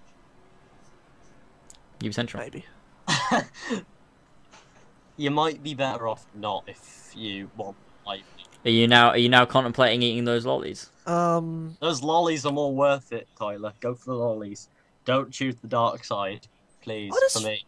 You 2.02 2.12
Central. 2.12 2.44
Maybe. 2.44 2.66
You 5.18 5.30
might 5.30 5.62
be 5.62 5.76
better 5.76 6.08
off 6.08 6.26
not 6.34 6.64
if 6.68 7.12
you 7.16 7.52
want 7.56 7.76
like 8.08 8.24
Are 8.66 8.72
you 8.72 8.88
now? 8.88 9.10
Are 9.10 9.18
you 9.18 9.30
now 9.30 9.46
contemplating 9.46 10.02
eating 10.02 10.26
those 10.26 10.46
lollies? 10.46 10.90
Um, 11.06 11.78
those 11.80 12.02
lollies 12.02 12.46
are 12.46 12.52
more 12.52 12.74
worth 12.74 13.12
it, 13.12 13.28
Tyler. 13.38 13.74
Go 13.82 13.94
for 13.94 14.06
the 14.12 14.16
lollies. 14.16 14.68
Don't 15.06 15.32
choose 15.32 15.56
the 15.62 15.68
dark 15.68 16.04
side, 16.06 16.48
please. 16.82 17.12
I 17.16 17.20
just- 17.20 17.38
For 17.40 17.44
me, 17.48 17.64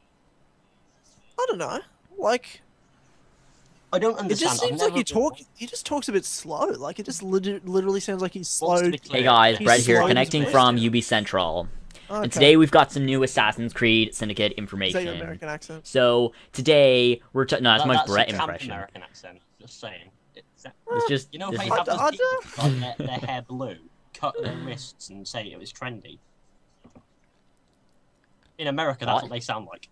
I 1.39 1.45
don't 1.47 1.57
know. 1.60 1.80
Like, 2.18 2.61
I 3.91 3.99
don't 3.99 4.18
understand. 4.18 4.31
it 4.31 4.39
just 4.39 4.60
seems 4.61 4.81
like 4.81 4.89
never 4.93 4.97
he 4.97 5.03
been- 5.03 5.14
talk. 5.14 5.38
He 5.55 5.68
just 5.68 5.85
talks 5.85 6.10
a 6.10 6.11
bit 6.11 6.26
slow. 6.26 6.65
Like 6.69 6.97
it 6.97 7.05
just 7.05 7.22
lit- 7.22 7.68
literally 7.68 7.99
sounds 7.99 8.22
like 8.22 8.34
he's 8.34 8.60
Wants 8.61 8.81
to 8.81 8.88
slowed. 8.88 8.99
Hey 9.11 9.23
guys, 9.23 9.57
He's 9.60 9.65
Brett 9.65 9.80
here, 9.81 10.01
connecting 10.07 10.45
from. 10.47 10.77
UB 10.77 11.03
Central. 11.03 11.68
Okay. 12.10 12.24
And 12.24 12.32
today 12.32 12.58
we've 12.58 12.72
got 12.72 12.92
some 12.92 13.06
new 13.06 13.24
Assassin's 13.24 13.74
Creed 13.74 14.14
Syndicate 14.14 14.52
is 14.52 14.56
that 14.56 14.62
information. 14.62 15.06
your 15.06 15.14
American 15.16 15.50
accent? 15.50 15.88
So 15.88 16.34
today 16.52 17.22
we're 17.34 17.46
t- 17.46 17.56
no, 17.60 17.72
that's 17.72 17.84
That- 17.84 17.88
my 17.88 17.96
that's 17.96 18.10
Brett 18.12 18.30
impression. 18.30 18.72
American 18.72 19.02
accent. 19.04 19.40
Just 19.60 19.80
saying. 19.80 20.10
It's, 20.36 20.66
It's 20.92 21.08
just 21.10 21.30
you 21.34 21.40
know 21.40 21.52
this 21.52 21.62
how 21.62 21.64
is- 21.66 21.70
you 21.70 21.76
have 21.76 21.90
I- 21.90 22.12
those 22.12 22.12
people 22.12 22.70
who 22.70 22.80
dye 22.80 22.96
their, 22.98 23.08
their 23.08 23.18
hair 23.18 23.42
blue, 23.42 23.78
cut 24.14 24.36
their 24.42 24.56
wrists, 24.58 25.10
and 25.10 25.28
say 25.28 25.46
it 25.52 25.60
was 25.60 25.72
trendy. 25.74 26.18
In 28.58 28.68
America, 28.68 29.06
that's 29.06 29.14
What? 29.16 29.24
what 29.24 29.32
they 29.32 29.40
sound 29.40 29.68
like. 29.68 29.88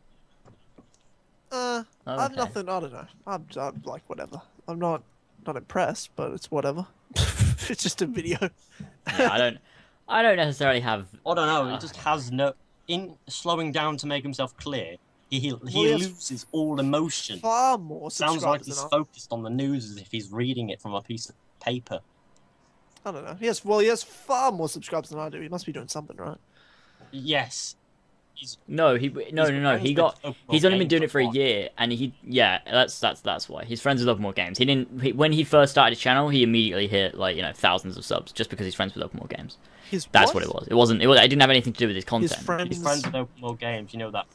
Uh, 1.52 1.84
Oh, 2.08 2.18
I've 2.18 2.36
nothing. 2.36 2.70
I 2.70 2.80
don't 2.80 2.94
know. 2.94 3.06
I'm, 3.28 3.46
I'm 3.58 3.82
like 3.86 4.04
whatever. 4.08 4.42
I'm 4.68 4.80
not 4.80 5.04
not 5.46 5.58
impressed, 5.58 6.12
but 6.16 6.32
it's 6.34 6.50
whatever. 6.52 6.86
it's 7.16 7.84
just 7.84 8.02
a 8.02 8.06
video. 8.06 8.38
yeah, 9.18 9.32
I 9.32 9.38
don't 9.38 9.58
I 10.12 10.22
don't 10.22 10.36
necessarily 10.38 10.82
have 10.82 11.08
I 11.26 11.34
don't 11.34 11.48
know. 11.48 11.72
Uh. 11.72 11.76
It 11.76 11.82
just 11.82 11.96
has 11.98 12.32
no. 12.32 12.54
In 12.88 13.16
slowing 13.28 13.72
down 13.72 13.96
to 13.98 14.08
make 14.08 14.24
himself 14.24 14.56
clear, 14.58 14.98
he 15.30 15.40
he, 15.40 15.54
Well, 15.54 15.62
he 15.68 15.86
he 15.86 15.92
has 15.92 16.02
loses 16.02 16.46
all 16.52 16.80
emotion. 16.80 17.40
Far 17.40 17.78
more 17.78 18.12
Sounds 18.12 18.44
like 18.44 18.64
subscribers 18.64 18.68
he's 18.68 18.76
than 18.78 18.86
I. 18.86 18.90
focused 18.90 19.32
on 19.32 19.44
the 19.44 19.50
news 19.50 19.90
as 19.92 19.98
if 19.98 20.12
he's 20.12 20.32
reading 20.32 20.70
it 20.70 20.82
from 20.82 20.94
a 20.94 21.02
piece 21.02 21.30
of 21.30 21.36
paper. 21.62 22.00
I 23.06 23.12
don't 23.12 23.24
know. 23.24 23.38
Yes, 23.40 23.64
well, 23.64 23.80
he 23.80 23.88
has 23.88 24.04
far 24.04 24.52
more 24.52 24.68
subscribers 24.70 25.10
than 25.10 25.20
I 25.20 25.30
do. 25.30 25.40
He 25.40 25.48
must 25.50 25.66
be 25.66 25.72
doing 25.72 25.88
something 25.88 26.18
right. 26.18 26.38
Yes. 27.12 27.76
He's, 28.34 28.58
No, 28.68 28.96
he 28.96 29.10
no 29.32 29.50
no 29.50 29.60
no. 29.60 29.78
He 29.78 29.94
got 29.94 30.20
he's 30.50 30.66
only 30.66 30.80
been 30.80 30.88
doing 30.88 31.04
it 31.04 31.12
for 31.12 31.20
a 31.20 31.26
what? 31.26 31.36
year, 31.36 31.70
and 31.78 31.92
he 31.92 32.14
yeah 32.24 32.60
that's 32.66 33.00
that's 33.00 33.22
that's 33.22 33.48
why 33.48 33.66
he's 33.66 33.80
friends 33.80 34.02
with 34.02 34.10
Open 34.10 34.24
World 34.24 34.36
Games. 34.36 34.58
He 34.58 34.66
didn't 34.66 35.02
he, 35.02 35.12
when 35.12 35.32
he 35.32 35.44
first 35.44 35.72
started 35.72 35.96
his 35.96 36.00
channel, 36.00 36.30
he 36.30 36.42
immediately 36.42 36.88
hit 36.88 37.16
like 37.16 37.36
you 37.36 37.44
know 37.44 37.52
thousands 37.54 37.98
of 37.98 38.06
subs 38.06 38.32
just 38.32 38.50
because 38.50 38.66
he's 38.66 38.74
friends 38.74 38.96
with 38.96 39.04
Open 39.04 39.20
World 39.20 39.30
Games. 39.30 39.58
His 39.92 40.08
That's 40.12 40.34
what, 40.34 40.42
it 40.42 40.48
was. 40.48 40.68
It 40.70 40.74
wasn't. 40.74 41.02
It, 41.02 41.08
was, 41.08 41.20
it 41.20 41.28
didn't 41.28 41.42
have 41.42 41.50
anything 41.50 41.74
to 41.74 41.80
do 41.80 41.88
with 41.88 41.98
his 41.98 42.06
content. 42.06 42.34
His 42.34 42.46
friends. 42.46 42.70
he's 42.70 42.82
friends 42.82 43.06
with 43.06 43.14
Open 43.14 43.42
World 43.42 43.60
Games. 43.60 43.94
You 43.94 44.00
know 44.00 44.12
that. 44.12 44.26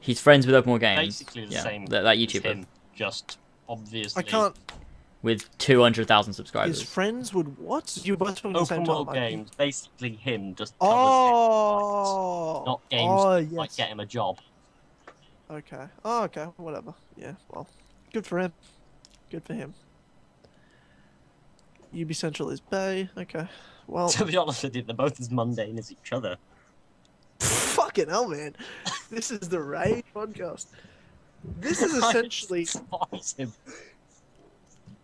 He's 0.00 0.20
friends 0.20 0.44
with 0.44 0.56
Open 0.56 0.72
World 0.72 0.80
Games. 0.80 1.20
Basically 1.20 1.46
the 1.46 1.52
yeah, 1.52 1.62
same. 1.62 1.86
That, 1.86 2.02
that 2.02 2.16
as 2.16 2.18
YouTuber 2.18 2.42
him, 2.42 2.66
just 2.96 3.38
obviously. 3.68 4.20
I 4.20 4.28
can't. 4.28 4.56
With 5.24 5.56
two 5.58 5.82
hundred 5.82 6.06
thousand 6.06 6.34
subscribers. 6.34 6.68
His 6.76 6.78
subscribers. 6.80 6.94
friends 6.94 7.34
would 7.34 7.58
what? 7.58 7.98
You 8.04 8.16
both 8.16 8.36
talking 8.36 8.54
at 8.54 8.60
the 8.60 8.64
same 8.66 8.82
Open 8.82 8.86
time. 8.86 8.94
World 8.94 9.08
I- 9.08 9.14
Games, 9.14 9.50
basically 9.56 10.10
him 10.10 10.54
just 10.54 10.74
oh. 10.80 10.86
covers 10.86 11.00
Oh. 12.06 12.60
it, 12.60 12.66
not 12.66 12.90
games 12.90 13.10
Oh 13.12 13.34
that 13.40 13.52
might 13.52 13.76
get 13.76 13.88
him 13.88 14.00
a 14.00 14.06
job. 14.06 14.38
Okay. 15.50 15.86
Oh, 16.04 16.24
okay. 16.24 16.44
Whatever. 16.56 16.94
Yeah. 17.16 17.32
Well, 17.50 17.66
good 18.12 18.26
for 18.26 18.38
him. 18.38 18.52
Good 19.30 19.44
for 19.44 19.54
him. 19.54 19.74
UB 21.98 22.14
Central 22.14 22.50
is 22.50 22.60
Bay. 22.60 23.08
Okay. 23.16 23.46
Well, 23.86 24.08
to 24.10 24.24
be 24.24 24.36
honest 24.36 24.62
with 24.62 24.76
you, 24.76 24.82
they're 24.82 24.94
both 24.94 25.20
as 25.20 25.30
mundane 25.30 25.78
as 25.78 25.90
each 25.90 26.12
other. 26.12 26.36
fucking 27.38 28.08
hell, 28.08 28.28
man. 28.28 28.56
This 29.10 29.30
is 29.30 29.48
the 29.48 29.60
Raid 29.60 30.04
podcast. 30.14 30.66
This 31.60 31.82
is 31.82 31.94
essentially 32.04 32.64
Despise 32.64 33.34
him. 33.38 33.52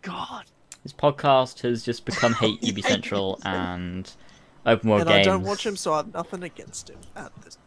God. 0.01 0.45
His 0.83 0.93
podcast 0.93 1.61
has 1.61 1.83
just 1.83 2.05
become 2.05 2.33
hate 2.33 2.59
UB 2.67 2.83
Central 2.83 3.39
and 3.45 4.11
Open 4.65 4.89
World 4.89 5.01
and 5.01 5.09
Games. 5.09 5.27
I 5.27 5.31
don't 5.31 5.43
watch 5.43 5.65
him, 5.65 5.75
so 5.75 5.93
I 5.93 5.97
have 5.97 6.13
nothing 6.13 6.43
against 6.43 6.89
him 6.89 6.99
at 7.15 7.31
this. 7.43 7.57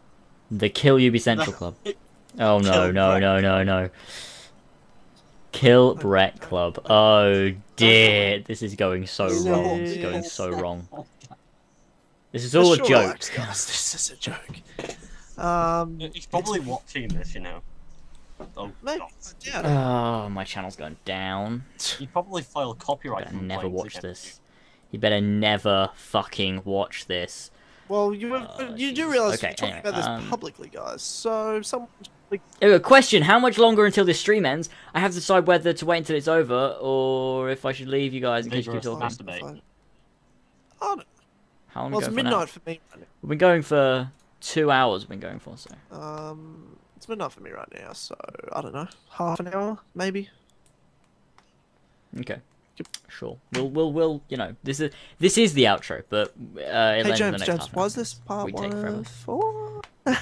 The 0.50 0.68
Kill 0.68 0.96
UB 1.04 1.18
Central 1.18 1.52
Club. 1.52 1.76
Oh 2.36 2.58
no 2.58 2.72
Kill 2.72 2.92
no 2.92 3.18
no 3.20 3.40
no 3.40 3.62
no. 3.62 3.90
Kill 5.52 5.94
Brett 5.94 6.40
Club. 6.40 6.84
Oh 6.90 7.52
dear, 7.76 8.40
this 8.40 8.60
is 8.60 8.74
going 8.74 9.06
so 9.06 9.26
wrong. 9.48 9.78
This 9.78 9.90
is 9.90 10.02
going 10.02 10.22
so 10.24 10.50
wrong. 10.50 10.88
This 12.32 12.42
is 12.42 12.56
all 12.56 12.72
a 12.72 12.76
joke. 12.76 13.20
This 13.20 13.94
is 13.94 14.10
a 14.10 14.16
joke. 14.16 15.38
Um, 15.38 16.00
He's 16.12 16.26
probably 16.26 16.58
watching 16.58 17.06
this, 17.06 17.36
you 17.36 17.40
know. 17.40 17.60
Oh, 18.56 18.72
maybe. 18.82 18.98
God. 19.00 19.10
Yeah. 19.40 20.24
Oh, 20.26 20.28
my 20.28 20.44
channel's 20.44 20.76
going 20.76 20.96
down. 21.04 21.64
You'd 21.98 22.12
probably 22.12 22.42
file 22.42 22.74
copyright. 22.74 23.26
Better 23.26 23.36
never 23.36 23.68
watch 23.68 23.96
this. 24.00 24.40
You 24.90 24.98
better 24.98 25.20
never 25.20 25.90
fucking 25.94 26.62
watch 26.64 27.06
this. 27.06 27.50
Well, 27.88 28.14
you 28.14 28.34
Oh, 28.34 28.74
you 28.76 28.92
do 28.92 29.10
realize 29.10 29.38
Okay, 29.38 29.48
we're 29.48 29.54
talking 29.54 29.74
anyway, 29.74 29.80
about 29.80 29.96
this 29.96 30.06
um, 30.06 30.28
publicly, 30.28 30.70
guys. 30.70 31.02
So 31.02 31.60
some 31.62 31.86
like, 32.30 32.40
Uh, 32.62 32.78
question: 32.78 33.22
How 33.22 33.38
much 33.38 33.58
longer 33.58 33.84
until 33.84 34.04
this 34.04 34.18
stream 34.20 34.46
ends? 34.46 34.70
I 34.94 35.00
have 35.00 35.10
to 35.10 35.16
decide 35.16 35.46
whether 35.46 35.72
to 35.72 35.86
wait 35.86 35.98
until 35.98 36.16
it's 36.16 36.28
over 36.28 36.76
or 36.80 37.50
if 37.50 37.64
I 37.66 37.72
should 37.72 37.88
leave 37.88 38.14
you 38.14 38.20
guys 38.20 38.46
in 38.46 38.52
case 38.52 38.66
you 38.66 38.72
keep 38.72 38.82
Vigorous 38.82 39.16
talking. 39.16 39.26
masturbate. 39.26 39.40
fine. 39.40 39.62
Oh, 40.80 40.94
no. 40.96 41.02
How 41.68 41.82
long 41.82 41.90
well, 41.92 42.00
we 42.00 42.04
it's 42.04 42.08
go 42.08 42.10
for 42.12 42.22
midnight 42.24 42.48
for 42.48 42.60
me. 42.66 42.80
We've 43.20 43.28
been 43.30 43.38
going 43.38 43.62
for 43.62 44.10
two 44.40 44.70
hours. 44.70 45.02
We've 45.02 45.08
been 45.10 45.20
going 45.20 45.38
for 45.40 45.56
so. 45.56 45.70
Um, 45.90 46.78
it's 47.04 47.08
midnight 47.10 47.32
for 47.32 47.42
me 47.42 47.50
right 47.50 47.68
now. 47.78 47.92
So 47.92 48.16
I 48.52 48.62
don't 48.62 48.72
know, 48.72 48.88
half 49.10 49.38
an 49.38 49.48
hour 49.48 49.78
maybe. 49.94 50.30
Okay. 52.18 52.38
Sure. 53.08 53.36
We'll 53.52 53.68
we'll 53.68 53.92
we'll 53.92 54.22
you 54.28 54.36
know 54.38 54.56
this 54.64 54.80
is 54.80 54.90
this 55.18 55.36
is 55.38 55.52
the 55.52 55.64
outro, 55.64 56.02
but 56.08 56.28
uh, 56.56 56.60
it 56.60 56.62
Hey 56.62 56.98
ends 57.00 57.06
in 57.06 57.06
the 57.10 57.14
James, 57.16 57.32
next 57.32 57.46
James, 57.46 57.66
half 57.66 57.74
was 57.74 57.94
this 57.94 58.14
part 58.14 58.46
We 58.46 58.52
one 58.52 58.72
of 58.72 59.06
four? 59.06 59.82
Uh, 60.06 60.12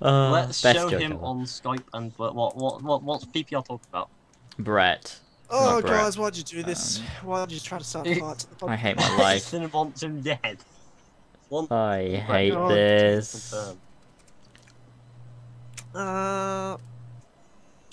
Let's 0.32 0.60
best 0.62 0.78
show 0.78 0.88
him 0.88 1.12
ever. 1.12 1.22
on 1.24 1.44
Skype 1.44 1.84
and 1.94 2.12
what 2.16 2.34
what 2.34 2.56
what 2.56 2.82
what 2.82 3.02
what's 3.04 3.24
BPR 3.24 3.64
talking 3.64 3.80
about? 3.88 4.10
Brett. 4.58 5.18
oh, 5.48 5.74
Not 5.76 5.82
Brett. 5.82 5.94
guys, 5.94 6.18
why'd 6.18 6.36
you 6.36 6.42
do 6.42 6.62
this? 6.64 6.98
Why'd 7.22 7.52
you 7.52 7.60
try 7.60 7.78
to 7.78 7.84
start 7.84 8.06
a 8.08 8.14
fight? 8.20 8.46
I 8.66 8.76
hate 8.76 8.96
my 8.96 9.16
life. 9.16 9.36
Ethan 9.54 9.70
wants 9.70 10.02
him 10.02 10.20
dead. 10.20 10.58
One 11.48 11.66
I 11.70 12.16
hate 12.26 12.52
God. 12.52 12.70
this. 12.72 13.54
Confirm. 15.92 16.06
Uh, 16.74 16.76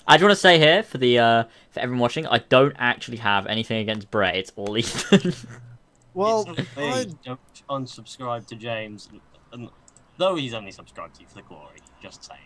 I 0.07 0.17
just 0.17 0.23
want 0.23 0.31
to 0.33 0.35
say 0.35 0.59
here 0.59 0.83
for 0.83 0.97
the 0.99 1.17
uh 1.19 1.43
for 1.71 1.79
everyone 1.79 1.99
watching, 2.01 2.27
I 2.27 2.37
don't 2.37 2.75
actually 2.77 3.17
have 3.17 3.47
anything 3.47 3.79
against 3.79 4.11
Brett. 4.11 4.35
It's 4.35 4.51
all 4.55 4.77
Ethan. 4.77 5.33
well, 6.13 6.45
It's 6.47 6.57
not 6.75 6.77
me. 6.77 6.89
I, 6.91 7.05
don't 7.23 7.39
unsubscribe 7.69 8.45
to 8.47 8.55
James, 8.55 9.09
and, 9.11 9.21
and 9.51 9.69
though 10.17 10.35
he's 10.35 10.53
only 10.53 10.71
subscribed 10.71 11.15
to 11.15 11.21
you 11.21 11.27
for 11.27 11.35
the 11.35 11.41
glory, 11.41 11.79
just 12.01 12.23
saying. 12.23 12.39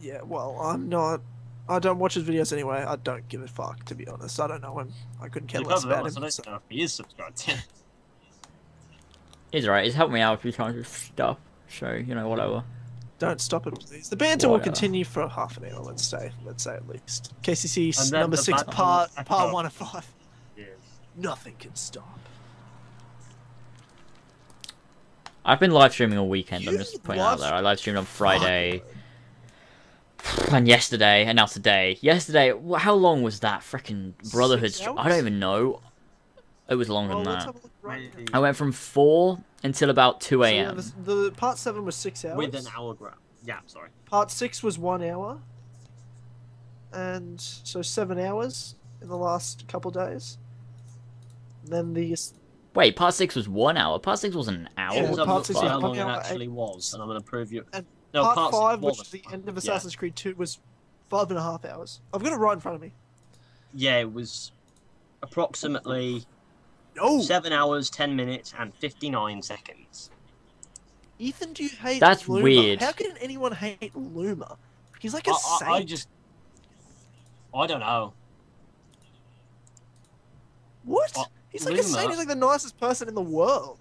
yeah, 0.00 0.22
well, 0.22 0.58
I'm 0.60 0.88
not. 0.88 1.20
I 1.68 1.78
don't 1.80 1.98
watch 1.98 2.14
his 2.14 2.24
videos 2.24 2.52
anyway. 2.52 2.78
I 2.86 2.96
don't 2.96 3.28
give 3.28 3.42
a 3.42 3.46
fuck, 3.48 3.84
to 3.86 3.94
be 3.94 4.06
honest. 4.08 4.40
I 4.40 4.46
don't 4.46 4.62
know 4.62 4.78
him. 4.78 4.90
I 5.20 5.28
couldn't 5.28 5.48
care 5.48 5.60
less 5.60 5.82
Because 5.82 5.84
of 5.84 5.90
about 5.90 6.06
him. 6.06 6.22
don't 6.22 6.30
so- 6.32 6.42
know 6.50 6.60
he 6.70 6.82
is 6.82 6.92
subscribed 6.94 7.36
to. 7.38 7.50
you. 7.52 7.58
He's 9.52 9.66
alright. 9.66 9.84
He's 9.86 9.94
helped 9.94 10.12
me 10.12 10.20
out 10.20 10.34
a 10.34 10.36
few 10.38 10.52
times 10.52 10.76
with 10.76 10.86
stuff. 10.88 11.38
So 11.68 11.92
you 11.92 12.14
know 12.14 12.28
whatever. 12.28 12.64
Don't 13.18 13.40
stop 13.40 13.66
it, 13.66 13.74
please. 13.80 14.08
The 14.08 14.16
banter 14.16 14.48
will 14.48 14.60
continue 14.60 15.04
for 15.04 15.28
half 15.28 15.56
an 15.56 15.64
hour. 15.72 15.80
Let's 15.80 16.04
say. 16.04 16.30
Let's 16.44 16.62
say 16.62 16.74
at 16.74 16.88
least. 16.88 17.32
KCC 17.42 17.88
s- 17.88 18.04
And 18.04 18.12
then 18.12 18.20
number 18.20 18.36
six, 18.36 18.62
part 18.62 19.10
part 19.26 19.52
one 19.52 19.66
of 19.66 19.72
five. 19.72 20.06
Yes. 20.56 20.68
Nothing 21.16 21.56
can 21.58 21.74
stop. 21.74 22.18
I've 25.44 25.60
been 25.60 25.70
live 25.70 25.92
streaming 25.92 26.18
all 26.18 26.28
weekend. 26.28 26.68
I'm 26.68 26.76
just 26.76 27.02
putting 27.02 27.20
out 27.22 27.38
there. 27.40 27.52
I 27.52 27.60
live 27.60 27.78
streamed 27.78 27.98
on 27.98 28.04
Friday 28.04 28.82
and 30.52 30.68
yesterday 30.68 31.24
and 31.24 31.36
now 31.36 31.46
today. 31.46 31.96
Yesterday, 32.00 32.52
how 32.76 32.94
long 32.94 33.22
was 33.22 33.40
that 33.40 33.62
freaking 33.62 34.12
Brotherhood? 34.30 34.72
Six 34.72 34.80
Str- 34.88 34.98
I 34.98 35.08
don't 35.08 35.18
even 35.18 35.38
know. 35.38 35.80
It 36.68 36.74
was 36.74 36.88
longer 36.90 37.14
Well, 37.14 37.24
than 37.24 37.32
that. 37.32 37.44
have 37.46 37.54
a 37.54 37.58
look 37.58 37.70
right. 37.82 38.10
I 38.34 38.38
went 38.40 38.56
from 38.56 38.72
four 38.72 39.38
until 39.62 39.90
about 39.90 40.20
two 40.20 40.42
So, 40.42 40.48
yeah, 40.48 40.68
a.m. 40.68 40.76
the, 40.76 41.14
the 41.14 41.32
part 41.32 41.58
seven 41.58 41.84
was 41.84 41.96
six 41.96 42.24
hours. 42.24 42.36
With 42.36 42.54
an 42.54 42.66
hour 42.76 42.94
grab. 42.94 43.14
Yeah, 43.44 43.60
sorry. 43.66 43.90
Part 44.06 44.30
six 44.30 44.62
was 44.62 44.78
one 44.78 45.02
hour, 45.02 45.40
and 46.92 47.40
so 47.40 47.82
seven 47.82 48.18
hours 48.18 48.74
in 49.00 49.08
the 49.08 49.16
last 49.16 49.66
couple 49.68 49.90
days. 49.90 50.38
Then 51.64 51.92
the 51.94 52.16
Wait, 52.74 52.96
part 52.96 53.14
six 53.14 53.34
was 53.34 53.48
one 53.48 53.76
hour. 53.76 53.98
Part 53.98 54.18
six 54.18 54.34
wasn't 54.34 54.58
an 54.58 54.68
hour. 54.76 54.94
Yeah, 54.94 55.02
what 55.02 55.04
Let's 55.04 55.16
the 55.16 55.22
have 55.22 55.28
a 55.28 55.32
part 55.32 55.46
six 55.46 55.58
see 55.60 55.66
how 55.66 55.80
one 55.80 55.82
long 55.82 55.96
it 55.96 56.00
hour, 56.00 56.10
actually 56.20 56.48
was, 56.48 56.94
and 56.94 57.02
I'm 57.02 57.08
going 57.08 57.20
to 57.20 57.24
prove 57.24 57.52
you. 57.52 57.64
And 57.72 57.84
no, 58.14 58.22
part, 58.22 58.36
part 58.36 58.52
five, 58.52 58.82
which 58.82 58.96
what 58.96 59.06
is 59.06 59.10
the 59.10 59.22
end 59.32 59.48
of 59.48 59.54
yeah. 59.54 59.58
Assassin's 59.58 59.96
Creed 59.96 60.16
Two, 60.16 60.34
was 60.36 60.58
five 61.10 61.30
and 61.30 61.38
a 61.38 61.42
half 61.42 61.64
hours. 61.64 62.00
I've 62.12 62.22
got 62.22 62.32
it 62.32 62.36
right 62.36 62.52
in 62.52 62.60
front 62.60 62.76
of 62.76 62.82
me. 62.82 62.92
Yeah, 63.74 63.98
it 63.98 64.12
was 64.12 64.52
approximately 65.22 66.24
Oh, 67.00 67.20
seven 67.22 67.52
hours, 67.52 67.90
ten 67.90 68.14
minutes, 68.16 68.54
and 68.58 68.74
fifty-nine 68.74 69.42
seconds. 69.42 70.10
Ethan, 71.18 71.52
do 71.52 71.64
you 71.64 71.70
hate? 71.70 72.00
That's 72.00 72.28
Luma? 72.28 72.42
weird. 72.44 72.80
How 72.80 72.92
can 72.92 73.16
anyone 73.20 73.52
hate 73.52 73.94
Luma? 73.94 74.56
He's 75.00 75.14
like 75.14 75.26
a 75.26 75.32
I, 75.32 75.56
saint. 75.58 75.70
I, 75.70 75.74
I 75.74 75.82
just, 75.82 76.08
I 77.54 77.66
don't 77.66 77.80
know. 77.80 78.12
What? 80.84 81.16
Uh, 81.16 81.24
He's 81.50 81.64
like 81.64 81.78
a 81.78 81.82
saint. 81.82 82.10
He's 82.10 82.18
like 82.18 82.28
the 82.28 82.34
nicest 82.34 82.78
person 82.78 83.08
in 83.08 83.14
the 83.14 83.20
world. 83.20 83.78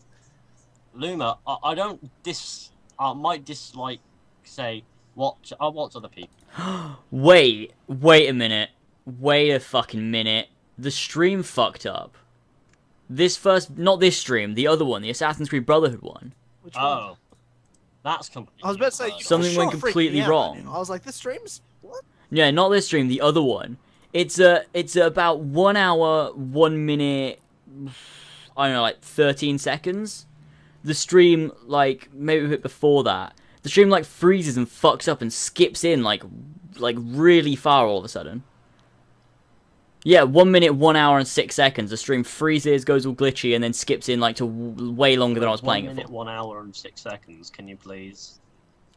Luma, 0.93 1.37
I, 1.45 1.57
I 1.63 1.75
don't 1.75 2.09
dis. 2.23 2.71
I 2.99 3.13
might 3.13 3.45
dislike, 3.45 3.99
say, 4.43 4.83
watch. 5.15 5.53
I 5.59 5.67
watch 5.67 5.95
other 5.95 6.09
people. 6.09 6.29
Wait, 7.11 7.73
wait 7.87 8.29
a 8.29 8.33
minute. 8.33 8.69
Wait 9.05 9.51
a 9.51 9.59
fucking 9.59 10.09
minute. 10.09 10.47
The 10.77 10.89
stream 10.91 11.43
fucked 11.43 11.85
up. 11.85 12.17
This 13.09 13.37
first, 13.37 13.77
not 13.77 13.99
this 13.99 14.17
stream, 14.17 14.53
the 14.53 14.67
other 14.67 14.83
one, 14.83 15.01
the 15.01 15.09
Assassin's 15.09 15.49
Creed 15.49 15.65
Brotherhood 15.65 16.01
one. 16.01 16.33
Which 16.61 16.75
oh. 16.77 16.81
one? 16.81 16.97
Oh, 16.97 17.17
that's 18.03 18.29
completely. 18.29 18.63
I 18.63 18.67
was 18.67 18.75
about 18.77 18.91
to 18.91 18.95
say 18.95 19.05
unheard. 19.05 19.21
Something 19.21 19.55
went 19.55 19.71
completely 19.71 20.19
me 20.19 20.23
out 20.23 20.29
wrong. 20.29 20.67
I 20.67 20.77
was 20.77 20.89
like, 20.89 21.03
this 21.03 21.15
stream's 21.15 21.61
what? 21.81 22.03
Yeah, 22.29 22.51
not 22.51 22.69
this 22.69 22.85
stream, 22.85 23.07
the 23.07 23.21
other 23.21 23.41
one. 23.41 23.77
It's 24.13 24.39
a, 24.39 24.63
it's 24.73 24.95
about 24.95 25.39
one 25.39 25.77
hour, 25.77 26.31
one 26.33 26.85
minute, 26.85 27.39
I 28.57 28.67
don't 28.67 28.75
know, 28.75 28.81
like 28.81 29.01
thirteen 29.01 29.57
seconds. 29.57 30.25
The 30.83 30.93
stream, 30.93 31.51
like 31.65 32.09
maybe 32.13 32.45
a 32.45 32.49
bit 32.49 32.61
before 32.61 33.03
that, 33.03 33.37
the 33.63 33.69
stream 33.69 33.89
like 33.89 34.05
freezes 34.05 34.57
and 34.57 34.67
fucks 34.67 35.07
up 35.07 35.21
and 35.21 35.31
skips 35.31 35.83
in 35.83 36.03
like, 36.03 36.23
like 36.77 36.95
really 36.99 37.55
far 37.55 37.85
all 37.85 37.97
of 37.97 38.05
a 38.05 38.09
sudden. 38.09 38.43
Yeah, 40.07 40.23
one 40.23 40.51
minute, 40.51 40.73
one 40.73 40.95
hour 40.95 41.17
and 41.17 41.27
six 41.27 41.53
seconds. 41.53 41.89
The 41.89 41.97
stream 41.97 42.23
freezes, 42.23 42.85
goes 42.85 43.05
all 43.05 43.13
glitchy, 43.13 43.53
and 43.55 43.61
then 43.61 43.73
skips 43.73 44.07
in 44.07 44.21
like 44.21 44.37
to 44.37 44.47
w- 44.47 44.93
way 44.93 45.17
longer 45.17 45.41
than 45.41 45.49
I 45.49 45.51
was 45.51 45.61
one 45.61 45.81
playing 45.83 45.97
it 45.97 46.05
for. 46.05 46.11
one 46.13 46.29
hour, 46.29 46.61
and 46.61 46.73
six 46.73 47.01
seconds. 47.01 47.49
Can 47.49 47.67
you 47.67 47.75
please? 47.75 48.39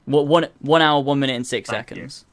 What 0.05 0.29
one 0.29 0.47
one 0.61 0.83
hour, 0.83 1.03
one 1.03 1.19
minute 1.19 1.35
and 1.35 1.45
six 1.45 1.69
Thank 1.69 1.91
you. 1.91 1.97
seconds 1.97 2.27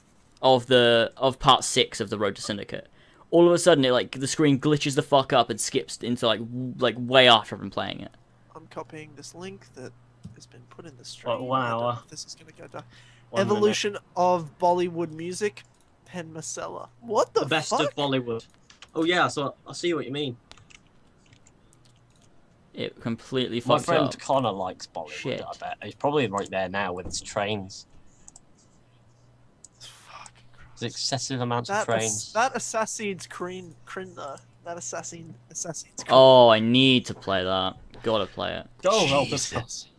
of 0.43 0.67
the 0.67 1.11
of 1.17 1.39
part 1.39 1.63
six 1.63 1.99
of 1.99 2.11
the 2.11 2.19
Road 2.19 2.35
to 2.35 2.41
Syndicate. 2.43 2.87
All 3.31 3.47
of 3.47 3.53
a 3.53 3.57
sudden, 3.57 3.83
it 3.83 3.91
like 3.93 4.11
the 4.11 4.27
screen 4.27 4.59
glitches 4.59 4.93
the 4.93 5.01
fuck 5.01 5.33
up 5.33 5.49
and 5.49 5.59
skips 5.59 5.97
into 6.03 6.27
like 6.27 6.39
w- 6.41 6.75
like 6.77 6.93
way 6.99 7.27
after 7.27 7.55
I've 7.55 7.61
been 7.61 7.71
playing 7.71 8.01
it. 8.01 8.11
I'm 8.55 8.67
copying 8.67 9.09
this 9.15 9.33
link 9.33 9.73
that 9.73 9.91
has 10.35 10.45
been 10.45 10.61
put 10.69 10.85
in 10.85 10.95
the 10.97 11.03
stream. 11.05 11.41
one 11.45 11.61
I 11.63 11.69
don't 11.71 11.79
know 11.79 11.85
hour. 11.87 12.03
This 12.09 12.25
is 12.25 12.35
gonna 12.35 12.51
go 12.51 12.67
down. 12.67 12.83
One 13.31 13.39
minute. 13.41 13.51
Evolution 13.57 13.97
of 14.15 14.55
Bollywood 14.59 15.13
music, 15.13 15.63
Pen 16.05 16.31
Masella. 16.31 16.89
What 17.01 17.33
the, 17.33 17.39
The 17.39 17.47
best 17.47 17.71
fuck? 17.71 17.81
of 17.81 17.95
Bollywood. 17.95 18.45
Oh 18.97 19.03
yeah, 19.03 19.27
so 19.27 19.53
I 19.67 19.73
see 19.73 19.93
what 19.93 20.05
you 20.05 20.11
mean. 20.11 20.35
It 22.73 22.99
completely 22.99 23.57
My 23.57 23.75
fucked 23.75 23.85
friend 23.85 24.03
up. 24.05 24.19
Connor 24.19 24.51
likes 24.51 24.87
Bollywood. 24.87 25.09
Shit. 25.11 25.41
I 25.41 25.51
bet 25.59 25.77
he's 25.83 25.93
probably 25.93 26.27
right 26.27 26.49
there 26.49 26.67
now 26.67 26.93
with 26.93 27.05
his 27.05 27.21
trains. 27.21 27.85
Fucking 29.79 30.33
Christ. 30.51 30.79
There's 30.79 30.93
excessive 30.93 31.41
amounts 31.41 31.69
of 31.69 31.75
That, 31.75 31.85
trains. 31.85 32.05
ass- 32.05 32.31
that 32.33 32.55
Assassin's 32.55 33.27
Creed, 33.27 33.75
Creed 33.85 34.15
though. 34.15 34.35
That 34.65 34.77
Assassin, 34.77 35.33
Assassin's 35.51 35.93
Creed. 36.03 36.09
Oh, 36.09 36.49
I 36.49 36.59
need 36.59 37.05
to 37.05 37.13
play 37.13 37.43
that. 37.43 37.75
Gotta 38.01 38.25
play 38.25 38.55
it. 38.55 38.67
Go 38.81 39.05
help 39.05 39.31
us. 39.31 39.51
Jesus. 39.51 39.89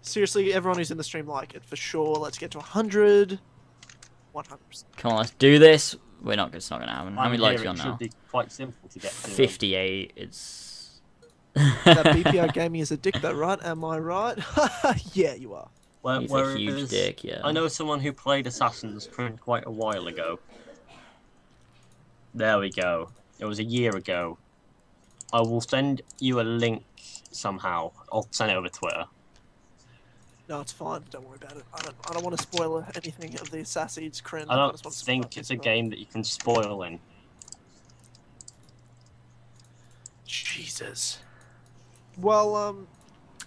Seriously, 0.00 0.54
everyone 0.54 0.78
who's 0.78 0.90
in 0.90 0.96
the 0.96 1.04
stream 1.04 1.26
like 1.26 1.54
it 1.54 1.64
for 1.66 1.76
sure. 1.76 2.14
Let's 2.16 2.38
get 2.38 2.50
to 2.52 2.58
100. 2.58 3.38
100%. 4.34 4.84
Come 4.96 5.12
on, 5.12 5.18
let's 5.18 5.30
do 5.32 5.58
this. 5.58 5.96
We're 6.22 6.36
not. 6.36 6.54
It's 6.54 6.70
not 6.70 6.80
gonna 6.80 6.92
happen. 6.92 7.14
How 7.14 7.22
I'm 7.22 7.30
many 7.30 7.42
likes 7.42 7.60
here, 7.60 7.66
you 7.66 7.70
on 7.70 7.76
now? 7.76 7.84
should 7.84 7.98
be 7.98 8.10
quite 8.30 8.50
simple 8.52 8.88
to 8.88 8.98
get 8.98 9.10
to. 9.10 9.30
Fifty-eight. 9.30 10.12
It's. 10.16 11.00
That 11.54 12.06
BPR 12.06 12.52
gaming 12.52 12.80
is 12.80 12.90
a 12.90 12.96
dick 12.96 13.20
though, 13.20 13.32
right? 13.32 13.58
Am 13.62 13.84
I 13.84 13.98
right? 13.98 14.38
yeah, 15.12 15.34
you 15.34 15.54
are. 15.54 15.68
Where, 16.02 16.20
He's 16.20 16.30
a 16.30 16.34
whereas 16.34 16.56
huge 16.56 16.88
dick. 16.90 17.24
Yeah. 17.24 17.40
I 17.42 17.52
know 17.52 17.66
someone 17.68 18.00
who 18.00 18.12
played 18.12 18.46
Assassin's 18.46 19.06
Creed 19.06 19.40
quite 19.40 19.66
a 19.66 19.70
while 19.70 20.06
ago. 20.06 20.38
There 22.34 22.58
we 22.58 22.70
go. 22.70 23.10
It 23.38 23.46
was 23.46 23.58
a 23.58 23.64
year 23.64 23.96
ago. 23.96 24.38
I 25.32 25.40
will 25.40 25.60
send 25.60 26.02
you 26.20 26.40
a 26.40 26.42
link 26.42 26.84
somehow. 27.30 27.92
I'll 28.12 28.28
send 28.30 28.50
it 28.50 28.56
over 28.56 28.68
Twitter. 28.68 29.04
No, 30.48 30.62
it's 30.62 30.72
fine. 30.72 31.04
Don't 31.10 31.28
worry 31.28 31.36
about 31.36 31.58
it. 31.58 31.64
I 31.74 31.82
don't. 31.82 31.96
I 32.08 32.14
don't 32.14 32.24
want 32.24 32.36
to 32.36 32.42
spoil 32.42 32.82
anything 32.94 33.38
of 33.38 33.50
the 33.50 33.58
Assassin's 33.60 34.20
Creed. 34.20 34.46
I 34.48 34.56
don't 34.56 34.82
just 34.82 35.04
think 35.04 35.36
it's 35.36 35.50
a 35.50 35.54
it. 35.54 35.62
game 35.62 35.90
that 35.90 35.98
you 35.98 36.06
can 36.06 36.24
spoil 36.24 36.82
in. 36.84 36.98
Jesus. 40.24 41.18
Well, 42.16 42.56
um, 42.56 42.88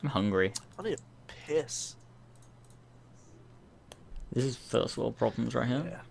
I'm 0.04 0.10
hungry. 0.10 0.54
I 0.78 0.84
need 0.84 1.00
a 1.00 1.32
piss. 1.48 1.96
This 4.32 4.46
is 4.46 4.56
first 4.56 4.96
world 4.98 5.18
problems 5.18 5.56
right 5.56 5.68
here. 5.68 5.84
Yeah. 5.84 6.02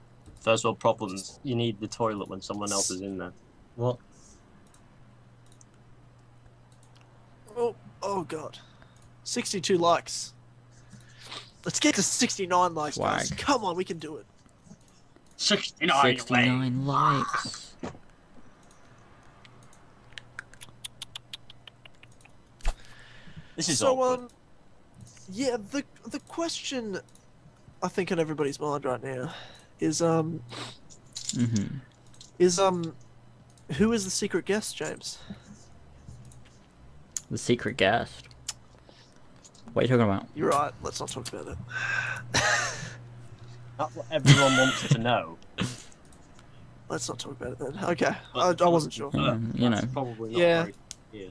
First 0.41 0.65
world 0.65 0.81
problems. 0.81 1.39
You 1.45 1.55
need 1.55 1.81
the 1.81 1.87
toilet 1.87 2.29
when 2.29 2.41
someone 2.41 2.73
else 2.73 2.91
is 2.91 3.01
in 3.01 3.17
there. 3.17 3.33
What? 3.77 3.99
Oh, 7.57 7.77
oh 8.03 8.23
god, 8.25 8.59
sixty-two 9.23 9.79
likes. 9.79 10.35
Let's 11.65 11.79
get 11.81 11.95
to 11.97 12.03
sixty-nine 12.03 12.75
likes, 12.75 12.97
guys. 12.99 13.29
Swag. 13.29 13.39
Come 13.39 13.65
on, 13.65 13.77
we 13.77 13.85
can 13.85 13.99
do 13.99 14.17
it. 14.17 14.27
69. 15.37 16.19
69 16.19 16.87
likes. 16.87 17.75
This 23.57 23.69
is 23.69 23.79
so 23.79 24.01
awkward. 24.01 24.21
um, 24.21 24.29
yeah. 25.31 25.57
The 25.71 25.85
the 26.07 26.21
question, 26.21 26.99
I 27.83 27.89
think 27.89 28.11
in 28.11 28.19
everybody's 28.19 28.59
mind 28.59 28.85
right 28.85 29.03
now, 29.03 29.35
is 29.81 30.01
um 30.01 30.41
hmm 31.35 31.67
is 32.39 32.59
um, 32.59 32.95
who 33.77 33.93
is 33.93 34.05
the 34.05 34.11
secret 34.11 34.47
guest, 34.47 34.75
James? 34.75 35.19
The 37.31 37.37
secret 37.37 37.77
guest. 37.77 38.30
What 39.73 39.83
are 39.85 39.87
you 39.87 39.89
talking 39.97 40.11
about? 40.13 40.27
You're 40.35 40.49
right. 40.51 40.73
Let's 40.83 41.01
not 41.01 41.09
talk 41.11 41.29
about 41.33 41.49
it. 41.49 41.59
That's 43.79 43.97
what 43.97 44.07
everyone 44.11 44.57
wants 44.57 44.89
to 44.89 44.99
know. 44.99 45.39
Let's 46.89 47.09
not 47.09 47.19
talk 47.19 47.33
about 47.41 47.53
it 47.53 47.59
then. 47.59 47.85
Okay, 47.91 48.13
I, 48.35 48.55
I 48.61 48.69
wasn't 48.69 48.93
sure. 48.93 49.11
Yeah, 49.15 49.39
you 49.55 49.71
That's 49.71 49.83
know. 49.83 49.89
Probably 49.93 50.31
not 50.33 50.39
Yeah. 50.39 50.63
very- 50.63 50.75
yeah. 51.13 51.29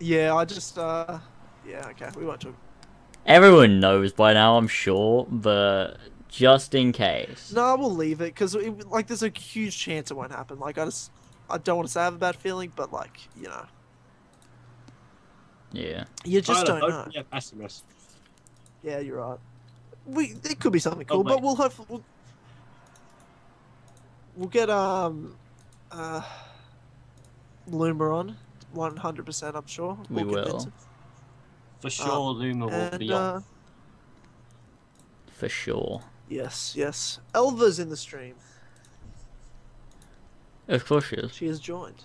Yeah, 0.00 0.34
I 0.34 0.44
just 0.44 0.76
uh, 0.76 1.18
yeah. 1.66 1.86
Okay, 1.90 2.08
we 2.18 2.26
won't 2.26 2.40
talk. 2.40 2.54
Everyone 3.26 3.78
knows 3.80 4.12
by 4.12 4.32
now, 4.34 4.56
I'm 4.58 4.68
sure, 4.68 5.26
but 5.30 5.96
just 6.28 6.74
in 6.74 6.92
case. 6.92 7.52
No, 7.54 7.76
we'll 7.76 7.94
leave 7.94 8.20
it 8.20 8.34
because 8.34 8.54
like 8.56 9.06
there's 9.06 9.22
a 9.22 9.28
huge 9.30 9.78
chance 9.78 10.10
it 10.10 10.14
won't 10.14 10.32
happen. 10.32 10.58
Like 10.58 10.76
I 10.78 10.84
just 10.86 11.12
I 11.48 11.58
don't 11.58 11.76
want 11.76 11.88
to 11.88 11.92
say 11.92 12.00
I 12.00 12.04
have 12.04 12.14
a 12.14 12.18
bad 12.18 12.34
feeling, 12.36 12.72
but 12.74 12.92
like 12.92 13.16
you 13.40 13.44
know, 13.44 13.64
Yeah. 15.74 16.04
you 16.24 16.40
just 16.40 16.66
Tyler, 16.66 16.80
don't 16.80 16.90
don't 16.90 17.06
know. 17.06 17.12
be 17.12 17.18
a 17.18 17.24
pessimist. 17.24 17.84
Yeah, 18.82 18.98
you're 19.00 19.18
right. 19.20 19.38
We 20.06 20.36
it 20.44 20.60
could 20.60 20.72
be 20.72 20.78
something 20.78 21.06
Oh, 21.10 21.14
cool, 21.16 21.24
but 21.24 21.42
we'll 21.42 21.56
hopefully 21.56 21.86
we'll, 21.90 22.04
we'll 24.36 24.48
get 24.48 24.70
um 24.70 25.36
uh 25.90 26.22
Luma 27.66 28.10
on, 28.10 28.36
one 28.72 28.96
hundred 28.96 29.26
percent. 29.26 29.56
I'm 29.56 29.66
sure 29.66 29.98
We 30.10 30.22
We'll 30.24 30.34
will. 30.34 30.44
convince. 30.44 30.66
For 31.80 31.90
sure, 31.90 32.30
Luma 32.32 32.66
will 32.66 32.98
be 32.98 33.12
on. 33.12 33.20
uh, 33.36 33.40
For 35.32 35.48
sure. 35.48 36.02
yes, 36.28 36.74
yes, 36.76 37.18
Elva's 37.34 37.78
in 37.78 37.88
the 37.88 37.96
stream. 37.96 38.34
Of 40.68 40.86
course 40.86 41.06
she 41.06 41.16
is. 41.16 41.32
She 41.34 41.46
has 41.46 41.58
joined. 41.60 42.04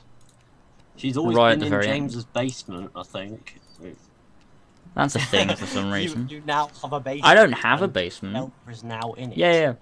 She's 0.99 1.17
always 1.17 1.35
right 1.37 1.51
at 1.53 1.59
been 1.59 1.59
the 1.59 1.65
in 1.67 1.71
very 1.71 1.87
end. 1.87 2.09
James's 2.11 2.25
basement, 2.25 2.91
I 2.95 3.03
think. 3.03 3.59
That's 4.95 5.15
a 5.15 5.19
thing 5.19 5.55
for 5.55 5.65
some 5.65 5.91
reason. 5.93 6.27
you, 6.29 6.37
you 6.37 6.43
now 6.45 6.69
have 6.81 6.91
a 6.93 6.99
basement. 6.99 7.25
I 7.25 7.33
don't 7.35 7.51
have 7.53 7.81
a 7.81 7.87
basement. 7.87 8.35
Elva 8.35 8.51
is 8.69 8.83
now 8.83 9.13
in 9.13 9.31
it. 9.31 9.37
Yeah, 9.37 9.53
yeah. 9.53 9.73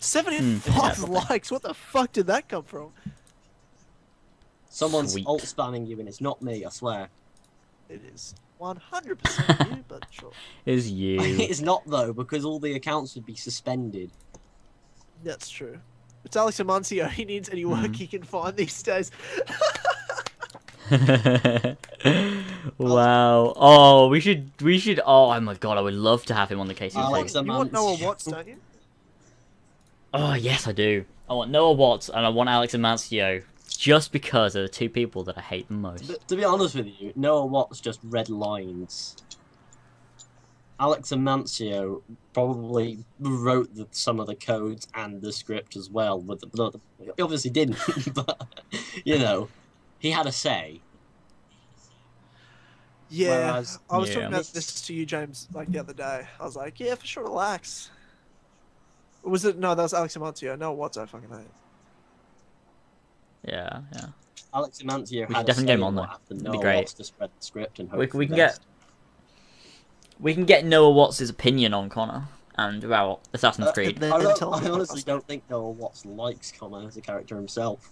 Seventy-five 0.00 0.96
Hmm. 0.98 1.12
likes. 1.30 1.50
What 1.50 1.62
the 1.62 1.72
fuck 1.74 2.12
did 2.12 2.26
that 2.26 2.48
come 2.48 2.64
from? 2.64 2.90
Someone's 4.68 5.12
Sweet. 5.12 5.26
alt 5.26 5.42
spamming 5.42 5.86
you, 5.86 5.98
and 6.00 6.08
it's 6.08 6.20
not 6.20 6.42
me. 6.42 6.64
I 6.64 6.68
swear. 6.70 7.08
It 7.88 8.02
is 8.14 8.34
one 8.58 8.76
hundred 8.76 9.18
percent 9.22 9.60
you, 9.70 9.84
but 9.88 10.06
sure. 10.10 10.32
Is 10.66 10.90
you. 10.90 11.20
it's 11.20 11.60
not 11.60 11.82
though, 11.86 12.12
because 12.12 12.44
all 12.44 12.58
the 12.58 12.74
accounts 12.74 13.14
would 13.14 13.24
be 13.26 13.34
suspended. 13.34 14.10
That's 15.24 15.48
true. 15.48 15.78
It's 16.24 16.36
Alex 16.36 16.58
Amancio. 16.58 17.08
He 17.10 17.24
needs 17.24 17.48
any 17.48 17.64
work 17.64 17.80
Mhm. 17.80 17.96
he 17.96 18.06
can 18.06 18.22
find 18.22 18.56
these 18.56 18.82
days. 18.82 19.10
wow. 22.78 23.52
Oh, 23.56 24.08
we 24.08 24.20
should. 24.20 24.50
We 24.60 24.78
should. 24.78 25.00
Oh, 25.00 25.30
oh 25.32 25.40
my 25.40 25.54
god, 25.54 25.78
I 25.78 25.80
would 25.80 25.94
love 25.94 26.24
to 26.26 26.34
have 26.34 26.50
him 26.50 26.60
on 26.60 26.68
the 26.68 26.74
case. 26.74 26.96
Alex 26.96 27.34
you 27.34 27.42
want 27.44 27.72
Noah 27.72 27.96
Watts, 28.00 28.24
don't 28.24 28.46
you? 28.46 28.56
Oh 30.14 30.34
yes, 30.34 30.66
I 30.66 30.72
do. 30.72 31.04
I 31.28 31.34
want 31.34 31.50
Noah 31.50 31.72
Watts 31.72 32.08
and 32.08 32.26
I 32.26 32.28
want 32.28 32.50
Alex 32.50 32.74
Amancio, 32.74 33.42
just 33.68 34.12
because 34.12 34.52
they're 34.52 34.64
the 34.64 34.68
two 34.68 34.90
people 34.90 35.24
that 35.24 35.38
I 35.38 35.40
hate 35.40 35.68
the 35.68 35.74
most. 35.74 36.08
But 36.08 36.26
to 36.28 36.36
be 36.36 36.44
honest 36.44 36.74
with 36.74 36.88
you, 37.00 37.12
Noah 37.16 37.46
Watts 37.46 37.80
just 37.80 38.00
red 38.02 38.28
lines. 38.28 39.16
Alex 40.80 41.10
Amancio 41.10 42.02
probably 42.32 43.04
wrote 43.20 43.72
the, 43.74 43.86
some 43.92 44.18
of 44.18 44.26
the 44.26 44.34
codes 44.34 44.88
and 44.94 45.22
the 45.22 45.32
script 45.32 45.76
as 45.76 45.88
well. 45.88 46.20
But 46.20 46.40
the, 46.40 46.48
the, 46.48 46.80
he 47.14 47.22
obviously 47.22 47.52
didn't, 47.52 47.78
but 48.14 48.42
you 49.04 49.18
know, 49.18 49.48
he 50.02 50.10
had 50.10 50.26
a 50.26 50.32
say. 50.32 50.80
Yeah. 53.08 53.52
Whereas- 53.52 53.78
I 53.88 53.98
was 53.98 54.08
Yeah. 54.08 54.14
talking 54.16 54.28
about 54.28 54.44
this 54.46 54.80
to 54.82 54.92
you, 54.94 55.06
James, 55.06 55.46
like 55.52 55.70
the 55.70 55.78
other 55.78 55.92
day. 55.92 56.26
I 56.40 56.44
was 56.44 56.56
like, 56.56 56.80
yeah, 56.80 56.94
for 56.96 57.06
sure, 57.06 57.22
relax. 57.22 57.90
Was 59.22 59.44
it? 59.44 59.58
No, 59.58 59.74
that 59.76 59.82
was 59.82 59.94
Alex 59.94 60.16
Amancio. 60.16 60.58
No, 60.58 60.72
what's 60.72 60.96
I 60.96 61.06
fucking 61.06 61.28
hate. 61.28 61.46
Yeah, 63.44 63.82
yeah. 63.94 64.06
Alex 64.52 64.82
Amancio 64.82 65.28
We 65.28 65.34
should 65.34 65.46
definitely 65.46 65.66
get 65.66 65.74
him 65.78 65.84
on 65.84 65.94
there. 65.94 66.06
happened. 66.06 66.40
It'd 66.40 66.52
be 66.52 66.58
great. 66.58 66.76
Watts 66.78 66.94
just 66.94 67.12
read 67.20 67.30
the 67.38 67.44
script 67.44 67.78
and 67.78 67.88
hope 67.88 67.98
We- 68.00 68.06
we 68.18 68.26
the 68.26 68.30
can 68.30 68.36
get- 68.36 68.58
We 70.20 70.34
can 70.34 70.44
get 70.44 70.64
Noah 70.64 70.90
Watts' 70.90 71.28
opinion 71.28 71.74
on 71.74 71.88
Connor 71.88 72.28
and 72.56 72.82
about 72.84 73.20
Assassin's 73.32 73.68
Uh, 73.68 73.72
Creed. 73.72 73.98
Then 73.98 74.12
I, 74.12 74.18
don't- 74.22 74.42
I 74.42 74.68
honestly 74.70 75.02
don't 75.02 75.26
think 75.26 75.48
Noah 75.50 75.70
Watts 75.70 76.04
likes 76.06 76.52
Connor 76.52 76.86
as 76.86 76.96
a 76.96 77.00
character 77.00 77.36
himself. 77.36 77.90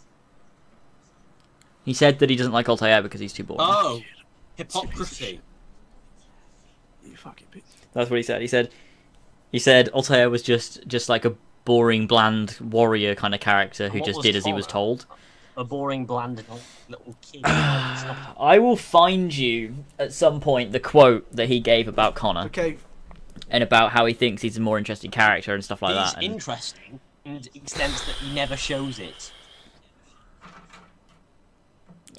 He 1.84 1.94
said 1.94 2.18
that 2.18 2.30
he 2.30 2.36
doesn't 2.36 2.52
like 2.52 2.68
Altair 2.68 3.02
because 3.02 3.20
he's 3.20 3.32
too 3.32 3.44
boring. 3.44 3.60
Oh, 3.62 4.00
hypocrisy. 4.56 5.40
You 7.04 7.16
fucking 7.16 7.46
bitch. 7.52 7.62
That's 7.92 8.10
what 8.10 8.16
he 8.16 8.22
said. 8.22 8.40
He 8.40 8.46
said 8.46 8.70
he 9.50 9.58
said 9.58 9.88
Altair 9.90 10.30
was 10.30 10.42
just 10.42 10.86
just 10.86 11.08
like 11.08 11.24
a 11.24 11.34
boring, 11.64 12.06
bland 12.06 12.56
warrior 12.60 13.14
kind 13.14 13.34
of 13.34 13.40
character 13.40 13.88
who 13.88 14.00
just 14.00 14.18
was 14.18 14.24
did 14.24 14.36
as 14.36 14.44
he 14.44 14.52
was 14.52 14.66
told. 14.66 15.06
A 15.56 15.64
boring, 15.64 16.06
bland 16.06 16.36
little 16.88 17.16
kid. 17.20 17.42
I 17.44 18.58
will 18.60 18.76
find 18.76 19.34
you 19.36 19.84
at 19.98 20.12
some 20.12 20.40
point 20.40 20.72
the 20.72 20.80
quote 20.80 21.30
that 21.32 21.48
he 21.48 21.60
gave 21.60 21.88
about 21.88 22.14
Connor 22.14 22.42
Okay, 22.46 22.76
and 23.50 23.62
about 23.62 23.90
how 23.92 24.06
he 24.06 24.14
thinks 24.14 24.42
he's 24.42 24.56
a 24.56 24.60
more 24.60 24.78
interesting 24.78 25.10
character 25.10 25.52
and 25.54 25.64
stuff 25.64 25.82
like 25.82 25.96
He's 25.96 26.12
that. 26.14 26.22
and- 26.22 26.32
interesting 26.32 27.00
in 27.24 27.34
the 27.42 27.50
extent 27.54 27.92
that 28.06 28.16
he 28.16 28.32
never 28.34 28.56
shows 28.56 28.98
it. 28.98 29.32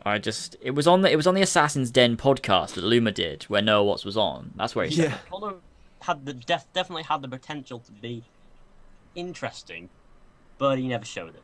I 0.05 0.17
just 0.17 0.55
it 0.61 0.71
was 0.71 0.87
on 0.87 1.01
the 1.01 1.11
it 1.11 1.15
was 1.15 1.27
on 1.27 1.35
the 1.35 1.41
Assassin's 1.41 1.91
Den 1.91 2.17
podcast 2.17 2.73
that 2.73 2.83
Luma 2.83 3.11
did 3.11 3.43
where 3.43 3.61
Noah 3.61 3.83
Watts 3.83 4.03
was 4.05 4.17
on. 4.17 4.51
That's 4.55 4.75
where 4.75 4.85
he 4.85 4.95
said 4.95 5.11
yeah. 5.11 5.17
Connor 5.29 5.55
had 6.01 6.25
the 6.25 6.33
def- 6.33 6.71
definitely 6.73 7.03
had 7.03 7.21
the 7.21 7.27
potential 7.27 7.79
to 7.79 7.91
be 7.91 8.23
interesting, 9.15 9.89
but 10.57 10.79
he 10.79 10.87
never 10.87 11.05
showed 11.05 11.35
it. 11.35 11.43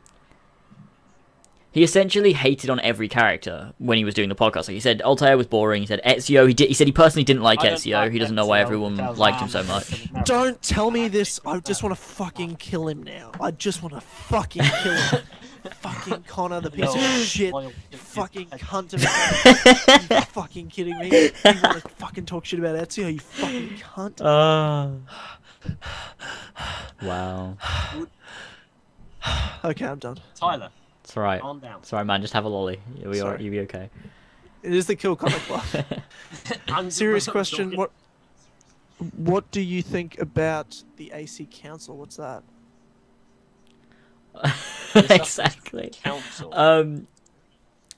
he 1.70 1.84
essentially 1.84 2.32
hated 2.32 2.68
on 2.70 2.80
every 2.80 3.06
character 3.08 3.72
when 3.78 3.96
he 3.98 4.04
was 4.04 4.14
doing 4.14 4.28
the 4.28 4.34
podcast. 4.34 4.66
Like 4.66 4.74
he 4.74 4.80
said 4.80 5.02
Altair 5.02 5.36
was 5.36 5.46
boring. 5.46 5.82
He 5.82 5.86
said 5.86 6.00
Ezio. 6.04 6.48
He 6.48 6.54
did. 6.54 6.66
He 6.68 6.74
said 6.74 6.88
he 6.88 6.92
personally 6.92 7.24
didn't 7.24 7.42
like 7.42 7.60
I 7.60 7.68
Ezio. 7.70 7.92
like 7.94 8.12
he 8.12 8.18
doesn't 8.18 8.34
know 8.34 8.46
why 8.46 8.58
everyone 8.60 8.96
liked 8.96 9.40
him 9.40 9.48
so 9.48 9.62
much. 9.64 10.08
Don't 10.24 10.60
tell 10.62 10.90
me 10.90 11.06
this. 11.06 11.38
I 11.46 11.60
just 11.60 11.82
want 11.84 11.94
to 11.94 12.00
fucking 12.02 12.56
kill 12.56 12.88
him 12.88 13.04
now. 13.04 13.30
I 13.40 13.52
just 13.52 13.82
want 13.82 13.94
to 13.94 14.00
fucking 14.00 14.62
kill 14.82 14.94
him. 14.94 15.20
fucking 15.80 16.24
Connor, 16.26 16.60
the 16.60 16.70
piece 16.72 16.94
No, 16.94 16.94
of 16.94 17.20
shit. 17.24 17.54
You 17.54 17.70
fucking 17.98 18.46
cunt 18.48 18.92
of 18.94 19.02
a 19.04 20.14
You 20.14 20.20
fucking 20.22 20.68
kidding 20.68 20.98
me? 20.98 21.08
You 21.10 21.30
want 21.44 21.82
to 21.82 21.88
fucking 21.96 22.26
talk 22.26 22.44
shit 22.44 22.58
about 22.58 22.76
Ezio? 22.76 23.12
You 23.12 23.18
fucking 23.20 23.68
cunt. 23.78 24.20
Ah. 24.24 24.90
wow. 27.02 27.56
Okay, 29.64 29.84
I'm 29.86 29.98
done. 29.98 30.18
Tyler, 30.34 30.70
It's 31.04 31.16
alright. 31.16 31.40
calm 31.40 31.58
down. 31.58 31.80
It's 31.80 31.92
alright, 31.92 32.06
man. 32.06 32.20
Just 32.22 32.32
have 32.34 32.44
a 32.44 32.48
lolly. 32.48 32.80
You'll 32.98 33.12
be. 33.12 33.18
Sorry. 33.18 33.42
You'll 33.42 33.50
be 33.52 33.60
okay. 33.60 33.90
It 34.62 34.72
is 34.74 34.86
the 34.86 34.96
Kill 34.96 35.16
Connor 35.16 35.38
Club. 35.40 35.64
I'm 36.68 36.90
Serious 36.90 37.26
question. 37.30 37.76
What 37.76 37.90
What 39.16 39.50
do 39.50 39.60
you 39.60 39.82
think 39.82 40.18
about 40.20 40.82
the 40.96 41.12
AC 41.14 41.46
Council? 41.50 41.96
What's 41.96 42.16
that? 42.16 42.42
exactly. 45.10 45.92
Council. 46.02 46.52
Um, 46.54 47.06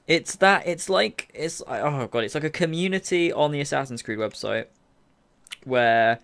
it's 0.07 0.37
that. 0.37 0.67
It's 0.67 0.89
like 0.89 1.31
it's 1.35 1.63
oh 1.67 2.07
god. 2.07 2.25
It's 2.25 2.35
like 2.35 2.45
a 2.45 2.51
community 2.51 3.33
on 3.33 3.53
the 3.53 3.61
Assassin's 3.61 4.03
Creed 4.03 4.19
website 4.19 4.67
where 5.65 6.19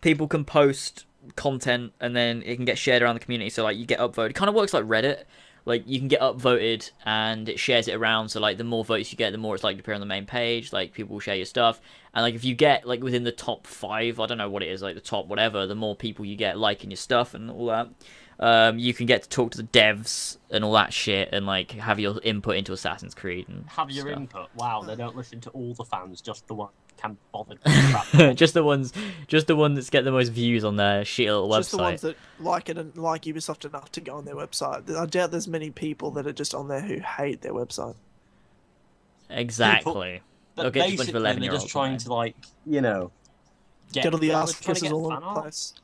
people 0.00 0.28
can 0.28 0.44
post 0.44 1.06
content 1.34 1.92
and 2.00 2.14
then 2.14 2.42
it 2.46 2.56
can 2.56 2.64
get 2.64 2.78
shared 2.78 3.02
around 3.02 3.14
the 3.14 3.20
community. 3.20 3.50
So 3.50 3.64
like 3.64 3.76
you 3.76 3.86
get 3.86 3.98
upvoted. 3.98 4.30
It 4.30 4.34
kind 4.34 4.48
of 4.48 4.54
works 4.54 4.72
like 4.72 4.84
Reddit. 4.84 5.24
Like 5.64 5.82
you 5.84 5.98
can 5.98 6.06
get 6.06 6.20
upvoted 6.20 6.92
and 7.04 7.48
it 7.48 7.58
shares 7.58 7.88
it 7.88 7.94
around. 7.94 8.28
So 8.28 8.38
like 8.38 8.56
the 8.56 8.64
more 8.64 8.84
votes 8.84 9.10
you 9.10 9.18
get, 9.18 9.32
the 9.32 9.38
more 9.38 9.56
it's 9.56 9.64
likely 9.64 9.78
to 9.78 9.82
appear 9.82 9.94
on 9.94 10.00
the 10.00 10.06
main 10.06 10.24
page. 10.24 10.72
Like 10.72 10.92
people 10.92 11.14
will 11.14 11.20
share 11.20 11.34
your 11.34 11.46
stuff. 11.46 11.80
And 12.14 12.22
like 12.22 12.34
if 12.36 12.44
you 12.44 12.54
get 12.54 12.86
like 12.86 13.02
within 13.02 13.24
the 13.24 13.32
top 13.32 13.66
five, 13.66 14.20
I 14.20 14.26
don't 14.26 14.38
know 14.38 14.48
what 14.48 14.62
it 14.62 14.68
is, 14.68 14.80
like 14.80 14.94
the 14.94 15.00
top 15.00 15.26
whatever, 15.26 15.66
the 15.66 15.74
more 15.74 15.96
people 15.96 16.24
you 16.24 16.36
get 16.36 16.56
liking 16.56 16.90
your 16.90 16.96
stuff 16.96 17.34
and 17.34 17.50
all 17.50 17.66
that. 17.66 17.88
Um, 18.38 18.78
you 18.78 18.92
can 18.92 19.06
get 19.06 19.22
to 19.22 19.28
talk 19.30 19.52
to 19.52 19.58
the 19.58 19.68
devs 19.68 20.36
and 20.50 20.62
all 20.62 20.72
that 20.74 20.92
shit, 20.92 21.30
and 21.32 21.46
like 21.46 21.72
have 21.72 21.98
your 21.98 22.20
input 22.22 22.56
into 22.56 22.72
Assassin's 22.74 23.14
Creed 23.14 23.48
and 23.48 23.64
Have 23.68 23.90
your 23.90 24.06
stuff. 24.06 24.16
input. 24.18 24.48
Wow, 24.54 24.82
they 24.82 24.94
don't 24.94 25.16
listen 25.16 25.40
to 25.42 25.50
all 25.50 25.72
the 25.72 25.84
fans, 25.84 26.20
just 26.20 26.46
the 26.46 26.54
one 26.54 26.68
who 26.68 27.00
can 27.00 27.12
be 27.14 27.18
bothered. 27.32 27.58
with 27.64 27.72
crap. 28.12 28.36
just 28.36 28.52
the 28.52 28.62
ones, 28.62 28.92
just 29.26 29.46
the 29.46 29.56
ones 29.56 29.78
that 29.82 29.90
get 29.90 30.04
the 30.04 30.12
most 30.12 30.28
views 30.28 30.64
on 30.64 30.76
their 30.76 31.02
shit 31.04 31.28
little 31.28 31.48
website. 31.48 31.56
Just 31.58 31.70
the 31.70 31.78
ones 31.78 32.00
that 32.02 32.16
like 32.38 32.68
it 32.68 32.76
and 32.76 32.94
like 32.96 33.22
Ubisoft 33.22 33.64
enough 33.64 33.90
to 33.92 34.02
go 34.02 34.16
on 34.16 34.26
their 34.26 34.36
website. 34.36 34.94
I 34.94 35.06
doubt 35.06 35.30
there's 35.30 35.48
many 35.48 35.70
people 35.70 36.10
that 36.12 36.26
are 36.26 36.32
just 36.32 36.54
on 36.54 36.68
there 36.68 36.80
who 36.82 36.98
hate 37.00 37.40
their 37.40 37.54
website. 37.54 37.96
Exactly. 39.30 40.20
But 40.54 40.66
Okay, 40.66 40.80
just 40.80 40.94
a 40.94 40.96
bunch 40.96 41.08
of 41.08 41.40
they're 41.40 41.50
just 41.52 41.68
trying 41.68 41.92
on 41.92 41.98
to 41.98 42.12
like, 42.14 42.36
you 42.64 42.80
know, 42.80 43.10
get, 43.92 44.04
Get 44.04 44.12
all 44.14 44.18
the 44.18 44.28
they're 44.28 44.36
ass 44.36 44.58
kisses 44.58 44.92
all 44.92 45.06
over 45.12 45.20
the 45.20 45.40
place. 45.40 45.74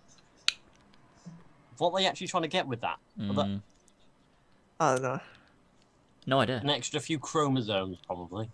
What 1.83 1.93
are 1.95 1.99
they 1.99 2.07
actually 2.07 2.29
trying 2.29 2.45
to 2.45 2.49
get 2.49 2.69
with 2.69 2.81
that? 2.83 2.99
Are 3.21 3.27
they- 3.27 3.43
Mm, 3.43 3.61
I 4.79 4.93
don't 4.95 5.03
know. 5.03 5.21
no 6.27 6.39
idea. 6.39 6.59
An 6.59 6.71
extra 6.71 7.01
few 7.01 7.19
chromosomes, 7.19 7.99
probably. 8.07 8.49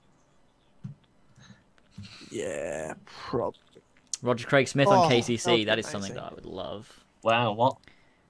Yeah, 2.30 2.94
probably. 3.04 3.60
Roger 4.22 4.46
Craig 4.46 4.66
Smith 4.66 4.88
Oh, 4.88 4.92
on 5.02 5.10
KCC. 5.10 5.64
That 5.66 5.78
is 5.78 5.84
That 5.84 5.92
something 5.92 6.14
that 6.14 6.24
I 6.24 6.34
would 6.34 6.46
love. 6.46 7.04
Wow, 7.22 7.52
what? 7.52 7.76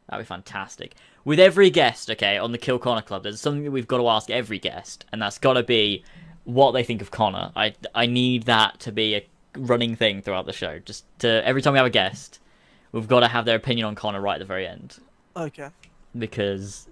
That'd 0.09 0.25
be 0.25 0.29
fantastic. 0.29 0.97
With 1.25 1.39
every 1.39 1.71
guest, 1.71 2.11
okay, 2.11 2.37
on 2.37 2.51
the 2.51 2.59
Kill 2.59 2.81
Connor 2.81 3.03
Club, 3.03 3.23
there's 3.23 3.41
something 3.41 3.63
that 3.65 3.71
we've 3.71 3.87
got 3.87 3.99
to 3.99 4.09
ask 4.09 4.31
every 4.31 4.59
guest, 4.59 5.05
and 5.13 5.23
that's 5.23 5.39
got 5.39 5.53
to 5.53 5.63
be 5.63 6.03
what 6.43 6.73
they 6.73 6.83
think 6.83 7.03
of 7.03 7.13
Connor. 7.13 7.53
I 7.55 7.75
I 7.95 8.07
need 8.07 8.45
that 8.45 8.81
to 8.81 8.91
be 8.91 9.15
a 9.15 9.27
running 9.57 9.95
thing 9.95 10.23
throughout 10.23 10.47
the 10.47 10.53
show. 10.53 10.81
Just 10.81 11.05
to 11.21 11.47
every 11.47 11.63
time 11.63 11.75
we 11.75 11.79
have 11.79 11.87
a 11.87 11.91
guest, 11.91 12.41
we've 12.93 13.09
got 13.09 13.21
to 13.21 13.29
have 13.29 13.45
their 13.45 13.57
opinion 13.57 13.87
on 13.87 13.95
Connor 13.95 14.21
right 14.21 14.35
at 14.35 14.39
the 14.41 14.45
very 14.45 14.67
end 14.67 14.97
Okay. 15.37 15.69
because 16.17 16.89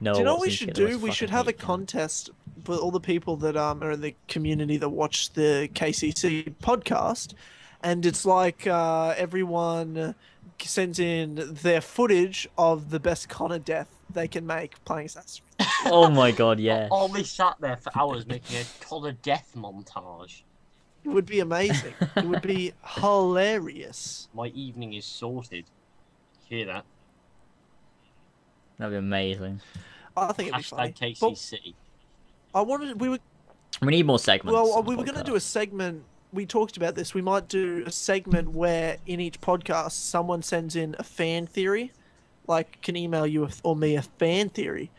no. 0.00 0.12
do 0.14 0.18
you 0.20 0.24
know 0.24 0.34
what 0.34 0.42
we 0.42 0.50
should 0.50 0.68
get 0.68 0.76
the 0.76 0.82
most 0.82 0.92
do? 0.92 0.98
We 0.98 1.12
should 1.12 1.30
have 1.30 1.46
a 1.46 1.50
hate 1.50 1.58
contest 1.60 2.30
for 2.64 2.76
all 2.76 2.90
the 2.90 3.00
people 3.00 3.36
that 3.36 3.56
um 3.56 3.82
are 3.82 3.92
in 3.92 4.00
the 4.00 4.14
community 4.28 4.76
that 4.78 4.88
watch 4.88 5.32
the 5.32 5.68
KCC 5.74 6.54
podcast, 6.62 7.34
and 7.82 8.04
it's 8.06 8.24
like 8.24 8.66
uh, 8.66 9.14
everyone 9.16 10.14
sends 10.62 10.98
in 10.98 11.34
their 11.62 11.80
footage 11.80 12.48
of 12.56 12.90
the 12.90 13.00
best 13.00 13.28
Connor 13.28 13.58
death 13.58 13.88
they 14.12 14.28
can 14.28 14.46
make 14.46 14.82
playing 14.84 15.06
Assassin's 15.06 15.40
Creed. 15.58 15.68
Oh 15.86 16.08
my 16.08 16.30
god, 16.30 16.60
yeah. 16.60 16.88
I'll 16.90 17.08
be 17.08 17.24
sat 17.24 17.56
there 17.60 17.76
for 17.76 17.90
hours 17.98 18.26
making 18.26 18.56
a 18.56 18.64
Connor 18.80 19.12
death 19.12 19.52
montage. 19.56 20.42
It 21.04 21.08
would 21.08 21.26
be 21.26 21.40
amazing. 21.40 21.92
it 22.16 22.24
would 22.24 22.42
be 22.42 22.72
hilarious. 22.84 24.28
My 24.34 24.46
evening 24.48 24.94
is 24.94 25.04
sorted. 25.04 25.64
Hear 26.48 26.66
that? 26.66 26.84
That'd 28.78 28.92
be 28.92 28.98
amazing. 28.98 29.60
I 30.16 30.32
think 30.32 30.48
it'd 30.48 30.58
be 30.58 30.62
funny. 30.62 30.92
Hashtag 30.92 31.20
But 31.20 31.32
KCC. 31.34 31.74
I 32.54 32.60
wanted 32.62 33.00
we 33.00 33.08
were 33.08 33.18
We 33.82 33.88
need 33.88 34.06
more 34.06 34.18
segments. 34.18 34.54
well 34.54 34.82
we 34.82 34.94
were 34.96 35.04
going 35.04 35.18
to 35.18 35.24
do 35.24 35.34
a 35.34 35.40
segment. 35.40 36.04
We 36.32 36.46
talked 36.46 36.76
about 36.76 36.94
this. 36.96 37.14
We 37.14 37.22
might 37.22 37.48
do 37.48 37.84
a 37.86 37.92
segment 37.92 38.50
where 38.50 38.96
in 39.06 39.20
each 39.20 39.40
podcast 39.40 39.92
someone 39.92 40.42
sends 40.42 40.74
in 40.74 40.96
a 40.98 41.04
fan 41.04 41.46
theory, 41.46 41.92
like 42.48 42.80
can 42.82 42.96
email 42.96 43.26
you 43.26 43.48
or 43.62 43.76
me 43.76 43.94
a 43.96 44.02
fan 44.02 44.48
theory, 44.48 44.90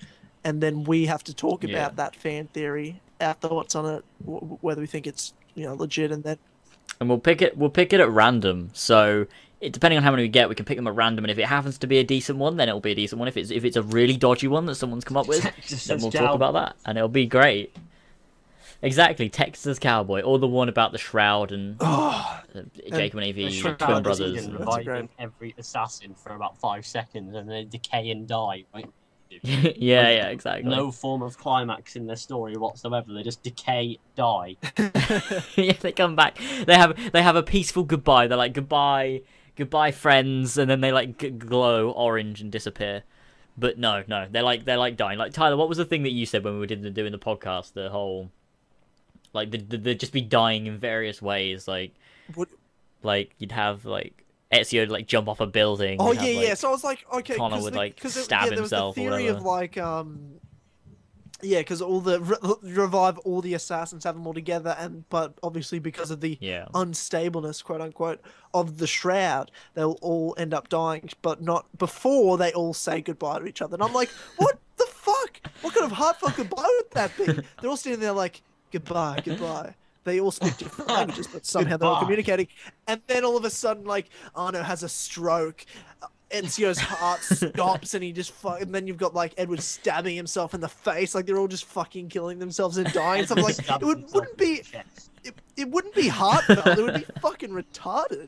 and 0.46 0.62
then 0.62 0.84
we 0.86 1.08
have 1.08 1.24
to 1.26 1.34
talk 1.34 1.64
Yeah. 1.64 1.72
about 1.72 1.96
that 1.98 2.16
fan 2.16 2.48
theory, 2.54 3.02
our 3.20 3.34
thoughts 3.34 3.76
on 3.76 3.86
it, 3.96 4.06
whether 4.24 4.80
we 4.80 4.88
think 4.88 5.08
it's 5.08 5.34
you 5.56 5.66
know 5.66 5.74
legit, 5.74 6.12
and 6.12 6.24
then 6.24 6.38
and 7.00 7.10
we'll 7.10 7.20
pick 7.20 7.42
it. 7.42 7.58
We'll 7.58 7.70
pick 7.70 7.92
it 7.94 8.00
at 8.00 8.10
random. 8.10 8.70
So 8.74 9.26
it, 9.62 9.74
depending 9.74 9.98
on 9.98 10.04
how 10.04 10.12
many 10.12 10.24
we 10.24 10.30
get, 10.30 10.48
we 10.50 10.56
can 10.56 10.66
pick 10.66 10.78
them 10.78 10.88
at 10.88 10.96
random. 10.96 11.26
And 11.26 11.32
if 11.32 11.38
it 11.40 11.46
happens 11.46 11.78
to 11.80 11.88
be 11.88 11.98
a 11.98 12.04
decent 12.04 12.38
one, 12.38 12.58
then 12.58 12.68
it'll 12.70 12.82
be 12.82 12.92
a 12.92 12.96
decent 12.96 13.20
one. 13.20 13.28
If 13.28 13.38
it's 13.38 13.52
if 13.52 13.66
it's 13.66 13.78
a 13.78 13.82
really 13.84 14.16
dodgy 14.18 14.48
one 14.48 14.66
that 14.68 14.76
someone's 14.76 15.04
come 15.04 15.18
up 15.18 15.28
with, 15.28 15.42
then 15.88 16.00
we'll 16.02 16.12
talk 16.12 16.36
about 16.36 16.54
that, 16.54 16.76
and 16.86 16.98
it'll 16.98 17.08
be 17.10 17.26
great. 17.26 17.76
Exactly, 18.82 19.30
Texas 19.30 19.80
Cowboy, 19.80 20.22
or 20.22 20.38
the 20.38 20.48
one 20.48 20.70
about 20.70 20.92
the 20.92 20.98
shroud 20.98 21.52
and 21.52 21.78
oh, 21.80 22.42
uh, 22.54 22.62
Jacob 22.92 23.20
and 23.20 23.36
The 23.36 23.48
AV 23.48 23.78
twin 23.80 24.04
brothers. 24.04 24.20
and- 24.20 24.54
That's 24.54 24.60
reviving 24.60 24.86
great. 24.86 25.10
every 25.18 25.56
assassin 25.58 26.14
for 26.14 26.36
about 26.36 26.58
five 26.60 26.86
seconds 26.86 27.36
and 27.36 27.50
they 27.50 27.64
decay 27.64 28.12
and 28.12 28.28
die. 28.28 28.66
Right? 28.74 28.86
yeah, 29.42 29.72
yeah, 30.10 30.28
exactly. 30.28 30.70
No 30.70 30.92
form 30.92 31.22
of 31.22 31.38
climax 31.38 31.96
in 31.96 32.08
their 32.08 32.16
story 32.16 32.56
whatsoever. 32.56 33.14
They 33.14 33.24
just 33.24 33.44
decay, 33.44 34.00
die. 34.16 34.56
yeah, 35.56 35.74
they 35.74 35.92
come 35.92 36.16
back. 36.16 36.38
They 36.66 36.76
have 36.76 37.12
they 37.12 37.22
have 37.22 37.36
a 37.36 37.44
peaceful 37.44 37.84
goodbye. 37.84 38.28
They're 38.28 38.38
like 38.38 38.54
goodbye, 38.54 39.22
goodbye, 39.56 39.92
friends, 39.92 40.58
and 40.58 40.70
then 40.70 40.82
they 40.82 40.92
like 40.92 41.18
g- 41.18 41.30
glow 41.32 41.92
orange 41.92 42.42
and 42.42 42.52
disappear. 42.52 43.04
But 43.58 43.78
no, 43.78 44.04
no, 44.08 44.28
they're 44.30 44.44
like 44.44 44.66
they're 44.66 44.78
like 44.78 44.98
dying. 44.98 45.18
Like 45.18 45.34
Tyler, 45.34 45.58
what 45.58 45.70
was 45.70 45.78
the 45.78 45.86
thing 45.86 46.04
that 46.04 46.12
you 46.12 46.26
said 46.26 46.44
when 46.44 46.60
we 46.60 46.68
did 46.68 46.82
the 46.82 46.90
doing 46.90 47.12
the 47.12 47.20
podcast? 47.20 47.74
The 47.74 47.90
whole 47.90 48.32
like 49.34 49.52
they 49.52 49.58
they'd 49.58 50.00
just 50.00 50.12
be 50.14 50.22
dying 50.22 50.66
in 50.68 50.78
various 50.78 51.22
ways. 51.22 51.68
Like 51.68 51.94
What- 52.34 52.50
like 53.04 53.34
you'd 53.38 53.52
have 53.54 53.86
like 53.86 54.25
Ezio 54.62 54.90
like 54.90 55.08
jump 55.08 55.28
off 55.28 55.40
a 55.40 55.48
building. 55.48 55.98
oh 56.00 56.12
yeah, 56.12 56.22
have, 56.22 56.44
yeah. 56.44 56.54
So 56.54 56.70
I 56.70 56.72
was 56.72 56.84
like, 56.84 57.06
okay, 57.14 57.36
Connor 57.36 57.62
would, 57.62 57.74
the- 57.74 58.10
stab 58.10 58.48
it- 58.48 58.50
yeah, 58.50 58.56
there 58.56 58.62
was 58.62 58.70
the 58.70 58.76
himself 58.76 58.98
or 58.98 59.00
theory 59.00 59.28
of 59.28 59.44
like 59.44 59.78
um. 59.78 60.32
Yeah, 61.42 61.60
because 61.60 61.82
all 61.82 62.00
the 62.00 62.22
re- 62.22 62.38
revive 62.64 63.18
all 63.20 63.42
the 63.42 63.54
assassins, 63.54 64.06
have 64.06 64.16
them 64.16 64.26
all 64.26 64.34
together, 64.34 64.76
and 64.80 65.08
but 65.10 65.38
obviously 65.44 65.80
because 65.80 66.10
of 66.10 66.22
the 66.22 66.38
yeah. 66.40 66.66
unstableness, 66.74 67.62
quote 67.62 67.82
unquote, 67.82 68.22
of 68.54 68.78
the 68.78 68.88
shroud, 68.88 69.52
they'll 69.74 70.00
all 70.02 70.34
end 70.38 70.54
up 70.54 70.70
dying, 70.70 71.10
but 71.22 71.42
not 71.42 71.66
before 71.78 72.38
they 72.38 72.54
all 72.54 72.74
say 72.74 73.02
goodbye 73.02 73.40
to 73.40 73.46
each 73.46 73.62
other. 73.62 73.76
And 73.76 73.84
I'm 73.84 73.94
like, 73.94 74.10
what 74.38 74.58
the 74.78 74.86
fuck? 74.90 75.42
What 75.62 75.74
kind 75.74 75.86
of 75.86 75.92
heartfelt 75.92 76.38
goodbye 76.38 76.64
would 76.64 76.92
that 76.92 77.16
be? 77.18 77.26
They're 77.26 77.70
all 77.70 77.78
standing 77.78 78.00
there 78.00 78.14
like, 78.14 78.42
goodbye, 78.72 79.22
goodbye. 79.24 79.76
They 80.06 80.22
all 80.22 80.32
speak 80.32 80.56
different 80.58 80.90
languages, 80.92 81.28
but 81.28 81.46
somehow 81.46 81.78
they're 81.78 81.90
all 81.90 82.00
communicating. 82.00 82.48
And 82.88 83.02
then 83.08 83.26
all 83.26 83.36
of 83.36 83.44
a 83.44 83.50
sudden, 83.50 83.84
like, 83.84 84.10
Arno 84.36 84.62
has 84.62 84.84
a 84.84 84.90
stroke. 84.90 85.66
Ezio's 86.32 86.80
heart 86.80 87.22
stops 87.24 87.94
and 87.94 88.04
he 88.04 88.12
just 88.12 88.32
fuck, 88.32 88.62
and 88.62 88.74
then 88.74 88.88
you've 88.88 88.98
got 88.98 89.14
like 89.14 89.34
Edward 89.38 89.62
stabbing 89.62 90.16
himself 90.16 90.54
in 90.54 90.62
the 90.62 90.68
face, 90.68 91.14
like 91.14 91.26
they're 91.26 91.38
all 91.38 91.48
just 91.48 91.66
fucking 91.66 92.10
killing 92.10 92.40
themselves 92.40 92.78
and 92.78 92.92
dying. 92.94 93.20
and 93.20 93.28
stuff 93.28 93.38
like 93.70 93.82
it 93.82 93.86
would, 93.86 94.12
wouldn't 94.12 94.38
be. 94.38 94.64
It, 95.26 95.36
it 95.58 95.70
wouldn't 95.70 95.96
be 95.96 96.08
heartfelt. 96.08 96.66
it 96.68 96.78
would 96.84 96.94
be 96.96 97.06
fucking 97.22 97.50
retarded. 97.50 98.28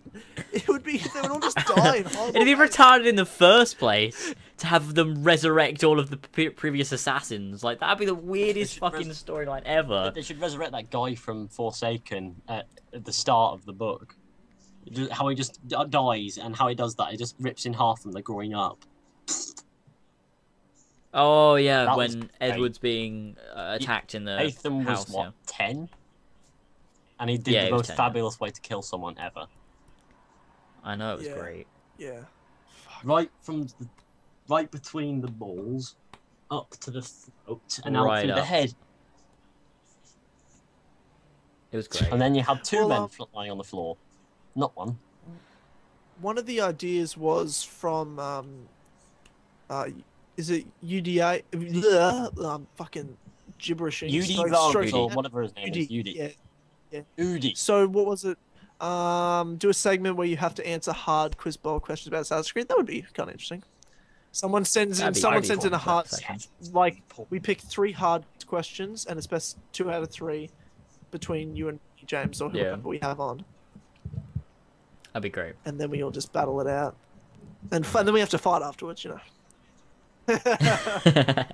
It 0.51 0.67
would 0.67 0.83
be 0.83 0.97
they 0.97 1.21
would 1.21 1.31
all 1.31 1.39
just 1.39 1.55
die 1.57 1.97
in 1.97 2.05
It'd 2.35 2.45
be 2.45 2.55
retarded 2.55 3.05
in 3.07 3.15
the 3.15 3.25
first 3.25 3.77
place 3.77 4.33
to 4.57 4.67
have 4.67 4.95
them 4.95 5.23
resurrect 5.23 5.83
all 5.83 5.99
of 5.99 6.09
the 6.09 6.17
pre- 6.17 6.49
previous 6.49 6.91
assassins. 6.91 7.63
Like 7.63 7.79
that'd 7.79 7.99
be 7.99 8.05
the 8.05 8.15
weirdest 8.15 8.79
fucking 8.79 9.07
res- 9.07 9.23
storyline 9.23 9.61
ever. 9.65 10.11
They 10.13 10.21
should 10.23 10.41
resurrect 10.41 10.71
that 10.73 10.89
guy 10.89 11.15
from 11.15 11.47
Forsaken 11.47 12.41
at, 12.47 12.67
at 12.93 13.05
the 13.05 13.13
start 13.13 13.53
of 13.53 13.65
the 13.65 13.73
book. 13.73 14.15
How 15.11 15.27
he 15.27 15.35
just 15.35 15.59
dies, 15.67 16.37
and 16.37 16.55
how 16.55 16.67
he 16.69 16.75
does 16.75 16.95
that, 16.95 17.09
he 17.11 17.17
just 17.17 17.35
rips 17.39 17.65
in 17.65 17.73
half 17.73 18.01
from 18.01 18.13
the 18.13 18.21
growing 18.21 18.53
up. 18.53 18.79
Oh 21.13 21.55
yeah, 21.55 21.85
That 21.85 21.97
when. 21.97 22.29
Edward's 22.39 22.77
being 22.77 23.37
uh, 23.55 23.77
attacked 23.79 24.13
in 24.15 24.23
the 24.25 24.37
Nathan 24.37 24.79
was 24.85 24.87
house. 24.99 25.09
what 25.09 25.33
ten, 25.45 25.89
and 27.19 27.29
he 27.29 27.37
did 27.37 27.53
Yeah, 27.53 27.65
the 27.65 27.71
most 27.71 27.93
fabulous 27.93 28.39
way 28.39 28.49
to 28.49 28.61
kill 28.61 28.81
someone 28.81 29.15
ever. 29.19 29.47
I 30.83 30.95
know 30.95 31.13
it 31.13 31.17
was 31.19 31.27
Yeah. 31.27 31.33
great. 31.39 31.67
Yeah. 31.97 32.19
Right 33.03 33.29
from 33.41 33.63
the, 33.63 33.87
right 34.47 34.69
between 34.71 35.21
the 35.21 35.27
balls, 35.27 35.95
up 36.49 36.69
to 36.81 36.91
the 36.91 37.01
throat, 37.01 37.79
and 37.85 37.97
out 37.97 38.05
Right 38.05 38.25
through 38.25 38.35
the 38.35 38.43
head. 38.43 38.73
It 41.71 41.77
was 41.77 41.87
great. 41.87 42.11
And 42.11 42.21
then 42.21 42.33
you 42.35 42.43
had 42.43 42.63
two 42.63 42.87
Well, 42.87 43.01
men 43.01 43.07
fl- 43.09 43.23
lying 43.33 43.51
on 43.51 43.57
the 43.57 43.63
floor, 43.63 43.97
not 44.55 44.75
one. 44.75 44.97
One 46.21 46.37
of 46.37 46.45
the 46.45 46.61
ideas 46.61 47.17
was 47.17 47.61
from 47.63 48.17
um, 48.19 48.67
uh, 49.69 49.89
is 50.37 50.49
it 50.49 50.65
UDA? 50.83 51.43
Ugh, 51.53 52.39
I'm 52.39 52.67
fucking 52.75 53.17
gibberishing. 53.59 54.09
Udi 54.11 54.33
Stroke- 54.33 54.49
Vargas 54.49 54.89
stroke- 54.89 54.93
or 55.11 55.15
whatever 55.15 55.41
his 55.41 55.53
name 55.55 55.73
is. 55.73 55.87
Udi. 55.89 56.35
Yeah. 56.91 57.01
Udi. 57.17 57.57
So 57.57 57.87
what 57.87 58.05
was 58.05 58.23
it? 58.25 58.37
Um, 58.81 59.57
do 59.57 59.69
a 59.69 59.73
segment 59.73 60.15
where 60.17 60.27
you 60.27 60.37
have 60.37 60.53
to 60.55 60.67
answer 60.67 60.91
hard 60.91 61.37
quiz 61.37 61.57
bowl 61.57 61.79
questions 61.79 62.07
about 62.07 62.21
Assassin's 62.21 62.51
Creed. 62.51 62.67
That 62.67 62.77
would 62.77 62.85
be 62.85 63.01
kind 63.13 63.29
of 63.29 63.33
interesting. 63.33 63.63
Someone 64.31 64.65
sends 64.65 64.99
in. 64.99 65.03
That'd 65.05 65.15
be 65.15 65.19
Someone 65.19 65.43
sends 65.43 65.65
in 65.65 65.73
a 65.73 65.77
hard. 65.79 66.05
Like 66.71 67.01
we 67.31 67.39
pick 67.39 67.59
three 67.61 67.91
hard 67.91 68.23
questions, 68.45 69.05
and 69.05 69.17
it's 69.17 69.25
best 69.27 69.57
two 69.73 69.89
out 69.89 70.03
of 70.03 70.11
three 70.11 70.49
between 71.09 71.55
you 71.55 71.69
and 71.69 71.79
me, 71.97 72.03
James 72.05 72.39
or 72.41 72.51
Yeah. 72.53 72.63
whoever 72.65 72.87
we 72.89 72.99
have 72.99 73.19
on, 73.19 73.43
That'd 75.13 75.23
be 75.23 75.29
great. 75.29 75.55
and 75.65 75.79
then 75.79 75.89
we 75.89 76.03
all 76.03 76.11
just 76.11 76.31
battle 76.33 76.61
it 76.61 76.67
out, 76.67 76.95
and, 77.71 77.83
f- 77.83 77.95
and 77.95 78.07
then 78.07 78.13
we 78.13 78.19
have 78.19 78.29
to 78.29 78.37
fight 78.37 78.61
afterwards. 78.61 79.03
You 79.03 79.11
know. 80.27 80.37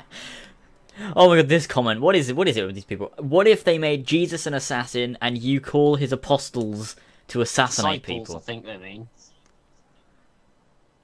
oh 1.15 1.29
my 1.29 1.37
god, 1.37 1.49
this 1.49 1.67
comment. 1.67 2.01
What 2.01 2.15
is 2.15 2.29
it? 2.29 2.35
What 2.35 2.47
is 2.47 2.57
it 2.57 2.65
with 2.65 2.75
these 2.75 2.85
people? 2.85 3.11
What 3.17 3.47
if 3.47 3.63
they 3.63 3.77
made 3.77 4.05
Jesus 4.05 4.45
an 4.45 4.53
assassin 4.53 5.17
and 5.21 5.37
you 5.37 5.59
call 5.61 5.95
his 5.95 6.11
apostles 6.11 6.95
to 7.29 7.41
assassinate 7.41 8.03
Disciples, 8.03 8.35
I 8.35 8.39
think 8.39 8.65
they 8.65 8.77
mean. 8.77 9.07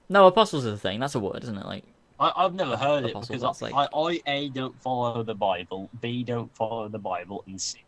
No, 0.09 0.27
apostles 0.27 0.65
is 0.65 0.73
a 0.73 0.77
thing. 0.77 0.99
That's 0.99 1.15
a 1.15 1.19
word, 1.19 1.43
isn't 1.43 1.57
it? 1.57 1.65
Like 1.65 1.83
I, 2.19 2.31
I've 2.35 2.53
never 2.53 2.75
heard 2.75 3.05
it 3.05 3.13
because 3.19 3.41
that's 3.41 3.61
I, 3.61 3.69
like- 3.69 3.89
I, 3.93 3.97
I 4.01 4.21
a 4.27 4.49
don't 4.49 4.79
follow 4.81 5.23
the 5.23 5.35
Bible, 5.35 5.89
b 6.01 6.23
don't 6.23 6.53
follow 6.55 6.87
the 6.87 6.99
Bible, 6.99 7.43
and 7.47 7.59
c. 7.59 7.83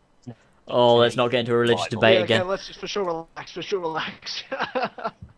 Oh, 0.68 0.96
let's 0.96 1.16
not 1.16 1.30
get 1.32 1.40
into 1.40 1.52
a 1.52 1.56
religious 1.56 1.82
Bible. 1.86 2.00
debate 2.00 2.18
yeah, 2.18 2.24
again. 2.24 2.40
okay, 2.42 2.50
let's 2.50 2.68
just 2.68 2.78
for 2.78 2.86
sure 2.86 3.04
relax. 3.04 3.52
For 3.52 3.62
sure 3.62 3.80
relax. 3.80 4.44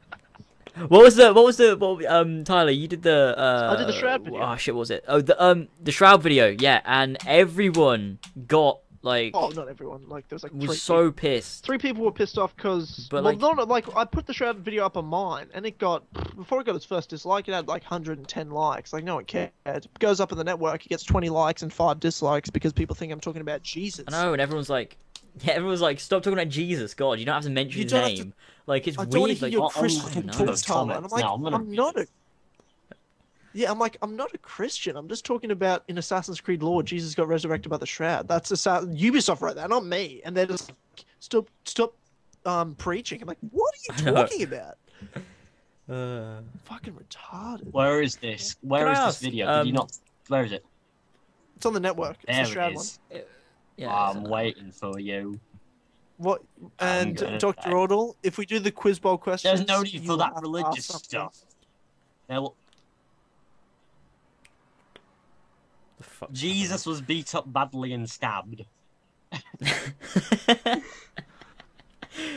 What 0.76 1.02
was 1.02 1.14
the 1.16 1.32
what 1.32 1.44
was 1.44 1.56
the 1.56 1.76
what, 1.76 2.04
um 2.06 2.42
Tyler? 2.44 2.70
You 2.70 2.88
did 2.88 3.02
the 3.02 3.34
uh 3.38 3.74
I 3.74 3.78
did 3.78 3.86
the 3.88 3.92
Shroud 3.98 4.24
video. 4.24 4.42
Oh 4.42 4.56
shit, 4.56 4.74
what 4.74 4.80
was 4.80 4.90
it? 4.90 5.04
Oh 5.06 5.20
the 5.20 5.40
um 5.42 5.68
the 5.82 5.92
shroud 5.92 6.22
video, 6.22 6.48
yeah, 6.58 6.80
and 6.84 7.16
everyone 7.26 8.18
got 8.48 8.80
like 9.02 9.32
oh, 9.34 9.50
not 9.50 9.68
everyone. 9.68 10.08
Like 10.08 10.26
there 10.28 10.34
was 10.34 10.42
like 10.42 10.52
three 10.52 10.66
was 10.66 10.82
so 10.82 11.12
pissed. 11.12 11.64
three 11.64 11.78
people 11.78 12.02
were 12.02 12.10
pissed 12.10 12.38
off 12.38 12.56
because 12.56 13.08
well, 13.12 13.22
like- 13.22 13.38
not 13.38 13.68
like 13.68 13.94
I 13.96 14.04
put 14.04 14.26
the 14.26 14.32
shroud 14.32 14.56
video 14.58 14.84
up 14.84 14.96
on 14.96 15.04
mine, 15.04 15.46
and 15.54 15.64
it 15.66 15.78
got 15.78 16.02
before 16.34 16.60
it 16.60 16.66
got 16.66 16.74
its 16.74 16.86
first 16.86 17.10
dislike, 17.10 17.46
it 17.48 17.52
had 17.52 17.68
like 17.68 17.82
110 17.82 18.50
likes. 18.50 18.92
Like 18.92 19.04
no 19.04 19.16
one 19.16 19.26
cared. 19.26 19.50
It 19.66 19.86
goes 20.00 20.20
up 20.20 20.32
in 20.32 20.38
the 20.38 20.44
network, 20.44 20.86
it 20.86 20.88
gets 20.88 21.04
20 21.04 21.28
likes 21.28 21.62
and 21.62 21.72
five 21.72 22.00
dislikes 22.00 22.50
because 22.50 22.72
people 22.72 22.96
think 22.96 23.12
I'm 23.12 23.20
talking 23.20 23.42
about 23.42 23.62
Jesus. 23.62 24.06
I 24.08 24.10
know, 24.10 24.32
and 24.32 24.40
everyone's 24.42 24.70
like, 24.70 24.96
yeah, 25.42 25.52
everyone's 25.52 25.82
like, 25.82 26.00
stop 26.00 26.22
talking 26.22 26.38
about 26.38 26.48
Jesus, 26.48 26.94
God, 26.94 27.18
you 27.18 27.26
don't 27.26 27.34
have 27.34 27.44
to 27.44 27.50
mention 27.50 27.78
You 27.78 27.84
his 27.84 27.92
don't 27.92 28.02
have 28.08 28.16
to- 28.18 28.24
name. 28.24 28.34
Like 28.66 28.86
it's 28.88 28.98
I 28.98 29.04
don't 29.04 29.20
want 29.20 29.28
weird. 29.30 29.38
to 29.40 29.46
hear 29.46 29.46
Like, 29.46 29.52
your 29.52 29.64
I'm 29.64 29.70
Christian 29.70 30.04
looking 30.04 30.28
at 30.28 30.34
talk, 30.34 30.46
those 30.46 30.62
Tyler. 30.62 30.94
And 30.94 31.04
I'm 31.04 31.10
like, 31.10 31.22
now, 31.24 31.34
I'm 31.34 31.42
gonna 31.42 31.56
I'm 31.56 31.70
not 31.72 31.96
a. 31.98 32.06
Yeah, 33.52 33.70
I'm 33.70 33.78
like, 33.78 33.96
I'm 34.02 34.16
not 34.16 34.34
a 34.34 34.38
Christian. 34.38 34.96
I'm 34.96 35.06
just 35.08 35.24
talking 35.24 35.52
about 35.52 35.84
in 35.86 35.98
Assassin's 35.98 36.40
Creed 36.40 36.62
lore, 36.62 36.82
Jesus 36.82 37.14
got 37.14 37.28
resurrected 37.28 37.70
by 37.70 37.76
the 37.76 37.86
Shroud. 37.86 38.26
That's 38.26 38.50
Assa- 38.50 38.84
Ubisoft 38.92 39.42
right 39.42 39.54
that, 39.54 39.70
not 39.70 39.84
me. 39.86 40.20
And 40.24 40.36
they're 40.36 40.46
just 40.46 40.70
like, 40.70 41.04
stop, 41.20 41.48
stop, 41.64 41.94
um, 42.46 42.74
preaching. 42.74 43.22
I'm 43.22 43.28
like, 43.28 43.38
what 43.52 43.72
are 43.74 44.06
you 44.08 44.12
talking 44.14 44.42
about? 44.42 44.74
uh, 45.88 46.40
Fucking 46.64 46.94
retarded. 46.94 47.70
Where 47.70 48.02
is 48.02 48.16
this? 48.16 48.56
Where 48.62 48.86
Can 48.86 48.92
is 48.94 48.98
this 48.98 49.06
ask, 49.06 49.20
video? 49.20 49.46
Did 49.58 49.66
you 49.68 49.72
um, 49.72 49.76
not? 49.76 49.92
Where 50.28 50.44
is 50.44 50.50
it? 50.52 50.64
It's 51.56 51.66
on 51.66 51.74
the 51.74 51.80
network. 51.80 52.16
It's 52.26 52.36
There 52.36 52.44
the 52.46 52.50
Shroud 52.50 52.72
it 52.72 52.76
one. 52.76 52.84
is. 52.84 52.98
yeah, 53.76 53.94
I'm 53.94 54.24
waiting 54.24 54.72
for 54.72 54.98
you. 54.98 55.38
What? 56.16 56.42
And 56.78 57.16
Dr. 57.16 57.52
die. 57.62 57.70
Ordle, 57.72 58.14
if 58.22 58.38
we 58.38 58.46
do 58.46 58.58
the 58.60 58.70
quiz 58.70 58.98
bowl 58.98 59.18
questions, 59.18 59.58
There's 59.58 59.68
no 59.68 59.82
need 59.82 60.06
for 60.06 60.16
that 60.18 60.24
have 60.24 60.32
to 60.32 60.36
ask 60.36 60.42
religious 60.42 60.86
stuff. 60.86 61.36
Now, 62.28 62.52
the 65.98 66.04
fuck- 66.04 66.32
Jesus 66.32 66.86
was 66.86 67.00
beat 67.00 67.34
up 67.34 67.52
badly 67.52 67.92
and 67.92 68.08
stabbed. 68.08 68.64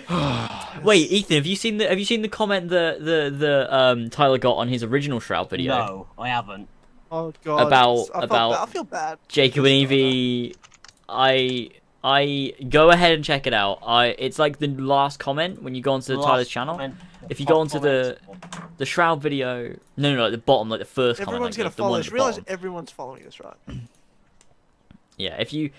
Wait, 0.84 1.12
Ethan, 1.12 1.36
have 1.38 1.46
you 1.46 1.56
seen 1.56 1.78
the 1.78 1.88
have 1.88 2.00
you 2.00 2.06
seen 2.06 2.22
the 2.24 2.28
comment 2.30 2.70
that 2.70 3.00
the 3.00 3.34
the 3.36 3.74
um 3.76 4.10
Tyler 4.10 4.38
got 4.40 4.54
on 4.54 4.68
his 4.70 4.84
original 4.84 5.20
shroud 5.20 5.50
video? 5.50 5.74
No, 5.78 6.08
I 6.18 6.30
haven't. 6.30 6.68
Oh 7.12 7.32
god. 7.44 7.68
About- 7.68 8.08
I 8.16 8.24
about- 8.24 8.52
bad- 8.52 8.60
I 8.62 8.66
feel 8.66 8.84
bad. 8.84 9.20
Jacob 9.28 9.66
and 9.66 9.82
Just. 9.82 9.92
Evie, 9.92 10.56
I 11.08 11.70
I 12.04 12.54
go 12.70 12.90
ahead 12.92 13.14
and 13.14 13.24
check 13.24 13.48
it 13.48 13.54
out. 13.54 13.80
I 13.86 14.08
it's 14.08 14.40
like 14.40 14.60
the 14.60 14.68
last 14.68 15.20
comment 15.20 15.62
when 15.62 15.76
you 15.76 15.82
go 15.82 15.94
onto 15.94 16.16
Last 16.16 16.26
Tyler's 16.26 16.48
channel. 16.48 16.76
comment, 16.76 16.96
If 17.30 17.40
you 17.40 17.46
go 17.46 17.60
onto 17.60 17.80
the 17.80 18.18
the 18.78 18.86
shroud 18.86 19.22
video, 19.22 19.70
no, 19.98 20.12
no, 20.12 20.16
no, 20.16 20.26
at 20.28 20.32
the 20.32 20.38
bottom, 20.38 20.70
like 20.70 20.80
the 20.80 20.86
first 20.86 21.20
Everyone's 21.20 21.56
comment, 21.56 21.58
gonna 21.58 21.68
like, 21.68 21.74
the, 21.74 21.76
the 21.76 21.82
follow 21.82 21.90
one 21.92 22.00
this. 22.00 22.08
at 22.08 22.10
the 22.10 22.14
Realize 22.16 22.36
bottom. 22.38 22.54
everyone's 22.54 22.92
following 22.92 23.24
this, 23.24 23.40
right? 23.40 23.56
Yeah, 25.18 25.36
if 25.40 25.52
you 25.52 25.72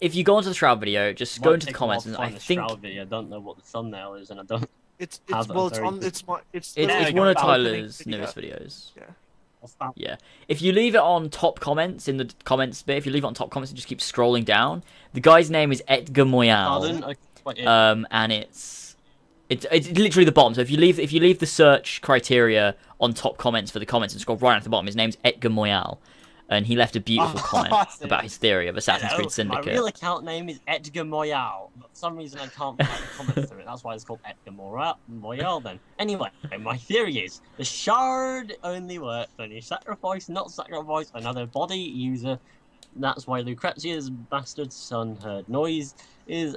if 0.00 0.14
you 0.14 0.24
go 0.24 0.36
onto 0.36 0.48
the 0.48 0.54
shroud 0.54 0.80
video, 0.80 1.12
just 1.12 1.42
go 1.42 1.52
into 1.52 1.66
the 1.66 1.72
take 1.72 1.80
a 1.80 1.86
while 1.86 2.00
comments, 2.00 2.04
to 2.04 2.08
and 2.10 2.16
find 2.16 2.30
I 2.30 2.34
the 2.34 2.40
think 2.40 2.60
Shroud 2.60 2.80
video. 2.80 3.02
I 3.02 3.04
don't 3.04 3.28
know 3.28 3.38
what 3.40 3.56
the 3.56 3.62
thumbnail 3.62 4.14
is, 4.14 4.30
and 4.30 4.40
I 4.40 4.44
don't. 4.44 4.68
It's 4.98 5.20
it's 5.28 5.48
a 5.48 5.52
well, 5.52 5.66
it's 5.66 5.78
on. 5.78 6.02
It's 6.02 6.26
my. 6.26 6.40
It's 6.54 6.72
it's, 6.76 6.90
it's 6.90 7.12
one 7.12 7.28
of 7.28 7.36
Tyler's 7.36 8.06
newest 8.06 8.34
videos. 8.34 8.92
I 8.96 9.00
found- 9.00 9.14
Yeah. 9.96 10.16
If 10.48 10.62
you 10.62 10.72
leave 10.72 10.94
it 10.94 11.00
on 11.00 11.30
top 11.30 11.60
comments 11.60 12.08
in 12.08 12.16
the 12.16 12.30
comments 12.44 12.82
bit, 12.82 12.96
if 12.96 13.06
you 13.06 13.12
leave 13.12 13.24
it 13.24 13.26
on 13.26 13.34
top 13.34 13.50
comments 13.50 13.70
and 13.70 13.76
just 13.76 13.88
keep 13.88 13.98
scrolling 14.00 14.44
down, 14.44 14.82
the 15.12 15.20
guy's 15.20 15.50
name 15.50 15.72
is 15.72 15.82
Edgar 15.88 16.24
Moyal. 16.24 16.80
Pardon? 16.80 17.02
Um, 17.66 18.06
and 18.10 18.32
it's 18.32 18.96
it's 19.48 19.66
it's 19.70 19.90
literally 19.90 20.24
the 20.24 20.32
bottom. 20.32 20.54
So 20.54 20.60
if 20.60 20.70
you 20.70 20.76
leave 20.76 20.98
if 20.98 21.12
you 21.12 21.20
leave 21.20 21.38
the 21.38 21.46
search 21.46 22.00
criteria 22.02 22.74
on 23.00 23.14
top 23.14 23.38
comments 23.38 23.70
for 23.70 23.78
the 23.78 23.86
comments 23.86 24.14
and 24.14 24.20
scroll 24.20 24.38
right 24.38 24.56
at 24.56 24.64
the 24.64 24.70
bottom, 24.70 24.86
his 24.86 24.96
name's 24.96 25.16
Edgar 25.24 25.50
Moyal, 25.50 25.98
and 26.48 26.66
he 26.66 26.76
left 26.76 26.96
a 26.96 27.00
beautiful 27.00 27.40
Oh, 27.40 27.42
comment 27.46 27.74
about 28.00 28.22
his 28.22 28.36
theory 28.36 28.68
of 28.68 28.76
Assassin's 28.76 29.10
Hello, 29.10 29.22
Creed 29.24 29.30
Syndicate. 29.32 29.66
My 29.66 29.72
real 29.72 29.86
account 29.86 30.24
name 30.24 30.48
is 30.48 30.60
Edgar 30.66 31.04
Moyal. 31.04 31.70
But 31.76 31.90
for 31.90 31.96
some 31.96 32.16
reason, 32.16 32.40
I 32.40 32.46
can't 32.46 32.78
find 32.82 33.02
the 33.02 33.16
comments 33.16 33.50
through 33.50 33.60
it. 33.60 33.66
That's 33.66 33.84
why 33.84 33.94
it's 33.94 34.04
called 34.04 34.20
Edgar 34.24 34.56
Moyal. 34.56 34.96
Moyal 35.12 35.62
then. 35.62 35.78
Anyway, 35.98 36.30
my 36.60 36.76
theory 36.76 37.18
is 37.18 37.40
the 37.58 37.64
shard 37.64 38.54
only 38.64 38.98
works 38.98 39.32
when 39.36 39.50
you 39.50 39.60
sacrifice, 39.60 40.28
not 40.28 40.50
sacrifice 40.50 41.10
another 41.14 41.46
body 41.46 41.78
user. 41.78 42.38
That's 42.96 43.26
why 43.26 43.42
Lucrezia's 43.42 44.08
bastard 44.08 44.72
son 44.72 45.16
heard 45.16 45.48
noise 45.48 45.94
is 46.26 46.56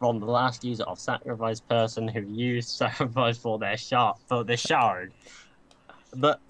from 0.00 0.18
the 0.18 0.26
last 0.26 0.64
user 0.64 0.82
of 0.82 0.98
sacrifice 0.98 1.60
person 1.60 2.08
who 2.08 2.22
used 2.22 2.68
sacrifice 2.76 3.38
for 3.38 3.58
their 3.60 3.76
shard 3.76 4.16
for 4.26 4.42
the 4.42 4.56
shard. 4.56 5.12
But 6.16 6.40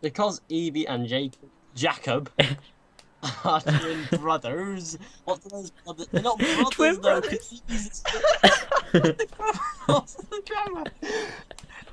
because 0.00 0.40
Evie 0.48 0.86
and 0.86 1.06
Jake, 1.08 1.32
Jacob 1.74 2.30
are 3.44 3.60
twin 3.60 4.06
brothers. 4.20 4.98
What 5.24 5.42
do 5.42 5.50
those 5.50 5.70
brothers? 5.70 6.06
They're 6.10 6.22
not 6.22 6.38
brothers 6.38 6.68
Twin 6.70 6.94
though. 6.96 7.20
brothers. 7.20 7.62
What's 7.68 8.00
the 8.92 9.28
grammar? 9.36 9.60
What's 9.86 10.14
the 10.30 10.42
grammar? 10.48 10.84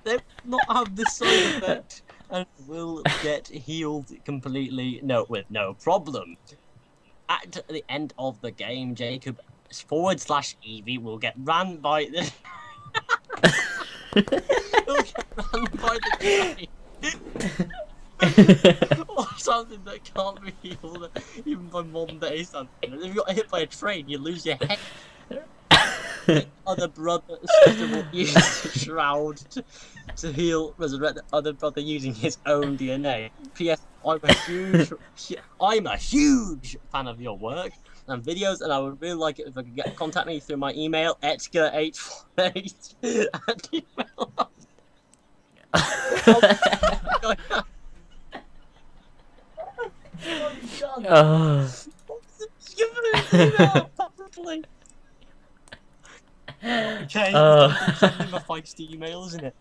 They 0.04 0.14
will 0.14 0.22
not 0.46 0.78
have 0.78 0.96
this 0.96 1.14
side 1.18 1.58
effect 1.58 2.02
and 2.30 2.46
will 2.66 3.04
get 3.24 3.48
healed 3.48 4.06
completely. 4.24 5.02
No, 5.04 5.26
with 5.28 5.46
no 5.50 5.74
problem. 5.74 6.38
At 7.30 7.58
the 7.68 7.84
end 7.90 8.14
of 8.18 8.40
the 8.40 8.52
game, 8.52 8.96
Jacob 8.96 9.42
forward 9.86 10.22
slash 10.22 10.56
Evie 10.64 10.98
will 10.98 11.18
get 11.18 11.34
ran 11.40 11.78
by 11.78 12.06
the. 12.06 12.32
will 14.88 15.04
get 15.04 15.26
ran 15.36 15.66
by 15.76 15.98
the. 16.22 16.68
Or 18.22 19.28
something 19.38 19.82
that 19.86 20.04
can't 20.14 20.42
be 20.42 20.54
healed 20.62 21.10
even 21.46 21.68
by 21.68 21.82
modern 21.84 22.20
day 22.20 22.44
standards. 22.44 22.70
If 22.82 23.06
you 23.06 23.14
got 23.16 23.32
hit 23.32 23.50
by 23.50 23.62
a 23.62 23.66
train, 23.66 24.10
you 24.10 24.18
lose 24.18 24.46
your 24.46 24.58
head. 24.58 24.78
Other 26.66 26.90
brother 26.90 27.38
sister 27.64 27.88
will 27.88 28.06
use 28.12 28.34
the 28.34 28.72
shroud 28.78 29.38
to, 29.52 29.64
to 30.18 30.34
heal, 30.34 30.74
resurrect 30.78 31.16
the 31.16 31.24
other 31.32 31.54
brother 31.54 31.80
using 31.80 32.14
his 32.14 32.38
own 32.46 32.78
DNA. 32.78 33.30
P.S. 33.54 33.80
I'm 34.06 34.20
a 34.24 34.34
huge, 34.34 34.92
I'm 35.62 35.88
a 35.88 35.96
huge 35.96 36.76
fan 36.92 37.08
of 37.08 37.22
your 37.22 37.38
work 37.38 37.72
and 38.08 38.22
videos, 38.24 38.62
and 38.62 38.74
I 38.74 38.80
would 38.80 39.02
really 39.02 39.16
like 39.16 39.40
it 39.40 39.48
if 39.48 39.58
I 39.58 39.64
could 39.64 39.76
get 39.76 39.96
contact 39.96 40.28
me 40.28 40.40
through 40.40 40.58
my 40.58 40.72
email, 40.74 41.18
etgar848 41.24 43.28
at 43.48 43.72
gmail. 45.74 47.64
Oh. 51.10 51.72
Give 52.76 52.88
it 52.94 53.34
an 53.34 53.40
email, 53.54 53.90
probably. 53.96 54.64
Okay, 56.64 57.32
Uh. 57.34 57.94
send 57.96 58.14
him 58.16 58.34
a 58.34 58.40
feisty 58.40 58.92
email, 58.94 59.26
isn't 59.26 59.44
it? 59.44 59.56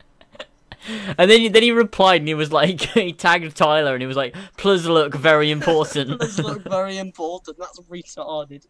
and 1.19 1.31
then 1.31 1.41
he, 1.41 1.49
then 1.49 1.63
he 1.63 1.73
replied 1.73 2.21
and 2.21 2.29
he 2.29 2.35
was 2.35 2.53
like 2.53 2.81
he 2.95 3.13
tagged 3.13 3.57
Tyler 3.57 3.93
and 3.95 4.03
he 4.03 4.07
was 4.07 4.17
like, 4.17 4.35
"Please 4.57 4.87
look 4.87 5.15
very 5.15 5.51
important." 5.51 6.21
Does 6.21 6.39
look 6.39 6.63
very 6.63 6.99
important. 6.99 7.59
That's 7.59 7.81
retarded. 7.81 8.67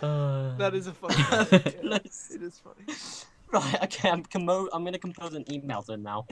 Uh, 0.00 0.56
That 0.56 0.74
is 0.74 0.86
a 0.86 0.92
funny. 0.92 1.14
yeah, 1.82 1.96
it 1.96 2.42
is 2.42 2.60
funny. 2.62 2.96
right. 3.52 3.82
Okay. 3.84 4.10
I'm 4.10 4.22
commo- 4.24 4.68
I'm 4.72 4.84
gonna 4.84 4.98
compose 4.98 5.34
an 5.34 5.44
email 5.52 5.82
to 5.82 5.92
him 5.94 6.02
now. 6.02 6.26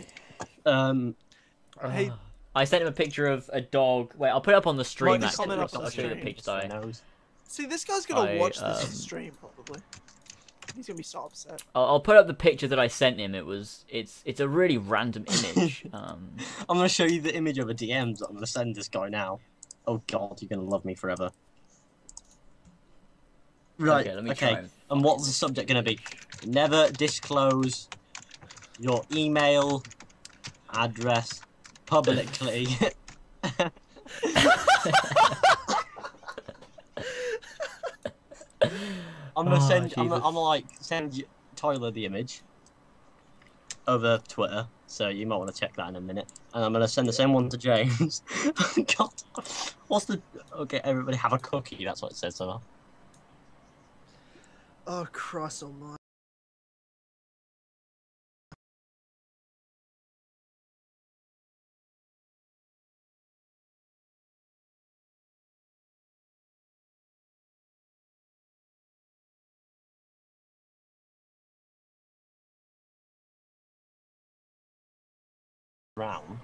Um. 0.66 1.14
Hey- 1.90 2.10
uh, 2.10 2.16
I 2.54 2.64
sent 2.64 2.82
him 2.82 2.88
a 2.88 2.92
picture 2.92 3.26
of 3.26 3.48
a 3.52 3.60
dog. 3.60 4.14
Wait, 4.16 4.28
I'll 4.30 4.40
put 4.40 4.54
it 4.54 4.56
up 4.56 4.66
on 4.66 4.76
the 4.76 4.84
stream. 4.84 5.12
Write 5.12 5.20
this 5.20 5.30
actually. 5.30 5.44
comment 5.44 5.60
up 5.62 5.74
I'll 5.74 5.84
the 5.84 5.90
show 5.90 6.02
you 6.02 6.08
the 6.08 6.14
stream. 6.14 6.26
picture. 6.26 6.42
Sorry. 6.42 6.92
See, 7.48 7.66
this 7.66 7.84
guy's 7.84 8.06
gonna 8.06 8.32
I, 8.32 8.38
watch 8.38 8.58
this 8.58 8.84
um, 8.84 8.90
stream 8.90 9.32
probably. 9.38 9.80
He's 10.74 10.86
gonna 10.86 10.96
be 10.96 11.02
so 11.02 11.24
upset. 11.24 11.62
I'll, 11.74 11.84
I'll 11.84 12.00
put 12.00 12.16
up 12.16 12.26
the 12.26 12.34
picture 12.34 12.66
that 12.68 12.78
I 12.78 12.86
sent 12.86 13.18
him. 13.18 13.34
It 13.34 13.44
was 13.44 13.84
it's 13.88 14.22
it's 14.24 14.40
a 14.40 14.48
really 14.48 14.78
random 14.78 15.24
image. 15.28 15.84
um, 15.92 16.30
I'm 16.68 16.76
gonna 16.76 16.88
show 16.88 17.04
you 17.04 17.20
the 17.20 17.34
image 17.34 17.58
of 17.58 17.68
a 17.68 17.74
DMs 17.74 18.18
that 18.18 18.28
I'm 18.28 18.34
gonna 18.34 18.46
send 18.46 18.74
this 18.74 18.88
guy 18.88 19.08
now. 19.08 19.40
Oh 19.86 20.00
God, 20.06 20.40
you're 20.40 20.48
gonna 20.48 20.68
love 20.68 20.84
me 20.84 20.94
forever. 20.94 21.30
Right. 23.78 24.06
Okay, 24.06 24.14
let 24.14 24.24
me 24.24 24.30
okay. 24.30 24.50
try. 24.50 24.58
and- 24.60 24.70
And 24.90 25.04
what's 25.04 25.26
the 25.26 25.32
subject 25.32 25.68
gonna 25.68 25.82
be? 25.82 25.98
Never 26.46 26.90
disclose 26.90 27.88
your 28.78 29.02
email 29.12 29.82
address 30.74 31.42
publicly. 31.92 32.66
I'm 39.36 39.44
gonna 39.44 39.56
Oh, 39.56 39.68
send. 39.68 39.92
I'm, 39.98 40.10
I'm 40.12 40.20
gonna 40.20 40.40
like 40.40 40.64
send 40.80 41.22
Tyler 41.54 41.90
the 41.90 42.06
image 42.06 42.42
over 43.86 44.06
uh, 44.06 44.18
Twitter, 44.26 44.66
so 44.86 45.08
you 45.08 45.26
might 45.26 45.36
want 45.36 45.54
to 45.54 45.60
check 45.60 45.76
that 45.76 45.88
in 45.90 45.96
a 45.96 46.00
minute. 46.00 46.28
and 46.54 46.64
I'm 46.64 46.72
gonna 46.72 46.88
send 46.88 47.08
the 47.08 47.12
same 47.12 47.34
one 47.34 47.50
to 47.50 47.58
James. 47.58 48.22
God, 48.96 49.10
what's 49.88 50.06
the? 50.06 50.22
Okay, 50.54 50.80
everybody 50.84 51.18
have 51.18 51.34
a 51.34 51.38
cookie. 51.38 51.84
That's 51.84 52.00
what 52.00 52.12
it 52.12 52.16
says. 52.16 52.36
So 52.36 52.46
far. 52.46 52.60
Oh 54.86 55.06
Christ 55.12 55.62
Almighty! 55.62 56.01
Round. 75.96 76.38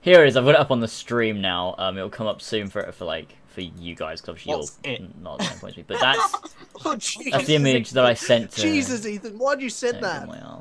Here 0.00 0.24
it 0.24 0.28
is. 0.28 0.36
I've 0.36 0.44
got 0.44 0.54
it 0.54 0.60
up 0.60 0.70
on 0.70 0.80
the 0.80 0.88
stream 0.88 1.40
now. 1.40 1.74
Um, 1.78 1.96
it'll 1.96 2.10
come 2.10 2.26
up 2.26 2.40
soon 2.40 2.68
for 2.68 2.90
for 2.92 3.04
like 3.04 3.36
for 3.46 3.60
you 3.60 3.94
guys 3.94 4.20
because 4.20 4.30
obviously 4.40 4.54
What's 4.54 4.78
you're 4.84 4.94
it? 4.94 5.20
not 5.22 5.34
at 5.34 5.38
the 5.38 5.44
same 5.44 5.58
point. 5.60 5.72
as 5.72 5.76
me. 5.76 5.84
But 5.86 6.00
that's 6.00 6.34
Oh 6.84 6.96
Jesus! 6.96 7.32
that's 7.32 7.46
the 7.46 7.54
image 7.56 7.90
that 7.90 8.04
I 8.04 8.14
sent 8.14 8.50
to. 8.52 8.60
Jesus, 8.60 9.06
Ethan, 9.06 9.38
why'd 9.38 9.60
you 9.60 9.70
send 9.70 10.02
that? 10.02 10.26
my 10.28 10.60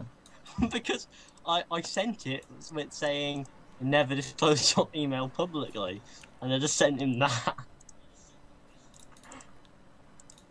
because 0.71 1.07
I, 1.47 1.63
I 1.71 1.81
sent 1.81 2.25
it 2.27 2.45
with 2.73 2.91
saying 2.91 3.47
never 3.79 4.15
disclose 4.15 4.75
your 4.75 4.87
email 4.95 5.29
publicly, 5.29 6.01
and 6.41 6.53
I 6.53 6.59
just 6.59 6.77
sent 6.77 7.01
him 7.01 7.19
that. 7.19 7.55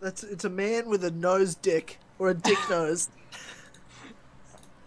That's 0.00 0.22
it's 0.24 0.44
a 0.44 0.50
man 0.50 0.88
with 0.88 1.04
a 1.04 1.10
nose 1.10 1.54
dick 1.56 1.98
or 2.18 2.30
a 2.30 2.34
dick 2.34 2.58
nose. 2.70 3.10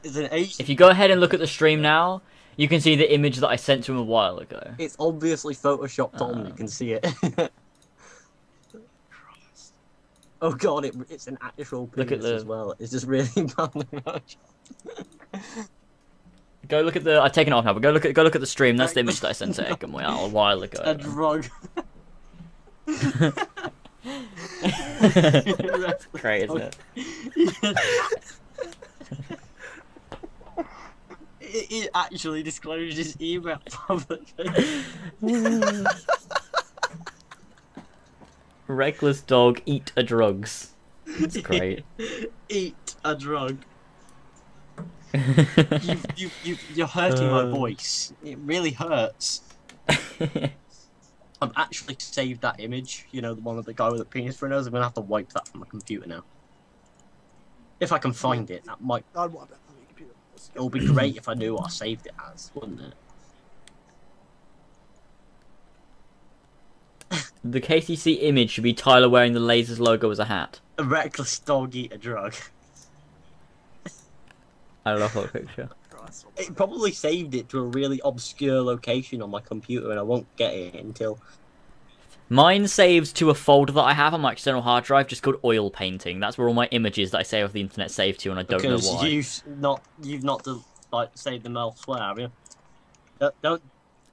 It's 0.04 0.16
an 0.16 0.30
Asian. 0.32 0.56
If 0.60 0.70
you 0.70 0.76
go 0.76 0.90
ahead 0.90 1.12
and 1.12 1.20
look 1.22 1.34
at 1.34 1.40
the 1.40 1.48
stream 1.48 1.82
now, 1.82 2.22
you 2.58 2.68
can 2.68 2.80
see 2.82 2.96
the 2.96 3.12
image 3.14 3.38
that 3.38 3.48
I 3.50 3.56
sent 3.56 3.84
to 3.86 3.92
him 3.94 3.98
a 4.00 4.04
while 4.04 4.38
ago. 4.40 4.62
It's 4.78 4.96
obviously 5.00 5.56
photoshopped 5.56 6.22
on. 6.22 6.46
You 6.48 6.52
Uh. 6.54 6.56
can 6.56 6.68
see 6.68 6.92
it. 6.94 7.06
oh 10.42 10.54
god, 10.54 10.86
it, 10.86 10.96
it's 11.10 11.28
an 11.28 11.38
actual 11.42 11.88
penis 11.88 11.98
Look 11.98 12.12
at 12.12 12.22
the- 12.22 12.36
as 12.36 12.46
well. 12.46 12.76
It's 12.80 12.92
just 12.92 13.08
really 13.08 13.30
badly. 13.58 13.86
Go 16.68 16.82
look 16.82 16.96
at 16.96 17.04
the. 17.04 17.20
I've 17.22 17.32
taken 17.32 17.52
it 17.54 17.56
off 17.56 17.66
now, 17.66 17.74
but 17.74 17.82
go 17.82 17.90
look 17.92 18.06
at 18.06 18.14
go 18.14 18.24
look 18.24 18.36
at 18.36 18.42
the 18.42 18.48
stream. 18.48 18.78
That's 18.78 18.94
the 18.94 19.00
image 19.00 19.20
that 19.22 19.30
I 19.30 19.32
sent 19.32 19.56
to 19.56 19.64
Ekam 19.64 19.94
a 20.26 20.28
while 20.30 20.62
ago. 20.62 20.82
A 20.84 20.94
drug. 20.96 21.46
Great, 26.14 26.44
isn't 26.44 26.62
it? 26.62 26.78
It, 31.50 31.68
it 31.86 31.90
actually 31.96 32.44
disclosed 32.44 32.98
his 32.98 33.20
email 33.22 33.60
publicly. 33.70 34.50
Reckless 38.68 39.22
dog 39.22 39.62
eat 39.66 39.92
a 39.98 40.04
drugs. 40.04 40.74
It's 41.06 41.38
great. 41.38 41.84
Eat 42.50 42.96
a 43.04 43.16
drug. 43.16 43.58
You, 45.12 45.98
you, 46.16 46.30
you, 46.44 46.58
you're 46.76 46.86
hurting 46.88 47.32
my 47.32 47.42
Uh. 47.42 47.50
voice. 47.50 48.14
It 48.24 48.38
really 48.40 48.70
hurts. 48.72 49.42
I've 51.42 51.52
actually 51.56 51.96
saved 51.98 52.42
that 52.42 52.60
image. 52.60 53.08
You 53.12 53.22
know, 53.24 53.34
the 53.34 53.42
one 53.42 53.58
of 53.58 53.66
the 53.66 53.74
guy 53.74 53.90
with 53.90 53.98
the 54.00 54.06
penis 54.06 54.38
for 54.38 54.46
a 54.46 54.50
nose. 54.50 54.68
I'm 54.68 54.74
gonna 54.74 54.84
have 54.84 54.94
to 54.96 55.02
wipe 55.02 55.30
that 55.34 55.48
from 55.48 55.62
my 55.62 55.66
computer 55.68 56.06
now. 56.08 56.24
If 57.80 57.92
I 57.92 57.98
can 57.98 58.14
find 58.14 58.52
it, 58.52 58.66
that 58.66 58.82
might. 58.82 59.04
It 60.54 60.62
would 60.62 60.72
be 60.72 60.86
great 60.86 61.18
if 61.18 61.28
I 61.28 61.34
knew 61.34 61.56
what 61.56 61.66
I 61.66 61.70
saved 61.70 62.08
it 62.08 62.14
as, 62.32 62.52
wouldn't 62.54 62.82
it? 62.82 62.94
the 67.44 67.62
KCC 67.62 68.24
image 68.24 68.52
should 68.52 68.64
be 68.64 68.74
Tyler 68.74 69.10
wearing 69.10 69.34
the 69.34 69.40
Lasers 69.40 69.80
logo 69.80 70.10
as 70.10 70.20
a 70.20 70.26
hat. 70.26 70.60
A 70.78 70.84
reckless 70.84 71.40
dog 71.40 71.76
eat 71.76 71.92
a 71.92 71.98
drug. 71.98 72.36
I 74.86 74.94
love 74.94 75.14
that 75.14 75.34
picture. 75.34 75.70
It 76.38 76.56
probably 76.56 76.92
saved 76.92 77.36
it 77.36 77.50
to 77.50 77.60
a 77.60 77.64
really 77.64 78.02
obscure 78.04 78.62
location 78.62 79.22
on 79.22 79.30
my 79.30 79.42
computer, 79.42 79.92
and 79.92 80.00
I 80.00 80.04
won't 80.04 80.28
get 80.38 80.54
it 80.54 80.76
until. 80.76 81.20
Mine 82.30 82.68
saves 82.68 83.12
to 83.14 83.32
a 83.32 83.34
folder 83.34 83.74
that 83.74 83.82
I 83.82 83.94
have 83.94 84.14
on 84.14 84.22
my 84.22 84.34
external 84.34 84.62
hard 84.62 84.84
drive 84.84 85.08
just 85.08 85.24
called 85.24 85.40
oil 85.44 85.72
painting. 85.72 86.20
That's 86.20 86.38
where 86.38 86.48
all 86.48 86.54
my 86.54 86.68
images 86.68 87.10
that 87.12 87.20
I 87.20 87.24
save 87.24 87.46
off 87.46 87.54
the 87.54 87.62
internet 87.62 87.90
save 87.90 88.18
to, 88.20 88.30
and 88.30 88.40
I 88.40 88.44
don't 88.44 88.64
know 88.64 88.76
because 88.76 88.88
why. 88.88 89.08
you've 89.08 89.42
not 89.60 89.84
you've 90.04 90.24
not 90.24 90.46
like 90.94 91.10
saved 91.16 91.44
them 91.44 91.58
elsewhere, 91.58 92.00
have 92.00 92.20
you? 92.20 92.32
Don't, 93.20 93.42
don't 93.42 93.62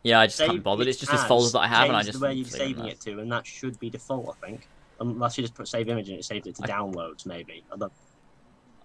Yeah, 0.03 0.21
I 0.21 0.27
just 0.27 0.39
can't 0.39 0.53
be 0.53 0.59
bothered. 0.59 0.87
it 0.87 0.91
It's 0.91 0.99
just 0.99 1.13
this 1.13 1.25
folder 1.25 1.51
that 1.51 1.59
I 1.59 1.69
have, 1.69 1.89
and 1.89 1.97
I 1.97 2.03
just 2.03 2.19
the 2.19 2.27
way 2.27 2.33
you're 2.33 2.47
saving 2.47 2.87
it 2.87 3.01
to, 3.01 3.21
and 3.21 3.31
that 3.33 3.47
should 3.47 3.79
be 3.79 3.91
default, 3.91 4.35
I 4.43 4.47
think. 4.47 4.67
Unless 4.99 5.37
you 5.37 5.45
just 5.45 5.55
put 5.55 5.69
save 5.69 5.91
image 5.91 6.09
and 6.09 6.19
it 6.19 6.25
saved 6.25 6.47
it 6.47 6.57
to 6.57 6.65
I- 6.65 6.69
downloads, 6.69 7.27
maybe. 7.27 7.65
I 7.73 7.77
don't- 7.77 7.93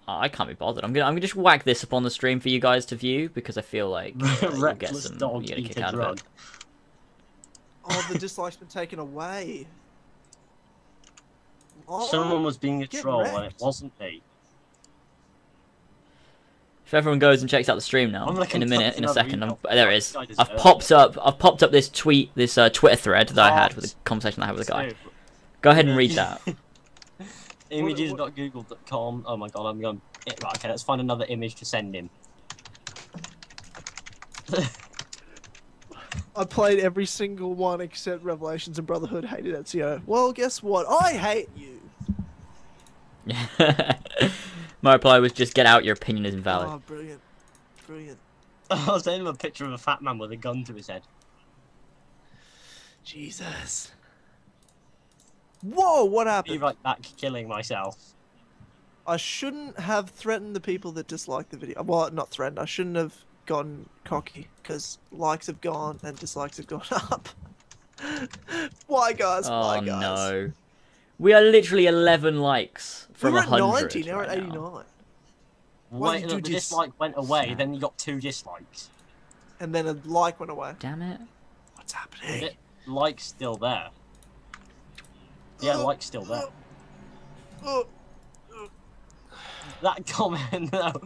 Oh, 0.08 0.18
I 0.18 0.28
can't 0.30 0.50
be 0.50 0.56
bothered. 0.56 0.84
I'm 0.84 0.94
gonna 0.94 1.06
I'm 1.06 1.14
gonna 1.14 1.22
just 1.22 1.36
whack 1.36 1.64
this 1.64 1.84
up 1.84 1.94
on 1.94 2.04
the 2.04 2.10
stream 2.10 2.40
for 2.40 2.50
you 2.50 2.60
guys 2.60 2.86
to 2.88 2.96
view 2.96 3.30
because 3.30 3.58
I 3.58 3.62
feel 3.62 3.88
like 3.88 4.16
uh, 4.22 4.50
you'll 4.52 4.74
get 4.74 4.96
some 4.96 5.18
dog 5.18 5.44
you 5.44 5.48
get 5.50 5.58
a 5.58 5.62
eat 5.62 5.68
kick 5.76 5.84
out 5.84 5.94
of 5.94 6.18
it. 6.18 6.24
Oh, 7.90 8.08
the 8.12 8.20
dislike's 8.20 8.58
been 8.58 8.68
taken 8.68 9.00
away. 9.00 9.68
Oh, 11.88 12.08
Someone 12.08 12.44
was 12.44 12.58
being 12.58 12.84
a 12.84 12.88
get 12.88 13.02
troll, 13.02 13.26
and 13.26 13.46
it 13.46 13.56
wasn't 13.60 13.98
me. 14.00 14.22
If 16.86 16.94
everyone 16.94 17.20
goes 17.20 17.42
and 17.42 17.50
checks 17.50 17.70
out 17.70 17.76
the 17.76 17.82
stream 17.82 18.12
now, 18.12 18.28
I'm 18.28 18.38
in 18.38 18.64
a 18.64 18.66
minute, 18.66 18.98
in 18.98 19.06
a 19.06 19.08
second, 19.08 19.44
I'm, 19.44 19.56
there 19.64 19.90
it 19.90 19.96
is. 19.96 20.16
I 20.16 20.26
deserve 20.26 20.50
I've 20.52 20.58
popped 20.58 20.92
up. 20.92 21.18
I've 21.26 21.40
popped 21.40 21.64
up 21.64 21.72
this 21.72 21.88
tweet, 21.88 22.32
this 22.36 22.58
uh, 22.58 22.70
Twitter 22.70 22.98
thread 22.98 23.30
that 23.30 23.40
I 23.40 23.56
had 23.56 23.74
with 23.76 23.92
the 23.92 23.96
conversation 24.04 24.44
I 24.44 24.48
had 24.48 24.58
with 24.58 24.68
a 24.68 24.72
guy. 24.72 24.92
Go 25.62 25.70
ahead 25.72 25.88
and 25.88 25.96
read 25.96 26.12
that. 26.12 26.42
Images.google.com. 27.70 29.24
Oh 29.26 29.38
my 29.38 29.48
god, 29.48 29.68
I'm 29.68 29.80
going. 29.80 30.02
Right, 30.28 30.58
okay, 30.58 30.68
let's 30.68 30.84
find 30.84 31.00
another 31.00 31.26
image 31.30 31.56
to 31.56 31.66
send 31.66 31.96
him. 31.96 32.10
I 36.36 36.46
played 36.46 36.80
every 36.80 37.06
single 37.06 37.54
one 37.54 37.82
except 37.82 38.24
Revelations 38.24 38.78
and 38.78 38.88
Brotherhood. 38.88 39.26
Hated 39.26 39.54
Ezio. 39.54 40.02
Well, 40.06 40.32
guess 40.32 40.64
what? 40.64 40.88
I 40.88 41.14
hate 41.14 41.50
you. 41.56 41.82
My 44.82 44.94
reply 44.94 45.20
was 45.20 45.34
just 45.34 45.54
get 45.54 45.66
out. 45.66 45.84
Your 45.84 45.94
opinion 45.94 46.26
is 46.26 46.34
invalid. 46.34 46.70
Oh, 46.70 46.82
brilliant, 46.86 47.22
brilliant. 47.86 48.18
I 48.72 48.86
was 48.88 49.04
sending 49.04 49.22
him 49.22 49.28
a 49.28 49.34
picture 49.34 49.66
of 49.66 49.74
a 49.74 49.78
fat 49.78 50.02
man 50.02 50.18
with 50.18 50.32
a 50.32 50.38
gun 50.38 50.64
to 50.66 50.74
his 50.74 50.88
head. 50.88 51.04
Jesus. 53.04 53.92
Whoa! 55.62 56.06
What 56.06 56.28
happened? 56.28 56.54
Be 56.54 56.60
happened? 56.60 56.78
right 56.84 56.84
back 56.84 57.02
killing 57.18 57.48
myself. 57.48 58.14
I 59.06 59.18
shouldn't 59.18 59.80
have 59.80 60.10
threatened 60.10 60.56
the 60.56 60.62
people 60.62 60.92
that 60.94 61.08
dislike 61.08 61.50
the 61.50 61.58
video. 61.58 61.84
Well, 61.84 62.10
not 62.12 62.30
threatened. 62.30 62.60
I 62.60 62.66
shouldn't 62.66 62.96
have 62.96 63.26
gone 63.52 63.86
cocky 64.06 64.48
because 64.62 64.98
likes 65.12 65.48
have 65.48 65.60
gone 65.62 66.00
and 66.04 66.18
dislikes 66.18 66.56
have 66.58 66.68
gone 66.68 66.84
up. 66.92 67.28
Why, 68.88 69.12
guys? 69.14 69.48
oh 69.48 69.60
Why, 69.60 69.80
guys? 69.84 70.02
no, 70.02 70.52
we 71.20 71.34
are 71.34 71.42
literally 71.42 71.86
11 71.88 72.40
likes 72.40 73.08
from 73.14 73.34
We 73.34 73.42
from 73.42 73.50
were 73.52 73.58
at 73.58 73.62
100. 73.64 73.96
90. 73.96 74.04
Now 74.10 74.16
we're 74.16 74.22
right 74.22 74.30
at 74.30 74.38
now. 74.40 74.46
89. 74.46 74.84
Why 75.90 76.10
Wait, 76.12 76.22
did 76.22 76.30
you 76.32 76.36
the 76.38 76.42
dis- 76.42 76.54
dislike 76.70 76.98
went 77.00 77.16
away, 77.18 77.48
Sad. 77.50 77.58
then 77.58 77.74
you 77.74 77.82
got 77.82 77.98
two 77.98 78.22
dislikes. 78.22 78.90
And 79.60 79.76
then 79.76 79.86
a 79.88 79.98
like 80.06 80.40
went 80.40 80.52
away. 80.52 80.74
Damn 80.80 81.02
it! 81.02 81.20
What's 81.76 81.92
happening? 81.94 82.44
It- 82.44 82.56
Like's 82.88 83.26
still 83.26 83.58
there. 83.58 83.90
Yeah, 85.60 85.76
Oh, 85.76 85.86
like's 85.86 86.06
still 86.06 86.24
there. 86.26 86.46
oh. 87.64 87.86
That 89.84 90.08
comment, 90.08 90.72
though. 90.72 91.02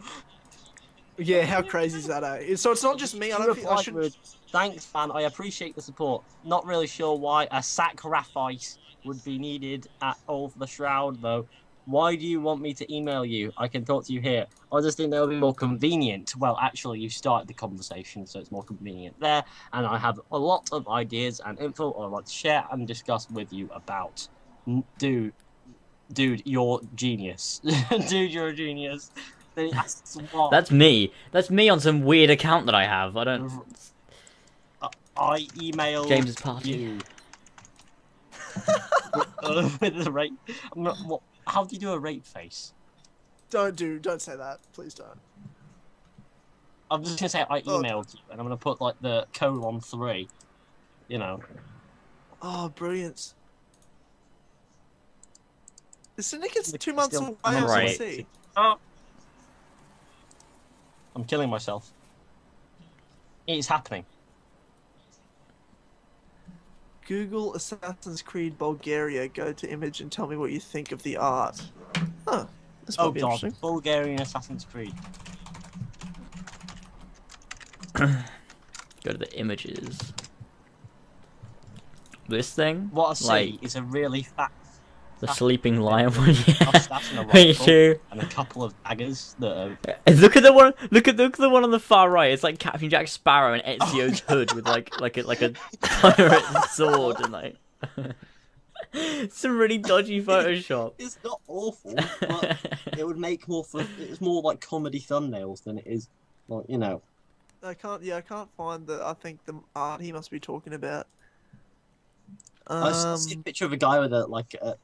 Yeah, 1.18 1.44
how 1.44 1.62
crazy 1.62 1.98
is 1.98 2.06
that? 2.06 2.22
Eh? 2.24 2.56
So 2.56 2.72
it's 2.72 2.82
not 2.82 2.98
just 2.98 3.16
me. 3.16 3.32
I 3.32 3.38
don't 3.38 3.56
feel 3.56 3.68
I 3.68 3.82
should. 3.82 3.94
with, 3.94 4.16
Thanks, 4.50 4.84
fan. 4.84 5.10
I 5.10 5.22
appreciate 5.22 5.74
the 5.74 5.82
support. 5.82 6.22
Not 6.44 6.66
really 6.66 6.86
sure 6.86 7.16
why 7.16 7.48
a 7.50 7.62
sacrifice 7.62 8.78
would 9.04 9.22
be 9.24 9.38
needed 9.38 9.88
at 10.02 10.18
all 10.26 10.48
for 10.48 10.58
the 10.58 10.66
shroud, 10.66 11.22
though. 11.22 11.46
Why 11.86 12.16
do 12.16 12.26
you 12.26 12.40
want 12.40 12.60
me 12.60 12.74
to 12.74 12.94
email 12.94 13.24
you? 13.24 13.52
I 13.56 13.68
can 13.68 13.84
talk 13.84 14.04
to 14.06 14.12
you 14.12 14.20
here. 14.20 14.46
I 14.72 14.80
just 14.80 14.96
think 14.96 15.12
that 15.12 15.20
would 15.20 15.30
be 15.30 15.36
more 15.36 15.54
convenient. 15.54 16.34
Well, 16.36 16.58
actually, 16.60 16.98
you 16.98 17.08
started 17.08 17.46
the 17.46 17.54
conversation, 17.54 18.26
so 18.26 18.40
it's 18.40 18.50
more 18.50 18.64
convenient 18.64 19.18
there. 19.20 19.44
And 19.72 19.86
I 19.86 19.96
have 19.96 20.20
a 20.32 20.38
lot 20.38 20.68
of 20.72 20.88
ideas 20.88 21.40
and 21.46 21.58
info 21.60 21.92
I'd 21.92 22.10
like 22.10 22.24
to 22.24 22.32
share 22.32 22.64
and 22.72 22.88
discuss 22.88 23.30
with 23.30 23.52
you 23.52 23.70
about. 23.72 24.26
Dude, 24.98 25.32
dude, 26.12 26.42
you're 26.44 26.80
genius. 26.96 27.60
dude, 28.08 28.32
you're 28.32 28.48
a 28.48 28.54
genius. 28.54 29.12
Then 29.56 29.66
he 29.68 29.72
asks 29.72 30.16
why. 30.30 30.48
That's 30.52 30.70
me. 30.70 31.12
That's 31.32 31.50
me 31.50 31.68
on 31.68 31.80
some 31.80 32.02
weird 32.02 32.30
account 32.30 32.66
that 32.66 32.74
I 32.74 32.84
have. 32.84 33.16
I 33.16 33.24
don't. 33.24 33.50
I 35.16 35.40
emailed 35.56 36.08
James's 36.08 36.36
party. 36.36 36.72
you. 36.72 36.98
with, 39.16 39.26
uh, 39.42 39.70
with 39.80 40.04
the 40.04 40.12
rate. 40.12 40.32
I'm 40.76 40.82
not, 40.82 40.98
what, 41.06 41.22
how 41.46 41.64
do 41.64 41.74
you 41.74 41.80
do 41.80 41.92
a 41.92 41.98
rape 41.98 42.26
face? 42.26 42.74
Don't 43.48 43.74
do. 43.74 43.98
Don't 43.98 44.20
say 44.20 44.36
that. 44.36 44.58
Please 44.74 44.92
don't. 44.92 45.18
I'm 46.90 47.02
just 47.02 47.18
gonna 47.18 47.30
say 47.30 47.40
I 47.48 47.62
Oh. 47.66 47.80
emailed 47.82 48.12
you, 48.14 48.20
and 48.30 48.38
I'm 48.38 48.44
gonna 48.44 48.58
put 48.58 48.80
like 48.80 49.00
the 49.00 49.26
colon 49.32 49.80
three. 49.80 50.28
You 51.08 51.18
know, 51.18 51.40
Oh, 52.42 52.68
brilliant. 52.68 53.32
The 56.16 56.22
syndicate's 56.22 56.72
Nick 56.72 56.80
two 56.82 56.92
months 56.92 57.16
away. 57.16 57.34
Right. 57.44 57.98
Right. 58.56 58.76
See. 61.16 61.20
I'm 61.20 61.24
killing 61.26 61.48
myself. 61.50 61.90
It's 63.46 63.66
happening. 63.68 64.04
Google 67.06 67.54
Assassin's 67.54 68.20
Creed 68.22 68.58
Bulgaria. 68.58 69.28
Go 69.28 69.52
to 69.52 69.70
image 69.70 70.00
and 70.00 70.10
tell 70.10 70.26
me 70.26 70.36
what 70.36 70.50
you 70.50 70.58
think 70.60 70.90
of 70.92 71.02
the 71.04 71.16
art. 71.16 71.62
Huh. 72.26 72.46
This 72.84 72.98
might 72.98 73.04
Oh 73.04 73.10
be 73.12 73.20
god, 73.20 73.34
interesting. 73.34 73.56
Bulgarian 73.60 74.20
Assassin's 74.20 74.64
Creed. 74.64 74.94
Go 77.94 79.12
to 79.12 79.18
the 79.18 79.32
images. 79.38 80.12
This 82.28 82.52
thing, 82.52 82.88
What 82.92 83.10
I 83.10 83.14
see 83.14 83.28
Like- 83.52 83.62
is 83.62 83.76
a 83.76 83.82
really 83.82 84.24
fat 84.24 84.50
the 85.20 85.26
sleeping 85.28 85.80
lion 85.80 86.12
one. 86.12 86.34
Yeah. 86.46 86.70
mustache 86.72 87.12
and 87.14 87.30
a 87.30 87.34
Me 87.34 87.54
too. 87.54 87.98
and 88.10 88.20
a 88.20 88.26
couple 88.26 88.62
of 88.62 88.74
daggers 88.84 89.34
that 89.38 89.56
are 89.56 89.78
Look 90.14 90.36
at 90.36 90.42
the 90.42 90.52
one. 90.52 90.74
Look 90.90 91.08
at 91.08 91.16
look 91.16 91.34
at 91.34 91.38
the 91.40 91.48
one 91.50 91.64
on 91.64 91.70
the 91.70 91.80
far 91.80 92.10
right. 92.10 92.30
It's 92.32 92.42
like 92.42 92.58
Captain 92.58 92.90
Jack 92.90 93.08
Sparrow 93.08 93.54
and 93.54 93.80
Ezio's 93.80 94.20
hood 94.28 94.52
with 94.52 94.66
like 94.66 95.00
like 95.00 95.16
a 95.16 95.22
like 95.22 95.42
a 95.42 95.52
pirate 95.80 96.42
sword 96.70 97.16
and 97.20 97.32
like 97.32 97.56
some 99.30 99.56
really 99.58 99.78
dodgy 99.78 100.22
Photoshop. 100.22 100.94
It's 100.98 101.18
not 101.24 101.40
awful, 101.48 101.94
but 102.20 102.56
it 102.96 103.06
would 103.06 103.18
make 103.18 103.48
more 103.48 103.64
for 103.64 103.84
it's 103.98 104.20
more 104.20 104.42
like 104.42 104.60
comedy 104.60 105.00
thumbnails 105.00 105.64
than 105.64 105.78
it 105.78 105.86
is 105.86 106.08
like 106.48 106.64
you 106.68 106.78
know. 106.78 107.02
I 107.62 107.74
can't. 107.74 108.02
Yeah, 108.02 108.16
I 108.16 108.20
can't 108.20 108.50
find 108.56 108.86
the. 108.86 109.02
I 109.04 109.14
think 109.14 109.44
the 109.44 109.54
art 109.74 110.00
he 110.00 110.12
must 110.12 110.30
be 110.30 110.38
talking 110.38 110.74
about. 110.74 111.06
I 112.68 112.92
see 112.92 113.32
a 113.32 113.36
Um, 113.36 113.42
picture 113.44 113.64
of 113.64 113.72
a 113.72 113.76
guy 113.76 113.98
with 113.98 114.12
a 114.12 114.26
like 114.26 114.54
a, 114.60 114.76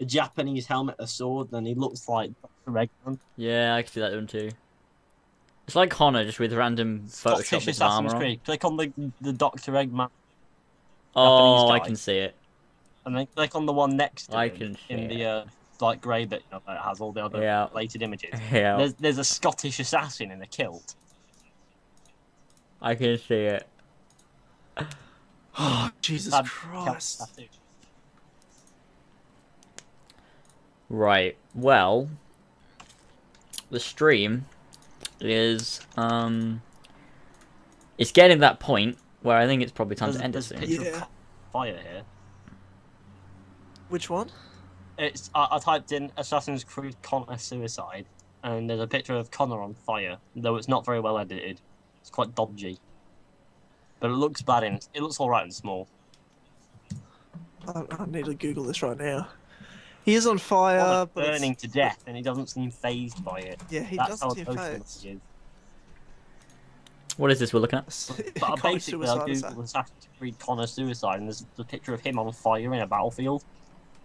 a 0.00 0.04
Japanese 0.04 0.66
helmet, 0.66 0.96
a 0.98 1.06
sword, 1.06 1.48
and 1.52 1.66
he 1.66 1.74
looks 1.74 2.08
like 2.08 2.30
Dr. 2.66 2.88
Eggman. 3.06 3.18
yeah, 3.36 3.74
I 3.74 3.82
can 3.82 3.92
see 3.92 4.00
that 4.00 4.12
one 4.12 4.26
too. 4.26 4.50
It's 5.66 5.74
like 5.74 5.90
Connor, 5.90 6.24
just 6.24 6.38
with 6.38 6.52
random 6.52 7.06
Photoshop 7.06 7.82
armor 7.82 8.10
on. 8.14 8.20
Creed. 8.20 8.44
Click 8.44 8.64
on 8.64 8.76
the 8.76 8.92
the 9.20 9.32
Doctor 9.32 9.72
Eggman, 9.72 10.08
Oh, 11.14 11.70
I 11.70 11.80
can 11.80 11.96
see 11.96 12.18
it. 12.18 12.36
and 13.04 13.16
then 13.16 13.26
click 13.34 13.54
on 13.56 13.66
the 13.66 13.72
one 13.72 13.96
next 13.96 14.26
to 14.28 14.36
I 14.36 14.48
him 14.48 14.56
can 14.56 14.78
in 14.88 15.08
see 15.08 15.16
the 15.16 15.24
uh, 15.24 15.44
like 15.80 16.00
grey 16.00 16.24
bit 16.24 16.42
you 16.42 16.56
know, 16.56 16.62
that 16.66 16.82
has 16.82 17.00
all 17.00 17.12
the 17.12 17.24
other 17.24 17.42
Yeah. 17.42 17.68
related 17.68 18.02
images. 18.02 18.30
Yeah, 18.52 18.76
There's 18.76 18.94
there's 18.94 19.18
a 19.18 19.24
Scottish 19.24 19.80
assassin 19.80 20.30
in 20.30 20.40
a 20.42 20.46
kilt. 20.46 20.94
I 22.80 22.94
can 22.94 23.18
see 23.18 23.34
it. 23.34 23.66
oh, 25.58 25.90
Jesus 26.00 26.34
Christ. 26.44 27.18
kilt 27.18 27.28
tattoo. 27.36 27.48
Right. 30.88 31.36
Well, 31.54 32.08
the 33.70 33.80
stream 33.80 34.46
is 35.20 35.80
um, 35.96 36.62
it's 37.98 38.12
getting 38.12 38.40
that 38.40 38.60
point 38.60 38.98
where 39.22 39.36
I 39.36 39.46
think 39.46 39.62
it's 39.62 39.72
probably 39.72 39.96
time 39.96 40.12
There's, 40.12 40.18
to 40.18 40.24
end 40.24 40.36
it 40.36 40.42
soon. 40.42 40.84
Yeah. 40.84 41.04
fire 41.52 41.76
here. 41.76 42.02
Which 43.88 44.10
one? 44.10 44.30
It's 44.98 45.30
I, 45.34 45.48
I 45.52 45.58
typed 45.58 45.92
in 45.92 46.10
Assassin's 46.16 46.64
Creed 46.64 46.96
Connor 47.02 47.38
suicide, 47.38 48.06
and 48.42 48.68
there's 48.68 48.80
a 48.80 48.86
picture 48.86 49.14
of 49.14 49.30
Connor 49.30 49.60
on 49.60 49.74
fire. 49.74 50.18
Though 50.34 50.56
it's 50.56 50.68
not 50.68 50.84
very 50.84 51.00
well 51.00 51.18
edited, 51.18 51.60
it's 52.00 52.10
quite 52.10 52.34
dodgy. 52.34 52.78
But 54.00 54.10
it 54.10 54.14
looks 54.14 54.42
bad 54.42 54.62
in 54.64 54.78
it 54.94 55.02
looks 55.02 55.18
all 55.18 55.30
right 55.30 55.42
and 55.42 55.52
small. 55.52 55.88
I, 57.66 57.82
I 57.90 58.06
need 58.06 58.26
to 58.26 58.34
Google 58.34 58.64
this 58.64 58.82
right 58.82 58.96
now. 58.96 59.28
He 60.06 60.14
is 60.14 60.26
on 60.26 60.38
fire, 60.38 60.78
Connor's 60.80 61.08
but 61.12 61.24
it's- 61.24 61.38
burning 61.40 61.54
to 61.56 61.68
death, 61.68 62.02
and 62.06 62.16
he 62.16 62.22
doesn't 62.22 62.46
seem 62.48 62.70
phased 62.70 63.22
by 63.24 63.40
it. 63.40 63.60
yeah, 63.68 63.82
he 63.82 63.96
That's 63.96 64.20
doesn't 64.20 64.30
seem 64.36 64.46
emotional 64.46 64.78
phased. 64.78 65.20
What 67.18 67.30
is 67.32 67.38
this 67.38 67.52
we're 67.52 67.60
looking 67.60 67.78
at? 67.80 67.86
But 68.34 68.42
I 68.44 68.56
Connor 68.56 68.74
basically, 68.74 69.08
I 69.08 69.14
suicide 69.14 69.30
is 69.30 69.42
googled 69.42 69.64
Assassin's 69.64 70.08
Creed 70.18 70.38
Connor 70.38 70.66
suicide, 70.66 71.18
and 71.18 71.26
there's 71.28 71.44
the 71.56 71.64
picture 71.64 71.92
of 71.92 72.00
him 72.00 72.18
on 72.18 72.32
fire 72.32 72.72
in 72.72 72.80
a 72.80 72.86
battlefield. 72.86 73.44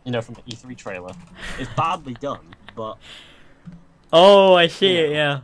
You 0.03 0.11
know, 0.11 0.21
from 0.21 0.33
the 0.35 0.41
E3 0.41 0.75
trailer. 0.75 1.13
It's 1.59 1.71
badly 1.75 2.15
done, 2.15 2.55
but 2.75 2.97
Oh, 4.11 4.55
I 4.55 4.65
see 4.67 4.97
it. 4.97 5.11
Yeah. 5.11 5.41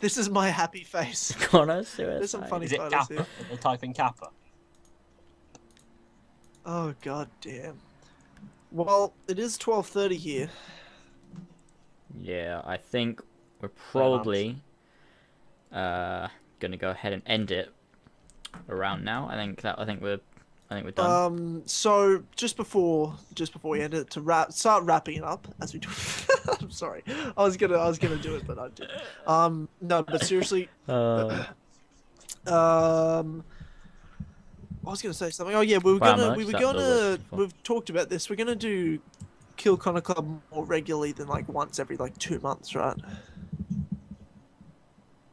This 0.00 0.18
is 0.18 0.28
my 0.28 0.50
happy 0.50 0.82
face. 0.82 1.32
Connor 1.40 1.84
suicide. 1.84 2.18
There's 2.18 2.30
some 2.32 2.40
suicide. 2.40 2.50
funny 2.50 2.64
is 2.66 2.72
it 2.72 2.78
photos 2.78 2.92
Kappa? 2.92 3.14
here. 3.14 3.26
Did 3.38 3.48
they 3.50 3.56
type 3.56 3.84
in 3.84 3.92
Kappa? 3.94 4.28
Oh 6.64 6.94
god 7.02 7.28
damn. 7.40 7.78
Well, 8.76 9.14
it 9.26 9.38
is 9.38 9.56
twelve 9.56 9.86
thirty 9.86 10.16
here. 10.16 10.50
Yeah, 12.20 12.60
I 12.62 12.76
think 12.76 13.22
we're 13.62 13.70
probably 13.70 14.62
uh 15.72 16.28
gonna 16.60 16.76
go 16.76 16.90
ahead 16.90 17.14
and 17.14 17.22
end 17.24 17.50
it 17.50 17.70
around 18.68 19.02
now. 19.02 19.28
I 19.30 19.36
think 19.36 19.62
that 19.62 19.80
I 19.80 19.86
think 19.86 20.02
we're 20.02 20.20
I 20.68 20.74
think 20.74 20.84
we're 20.84 20.90
done. 20.90 21.10
Um, 21.10 21.62
so 21.64 22.22
just 22.36 22.58
before 22.58 23.14
just 23.34 23.54
before 23.54 23.70
we 23.70 23.80
end 23.80 23.94
it, 23.94 24.10
to 24.10 24.20
wrap 24.20 24.52
start 24.52 24.84
wrapping 24.84 25.16
it 25.16 25.24
up 25.24 25.48
as 25.62 25.72
we 25.72 25.80
do. 25.80 25.88
I'm 26.60 26.70
sorry, 26.70 27.02
I 27.34 27.42
was 27.42 27.56
gonna 27.56 27.78
I 27.78 27.88
was 27.88 27.98
gonna 27.98 28.18
do 28.18 28.36
it, 28.36 28.46
but 28.46 28.58
I 28.58 28.68
did. 28.68 28.90
Um, 29.26 29.70
no, 29.80 30.02
but 30.02 30.22
seriously, 30.22 30.68
Uh, 30.86 31.46
um, 32.46 33.42
I 34.86 34.90
was 34.90 35.02
gonna 35.02 35.14
say 35.14 35.30
something. 35.30 35.54
Oh 35.56 35.62
yeah, 35.62 35.78
we 35.78 35.92
were 35.94 35.98
gonna 35.98 36.34
we 36.36 36.44
were 36.44 36.52
gonna 36.52 37.18
we've 37.32 37.62
talked 37.64 37.90
about 37.90 38.08
this. 38.08 38.30
We're 38.30 38.36
gonna 38.36 38.54
do 38.54 39.00
Kill 39.56 39.76
Connor 39.76 40.00
Club 40.00 40.40
more 40.52 40.64
regularly 40.64 41.12
than 41.12 41.26
like 41.28 41.48
once 41.48 41.78
every 41.80 41.96
like 41.96 42.16
two 42.18 42.38
months, 42.40 42.74
right? 42.74 42.96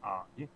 Are 0.02 0.24
you? 0.36 0.48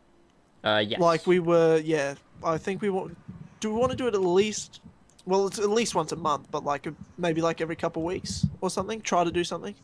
uh, 0.65 0.83
yes. 0.87 1.01
Like 1.01 1.27
we 1.27 1.39
were, 1.39 1.81
yeah. 1.85 2.15
I 2.43 2.59
think 2.59 2.83
we 2.83 2.91
want. 2.91 3.17
Do 3.61 3.73
we 3.73 3.79
want 3.79 3.91
to 3.91 3.97
do 3.97 4.07
it 4.09 4.15
at 4.15 4.21
least? 4.21 4.81
Well, 5.27 5.47
it's 5.47 5.59
at 5.59 5.69
least 5.71 5.95
once 5.95 6.13
a 6.13 6.17
month, 6.17 6.49
but 6.51 6.65
like 6.65 6.87
maybe 7.19 7.41
like 7.41 7.61
every 7.61 7.77
couple 7.77 8.03
weeks 8.03 8.47
or 8.61 8.71
something. 8.71 9.01
Try 9.01 9.25
to 9.25 9.31
do 9.31 9.45
something. 9.45 9.75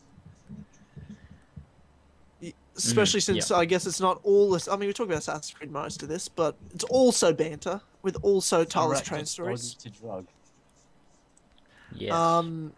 Y- 2.41 2.53
Especially 2.75 3.19
since 3.21 3.49
I 3.51 3.63
guess 3.65 3.85
it's 3.85 4.01
not 4.01 4.19
all 4.23 4.49
this. 4.51 4.67
I 4.67 4.75
mean, 4.75 4.87
we 4.87 4.93
talk 4.93 5.07
about 5.07 5.19
Assassin's 5.19 5.53
Creed 5.53 5.71
most 5.71 6.03
of 6.03 6.09
this, 6.09 6.27
but 6.27 6.57
it's 6.73 6.83
also 6.85 7.31
banter 7.31 7.79
with 8.05 8.15
also 8.21 8.63
Tyler's 8.63 8.99
Direct 8.99 9.07
train 9.07 9.25
stories. 9.25 9.73
To 9.73 9.89
drug. 9.89 10.27
yes. 11.93 12.13
Um, 12.13 12.71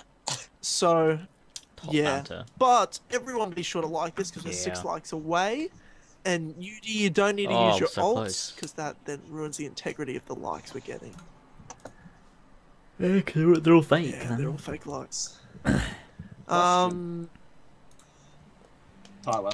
so 0.61 1.19
Top 1.75 1.93
yeah. 1.93 2.03
banter. 2.03 2.45
but 2.57 2.99
everyone 3.11 3.51
be 3.51 3.61
sure 3.61 3.81
to 3.83 3.87
like 3.87 4.15
this 4.15 4.31
because 4.31 4.45
we're 4.45 4.53
six 4.53 4.83
likes 4.83 5.11
away. 5.11 5.67
And 6.25 6.55
you, 6.57 6.73
you 6.81 7.09
don't 7.09 7.35
need 7.35 7.47
to 7.47 7.53
Oh, 7.55 7.69
use 7.71 7.79
your 7.79 7.89
so 7.89 8.01
alts 8.01 8.55
because 8.55 8.73
that 8.73 8.95
then 9.05 9.21
ruins 9.29 9.55
the 9.57 9.65
integrity 9.65 10.15
of 10.15 10.25
the 10.25 10.35
likes 10.35 10.73
we're 10.73 10.79
getting. 10.81 11.13
Yeah, 12.99 13.21
'cause 13.21 13.33
they're, 13.35 13.55
they're 13.57 13.73
all 13.75 13.81
fake. 13.83 14.11
Yeah, 14.11 14.35
they're 14.35 14.49
all 14.49 14.57
fake 14.57 14.85
likes. 14.87 15.37
um. 16.47 17.29
Tyler. 19.23 19.51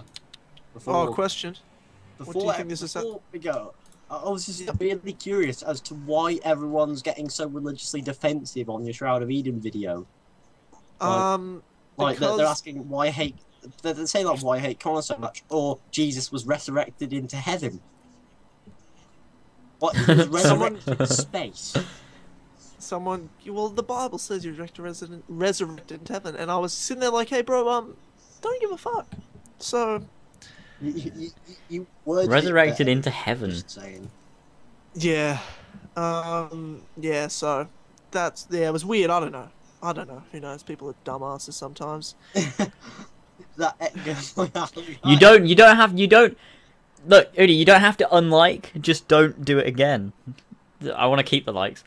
Before, 0.74 1.08
Oh, 1.10 1.14
question. 1.14 1.56
before, 2.18 2.34
what 2.34 2.42
do 2.42 2.48
you 2.48 2.54
think 2.54 2.70
this 2.70 2.82
is 2.84 2.94
before 2.94 3.22
we 3.32 3.40
go, 3.40 3.74
I 4.14 4.18
I 4.26 4.30
was 4.30 4.46
just 4.46 4.64
really 4.80 5.14
curious 5.14 5.62
as 5.62 5.82
to 5.82 5.96
why 5.96 6.40
everyone's 6.44 7.02
getting 7.02 7.30
so 7.30 7.48
religiously 7.48 8.02
defensive 8.02 8.70
on 8.70 8.86
your 8.86 8.94
Shroud 8.94 9.24
of 9.24 9.32
Eden 9.32 9.60
video. 9.60 10.06
Like- 11.02 11.10
Um. 11.10 11.64
Like 11.96 12.18
they're, 12.18 12.36
they're 12.38 12.46
asking 12.48 12.90
why 12.90 13.10
hate. 13.10 13.36
They're, 13.84 13.94
they're 13.94 14.08
saying 14.08 14.26
like 14.26 14.42
why 14.42 14.58
hate 14.60 14.80
Connor 14.80 15.04
so 15.04 15.16
much, 15.18 15.44
or 15.50 15.78
Jesus 15.92 16.32
was 16.32 16.46
resurrected 16.48 17.14
into 17.14 17.36
heaven. 17.36 17.82
What 19.80 19.96
he 19.96 20.14
was 20.14 20.42
Someone- 20.42 20.74
resurrected 20.76 20.98
to 20.98 21.08
space? 21.08 21.74
Someone. 22.80 23.30
Well, 23.46 23.70
the 23.70 23.84
Bible 23.84 24.18
says 24.18 24.44
you're 24.44 24.54
resurrected, 24.56 25.24
resurrected 25.30 26.02
in 26.02 26.08
heaven, 26.14 26.36
and 26.36 26.50
I 26.52 26.58
was 26.58 26.74
sitting 26.74 27.00
there 27.02 27.12
like, 27.12 27.30
hey, 27.30 27.42
bro, 27.42 27.70
um, 27.70 27.96
don't 28.42 28.60
give 28.60 28.72
a 28.72 28.78
fuck. 28.78 29.08
So 29.60 30.04
You, 30.84 30.92
you, 30.92 31.12
you, 31.16 31.32
you 31.70 31.88
worded 32.04 32.30
Resurrected 32.30 32.88
into 32.88 33.10
heaven. 33.10 33.56
Yeah, 34.96 35.40
um, 35.96 36.82
yeah. 36.98 37.28
So 37.28 37.68
that's 38.12 38.48
yeah. 38.50 38.68
It 38.68 38.74
was 38.74 38.86
weird. 38.86 39.10
I 39.10 39.20
don't 39.20 39.32
know. 39.32 39.50
I 39.82 39.94
don't 39.94 40.08
know. 40.08 40.24
Who 40.32 40.40
knows? 40.40 40.62
People 40.62 40.90
are 40.90 40.96
dumbasses 41.06 41.54
sometimes. 41.54 42.16
that 43.58 43.76
Edgar. 43.80 44.18
You 45.06 45.18
don't. 45.18 45.46
You 45.46 45.56
don't 45.56 45.76
have. 45.76 45.98
You 45.98 46.08
don't. 46.08 46.38
Look, 47.08 47.34
Udi, 47.36 47.56
you 47.56 47.66
don't 47.66 47.82
have 47.82 47.98
to 47.98 48.16
unlike. 48.16 48.72
Just 48.80 49.08
don't 49.08 49.44
do 49.44 49.60
it 49.60 49.68
again. 49.68 50.14
I 50.96 51.08
want 51.08 51.20
to 51.20 51.24
keep 51.24 51.46
the 51.46 51.54
likes. 51.54 51.84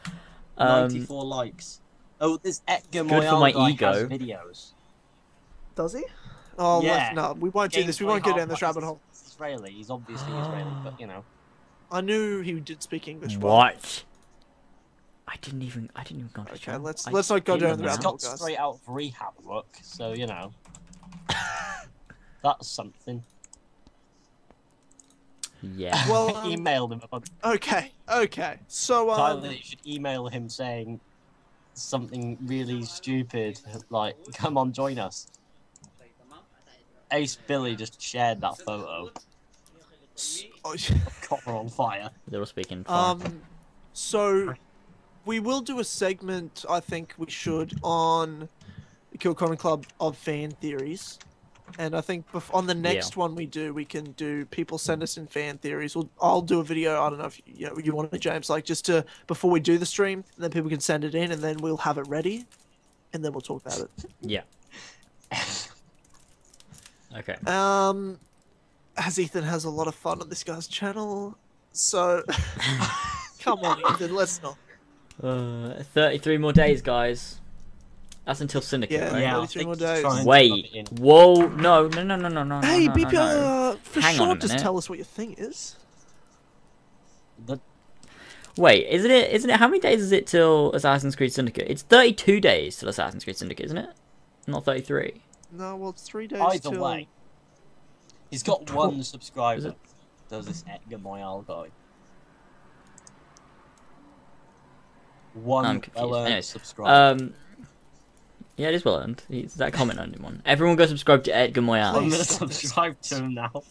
Um, 0.56 0.88
94 0.88 1.24
likes. 1.24 1.80
Oh, 2.20 2.38
this 2.38 2.62
Edgar 2.66 3.04
Good 3.04 3.24
for 3.24 3.38
my 3.38 3.52
guy 3.52 3.70
ego. 3.70 3.92
has 3.92 4.02
videos. 4.04 4.72
Does 5.74 5.92
he? 5.92 6.04
Oh 6.58 6.82
Yeah. 6.82 6.92
let's- 6.92 7.14
no, 7.16 7.32
we 7.34 7.48
won't 7.50 7.72
do 7.72 7.84
this. 7.84 8.00
We 8.00 8.06
won't 8.06 8.24
go 8.24 8.36
down 8.36 8.48
this 8.48 8.60
half-life 8.60 8.76
rabbit 8.76 8.86
hole. 8.86 9.00
is 9.12 9.22
Israeli. 9.28 9.72
He's 9.72 9.90
obviously 9.90 10.32
Israeli, 10.32 10.70
but 10.82 10.98
you 11.00 11.06
know. 11.06 11.24
I 11.90 12.00
knew 12.00 12.40
he 12.40 12.52
did 12.60 12.82
speak 12.82 13.06
English. 13.08 13.36
but- 13.36 13.46
What? 13.46 14.04
I 15.28 15.36
didn't 15.40 15.62
even. 15.62 15.90
I 15.96 16.02
didn't 16.04 16.18
even 16.20 16.30
go 16.32 16.44
to 16.44 16.50
Okay, 16.50 16.58
channel. 16.58 16.82
let's- 16.82 17.06
I 17.06 17.10
let's 17.10 17.28
not 17.30 17.44
go 17.44 17.56
down 17.56 17.76
the 17.78 17.82
know. 17.84 17.88
He's 17.90 17.98
rabbit 17.98 18.00
that. 18.00 18.06
hole. 18.06 18.12
got 18.16 18.22
guys. 18.22 18.40
straight 18.40 18.58
out 18.58 18.74
of 18.74 18.80
rehab 18.88 19.32
look, 19.44 19.66
so 19.82 20.12
you 20.12 20.26
know. 20.26 20.52
That's 22.42 22.68
something. 22.68 23.24
Yeah. 25.62 26.06
Well, 26.08 26.36
I 26.36 26.42
um, 26.42 26.52
emailed 26.52 26.92
him. 26.92 27.00
About, 27.02 27.28
Okay, 27.44 27.92
okay. 28.08 28.58
So, 28.68 29.10
um, 29.10 29.16
Tyler, 29.16 29.52
you 29.52 29.62
should 29.62 29.84
email 29.86 30.28
him 30.28 30.48
saying 30.48 31.00
something 31.74 32.38
really 32.42 32.82
stupid, 32.84 33.60
like 33.90 34.16
"Come 34.34 34.56
on, 34.56 34.72
join 34.72 34.98
us." 34.98 35.26
Ace 37.12 37.36
Billy 37.46 37.76
just 37.76 38.00
shared 38.00 38.40
that 38.40 38.58
photo. 38.58 39.10
oh, 40.64 40.74
Copper 41.22 41.52
on 41.52 41.68
fire. 41.68 42.10
They're 42.28 42.40
all 42.40 42.46
speaking. 42.46 42.84
fine. 42.84 43.22
um, 43.22 43.42
so 43.92 44.54
we 45.24 45.40
will 45.40 45.60
do 45.60 45.78
a 45.80 45.84
segment. 45.84 46.64
I 46.68 46.80
think 46.80 47.14
we 47.18 47.30
should 47.30 47.78
on 47.82 48.48
the 49.12 49.18
Kill 49.18 49.34
Connor 49.34 49.56
Club 49.56 49.86
of 50.00 50.16
fan 50.16 50.50
theories, 50.52 51.18
and 51.78 51.94
I 51.96 52.00
think 52.00 52.30
bef- 52.32 52.54
on 52.54 52.66
the 52.66 52.74
next 52.74 53.16
one 53.16 53.34
we 53.34 53.46
do, 53.46 53.72
we 53.72 53.84
can 53.84 54.12
do 54.12 54.44
people 54.46 54.78
send 54.78 55.02
us 55.02 55.16
in 55.16 55.26
fan 55.26 55.58
theories. 55.58 55.96
We'll, 55.96 56.08
I'll 56.20 56.42
do 56.42 56.60
a 56.60 56.64
video. 56.64 57.02
I 57.02 57.08
don't 57.10 57.18
know 57.18 57.26
if 57.26 57.40
you, 57.46 57.66
know, 57.66 57.78
you 57.78 57.94
want 57.94 58.12
to, 58.12 58.18
James, 58.18 58.50
like 58.50 58.64
just 58.64 58.84
to 58.86 59.04
before 59.26 59.50
we 59.50 59.60
do 59.60 59.78
the 59.78 59.86
stream, 59.86 60.24
and 60.34 60.44
then 60.44 60.50
people 60.50 60.70
can 60.70 60.80
send 60.80 61.04
it 61.04 61.14
in, 61.14 61.32
and 61.32 61.42
then 61.42 61.56
we'll 61.58 61.76
have 61.78 61.98
it 61.98 62.06
ready, 62.08 62.44
and 63.12 63.24
then 63.24 63.32
we'll 63.32 63.40
talk 63.40 63.64
about 63.64 63.80
it. 63.80 63.90
yeah. 64.22 64.42
Okay. 67.18 67.36
Um, 67.46 68.18
as 68.96 69.18
Ethan 69.18 69.44
has 69.44 69.64
a 69.64 69.70
lot 69.70 69.88
of 69.88 69.94
fun 69.94 70.20
on 70.20 70.28
this 70.28 70.44
guy's 70.44 70.66
channel, 70.66 71.36
so 71.72 72.22
come 73.40 73.60
on, 73.60 73.80
Ethan, 73.92 74.14
let's 74.14 74.42
not. 74.42 74.56
Uh, 75.22 75.82
33 75.94 76.38
more 76.38 76.52
days, 76.52 76.82
guys. 76.82 77.40
That's 78.26 78.40
until 78.40 78.60
Syndicate, 78.60 78.98
Yeah, 79.00 79.12
right? 79.12 79.22
Yeah, 79.22 79.34
33 79.34 79.64
more 79.64 79.76
days. 79.76 80.00
trying 80.00 80.12
to 80.12 80.18
rub 80.18 80.26
Wait. 80.26 80.88
Whoa. 80.98 81.34
No, 81.46 81.86
no, 81.86 82.02
no, 82.02 82.16
no, 82.16 82.28
no, 82.28 82.42
no. 82.42 82.60
Hey, 82.60 82.86
no, 82.86 82.94
no, 82.94 83.04
BP, 83.04 83.12
no. 83.12 83.20
uh, 83.22 83.76
for 83.82 84.00
Hang 84.00 84.16
sure, 84.16 84.34
just 84.36 84.58
tell 84.58 84.76
us 84.76 84.88
what 84.90 84.98
your 84.98 85.04
thing 85.04 85.34
is. 85.38 85.76
The- 87.46 87.60
Wait, 88.56 88.86
isn't 88.88 89.10
it? 89.10 89.30
Isn't 89.30 89.50
it? 89.50 89.56
How 89.58 89.68
many 89.68 89.78
days 89.80 90.00
is 90.02 90.12
it 90.12 90.26
till 90.26 90.72
Assassin's 90.72 91.14
Creed 91.14 91.32
Syndicate? 91.32 91.66
It's 91.68 91.82
32 91.82 92.40
days 92.40 92.76
till 92.78 92.88
Assassin's 92.88 93.22
Creed 93.22 93.36
Syndicate, 93.36 93.66
isn't 93.66 93.78
it? 93.78 93.90
Not 94.48 94.64
33. 94.64 95.22
No, 95.52 95.76
well, 95.76 95.90
it's 95.90 96.02
three 96.02 96.26
days 96.26 96.40
Either 96.40 96.70
till. 96.70 96.82
way, 96.82 97.08
he's 98.30 98.42
got 98.42 98.66
Tw- 98.66 98.74
one 98.74 99.02
subscriber. 99.02 99.68
it- 99.68 99.76
Does 100.28 100.46
this 100.46 100.64
Edgar 100.68 100.98
Moyal 100.98 101.46
guy? 101.46 101.68
One 105.34 105.66
I'm 105.66 105.80
confused. 105.80 106.10
well-earned 106.10 106.26
Anyways, 106.28 106.46
subscriber. 106.46 106.90
Um. 107.22 107.34
Yeah, 108.56 108.68
it 108.68 108.74
is 108.74 108.84
well 108.86 108.96
earned. 109.00 109.22
He's 109.28 109.54
that 109.56 109.74
comment 109.74 109.98
on 110.00 110.12
one. 110.12 110.40
Everyone 110.46 110.76
go 110.76 110.86
subscribe 110.86 111.22
to 111.24 111.36
Edgar 111.36 111.60
I'm 111.60 111.66
gonna 111.66 112.08
please 112.08 112.28
stop 112.30 112.48
this. 112.48 112.60
subscribe 112.60 113.00
to 113.02 113.16
him 113.16 113.34
now. 113.34 113.62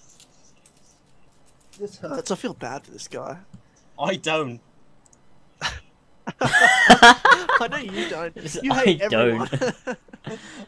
This 1.80 1.98
hurts. 1.98 2.30
I 2.32 2.36
feel 2.36 2.54
bad 2.54 2.86
for 2.86 2.92
this 2.92 3.08
guy. 3.08 3.40
I 4.00 4.16
don't. 4.16 4.62
I 6.42 7.68
know 7.70 7.78
you 7.78 8.10
don't. 8.10 8.36
You 8.64 8.72
I 8.72 8.84
hate 8.84 9.02
everyone. 9.02 9.50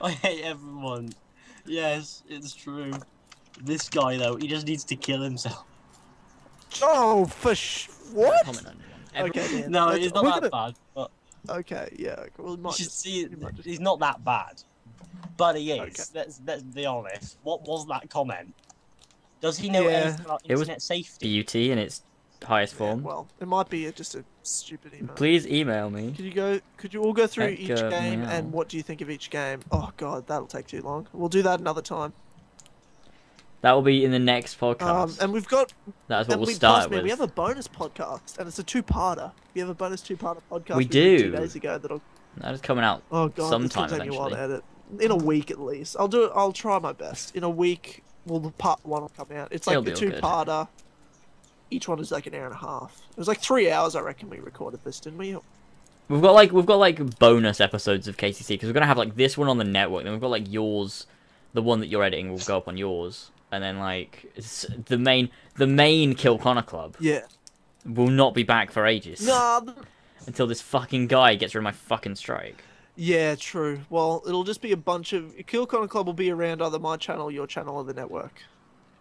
I 0.02 0.12
hate 0.12 0.44
everyone. 0.44 1.12
Yes, 1.66 2.24
it's 2.30 2.54
true. 2.54 2.92
This 3.62 3.90
guy 3.90 4.18
though, 4.18 4.36
he 4.36 4.48
just 4.48 4.68
needs 4.68 4.84
to 4.86 4.96
kill 4.96 5.22
himself. 5.22 5.66
oh, 6.82 7.26
for 7.26 7.56
sh- 7.56 7.88
what? 8.14 8.46
Comment 8.46 8.68
on. 8.68 9.24
Okay, 9.30 9.62
Dan. 9.62 9.72
No, 9.72 9.88
let's- 9.88 10.00
he's 10.00 10.14
not 10.14 10.24
that 10.42 10.52
gonna- 10.52 10.74
bad. 10.74 10.76
But 10.94 11.12
Okay, 11.50 11.96
yeah. 11.98 12.12
okay, 12.12 12.30
Well, 12.38 12.58
we 12.58 12.64
you 12.64 12.72
should 12.74 12.84
just- 12.86 13.00
see, 13.00 13.20
you 13.22 13.38
might 13.42 13.56
just- 13.56 13.68
he's 13.68 13.80
not 13.80 14.00
that 14.00 14.24
bad. 14.24 14.62
But 15.38 15.56
he 15.58 15.72
is. 15.72 15.80
Okay. 15.80 16.04
Let's 16.20 16.42
let's 16.46 16.64
be 16.64 16.86
honest. 16.86 17.38
What 17.44 17.64
was 17.68 17.86
that 17.88 18.10
comment? 18.10 18.54
Does 19.42 19.58
he 19.58 19.70
know 19.70 19.84
Yeah. 19.88 19.96
anything 19.98 20.26
about 20.26 20.42
It 20.46 20.54
was 20.54 20.62
internet 20.62 20.82
safety? 20.82 21.28
Beauty 21.28 21.72
and 21.72 21.80
its 21.80 22.04
highest 22.44 22.74
yeah, 22.74 22.78
form. 22.78 23.04
well, 23.04 23.28
it 23.40 23.48
might 23.48 23.70
be 23.70 23.86
a, 23.86 23.92
just 23.92 24.16
a 24.16 24.24
stupid 24.44 24.94
email. 24.94 25.16
Please 25.16 25.48
email 25.48 25.90
me. 25.90 26.12
Could 26.12 26.26
you 26.26 26.34
go? 26.34 26.60
Could 26.78 26.94
you 26.94 27.02
all 27.04 27.14
go 27.14 27.28
through 27.28 27.48
each 27.50 27.68
game 27.68 28.22
Meow. 28.22 28.30
and 28.30 28.52
what 28.52 28.70
do 28.70 28.78
you 28.78 28.84
think 28.84 29.02
of 29.02 29.10
each 29.10 29.30
game? 29.30 29.62
Oh 29.72 29.92
God, 29.98 30.28
that'll 30.28 30.48
take 30.48 30.68
too 30.68 30.82
long. 30.82 31.08
We'll 31.14 31.30
do 31.30 31.42
that 31.44 31.60
another 31.60 31.82
time. 31.82 32.14
That 33.62 33.72
will 33.72 33.82
be 33.82 34.06
in 34.06 34.12
the 34.12 34.20
next 34.20 34.60
podcast. 34.60 34.82
Um, 34.82 35.16
and 35.20 35.34
we've 35.34 35.48
got 35.48 35.74
That 36.08 36.22
is 36.22 36.28
what 36.28 36.38
we'll 36.40 36.48
we, 36.48 36.54
start 36.54 36.90
with. 36.90 37.04
we 37.04 37.10
have 37.10 37.22
a 37.22 37.28
bonus 37.28 37.68
podcast, 37.68 38.38
and 38.38 38.48
it's 38.48 38.60
a 38.60 38.64
two-parter. 38.64 39.32
We 39.56 39.62
have 39.62 39.70
a 39.70 39.74
bonus 39.74 40.02
two-parter 40.02 40.42
podcast. 40.52 40.76
We 40.78 40.86
did 40.86 41.18
do. 41.18 41.24
two 41.32 41.38
days 41.38 41.56
ago. 41.56 41.78
That'll. 41.78 42.02
That 42.38 42.54
is 42.54 42.62
coming 42.62 42.84
out. 42.84 43.02
Oh 43.12 43.30
God, 43.30 43.50
Sometime 43.50 43.90
take 43.90 44.08
me 44.08 44.16
a 44.16 44.20
while 44.20 44.30
to 44.30 44.40
edit. 44.40 44.64
In 45.00 45.12
a 45.12 45.16
week 45.16 45.50
at 45.50 45.60
least. 45.60 45.96
I'll 46.00 46.08
do 46.08 46.26
it. 46.26 46.32
I'll 46.36 46.54
try 46.54 46.78
my 46.80 46.94
best. 46.94 47.36
In 47.36 47.44
a 47.44 47.50
week, 47.50 48.04
well, 48.26 48.40
the 48.40 48.52
part 48.52 48.80
one 48.86 49.02
will 49.02 49.10
come 49.10 49.32
out. 49.36 49.50
It's 49.52 49.66
like 49.66 49.74
It'll 49.74 49.84
the 49.84 49.94
two-parter. 49.94 50.68
good. 50.68 50.87
Each 51.70 51.88
one 51.88 52.00
is 52.00 52.12
like 52.12 52.28
an 52.28 52.36
hour 52.36 52.46
and 52.46 52.54
a 52.54 52.58
half. 52.58 53.02
It 53.12 53.18
was 53.18 53.28
like 53.28 53.42
three 53.42 53.70
hours, 53.72 53.96
I 53.96 54.02
reckon. 54.02 54.30
We 54.30 54.40
recorded 54.40 54.84
this, 54.84 55.00
didn't 55.00 55.20
we? 55.20 55.38
We've 56.10 56.22
got 56.22 56.32
like 56.32 56.52
we've 56.54 56.66
got 56.66 56.80
like 56.80 57.20
bonus 57.20 57.60
episodes 57.60 58.08
of 58.08 58.16
KCC 58.16 58.50
because 58.50 58.68
we're 58.70 58.74
gonna 58.74 58.86
have 58.86 58.98
like 58.98 59.16
this 59.16 59.38
one 59.38 59.50
on 59.50 59.58
the 59.58 59.64
network. 59.66 60.04
Then 60.04 60.14
we've 60.14 60.22
got 60.22 60.30
like 60.32 60.50
yours, 60.52 61.06
the 61.54 61.62
one 61.62 61.80
that 61.82 61.88
you're 61.88 62.04
editing 62.04 62.32
will 62.32 62.40
go 62.40 62.58
up 62.58 62.68
on 62.70 62.78
yours, 62.78 63.32
and 63.52 63.62
then 63.62 63.80
like 63.80 64.26
the 64.86 64.98
main 64.98 65.30
the 65.56 65.68
main 65.68 66.16
Kill 66.16 66.38
Connor 66.38 66.62
Club 66.62 66.96
Yeah. 67.02 67.24
will 67.86 68.08
not 68.08 68.34
be 68.34 68.44
back 68.44 68.72
for 68.72 68.86
ages 68.86 69.28
Nah. 69.28 69.62
until 70.26 70.48
this 70.48 70.62
fucking 70.62 71.08
guy 71.08 71.36
gets 71.36 71.54
rid 71.56 71.60
of 71.60 71.64
my 71.66 71.72
fucking 71.74 72.16
strike. 72.16 72.64
Yeah, 72.96 73.36
true. 73.36 73.82
Well, 73.90 74.24
it'll 74.26 74.44
just 74.46 74.62
be 74.62 74.72
a 74.72 74.78
bunch 74.78 75.12
of 75.14 75.36
Kill 75.46 75.66
Connor 75.68 75.88
Club 75.88 76.06
will 76.08 76.14
be 76.14 76.32
around 76.32 76.62
either 76.62 76.80
my 76.80 76.96
channel, 76.98 77.30
your 77.30 77.46
channel, 77.48 77.76
or 77.76 77.84
the 77.84 77.94
network. 77.94 78.42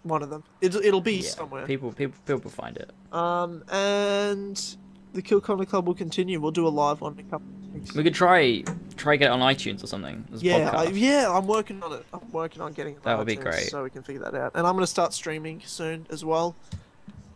One 0.06 0.22
of 0.22 0.30
them. 0.30 0.44
It'll 0.60 0.80
it'll 0.82 1.00
be 1.00 1.16
Yeah, 1.16 1.28
somewhere. 1.30 1.66
people 1.66 1.92
people 1.92 2.16
people 2.26 2.40
will 2.42 2.50
find 2.50 2.76
it. 2.76 2.90
Um, 3.12 3.64
and 3.70 4.76
the 5.12 5.22
Kill 5.22 5.40
Connor 5.40 5.64
Club 5.64 5.86
will 5.86 5.94
continue. 5.94 6.40
We'll 6.40 6.50
do 6.50 6.66
a 6.66 6.70
live 6.70 7.00
one 7.00 7.14
in 7.14 7.20
a 7.20 7.22
couple 7.30 7.46
of 7.48 7.74
weeks. 7.74 7.94
We 7.94 8.02
could 8.04 8.14
try 8.14 8.62
try 8.96 9.16
get 9.16 9.26
it 9.26 9.30
on 9.32 9.40
iTunes 9.40 9.82
or 9.82 9.86
something. 9.86 10.26
Yeah, 10.38 10.70
I, 10.70 10.84
yeah, 10.88 11.30
I'm 11.30 11.46
working 11.46 11.82
on 11.82 11.92
it. 11.92 12.04
I'm 12.12 12.30
working 12.32 12.62
on 12.62 12.72
getting 12.72 12.94
it. 12.94 13.02
That 13.02 13.12
on 13.12 13.18
would 13.18 13.26
be 13.26 13.36
great. 13.36 13.68
So 13.68 13.82
we 13.82 13.90
can 13.90 14.02
figure 14.02 14.22
that 14.22 14.34
out. 14.34 14.52
And 14.54 14.66
I'm 14.66 14.74
going 14.74 14.82
to 14.84 14.86
start 14.86 15.12
streaming 15.12 15.62
soon 15.64 16.06
as 16.10 16.24
well. 16.24 16.54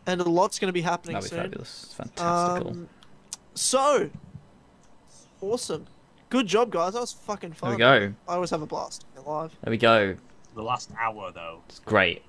And 0.07 0.21
a 0.21 0.25
lot's 0.25 0.59
going 0.59 0.69
to 0.69 0.73
be 0.73 0.81
happening 0.81 1.15
That'd 1.15 1.31
be 1.31 1.37
soon. 1.37 1.43
fabulous. 1.45 1.83
It's 1.85 1.95
fantastical. 1.95 2.71
Um, 2.71 2.89
so 3.55 4.11
awesome. 5.41 5.87
Good 6.31 6.47
job, 6.47 6.71
guys. 6.71 6.93
That 6.95 7.01
was 7.01 7.13
fucking 7.13 7.55
there 7.61 7.71
we 7.73 7.77
go. 7.77 8.13
I 8.29 8.35
always 8.35 8.51
have 8.51 8.63
a 8.63 8.67
blast 8.67 9.05
live. 9.27 9.57
There 9.63 9.71
we 9.71 9.77
go. 9.79 10.17
The 10.55 10.63
last 10.63 10.91
hour 10.99 11.31
though. 11.33 11.61
It's 11.69 11.79
great. 11.81 12.23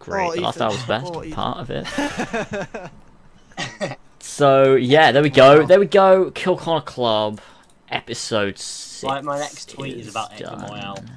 It's 0.00 0.08
great. 0.08 0.28
Oh, 0.28 0.34
the 0.34 0.40
last 0.40 0.56
Ethan. 0.56 0.62
hour 0.62 0.70
was 0.72 0.84
best 0.84 1.06
Oh, 1.14 1.30
part 1.30 1.58
of 1.58 1.70
it. 1.70 2.90
So 4.22 4.74
yeah, 4.74 5.12
there 5.12 5.22
we 5.22 5.28
go. 5.30 5.66
There 5.66 5.80
we 5.80 5.86
go. 5.86 6.30
Kill 6.30 6.56
Connor 6.56 6.80
Club, 6.82 7.40
episode 7.90 8.58
six. 8.58 9.02
Right, 9.04 9.22
my 9.24 9.38
next 9.38 9.70
tweet 9.70 9.96
is 9.98 10.08
about 10.08 10.32
Edgar 10.32 10.44
done. 10.56 10.60
Moyal. 10.70 11.08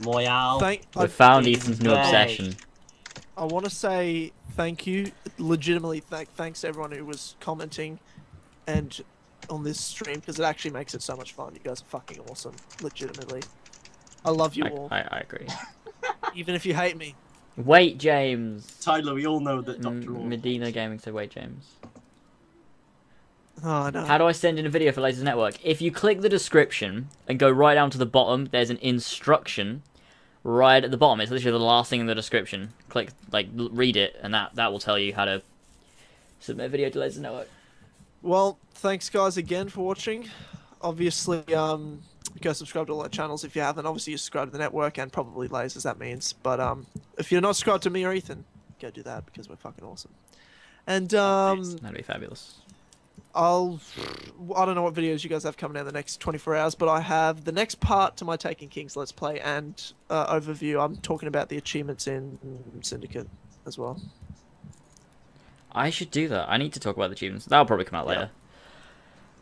Moyal. 0.00 0.60
Thank. 0.60 0.82
We 0.96 1.02
I, 1.02 1.06
found 1.06 1.46
Hey, 1.46 1.54
Ethan's 1.54 1.80
new 1.82 1.92
obsession. 1.92 2.54
I 3.36 3.44
want 3.44 3.64
to 3.64 3.70
say 3.70 4.32
thank 4.52 4.86
you, 4.86 5.10
legitimately. 5.38 6.02
Th- 6.02 6.28
thanks 6.28 6.60
to 6.62 6.68
everyone 6.68 6.92
who 6.92 7.04
was 7.04 7.36
commenting, 7.40 7.98
and 8.66 9.00
on 9.50 9.64
this 9.64 9.80
stream 9.80 10.20
because 10.20 10.38
it 10.38 10.44
actually 10.44 10.72
makes 10.72 10.94
it 10.94 11.02
so 11.02 11.16
much 11.16 11.32
fun. 11.32 11.52
You 11.54 11.60
guys 11.62 11.80
are 11.82 11.86
fucking 11.86 12.20
awesome. 12.30 12.54
Legitimately, 12.82 13.42
I 14.24 14.30
love 14.30 14.54
you 14.54 14.64
I, 14.64 14.68
all, 14.70 14.88
I, 14.90 15.00
I 15.00 15.18
agree. 15.20 15.46
even 16.34 16.54
if 16.54 16.66
you 16.66 16.74
hate 16.74 16.96
me. 16.96 17.14
Wait, 17.56 17.98
James. 17.98 18.76
Tyler, 18.80 19.14
we 19.14 19.26
all 19.26 19.40
know 19.40 19.60
that 19.60 19.80
Dr. 19.80 20.16
M- 20.16 20.28
Medina 20.28 20.70
Gaming 20.70 20.98
said, 20.98 21.12
"Wait, 21.12 21.30
James." 21.30 21.74
Oh 23.64 23.90
no. 23.90 24.04
How 24.04 24.18
do 24.18 24.24
I 24.24 24.32
send 24.32 24.58
in 24.58 24.66
a 24.66 24.68
video 24.68 24.92
for 24.92 25.00
Lasers 25.00 25.22
Network? 25.22 25.64
If 25.64 25.82
you 25.82 25.90
click 25.90 26.20
the 26.20 26.28
description 26.28 27.08
and 27.26 27.38
go 27.38 27.50
right 27.50 27.74
down 27.74 27.90
to 27.90 27.98
the 27.98 28.06
bottom, 28.06 28.46
there's 28.52 28.70
an 28.70 28.78
instruction 28.78 29.82
right 30.44 30.84
at 30.84 30.90
the 30.92 30.96
bottom. 30.96 31.20
It's 31.20 31.32
literally 31.32 31.58
the 31.58 31.64
last 31.64 31.90
thing 31.90 32.00
in 32.00 32.06
the 32.06 32.14
description. 32.14 32.72
Click, 32.88 33.10
like, 33.32 33.48
l- 33.58 33.70
read 33.70 33.96
it, 33.96 34.16
and 34.22 34.32
that 34.34 34.54
that 34.54 34.70
will 34.70 34.78
tell 34.78 34.98
you 34.98 35.14
how 35.14 35.24
to 35.24 35.42
submit 36.38 36.66
a 36.66 36.68
video 36.68 36.90
to 36.90 36.98
Lasers 36.98 37.18
Network. 37.18 37.48
Well, 38.22 38.58
thanks 38.74 39.10
guys 39.10 39.36
again 39.36 39.68
for 39.68 39.84
watching. 39.84 40.28
Obviously, 40.80 41.42
um, 41.54 42.02
go 42.38 42.52
subscribe 42.52 42.86
to 42.88 42.92
all 42.92 43.02
our 43.02 43.08
channels 43.08 43.44
if 43.44 43.54
you 43.56 43.62
haven't. 43.62 43.86
Obviously, 43.86 44.12
you 44.12 44.16
subscribe 44.18 44.48
to 44.48 44.52
the 44.52 44.58
network 44.58 44.98
and 44.98 45.12
probably 45.12 45.48
lasers. 45.48 45.82
That 45.82 45.98
means, 45.98 46.32
but 46.32 46.60
um, 46.60 46.86
if 47.18 47.30
you're 47.32 47.40
not 47.40 47.56
subscribed 47.56 47.82
to 47.84 47.90
me 47.90 48.04
or 48.04 48.12
Ethan, 48.12 48.44
go 48.80 48.90
do 48.90 49.02
that 49.02 49.26
because 49.26 49.48
we're 49.48 49.56
fucking 49.56 49.84
awesome. 49.84 50.12
And 50.86 51.12
um, 51.14 51.62
That'd 51.76 51.96
be 51.96 52.02
fabulous. 52.02 52.58
I'll. 53.34 53.78
I 54.56 54.64
don't 54.64 54.74
know 54.74 54.82
what 54.82 54.94
videos 54.94 55.22
you 55.22 55.30
guys 55.30 55.42
have 55.44 55.56
coming 55.56 55.76
out 55.76 55.80
in 55.80 55.86
the 55.86 55.92
next 55.92 56.18
24 56.20 56.56
hours, 56.56 56.74
but 56.74 56.88
I 56.88 57.00
have 57.00 57.44
the 57.44 57.52
next 57.52 57.78
part 57.80 58.16
to 58.18 58.24
my 58.24 58.36
Taking 58.36 58.68
Kings 58.68 58.96
Let's 58.96 59.12
Play 59.12 59.38
and 59.40 59.92
uh, 60.08 60.32
overview. 60.34 60.82
I'm 60.82 60.96
talking 60.96 61.28
about 61.28 61.48
the 61.48 61.58
achievements 61.58 62.06
in 62.06 62.38
Syndicate 62.80 63.28
as 63.66 63.76
well. 63.76 64.00
I 65.72 65.90
should 65.90 66.10
do 66.10 66.28
that. 66.28 66.48
I 66.48 66.56
need 66.56 66.72
to 66.72 66.80
talk 66.80 66.96
about 66.96 67.08
the 67.10 67.12
achievements. 67.14 67.44
That'll 67.44 67.66
probably 67.66 67.84
come 67.84 68.00
out 68.00 68.06
Yeah. 68.06 68.12
later. 68.12 68.30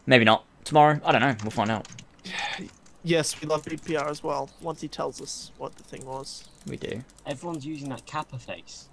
Maybe 0.05 0.25
not. 0.25 0.45
Tomorrow. 0.65 1.01
I 1.05 1.13
don't 1.13 1.21
know. 1.21 1.37
We'll 1.43 1.51
find 1.53 1.71
out. 1.71 1.87
Yes, 3.07 3.41
we 3.41 3.47
love 3.47 3.63
BPR 3.63 4.11
as 4.11 4.25
well. 4.25 4.51
Once 4.61 4.81
he 4.81 4.89
tells 4.89 5.23
us 5.23 5.53
what 5.59 5.77
the 5.77 5.85
thing 5.85 6.05
was. 6.05 6.49
We 6.67 6.77
do. 6.77 7.05
Everyone's 7.25 7.65
using 7.65 7.89
that 7.91 8.05
Kappa 8.05 8.37
face. 8.37 8.89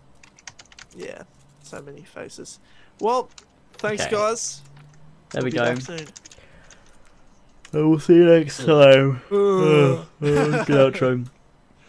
Yeah, 0.96 1.24
so 1.64 1.82
many 1.82 2.04
faces. 2.04 2.60
Well, 3.00 3.28
thanks, 3.74 4.04
Okay. 4.04 4.12
guys. 4.12 4.62
There 5.32 5.42
We'll 5.42 5.46
we 5.46 5.50
be 5.50 5.58
go. 5.58 5.64
back 5.74 5.82
soon. 5.82 6.08
Uh, 7.74 7.90
we'll 7.90 8.00
see 8.00 8.14
you 8.14 8.26
next 8.26 8.58
time. 8.64 9.20
Ugh. 9.32 9.36
Uh, 9.36 10.26
uh, 10.28 10.64
good 10.66 10.94
outro. 10.94 11.28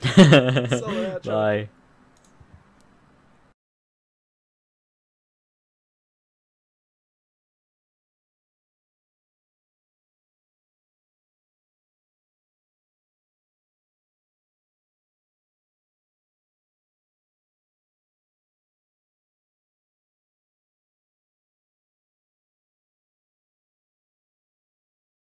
Solid 0.15 1.23
outro. 1.23 1.25
Bye. 1.27 1.69